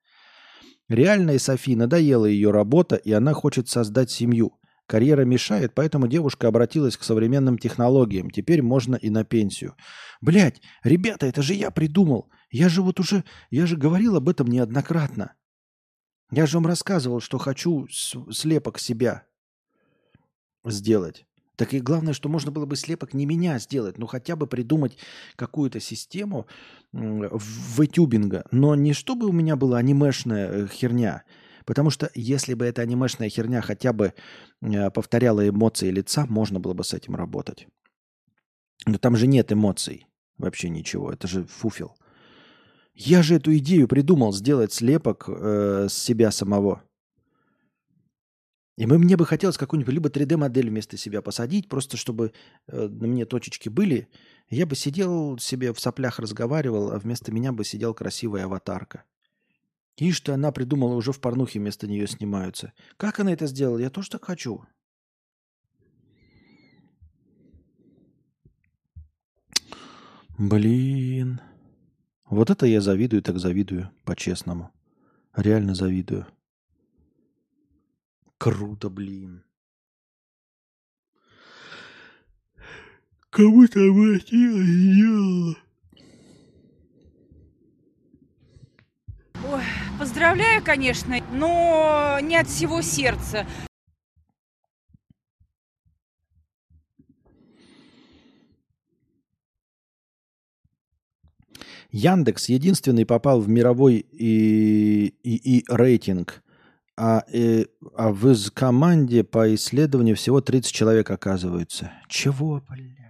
Реальной 0.89 1.39
Софи 1.39 1.77
надоела 1.77 2.25
ее 2.25 2.51
работа, 2.51 2.97
и 2.97 3.13
она 3.13 3.35
хочет 3.35 3.69
создать 3.69 4.11
семью. 4.11 4.59
Карьера 4.87 5.25
мешает, 5.25 5.75
поэтому 5.75 6.07
девушка 6.07 6.49
обратилась 6.49 6.97
к 6.97 7.03
современным 7.03 7.59
технологиям. 7.59 8.31
Теперь 8.31 8.63
можно 8.63 8.95
и 8.95 9.11
на 9.11 9.25
пенсию. 9.25 9.75
Блять, 10.21 10.63
ребята, 10.85 11.27
это 11.27 11.43
же 11.43 11.55
я 11.55 11.71
придумал. 11.71 12.31
Я 12.51 12.69
же 12.69 12.83
вот 12.83 13.01
уже, 13.01 13.25
я 13.51 13.67
же 13.67 13.77
говорил 13.77 14.17
об 14.17 14.29
этом 14.29 14.47
неоднократно. 14.47 15.35
Я 16.31 16.47
же 16.47 16.57
вам 16.57 16.67
рассказывал, 16.67 17.21
что 17.21 17.39
хочу 17.39 17.87
слепок 17.89 18.79
себя 18.79 19.25
сделать. 20.65 21.27
Так 21.57 21.73
и 21.73 21.81
главное, 21.81 22.13
что 22.13 22.29
можно 22.29 22.51
было 22.51 22.67
бы 22.67 22.77
слепок 22.77 23.15
не 23.15 23.25
меня 23.25 23.59
сделать, 23.59 23.99
но 23.99 24.07
хотя 24.07 24.37
бы 24.37 24.47
придумать 24.47 24.99
какую-то 25.37 25.81
систему 25.81 26.47
втюбинга. 26.93 28.45
Но 28.51 28.75
не 28.75 28.93
чтобы 28.93 29.27
у 29.27 29.33
меня 29.33 29.57
была 29.57 29.79
анимешная 29.79 30.49
э, 30.49 30.67
херня, 30.69 31.25
потому 31.67 31.91
что 31.91 32.11
если 32.15 32.55
бы 32.55 32.65
эта 32.65 32.81
анимешная 32.81 33.29
херня 33.29 33.61
хотя 33.61 33.93
бы 33.93 34.15
э, 34.63 34.91
повторяла 34.91 35.47
эмоции 35.47 35.91
лица, 35.91 36.25
можно 36.27 36.59
было 36.61 36.73
бы 36.73 36.85
с 36.85 36.95
этим 36.95 37.15
работать. 37.17 37.67
Но 38.87 38.97
там 38.97 39.17
же 39.17 39.27
нет 39.27 39.53
эмоций. 39.53 40.07
вообще 40.39 40.71
ничего. 40.71 41.13
Это 41.13 41.27
же 41.29 41.45
фуфел. 41.45 41.97
Я 42.95 43.23
же 43.23 43.35
эту 43.35 43.55
идею 43.59 43.89
придумал 43.89 44.33
сделать 44.33 44.73
слепок 44.73 45.29
э, 45.29 45.89
с 45.91 45.95
себя 45.95 46.31
самого. 46.31 46.83
И 48.79 48.87
мне 48.87 49.17
бы 49.17 49.25
хотелось 49.25 49.57
какую-нибудь 49.57 49.93
либо 49.93 50.09
3D-модель 50.11 50.69
вместо 50.69 50.97
себя 50.99 51.23
посадить, 51.23 51.69
просто 51.69 51.97
чтобы 51.97 52.33
э, 52.69 52.89
на 52.89 53.07
мне 53.07 53.25
точечки 53.25 53.69
были. 53.71 54.09
Я 54.49 54.67
бы 54.67 54.77
сидел 54.77 55.39
себе 55.39 55.73
в 55.73 55.81
соплях 55.81 56.19
разговаривал, 56.19 56.93
а 56.93 56.99
вместо 56.99 57.33
меня 57.33 57.53
бы 57.53 57.65
сидел 57.65 57.95
красивая 57.95 58.45
аватарка. 58.45 59.05
И 59.97 60.13
что 60.13 60.35
она 60.35 60.53
придумала, 60.53 60.95
уже 60.95 61.13
в 61.13 61.21
порнухе 61.21 61.59
вместо 61.59 61.87
нее 61.87 62.07
снимаются. 62.07 62.73
Как 62.97 63.19
она 63.19 63.33
это 63.33 63.47
сделала? 63.47 63.79
Я 63.79 63.91
тоже 63.91 64.11
так 64.11 64.25
хочу. 64.25 64.65
Блин. 70.39 71.41
Вот 72.29 72.51
это 72.51 72.67
я 72.67 72.81
завидую, 72.81 73.23
так 73.23 73.39
завидую, 73.39 73.91
по-честному. 74.05 74.71
Реально 75.35 75.75
завидую. 75.75 76.27
Круто, 78.37 78.91
блин. 78.91 79.45
Кому-то 83.31 83.81
обратила 83.81 84.61
и 84.61 85.67
Ой, 89.45 89.63
поздравляю, 89.99 90.63
конечно, 90.63 91.17
но 91.33 92.19
не 92.23 92.37
от 92.37 92.49
всего 92.49 92.83
сердца. 92.83 93.47
Яндекс 101.91 102.49
единственный 102.49 103.07
попал 103.07 103.41
в 103.41 103.49
мировой 103.49 104.05
и, 104.13 105.15
и, 105.23 105.59
и 105.59 105.65
рейтинг 105.69 106.43
а, 106.97 107.25
э, 107.33 107.65
а 107.95 108.11
в 108.11 108.31
из 108.33 108.51
команде 108.51 109.25
по 109.25 109.55
исследованию 109.55 110.17
всего 110.17 110.41
30 110.41 110.73
человек 110.73 111.11
оказываются. 111.11 111.93
Чего, 112.09 112.63
блядь? 112.69 113.06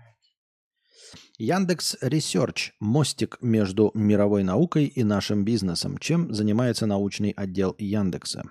Яндекс 1.38 1.98
Research– 2.02 2.70
мостик 2.80 3.36
между 3.42 3.90
мировой 3.92 4.42
наукой 4.42 4.86
и 4.86 5.04
нашим 5.04 5.44
бизнесом. 5.44 5.98
Чем 5.98 6.32
занимается 6.32 6.86
научный 6.86 7.32
отдел 7.32 7.74
Яндекса? 7.78 8.44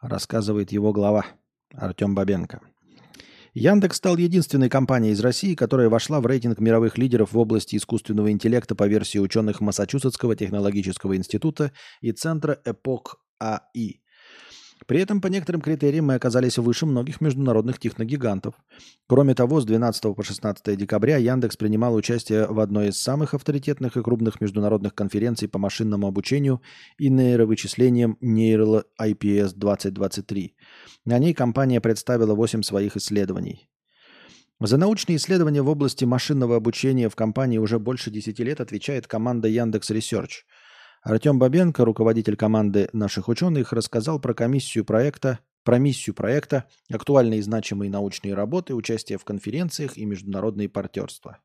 Рассказывает 0.00 0.72
его 0.72 0.92
глава 0.92 1.24
Артем 1.72 2.16
Бабенко. 2.16 2.60
Яндекс 3.54 3.98
стал 3.98 4.16
единственной 4.16 4.68
компанией 4.68 5.12
из 5.12 5.20
России, 5.20 5.54
которая 5.54 5.88
вошла 5.88 6.20
в 6.20 6.26
рейтинг 6.26 6.58
мировых 6.58 6.98
лидеров 6.98 7.32
в 7.32 7.38
области 7.38 7.76
искусственного 7.76 8.32
интеллекта 8.32 8.74
по 8.74 8.88
версии 8.88 9.18
ученых 9.18 9.60
Массачусетского 9.60 10.34
технологического 10.34 11.16
института 11.16 11.70
и 12.00 12.10
Центра 12.10 12.60
Эпох 12.64 13.24
АИ. 13.38 14.00
При 14.86 15.00
этом 15.00 15.20
по 15.20 15.28
некоторым 15.28 15.60
критериям 15.60 16.06
мы 16.06 16.14
оказались 16.14 16.58
выше 16.58 16.86
многих 16.86 17.20
международных 17.20 17.78
техногигантов. 17.78 18.54
Кроме 19.06 19.34
того, 19.34 19.60
с 19.60 19.64
12 19.64 20.14
по 20.14 20.22
16 20.22 20.76
декабря 20.76 21.18
Яндекс 21.18 21.56
принимал 21.56 21.94
участие 21.94 22.46
в 22.46 22.58
одной 22.58 22.88
из 22.88 23.00
самых 23.00 23.34
авторитетных 23.34 23.96
и 23.96 24.02
крупных 24.02 24.40
международных 24.40 24.94
конференций 24.94 25.48
по 25.48 25.58
машинному 25.58 26.06
обучению 26.06 26.62
и 26.98 27.08
нейровычислениям 27.08 28.18
Neural 28.22 28.84
IPS 29.00 29.52
2023. 29.54 30.56
На 31.04 31.18
ней 31.18 31.34
компания 31.34 31.80
представила 31.80 32.34
8 32.34 32.62
своих 32.62 32.96
исследований. 32.96 33.68
За 34.60 34.76
научные 34.76 35.16
исследования 35.16 35.62
в 35.62 35.68
области 35.68 36.04
машинного 36.04 36.56
обучения 36.56 37.08
в 37.08 37.16
компании 37.16 37.58
уже 37.58 37.78
больше 37.78 38.10
10 38.10 38.38
лет 38.40 38.60
отвечает 38.60 39.06
команда 39.06 39.48
Яндекс 39.48 39.90
Research– 39.90 40.30
Артем 41.02 41.40
Бабенко, 41.40 41.84
руководитель 41.84 42.36
команды 42.36 42.88
наших 42.92 43.28
ученых, 43.28 43.72
рассказал 43.72 44.20
про 44.20 44.34
комиссию 44.34 44.84
проекта, 44.84 45.40
про 45.64 45.78
миссию 45.78 46.14
проекта, 46.14 46.68
актуальные 46.90 47.40
и 47.40 47.42
значимые 47.42 47.90
научные 47.90 48.34
работы, 48.34 48.74
участие 48.74 49.18
в 49.18 49.24
конференциях 49.24 49.96
и 49.96 50.04
международные 50.04 50.68
партнерства. 50.68 51.38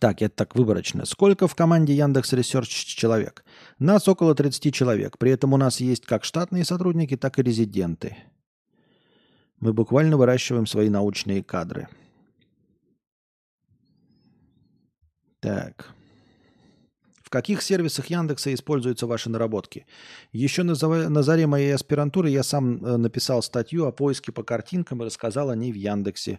Так, 0.00 0.22
это 0.22 0.34
так 0.34 0.56
выборочно. 0.56 1.06
Сколько 1.06 1.46
в 1.46 1.54
команде 1.54 1.94
Яндекс 1.94 2.32
Research 2.32 2.66
человек? 2.66 3.44
Нас 3.78 4.08
около 4.08 4.34
30 4.34 4.74
человек. 4.74 5.18
При 5.18 5.30
этом 5.30 5.52
у 5.52 5.56
нас 5.56 5.80
есть 5.80 6.04
как 6.04 6.24
штатные 6.24 6.64
сотрудники, 6.64 7.16
так 7.16 7.38
и 7.38 7.42
резиденты. 7.42 8.16
Мы 9.60 9.72
буквально 9.72 10.16
выращиваем 10.16 10.66
свои 10.66 10.88
научные 10.88 11.44
кадры. 11.44 11.88
Так. 15.40 15.95
В 17.26 17.28
каких 17.28 17.60
сервисах 17.60 18.06
Яндекса 18.06 18.54
используются 18.54 19.08
ваши 19.08 19.28
наработки? 19.28 19.84
Еще 20.30 20.62
на, 20.62 20.74
на 21.08 21.22
заре 21.24 21.48
моей 21.48 21.74
аспирантуры 21.74 22.30
я 22.30 22.44
сам 22.44 22.76
э, 22.76 22.96
написал 22.98 23.42
статью 23.42 23.86
о 23.86 23.90
поиске 23.90 24.30
по 24.30 24.44
картинкам 24.44 25.02
и 25.02 25.06
рассказал 25.06 25.50
о 25.50 25.56
ней 25.56 25.72
в 25.72 25.74
Яндексе. 25.74 26.38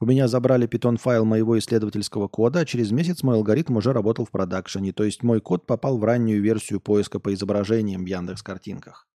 У 0.00 0.04
меня 0.04 0.26
забрали 0.26 0.66
питон-файл 0.66 1.24
моего 1.24 1.56
исследовательского 1.56 2.26
кода, 2.26 2.58
а 2.58 2.64
через 2.64 2.90
месяц 2.90 3.22
мой 3.22 3.36
алгоритм 3.36 3.76
уже 3.76 3.92
работал 3.92 4.24
в 4.24 4.32
продакшене, 4.32 4.92
то 4.92 5.04
есть 5.04 5.22
мой 5.22 5.40
код 5.40 5.64
попал 5.64 5.96
в 5.96 6.02
раннюю 6.02 6.42
версию 6.42 6.80
поиска 6.80 7.20
по 7.20 7.32
изображениям 7.32 8.02
в 8.02 8.08
Яндекс-картинках. 8.08 9.06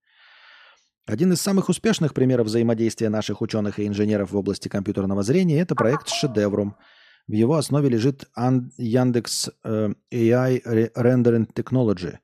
Один 1.05 1.33
из 1.33 1.41
самых 1.41 1.67
успешных 1.67 2.13
примеров 2.13 2.47
взаимодействия 2.47 3.09
наших 3.09 3.41
ученых 3.41 3.79
и 3.79 3.85
инженеров 3.85 4.31
в 4.31 4.37
области 4.37 4.69
компьютерного 4.69 5.23
зрения– 5.23 5.59
это 5.61 5.75
проект 5.75 6.07
с 6.07 6.13
шедевром– 6.13 6.77
в 7.27 7.33
его 7.33 7.55
основе 7.55 7.89
лежит 7.89 8.29
Яндекс 8.35 9.49
AI 9.63 10.61
Rendering 10.95 11.53
Technology, 11.53 12.17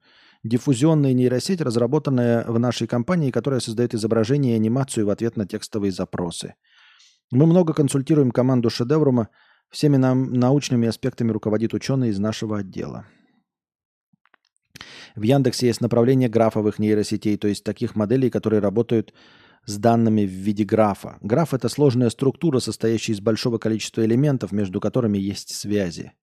диффузионная 0.44 1.14
нейросеть, 1.14 1.62
разработанная 1.62 2.46
в 2.46 2.60
нашей 2.60 2.88
компании, 2.88 3.32
которая 3.32 3.60
создает 3.60 3.94
изображение 3.94 4.54
и 4.54 4.58
анимацию 4.58 5.06
в 5.06 5.10
ответ 5.10 5.38
на 5.38 5.46
текстовые 5.46 5.92
запросы. 5.92 6.56
Мы 7.32 7.46
много 7.46 7.74
консультируем 7.74 8.32
команду 8.32 8.70
Шедеврума, 8.70 9.30
всеми 9.70 9.98
нам 9.98 10.32
научными 10.34 10.88
аспектами 10.88 11.32
руководит 11.32 11.74
ученый 11.74 12.10
из 12.10 12.20
нашего 12.20 12.60
отдела. 12.60 13.06
В 15.16 15.24
Яндексе 15.24 15.68
есть 15.68 15.82
направление 15.82 16.30
графовых 16.30 16.80
нейросетей, 16.80 17.38
то 17.38 17.48
есть 17.48 17.64
таких 17.64 17.96
моделей, 17.96 18.30
которые 18.30 18.60
работают 18.60 19.14
с 19.66 19.78
данными 19.78 20.26
в 20.26 20.32
виде 20.32 20.64
графа. 20.64 21.18
Граф– 21.22 21.54
это 21.56 21.70
сложная 21.70 22.10
структура, 22.10 22.60
состоящая 22.60 23.14
из 23.14 23.22
большого 23.22 23.58
количества 23.58 24.06
элементов, 24.06 24.52
между 24.52 24.80
которыми 24.80 25.18
есть 25.18 25.54
связи. 25.54 26.14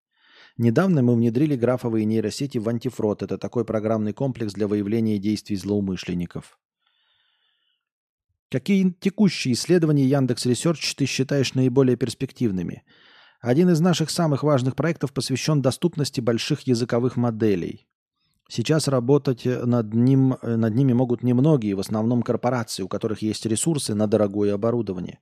Недавно 0.56 1.02
мы 1.02 1.16
внедрили 1.16 1.56
графовые 1.56 2.04
нейросети 2.04 2.58
в 2.58 2.68
антифрод. 2.68 3.22
Это 3.22 3.38
такой 3.38 3.64
программный 3.64 4.12
комплекс 4.12 4.52
для 4.52 4.68
выявления 4.68 5.18
действий 5.18 5.56
злоумышленников. 5.56 6.58
Какие 8.50 8.92
текущие 9.00 9.54
исследования 9.54 10.04
Яндекс 10.04 10.46
Research 10.46 10.94
ты 10.96 11.06
считаешь 11.06 11.54
наиболее 11.54 11.96
перспективными? 11.96 12.84
Один 13.40 13.68
из 13.68 13.80
наших 13.80 14.10
самых 14.10 14.44
важных 14.44 14.76
проектов 14.76 15.12
посвящен 15.12 15.60
доступности 15.60 16.20
больших 16.20 16.62
языковых 16.62 17.16
моделей. 17.16 17.88
Сейчас 18.48 18.88
работать 18.88 19.46
э, 19.46 19.64
над, 19.64 19.94
ним, 19.94 20.36
э, 20.42 20.56
над 20.56 20.74
ними 20.74 20.92
могут 20.92 21.22
немногие, 21.22 21.74
в 21.74 21.80
основном 21.80 22.22
корпорации, 22.22 22.82
у 22.82 22.88
которых 22.88 23.22
есть 23.22 23.46
ресурсы 23.46 23.94
на 23.94 24.06
дорогое 24.06 24.54
оборудование. 24.54 25.20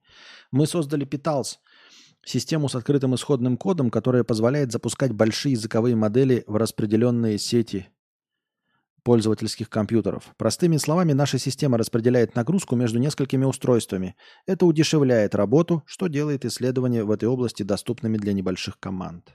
Мы 0.50 0.66
создали 0.66 1.06
Petals, 1.06 1.58
систему 2.24 2.68
с 2.68 2.74
открытым 2.74 3.14
исходным 3.14 3.56
кодом, 3.56 3.90
которая 3.90 4.24
позволяет 4.24 4.72
запускать 4.72 5.12
большие 5.12 5.52
языковые 5.52 5.94
модели 5.94 6.44
в 6.46 6.56
распределенные 6.56 7.38
сети 7.38 7.88
пользовательских 9.04 9.68
компьютеров. 9.68 10.32
Простыми 10.36 10.76
словами, 10.76 11.12
наша 11.12 11.38
система 11.38 11.78
распределяет 11.78 12.34
нагрузку 12.34 12.76
между 12.76 12.98
несколькими 12.98 13.44
устройствами. 13.44 14.14
Это 14.46 14.66
удешевляет 14.66 15.34
работу, 15.34 15.82
что 15.86 16.06
делает 16.06 16.44
исследования 16.44 17.04
в 17.04 17.10
этой 17.10 17.28
области 17.28 17.62
доступными 17.62 18.16
для 18.16 18.32
небольших 18.32 18.78
команд. 18.78 19.34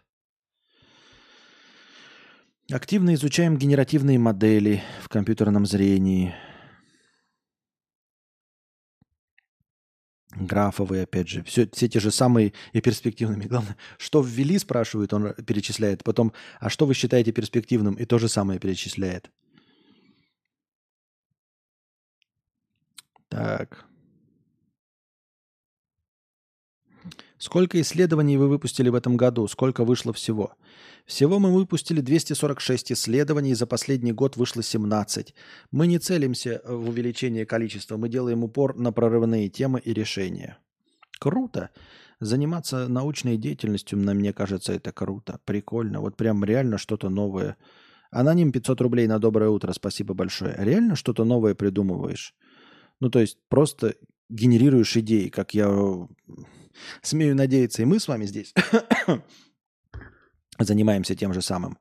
Активно 2.72 3.14
изучаем 3.14 3.58
генеративные 3.58 4.20
модели 4.20 4.84
в 5.02 5.08
компьютерном 5.08 5.66
зрении. 5.66 6.36
Графовые, 10.36 11.04
опять 11.04 11.30
же. 11.30 11.44
Все, 11.44 11.70
все 11.70 11.88
те 11.88 12.02
же 12.02 12.12
самые 12.12 12.52
и 12.74 12.82
перспективными. 12.82 13.46
Главное, 13.46 13.78
что 13.98 14.22
ввели, 14.22 14.60
спрашивают, 14.60 15.14
он 15.14 15.34
перечисляет. 15.34 16.04
Потом, 16.04 16.34
а 16.60 16.70
что 16.70 16.86
вы 16.86 16.94
считаете 16.94 17.32
перспективным? 17.32 17.96
И 17.96 18.04
то 18.04 18.18
же 18.18 18.28
самое 18.28 18.60
перечисляет. 18.60 19.32
Так. 23.30 23.86
Сколько 27.38 27.80
исследований 27.80 28.36
вы 28.36 28.50
выпустили 28.50 28.90
в 28.90 28.96
этом 28.96 29.16
году? 29.16 29.48
Сколько 29.48 29.86
вышло 29.86 30.12
всего? 30.12 30.54
Всего 31.08 31.40
мы 31.40 31.54
выпустили 31.54 32.02
246 32.02 32.92
исследований, 32.92 33.54
за 33.54 33.66
последний 33.66 34.12
год 34.12 34.36
вышло 34.36 34.62
17. 34.62 35.34
Мы 35.72 35.88
не 35.88 36.00
целимся 36.00 36.62
в 36.66 36.90
увеличение 36.90 37.46
количества, 37.46 37.96
мы 37.96 38.10
делаем 38.10 38.44
упор 38.44 38.76
на 38.76 38.92
прорывные 38.92 39.48
темы 39.48 39.80
и 39.80 39.94
решения. 39.94 40.58
Круто. 41.18 41.70
Заниматься 42.20 42.90
научной 42.90 43.38
деятельностью, 43.38 43.98
мне 43.98 44.34
кажется, 44.34 44.74
это 44.74 44.92
круто, 44.92 45.40
прикольно. 45.46 46.02
Вот 46.02 46.18
прям 46.18 46.44
реально 46.44 46.78
что-то 46.78 47.08
новое. 47.08 47.56
Аноним 48.12 48.52
500 48.52 48.82
рублей 48.82 49.08
на 49.08 49.18
доброе 49.18 49.50
утро, 49.50 49.72
спасибо 49.72 50.14
большое. 50.14 50.56
Реально 50.58 50.98
что-то 50.98 51.24
новое 51.24 51.56
придумываешь? 51.56 52.36
Ну, 53.00 53.10
то 53.10 53.20
есть 53.20 53.38
просто 53.48 53.96
генерируешь 54.28 54.98
идеи, 54.98 55.30
как 55.30 55.54
я 55.54 55.70
э, 55.70 56.08
смею 57.02 57.34
надеяться, 57.34 57.82
и 57.82 57.86
мы 57.86 58.02
с 58.02 58.10
вами 58.10 58.26
здесь 58.26 58.54
занимаемся 60.64 61.16
тем 61.16 61.34
же 61.34 61.42
самым. 61.42 61.78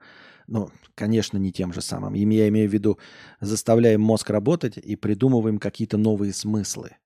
Ну, 0.46 0.70
конечно, 0.94 1.38
не 1.38 1.52
тем 1.52 1.72
же 1.72 1.80
самым. 1.80 2.14
Я 2.14 2.48
имею 2.48 2.68
в 2.68 2.72
виду, 2.72 2.98
заставляем 3.40 4.00
мозг 4.00 4.30
работать 4.30 4.76
и 4.76 4.96
придумываем 4.96 5.58
какие-то 5.58 5.96
новые 5.96 6.32
смыслы. 6.32 6.96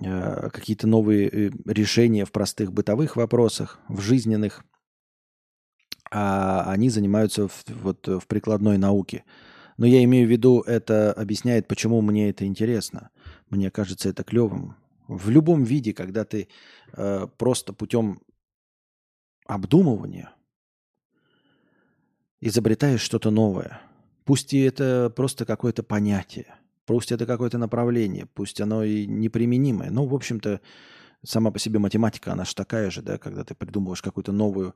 Э, 0.00 0.50
какие-то 0.52 0.86
новые 0.86 1.28
э, 1.28 1.50
решения 1.66 2.24
в 2.24 2.32
простых 2.32 2.72
бытовых 2.72 3.16
вопросах, 3.16 3.78
в 3.88 4.00
жизненных, 4.00 4.64
а 6.10 6.64
они 6.70 6.90
занимаются 6.90 7.48
в, 7.48 7.64
вот, 7.68 8.06
в 8.06 8.26
прикладной 8.26 8.78
науке. 8.78 9.24
Но 9.78 9.86
я 9.86 10.02
имею 10.04 10.26
в 10.26 10.30
виду, 10.30 10.60
это 10.60 11.12
объясняет, 11.12 11.68
почему 11.68 12.00
мне 12.00 12.30
это 12.30 12.46
интересно. 12.46 13.10
Мне 13.50 13.70
кажется 13.70 14.08
это 14.08 14.24
клевым. 14.24 14.76
В 15.08 15.30
любом 15.30 15.64
виде, 15.64 15.92
когда 15.92 16.24
ты 16.24 16.48
э, 16.92 17.26
просто 17.38 17.72
путем 17.72 18.20
обдумывания 19.46 20.30
изобретаешь 22.40 23.00
что-то 23.00 23.30
новое. 23.30 23.80
Пусть 24.24 24.52
и 24.52 24.60
это 24.60 25.12
просто 25.14 25.44
какое-то 25.44 25.82
понятие– 25.82 26.54
Пусть 26.86 27.10
это 27.10 27.26
какое-то 27.26 27.58
направление, 27.58 28.26
пусть 28.26 28.60
оно 28.60 28.84
и 28.84 29.06
неприменимое. 29.06 29.90
Ну, 29.90 30.06
в 30.06 30.14
общем-то, 30.14 30.60
сама 31.24 31.50
по 31.50 31.58
себе 31.58 31.80
математика, 31.80 32.32
она 32.32 32.44
же 32.44 32.54
такая 32.54 32.90
же, 32.90 33.02
да, 33.02 33.18
когда 33.18 33.42
ты 33.42 33.56
придумываешь 33.56 34.02
какую-то 34.02 34.30
новую 34.30 34.74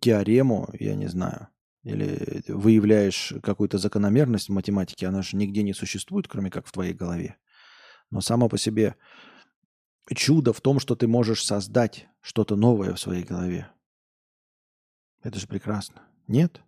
теорему, 0.00 0.70
я 0.72 0.94
не 0.94 1.06
знаю, 1.06 1.48
или 1.84 2.42
выявляешь 2.48 3.34
какую-то 3.42 3.76
закономерность 3.76 4.48
в 4.48 4.52
математике, 4.52 5.06
она 5.06 5.20
же 5.20 5.36
нигде 5.36 5.62
не 5.62 5.74
существует, 5.74 6.28
кроме 6.28 6.50
как 6.50 6.66
в 6.66 6.72
твоей 6.72 6.94
голове. 6.94 7.36
Но 8.10 8.22
само 8.22 8.48
по 8.48 8.56
себе 8.56 8.96
чудо 10.14 10.54
в 10.54 10.62
том, 10.62 10.80
что 10.80 10.96
ты 10.96 11.06
можешь 11.06 11.44
создать 11.44 12.08
что-то 12.22 12.56
новое 12.56 12.94
в 12.94 13.00
своей 13.00 13.22
голове. 13.22 13.68
Это 15.22 15.38
же 15.38 15.46
прекрасно. 15.46 16.02
Нет? 16.26 16.60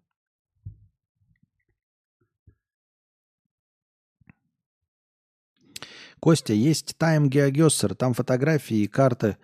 Костя, 6.20 6.52
есть 6.52 6.96
Time 6.98 7.28
GeoGuessr, 7.28 7.94
там 7.94 8.12
фотографии 8.12 8.76
и 8.76 8.86
карты, 8.86 9.38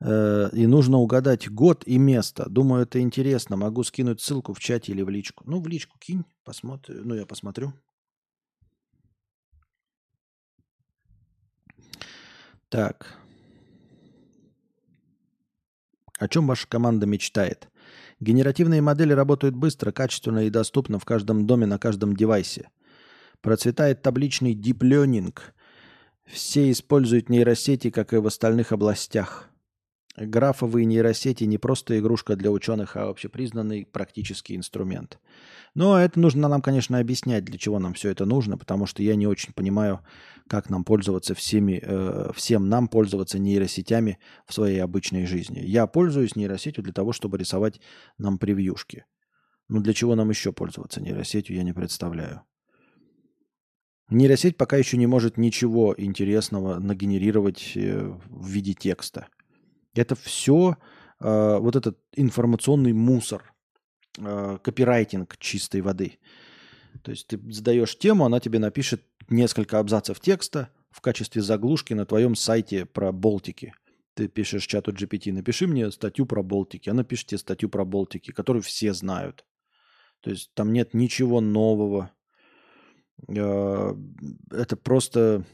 э, 0.00 0.50
и 0.52 0.66
нужно 0.66 0.98
угадать 0.98 1.50
год 1.50 1.84
и 1.86 1.96
место. 1.96 2.50
Думаю, 2.50 2.82
это 2.82 3.00
интересно. 3.00 3.56
Могу 3.56 3.82
скинуть 3.82 4.20
ссылку 4.20 4.52
в 4.52 4.60
чате 4.60 4.92
или 4.92 5.00
в 5.00 5.08
личку. 5.08 5.42
Ну, 5.46 5.60
в 5.60 5.66
личку 5.66 5.98
кинь, 5.98 6.24
посмотрю. 6.44 7.02
Ну, 7.02 7.14
я 7.14 7.24
посмотрю. 7.24 7.72
Так. 12.68 13.18
О 16.18 16.28
чем 16.28 16.46
ваша 16.46 16.68
команда 16.68 17.06
мечтает? 17.06 17.71
Генеративные 18.22 18.80
модели 18.80 19.12
работают 19.12 19.54
быстро, 19.54 19.92
качественно 19.92 20.46
и 20.46 20.50
доступно 20.50 20.98
в 20.98 21.04
каждом 21.04 21.46
доме, 21.46 21.66
на 21.66 21.78
каждом 21.78 22.14
девайсе. 22.16 22.70
Процветает 23.40 24.00
табличный 24.02 24.54
deep 24.54 24.78
learning– 24.78 25.34
все 26.32 26.70
используют 26.70 27.28
нейросети, 27.28 27.90
как 27.90 28.12
и 28.12 28.16
в 28.16 28.26
остальных 28.26 28.72
областях. 28.72 29.50
Графовые 30.16 30.84
нейросети 30.84 31.44
не 31.44 31.56
просто 31.56 31.98
игрушка 31.98 32.36
для 32.36 32.50
ученых, 32.50 32.96
а 32.96 33.08
общепризнанный 33.08 33.86
практический 33.86 34.56
инструмент. 34.56 35.18
Но 35.74 35.98
это 35.98 36.20
нужно 36.20 36.48
нам, 36.48 36.60
конечно, 36.60 36.98
объяснять, 36.98 37.44
для 37.44 37.58
чего 37.58 37.78
нам 37.78 37.94
все 37.94 38.10
это 38.10 38.26
нужно, 38.26 38.58
потому 38.58 38.84
что 38.84 39.02
я 39.02 39.16
не 39.16 39.26
очень 39.26 39.54
понимаю, 39.54 40.00
как 40.48 40.68
нам 40.68 40.84
пользоваться 40.84 41.34
всеми, 41.34 41.80
э, 41.82 42.30
всем 42.34 42.68
нам 42.68 42.88
пользоваться 42.88 43.38
нейросетями 43.38 44.18
в 44.46 44.52
своей 44.52 44.80
обычной 44.80 45.24
жизни. 45.24 45.60
Я 45.60 45.86
пользуюсь 45.86 46.36
нейросетью 46.36 46.84
для 46.84 46.92
того, 46.92 47.12
чтобы 47.12 47.38
рисовать 47.38 47.80
нам 48.18 48.36
превьюшки. 48.36 49.06
Но 49.68 49.80
для 49.80 49.94
чего 49.94 50.14
нам 50.14 50.28
еще 50.28 50.52
пользоваться 50.52 51.00
нейросетью, 51.00 51.56
я 51.56 51.62
не 51.62 51.72
представляю. 51.72 52.42
Нейросеть 54.10 54.58
пока 54.58 54.76
еще 54.76 54.98
не 54.98 55.06
может 55.06 55.38
ничего 55.38 55.94
интересного 55.96 56.78
нагенерировать 56.78 57.72
э, 57.76 58.14
в 58.28 58.46
виде 58.46 58.74
текста. 58.74 59.28
Это 59.94 60.14
все 60.14 60.76
э, 61.20 61.58
вот 61.58 61.76
этот 61.76 61.98
информационный 62.14 62.92
мусор, 62.92 63.52
э, 64.18 64.58
копирайтинг 64.62 65.36
чистой 65.38 65.80
воды. 65.80 66.18
То 67.02 67.10
есть 67.10 67.26
ты 67.26 67.38
задаешь 67.52 67.98
тему, 67.98 68.24
она 68.24 68.40
тебе 68.40 68.58
напишет 68.58 69.02
несколько 69.28 69.78
абзацев 69.78 70.20
текста 70.20 70.70
в 70.90 71.00
качестве 71.00 71.42
заглушки 71.42 71.94
на 71.94 72.06
твоем 72.06 72.34
сайте 72.34 72.86
про 72.86 73.12
Болтики. 73.12 73.74
Ты 74.14 74.28
пишешь 74.28 74.66
чату 74.66 74.92
GPT, 74.92 75.32
напиши 75.32 75.66
мне 75.66 75.90
статью 75.90 76.26
про 76.26 76.42
Болтики. 76.42 76.90
Она 76.90 77.02
пишет 77.02 77.28
тебе 77.28 77.38
статью 77.38 77.70
про 77.70 77.84
Болтики, 77.84 78.30
которую 78.30 78.62
все 78.62 78.92
знают. 78.92 79.46
То 80.20 80.30
есть 80.30 80.52
там 80.54 80.72
нет 80.72 80.92
ничего 80.92 81.40
нового, 81.40 82.10
это 83.28 84.76
просто, 84.82 85.44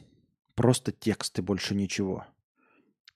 просто 0.54 0.92
текст 0.92 1.38
и 1.38 1.42
больше 1.42 1.74
ничего. 1.74 2.26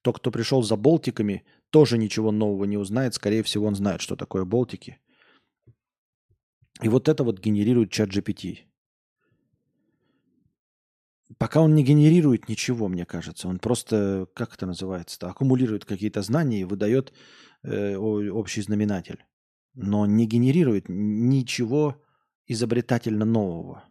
Тот, 0.02 0.18
кто 0.18 0.30
пришел 0.30 0.62
за 0.62 0.76
болтиками, 0.76 1.44
тоже 1.70 1.96
ничего 1.96 2.32
нового 2.32 2.64
не 2.64 2.76
узнает. 2.76 3.14
Скорее 3.14 3.42
всего, 3.42 3.66
он 3.66 3.76
знает, 3.76 4.00
что 4.00 4.16
такое 4.16 4.44
болтики. 4.44 4.98
И 6.82 6.88
вот 6.88 7.08
это 7.08 7.22
вот 7.22 7.38
генерирует 7.38 7.90
чат 7.90 8.10
GPT. 8.10 8.58
Пока 11.38 11.60
он 11.60 11.74
не 11.74 11.84
генерирует 11.84 12.48
ничего, 12.48 12.88
мне 12.88 13.06
кажется. 13.06 13.48
Он 13.48 13.58
просто, 13.58 14.26
как 14.34 14.54
это 14.54 14.66
называется-то, 14.66 15.28
аккумулирует 15.28 15.84
какие-то 15.84 16.22
знания 16.22 16.60
и 16.60 16.64
выдает 16.64 17.12
э, 17.62 17.96
общий 17.96 18.62
знаменатель. 18.62 19.24
Но 19.74 20.04
не 20.04 20.26
генерирует 20.26 20.86
ничего 20.88 22.02
изобретательно 22.46 23.24
нового. 23.24 23.84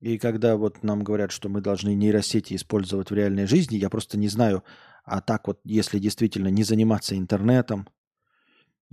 И 0.00 0.18
когда 0.18 0.56
вот 0.56 0.84
нам 0.84 1.02
говорят, 1.02 1.32
что 1.32 1.48
мы 1.48 1.60
должны 1.60 1.94
нейросети 1.94 2.54
использовать 2.54 3.10
в 3.10 3.14
реальной 3.14 3.46
жизни, 3.46 3.76
я 3.76 3.90
просто 3.90 4.16
не 4.16 4.28
знаю, 4.28 4.62
а 5.08 5.20
так 5.20 5.46
вот, 5.46 5.60
если 5.64 5.98
действительно 5.98 6.48
не 6.48 6.64
заниматься 6.64 7.16
интернетом, 7.16 7.88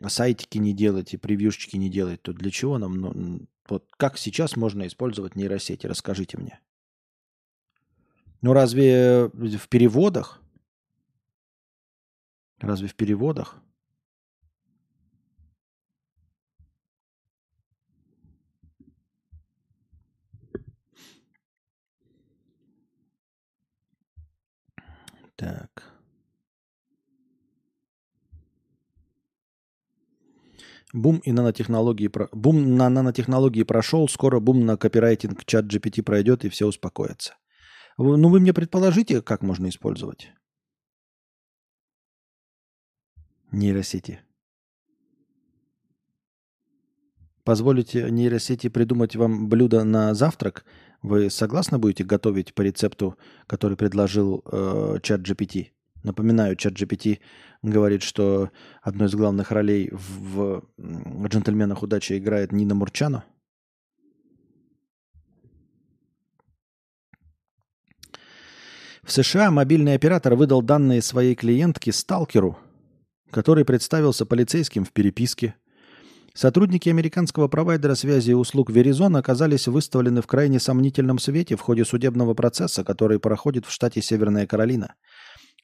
сайтики 0.07 0.57
не 0.57 0.73
делать 0.73 1.13
и 1.13 1.17
превьюшечки 1.17 1.77
не 1.77 1.89
делать, 1.89 2.21
то 2.21 2.33
для 2.33 2.51
чего 2.51 2.77
нам, 2.77 2.99
ну, 2.99 3.47
вот 3.67 3.89
как 3.97 4.17
сейчас 4.17 4.55
можно 4.55 4.87
использовать 4.87 5.35
нейросети? 5.35 5.87
Расскажите 5.87 6.37
мне. 6.37 6.59
Ну 8.41 8.53
разве 8.53 9.29
в 9.29 9.67
переводах? 9.69 10.41
Разве 12.59 12.87
в 12.87 12.95
переводах? 12.95 13.61
Так. 25.35 25.74
Бум 30.95 31.17
и 31.17 31.33
нанотехнологии 31.33 32.07
про... 32.07 32.29
бум 32.31 32.77
на 32.77 32.89
нанотехнологии 32.89 33.63
прошел, 33.63 34.07
скоро 34.07 34.39
бум 34.39 34.65
на 34.65 34.77
копирайтинг 34.77 35.43
чат 35.43 35.65
GPT 35.65 36.01
пройдет 36.03 36.45
и 36.45 36.49
все 36.49 36.67
успокоится. 36.67 37.35
Ну 37.97 38.29
вы 38.29 38.39
мне 38.39 38.53
предположите, 38.53 39.21
как 39.21 39.41
можно 39.41 39.67
использовать 39.67 40.31
нейросети? 43.51 44.21
Позволите 47.43 48.09
нейросети 48.09 48.69
придумать 48.69 49.17
вам 49.17 49.49
блюдо 49.49 49.83
на 49.83 50.13
завтрак– 50.13 50.63
вы 51.05 51.29
согласны 51.29 51.77
будете 51.77 52.03
готовить 52.03 52.55
по 52.55 52.63
рецепту, 52.63 53.15
который 53.45 53.77
предложил 53.77 54.43
э, 54.51 54.97
чат 55.03 55.21
GPT? 55.21 55.74
Напоминаю, 56.05 56.55
чат 56.55 56.73
GPT 56.73 57.19
говорит, 57.63 58.03
что 58.03 58.51
одной 58.83 59.07
из 59.07 59.15
главных 59.15 59.49
ролей 59.51 59.89
в, 59.91 60.63
в 60.77 61.27
«Джентльменах 61.27 61.81
удачи» 61.81 62.15
играет 62.19 62.51
Нина 62.51 62.75
Мурчано. 62.75 63.25
В 69.01 69.11
США 69.11 69.49
мобильный 69.49 69.95
оператор 69.95 70.35
выдал 70.35 70.61
данные 70.61 71.01
своей 71.01 71.33
клиентке 71.33 71.91
Сталкеру, 71.91 72.59
который 73.31 73.65
представился 73.65 74.27
полицейским 74.27 74.85
в 74.85 74.91
переписке– 74.91 75.55
Сотрудники 76.35 76.89
американского 76.89 77.47
провайдера 77.47 77.95
связи 77.95 78.31
и 78.31 78.33
услуг 78.33 78.69
Verizon 78.69 79.17
оказались 79.17 79.69
выставлены 79.69 80.21
в 80.21 80.27
крайне 80.27 80.59
сомнительном 80.59 81.17
свете 81.17 81.55
в 81.55 81.61
ходе 81.61 81.85
судебного 81.85 82.33
процесса, 82.33 82.83
который 82.83 83.19
проходит 83.21 83.65
в 83.65 83.71
штате 83.71 84.01
Северная 84.01 84.45
Каролина. 84.45 84.95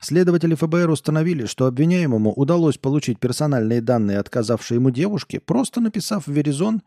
Следователи 0.01 0.55
ФБР 0.55 0.89
установили, 0.89 1.45
что 1.45 1.67
обвиняемому 1.67 2.33
удалось 2.33 2.79
получить 2.79 3.19
персональные 3.19 3.81
данные 3.81 4.17
отказавшей 4.17 4.75
ему 4.75 4.89
девушке, 4.89 5.39
просто 5.39 5.79
написав 5.79 6.25
в 6.25 6.31
Веризон 6.31 6.81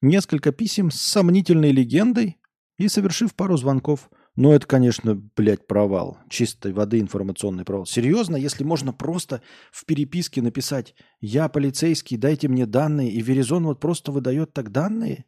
несколько 0.00 0.52
писем 0.52 0.90
с 0.90 0.98
сомнительной 0.98 1.70
легендой 1.70 2.38
и 2.78 2.88
совершив 2.88 3.34
пару 3.34 3.58
звонков. 3.58 4.08
Ну, 4.36 4.52
это, 4.52 4.66
конечно, 4.66 5.14
блядь, 5.36 5.66
провал. 5.66 6.18
Чистой 6.30 6.72
воды 6.72 6.98
информационный 6.98 7.64
провал. 7.64 7.84
Серьезно, 7.84 8.36
если 8.36 8.64
можно 8.64 8.94
просто 8.94 9.42
в 9.70 9.84
переписке 9.84 10.40
написать 10.40 10.94
«Я 11.20 11.48
полицейский, 11.48 12.16
дайте 12.16 12.48
мне 12.48 12.64
данные», 12.64 13.10
и 13.10 13.20
Веризон 13.20 13.64
вот 13.64 13.80
просто 13.80 14.12
выдает 14.12 14.54
так 14.54 14.72
данные? 14.72 15.26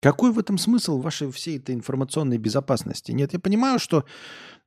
Какой 0.00 0.30
в 0.30 0.38
этом 0.38 0.58
смысл 0.58 1.00
вашей 1.00 1.30
всей 1.32 1.58
этой 1.58 1.74
информационной 1.74 2.38
безопасности? 2.38 3.10
Нет, 3.10 3.32
я 3.32 3.40
понимаю, 3.40 3.80
что 3.80 4.04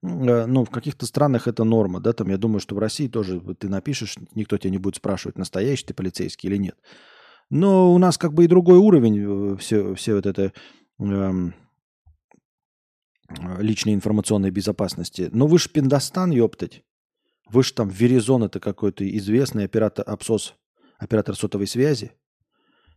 э, 0.03 0.45
ну, 0.45 0.65
в 0.65 0.69
каких-то 0.69 1.05
странах 1.05 1.47
это 1.47 1.63
норма, 1.63 2.01
да, 2.01 2.11
там 2.11 2.29
я 2.29 2.37
думаю, 2.37 2.59
что 2.59 2.75
в 2.75 2.79
России 2.79 3.07
тоже 3.07 3.39
ты 3.57 3.69
напишешь, 3.69 4.17
никто 4.35 4.57
тебя 4.57 4.71
не 4.71 4.77
будет 4.77 4.97
спрашивать, 4.97 5.37
настоящий 5.37 5.85
ты 5.85 5.93
полицейский 5.93 6.49
или 6.49 6.57
нет. 6.57 6.77
Но 7.49 7.93
у 7.93 7.97
нас 7.97 8.17
как 8.17 8.33
бы 8.33 8.43
и 8.43 8.47
другой 8.47 8.77
уровень, 8.77 9.57
все, 9.57 9.91
э, 9.91 9.95
все 9.95 10.15
вот 10.15 10.25
это 10.25 10.51
эм, 10.99 11.53
личной 13.59 13.93
информационной 13.93 14.51
безопасности. 14.51 15.29
Но 15.31 15.47
вы 15.47 15.59
ж 15.59 15.69
пиндостан, 15.69 16.31
ёптать. 16.31 16.83
Вы 17.49 17.63
ж 17.63 17.71
там 17.71 17.89
Веризон, 17.89 18.43
это 18.43 18.59
какой-то 18.59 19.07
известный 19.17 19.65
оператор, 19.65 20.05
абсос, 20.07 20.55
оператор 20.97 21.35
сотовой 21.35 21.67
связи. 21.67 22.13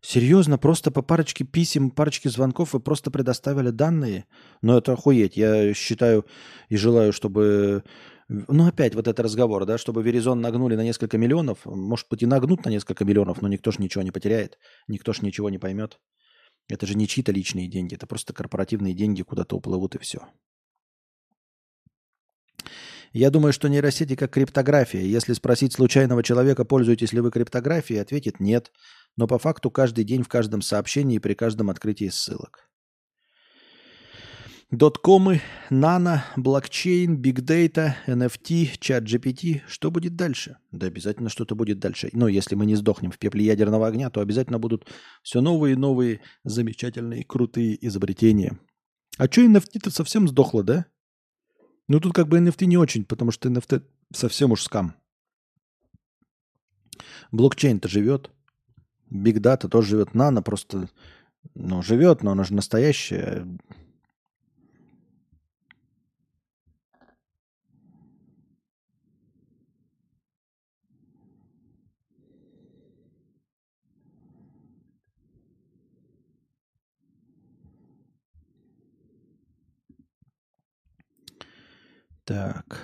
Серьезно, 0.07 0.59
просто 0.59 0.91
по 0.91 1.01
парочке 1.01 1.45
писем, 1.45 1.91
парочке 1.91 2.29
звонков 2.29 2.75
вы 2.75 2.81
просто 2.81 3.11
предоставили 3.11 3.71
данные? 3.71 4.27
Ну, 4.61 4.77
это 4.77 4.93
охуеть. 4.93 5.39
Я 5.39 5.73
считаю 5.73 6.27
и 6.69 6.77
желаю, 6.77 7.11
чтобы... 7.15 7.85
Ну, 8.29 8.67
опять 8.67 8.95
вот 8.95 9.09
этот 9.09 9.25
разговор, 9.25 9.65
да, 9.65 9.79
чтобы 9.79 10.03
Веризон 10.03 10.43
нагнули 10.43 10.77
на 10.77 10.85
несколько 10.85 11.17
миллионов. 11.17 11.65
Может 11.65 12.07
быть, 12.11 12.23
и 12.23 12.27
нагнут 12.27 12.67
на 12.67 12.69
несколько 12.69 13.07
миллионов, 13.07 13.41
но 13.41 13.49
никто 13.49 13.71
ж 13.71 13.79
ничего 13.79 14.03
не 14.03 14.11
потеряет. 14.11 14.59
Никто 14.89 15.15
ж 15.15 15.23
ничего 15.23 15.49
не 15.49 15.57
поймет. 15.57 15.99
Это 16.69 16.87
же 16.87 16.97
не 16.97 17.09
чьи-то 17.09 17.33
личные 17.33 17.67
деньги, 17.67 17.95
это 17.95 18.07
просто 18.07 18.35
корпоративные 18.35 18.93
деньги 18.93 19.23
куда-то 19.23 19.57
уплывут 19.57 19.95
и 19.95 19.99
все. 19.99 20.29
Я 23.15 23.31
думаю, 23.31 23.53
что 23.53 23.69
нейросети 23.69 24.17
как 24.17 24.33
криптография. 24.33 25.03
Если 25.03 25.35
спросить 25.35 25.73
случайного 25.73 26.25
человека, 26.25 26.65
пользуетесь 26.65 27.13
ли 27.13 27.21
вы 27.21 27.31
криптографией, 27.31 28.03
ответит 28.03 28.41
нет. 28.41 28.73
Но 29.17 29.29
по 29.29 29.39
факту 29.39 29.71
каждый 29.71 30.03
день 30.03 30.25
в 30.25 30.29
каждом 30.29 30.63
сообщении 30.63 31.17
и 31.17 31.21
при 31.21 31.35
каждом 31.35 31.71
открытии 31.71 32.09
ссылок. 32.09 32.69
Доткомы, 34.73 35.43
нано, 35.71 36.25
блокчейн, 36.37 37.17
бигдейта, 37.17 37.97
NFT, 38.09 38.79
чат 38.81 39.05
GPT. 39.05 39.61
Что 39.69 39.93
будет 39.93 40.17
дальше? 40.17 40.57
Да 40.73 40.89
обязательно 40.89 41.29
что-то 41.29 41.55
будет 41.55 41.79
дальше. 41.79 42.11
Но 42.15 42.27
если 42.27 42.57
мы 42.57 42.67
не 42.67 42.75
сдохнем 42.75 43.13
в 43.13 43.19
пепле 43.19 43.45
ядерного 43.45 43.87
огня, 43.87 44.11
то 44.11 44.23
обязательно 44.23 44.59
будут 44.59 44.89
все 45.23 45.41
новые 45.41 45.75
и 45.75 45.77
новые 45.77 46.21
замечательные, 46.43 47.23
крутые 47.23 47.79
изобретения. 47.87 48.59
А 49.19 49.27
что 49.27 49.43
NFT-то 49.43 49.93
совсем 49.93 50.27
сдохло, 50.27 50.65
да? 50.65 50.87
Ну 51.89 52.01
тут 52.01 52.15
как 52.15 52.29
бы 52.29 52.39
NFT 52.39 52.67
не 52.67 52.77
очень, 52.77 53.05
потому 53.05 53.31
что 53.31 53.49
NFT 53.49 53.83
совсем 54.13 54.53
уж 54.53 54.63
скам. 54.63 54.95
Блокчейн-то 57.33 57.89
живет. 57.89 58.31
Бигдата 59.11 59.69
тоже 59.69 59.91
живет. 59.91 60.15
Нано 60.15 60.43
просто 60.43 60.89
ну, 61.55 61.83
живет, 61.83 62.23
но 62.23 62.33
она 62.33 62.45
же 62.45 62.55
настоящая. 62.55 63.47
Так. 82.25 82.81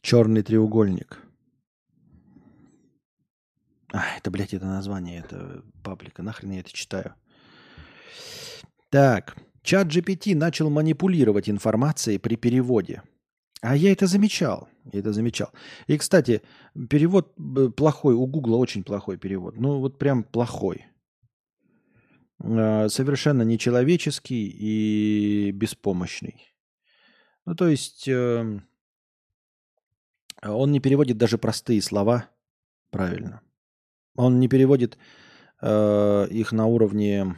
Черный 0.00 0.42
треугольник. 0.42 1.18
А, 3.92 4.16
это, 4.16 4.30
блядь, 4.30 4.54
это 4.54 4.66
название, 4.66 5.18
это 5.18 5.62
паблика. 5.82 6.22
Нахрен 6.22 6.52
я 6.52 6.60
это 6.60 6.72
читаю? 6.72 7.14
Так. 8.88 9.36
Чат 9.62 9.88
GPT 9.88 10.34
начал 10.34 10.70
манипулировать 10.70 11.50
информацией 11.50 12.18
при 12.18 12.36
переводе. 12.36 13.02
А 13.60 13.76
я 13.76 13.92
это 13.92 14.06
замечал. 14.06 14.68
Я 14.90 15.00
это 15.00 15.12
замечал. 15.12 15.50
И, 15.86 15.98
кстати, 15.98 16.40
перевод 16.88 17.34
э, 17.36 17.68
плохой. 17.68 18.14
У 18.14 18.26
Гугла 18.26 18.56
очень 18.56 18.82
плохой 18.82 19.18
перевод. 19.18 19.58
Ну, 19.58 19.80
вот 19.80 19.98
прям 19.98 20.24
плохой. 20.24 20.86
А, 22.42 22.88
совершенно 22.88 23.42
нечеловеческий 23.42 24.48
и 24.48 25.50
беспомощный. 25.50 26.49
Ну, 27.46 27.54
то 27.54 27.68
есть 27.68 28.06
э, 28.08 28.60
он 30.42 30.72
не 30.72 30.80
переводит 30.80 31.18
даже 31.18 31.38
простые 31.38 31.82
слова 31.82 32.28
правильно. 32.90 33.40
Он 34.16 34.40
не 34.40 34.48
переводит 34.48 34.98
э, 35.60 36.26
их 36.30 36.52
на 36.52 36.66
уровне 36.66 37.36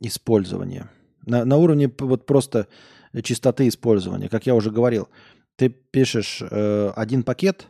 использования. 0.00 0.90
На, 1.24 1.44
на 1.44 1.56
уровне 1.56 1.90
вот 1.98 2.26
просто 2.26 2.68
чистоты 3.22 3.68
использования. 3.68 4.28
Как 4.28 4.46
я 4.46 4.54
уже 4.54 4.70
говорил, 4.70 5.08
ты 5.56 5.68
пишешь 5.68 6.42
э, 6.42 6.92
один 6.96 7.22
пакет 7.22 7.68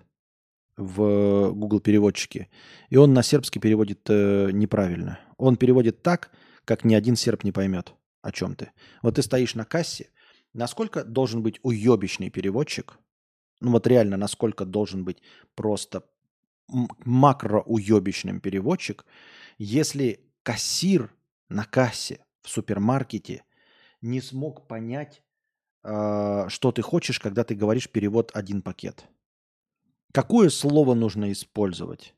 в 0.77 1.53
Google 1.53 1.81
переводчике, 1.81 2.49
и 2.89 2.97
он 2.97 3.13
на 3.13 3.23
сербский 3.23 3.61
переводит 3.61 4.01
э, 4.09 4.51
неправильно. 4.53 5.19
Он 5.37 5.57
переводит 5.57 6.03
так, 6.03 6.31
как 6.65 6.85
ни 6.85 6.95
один 6.95 7.17
серб 7.17 7.45
не 7.45 7.53
поймет, 7.53 7.93
о 8.23 8.33
чем 8.33 8.55
ты. 8.55 8.71
Вот 9.03 9.17
ты 9.17 9.23
стоишь 9.23 9.55
на 9.55 9.65
кассе, 9.65 10.09
Насколько 10.55 11.05
должен 11.05 11.43
быть 11.43 11.61
уебищный 11.63 12.31
переводчик? 12.31 12.99
Ну 13.61 13.71
вот 13.71 13.87
реально, 13.87 14.17
насколько 14.17 14.65
должен 14.65 15.05
быть 15.05 15.23
просто 15.55 16.05
макроуебищным 16.69 18.41
переводчик, 18.41 19.05
если 19.59 20.21
кассир 20.43 21.13
на 21.49 21.65
кассе 21.65 22.25
в 22.43 22.49
супермаркете 22.49 23.45
не 24.01 24.21
смог 24.21 24.67
понять, 24.67 25.23
э, 25.85 26.47
что 26.49 26.73
ты 26.73 26.83
хочешь, 26.83 27.21
когда 27.21 27.45
ты 27.45 27.55
говоришь 27.55 27.91
перевод 27.91 28.31
один 28.35 28.63
пакет. 28.63 29.07
Какое 30.13 30.51
слово 30.51 30.95
нужно 30.95 31.33
использовать? 31.33 32.15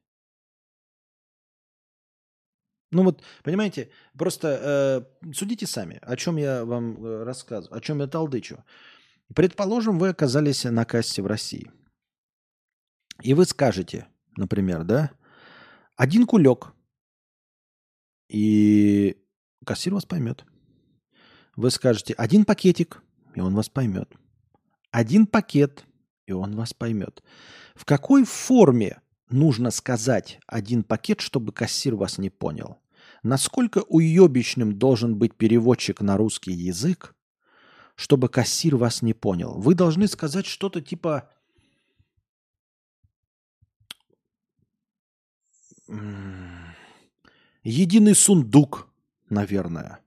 Ну 2.94 3.02
вот, 3.02 3.22
понимаете, 3.42 3.90
просто 4.16 5.08
э, 5.26 5.32
судите 5.34 5.66
сами, 5.66 5.98
о 6.02 6.16
чем 6.16 6.36
я 6.36 6.64
вам 6.64 7.04
э, 7.04 7.24
рассказываю, 7.24 7.76
о 7.76 7.80
чем 7.80 7.98
я 7.98 8.06
толдычу. 8.06 8.62
Предположим, 9.34 9.98
вы 9.98 10.10
оказались 10.10 10.62
на 10.62 10.84
кассе 10.84 11.20
в 11.20 11.26
России. 11.26 11.72
И 13.20 13.34
вы 13.34 13.46
скажете, 13.46 14.06
например, 14.36 14.84
да, 14.84 15.10
один 15.96 16.24
кулек, 16.24 16.72
и 18.28 19.16
кассир 19.66 19.92
вас 19.92 20.04
поймет. 20.04 20.44
Вы 21.56 21.72
скажете 21.72 22.14
один 22.14 22.44
пакетик, 22.44 23.02
и 23.34 23.40
он 23.40 23.56
вас 23.56 23.68
поймет. 23.68 24.08
Один 24.92 25.26
пакет, 25.26 25.84
и 26.26 26.32
он 26.32 26.54
вас 26.54 26.72
поймет. 26.72 27.24
В 27.74 27.84
какой 27.84 28.24
форме 28.24 29.00
нужно 29.30 29.72
сказать 29.72 30.38
один 30.46 30.84
пакет, 30.84 31.20
чтобы 31.20 31.52
кассир 31.52 31.96
вас 31.96 32.18
не 32.18 32.30
понял? 32.30 32.78
Насколько 33.24 33.78
уебищным 33.88 34.78
должен 34.78 35.16
быть 35.16 35.34
переводчик 35.34 36.02
на 36.02 36.18
русский 36.18 36.52
язык, 36.52 37.16
чтобы 37.96 38.28
кассир 38.28 38.76
вас 38.76 39.00
не 39.00 39.14
понял? 39.14 39.54
Вы 39.58 39.74
должны 39.74 40.08
сказать 40.08 40.44
что-то 40.44 40.82
типа 40.82 41.30
единый 47.62 48.14
сундук, 48.14 48.88
наверное. 49.30 50.00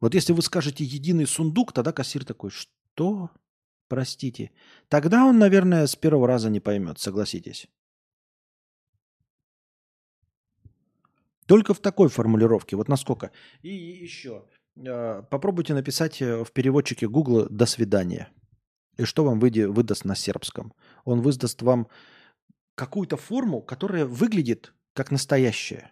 Вот 0.00 0.14
если 0.14 0.32
вы 0.32 0.42
скажете 0.42 0.82
единый 0.82 1.28
сундук, 1.28 1.72
тогда 1.72 1.92
кассир 1.92 2.24
такой, 2.24 2.50
что? 2.50 3.30
Простите. 3.86 4.50
Тогда 4.88 5.26
он, 5.26 5.38
наверное, 5.38 5.86
с 5.86 5.94
первого 5.94 6.26
раза 6.26 6.50
не 6.50 6.58
поймет, 6.58 6.98
согласитесь. 6.98 7.68
Только 11.50 11.74
в 11.74 11.80
такой 11.80 12.08
формулировке. 12.08 12.76
Вот 12.76 12.88
насколько. 12.88 13.32
И 13.62 13.74
еще. 13.74 14.44
А, 14.86 15.22
попробуйте 15.22 15.74
написать 15.74 16.22
э, 16.22 16.44
в 16.44 16.52
переводчике 16.52 17.08
Google 17.08 17.48
«до 17.50 17.66
свидания». 17.66 18.28
И 18.96 19.02
что 19.04 19.24
вам 19.24 19.40
выдаст 19.40 20.04
на 20.04 20.14
сербском? 20.14 20.72
Он 21.04 21.22
выдаст 21.22 21.62
вам 21.62 21.88
какую-то 22.76 23.16
форму, 23.16 23.62
которая 23.62 24.06
выглядит 24.06 24.72
как 24.92 25.10
настоящая. 25.10 25.90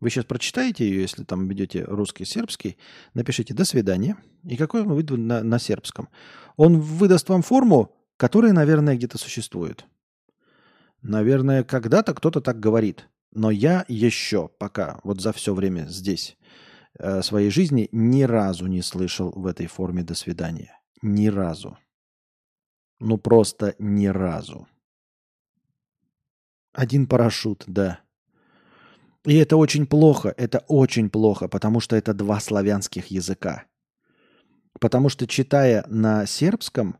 Вы 0.00 0.10
сейчас 0.10 0.24
прочитаете 0.24 0.84
ее, 0.84 1.02
если 1.02 1.22
там 1.22 1.46
ведете 1.46 1.84
русский, 1.84 2.24
сербский, 2.24 2.78
напишите 3.14 3.54
«до 3.54 3.64
свидания» 3.64 4.16
и 4.42 4.56
какой 4.56 4.82
он 4.82 4.88
выйдет 4.88 5.18
на, 5.18 5.44
на 5.44 5.60
сербском. 5.60 6.08
Он 6.56 6.80
выдаст 6.80 7.28
вам 7.28 7.42
форму, 7.42 7.94
которая, 8.16 8.52
наверное, 8.52 8.96
где-то 8.96 9.18
существует. 9.18 9.86
Наверное, 11.00 11.62
когда-то 11.62 12.12
кто-то 12.12 12.40
так 12.40 12.58
говорит. 12.58 13.08
Но 13.32 13.50
я 13.50 13.84
еще 13.88 14.48
пока, 14.48 15.00
вот 15.04 15.20
за 15.20 15.32
все 15.32 15.54
время 15.54 15.86
здесь, 15.86 16.36
э, 16.98 17.22
своей 17.22 17.50
жизни, 17.50 17.88
ни 17.92 18.22
разу 18.22 18.66
не 18.66 18.82
слышал 18.82 19.32
в 19.32 19.46
этой 19.46 19.66
форме 19.66 20.02
«до 20.02 20.14
свидания». 20.14 20.78
Ни 21.02 21.28
разу. 21.28 21.76
Ну 22.98 23.18
просто 23.18 23.74
ни 23.78 24.06
разу. 24.06 24.66
Один 26.72 27.06
парашют, 27.06 27.64
да. 27.66 28.00
И 29.24 29.34
это 29.36 29.56
очень 29.56 29.86
плохо, 29.86 30.32
это 30.36 30.64
очень 30.68 31.10
плохо, 31.10 31.48
потому 31.48 31.80
что 31.80 31.96
это 31.96 32.14
два 32.14 32.38
славянских 32.40 33.08
языка. 33.08 33.64
Потому 34.78 35.08
что 35.08 35.26
читая 35.26 35.84
на 35.88 36.26
сербском, 36.26 36.98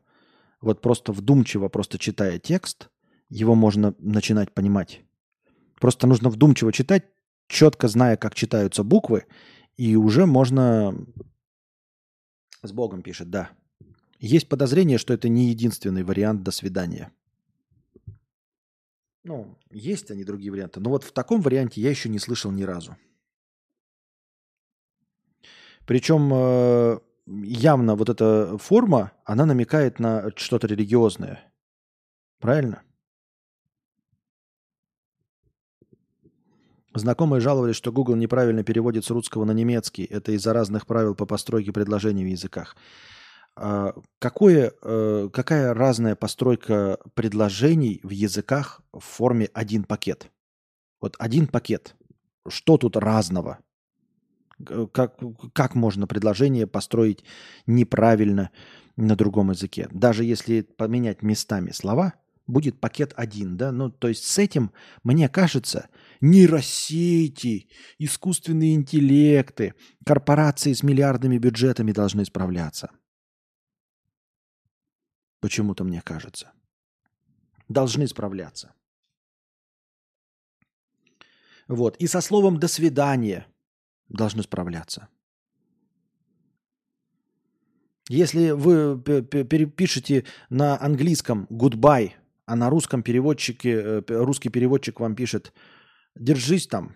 вот 0.61 0.81
просто 0.81 1.11
вдумчиво, 1.11 1.69
просто 1.69 1.97
читая 1.97 2.37
текст, 2.39 2.89
его 3.29 3.55
можно 3.55 3.95
начинать 3.99 4.53
понимать. 4.53 5.03
Просто 5.79 6.07
нужно 6.07 6.29
вдумчиво 6.29 6.71
читать, 6.73 7.05
четко 7.47 7.87
зная, 7.87 8.17
как 8.17 8.35
читаются 8.35 8.83
буквы, 8.83 9.25
и 9.75 9.95
уже 9.95 10.25
можно... 10.25 10.95
С 12.63 12.71
Богом 12.71 13.03
пишет, 13.03 13.29
да. 13.29 13.51
Есть 14.19 14.49
подозрение, 14.49 14.97
что 14.97 15.13
это 15.13 15.29
не 15.29 15.49
единственный 15.49 16.03
вариант 16.03 16.43
«до 16.43 16.51
свидания». 16.51 17.11
Ну, 19.23 19.57
есть 19.69 20.09
они 20.09 20.23
другие 20.23 20.51
варианты. 20.51 20.79
Но 20.79 20.89
вот 20.89 21.03
в 21.03 21.11
таком 21.11 21.41
варианте 21.41 21.81
я 21.81 21.89
еще 21.89 22.07
не 22.07 22.17
слышал 22.17 22.49
ни 22.49 22.63
разу. 22.63 22.95
Причем 25.85 26.31
э, 26.33 26.99
явно 27.25 27.95
вот 27.95 28.09
эта 28.09 28.57
форма, 28.57 29.11
она 29.25 29.45
намекает 29.45 29.99
на 29.99 30.31
что-то 30.37 30.67
религиозное. 30.67 31.43
Правильно? 32.39 32.83
Знакомые 36.97 37.41
жаловались, 37.41 37.75
что 37.75 37.91
Google 37.91 38.15
неправильно 38.15 38.63
переводит 38.63 39.05
с 39.05 39.11
русского 39.11 39.45
на 39.45 39.51
немецкий. 39.51 40.03
Это 40.03 40.31
из-за 40.31 40.51
разных 40.51 40.87
правил 40.87 41.13
по 41.13 41.25
постройке 41.27 41.71
предложений 41.71 42.23
в 42.23 42.27
языках. 42.29 42.75
А 43.55 43.93
какое, 44.19 44.73
э, 44.81 45.29
какая 45.31 45.73
разная 45.75 46.15
постройка 46.15 46.97
предложений 47.13 47.99
в 48.03 48.09
языках 48.09 48.81
в 48.91 48.99
форме 48.99 49.49
один 49.53 49.83
пакет? 49.83 50.31
Вот 50.99 51.15
один 51.19 51.47
пакет. 51.47 51.95
Что 52.47 52.77
тут 52.77 52.97
разного? 52.97 53.59
Как, 54.91 55.19
как 55.53 55.75
можно 55.75 56.07
предложение 56.07 56.65
построить 56.65 57.23
неправильно 57.67 58.49
на 58.95 59.15
другом 59.15 59.51
языке? 59.51 59.87
Даже 59.91 60.23
если 60.23 60.61
поменять 60.61 61.21
местами 61.21 61.69
слова, 61.71 62.15
будет 62.47 62.79
пакет 62.79 63.13
один, 63.15 63.57
да? 63.57 63.71
Ну, 63.71 63.91
то 63.91 64.07
есть 64.07 64.23
с 64.23 64.37
этим, 64.37 64.71
мне 65.03 65.29
кажется, 65.29 65.89
нейросети, 66.21 67.69
искусственные 67.99 68.75
интеллекты, 68.75 69.75
корпорации 70.05 70.73
с 70.73 70.81
миллиардными 70.81 71.37
бюджетами 71.37 71.91
должны 71.91 72.25
справляться. 72.25 72.89
Почему-то 75.39 75.83
мне 75.83 76.01
кажется. 76.01 76.51
Должны 77.69 78.07
справляться. 78.07 78.73
Вот. 81.67 81.97
И 81.97 82.07
со 82.07 82.21
словом 82.21 82.59
«до 82.59 82.67
свидания» 82.67 83.45
должны 84.07 84.41
справляться. 84.41 85.09
Если 88.09 88.51
вы 88.51 89.01
перепишете 89.01 90.23
на 90.49 90.81
английском 90.81 91.45
goodbye, 91.49 92.13
а 92.47 92.55
на 92.55 92.69
русском 92.69 93.03
переводчике, 93.03 93.69
э, 93.69 94.01
русский 94.07 94.49
переводчик 94.49 95.01
вам 95.01 95.15
пишет 95.15 95.53
«держись 96.15 96.65
там», 96.65 96.95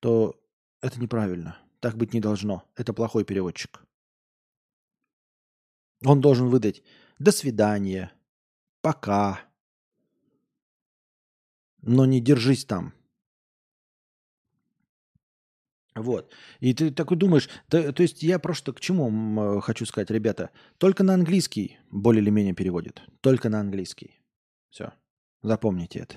то 0.00 0.42
это 0.80 0.98
неправильно. 0.98 1.58
Так 1.80 1.96
быть 1.98 2.14
не 2.14 2.20
должно. 2.20 2.64
Это 2.74 2.94
плохой 2.94 3.24
переводчик. 3.24 3.82
Он 6.02 6.22
должен 6.22 6.48
выдать 6.48 6.82
«до 7.18 7.30
свидания», 7.30 8.12
«пока», 8.80 9.40
но 11.82 12.06
не 12.06 12.22
держись 12.22 12.64
там. 12.64 12.94
Вот. 15.96 16.32
И 16.60 16.74
ты 16.74 16.90
такой 16.90 17.16
думаешь, 17.16 17.48
то, 17.68 17.92
то 17.92 18.02
есть 18.02 18.22
я 18.22 18.38
просто 18.38 18.72
к 18.72 18.80
чему 18.80 19.60
хочу 19.60 19.86
сказать, 19.86 20.10
ребята, 20.10 20.50
только 20.78 21.02
на 21.02 21.14
английский 21.14 21.78
более 21.90 22.22
или 22.22 22.30
менее 22.30 22.54
переводит. 22.54 23.02
Только 23.22 23.48
на 23.48 23.60
английский. 23.60 24.20
Все. 24.70 24.92
Запомните 25.42 26.00
это. 26.00 26.16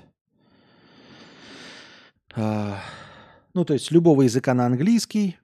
А, 2.34 2.80
ну, 3.54 3.64
то 3.64 3.72
есть 3.72 3.90
любого 3.90 4.22
языка 4.22 4.54
на 4.54 4.66
английский 4.66 5.38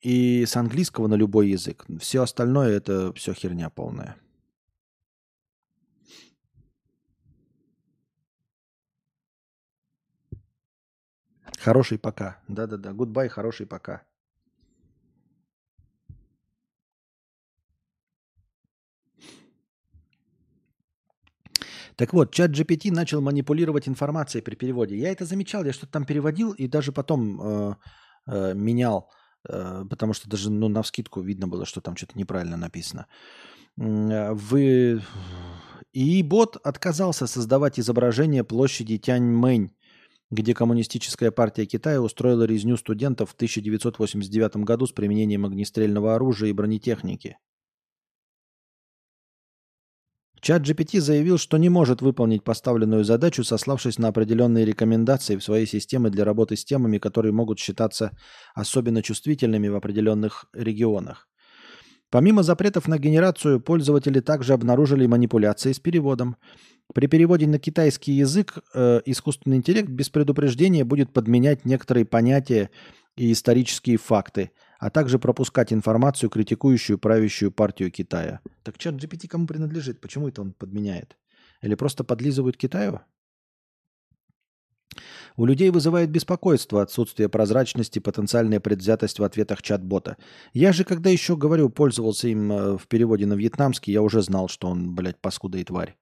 и 0.00 0.44
с 0.46 0.56
английского 0.56 1.06
на 1.06 1.14
любой 1.14 1.50
язык. 1.50 1.84
Все 2.00 2.22
остальное 2.22 2.70
это 2.70 3.12
все 3.12 3.34
херня 3.34 3.68
полная. 3.68 4.16
Хороший 11.64 11.98
пока. 11.98 12.36
Да-да-да. 12.48 12.90
Goodbye, 12.90 13.28
хороший 13.28 13.66
пока. 13.66 14.02
Так 21.96 22.12
вот, 22.12 22.34
чат 22.34 22.50
GPT 22.50 22.90
начал 22.90 23.20
манипулировать 23.20 23.86
информацией 23.86 24.42
при 24.42 24.56
переводе. 24.56 24.96
Я 24.96 25.12
это 25.12 25.24
замечал, 25.24 25.64
я 25.64 25.72
что-то 25.72 25.92
там 25.92 26.04
переводил 26.04 26.52
и 26.52 26.66
даже 26.66 26.90
потом 26.90 27.40
э, 27.40 27.74
э, 28.26 28.54
менял, 28.54 29.10
э, 29.48 29.84
потому 29.88 30.14
что 30.14 30.28
даже 30.28 30.50
ну, 30.50 30.68
на 30.68 30.82
вскидку 30.82 31.20
видно 31.20 31.46
было, 31.46 31.64
что 31.64 31.80
там 31.80 31.96
что-то 31.96 32.18
неправильно 32.18 32.56
написано. 32.56 33.06
Э, 33.78 34.32
вы... 34.32 35.02
И 35.92 36.22
бот 36.22 36.56
отказался 36.64 37.26
создавать 37.26 37.78
изображение 37.78 38.42
площади 38.42 38.98
Тяньмэнь 38.98 39.70
где 40.32 40.54
Коммунистическая 40.54 41.30
партия 41.30 41.66
Китая 41.66 42.00
устроила 42.00 42.44
резню 42.44 42.78
студентов 42.78 43.30
в 43.30 43.34
1989 43.34 44.56
году 44.64 44.86
с 44.86 44.92
применением 44.92 45.44
огнестрельного 45.44 46.14
оружия 46.14 46.48
и 46.48 46.52
бронетехники. 46.54 47.36
Чат 50.40 50.62
GPT 50.62 51.00
заявил, 51.00 51.36
что 51.36 51.58
не 51.58 51.68
может 51.68 52.00
выполнить 52.00 52.42
поставленную 52.42 53.04
задачу, 53.04 53.44
сославшись 53.44 53.98
на 53.98 54.08
определенные 54.08 54.64
рекомендации 54.64 55.36
в 55.36 55.44
своей 55.44 55.66
системе 55.66 56.08
для 56.08 56.24
работы 56.24 56.56
с 56.56 56.64
темами, 56.64 56.96
которые 56.96 57.32
могут 57.32 57.58
считаться 57.58 58.16
особенно 58.54 59.02
чувствительными 59.02 59.68
в 59.68 59.76
определенных 59.76 60.46
регионах. 60.54 61.28
Помимо 62.12 62.42
запретов 62.42 62.88
на 62.88 62.98
генерацию, 62.98 63.58
пользователи 63.58 64.20
также 64.20 64.52
обнаружили 64.52 65.06
манипуляции 65.06 65.72
с 65.72 65.80
переводом. 65.80 66.36
При 66.92 67.06
переводе 67.06 67.46
на 67.46 67.58
китайский 67.58 68.12
язык 68.12 68.58
э, 68.74 69.00
искусственный 69.06 69.56
интеллект 69.56 69.88
без 69.88 70.10
предупреждения 70.10 70.84
будет 70.84 71.10
подменять 71.10 71.64
некоторые 71.64 72.04
понятия 72.04 72.68
и 73.16 73.32
исторические 73.32 73.96
факты, 73.96 74.50
а 74.78 74.90
также 74.90 75.18
пропускать 75.18 75.72
информацию, 75.72 76.28
критикующую 76.28 76.98
правящую 76.98 77.50
партию 77.50 77.90
Китая. 77.90 78.40
Так 78.62 78.76
чат 78.76 78.96
GPT 78.96 79.26
кому 79.26 79.46
принадлежит? 79.46 80.02
Почему 80.02 80.28
это 80.28 80.42
он 80.42 80.52
подменяет? 80.52 81.16
Или 81.62 81.76
просто 81.76 82.04
подлизывают 82.04 82.58
Китаю? 82.58 83.00
У 85.36 85.46
людей 85.46 85.70
вызывает 85.70 86.10
беспокойство 86.10 86.82
отсутствие 86.82 87.28
прозрачности, 87.28 87.98
потенциальная 87.98 88.60
предвзятость 88.60 89.18
в 89.18 89.24
ответах 89.24 89.62
чат-бота. 89.62 90.16
Я 90.52 90.72
же, 90.72 90.84
когда 90.84 91.10
еще, 91.10 91.36
говорю, 91.36 91.70
пользовался 91.70 92.28
им 92.28 92.52
э, 92.52 92.78
в 92.78 92.86
переводе 92.88 93.26
на 93.26 93.34
вьетнамский, 93.34 93.92
я 93.92 94.02
уже 94.02 94.22
знал, 94.22 94.48
что 94.48 94.68
он, 94.68 94.94
блядь, 94.94 95.20
паскуда 95.20 95.58
и 95.58 95.64
тварь 95.64 95.96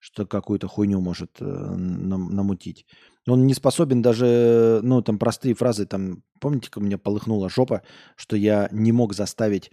что 0.00 0.26
какую-то 0.26 0.66
хуйню 0.66 1.00
может 1.00 1.36
э, 1.40 1.44
нам, 1.44 2.34
намутить. 2.34 2.86
Он 3.28 3.46
не 3.46 3.52
способен 3.52 4.00
даже, 4.00 4.80
ну, 4.82 5.02
там 5.02 5.18
простые 5.18 5.54
фразы, 5.54 5.84
там, 5.84 6.22
помните, 6.40 6.70
как 6.70 6.82
у 6.82 6.86
меня 6.86 6.96
полыхнула 6.96 7.50
жопа, 7.50 7.82
что 8.16 8.34
я 8.34 8.68
не 8.72 8.92
мог 8.92 9.12
заставить 9.12 9.70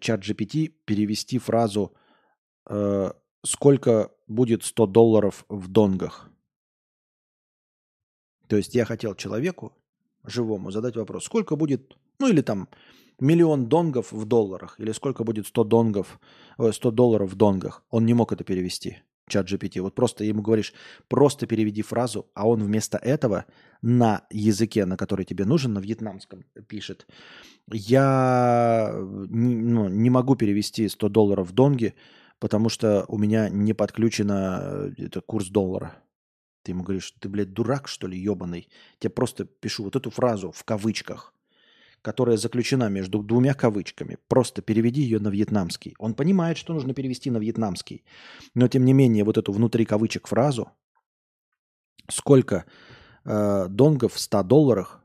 чат 0.00 0.20
GPT 0.20 0.68
перевести 0.84 1.38
фразу 1.38 1.92
э, 2.68 3.10
«Сколько 3.44 4.10
будет 4.28 4.64
100 4.64 4.86
долларов 4.86 5.44
в 5.48 5.68
донгах?» 5.68 6.29
То 8.50 8.56
есть 8.56 8.74
я 8.74 8.84
хотел 8.84 9.14
человеку, 9.14 9.72
живому, 10.26 10.72
задать 10.72 10.96
вопрос, 10.96 11.24
сколько 11.24 11.54
будет, 11.54 11.96
ну 12.18 12.26
или 12.26 12.40
там 12.42 12.68
миллион 13.20 13.68
донгов 13.68 14.10
в 14.10 14.24
долларах, 14.24 14.74
или 14.80 14.90
сколько 14.90 15.22
будет 15.22 15.46
100 15.46 15.64
донгов, 15.64 16.18
100 16.58 16.90
долларов 16.90 17.30
в 17.30 17.36
донгах. 17.36 17.84
Он 17.90 18.04
не 18.06 18.12
мог 18.12 18.32
это 18.32 18.42
перевести. 18.42 18.96
чат 19.28 19.46
GPT. 19.46 19.80
Вот 19.80 19.94
просто 19.94 20.24
ему 20.24 20.42
говоришь, 20.42 20.74
просто 21.06 21.46
переведи 21.46 21.82
фразу, 21.82 22.26
а 22.34 22.48
он 22.48 22.64
вместо 22.64 22.98
этого 22.98 23.44
на 23.82 24.26
языке, 24.30 24.84
на 24.84 24.96
который 24.96 25.24
тебе 25.24 25.44
нужен, 25.44 25.72
на 25.72 25.78
вьетнамском 25.78 26.44
пишет, 26.66 27.06
я 27.70 28.92
ну, 28.96 29.88
не 29.88 30.10
могу 30.10 30.34
перевести 30.34 30.88
100 30.88 31.08
долларов 31.08 31.50
в 31.50 31.52
донги, 31.52 31.94
потому 32.40 32.68
что 32.68 33.04
у 33.06 33.16
меня 33.16 33.48
не 33.48 33.74
подключено 33.74 34.92
э, 34.98 35.20
курс 35.24 35.50
доллара. 35.50 36.02
Ты 36.62 36.72
ему 36.72 36.82
говоришь, 36.82 37.14
ты, 37.18 37.28
блядь, 37.28 37.52
дурак, 37.52 37.88
что 37.88 38.06
ли, 38.06 38.18
ебаный? 38.18 38.68
Я 39.00 39.10
просто 39.10 39.44
пишу 39.44 39.84
вот 39.84 39.96
эту 39.96 40.10
фразу 40.10 40.52
в 40.52 40.64
кавычках, 40.64 41.32
которая 42.02 42.36
заключена 42.36 42.88
между 42.88 43.22
двумя 43.22 43.54
кавычками. 43.54 44.18
Просто 44.28 44.60
переведи 44.60 45.00
ее 45.00 45.20
на 45.20 45.28
вьетнамский. 45.28 45.94
Он 45.98 46.14
понимает, 46.14 46.58
что 46.58 46.74
нужно 46.74 46.92
перевести 46.92 47.30
на 47.30 47.38
вьетнамский. 47.38 48.04
Но, 48.54 48.68
тем 48.68 48.84
не 48.84 48.92
менее, 48.92 49.24
вот 49.24 49.38
эту 49.38 49.52
внутри 49.52 49.86
кавычек 49.86 50.26
фразу, 50.26 50.70
сколько 52.08 52.66
э, 53.24 53.66
донгов 53.68 54.14
в 54.14 54.20
100 54.20 54.42
долларах, 54.42 55.02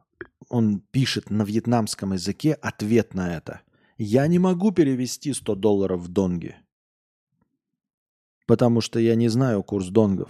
он 0.49 0.79
пишет 0.91 1.29
на 1.29 1.43
вьетнамском 1.43 2.13
языке 2.13 2.53
ответ 2.53 3.13
на 3.13 3.35
это. 3.35 3.61
Я 3.97 4.27
не 4.27 4.39
могу 4.39 4.71
перевести 4.71 5.33
100 5.33 5.55
долларов 5.55 6.01
в 6.01 6.07
донги, 6.09 6.55
потому 8.45 8.81
что 8.81 8.99
я 8.99 9.15
не 9.15 9.29
знаю 9.29 9.63
курс 9.63 9.87
донгов. 9.87 10.29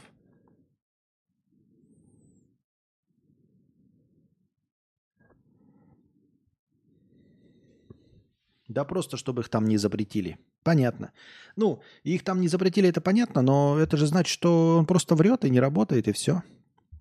Да 8.67 8.83
просто, 8.83 9.17
чтобы 9.17 9.41
их 9.41 9.49
там 9.49 9.65
не 9.65 9.77
запретили. 9.77 10.37
Понятно. 10.63 11.11
Ну, 11.55 11.81
их 12.03 12.23
там 12.23 12.41
не 12.41 12.47
запретили, 12.47 12.89
это 12.89 12.99
понятно, 12.99 13.41
но 13.41 13.77
это 13.79 13.97
же 13.97 14.07
значит, 14.07 14.31
что 14.31 14.77
он 14.77 14.85
просто 14.85 15.15
врет 15.15 15.45
и 15.45 15.49
не 15.49 15.59
работает, 15.59 16.07
и 16.07 16.11
все. 16.11 16.41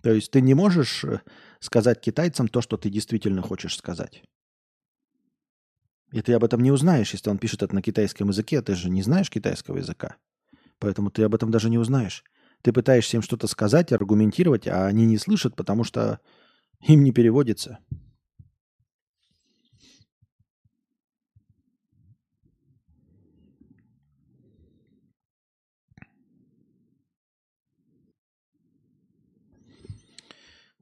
То 0.03 0.11
есть 0.11 0.29
ты 0.29 0.41
не 0.41 0.53
можешь 0.53 1.03
э, 1.03 1.21
сказать 1.59 1.99
китайцам 1.99 2.47
то, 2.47 2.61
что 2.61 2.77
ты 2.77 2.91
действительно 2.91 3.41
хочешь 3.41 3.75
сказать. 3.75 4.21
И 6.11 6.21
ты 6.21 6.33
об 6.33 6.43
этом 6.43 6.61
не 6.61 6.71
узнаешь, 6.71 7.11
если 7.11 7.31
он 7.31 7.39
пишет 7.39 7.63
это 7.63 7.73
на 7.73 7.81
китайском 7.81 8.29
языке. 8.29 8.61
Ты 8.61 8.75
же 8.75 8.91
не 8.91 9.01
знаешь 9.01 9.31
китайского 9.31 9.77
языка. 9.77 10.17
Поэтому 10.77 11.09
ты 11.09 11.23
об 11.23 11.33
этом 11.33 11.49
даже 11.49 11.71
не 11.71 11.79
узнаешь. 11.79 12.23
Ты 12.61 12.71
пытаешься 12.71 13.17
им 13.17 13.23
что-то 13.23 13.47
сказать, 13.47 13.91
аргументировать, 13.91 14.67
а 14.67 14.85
они 14.85 15.05
не 15.05 15.17
слышат, 15.17 15.55
потому 15.55 15.83
что 15.83 16.19
им 16.81 17.03
не 17.03 17.11
переводится. 17.11 17.79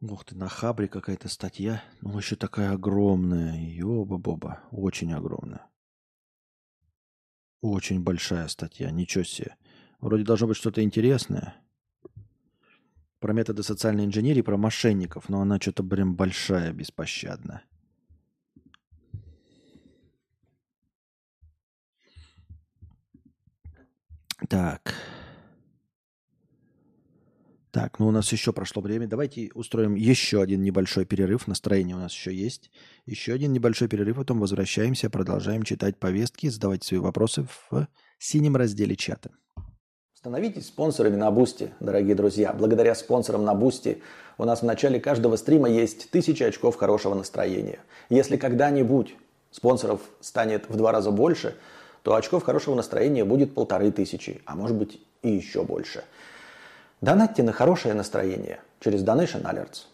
Ух 0.09 0.25
ты, 0.25 0.35
на 0.35 0.49
Хабре 0.49 0.90
какая-то 0.90 1.30
статья. 1.30 1.82
Ну, 2.01 2.17
еще 2.17 2.35
такая 2.35 2.73
огромная. 2.73 3.57
Ёба-боба. 3.57 4.59
Очень 4.72 5.14
огромная. 5.14 5.65
Очень 7.61 8.03
большая 8.03 8.49
статья. 8.49 8.91
Ничего 8.91 9.23
себе. 9.23 9.56
Вроде 10.01 10.25
должно 10.25 10.48
быть 10.48 10.57
что-то 10.57 10.83
интересное. 10.83 11.56
Про 13.19 13.32
методы 13.32 13.64
социальной 13.64 14.03
инженерии, 14.03 14.41
про 14.41 14.57
мошенников. 14.57 15.30
Но 15.30 15.40
она 15.40 15.57
что-то, 15.57 15.83
прям 15.85 16.15
большая, 16.15 16.73
беспощадная. 16.73 17.64
Так. 24.49 24.93
Так, 27.74 27.98
ну 27.98 28.08
у 28.10 28.11
нас 28.11 28.32
еще 28.32 28.53
прошло 28.53 28.84
время. 28.84 29.08
Давайте 29.08 29.50
устроим 29.56 29.95
еще 29.95 30.43
один 30.43 30.61
небольшой 30.61 31.06
перерыв. 31.06 31.48
Настроение 31.48 31.95
у 31.95 32.00
нас 32.00 32.14
еще 32.14 32.32
есть. 32.32 32.69
Еще 33.08 33.34
один 33.34 33.52
небольшой 33.52 33.88
перерыв, 33.88 34.18
потом 34.18 34.40
возвращаемся, 34.40 35.10
продолжаем 35.10 35.64
читать 35.64 35.98
повестки, 35.98 36.50
задавать 36.50 36.84
свои 36.84 37.00
вопросы 37.00 37.48
в 37.72 37.88
синем 38.19 38.56
разделе 38.58 38.95
чата. 38.95 39.32
Становитесь 40.14 40.68
спонсорами 40.68 41.16
на 41.16 41.32
Boosty, 41.32 41.72
дорогие 41.80 42.14
друзья. 42.14 42.53
Благодаря 42.53 42.93
спонсорам 42.93 43.43
на 43.43 43.56
Boosty 43.56 44.03
у 44.38 44.45
нас 44.45 44.61
в 44.61 44.66
начале 44.66 45.00
каждого 45.00 45.35
стрима 45.35 45.68
есть 45.68 46.11
тысячи 46.11 46.43
очков 46.43 46.76
хорошего 46.76 47.16
настроения. 47.16 47.80
Если 48.11 48.38
когда-нибудь 48.38 49.16
спонсоров 49.50 50.02
станет 50.19 50.69
в 50.69 50.77
два 50.77 50.92
раза 50.92 51.10
больше, 51.10 51.56
то 52.03 52.14
очков 52.14 52.43
хорошего 52.43 52.76
настроения 52.76 53.26
будет 53.26 53.56
полторы 53.56 53.92
тысячи, 53.92 54.43
а 54.45 54.56
может 54.56 54.77
быть 54.77 55.02
и 55.24 55.32
еще 55.32 55.64
больше– 55.64 56.03
Донатьте 57.03 57.43
на 57.43 57.51
хорошее 57.51 57.95
настроение 57.95 58.61
через 58.80 59.03
Donation 59.03 59.43
Alerts. 59.43 59.88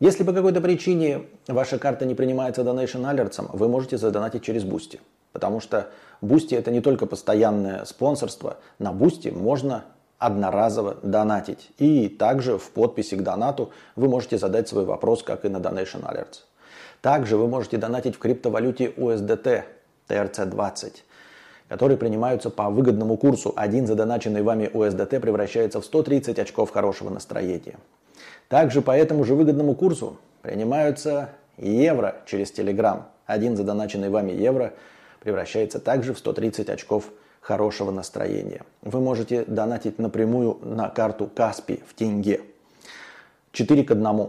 Если 0.00 0.24
по 0.24 0.32
какой-то 0.32 0.62
причине 0.62 1.26
ваша 1.46 1.78
карта 1.78 2.06
не 2.06 2.14
принимается 2.14 2.62
Donation 2.62 3.02
Alerts, 3.02 3.50
вы 3.52 3.68
можете 3.68 3.98
задонатить 3.98 4.44
через 4.44 4.64
Boosty. 4.64 4.98
Потому 5.32 5.60
что 5.60 5.90
Boosty 6.22 6.56
это 6.56 6.70
не 6.70 6.80
только 6.80 7.04
постоянное 7.04 7.84
спонсорство. 7.84 8.56
На 8.78 8.92
Boosty 8.92 9.30
можно 9.30 9.84
одноразово 10.16 10.96
донатить. 11.02 11.70
И 11.76 12.08
также 12.08 12.56
в 12.56 12.70
подписи 12.70 13.16
к 13.16 13.22
донату 13.22 13.70
вы 13.94 14.08
можете 14.08 14.38
задать 14.38 14.66
свой 14.66 14.86
вопрос, 14.86 15.22
как 15.22 15.44
и 15.44 15.50
на 15.50 15.58
Donation 15.58 16.02
Alerts. 16.10 16.44
Также 17.02 17.36
вы 17.36 17.46
можете 17.46 17.76
донатить 17.76 18.16
в 18.16 18.18
криптовалюте 18.20 18.86
USDT 18.86 19.64
TRC20 20.08 20.92
которые 21.74 21.98
принимаются 21.98 22.50
по 22.50 22.70
выгодному 22.70 23.16
курсу. 23.16 23.52
Один 23.56 23.88
задоначенный 23.88 24.42
вами 24.42 24.70
USDT 24.72 25.18
превращается 25.18 25.80
в 25.80 25.84
130 25.84 26.38
очков 26.38 26.70
хорошего 26.70 27.10
настроения. 27.10 27.74
Также 28.46 28.80
по 28.80 28.92
этому 28.92 29.24
же 29.24 29.34
выгодному 29.34 29.74
курсу 29.74 30.16
принимаются 30.40 31.30
евро 31.58 32.14
через 32.26 32.56
Telegram. 32.56 33.02
Один 33.26 33.56
задоначенный 33.56 34.08
вами 34.08 34.30
евро 34.30 34.72
превращается 35.18 35.80
также 35.80 36.14
в 36.14 36.18
130 36.20 36.68
очков 36.68 37.10
хорошего 37.40 37.90
настроения. 37.90 38.62
Вы 38.82 39.00
можете 39.00 39.44
донатить 39.44 39.98
напрямую 39.98 40.58
на 40.62 40.88
карту 40.90 41.28
Каспи 41.34 41.80
в 41.88 41.94
тенге. 41.94 42.40
4 43.50 43.82
к 43.82 43.90
1. 43.90 44.28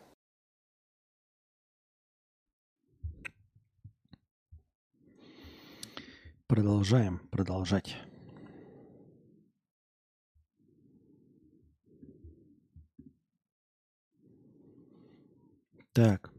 Продолжаем 6.51 7.21
продолжать. 7.31 7.95
Так. 15.93 16.29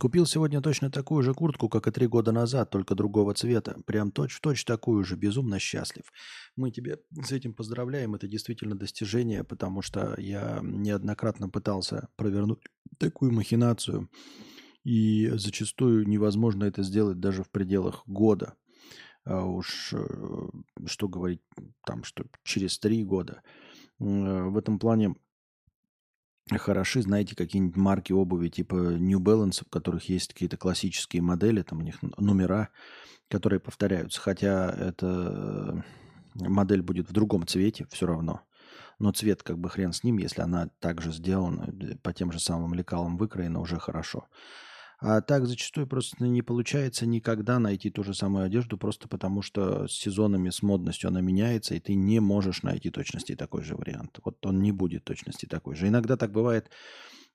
Купил 0.00 0.24
сегодня 0.24 0.62
точно 0.62 0.90
такую 0.90 1.22
же 1.22 1.34
куртку, 1.34 1.68
как 1.68 1.88
и 1.88 1.90
три 1.90 2.06
года 2.06 2.32
назад, 2.32 2.70
только 2.70 2.94
другого 2.94 3.34
цвета. 3.34 3.76
Прям 3.84 4.10
точь-в-точь 4.10 4.60
точь 4.60 4.64
такую 4.64 5.04
же. 5.04 5.16
Безумно 5.16 5.58
счастлив. 5.58 6.10
Мы 6.56 6.70
тебе 6.70 7.00
с 7.22 7.32
этим 7.32 7.52
поздравляем. 7.52 8.14
Это 8.14 8.26
действительно 8.26 8.78
достижение, 8.78 9.44
потому 9.44 9.82
что 9.82 10.14
я 10.16 10.60
неоднократно 10.62 11.50
пытался 11.50 12.08
провернуть 12.16 12.60
такую 12.96 13.30
махинацию. 13.30 14.08
И 14.84 15.30
зачастую 15.34 16.06
невозможно 16.06 16.64
это 16.64 16.82
сделать 16.82 17.18
даже 17.18 17.42
в 17.42 17.50
пределах 17.50 18.02
года. 18.06 18.54
А 19.24 19.44
уж 19.44 19.94
э, 19.94 20.06
что 20.86 21.08
говорить, 21.08 21.40
там, 21.86 22.04
что 22.04 22.24
через 22.42 22.78
три 22.78 23.02
года. 23.02 23.42
В 23.98 24.58
этом 24.58 24.78
плане 24.78 25.14
хороши, 26.50 27.00
знаете, 27.00 27.34
какие-нибудь 27.34 27.76
марки 27.76 28.12
обуви 28.12 28.48
типа 28.48 28.74
New 28.74 29.20
Balance, 29.20 29.62
у 29.64 29.70
которых 29.70 30.08
есть 30.08 30.34
какие-то 30.34 30.56
классические 30.56 31.22
модели, 31.22 31.62
там 31.62 31.78
у 31.78 31.82
них 31.82 32.02
номера, 32.18 32.68
которые 33.28 33.60
повторяются. 33.60 34.20
Хотя 34.20 34.70
эта 34.70 35.84
модель 36.34 36.82
будет 36.82 37.08
в 37.08 37.12
другом 37.12 37.46
цвете 37.46 37.86
все 37.90 38.06
равно. 38.06 38.42
Но 38.98 39.12
цвет 39.12 39.42
как 39.42 39.58
бы 39.58 39.70
хрен 39.70 39.92
с 39.92 40.04
ним, 40.04 40.18
если 40.18 40.42
она 40.42 40.68
также 40.78 41.12
сделана, 41.12 41.72
э, 41.80 41.96
по 41.96 42.12
тем 42.12 42.30
же 42.30 42.38
самым 42.38 42.74
лекалам 42.74 43.16
выкроена, 43.16 43.60
уже 43.60 43.78
хорошо. 43.78 44.28
А 45.00 45.20
так 45.20 45.46
зачастую 45.46 45.86
просто 45.86 46.24
не 46.24 46.42
получается 46.42 47.06
никогда 47.06 47.58
найти 47.58 47.90
ту 47.90 48.04
же 48.04 48.14
самую 48.14 48.44
одежду, 48.44 48.78
просто 48.78 49.08
потому 49.08 49.42
что 49.42 49.86
с 49.86 49.92
сезонами, 49.92 50.50
с 50.50 50.62
модностью 50.62 51.08
она 51.08 51.20
меняется, 51.20 51.74
и 51.74 51.80
ты 51.80 51.94
не 51.94 52.20
можешь 52.20 52.62
найти 52.62 52.90
точности 52.90 53.34
такой 53.34 53.64
же 53.64 53.76
вариант. 53.76 54.20
Вот 54.24 54.44
он 54.46 54.62
не 54.62 54.72
будет 54.72 55.04
точности 55.04 55.46
такой 55.46 55.74
же. 55.74 55.88
Иногда 55.88 56.16
так 56.16 56.32
бывает, 56.32 56.70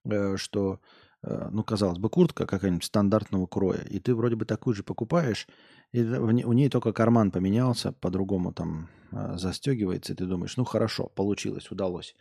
э, 0.06 0.38
что, 0.38 0.80
э, 1.22 1.50
ну, 1.52 1.64
казалось 1.64 2.00
бы, 2.00 2.10
куртка 2.10 2.46
какая-нибудь 2.46 2.86
стандартного 2.86 3.46
кроя, 3.46 3.82
и 3.82 4.00
ты 4.00 4.16
вроде 4.16 4.36
бы 4.36 4.46
такую 4.46 4.74
же 4.74 4.84
покупаешь, 4.84 5.48
и 5.92 6.02
у 6.02 6.54
ней 6.54 6.70
только 6.70 6.94
карман 6.94 7.32
поменялся, 7.32 7.92
по-другому 7.92 8.54
там 8.54 8.90
э, 9.12 9.38
застегивается, 9.38 10.14
и 10.14 10.16
ты 10.16 10.26
думаешь, 10.26 10.56
ну, 10.58 10.64
хорошо, 10.64 11.12
получилось, 11.16 11.72
удалось. 11.72 12.16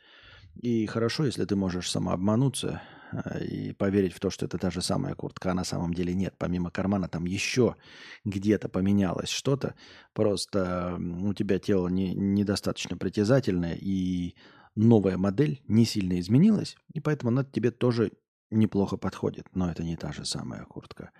И 0.59 0.87
хорошо, 0.87 1.25
если 1.25 1.45
ты 1.45 1.55
можешь 1.55 1.91
самообмануться 1.91 2.83
э, 3.13 3.45
и 3.45 3.73
поверить 3.73 4.13
в 4.13 4.19
то, 4.19 4.29
что 4.29 4.47
это 4.47 4.59
та 4.59 4.71
же 4.71 4.83
самая 4.83 5.15
куртка, 5.15 5.53
а 5.53 5.55
на 5.55 5.65
самом 5.65 5.95
деле 5.95 6.15
нет. 6.15 6.35
Помимо 6.37 6.71
кармана 6.71 7.09
там 7.09 7.27
еще 7.27 7.77
где-то 8.25 8.69
поменялось 8.69 9.29
что-то. 9.29 9.75
Просто 10.15 10.99
у 10.99 11.33
тебя 11.33 11.61
тело 11.61 11.87
не, 11.89 12.13
недостаточно 12.13 12.97
притязательное, 12.97 13.77
и 13.81 14.35
новая 14.75 15.17
модель 15.17 15.63
не 15.69 15.85
сильно 15.85 16.19
изменилась, 16.19 16.77
и 16.93 17.01
поэтому 17.01 17.31
она 17.31 17.45
тебе 17.45 17.71
тоже 17.71 18.11
неплохо 18.51 18.97
подходит. 18.97 19.47
Но 19.55 19.71
это 19.71 19.85
не 19.85 19.97
та 19.97 20.11
же 20.11 20.25
самая 20.25 20.65
куртка. 20.65 21.13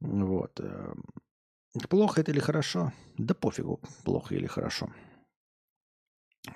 Вот. 0.00 0.58
Э, 0.60 0.94
плохо 1.90 2.22
это 2.22 2.30
или 2.30 2.40
хорошо? 2.40 2.92
Да 3.18 3.34
пофигу, 3.34 3.80
плохо 4.04 4.34
или 4.34 4.46
хорошо. 4.46 4.90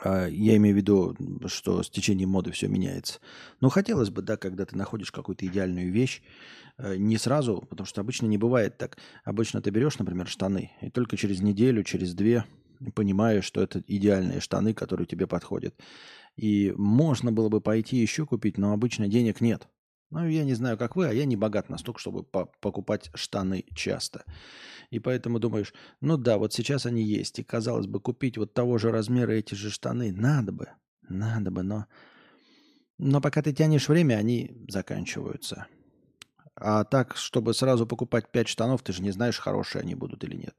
А, 0.00 0.26
я 0.26 0.56
имею 0.56 0.74
в 0.74 0.78
виду, 0.78 1.16
что 1.46 1.82
с 1.82 1.90
течением 1.90 2.30
моды 2.30 2.50
все 2.52 2.68
меняется. 2.68 3.20
Но 3.60 3.68
хотелось 3.68 4.10
бы, 4.10 4.22
да, 4.22 4.36
когда 4.36 4.64
ты 4.64 4.76
находишь 4.76 5.12
какую-то 5.12 5.46
идеальную 5.46 5.90
вещь, 5.92 6.22
э, 6.78 6.96
не 6.96 7.18
сразу, 7.18 7.64
потому 7.68 7.86
что 7.86 8.00
обычно 8.00 8.26
не 8.26 8.38
бывает 8.38 8.78
так. 8.78 8.98
Обычно 9.24 9.60
ты 9.60 9.70
берешь, 9.70 9.98
например, 9.98 10.28
штаны, 10.28 10.72
и 10.80 10.90
только 10.90 11.16
через 11.16 11.40
неделю, 11.40 11.84
через 11.84 12.14
две 12.14 12.44
понимаешь, 12.94 13.44
что 13.44 13.62
это 13.62 13.82
идеальные 13.86 14.40
штаны, 14.40 14.74
которые 14.74 15.06
тебе 15.06 15.26
подходят. 15.26 15.74
И 16.36 16.72
можно 16.76 17.30
было 17.30 17.48
бы 17.48 17.60
пойти 17.60 17.98
еще 17.98 18.26
купить, 18.26 18.58
но 18.58 18.72
обычно 18.72 19.06
денег 19.06 19.40
нет. 19.40 19.68
Ну, 20.12 20.28
я 20.28 20.44
не 20.44 20.52
знаю, 20.52 20.76
как 20.76 20.94
вы, 20.94 21.08
а 21.08 21.12
я 21.14 21.24
не 21.24 21.36
богат 21.36 21.70
настолько, 21.70 21.98
чтобы 21.98 22.22
по 22.22 22.44
покупать 22.60 23.10
штаны 23.14 23.64
часто. 23.74 24.24
И 24.90 24.98
поэтому 24.98 25.38
думаешь, 25.38 25.72
ну 26.02 26.18
да, 26.18 26.36
вот 26.36 26.52
сейчас 26.52 26.84
они 26.84 27.02
есть. 27.02 27.38
И, 27.38 27.42
казалось 27.42 27.86
бы, 27.86 27.98
купить 27.98 28.36
вот 28.36 28.52
того 28.52 28.76
же 28.76 28.90
размера 28.90 29.32
эти 29.32 29.54
же 29.54 29.70
штаны 29.70 30.12
надо 30.12 30.52
бы. 30.52 30.68
Надо 31.08 31.50
бы, 31.50 31.62
но... 31.62 31.86
Но 32.98 33.22
пока 33.22 33.40
ты 33.40 33.54
тянешь 33.54 33.88
время, 33.88 34.16
они 34.16 34.54
заканчиваются. 34.68 35.66
А 36.56 36.84
так, 36.84 37.16
чтобы 37.16 37.54
сразу 37.54 37.86
покупать 37.86 38.30
пять 38.30 38.48
штанов, 38.48 38.82
ты 38.82 38.92
же 38.92 39.02
не 39.02 39.12
знаешь, 39.12 39.38
хорошие 39.38 39.80
они 39.80 39.94
будут 39.94 40.24
или 40.24 40.36
нет. 40.36 40.54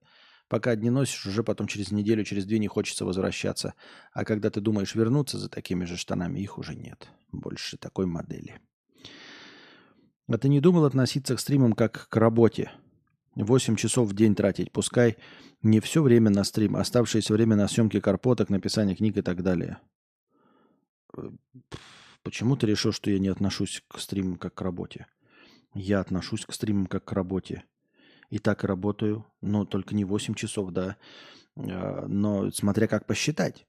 Пока 0.48 0.72
одни 0.72 0.90
носишь, 0.90 1.28
уже 1.28 1.44
потом 1.44 1.68
через 1.68 1.92
неделю, 1.92 2.24
через 2.24 2.46
две 2.46 2.58
не 2.58 2.68
хочется 2.68 3.06
возвращаться. 3.06 3.76
А 4.14 4.26
когда 4.26 4.50
ты 4.50 4.62
думаешь 4.62 4.96
вернуться 4.96 5.38
за 5.38 5.48
такими 5.48 5.86
же 5.86 5.96
штанами, 5.96 6.40
их 6.40 6.58
уже 6.58 6.74
нет. 6.74 7.08
Больше 7.32 7.78
такой 7.78 8.08
модели. 8.08 8.60
А 10.28 10.38
ты 10.38 10.48
не 10.48 10.62
думал 10.62 10.86
относиться 10.86 11.36
к 11.36 11.40
стримам 11.40 11.74
как 11.74 12.08
к 12.10 12.16
работе? 12.16 12.72
8 13.36 13.76
часов 13.76 14.10
в 14.10 14.16
день 14.16 14.36
тратить. 14.36 14.72
Пускай 14.72 15.18
не 15.62 15.80
все 15.80 16.02
время 16.02 16.30
на 16.30 16.44
стрим, 16.44 16.76
оставшееся 16.76 17.34
время 17.34 17.56
на 17.56 17.68
съемки 17.68 18.00
карпоток, 18.00 18.50
написание 18.50 18.96
книг 18.96 19.18
и 19.18 19.22
так 19.22 19.42
далее. 19.42 19.80
Э, 21.18 21.30
почему 22.22 22.56
ты 22.56 22.68
решил, 22.68 22.92
что 22.92 23.10
я 23.10 23.20
не 23.20 23.30
отношусь 23.30 23.84
к 23.88 24.00
стримам 24.00 24.38
как 24.38 24.54
к 24.54 24.62
работе? 24.62 25.08
Я 25.74 26.00
отношусь 26.00 26.46
к 26.46 26.54
стримам 26.54 26.86
как 26.86 27.04
к 27.04 27.12
работе. 27.12 27.64
И 28.30 28.40
так 28.40 28.64
и 28.64 28.68
работаю, 28.68 29.26
но 29.42 29.66
только 29.66 29.96
не 29.96 30.06
8 30.06 30.36
часов, 30.36 30.72
да. 30.72 30.98
А, 31.56 32.06
но 32.08 32.52
смотря 32.52 32.88
как 32.88 33.06
посчитать. 33.06 33.66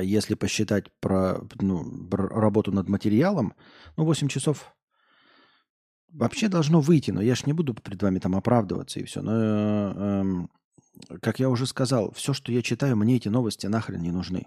Если 0.00 0.34
посчитать 0.34 0.86
про, 1.00 1.40
ну, 1.60 2.08
работу 2.10 2.72
над 2.72 2.88
материалом, 2.88 3.54
ну, 3.96 4.04
8 4.04 4.28
часов 4.28 4.74
вообще 6.12 6.48
должно 6.48 6.80
выйти, 6.80 7.10
но 7.10 7.20
я 7.20 7.34
ж 7.34 7.46
не 7.46 7.52
буду 7.52 7.74
перед 7.74 8.02
вами 8.02 8.18
там 8.18 8.34
оправдываться 8.36 9.00
и 9.00 9.04
все. 9.04 9.22
Но, 9.22 9.32
э, 9.34 11.18
как 11.20 11.38
я 11.38 11.48
уже 11.48 11.66
сказал, 11.66 12.12
все, 12.12 12.32
что 12.32 12.52
я 12.52 12.62
читаю, 12.62 12.96
мне 12.96 13.16
эти 13.16 13.28
новости 13.28 13.66
нахрен 13.66 14.02
не 14.02 14.10
нужны. 14.10 14.46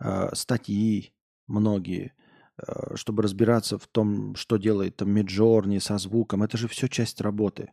Э, 0.00 0.30
статьи 0.34 1.12
многие, 1.46 2.12
э, 2.56 2.96
чтобы 2.96 3.22
разбираться 3.22 3.78
в 3.78 3.86
том, 3.86 4.34
что 4.36 4.56
делает 4.56 4.96
там 4.96 5.10
Миджорни 5.10 5.78
со 5.78 5.98
звуком, 5.98 6.42
это 6.42 6.56
же 6.56 6.68
все 6.68 6.88
часть 6.88 7.20
работы. 7.20 7.72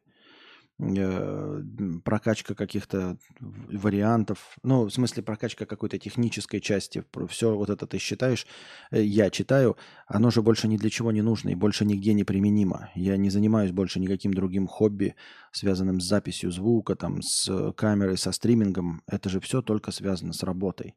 Э, 0.77 1.61
прокачка 2.03 2.53
каких-то 2.53 3.17
вариантов, 3.39 4.57
ну, 4.61 4.83
в 4.83 4.91
смысле 4.91 5.23
прокачка 5.23 5.65
какой-то 5.65 5.97
технической 5.97 6.59
части, 6.59 7.05
все 7.29 7.55
вот 7.55 7.69
это 7.69 7.87
ты 7.87 7.97
считаешь, 7.97 8.45
э, 8.91 9.01
я 9.01 9.29
читаю, 9.29 9.77
оно 10.05 10.31
же 10.31 10.41
больше 10.41 10.67
ни 10.67 10.75
для 10.75 10.89
чего 10.89 11.13
не 11.13 11.21
нужно 11.21 11.49
и 11.49 11.55
больше 11.55 11.85
нигде 11.85 12.13
не 12.13 12.25
применимо. 12.25 12.89
Я 12.93 13.15
не 13.15 13.29
занимаюсь 13.29 13.71
больше 13.71 14.01
никаким 14.01 14.33
другим 14.33 14.67
хобби, 14.67 15.15
связанным 15.53 16.01
с 16.01 16.03
записью 16.03 16.51
звука, 16.51 16.95
там, 16.95 17.21
с 17.21 17.71
камерой, 17.77 18.17
со 18.17 18.33
стримингом. 18.33 19.01
Это 19.07 19.29
же 19.29 19.39
все 19.39 19.61
только 19.61 19.91
связано 19.91 20.33
с 20.33 20.43
работой. 20.43 20.95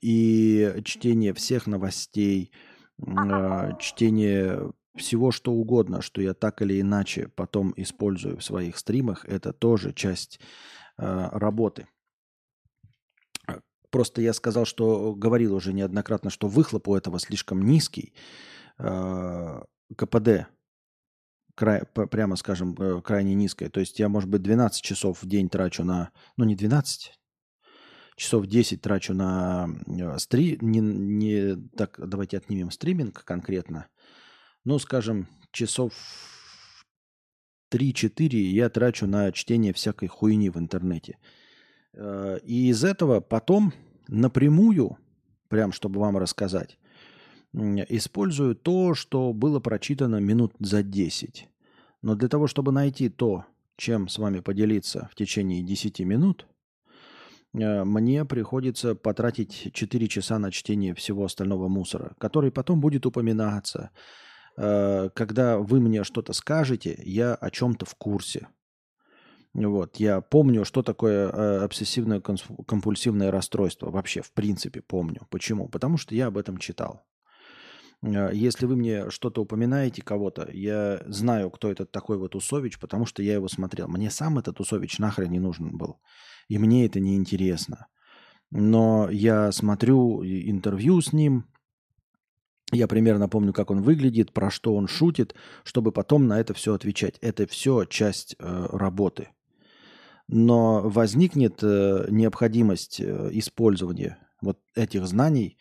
И 0.00 0.72
чтение 0.84 1.34
всех 1.34 1.66
новостей, 1.66 2.50
а, 3.06 3.74
чтение 3.78 4.72
всего 4.96 5.30
что 5.30 5.52
угодно, 5.52 6.02
что 6.02 6.20
я 6.20 6.34
так 6.34 6.62
или 6.62 6.80
иначе 6.80 7.28
потом 7.28 7.72
использую 7.76 8.38
в 8.38 8.44
своих 8.44 8.78
стримах, 8.78 9.24
это 9.24 9.52
тоже 9.52 9.92
часть 9.92 10.40
э, 10.98 11.28
работы. 11.32 11.86
Просто 13.90 14.20
я 14.20 14.32
сказал, 14.32 14.64
что 14.64 15.14
говорил 15.14 15.54
уже 15.54 15.72
неоднократно, 15.72 16.30
что 16.30 16.48
выхлоп 16.48 16.88
у 16.88 16.94
этого 16.94 17.18
слишком 17.18 17.62
низкий. 17.62 18.14
Э, 18.78 19.62
КПД, 19.96 20.48
край, 21.54 21.82
прямо 21.86 22.36
скажем, 22.36 22.74
э, 22.78 23.00
крайне 23.02 23.34
низкое. 23.34 23.70
То 23.70 23.80
есть 23.80 23.98
я, 23.98 24.08
может 24.08 24.28
быть, 24.28 24.42
12 24.42 24.82
часов 24.82 25.22
в 25.22 25.26
день 25.26 25.48
трачу 25.48 25.84
на... 25.84 26.10
Ну, 26.36 26.44
не 26.44 26.54
12, 26.54 27.12
часов 28.16 28.46
10 28.46 28.80
трачу 28.80 29.14
на 29.14 29.68
э, 29.86 30.18
стри... 30.18 30.58
Не, 30.60 30.80
не, 30.80 31.56
так, 31.76 31.98
давайте 31.98 32.38
отнимем 32.38 32.70
стриминг 32.70 33.24
конкретно 33.24 33.86
ну, 34.66 34.80
скажем, 34.80 35.28
часов 35.52 35.94
3-4 37.72 38.36
я 38.36 38.68
трачу 38.68 39.06
на 39.06 39.30
чтение 39.30 39.72
всякой 39.72 40.08
хуйни 40.08 40.50
в 40.50 40.58
интернете. 40.58 41.18
Э, 41.94 42.38
и 42.42 42.68
из 42.68 42.82
этого 42.84 43.20
потом 43.20 43.72
напрямую, 44.08 44.98
прям 45.48 45.72
чтобы 45.72 46.00
вам 46.00 46.18
рассказать, 46.18 46.78
использую 47.54 48.56
то, 48.56 48.94
что 48.94 49.32
было 49.32 49.60
прочитано 49.60 50.16
минут 50.16 50.52
за 50.58 50.82
10. 50.82 51.48
Но 52.02 52.16
для 52.16 52.28
того, 52.28 52.48
чтобы 52.48 52.72
найти 52.72 53.08
то, 53.08 53.44
чем 53.76 54.08
с 54.08 54.18
вами 54.18 54.40
поделиться 54.40 55.08
в 55.12 55.14
течение 55.14 55.62
10 55.62 56.00
минут, 56.00 56.48
э, 57.54 57.84
мне 57.84 58.24
приходится 58.24 58.96
потратить 58.96 59.70
4 59.72 60.08
часа 60.08 60.40
на 60.40 60.50
чтение 60.50 60.92
всего 60.92 61.24
остального 61.24 61.68
мусора, 61.68 62.16
который 62.18 62.50
потом 62.50 62.80
будет 62.80 63.06
упоминаться. 63.06 63.90
Э, 64.56 65.10
когда 65.14 65.58
вы 65.58 65.80
мне 65.80 66.04
что-то 66.04 66.32
скажете, 66.32 66.98
я 67.04 67.34
о 67.34 67.50
чем-то 67.50 67.84
в 67.86 67.94
курсе. 67.94 68.48
Вот, 69.54 69.96
я 69.96 70.20
помню, 70.20 70.64
что 70.64 70.82
такое 70.82 71.30
э, 71.30 71.64
обсессивное 71.64 72.20
компульсивное 72.20 73.30
расстройство. 73.30 73.90
Вообще, 73.90 74.20
в 74.20 74.32
принципе, 74.32 74.82
помню. 74.82 75.26
Почему? 75.30 75.68
Потому 75.68 75.96
что 75.96 76.14
я 76.14 76.26
об 76.26 76.36
этом 76.36 76.58
читал. 76.58 77.06
Э, 78.02 78.30
если 78.32 78.66
вы 78.66 78.76
мне 78.76 79.10
что-то 79.10 79.42
упоминаете, 79.42 80.02
кого-то, 80.02 80.48
я 80.52 81.02
знаю, 81.06 81.50
кто 81.50 81.70
этот 81.70 81.90
такой 81.90 82.18
вот 82.18 82.34
Усович, 82.34 82.78
потому 82.78 83.06
что 83.06 83.22
я 83.22 83.34
его 83.34 83.48
смотрел. 83.48 83.88
Мне 83.88 84.10
сам 84.10 84.38
этот 84.38 84.60
Усович 84.60 84.98
нахрен 84.98 85.30
не 85.30 85.40
нужен 85.40 85.76
был. 85.76 86.00
И 86.48 86.58
мне 86.58 86.86
это 86.86 87.00
не 87.00 87.16
интересно. 87.16 87.86
Но 88.50 89.08
я 89.10 89.50
смотрю 89.52 90.22
интервью 90.22 91.00
с 91.00 91.12
ним, 91.12 91.46
я 92.72 92.88
примерно 92.88 93.28
помню, 93.28 93.52
как 93.52 93.70
он 93.70 93.82
выглядит, 93.82 94.32
про 94.32 94.50
что 94.50 94.74
он 94.74 94.88
шутит, 94.88 95.34
чтобы 95.64 95.92
потом 95.92 96.26
на 96.26 96.40
это 96.40 96.54
все 96.54 96.74
отвечать. 96.74 97.16
Это 97.20 97.46
все 97.46 97.84
часть 97.84 98.36
э, 98.38 98.66
работы 98.72 99.28
но 100.28 100.88
возникнет 100.88 101.62
э, 101.62 102.06
необходимость 102.10 103.00
э, 103.00 103.30
использования 103.32 104.18
вот 104.40 104.58
этих 104.74 105.06
знаний, 105.06 105.58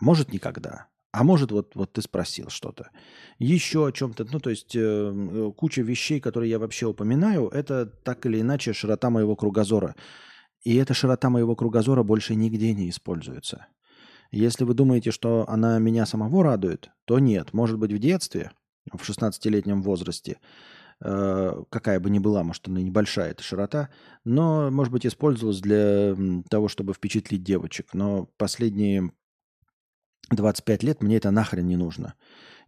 может 0.00 0.32
никогда, 0.32 0.88
а 1.12 1.24
может 1.24 1.50
вот, 1.50 1.74
вот 1.74 1.92
ты 1.92 2.02
спросил 2.02 2.48
что-то. 2.48 2.90
Еще 3.38 3.86
о 3.86 3.92
чем-то, 3.92 4.26
ну 4.30 4.40
то 4.40 4.50
есть 4.50 4.74
э, 4.74 5.52
куча 5.56 5.82
вещей, 5.82 6.20
которые 6.20 6.50
я 6.50 6.58
вообще 6.58 6.86
упоминаю, 6.86 7.48
это 7.48 7.86
так 7.86 8.24
или 8.26 8.40
иначе 8.40 8.72
широта 8.72 9.10
моего 9.10 9.34
кругозора. 9.36 9.94
И 10.62 10.76
эта 10.76 10.94
широта 10.94 11.28
моего 11.28 11.56
кругозора 11.56 12.02
больше 12.02 12.34
нигде 12.34 12.72
не 12.72 12.88
используется. 12.88 13.66
Если 14.32 14.64
вы 14.64 14.74
думаете, 14.74 15.12
что 15.12 15.44
она 15.48 15.78
меня 15.78 16.06
самого 16.06 16.42
радует, 16.42 16.90
то 17.04 17.20
нет. 17.20 17.52
Может 17.52 17.78
быть, 17.78 17.92
в 17.92 17.98
детстве, 17.98 18.50
в 18.90 19.08
16-летнем 19.08 19.82
возрасте, 19.82 20.38
Э, 21.04 21.64
какая 21.70 21.98
бы 21.98 22.10
ни 22.10 22.20
была, 22.20 22.44
может, 22.44 22.68
она 22.68 22.80
небольшая 22.80 23.32
эта 23.32 23.42
широта, 23.42 23.88
но, 24.24 24.70
может 24.70 24.92
быть, 24.92 25.04
использовалась 25.04 25.60
для 25.60 26.16
того, 26.48 26.68
чтобы 26.68 26.94
впечатлить 26.94 27.42
девочек. 27.42 27.92
Но 27.92 28.26
последние 28.36 29.10
25 30.30 30.82
лет 30.84 31.02
мне 31.02 31.16
это 31.16 31.30
нахрен 31.32 31.66
не 31.66 31.76
нужно. 31.76 32.14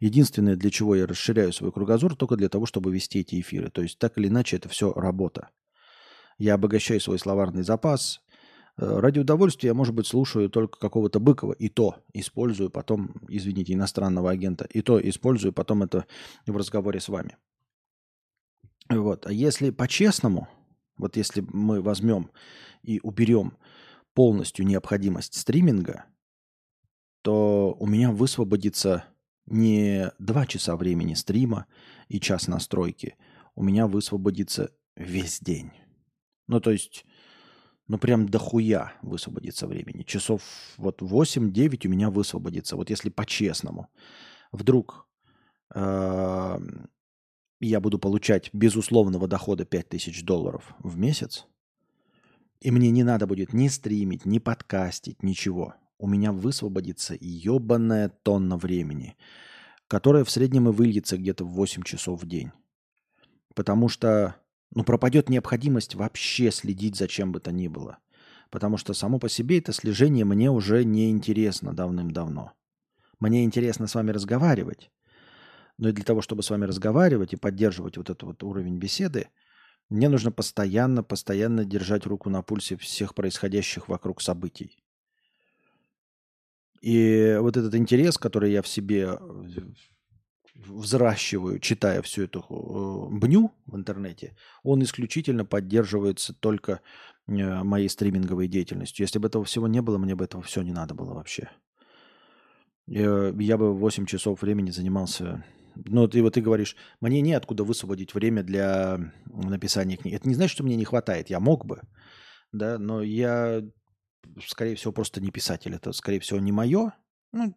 Единственное, 0.00 0.56
для 0.56 0.70
чего 0.70 0.96
я 0.96 1.06
расширяю 1.06 1.52
свой 1.52 1.70
кругозор, 1.70 2.16
только 2.16 2.36
для 2.36 2.48
того, 2.48 2.66
чтобы 2.66 2.92
вести 2.92 3.20
эти 3.20 3.40
эфиры. 3.40 3.70
То 3.70 3.82
есть, 3.82 3.98
так 3.98 4.18
или 4.18 4.26
иначе, 4.26 4.56
это 4.56 4.68
все 4.68 4.92
работа. 4.92 5.50
Я 6.36 6.54
обогащаю 6.54 7.00
свой 7.00 7.20
словарный 7.20 7.62
запас. 7.62 8.20
Э, 8.76 8.98
ради 8.98 9.20
удовольствия 9.20 9.68
я, 9.68 9.74
может 9.74 9.94
быть, 9.94 10.06
слушаю 10.06 10.50
только 10.50 10.78
какого-то 10.78 11.20
Быкова, 11.20 11.52
и 11.52 11.68
то 11.68 11.96
использую 12.12 12.70
потом, 12.70 13.14
извините, 13.28 13.74
иностранного 13.74 14.30
агента, 14.30 14.64
и 14.64 14.82
то 14.82 15.00
использую 15.00 15.52
потом 15.52 15.82
это 15.82 16.06
в 16.46 16.56
разговоре 16.56 17.00
с 17.00 17.08
вами. 17.08 17.36
Вот. 18.88 19.26
А 19.26 19.32
если 19.32 19.70
по-честному, 19.70 20.48
вот 20.96 21.16
если 21.16 21.44
мы 21.52 21.80
возьмем 21.80 22.30
и 22.82 23.00
уберем 23.02 23.56
полностью 24.14 24.66
необходимость 24.66 25.34
стриминга, 25.34 26.04
то 27.22 27.74
у 27.78 27.86
меня 27.86 28.12
высвободится 28.12 29.04
не 29.46 30.12
два 30.18 30.46
часа 30.46 30.76
времени 30.76 31.14
стрима 31.14 31.66
и 32.08 32.20
час 32.20 32.48
настройки, 32.48 33.16
у 33.54 33.62
меня 33.62 33.86
высвободится 33.86 34.72
весь 34.96 35.40
день. 35.40 35.70
Ну, 36.46 36.60
то 36.60 36.70
есть, 36.70 37.06
ну, 37.88 37.98
прям 37.98 38.28
дохуя 38.28 38.92
высвободится 39.02 39.66
времени. 39.66 40.02
Часов 40.02 40.42
вот 40.76 41.02
8-9 41.02 41.86
у 41.86 41.90
меня 41.90 42.10
высвободится. 42.10 42.76
Вот 42.76 42.90
если 42.90 43.10
по-честному. 43.10 43.88
Вдруг 44.52 45.08
я 45.74 46.60
буду 47.60 47.98
получать 47.98 48.50
безусловного 48.52 49.26
дохода 49.26 49.64
5000 49.64 50.22
долларов 50.22 50.74
в 50.78 50.96
месяц, 50.96 51.46
и 52.60 52.70
мне 52.70 52.90
не 52.90 53.02
надо 53.02 53.26
будет 53.26 53.52
ни 53.52 53.68
стримить, 53.68 54.24
ни 54.24 54.38
подкастить, 54.38 55.22
ничего. 55.22 55.74
У 55.98 56.06
меня 56.06 56.32
высвободится 56.32 57.16
ебаная 57.20 58.08
тонна 58.08 58.56
времени, 58.56 59.16
которая 59.88 60.24
в 60.24 60.30
среднем 60.30 60.68
и 60.68 60.72
выльется 60.72 61.16
где-то 61.16 61.44
в 61.44 61.50
8 61.50 61.82
часов 61.82 62.22
в 62.22 62.26
день. 62.26 62.52
Потому 63.54 63.88
что 63.88 64.36
ну, 64.74 64.84
пропадет 64.84 65.28
необходимость 65.28 65.94
вообще 65.94 66.50
следить 66.50 66.96
за 66.96 67.08
чем 67.08 67.32
бы 67.32 67.40
то 67.40 67.52
ни 67.52 67.68
было. 67.68 67.98
Потому 68.50 68.76
что 68.76 68.94
само 68.94 69.18
по 69.18 69.28
себе 69.28 69.58
это 69.58 69.72
слежение 69.72 70.24
мне 70.24 70.50
уже 70.50 70.84
не 70.84 71.10
интересно 71.10 71.72
давным-давно. 71.72 72.52
Мне 73.20 73.44
интересно 73.44 73.86
с 73.86 73.94
вами 73.94 74.10
разговаривать. 74.10 74.90
Но 75.78 75.88
и 75.88 75.92
для 75.92 76.04
того, 76.04 76.20
чтобы 76.20 76.42
с 76.42 76.50
вами 76.50 76.64
разговаривать 76.66 77.32
и 77.32 77.36
поддерживать 77.36 77.96
вот 77.96 78.10
этот 78.10 78.22
вот 78.22 78.42
уровень 78.42 78.78
беседы, 78.78 79.28
мне 79.88 80.08
нужно 80.08 80.30
постоянно, 80.30 81.02
постоянно 81.02 81.64
держать 81.64 82.06
руку 82.06 82.30
на 82.30 82.42
пульсе 82.42 82.76
всех 82.76 83.14
происходящих 83.14 83.88
вокруг 83.88 84.22
событий. 84.22 84.82
И 86.80 87.38
вот 87.40 87.56
этот 87.56 87.74
интерес, 87.74 88.18
который 88.18 88.52
я 88.52 88.62
в 88.62 88.68
себе 88.68 89.18
э, 89.18 89.60
взращиваю, 90.54 91.58
читая 91.58 92.00
всю 92.02 92.24
эту 92.24 92.40
э, 92.40 93.18
бню 93.18 93.52
в 93.66 93.76
интернете, 93.76 94.36
он 94.62 94.82
исключительно 94.82 95.44
поддерживается 95.44 96.32
только 96.32 96.80
э, 97.26 97.62
моей 97.62 97.88
стриминговой 97.88 98.48
деятельностью. 98.48 99.04
Если 99.04 99.18
бы 99.18 99.28
этого 99.28 99.44
всего 99.44 99.66
не 99.68 99.82
было, 99.82 99.98
мне 99.98 100.14
бы 100.14 100.24
этого 100.24 100.42
все 100.42 100.62
не 100.62 100.72
надо 100.72 100.94
было 100.94 101.14
вообще. 101.14 101.50
Я 102.86 103.56
бы 103.56 103.74
8 103.74 104.04
часов 104.04 104.42
времени 104.42 104.70
занимался 104.70 105.42
ну, 105.74 106.06
ты 106.06 106.22
вот 106.22 106.34
ты 106.34 106.40
говоришь, 106.40 106.76
мне 107.00 107.20
неоткуда 107.20 107.64
высвободить 107.64 108.14
время 108.14 108.42
для 108.42 109.12
написания 109.26 109.96
книги. 109.96 110.14
Это 110.14 110.28
не 110.28 110.34
значит, 110.34 110.52
что 110.52 110.62
мне 110.62 110.76
не 110.76 110.84
хватает. 110.84 111.30
Я 111.30 111.40
мог 111.40 111.66
бы, 111.66 111.80
да, 112.52 112.78
но 112.78 113.02
я, 113.02 113.62
скорее 114.46 114.76
всего, 114.76 114.92
просто 114.92 115.20
не 115.20 115.30
писатель. 115.30 115.74
Это, 115.74 115.92
скорее 115.92 116.20
всего, 116.20 116.38
не 116.38 116.52
мое. 116.52 116.94
Ну, 117.32 117.54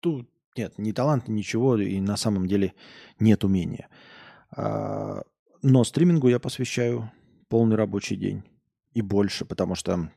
тут 0.00 0.30
нет, 0.58 0.74
ни 0.76 0.92
таланта, 0.92 1.30
ничего, 1.30 1.78
и 1.78 2.00
на 2.00 2.16
самом 2.16 2.46
деле 2.46 2.74
нет 3.18 3.44
умения. 3.44 3.88
А, 4.50 5.22
но 5.62 5.84
стримингу 5.84 6.28
я 6.28 6.38
посвящаю 6.38 7.10
полный 7.48 7.76
рабочий 7.76 8.16
день 8.16 8.42
и 8.92 9.00
больше, 9.00 9.44
потому 9.44 9.74
что 9.74 10.10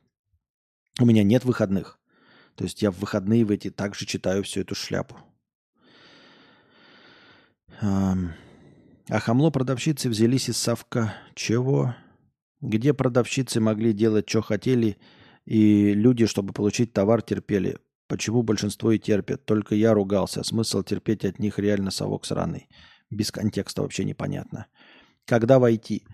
у 1.00 1.06
меня 1.06 1.22
нет 1.22 1.44
выходных. 1.44 1.98
То 2.56 2.64
есть 2.64 2.82
я 2.82 2.90
в 2.90 2.98
выходные 2.98 3.44
в 3.44 3.50
эти 3.50 3.70
также 3.70 4.04
читаю 4.04 4.42
всю 4.42 4.60
эту 4.60 4.74
шляпу. 4.74 5.16
А 7.80 9.18
хамло 9.18 9.50
продавщицы 9.50 10.08
взялись 10.08 10.48
из 10.48 10.56
совка. 10.56 11.14
Чего? 11.34 11.94
Где 12.60 12.92
продавщицы 12.94 13.60
могли 13.60 13.92
делать, 13.92 14.28
что 14.28 14.42
хотели, 14.42 14.98
и 15.44 15.94
люди, 15.94 16.26
чтобы 16.26 16.52
получить 16.52 16.92
товар, 16.92 17.22
терпели. 17.22 17.78
Почему 18.12 18.42
большинство 18.42 18.92
и 18.92 18.98
терпят? 18.98 19.46
Только 19.46 19.74
я 19.74 19.94
ругался. 19.94 20.42
Смысл 20.42 20.82
терпеть 20.82 21.24
от 21.24 21.38
них 21.38 21.58
реально 21.58 21.90
совок 21.90 22.26
сраный. 22.26 22.68
Без 23.08 23.32
контекста 23.32 23.80
вообще 23.80 24.04
непонятно. 24.04 24.66
Когда 25.24 25.58
войти? 25.58 26.04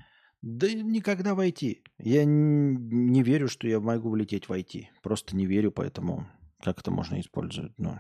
Да 0.41 0.73
никогда 0.73 1.35
войти. 1.35 1.83
Я 1.99 2.25
не 2.25 3.25
верю, 3.25 3.49
что 3.49 3.67
я 3.67 3.81
могу 3.81 4.11
влететь 4.11 4.49
войти. 4.49 4.91
Просто 5.03 5.35
не 5.35 5.47
верю, 5.47 5.73
поэтому 5.73 6.29
как 6.63 6.79
это 6.79 6.93
можно 6.93 7.19
использовать? 7.19 7.73
Ну, 7.79 7.99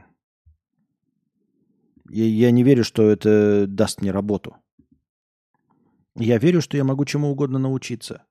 я, 2.09 2.25
я 2.25 2.52
не 2.52 2.62
верю, 2.62 2.85
что 2.85 3.10
это 3.10 3.67
даст 3.67 4.01
мне 4.01 4.12
работу. 4.12 4.55
Я 6.15 6.39
верю, 6.39 6.60
что 6.60 6.77
я 6.77 6.85
могу 6.85 7.05
чему 7.05 7.33
угодно 7.33 7.59
научиться. 7.59 8.25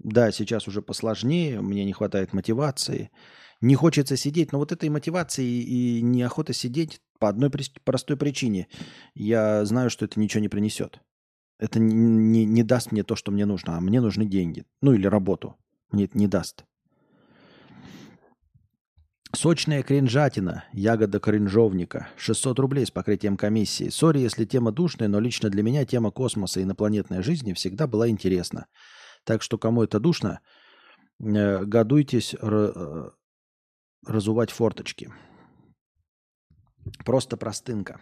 Да, 0.00 0.32
сейчас 0.32 0.66
уже 0.66 0.82
посложнее, 0.82 1.60
мне 1.60 1.84
не 1.84 1.92
хватает 1.92 2.32
мотивации. 2.32 3.12
Не 3.60 3.74
хочется 3.74 4.16
сидеть, 4.16 4.52
но 4.52 4.58
вот 4.58 4.70
этой 4.70 4.88
мотивации 4.88 5.44
и 5.44 6.00
неохота 6.00 6.52
сидеть 6.52 7.00
по 7.18 7.28
одной 7.28 7.50
простой 7.84 8.16
причине. 8.16 8.68
Я 9.14 9.64
знаю, 9.64 9.90
что 9.90 10.04
это 10.04 10.20
ничего 10.20 10.40
не 10.40 10.48
принесет. 10.48 11.00
Это 11.58 11.80
не, 11.80 12.44
не, 12.44 12.62
даст 12.62 12.92
мне 12.92 13.02
то, 13.02 13.16
что 13.16 13.32
мне 13.32 13.44
нужно, 13.44 13.76
а 13.76 13.80
мне 13.80 14.00
нужны 14.00 14.26
деньги. 14.26 14.64
Ну 14.80 14.92
или 14.92 15.06
работу. 15.08 15.56
Мне 15.90 16.04
это 16.04 16.16
не 16.16 16.28
даст. 16.28 16.64
Сочная 19.34 19.82
кринжатина, 19.82 20.64
ягода 20.72 21.18
кринжовника, 21.18 22.08
600 22.16 22.58
рублей 22.60 22.86
с 22.86 22.90
покрытием 22.90 23.36
комиссии. 23.36 23.90
Сори, 23.90 24.20
если 24.20 24.44
тема 24.44 24.72
душная, 24.72 25.08
но 25.08 25.20
лично 25.20 25.50
для 25.50 25.62
меня 25.62 25.84
тема 25.84 26.10
космоса 26.10 26.60
и 26.60 26.62
инопланетной 26.62 27.22
жизни 27.22 27.52
всегда 27.52 27.86
была 27.86 28.08
интересна. 28.08 28.66
Так 29.24 29.42
что 29.42 29.58
кому 29.58 29.82
это 29.82 30.00
душно, 30.00 30.40
э, 31.20 31.64
годуйтесь 31.64 32.34
э, 32.40 33.10
разувать 34.06 34.50
форточки. 34.50 35.12
Просто 37.04 37.36
простынка. 37.36 38.00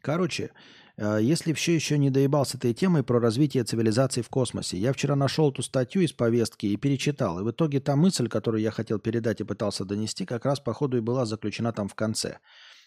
Короче, 0.00 0.52
Э, 0.98 1.18
Если 1.22 1.52
все 1.52 1.74
еще 1.74 1.96
не 1.96 2.10
доебал 2.10 2.44
с 2.44 2.54
этой 2.54 2.74
темой 2.74 3.02
про 3.02 3.20
развитие 3.20 3.64
цивилизации 3.64 4.22
в 4.22 4.28
космосе, 4.28 4.76
я 4.76 4.92
вчера 4.92 5.14
нашел 5.16 5.52
ту 5.52 5.62
статью 5.62 6.02
из 6.02 6.12
повестки 6.12 6.66
и 6.66 6.76
перечитал. 6.76 7.40
И 7.40 7.44
в 7.44 7.50
итоге 7.50 7.80
та 7.80 7.96
мысль, 7.96 8.28
которую 8.28 8.62
я 8.62 8.70
хотел 8.70 8.98
передать 8.98 9.40
и 9.40 9.44
пытался 9.44 9.84
донести, 9.84 10.26
как 10.26 10.44
раз 10.44 10.60
по 10.60 10.74
ходу 10.74 10.98
и 10.98 11.00
была 11.00 11.24
заключена 11.24 11.72
там 11.72 11.88
в 11.88 11.94
конце. 11.94 12.38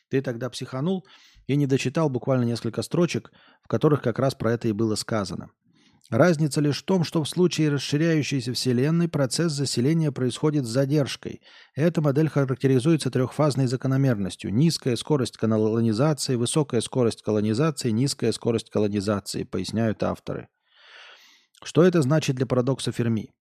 Ты 0.09 0.21
тогда 0.21 0.49
психанул 0.49 1.05
и 1.47 1.55
не 1.55 1.67
дочитал 1.67 2.09
буквально 2.09 2.43
несколько 2.43 2.81
строчек, 2.81 3.31
в 3.63 3.67
которых 3.69 4.01
как 4.01 4.19
раз 4.19 4.35
про 4.35 4.51
это 4.51 4.67
и 4.67 4.73
было 4.73 4.95
сказано. 4.95 5.51
Разница 6.09 6.59
лишь 6.59 6.81
в 6.81 6.85
том, 6.85 7.05
что 7.05 7.23
в 7.23 7.29
случае 7.29 7.69
расширяющейся 7.69 8.53
Вселенной 8.53 9.07
процесс 9.07 9.53
заселения 9.53 10.11
происходит 10.11 10.65
с 10.65 10.69
задержкой. 10.69 11.41
Эта 11.73 12.01
модель 12.01 12.27
характеризуется 12.27 13.09
трехфазной 13.09 13.67
закономерностью. 13.67 14.53
Низкая 14.53 14.97
скорость 14.97 15.37
колонизации, 15.37 16.35
высокая 16.35 16.81
скорость 16.81 17.21
колонизации, 17.21 17.91
низкая 17.91 18.33
скорость 18.33 18.69
колонизации, 18.69 19.43
поясняют 19.43 20.03
авторы. 20.03 20.49
Что 21.63 21.83
это 21.83 22.01
значит 22.01 22.35
для 22.35 22.45
парадокса 22.45 22.91
Ферми? 22.91 23.31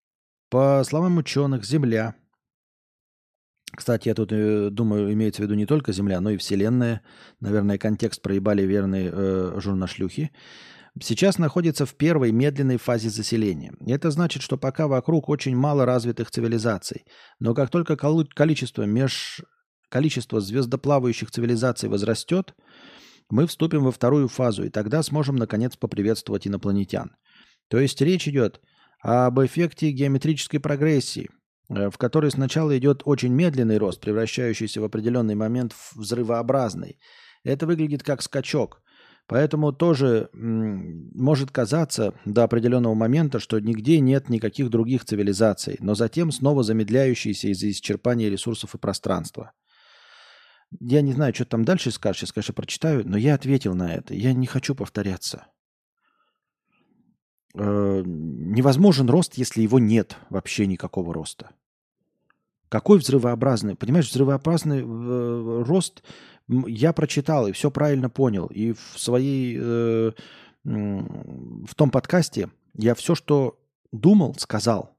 По 0.48 0.82
словам 0.84 1.16
ученых, 1.16 1.64
Земля, 1.64 2.14
кстати, 3.72 4.08
я 4.08 4.14
тут 4.14 4.32
э, 4.32 4.68
думаю, 4.70 5.12
имеется 5.12 5.42
в 5.42 5.44
виду 5.44 5.54
не 5.54 5.64
только 5.64 5.92
Земля, 5.92 6.20
но 6.20 6.30
и 6.30 6.36
Вселенная. 6.36 7.02
Наверное, 7.38 7.78
контекст 7.78 8.20
проебали 8.20 8.62
верные 8.62 9.10
э, 9.12 9.60
журнашлюхи 9.60 10.32
сейчас 10.98 11.38
находится 11.38 11.86
в 11.86 11.94
первой 11.94 12.32
медленной 12.32 12.78
фазе 12.78 13.10
заселения. 13.10 13.72
Это 13.86 14.10
значит, 14.10 14.42
что 14.42 14.56
пока 14.56 14.88
вокруг 14.88 15.28
очень 15.28 15.56
мало 15.56 15.84
развитых 15.84 16.30
цивилизаций, 16.30 17.04
но 17.38 17.54
как 17.54 17.70
только 17.70 17.96
количество, 17.96 18.82
меж... 18.82 19.42
количество 19.88 20.40
звездоплавающих 20.40 21.30
цивилизаций 21.30 21.88
возрастет, 21.88 22.54
мы 23.30 23.46
вступим 23.46 23.84
во 23.84 23.92
вторую 23.92 24.28
фазу, 24.28 24.64
и 24.64 24.70
тогда 24.70 25.02
сможем 25.02 25.36
наконец 25.36 25.76
поприветствовать 25.76 26.48
инопланетян. 26.48 27.12
То 27.68 27.78
есть 27.78 28.00
речь 28.00 28.26
идет 28.26 28.60
об 29.00 29.38
эффекте 29.40 29.92
геометрической 29.92 30.58
прогрессии, 30.58 31.30
э, 31.68 31.90
в 31.90 31.98
которой 31.98 32.32
сначала 32.32 32.76
идет 32.76 33.02
очень 33.04 33.32
медленный 33.32 33.78
рост, 33.78 34.00
превращающийся 34.00 34.80
в 34.80 34.84
определенный 34.84 35.36
момент 35.36 35.72
в 35.72 35.96
взрывообразный. 35.96 36.98
Это 37.44 37.66
выглядит 37.66 38.02
как 38.02 38.22
скачок– 38.22 38.82
Поэтому 39.30 39.72
тоже 39.72 40.28
может 40.32 41.52
казаться 41.52 42.14
до 42.24 42.42
определенного 42.42 42.94
момента, 42.94 43.38
что 43.38 43.60
нигде 43.60 44.00
нет 44.00 44.28
никаких 44.28 44.70
других 44.70 45.04
цивилизаций, 45.04 45.76
но 45.78 45.94
затем 45.94 46.32
снова 46.32 46.64
замедляющиеся 46.64 47.46
из-за 47.52 47.70
исчерпания 47.70 48.28
ресурсов 48.28 48.74
и 48.74 48.78
пространства. 48.78 49.52
Я 50.80 51.00
не 51.00 51.12
знаю, 51.12 51.32
что 51.32 51.44
там 51.44 51.64
дальше 51.64 51.92
скажешь, 51.92 52.22
сейчас, 52.22 52.32
конечно, 52.32 52.54
прочитаю, 52.54 53.08
но 53.08 53.16
я 53.16 53.34
ответил 53.34 53.76
на 53.76 53.94
это. 53.94 54.14
Я 54.14 54.32
не 54.32 54.48
хочу 54.48 54.74
повторяться. 54.74 55.46
Э, 57.54 58.02
невозможен 58.04 59.08
рост, 59.08 59.34
если 59.34 59.62
его 59.62 59.78
нет 59.78 60.16
вообще 60.28 60.66
никакого 60.66 61.14
роста. 61.14 61.50
Какой 62.68 62.98
взрывообразный? 62.98 63.76
Понимаешь, 63.76 64.08
взрывообразный 64.08 64.80
э, 64.80 65.62
рост 65.62 66.02
я 66.66 66.92
прочитал 66.92 67.46
и 67.46 67.52
все 67.52 67.70
правильно 67.70 68.10
понял. 68.10 68.46
И 68.46 68.72
в 68.72 68.98
своей, 68.98 69.56
э, 69.60 70.12
в 70.64 71.74
том 71.74 71.90
подкасте 71.90 72.50
я 72.74 72.94
все, 72.94 73.14
что 73.14 73.58
думал, 73.92 74.34
сказал. 74.38 74.96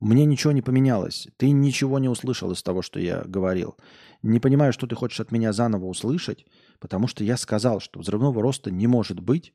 Мне 0.00 0.26
ничего 0.26 0.52
не 0.52 0.62
поменялось. 0.62 1.28
Ты 1.38 1.50
ничего 1.50 1.98
не 1.98 2.08
услышал 2.08 2.50
из 2.52 2.62
того, 2.62 2.82
что 2.82 3.00
я 3.00 3.22
говорил. 3.24 3.76
Не 4.22 4.40
понимаю, 4.40 4.72
что 4.72 4.86
ты 4.86 4.94
хочешь 4.94 5.20
от 5.20 5.32
меня 5.32 5.52
заново 5.52 5.86
услышать, 5.86 6.44
потому 6.80 7.06
что 7.06 7.24
я 7.24 7.36
сказал, 7.36 7.80
что 7.80 8.00
взрывного 8.00 8.42
роста 8.42 8.70
не 8.70 8.86
может 8.86 9.20
быть, 9.20 9.54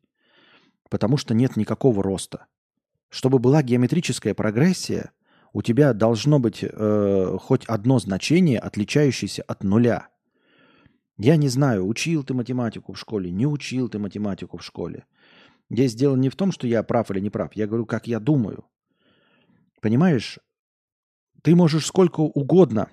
потому 0.89 1.17
что 1.17 1.33
нет 1.33 1.57
никакого 1.57 2.01
роста. 2.01 2.47
Чтобы 3.09 3.39
была 3.39 3.61
геометрическая 3.61 4.33
прогрессия, 4.33 5.11
у 5.53 5.61
тебя 5.61 5.93
должно 5.93 6.39
быть 6.39 6.63
э, 6.63 7.37
хоть 7.39 7.65
одно 7.65 7.99
значение, 7.99 8.57
отличающееся 8.57 9.43
от 9.43 9.63
нуля. 9.63 10.07
Я 11.23 11.35
не 11.35 11.49
знаю, 11.49 11.85
учил 11.85 12.23
ты 12.23 12.33
математику 12.33 12.93
в 12.93 12.99
школе, 12.99 13.29
не 13.29 13.45
учил 13.45 13.89
ты 13.89 13.99
математику 13.99 14.57
в 14.57 14.63
школе. 14.63 15.05
Здесь 15.69 15.93
дело 15.93 16.15
не 16.15 16.29
в 16.29 16.35
том, 16.35 16.51
что 16.51 16.65
я 16.65 16.81
прав 16.81 17.11
или 17.11 17.19
не 17.19 17.29
прав. 17.29 17.53
Я 17.53 17.67
говорю, 17.67 17.85
как 17.85 18.07
я 18.07 18.19
думаю. 18.19 18.65
Понимаешь, 19.81 20.39
ты 21.43 21.55
можешь 21.55 21.85
сколько 21.85 22.21
угодно 22.21 22.89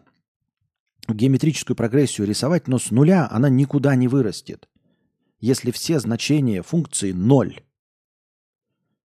геометрическую 1.08 1.74
прогрессию 1.74 2.26
рисовать, 2.26 2.68
но 2.68 2.78
с 2.78 2.90
нуля 2.90 3.26
она 3.30 3.48
никуда 3.48 3.94
не 3.94 4.08
вырастет, 4.08 4.68
если 5.40 5.70
все 5.70 5.98
значения 5.98 6.60
функции 6.60 7.12
ноль. 7.12 7.62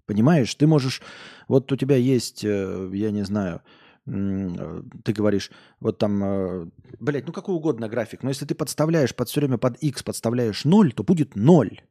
Понимаешь, 0.05 0.53
ты 0.53 0.67
можешь... 0.67 1.01
Вот 1.47 1.71
у 1.71 1.77
тебя 1.77 1.95
есть, 1.95 2.43
э, 2.43 2.89
я 2.93 3.11
не 3.11 3.23
знаю, 3.23 3.61
ты 4.06 5.14
говоришь, 5.14 5.49
вот 5.80 5.98
там, 5.98 6.23
э, 6.23 6.67
блядь, 6.99 7.25
ну 7.25 7.32
какой 7.32 7.56
угодно 7.56 7.88
график, 7.88 8.22
но 8.22 8.30
если 8.30 8.45
ты 8.45 8.53
подставляешь 8.53 9.15
под 9.15 9.30
все 9.30 9.40
время 9.40 9.57
под 9.57 9.77
x 9.77 10.03
подставляешь 10.03 10.65
0, 10.65 10.91
то 10.91 11.03
будет 11.03 11.35
0. 11.35 11.82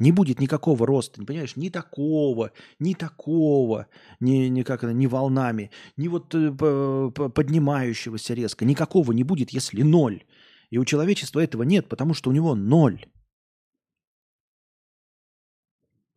Не 0.00 0.12
будет 0.12 0.40
никакого 0.40 0.86
роста, 0.86 1.20
не 1.20 1.26
понимаешь, 1.26 1.56
ни 1.56 1.68
такого, 1.68 2.52
ни 2.78 2.94
такого, 2.94 3.86
ни, 4.18 4.48
ни, 4.48 4.62
как 4.62 4.82
ни 4.82 5.06
волнами, 5.06 5.70
ни 5.96 6.08
вот 6.08 6.34
э, 6.34 6.50
поднимающегося 6.50 8.34
резко, 8.34 8.64
никакого 8.64 9.12
не 9.12 9.22
будет, 9.22 9.50
если 9.50 9.82
ноль. 9.82 10.24
И 10.70 10.78
у 10.78 10.84
человечества 10.84 11.40
этого 11.40 11.62
нет, 11.64 11.88
потому 11.88 12.14
что 12.14 12.30
у 12.30 12.32
него 12.32 12.54
ноль. 12.54 13.04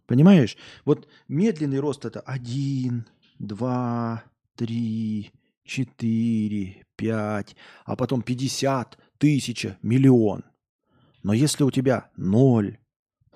Понимаешь? 0.08 0.58
Вот 0.86 1.08
медленный 1.28 1.80
рост 1.80 2.06
это 2.06 2.22
один, 2.22 3.06
два, 3.38 4.24
три, 4.56 5.32
четыре, 5.64 6.86
пять, 6.96 7.56
а 7.86 7.96
потом 7.96 8.22
пятьдесят, 8.22 8.98
тысяча, 9.18 9.78
миллион. 9.82 10.44
Но 11.24 11.34
если 11.34 11.64
у 11.64 11.72
тебя 11.72 12.12
ноль, 12.18 12.78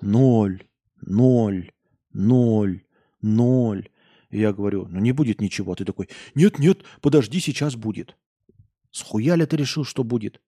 ноль, 0.00 0.62
ноль, 1.00 1.72
ноль, 2.12 2.84
ноль, 3.22 3.88
я 4.30 4.52
говорю, 4.52 4.86
ну 4.88 5.00
не 5.00 5.12
будет 5.12 5.40
ничего. 5.40 5.74
Ты 5.74 5.84
такой, 5.84 6.08
нет, 6.34 6.58
нет, 6.58 6.84
подожди, 7.00 7.40
сейчас 7.40 7.76
будет. 7.76 8.16
Схуя 8.90 9.34
ли 9.36 9.46
ты 9.46 9.56
решил, 9.56 9.84
что 9.84 10.04
будет? 10.04 10.40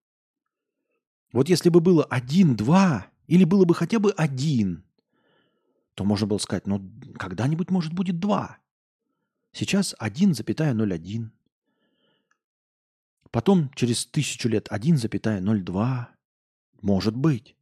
Вот 1.32 1.48
если 1.48 1.68
бы 1.68 1.80
было 1.80 2.04
один, 2.04 2.56
два, 2.56 3.06
или 3.26 3.44
было 3.44 3.64
бы 3.64 3.74
хотя 3.74 3.98
бы 3.98 4.12
один, 4.12 4.84
то 5.94 6.04
можно 6.04 6.26
было 6.26 6.38
сказать, 6.38 6.66
ну 6.66 6.90
когда-нибудь, 7.16 7.70
может, 7.70 7.92
будет 7.92 8.18
два. 8.18 8.58
Сейчас 9.52 9.94
1,01. 10.00 11.30
Потом 13.30 13.70
через 13.74 14.06
тысячу 14.06 14.48
лет 14.48 14.68
1,02. 14.68 16.06
Может 16.82 17.16
быть. 17.16 17.56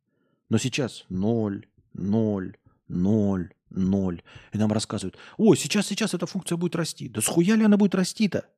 Но 0.48 0.58
сейчас 0.58 1.04
0, 1.08 1.66
0, 1.94 2.56
0, 2.88 3.54
0. 3.70 4.22
И 4.52 4.58
нам 4.58 4.72
рассказывают, 4.72 5.18
ой, 5.36 5.56
сейчас, 5.56 5.86
сейчас 5.86 6.14
эта 6.14 6.26
функция 6.26 6.56
будет 6.56 6.76
расти. 6.76 7.08
Да 7.08 7.20
схуя 7.20 7.54
ли 7.54 7.64
она 7.64 7.76
будет 7.76 7.94
расти-то? 7.94 8.48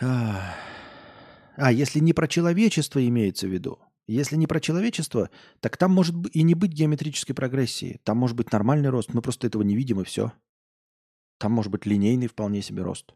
А, 0.00 1.70
если 1.70 2.00
не 2.00 2.12
про 2.12 2.26
человечество 2.26 3.06
имеется 3.06 3.46
в 3.46 3.50
виду, 3.50 3.78
если 4.12 4.36
не 4.36 4.46
про 4.46 4.60
человечество, 4.60 5.30
так 5.60 5.76
там 5.76 5.92
может 5.92 6.14
и 6.34 6.42
не 6.42 6.54
быть 6.54 6.72
геометрической 6.72 7.34
прогрессии. 7.34 8.00
Там 8.04 8.18
может 8.18 8.36
быть 8.36 8.52
нормальный 8.52 8.90
рост. 8.90 9.14
Мы 9.14 9.22
просто 9.22 9.46
этого 9.46 9.62
не 9.62 9.76
видим, 9.76 10.00
и 10.00 10.04
все. 10.04 10.32
Там 11.38 11.52
может 11.52 11.72
быть 11.72 11.86
линейный 11.86 12.28
вполне 12.28 12.62
себе 12.62 12.82
рост. 12.82 13.14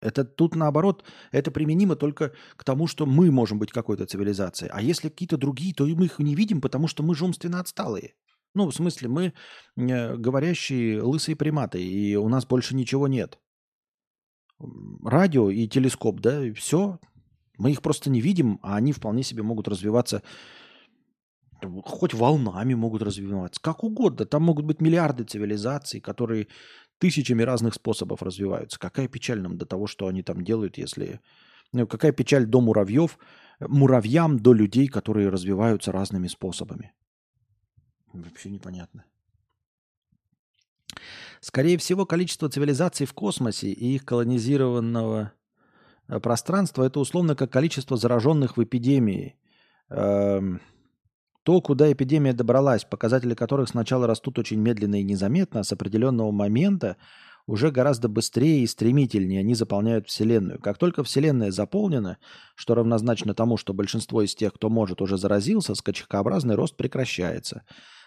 Это 0.00 0.24
тут 0.24 0.54
наоборот, 0.54 1.02
это 1.32 1.50
применимо 1.50 1.96
только 1.96 2.34
к 2.56 2.64
тому, 2.64 2.86
что 2.86 3.06
мы 3.06 3.30
можем 3.30 3.58
быть 3.58 3.72
какой-то 3.72 4.04
цивилизацией. 4.04 4.70
А 4.70 4.82
если 4.82 5.08
какие-то 5.08 5.38
другие, 5.38 5.72
то 5.72 5.86
мы 5.86 6.04
их 6.04 6.18
не 6.18 6.34
видим, 6.34 6.60
потому 6.60 6.88
что 6.88 7.02
мы 7.02 7.14
же 7.14 7.24
умственно 7.24 7.60
отсталые. 7.60 8.14
Ну, 8.54 8.68
в 8.68 8.74
смысле, 8.74 9.08
мы 9.08 9.32
э, 9.76 10.16
говорящие 10.16 11.02
лысые 11.02 11.36
приматы, 11.36 11.82
и 11.82 12.14
у 12.16 12.28
нас 12.28 12.46
больше 12.46 12.76
ничего 12.76 13.08
нет. 13.08 13.38
Радио 15.02 15.50
и 15.50 15.66
телескоп, 15.66 16.20
да, 16.20 16.46
и 16.46 16.52
все, 16.52 17.00
мы 17.58 17.70
их 17.70 17.82
просто 17.82 18.10
не 18.10 18.20
видим, 18.20 18.58
а 18.62 18.76
они 18.76 18.92
вполне 18.92 19.22
себе 19.22 19.42
могут 19.42 19.68
развиваться, 19.68 20.22
хоть 21.84 22.14
волнами 22.14 22.74
могут 22.74 23.02
развиваться, 23.02 23.60
как 23.60 23.84
угодно. 23.84 24.26
Там 24.26 24.42
могут 24.42 24.64
быть 24.64 24.80
миллиарды 24.80 25.24
цивилизаций, 25.24 26.00
которые 26.00 26.48
тысячами 26.98 27.42
разных 27.42 27.74
способов 27.74 28.22
развиваются. 28.22 28.78
Какая 28.78 29.08
печаль 29.08 29.40
нам 29.40 29.56
до 29.56 29.66
того, 29.66 29.86
что 29.86 30.06
они 30.06 30.22
там 30.22 30.42
делают, 30.42 30.78
если... 30.78 31.20
Ну, 31.72 31.88
какая 31.88 32.12
печаль 32.12 32.46
до 32.46 32.60
муравьев, 32.60 33.18
муравьям, 33.58 34.38
до 34.38 34.52
людей, 34.52 34.86
которые 34.86 35.28
развиваются 35.28 35.90
разными 35.90 36.28
способами. 36.28 36.92
Вообще 38.12 38.50
непонятно. 38.50 39.04
Скорее 41.40 41.76
всего, 41.78 42.06
количество 42.06 42.48
цивилизаций 42.48 43.06
в 43.06 43.12
космосе 43.12 43.72
и 43.72 43.96
их 43.96 44.04
колонизированного 44.04 45.32
Э, 45.32 45.43
пространство– 46.22 46.82
это 46.84 47.00
условно 47.00 47.34
как 47.34 47.50
количество 47.50 47.96
зараженных 47.96 48.56
в 48.56 48.62
эпидемии. 48.62 49.36
Эм, 49.90 50.60
то, 51.44 51.60
куда 51.60 51.92
эпидемия 51.92 52.32
добралась, 52.32 52.84
показатели 52.84 53.34
которых 53.34 53.68
сначала 53.68 54.06
растут 54.06 54.38
очень 54.38 54.58
медленно 54.58 55.00
и 55.00 55.04
незаметно, 55.04 55.60
а 55.60 55.64
с 55.64 55.72
определенного 55.72 56.30
момента 56.30 56.96
уже 57.46 57.70
гораздо 57.70 58.08
быстрее 58.08 58.62
и 58.62 58.66
стремительнее 58.66 59.40
они 59.40 59.54
заполняют 59.54 60.08
Вселенную. 60.08 60.58
Как 60.60 60.78
только 60.78 61.04
Вселенная 61.04 61.50
заполнена, 61.50 62.16
что 62.54 62.74
равнозначно 62.74 63.34
тому, 63.34 63.58
что 63.58 63.74
большинство 63.74 64.22
из 64.22 64.34
тех, 64.34 64.54
кто 64.54 64.70
может, 64.70 65.02
уже 65.02 65.18
заразился, 65.18 65.74
скачкообразный 65.74 66.54
рост 66.54 66.76
прекращается. 66.76 67.64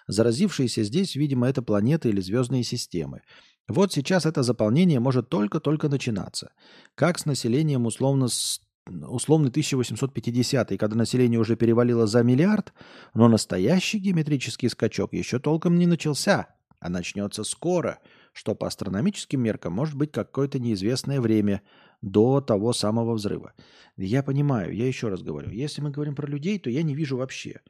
Заразившиеся 0.07 0.83
здесь, 0.83 1.15
видимо, 1.15 1.47
это 1.47 1.61
планеты 1.61 2.09
или 2.09 2.21
звездные 2.21 2.63
системы. 2.63 3.21
Вот 3.67 3.91
сейчас 3.91 4.25
это 4.25 4.43
заполнение 4.43 4.99
может 4.99 5.29
только-только 5.29 5.89
начинаться. 5.89 6.51
Как 6.95 7.19
с 7.19 7.25
населением 7.25 7.85
условно 7.85 8.27
с 8.29 8.61
условный 9.09 9.49
1850 9.49 10.69
когда 10.77 10.95
население 10.95 11.39
уже 11.39 11.57
перевалило 11.57 12.07
за 12.07 12.23
миллиард, 12.23 12.73
но 13.13 13.27
настоящий 13.27 13.99
геометрический 13.99 14.69
скачок 14.69 15.11
еще 15.11 15.39
толком 15.39 15.77
не 15.77 15.85
начался, 15.85 16.47
а 16.79 16.89
начнется 16.89 17.43
скоро, 17.43 17.99
что 18.31 18.55
по 18.55 18.67
астрономическим 18.67 19.41
меркам 19.41 19.73
может 19.73 19.95
быть 19.95 20.13
какое-то 20.13 20.59
неизвестное 20.59 21.19
время 21.19 21.63
до 22.01 22.39
того 22.39 22.71
самого 22.71 23.13
взрыва. 23.13 23.53
Я 23.97 24.23
понимаю, 24.23 24.73
я 24.73 24.87
еще 24.87 25.09
раз 25.09 25.21
говорю, 25.21 25.51
если 25.51 25.81
мы 25.81 25.89
говорим 25.89 26.15
про 26.15 26.27
людей, 26.27 26.57
то 26.59 26.69
я 26.69 26.83
не 26.83 26.95
вижу 26.95 27.17
вообще 27.17 27.61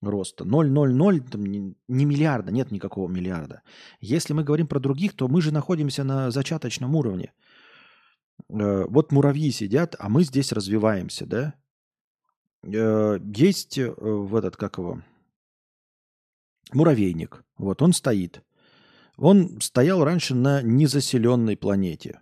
роста. 0.00 0.44
0,00, 0.44 1.30
там, 1.30 1.46
не, 1.46 1.74
не 1.88 2.04
миллиарда, 2.04 2.52
нет 2.52 2.70
никакого 2.70 3.08
миллиарда. 3.08 3.62
Если 4.00 4.32
мы 4.32 4.44
говорим 4.44 4.66
про 4.66 4.80
других, 4.80 5.14
то 5.14 5.28
мы 5.28 5.40
же 5.42 5.52
находимся 5.52 6.04
на 6.04 6.30
зачаточном 6.30 6.94
уровне. 6.94 7.32
Э, 8.48 8.84
вот 8.88 9.12
муравьи 9.12 9.50
сидят, 9.50 9.96
а 9.98 10.08
мы 10.08 10.24
здесь 10.24 10.52
развиваемся, 10.52 11.26
да? 11.26 11.54
Э, 12.62 13.18
есть 13.34 13.78
э, 13.78 13.92
в 13.96 14.34
этот, 14.36 14.56
как 14.56 14.78
его, 14.78 15.02
муравейник. 16.72 17.44
Вот 17.56 17.82
он 17.82 17.92
стоит. 17.92 18.42
Он 19.16 19.60
стоял 19.60 20.04
раньше 20.04 20.34
на 20.34 20.62
незаселенной 20.62 21.56
планете. 21.56 22.20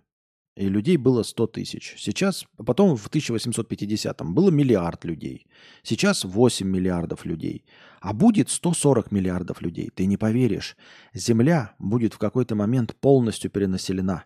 И 0.57 0.69
людей 0.69 0.97
было 0.97 1.21
100 1.21 1.47
тысяч. 1.47 1.93
Сейчас, 1.99 2.45
потом 2.65 2.97
в 2.97 3.07
1850-м 3.09 4.33
было 4.33 4.49
миллиард 4.49 5.05
людей. 5.05 5.45
Сейчас 5.83 6.25
8 6.25 6.67
миллиардов 6.67 7.25
людей. 7.25 7.63
А 8.01 8.11
будет 8.13 8.49
140 8.49 9.11
миллиардов 9.11 9.61
людей. 9.61 9.91
Ты 9.93 10.07
не 10.07 10.17
поверишь. 10.17 10.75
Земля 11.13 11.75
будет 11.77 12.15
в 12.15 12.17
какой-то 12.17 12.55
момент 12.55 12.95
полностью 12.95 13.51
перенаселена. 13.51 14.25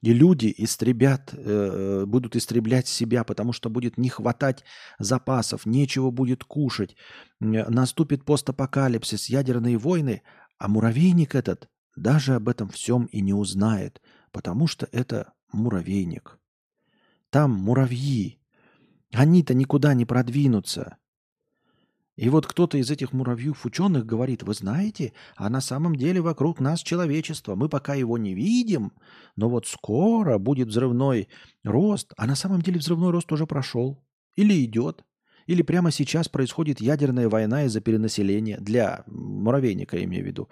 И 0.00 0.12
люди 0.12 0.54
истребят, 0.58 1.30
э, 1.32 2.02
э 2.02 2.06
будут 2.06 2.36
истреблять 2.36 2.86
себя, 2.86 3.24
потому 3.24 3.52
что 3.52 3.68
будет 3.68 3.98
не 3.98 4.10
хватать 4.10 4.62
запасов, 5.00 5.66
нечего 5.66 6.10
будет 6.10 6.44
кушать. 6.44 6.94
Наступит 7.40 8.24
постапокалипсис, 8.24 9.28
ядерные 9.28 9.76
войны, 9.76 10.22
а 10.58 10.68
муравейник 10.68 11.34
этот 11.34 11.68
даже 11.96 12.34
об 12.34 12.48
этом 12.48 12.68
всем 12.68 13.06
и 13.06 13.20
не 13.20 13.34
узнает, 13.34 14.00
потому 14.30 14.66
что 14.66 14.88
это 14.92 15.33
муравейник. 15.56 16.38
Там 17.30 17.52
муравьи. 17.52 18.38
Они-то 19.12 19.54
никуда 19.54 19.94
не 19.94 20.04
продвинутся. 20.04 20.96
И 22.16 22.28
вот 22.28 22.46
кто-то 22.46 22.78
из 22.78 22.90
этих 22.90 23.12
муравьев 23.12 23.66
ученых 23.66 24.06
говорит, 24.06 24.44
вы 24.44 24.54
знаете, 24.54 25.12
а 25.34 25.48
на 25.50 25.60
самом 25.60 25.96
деле 25.96 26.20
вокруг 26.20 26.60
нас 26.60 26.80
человечество, 26.80 27.56
мы 27.56 27.68
пока 27.68 27.94
его 27.94 28.18
не 28.18 28.34
видим, 28.34 28.92
но 29.34 29.48
вот 29.48 29.66
скоро 29.66 30.38
будет 30.38 30.68
взрывной 30.68 31.28
рост, 31.64 32.12
а 32.16 32.26
на 32.26 32.36
самом 32.36 32.62
деле 32.62 32.78
взрывной 32.78 33.10
рост 33.10 33.32
уже 33.32 33.46
прошел 33.46 34.00
или 34.36 34.64
идет. 34.64 35.04
Или 35.46 35.62
прямо 35.62 35.90
сейчас 35.90 36.28
происходит 36.28 36.80
ядерная 36.80 37.28
война 37.28 37.64
из-за 37.64 37.80
перенаселения, 37.80 38.58
для 38.58 39.04
муравейника, 39.06 40.02
имею 40.04 40.24
в 40.24 40.26
виду. 40.26 40.48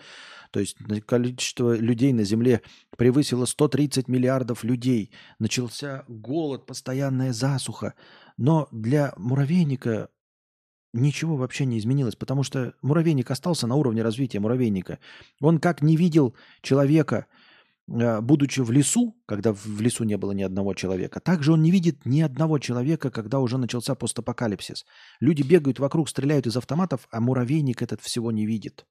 То 0.50 0.60
есть 0.60 0.76
количество 1.06 1.76
людей 1.76 2.12
на 2.12 2.24
Земле 2.24 2.60
превысило 2.96 3.46
130 3.46 4.08
миллиардов 4.08 4.64
людей. 4.64 5.10
Начался 5.38 6.04
голод, 6.08 6.66
постоянная 6.66 7.32
засуха. 7.32 7.94
Но 8.36 8.68
для 8.70 9.14
муравейника 9.16 10.10
ничего 10.92 11.36
вообще 11.36 11.64
не 11.64 11.78
изменилось, 11.78 12.16
потому 12.16 12.42
что 12.42 12.74
муравейник 12.82 13.30
остался 13.30 13.66
на 13.66 13.76
уровне 13.76 14.02
развития 14.02 14.40
муравейника. 14.40 14.98
Он 15.40 15.58
как 15.58 15.80
не 15.80 15.96
видел 15.96 16.34
человека– 16.60 17.26
будучи 17.86 18.60
в 18.60 18.70
лесу, 18.70 19.16
когда 19.26 19.52
в 19.52 19.80
лесу 19.80 20.04
не 20.04 20.16
было 20.16 20.32
ни 20.32 20.42
одного 20.42 20.74
человека, 20.74 21.20
также 21.20 21.52
он 21.52 21.62
не 21.62 21.70
видит 21.70 22.06
ни 22.06 22.20
одного 22.20 22.58
человека, 22.58 23.10
когда 23.10 23.40
уже 23.40 23.58
начался 23.58 23.94
постапокалипсис. 23.94 24.84
Люди 25.20 25.42
бегают 25.42 25.78
вокруг, 25.78 26.08
стреляют 26.08 26.46
из 26.46 26.56
автоматов, 26.56 27.08
а 27.10 27.20
муравейник 27.20 27.82
этот 27.82 28.00
всего 28.00 28.30
не 28.30 28.46
видит. 28.46 28.86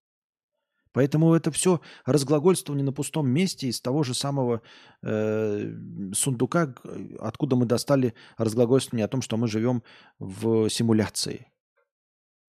Поэтому 0.93 1.33
это 1.33 1.51
все 1.51 1.79
разглагольствование 2.05 2.83
на 2.83 2.91
пустом 2.91 3.29
месте 3.29 3.67
из 3.67 3.79
того 3.79 4.03
же 4.03 4.13
самого 4.13 4.61
э, 5.01 5.73
сундука, 6.13 6.75
откуда 7.19 7.55
мы 7.55 7.65
достали 7.65 8.13
разглагольствование 8.37 9.05
о 9.05 9.07
том, 9.07 9.21
что 9.21 9.37
мы 9.37 9.47
живем 9.47 9.83
в 10.19 10.69
симуляции. 10.69 11.47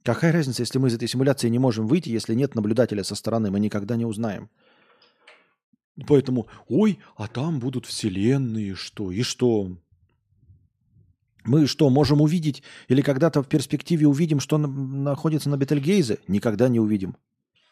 Какая 0.05 0.33
разница, 0.33 0.63
если 0.63 0.79
мы 0.79 0.89
из 0.89 0.95
этой 0.95 1.07
симуляции 1.07 1.49
не 1.49 1.61
можем 1.61 1.87
выйти, 1.87 2.09
если 2.09 2.35
нет 2.35 2.57
наблюдателя 2.57 3.05
со 3.05 3.15
стороны, 3.15 3.53
мы 3.53 3.61
никогда 3.61 3.95
не 3.95 4.05
узнаем. 4.05 4.51
Поэтому, 6.07 6.47
ой, 6.69 6.99
а 7.17 7.29
там 7.29 7.59
будут 7.59 7.87
вселенные, 7.87 8.75
что? 8.75 9.11
И 9.11 9.23
что? 9.23 9.77
Мы 11.45 11.67
что, 11.67 11.91
можем 11.91 12.21
увидеть 12.21 12.63
или 12.89 13.03
когда-то 13.03 13.43
в 13.43 13.49
перспективе 13.49 14.07
увидим, 14.07 14.41
что 14.41 14.59
на, 14.59 14.69
находится 14.69 15.51
на 15.51 15.57
Бетельгейзе? 15.57 16.19
Никогда 16.29 16.69
не 16.69 16.79
увидим. 16.79 17.17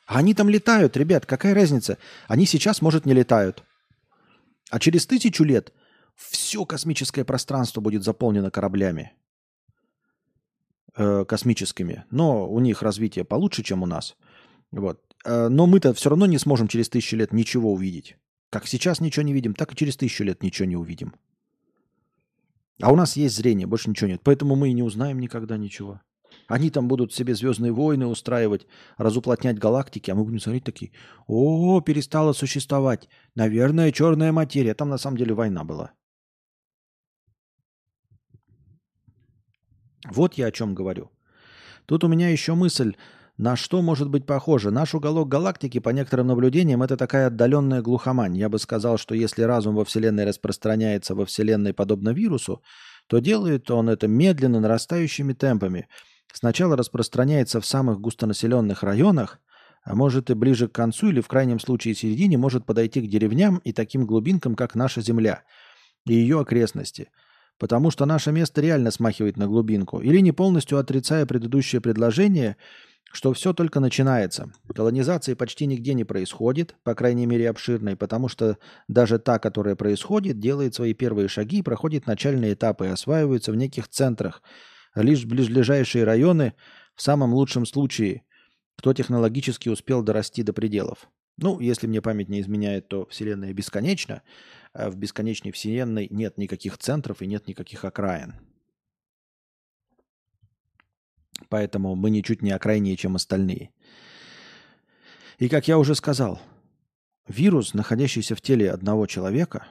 А 0.06 0.18
они 0.18 0.34
там 0.34 0.48
летают, 0.48 0.96
ребят, 0.96 1.24
какая 1.24 1.54
разница? 1.54 1.98
Они 2.26 2.46
сейчас, 2.46 2.82
может, 2.82 3.06
не 3.06 3.12
летают. 3.12 3.62
А 4.70 4.80
через 4.80 5.06
тысячу 5.06 5.44
лет 5.44 5.72
все 6.16 6.64
космическое 6.64 7.24
пространство 7.24 7.80
будет 7.80 8.02
заполнено 8.02 8.50
кораблями 8.50 9.12
э, 10.96 11.24
космическими. 11.24 12.04
Но 12.10 12.48
у 12.48 12.58
них 12.58 12.82
развитие 12.82 13.24
получше, 13.24 13.62
чем 13.62 13.84
у 13.84 13.86
нас. 13.86 14.16
Вот. 14.72 15.00
Э, 15.24 15.48
но 15.48 15.66
мы-то 15.66 15.92
все 15.94 16.10
равно 16.10 16.26
не 16.26 16.38
сможем 16.38 16.68
через 16.68 16.88
тысячу 16.88 17.16
лет 17.16 17.32
ничего 17.32 17.72
увидеть. 17.72 18.16
Как 18.50 18.66
сейчас 18.66 19.00
ничего 19.00 19.22
не 19.22 19.32
видим, 19.32 19.54
так 19.54 19.72
и 19.72 19.76
через 19.76 19.96
тысячу 19.96 20.24
лет 20.24 20.42
ничего 20.42 20.66
не 20.66 20.76
увидим. 20.76 21.14
А 22.82 22.92
у 22.92 22.96
нас 22.96 23.16
есть 23.16 23.36
зрение, 23.36 23.66
больше 23.66 23.90
ничего 23.90 24.08
нет. 24.08 24.22
Поэтому 24.24 24.56
мы 24.56 24.70
и 24.70 24.72
не 24.72 24.82
узнаем 24.82 25.20
никогда 25.20 25.56
ничего. 25.56 26.00
Они 26.48 26.70
там 26.70 26.88
будут 26.88 27.12
себе 27.12 27.34
звездные 27.34 27.72
войны 27.72 28.06
устраивать, 28.06 28.66
разуплотнять 28.96 29.58
галактики, 29.58 30.10
а 30.10 30.14
мы 30.14 30.24
будем 30.24 30.40
смотреть 30.40 30.64
такие, 30.64 30.92
о, 31.26 31.80
перестала 31.80 32.32
существовать. 32.32 33.08
Наверное, 33.34 33.92
черная 33.92 34.32
материя. 34.32 34.74
Там 34.74 34.88
на 34.88 34.98
самом 34.98 35.16
деле 35.16 35.34
война 35.34 35.64
была. 35.64 35.92
Вот 40.10 40.34
я 40.34 40.46
о 40.46 40.52
чем 40.52 40.74
говорю. 40.74 41.10
Тут 41.86 42.04
у 42.04 42.08
меня 42.08 42.30
еще 42.30 42.54
мысль 42.54 42.94
на 43.40 43.56
что 43.56 43.80
может 43.80 44.10
быть 44.10 44.26
похоже? 44.26 44.70
Наш 44.70 44.94
уголок 44.94 45.26
галактики, 45.26 45.78
по 45.78 45.88
некоторым 45.88 46.26
наблюдениям, 46.26 46.82
это 46.82 46.98
такая 46.98 47.28
отдаленная 47.28 47.80
глухомань. 47.80 48.36
Я 48.36 48.50
бы 48.50 48.58
сказал, 48.58 48.98
что 48.98 49.14
если 49.14 49.44
разум 49.44 49.76
во 49.76 49.86
Вселенной 49.86 50.26
распространяется 50.26 51.14
во 51.14 51.24
Вселенной 51.24 51.72
подобно 51.72 52.10
вирусу, 52.10 52.62
то 53.06 53.18
делает 53.18 53.70
он 53.70 53.88
это 53.88 54.08
медленно 54.08 54.60
нарастающими 54.60 55.32
темпами. 55.32 55.88
Сначала 56.30 56.76
распространяется 56.76 57.62
в 57.62 57.66
самых 57.66 57.98
густонаселенных 57.98 58.82
районах, 58.82 59.40
а 59.84 59.94
может 59.94 60.28
и 60.28 60.34
ближе 60.34 60.68
к 60.68 60.72
концу 60.72 61.08
или 61.08 61.22
в 61.22 61.28
крайнем 61.28 61.60
случае 61.60 61.94
середине 61.94 62.36
может 62.36 62.66
подойти 62.66 63.00
к 63.00 63.08
деревням 63.08 63.62
и 63.64 63.72
таким 63.72 64.04
глубинкам, 64.04 64.54
как 64.54 64.74
наша 64.74 65.00
Земля 65.00 65.44
и 66.04 66.12
ее 66.12 66.40
окрестности. 66.40 67.08
Потому 67.58 67.90
что 67.90 68.04
наше 68.04 68.32
место 68.32 68.60
реально 68.60 68.90
смахивает 68.90 69.38
на 69.38 69.46
глубинку. 69.46 70.00
Или 70.00 70.18
не 70.18 70.32
полностью 70.32 70.76
отрицая 70.76 71.24
предыдущее 71.24 71.80
предложение– 71.80 72.58
что 73.12 73.32
все 73.32 73.52
только 73.52 73.80
начинается. 73.80 74.52
Колонизации 74.74 75.34
почти 75.34 75.66
нигде 75.66 75.94
не 75.94 76.04
происходит, 76.04 76.76
по 76.84 76.94
крайней 76.94 77.26
мере 77.26 77.50
обширной, 77.50 77.96
потому 77.96 78.28
что 78.28 78.58
даже 78.88 79.18
та, 79.18 79.38
которая 79.38 79.74
происходит, 79.74 80.38
делает 80.38 80.74
свои 80.74 80.94
первые 80.94 81.28
шаги, 81.28 81.62
проходит 81.62 82.06
начальные 82.06 82.54
этапы 82.54 82.86
и 82.86 82.90
осваивается 82.90 83.52
в 83.52 83.56
неких 83.56 83.88
центрах. 83.88 84.42
Лишь 84.94 85.24
ближайшие 85.24 86.04
районы, 86.04 86.54
в 86.94 87.02
самом 87.02 87.34
лучшем 87.34 87.66
случае, 87.66 88.22
кто 88.76 88.92
технологически 88.92 89.68
успел 89.68 90.02
дорасти 90.02 90.42
до 90.42 90.52
пределов. 90.52 91.08
Ну, 91.36 91.58
если 91.58 91.86
мне 91.86 92.02
память 92.02 92.28
не 92.28 92.40
изменяет, 92.40 92.88
то 92.88 93.06
Вселенная 93.06 93.52
бесконечна, 93.52 94.22
а 94.72 94.90
в 94.90 94.96
бесконечной 94.96 95.52
Вселенной 95.52 96.06
нет 96.10 96.38
никаких 96.38 96.78
центров 96.78 97.22
и 97.22 97.26
нет 97.26 97.48
никаких 97.48 97.84
окраин. 97.84 98.34
Поэтому 101.50 101.96
мы 101.96 102.10
ничуть 102.10 102.42
не 102.42 102.52
окрайнее, 102.52 102.96
чем 102.96 103.16
остальные. 103.16 103.70
И 105.38 105.48
как 105.48 105.68
я 105.68 105.78
уже 105.78 105.94
сказал, 105.94 106.40
вирус, 107.26 107.74
находящийся 107.74 108.34
в 108.36 108.40
теле 108.40 108.70
одного 108.70 109.06
человека, 109.06 109.66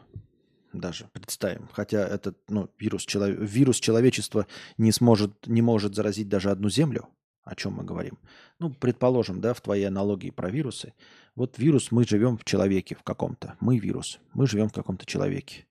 даже 0.74 1.09
представим, 1.14 1.69
хотя 1.72 2.06
этот 2.06 2.38
ну, 2.49 2.69
вирус, 2.77 3.06
челов... 3.06 3.30
вирус 3.30 3.80
человечества 3.80 4.45
не, 4.77 4.91
сможет, 4.91 5.48
не 5.48 5.61
может 5.61 5.95
заразить 5.95 6.27
даже 6.27 6.51
одну 6.51 6.69
землю, 6.69 7.08
о 7.43 7.56
чем 7.56 7.74
мы 7.74 7.83
говорим. 7.85 8.19
Ну, 8.59 8.72
предположим, 8.72 9.40
да, 9.40 9.53
в 9.53 9.61
твоей 9.61 9.85
аналогии 9.85 10.32
про 10.32 10.49
вирусы. 10.49 10.93
Вот 11.35 11.58
вирус, 11.58 11.91
мы 11.91 12.03
живем 12.03 12.38
в 12.38 12.43
человеке 12.43 12.95
в 12.95 13.03
каком-то. 13.03 13.56
Мы 13.61 13.80
вирус. 13.80 14.19
Мы 14.33 14.48
живем 14.48 14.67
в 14.67 14.74
каком-то 14.74 15.06
человеке. 15.06 15.66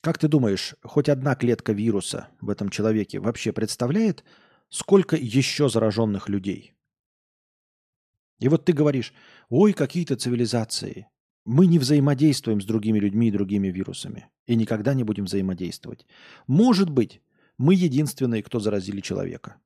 Как 0.00 0.16
ты 0.16 0.28
думаешь, 0.28 0.74
хоть 0.82 1.08
одна 1.08 1.34
клетка 1.34 1.72
вируса 1.72 2.28
в 2.40 2.48
этом 2.48 2.70
человеке 2.70 3.20
вообще 3.20 3.52
представляет, 3.52 4.24
сколько 4.70 5.16
еще 5.16 5.68
зараженных 5.68 6.28
людей? 6.28 6.74
И 8.38 8.48
вот 8.48 8.64
ты 8.64 8.72
говоришь, 8.72 9.12
ой, 9.50 9.74
какие-то 9.74 10.16
цивилизации. 10.16 11.08
Мы 11.44 11.66
не 11.66 11.78
взаимодействуем 11.78 12.60
с 12.60 12.64
другими 12.64 12.98
людьми 12.98 13.28
и 13.28 13.32
другими 13.32 13.68
вирусами. 13.68 14.28
И 14.46 14.54
никогда 14.56 14.94
не 14.94 15.04
будем 15.04 15.26
взаимодействовать. 15.26 16.06
Может 16.46 16.88
быть, 16.88 17.20
мы 17.58 17.74
единственные, 17.74 18.42
кто 18.42 18.58
заразили 18.58 19.00
человека. 19.00 19.56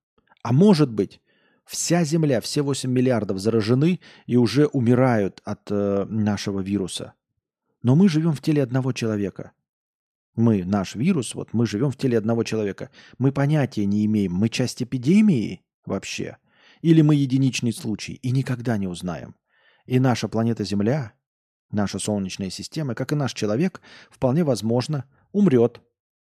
А 0.42 0.52
может 0.52 0.90
быть, 0.90 1.20
вся 1.64 2.02
Земля, 2.04 2.40
все 2.40 2.62
8 2.62 2.90
миллиардов 2.90 3.38
заражены 3.38 4.00
и 4.26 4.36
уже 4.36 4.66
умирают 4.66 5.40
от 5.44 5.70
э, 5.70 6.04
нашего 6.08 6.60
вируса. 6.60 7.14
Но 7.82 7.94
мы 7.94 8.08
живем 8.08 8.32
в 8.32 8.40
теле 8.40 8.62
одного 8.62 8.92
человека. 8.92 9.52
Мы, 10.34 10.64
наш 10.64 10.94
вирус, 10.94 11.34
вот 11.34 11.52
мы 11.52 11.66
живем 11.66 11.90
в 11.90 11.96
теле 11.96 12.18
одного 12.18 12.42
человека. 12.44 12.90
Мы 13.18 13.32
понятия 13.32 13.86
не 13.86 14.04
имеем, 14.06 14.32
мы 14.32 14.48
часть 14.48 14.82
эпидемии 14.82 15.64
вообще, 15.86 16.38
или 16.82 17.02
мы 17.02 17.14
единичный 17.14 17.72
случай, 17.72 18.14
и 18.14 18.30
никогда 18.30 18.76
не 18.76 18.88
узнаем. 18.88 19.36
И 19.86 20.00
наша 20.00 20.28
планета 20.28 20.64
Земля, 20.64 21.12
наша 21.70 21.98
Солнечная 21.98 22.50
система, 22.50 22.94
как 22.94 23.12
и 23.12 23.16
наш 23.16 23.32
человек, 23.32 23.80
вполне 24.10 24.44
возможно, 24.44 25.04
умрет 25.32 25.80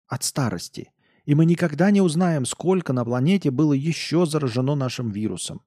от 0.07 0.23
старости– 0.23 0.91
и 1.25 1.35
мы 1.35 1.45
никогда 1.45 1.91
не 1.91 2.01
узнаем, 2.01 2.45
сколько 2.45 2.93
на 2.93 3.05
планете 3.05 3.51
было 3.51 3.73
еще 3.73 4.25
заражено 4.25 4.75
нашим 4.75 5.11
вирусом. 5.11 5.61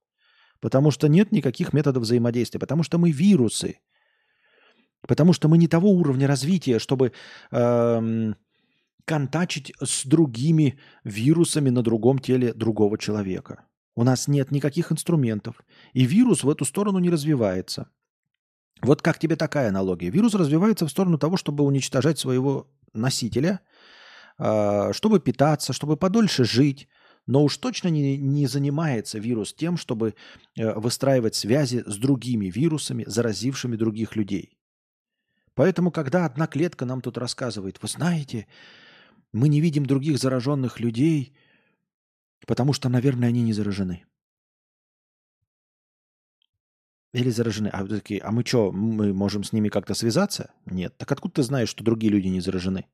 Потому 0.60 0.90
что 0.90 1.08
нет 1.08 1.30
никаких 1.30 1.72
методов 1.72 2.02
взаимодействия. 2.02 2.58
Потому 2.58 2.82
что 2.82 2.98
мы 2.98 3.10
вирусы. 3.10 3.78
Потому 5.06 5.32
что 5.32 5.48
мы 5.48 5.58
не 5.58 5.68
того 5.68 5.90
уровня 5.90 6.26
развития, 6.26 6.78
чтобы 6.78 7.12
эм, 7.50 8.36
контачить 9.04 9.72
с 9.80 10.04
другими 10.04 10.78
вирусами 11.04 11.70
на 11.70 11.82
другом 11.82 12.18
теле 12.18 12.52
другого 12.52 12.98
человека. 12.98 13.64
У 13.96 14.02
нас 14.02 14.28
нет 14.28 14.50
никаких 14.50 14.90
инструментов. 14.90 15.62
И 15.92 16.04
вирус 16.04 16.42
в 16.42 16.48
эту 16.48 16.64
сторону 16.64 16.98
не 16.98 17.10
развивается. 17.10 17.88
Вот 18.82 19.02
как 19.02 19.18
тебе 19.18 19.36
такая 19.36 19.68
аналогия? 19.68 20.10
Вирус 20.10 20.34
развивается 20.34 20.86
в 20.86 20.90
сторону 20.90 21.18
того, 21.18 21.36
чтобы 21.36 21.64
уничтожать 21.64 22.18
своего 22.18 22.68
носителя– 22.92 23.60
а, 24.36 24.92
чтобы 24.92 25.20
питаться, 25.20 25.72
чтобы 25.72 25.96
подольше 25.96 26.44
жить. 26.44 26.88
Но 27.26 27.42
уж 27.42 27.56
точно 27.56 27.88
не, 27.88 28.18
не 28.18 28.46
занимается 28.46 29.18
вирус 29.18 29.54
тем, 29.54 29.78
чтобы 29.78 30.14
э, 30.58 30.74
выстраивать 30.74 31.34
связи 31.34 31.82
с 31.86 31.96
другими 31.96 32.50
вирусами, 32.50 33.04
заразившими 33.06 33.76
других 33.76 34.14
людей. 34.14 34.58
Поэтому, 35.54 35.90
когда 35.90 36.24
одна 36.26 36.46
клетка 36.46 36.84
нам 36.84 37.00
тут 37.00 37.16
рассказывает, 37.16 37.80
вы 37.80 37.88
знаете, 37.88 38.46
мы 39.32 39.48
не 39.48 39.60
видим 39.60 39.86
других 39.86 40.18
зараженных 40.18 40.80
людей, 40.80 41.32
потому 42.46 42.72
что, 42.72 42.88
наверное, 42.88 43.28
они 43.28 43.42
не 43.42 43.52
заражены. 43.52 44.04
Или 47.12 47.30
заражены. 47.30 47.68
А, 47.68 47.86
такие, 47.86 48.20
а 48.20 48.32
мы 48.32 48.44
что, 48.44 48.72
мы 48.72 49.14
можем 49.14 49.44
с 49.44 49.52
ними 49.52 49.68
как-то 49.68 49.94
связаться? 49.94 50.50
Нет. 50.66 50.96
Так 50.98 51.12
откуда 51.12 51.36
ты 51.36 51.42
знаешь, 51.44 51.68
что 51.68 51.84
другие 51.84 52.12
люди 52.12 52.26
не 52.26 52.40
заражены? 52.40 52.86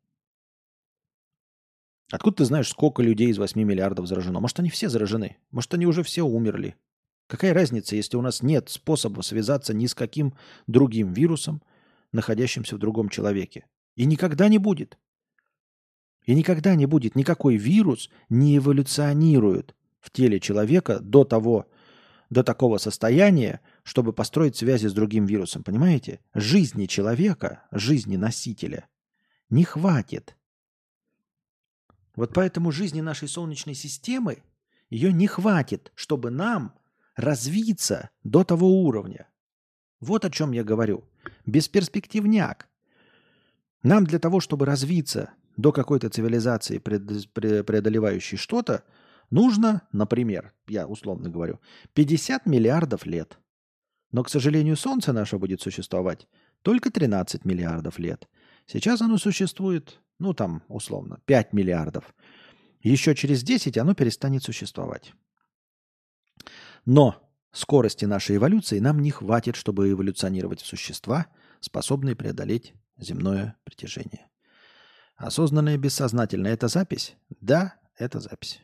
Откуда 2.13 2.39
ты 2.39 2.45
знаешь, 2.45 2.69
сколько 2.69 3.03
людей 3.03 3.29
из 3.29 3.39
8 3.39 3.63
миллиардов 3.63 4.07
заражено? 4.07 4.41
Может, 4.41 4.59
они 4.61 4.69
все 4.69 4.91
заражены? 4.91 5.39
Может, 5.51 5.73
они 5.73 5.87
уже 5.87 6.03
все 6.03 6.23
умерли? 6.23 6.77
Какая 7.29 7.55
разница, 7.55 7.97
если 7.97 8.17
у 8.19 8.23
нас 8.23 8.43
нет 8.43 8.69
способа 8.69 9.23
связаться 9.23 9.73
ни 9.73 9.87
с 9.87 9.95
каким 9.95 10.35
другим 10.67 11.15
вирусом, 11.15 11.63
находящимся 12.13 12.77
в 12.77 12.79
другом 12.79 13.09
человеке? 13.09 13.67
И 13.97 14.05
никогда 14.05 14.49
не 14.49 14.59
будет. 14.59 14.99
И 16.25 16.35
никогда 16.35 16.75
не 16.75 16.87
будет. 16.87 17.17
Никакой 17.17 17.57
вирус 17.57 18.11
не 18.29 18.59
эволюционирует 18.59 19.75
в 20.01 20.11
теле 20.11 20.41
человека 20.41 21.01
до 21.01 21.25
того, 21.25 21.67
до 22.31 22.45
такого 22.45 22.79
состояния, 22.79 23.61
чтобы 23.83 24.13
построить 24.13 24.57
связи 24.57 24.87
с 24.87 24.93
другим 24.93 25.27
вирусом. 25.27 25.65
Понимаете? 25.65 26.21
Жизни 26.35 26.87
человека, 26.87 27.65
жизни 27.73 28.17
носителя 28.17 28.87
не 29.49 29.65
хватит– 29.65 30.37
вот 32.17 32.35
поэтому 32.35 32.73
жизни 32.73 33.01
нашей 33.01 33.29
Солнечной 33.29 33.75
системы, 33.75 34.43
ее 34.89 35.13
не 35.13 35.27
хватит, 35.27 35.93
чтобы 35.95 36.31
нам 36.31 36.75
развиться 37.17 38.11
до 38.25 38.45
того 38.45 38.83
уровня. 38.83 39.29
Вот 40.01 40.25
о 40.25 40.31
чем 40.31 40.53
я 40.53 40.65
говорю. 40.65 41.05
Бесперспективняк. 41.47 42.69
Нам 43.83 44.05
для 44.05 44.19
того, 44.19 44.41
чтобы 44.41 44.67
развиться 44.67 45.31
до 45.57 45.73
какой-то 45.73 46.11
цивилизации, 46.11 46.79
преодолевающей 46.79 48.37
что-то, 48.37 48.85
нужно, 49.31 49.83
например, 49.93 50.53
я 50.69 50.87
условно 50.87 51.31
говорю, 51.31 51.61
50 51.95 52.47
миллиардов 52.47 53.07
лет. 53.07 53.39
Но, 54.13 54.23
к 54.23 54.29
сожалению, 54.29 54.77
Солнце 54.77 55.13
наше 55.13 55.39
будет 55.39 55.61
существовать 55.61 56.27
только 56.63 56.91
13 56.91 57.45
миллиардов 57.45 57.99
лет. 57.99 58.29
Сейчас 58.67 59.01
оно 59.01 59.19
существует 59.19 60.01
ну 60.21 60.35
там 60.35 60.63
условно, 60.69 61.19
5 61.25 61.53
миллиардов, 61.53 62.15
еще 62.83 63.17
через 63.17 63.43
10 63.43 63.77
оно 63.79 63.95
перестанет 63.95 64.45
существовать. 64.45 65.15
Но 66.85 67.30
скорости 67.53 68.05
нашей 68.05 68.37
эволюции 68.37 68.79
нам 68.79 69.01
не 69.01 69.11
хватит, 69.11 69.57
чтобы 69.57 69.91
эволюционировать 69.91 70.61
в 70.61 70.67
существа, 70.67 71.27
способные 71.61 72.17
преодолеть 72.17 72.75
земное 72.99 73.57
притяжение. 73.65 74.29
Осознанное 75.17 75.77
бессознательное– 75.77 76.53
это 76.55 76.69
запись? 76.69 77.15
Да, 77.41 77.75
это 77.97 78.21
запись. 78.21 78.61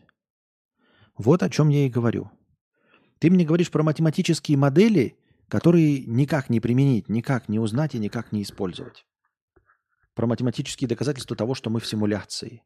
Вот 1.16 1.42
о 1.42 1.50
чем 1.50 1.68
я 1.68 1.86
и 1.86 1.90
говорю. 1.90 2.31
Ты 3.18 3.31
мне 3.31 3.44
говоришь 3.44 3.70
про 3.70 3.82
математические 3.82 4.58
модели, 4.58 5.18
которые 5.48 6.05
никак 6.06 6.50
не 6.50 6.60
применить, 6.60 7.08
никак 7.08 7.48
не 7.48 7.58
узнать 7.58 7.94
и 7.94 7.98
никак 7.98 8.32
не 8.32 8.42
использовать 8.42 9.06
про 10.16 10.26
математические 10.26 10.89
доказательства 10.89 11.36
того, 11.36 11.55
что 11.55 11.68
мы 11.68 11.78
в 11.78 11.86
симуляции. 11.86 12.65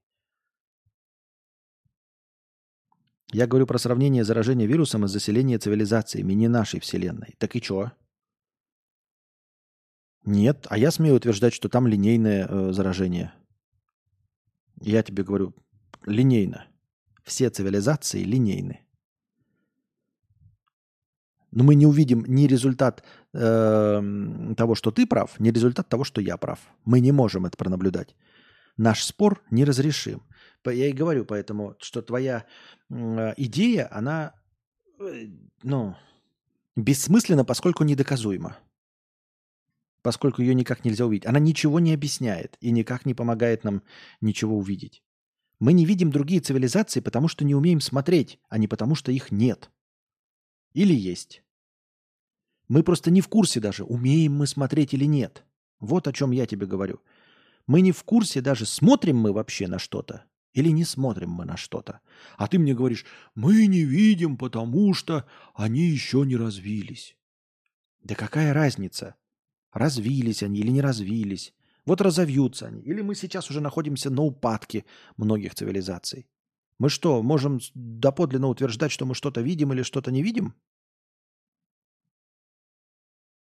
Я 3.32 3.46
говорю 3.46 3.66
про 3.66 3.78
сравнение 3.78 4.24
заражения 4.24 4.66
вирусом 4.66 5.04
и 5.04 5.08
заселения 5.08 5.58
цивилизациями, 5.58 6.32
не 6.32 6.48
нашей 6.48 6.80
Вселенной. 6.80 7.34
Так 7.38 7.54
и 7.56 7.60
чё? 7.60 7.92
Нет, 10.24 10.66
а 10.68 10.76
я 10.76 10.90
смею 10.90 11.16
утверждать, 11.16 11.54
что 11.54 11.68
там 11.68 11.86
линейное 11.86 12.46
э, 12.46 12.72
заражение. 12.72 13.32
Я 14.80 15.02
тебе 15.02 15.22
говорю, 15.22 15.54
линейно. 16.04 16.66
Все 17.24 17.50
цивилизации 17.50 18.24
линейны 18.24 18.80
но 21.52 21.64
мы 21.64 21.74
не 21.74 21.86
увидим 21.86 22.24
ни 22.26 22.46
результат 22.46 23.02
э, 23.32 24.54
того, 24.56 24.74
что 24.74 24.90
ты 24.90 25.06
прав, 25.06 25.38
ни 25.40 25.50
результат 25.50 25.88
того, 25.88 26.04
что 26.04 26.20
я 26.20 26.36
прав. 26.36 26.58
Мы 26.84 27.00
не 27.00 27.12
можем 27.12 27.46
это 27.46 27.56
пронаблюдать. 27.56 28.14
Наш 28.76 29.02
спор 29.04 29.42
неразрешим. 29.50 30.22
Я 30.66 30.88
и 30.88 30.92
говорю 30.92 31.24
поэтому, 31.24 31.76
что 31.78 32.02
твоя 32.02 32.44
э, 32.90 33.34
идея, 33.36 33.88
она 33.90 34.34
э, 34.98 35.28
ну, 35.62 35.96
бессмысленна, 36.76 37.44
поскольку 37.44 37.84
недоказуема. 37.84 38.58
Поскольку 40.02 40.42
ее 40.42 40.54
никак 40.54 40.84
нельзя 40.84 41.06
увидеть. 41.06 41.26
Она 41.26 41.38
ничего 41.38 41.80
не 41.80 41.94
объясняет 41.94 42.56
и 42.60 42.70
никак 42.70 43.06
не 43.06 43.14
помогает 43.14 43.64
нам 43.64 43.82
ничего 44.20 44.56
увидеть. 44.56 45.02
Мы 45.58 45.74
не 45.74 45.84
видим 45.84 46.10
другие 46.10 46.40
цивилизации, 46.40 47.00
потому 47.00 47.28
что 47.28 47.44
не 47.44 47.54
умеем 47.54 47.80
смотреть, 47.80 48.38
а 48.48 48.56
не 48.56 48.66
потому 48.66 48.94
что 48.94 49.12
их 49.12 49.30
нет. 49.30 49.70
Или 50.72 50.94
есть. 50.94 51.42
Мы 52.68 52.82
просто 52.82 53.10
не 53.10 53.20
в 53.20 53.28
курсе 53.28 53.60
даже, 53.60 53.84
умеем 53.84 54.34
мы 54.34 54.46
смотреть 54.46 54.94
или 54.94 55.04
нет. 55.04 55.44
Вот 55.80 56.06
о 56.08 56.12
чем 56.12 56.30
я 56.30 56.46
тебе 56.46 56.66
говорю. 56.66 57.00
Мы 57.66 57.82
не 57.82 57.92
в 57.92 58.04
курсе 58.04 58.40
даже, 58.40 58.64
смотрим 58.64 59.18
мы 59.18 59.32
вообще 59.32 59.66
на 59.66 59.78
что-то 59.78 60.29
или 60.52 60.68
не 60.70 60.84
смотрим 60.84 61.30
мы 61.30 61.44
на 61.44 61.56
что-то. 61.56 62.00
А 62.36 62.48
ты 62.48 62.58
мне 62.58 62.74
говоришь, 62.74 63.04
мы 63.34 63.66
не 63.66 63.84
видим, 63.84 64.36
потому 64.36 64.94
что 64.94 65.26
они 65.54 65.82
еще 65.82 66.24
не 66.24 66.36
развились. 66.36 67.16
Да 68.02 68.14
какая 68.14 68.52
разница, 68.52 69.14
развились 69.72 70.42
они 70.42 70.60
или 70.60 70.70
не 70.70 70.80
развились. 70.80 71.54
Вот 71.86 72.00
разовьются 72.00 72.66
они. 72.66 72.82
Или 72.82 73.02
мы 73.02 73.14
сейчас 73.14 73.50
уже 73.50 73.60
находимся 73.60 74.10
на 74.10 74.22
упадке 74.22 74.84
многих 75.16 75.54
цивилизаций. 75.54 76.28
Мы 76.78 76.88
что, 76.88 77.22
можем 77.22 77.60
доподлинно 77.74 78.48
утверждать, 78.48 78.90
что 78.90 79.06
мы 79.06 79.14
что-то 79.14 79.40
видим 79.42 79.72
или 79.72 79.82
что-то 79.82 80.10
не 80.10 80.22
видим? 80.22 80.54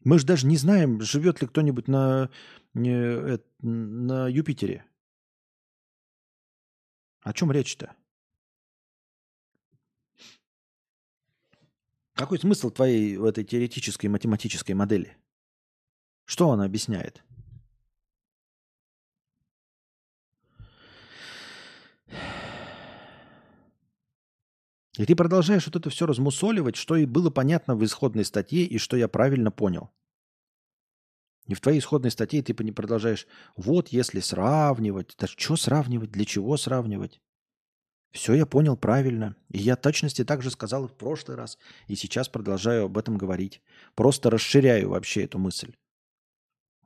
Мы 0.03 0.17
же 0.17 0.25
даже 0.25 0.47
не 0.47 0.57
знаем, 0.57 1.01
живет 1.01 1.41
ли 1.41 1.47
кто-нибудь 1.47 1.87
на, 1.87 2.29
на 2.73 4.27
Юпитере. 4.27 4.85
О 7.21 7.33
чем 7.33 7.51
речь-то? 7.51 7.95
Какой 12.13 12.39
смысл 12.39 12.69
твоей 12.69 13.17
в 13.17 13.23
этой 13.23 13.43
теоретической 13.43 14.09
математической 14.09 14.73
модели? 14.73 15.17
Что 16.25 16.51
она 16.51 16.65
объясняет? 16.65 17.23
И 24.97 25.05
ты 25.05 25.15
продолжаешь 25.15 25.65
вот 25.65 25.77
это 25.77 25.89
все 25.89 26.05
размусоливать, 26.05 26.75
что 26.75 26.97
и 26.97 27.05
было 27.05 27.29
понятно 27.29 27.73
в 27.75 27.85
исходной 27.85 28.25
статье, 28.25 28.65
и 28.65 28.77
что 28.77 28.97
я 28.97 29.07
правильно 29.07 29.49
понял. 29.49 29.89
И 31.49 31.55
в 31.55 31.61
твоей 31.61 31.79
исходной 31.79 32.11
статье 32.11 32.43
ты 32.43 32.63
не 32.63 32.71
продолжаешь, 32.71 33.25
вот 33.55 33.87
если 33.87 34.19
сравнивать, 34.19 35.15
да 35.17 35.25
что 35.25 35.55
сравнивать, 35.55 36.11
для 36.11 36.23
чего 36.23 36.55
сравнивать? 36.57 37.19
Все 38.11 38.35
я 38.35 38.45
понял 38.45 38.77
правильно. 38.77 39.35
И 39.49 39.57
я 39.57 39.75
точности 39.75 40.23
так 40.23 40.43
же 40.43 40.51
сказал 40.51 40.87
в 40.87 40.93
прошлый 40.93 41.37
раз, 41.37 41.57
и 41.87 41.95
сейчас 41.95 42.29
продолжаю 42.29 42.85
об 42.85 42.99
этом 42.99 43.17
говорить. 43.17 43.63
Просто 43.95 44.29
расширяю 44.29 44.89
вообще 44.89 45.23
эту 45.23 45.39
мысль. 45.39 45.73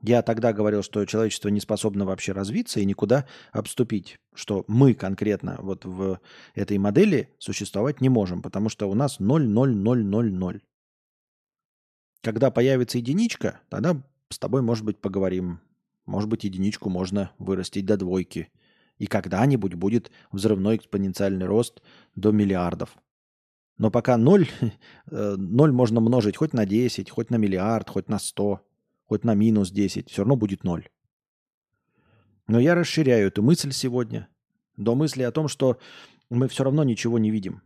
Я 0.00 0.22
тогда 0.22 0.54
говорил, 0.54 0.82
что 0.82 1.04
человечество 1.04 1.50
не 1.50 1.60
способно 1.60 2.06
вообще 2.06 2.32
развиться 2.32 2.80
и 2.80 2.86
никуда 2.86 3.28
обступить, 3.52 4.18
что 4.34 4.64
мы 4.66 4.94
конкретно 4.94 5.58
вот 5.60 5.84
в 5.84 6.20
этой 6.54 6.78
модели 6.78 7.34
существовать 7.38 8.00
не 8.00 8.08
можем, 8.08 8.40
потому 8.40 8.70
что 8.70 8.88
у 8.88 8.94
нас 8.94 9.18
0, 9.18 9.46
0, 9.46 9.76
0, 9.76 10.04
0, 10.04 10.32
0. 10.32 10.62
Когда 12.22 12.50
появится 12.50 12.96
единичка, 12.96 13.60
тогда 13.68 14.02
с 14.34 14.38
тобой, 14.38 14.62
может 14.62 14.84
быть, 14.84 14.98
поговорим. 14.98 15.60
Может 16.06 16.28
быть, 16.28 16.44
единичку 16.44 16.90
можно 16.90 17.30
вырастить 17.38 17.86
до 17.86 17.96
двойки. 17.96 18.50
И 18.98 19.06
когда-нибудь 19.06 19.74
будет 19.74 20.10
взрывной 20.30 20.76
экспоненциальный 20.76 21.46
рост 21.46 21.82
до 22.14 22.30
миллиардов. 22.30 22.96
Но 23.78 23.90
пока 23.90 24.16
0, 24.16 24.46
0 25.10 25.72
можно 25.72 26.00
множить 26.00 26.36
хоть 26.36 26.52
на 26.52 26.66
10, 26.66 27.10
хоть 27.10 27.30
на 27.30 27.36
миллиард, 27.36 27.88
хоть 27.88 28.08
на 28.08 28.18
100 28.18 28.60
хоть 29.06 29.24
на 29.24 29.34
минус 29.34 29.70
10, 29.70 30.10
все 30.10 30.22
равно 30.22 30.36
будет 30.36 30.64
ноль. 30.64 30.88
Но 32.46 32.58
я 32.58 32.74
расширяю 32.74 33.28
эту 33.28 33.42
мысль 33.42 33.72
сегодня 33.72 34.28
до 34.76 34.94
мысли 34.94 35.22
о 35.22 35.32
том, 35.32 35.48
что 35.48 35.78
мы 36.30 36.48
все 36.48 36.64
равно 36.64 36.84
ничего 36.84 37.18
не 37.18 37.30
видим. 37.30 37.62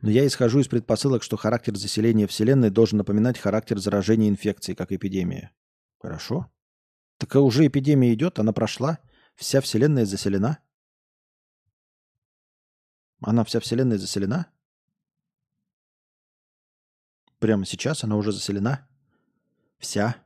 Но 0.00 0.10
я 0.10 0.26
исхожу 0.26 0.60
из 0.60 0.68
предпосылок, 0.68 1.22
что 1.22 1.36
характер 1.36 1.76
заселения 1.76 2.26
Вселенной 2.26 2.70
должен 2.70 2.98
напоминать 2.98 3.38
характер 3.38 3.78
заражения 3.78 4.28
инфекцией, 4.28 4.76
как 4.76 4.92
эпидемия. 4.92 5.52
Хорошо. 5.98 6.50
Так 7.18 7.34
уже 7.34 7.66
эпидемия 7.66 8.14
идет, 8.14 8.38
она 8.38 8.52
прошла, 8.52 9.00
вся 9.34 9.60
Вселенная 9.60 10.04
заселена. 10.04 10.58
Она 13.20 13.42
вся 13.44 13.58
Вселенная 13.58 13.98
заселена? 13.98 14.46
Прямо 17.40 17.64
сейчас 17.64 18.04
она 18.04 18.16
уже 18.16 18.30
заселена. 18.30 18.88
Вся. 19.78 20.16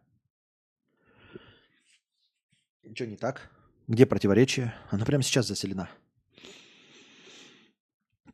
Ничего 2.83 3.09
не 3.09 3.17
так? 3.17 3.51
Где 3.89 4.05
противоречие? 4.05 4.75
Она 4.91 5.05
прямо 5.07 5.23
сейчас 5.23 5.47
заселена. 5.47 5.89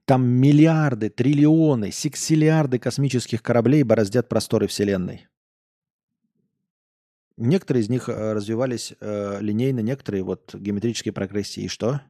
Там 0.08 0.26
миллиарды, 0.26 1.10
триллионы, 1.10 1.92
сексиллиарды 1.92 2.78
космических 2.78 3.42
кораблей 3.42 3.82
бороздят 3.82 4.26
просторы 4.26 4.66
Вселенной. 4.66 5.28
Некоторые 7.36 7.82
из 7.82 7.90
них 7.90 8.08
э, 8.08 8.32
развивались 8.32 8.94
э, 9.00 9.38
линейно, 9.42 9.80
некоторые 9.80 10.22
вот 10.22 10.54
геометрические 10.54 11.12
прогрессии. 11.12 11.64
И 11.64 11.68
что? 11.68 12.00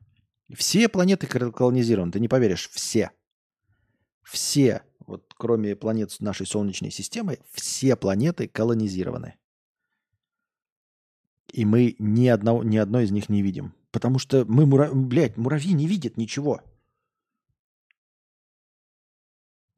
Все 0.55 0.89
планеты 0.89 1.27
колонизированы, 1.27 2.12
ты 2.12 2.20
не 2.20 2.28
поверишь, 2.28 2.70
все. 2.70 3.10
Все 4.23 4.85
вот 5.09 5.35
кроме 5.36 5.75
планет 5.75 6.15
нашей 6.20 6.47
Солнечной 6.47 6.93
системы, 6.93 7.41
все 7.51 7.97
планеты 7.97 8.47
колонизированы. 8.47 9.35
И 11.52 11.65
мы 11.65 11.97
ни, 11.99 12.28
одного, 12.28 12.62
ни 12.62 12.77
одной 12.77 13.07
из 13.07 13.10
них 13.10 13.28
не 13.28 13.43
видим. 13.43 13.75
Потому 13.91 14.20
что 14.20 14.44
мы, 14.44 14.67
мура... 14.67 14.89
блядь, 14.93 15.36
муравьи 15.36 15.73
не 15.73 15.89
видят 15.89 16.17
ничего. 16.17 16.62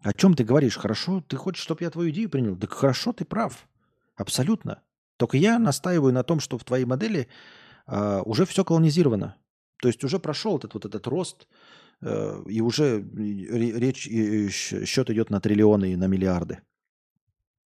О 0.03 0.13
чем 0.13 0.35
ты 0.35 0.45
говоришь? 0.45 0.77
Хорошо, 0.77 1.23
ты 1.27 1.37
хочешь, 1.37 1.63
чтобы 1.63 1.85
я 1.85 1.91
твою 1.91 2.11
идею 2.11 2.31
принял? 2.31 2.57
Так 2.57 2.73
хорошо, 2.73 3.13
ты 3.13 3.25
прав. 3.25 3.69
Абсолютно. 4.17 4.83
Только 5.17 5.37
я 5.37 5.59
настаиваю 5.59 6.13
на 6.13 6.23
том, 6.23 6.41
что 6.41 6.57
в 6.57 6.65
твоей 6.65 6.85
модели 6.85 7.29
а, 7.87 8.23
уже 8.23 8.47
все 8.47 8.65
колонизировано. 8.65 9.37
То 9.83 9.89
есть 9.89 10.03
уже 10.05 10.19
прошел 10.19 10.57
этот 10.57 10.75
вот 10.75 10.85
этот 10.87 11.07
рост 11.07 11.47
Э, 12.03 12.43
и 12.47 12.61
уже 12.61 13.03
речь, 13.15 14.09
счет 14.89 15.11
идет 15.11 15.31
на 15.31 15.41
триллионы 15.41 15.93
и 15.93 15.97
на 15.97 16.07
миллиарды. 16.07 16.61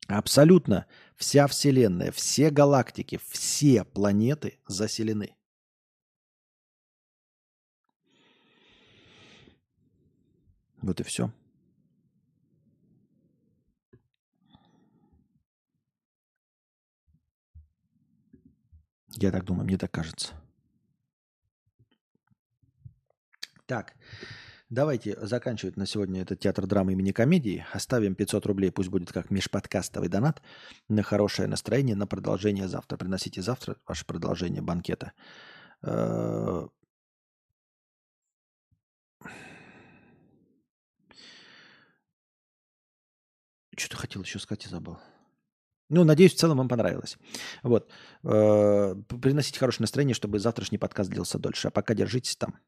Абсолютно 0.06 0.86
вся 1.16 1.46
Вселенная, 1.46 2.10
все 2.12 2.50
галактики, 2.50 3.18
все 3.30 3.84
планеты 3.84 4.58
заселены. 4.66 5.34
Вот 10.82 11.00
и 11.00 11.04
все. 11.04 11.32
Я 19.16 19.30
так 19.30 19.44
думаю, 19.44 19.64
мне 19.64 19.78
так 19.78 19.90
кажется. 19.90 20.34
Так, 23.66 23.94
давайте 24.68 25.18
заканчивать 25.24 25.76
на 25.76 25.86
сегодня 25.86 26.22
этот 26.22 26.40
театр 26.40 26.66
драмы 26.66 26.92
имени 26.92 27.12
комедии. 27.12 27.64
Оставим 27.72 28.14
500 28.14 28.46
рублей, 28.46 28.70
пусть 28.70 28.90
будет 28.90 29.12
как 29.12 29.30
межподкастовый 29.30 30.08
донат 30.08 30.42
на 30.88 31.02
хорошее 31.02 31.48
настроение, 31.48 31.96
на 31.96 32.06
продолжение 32.06 32.68
завтра. 32.68 32.96
Приносите 32.96 33.40
завтра 33.40 33.76
ваше 33.86 34.04
продолжение 34.04 34.62
банкета. 34.62 35.12
Э, 35.82 36.66
Что-то 43.76 43.96
хотел 43.96 44.22
еще 44.22 44.38
сказать 44.38 44.66
и 44.66 44.68
забыл. 44.68 44.98
Ну, 45.90 46.04
надеюсь, 46.04 46.34
в 46.34 46.38
целом 46.38 46.58
вам 46.58 46.68
понравилось. 46.68 47.18
Вот. 47.62 47.90
Э, 48.22 48.94
приносите 49.20 49.58
хорошее 49.58 49.84
настроение, 49.84 50.14
чтобы 50.14 50.38
завтрашний 50.38 50.78
подкаст 50.78 51.10
длился 51.10 51.38
дольше. 51.38 51.68
А 51.68 51.70
пока 51.70 51.94
держитесь 51.94 52.36
там. 52.36 52.58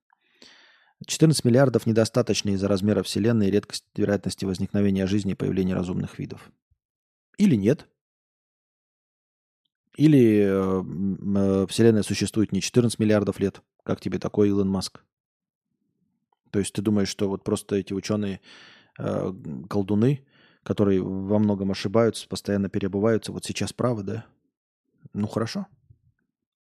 14 1.05 1.45
миллиардов 1.45 1.87
недостаточно 1.87 2.51
из-за 2.51 2.69
размера 2.69 3.03
Вселенной 3.03 3.49
и 3.49 3.51
редкости 3.51 3.87
вероятности 3.97 4.45
возникновения 4.45 5.07
жизни 5.07 5.33
и 5.33 5.35
появления 5.35 5.75
разумных 5.75 6.19
видов. 6.19 6.51
Или 7.39 7.55
нет. 7.55 7.87
Или 9.97 10.45
э, 10.47 10.83
э 10.83 11.67
Вселенная 11.69 12.03
существует 12.03 12.53
не 12.53 12.61
14 12.61 12.99
миллиардов 12.99 13.41
лет, 13.41 13.63
как 13.83 14.01
тебе 14.01 14.19
такой 14.19 14.49
Илон 14.49 14.69
Маск. 14.69 15.03
То 16.51 16.59
есть 16.59 16.73
ты 16.73 16.83
думаешь, 16.83 17.09
что 17.09 17.29
вот 17.29 17.45
просто 17.45 17.77
эти 17.77 17.93
ученые 17.93 18.41
э, 18.99 19.33
колдуны, 19.69 20.27
которые 20.67 21.01
во 21.01 21.39
многом 21.39 21.71
ошибаются, 21.71 22.27
постоянно 22.27 22.69
перебываются, 22.69 23.31
вот 23.31 23.45
сейчас 23.45 23.73
правы, 23.73 24.03
да? 24.03 24.27
Ну 25.13 25.29
хорошо. 25.29 25.69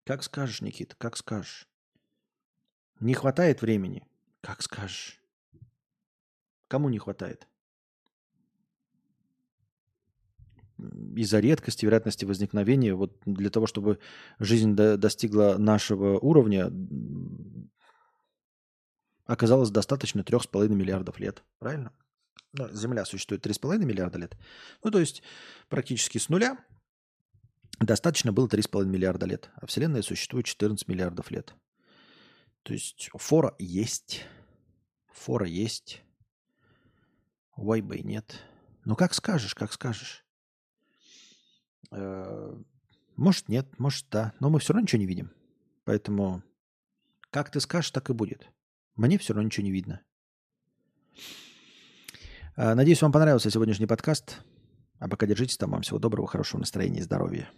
Как 0.05 0.23
скажешь, 0.23 0.61
Никита, 0.61 0.95
как 0.97 1.17
скажешь. 1.17 1.69
Не 3.01 3.15
хватает 3.15 3.63
времени. 3.63 4.07
Как 4.43 4.63
скажешь. 4.63 5.21
Кому 6.69 6.89
не 6.89 7.01
хватает? 7.01 7.49
Из-за 10.79 11.41
редкости, 11.41 11.85
вероятности 11.85 12.25
возникновения, 12.25 12.95
вот 12.95 13.21
для 13.25 13.51
того, 13.51 13.67
чтобы 13.67 13.99
жизнь 14.39 14.77
до, 14.77 14.97
достигла 14.97 15.57
нашего 15.59 16.17
уровня, 16.21 16.71
оказалось 19.25 19.71
достаточно 19.71 20.21
3,5 20.21 20.69
миллиардов 20.69 21.19
лет. 21.19 21.43
Правильно? 21.59 21.93
Ну, 22.53 22.69
Земля 22.73 23.05
существует 23.05 23.45
3,5 23.45 23.79
миллиарда 23.85 24.19
лет. 24.19 24.37
Ну, 24.83 24.91
то 24.91 24.99
есть 24.99 25.23
практически 25.69 26.19
с 26.19 26.29
нуля 26.29 26.59
достаточно 27.81 28.33
было 28.33 28.47
3,5 28.47 28.85
миллиарда 28.87 29.27
лет. 29.27 29.51
А 29.57 29.67
Вселенная 29.67 30.03
существует 30.03 30.47
14 30.47 30.89
миллиардов 30.89 31.31
лет. 31.31 31.55
То 32.63 32.73
есть 32.73 33.11
фора 33.15 33.55
есть. 33.59 34.25
Фора 35.13 35.47
есть. 35.47 36.03
Вайба 37.57 37.97
и 37.97 38.03
нет. 38.03 38.43
Ну, 38.85 38.97
как 38.97 39.15
скажешь, 39.15 39.55
как 39.55 39.73
скажешь. 39.73 40.25
Э, 41.91 42.55
может, 43.17 43.49
нет, 43.49 43.79
может, 43.79 44.07
да. 44.11 44.33
Но 44.41 44.51
мы 44.51 44.59
все 44.61 44.73
равно 44.73 44.83
ничего 44.83 45.01
не 45.01 45.07
видим. 45.07 45.33
Поэтому 45.85 46.43
как 47.31 47.51
ты 47.51 47.61
скажешь, 47.61 47.91
так 47.91 48.09
и 48.09 48.15
будет. 48.15 48.49
Мне 48.95 49.19
все 49.19 49.35
равно 49.35 49.47
ничего 49.47 49.65
не 49.65 49.71
видно. 49.71 50.03
Э, 52.57 52.75
надеюсь, 52.75 53.03
вам 53.03 53.13
понравился 53.13 53.51
сегодняшний 53.51 53.87
подкаст. 53.87 54.39
А 54.99 55.09
пока 55.09 55.27
держитесь 55.27 55.59
там. 55.59 55.73
Вам 55.73 55.83
всего 55.83 55.99
доброго, 55.99 56.27
хорошего 56.27 56.61
настроения 56.61 57.01
и 57.01 57.03
здоровья. 57.03 57.51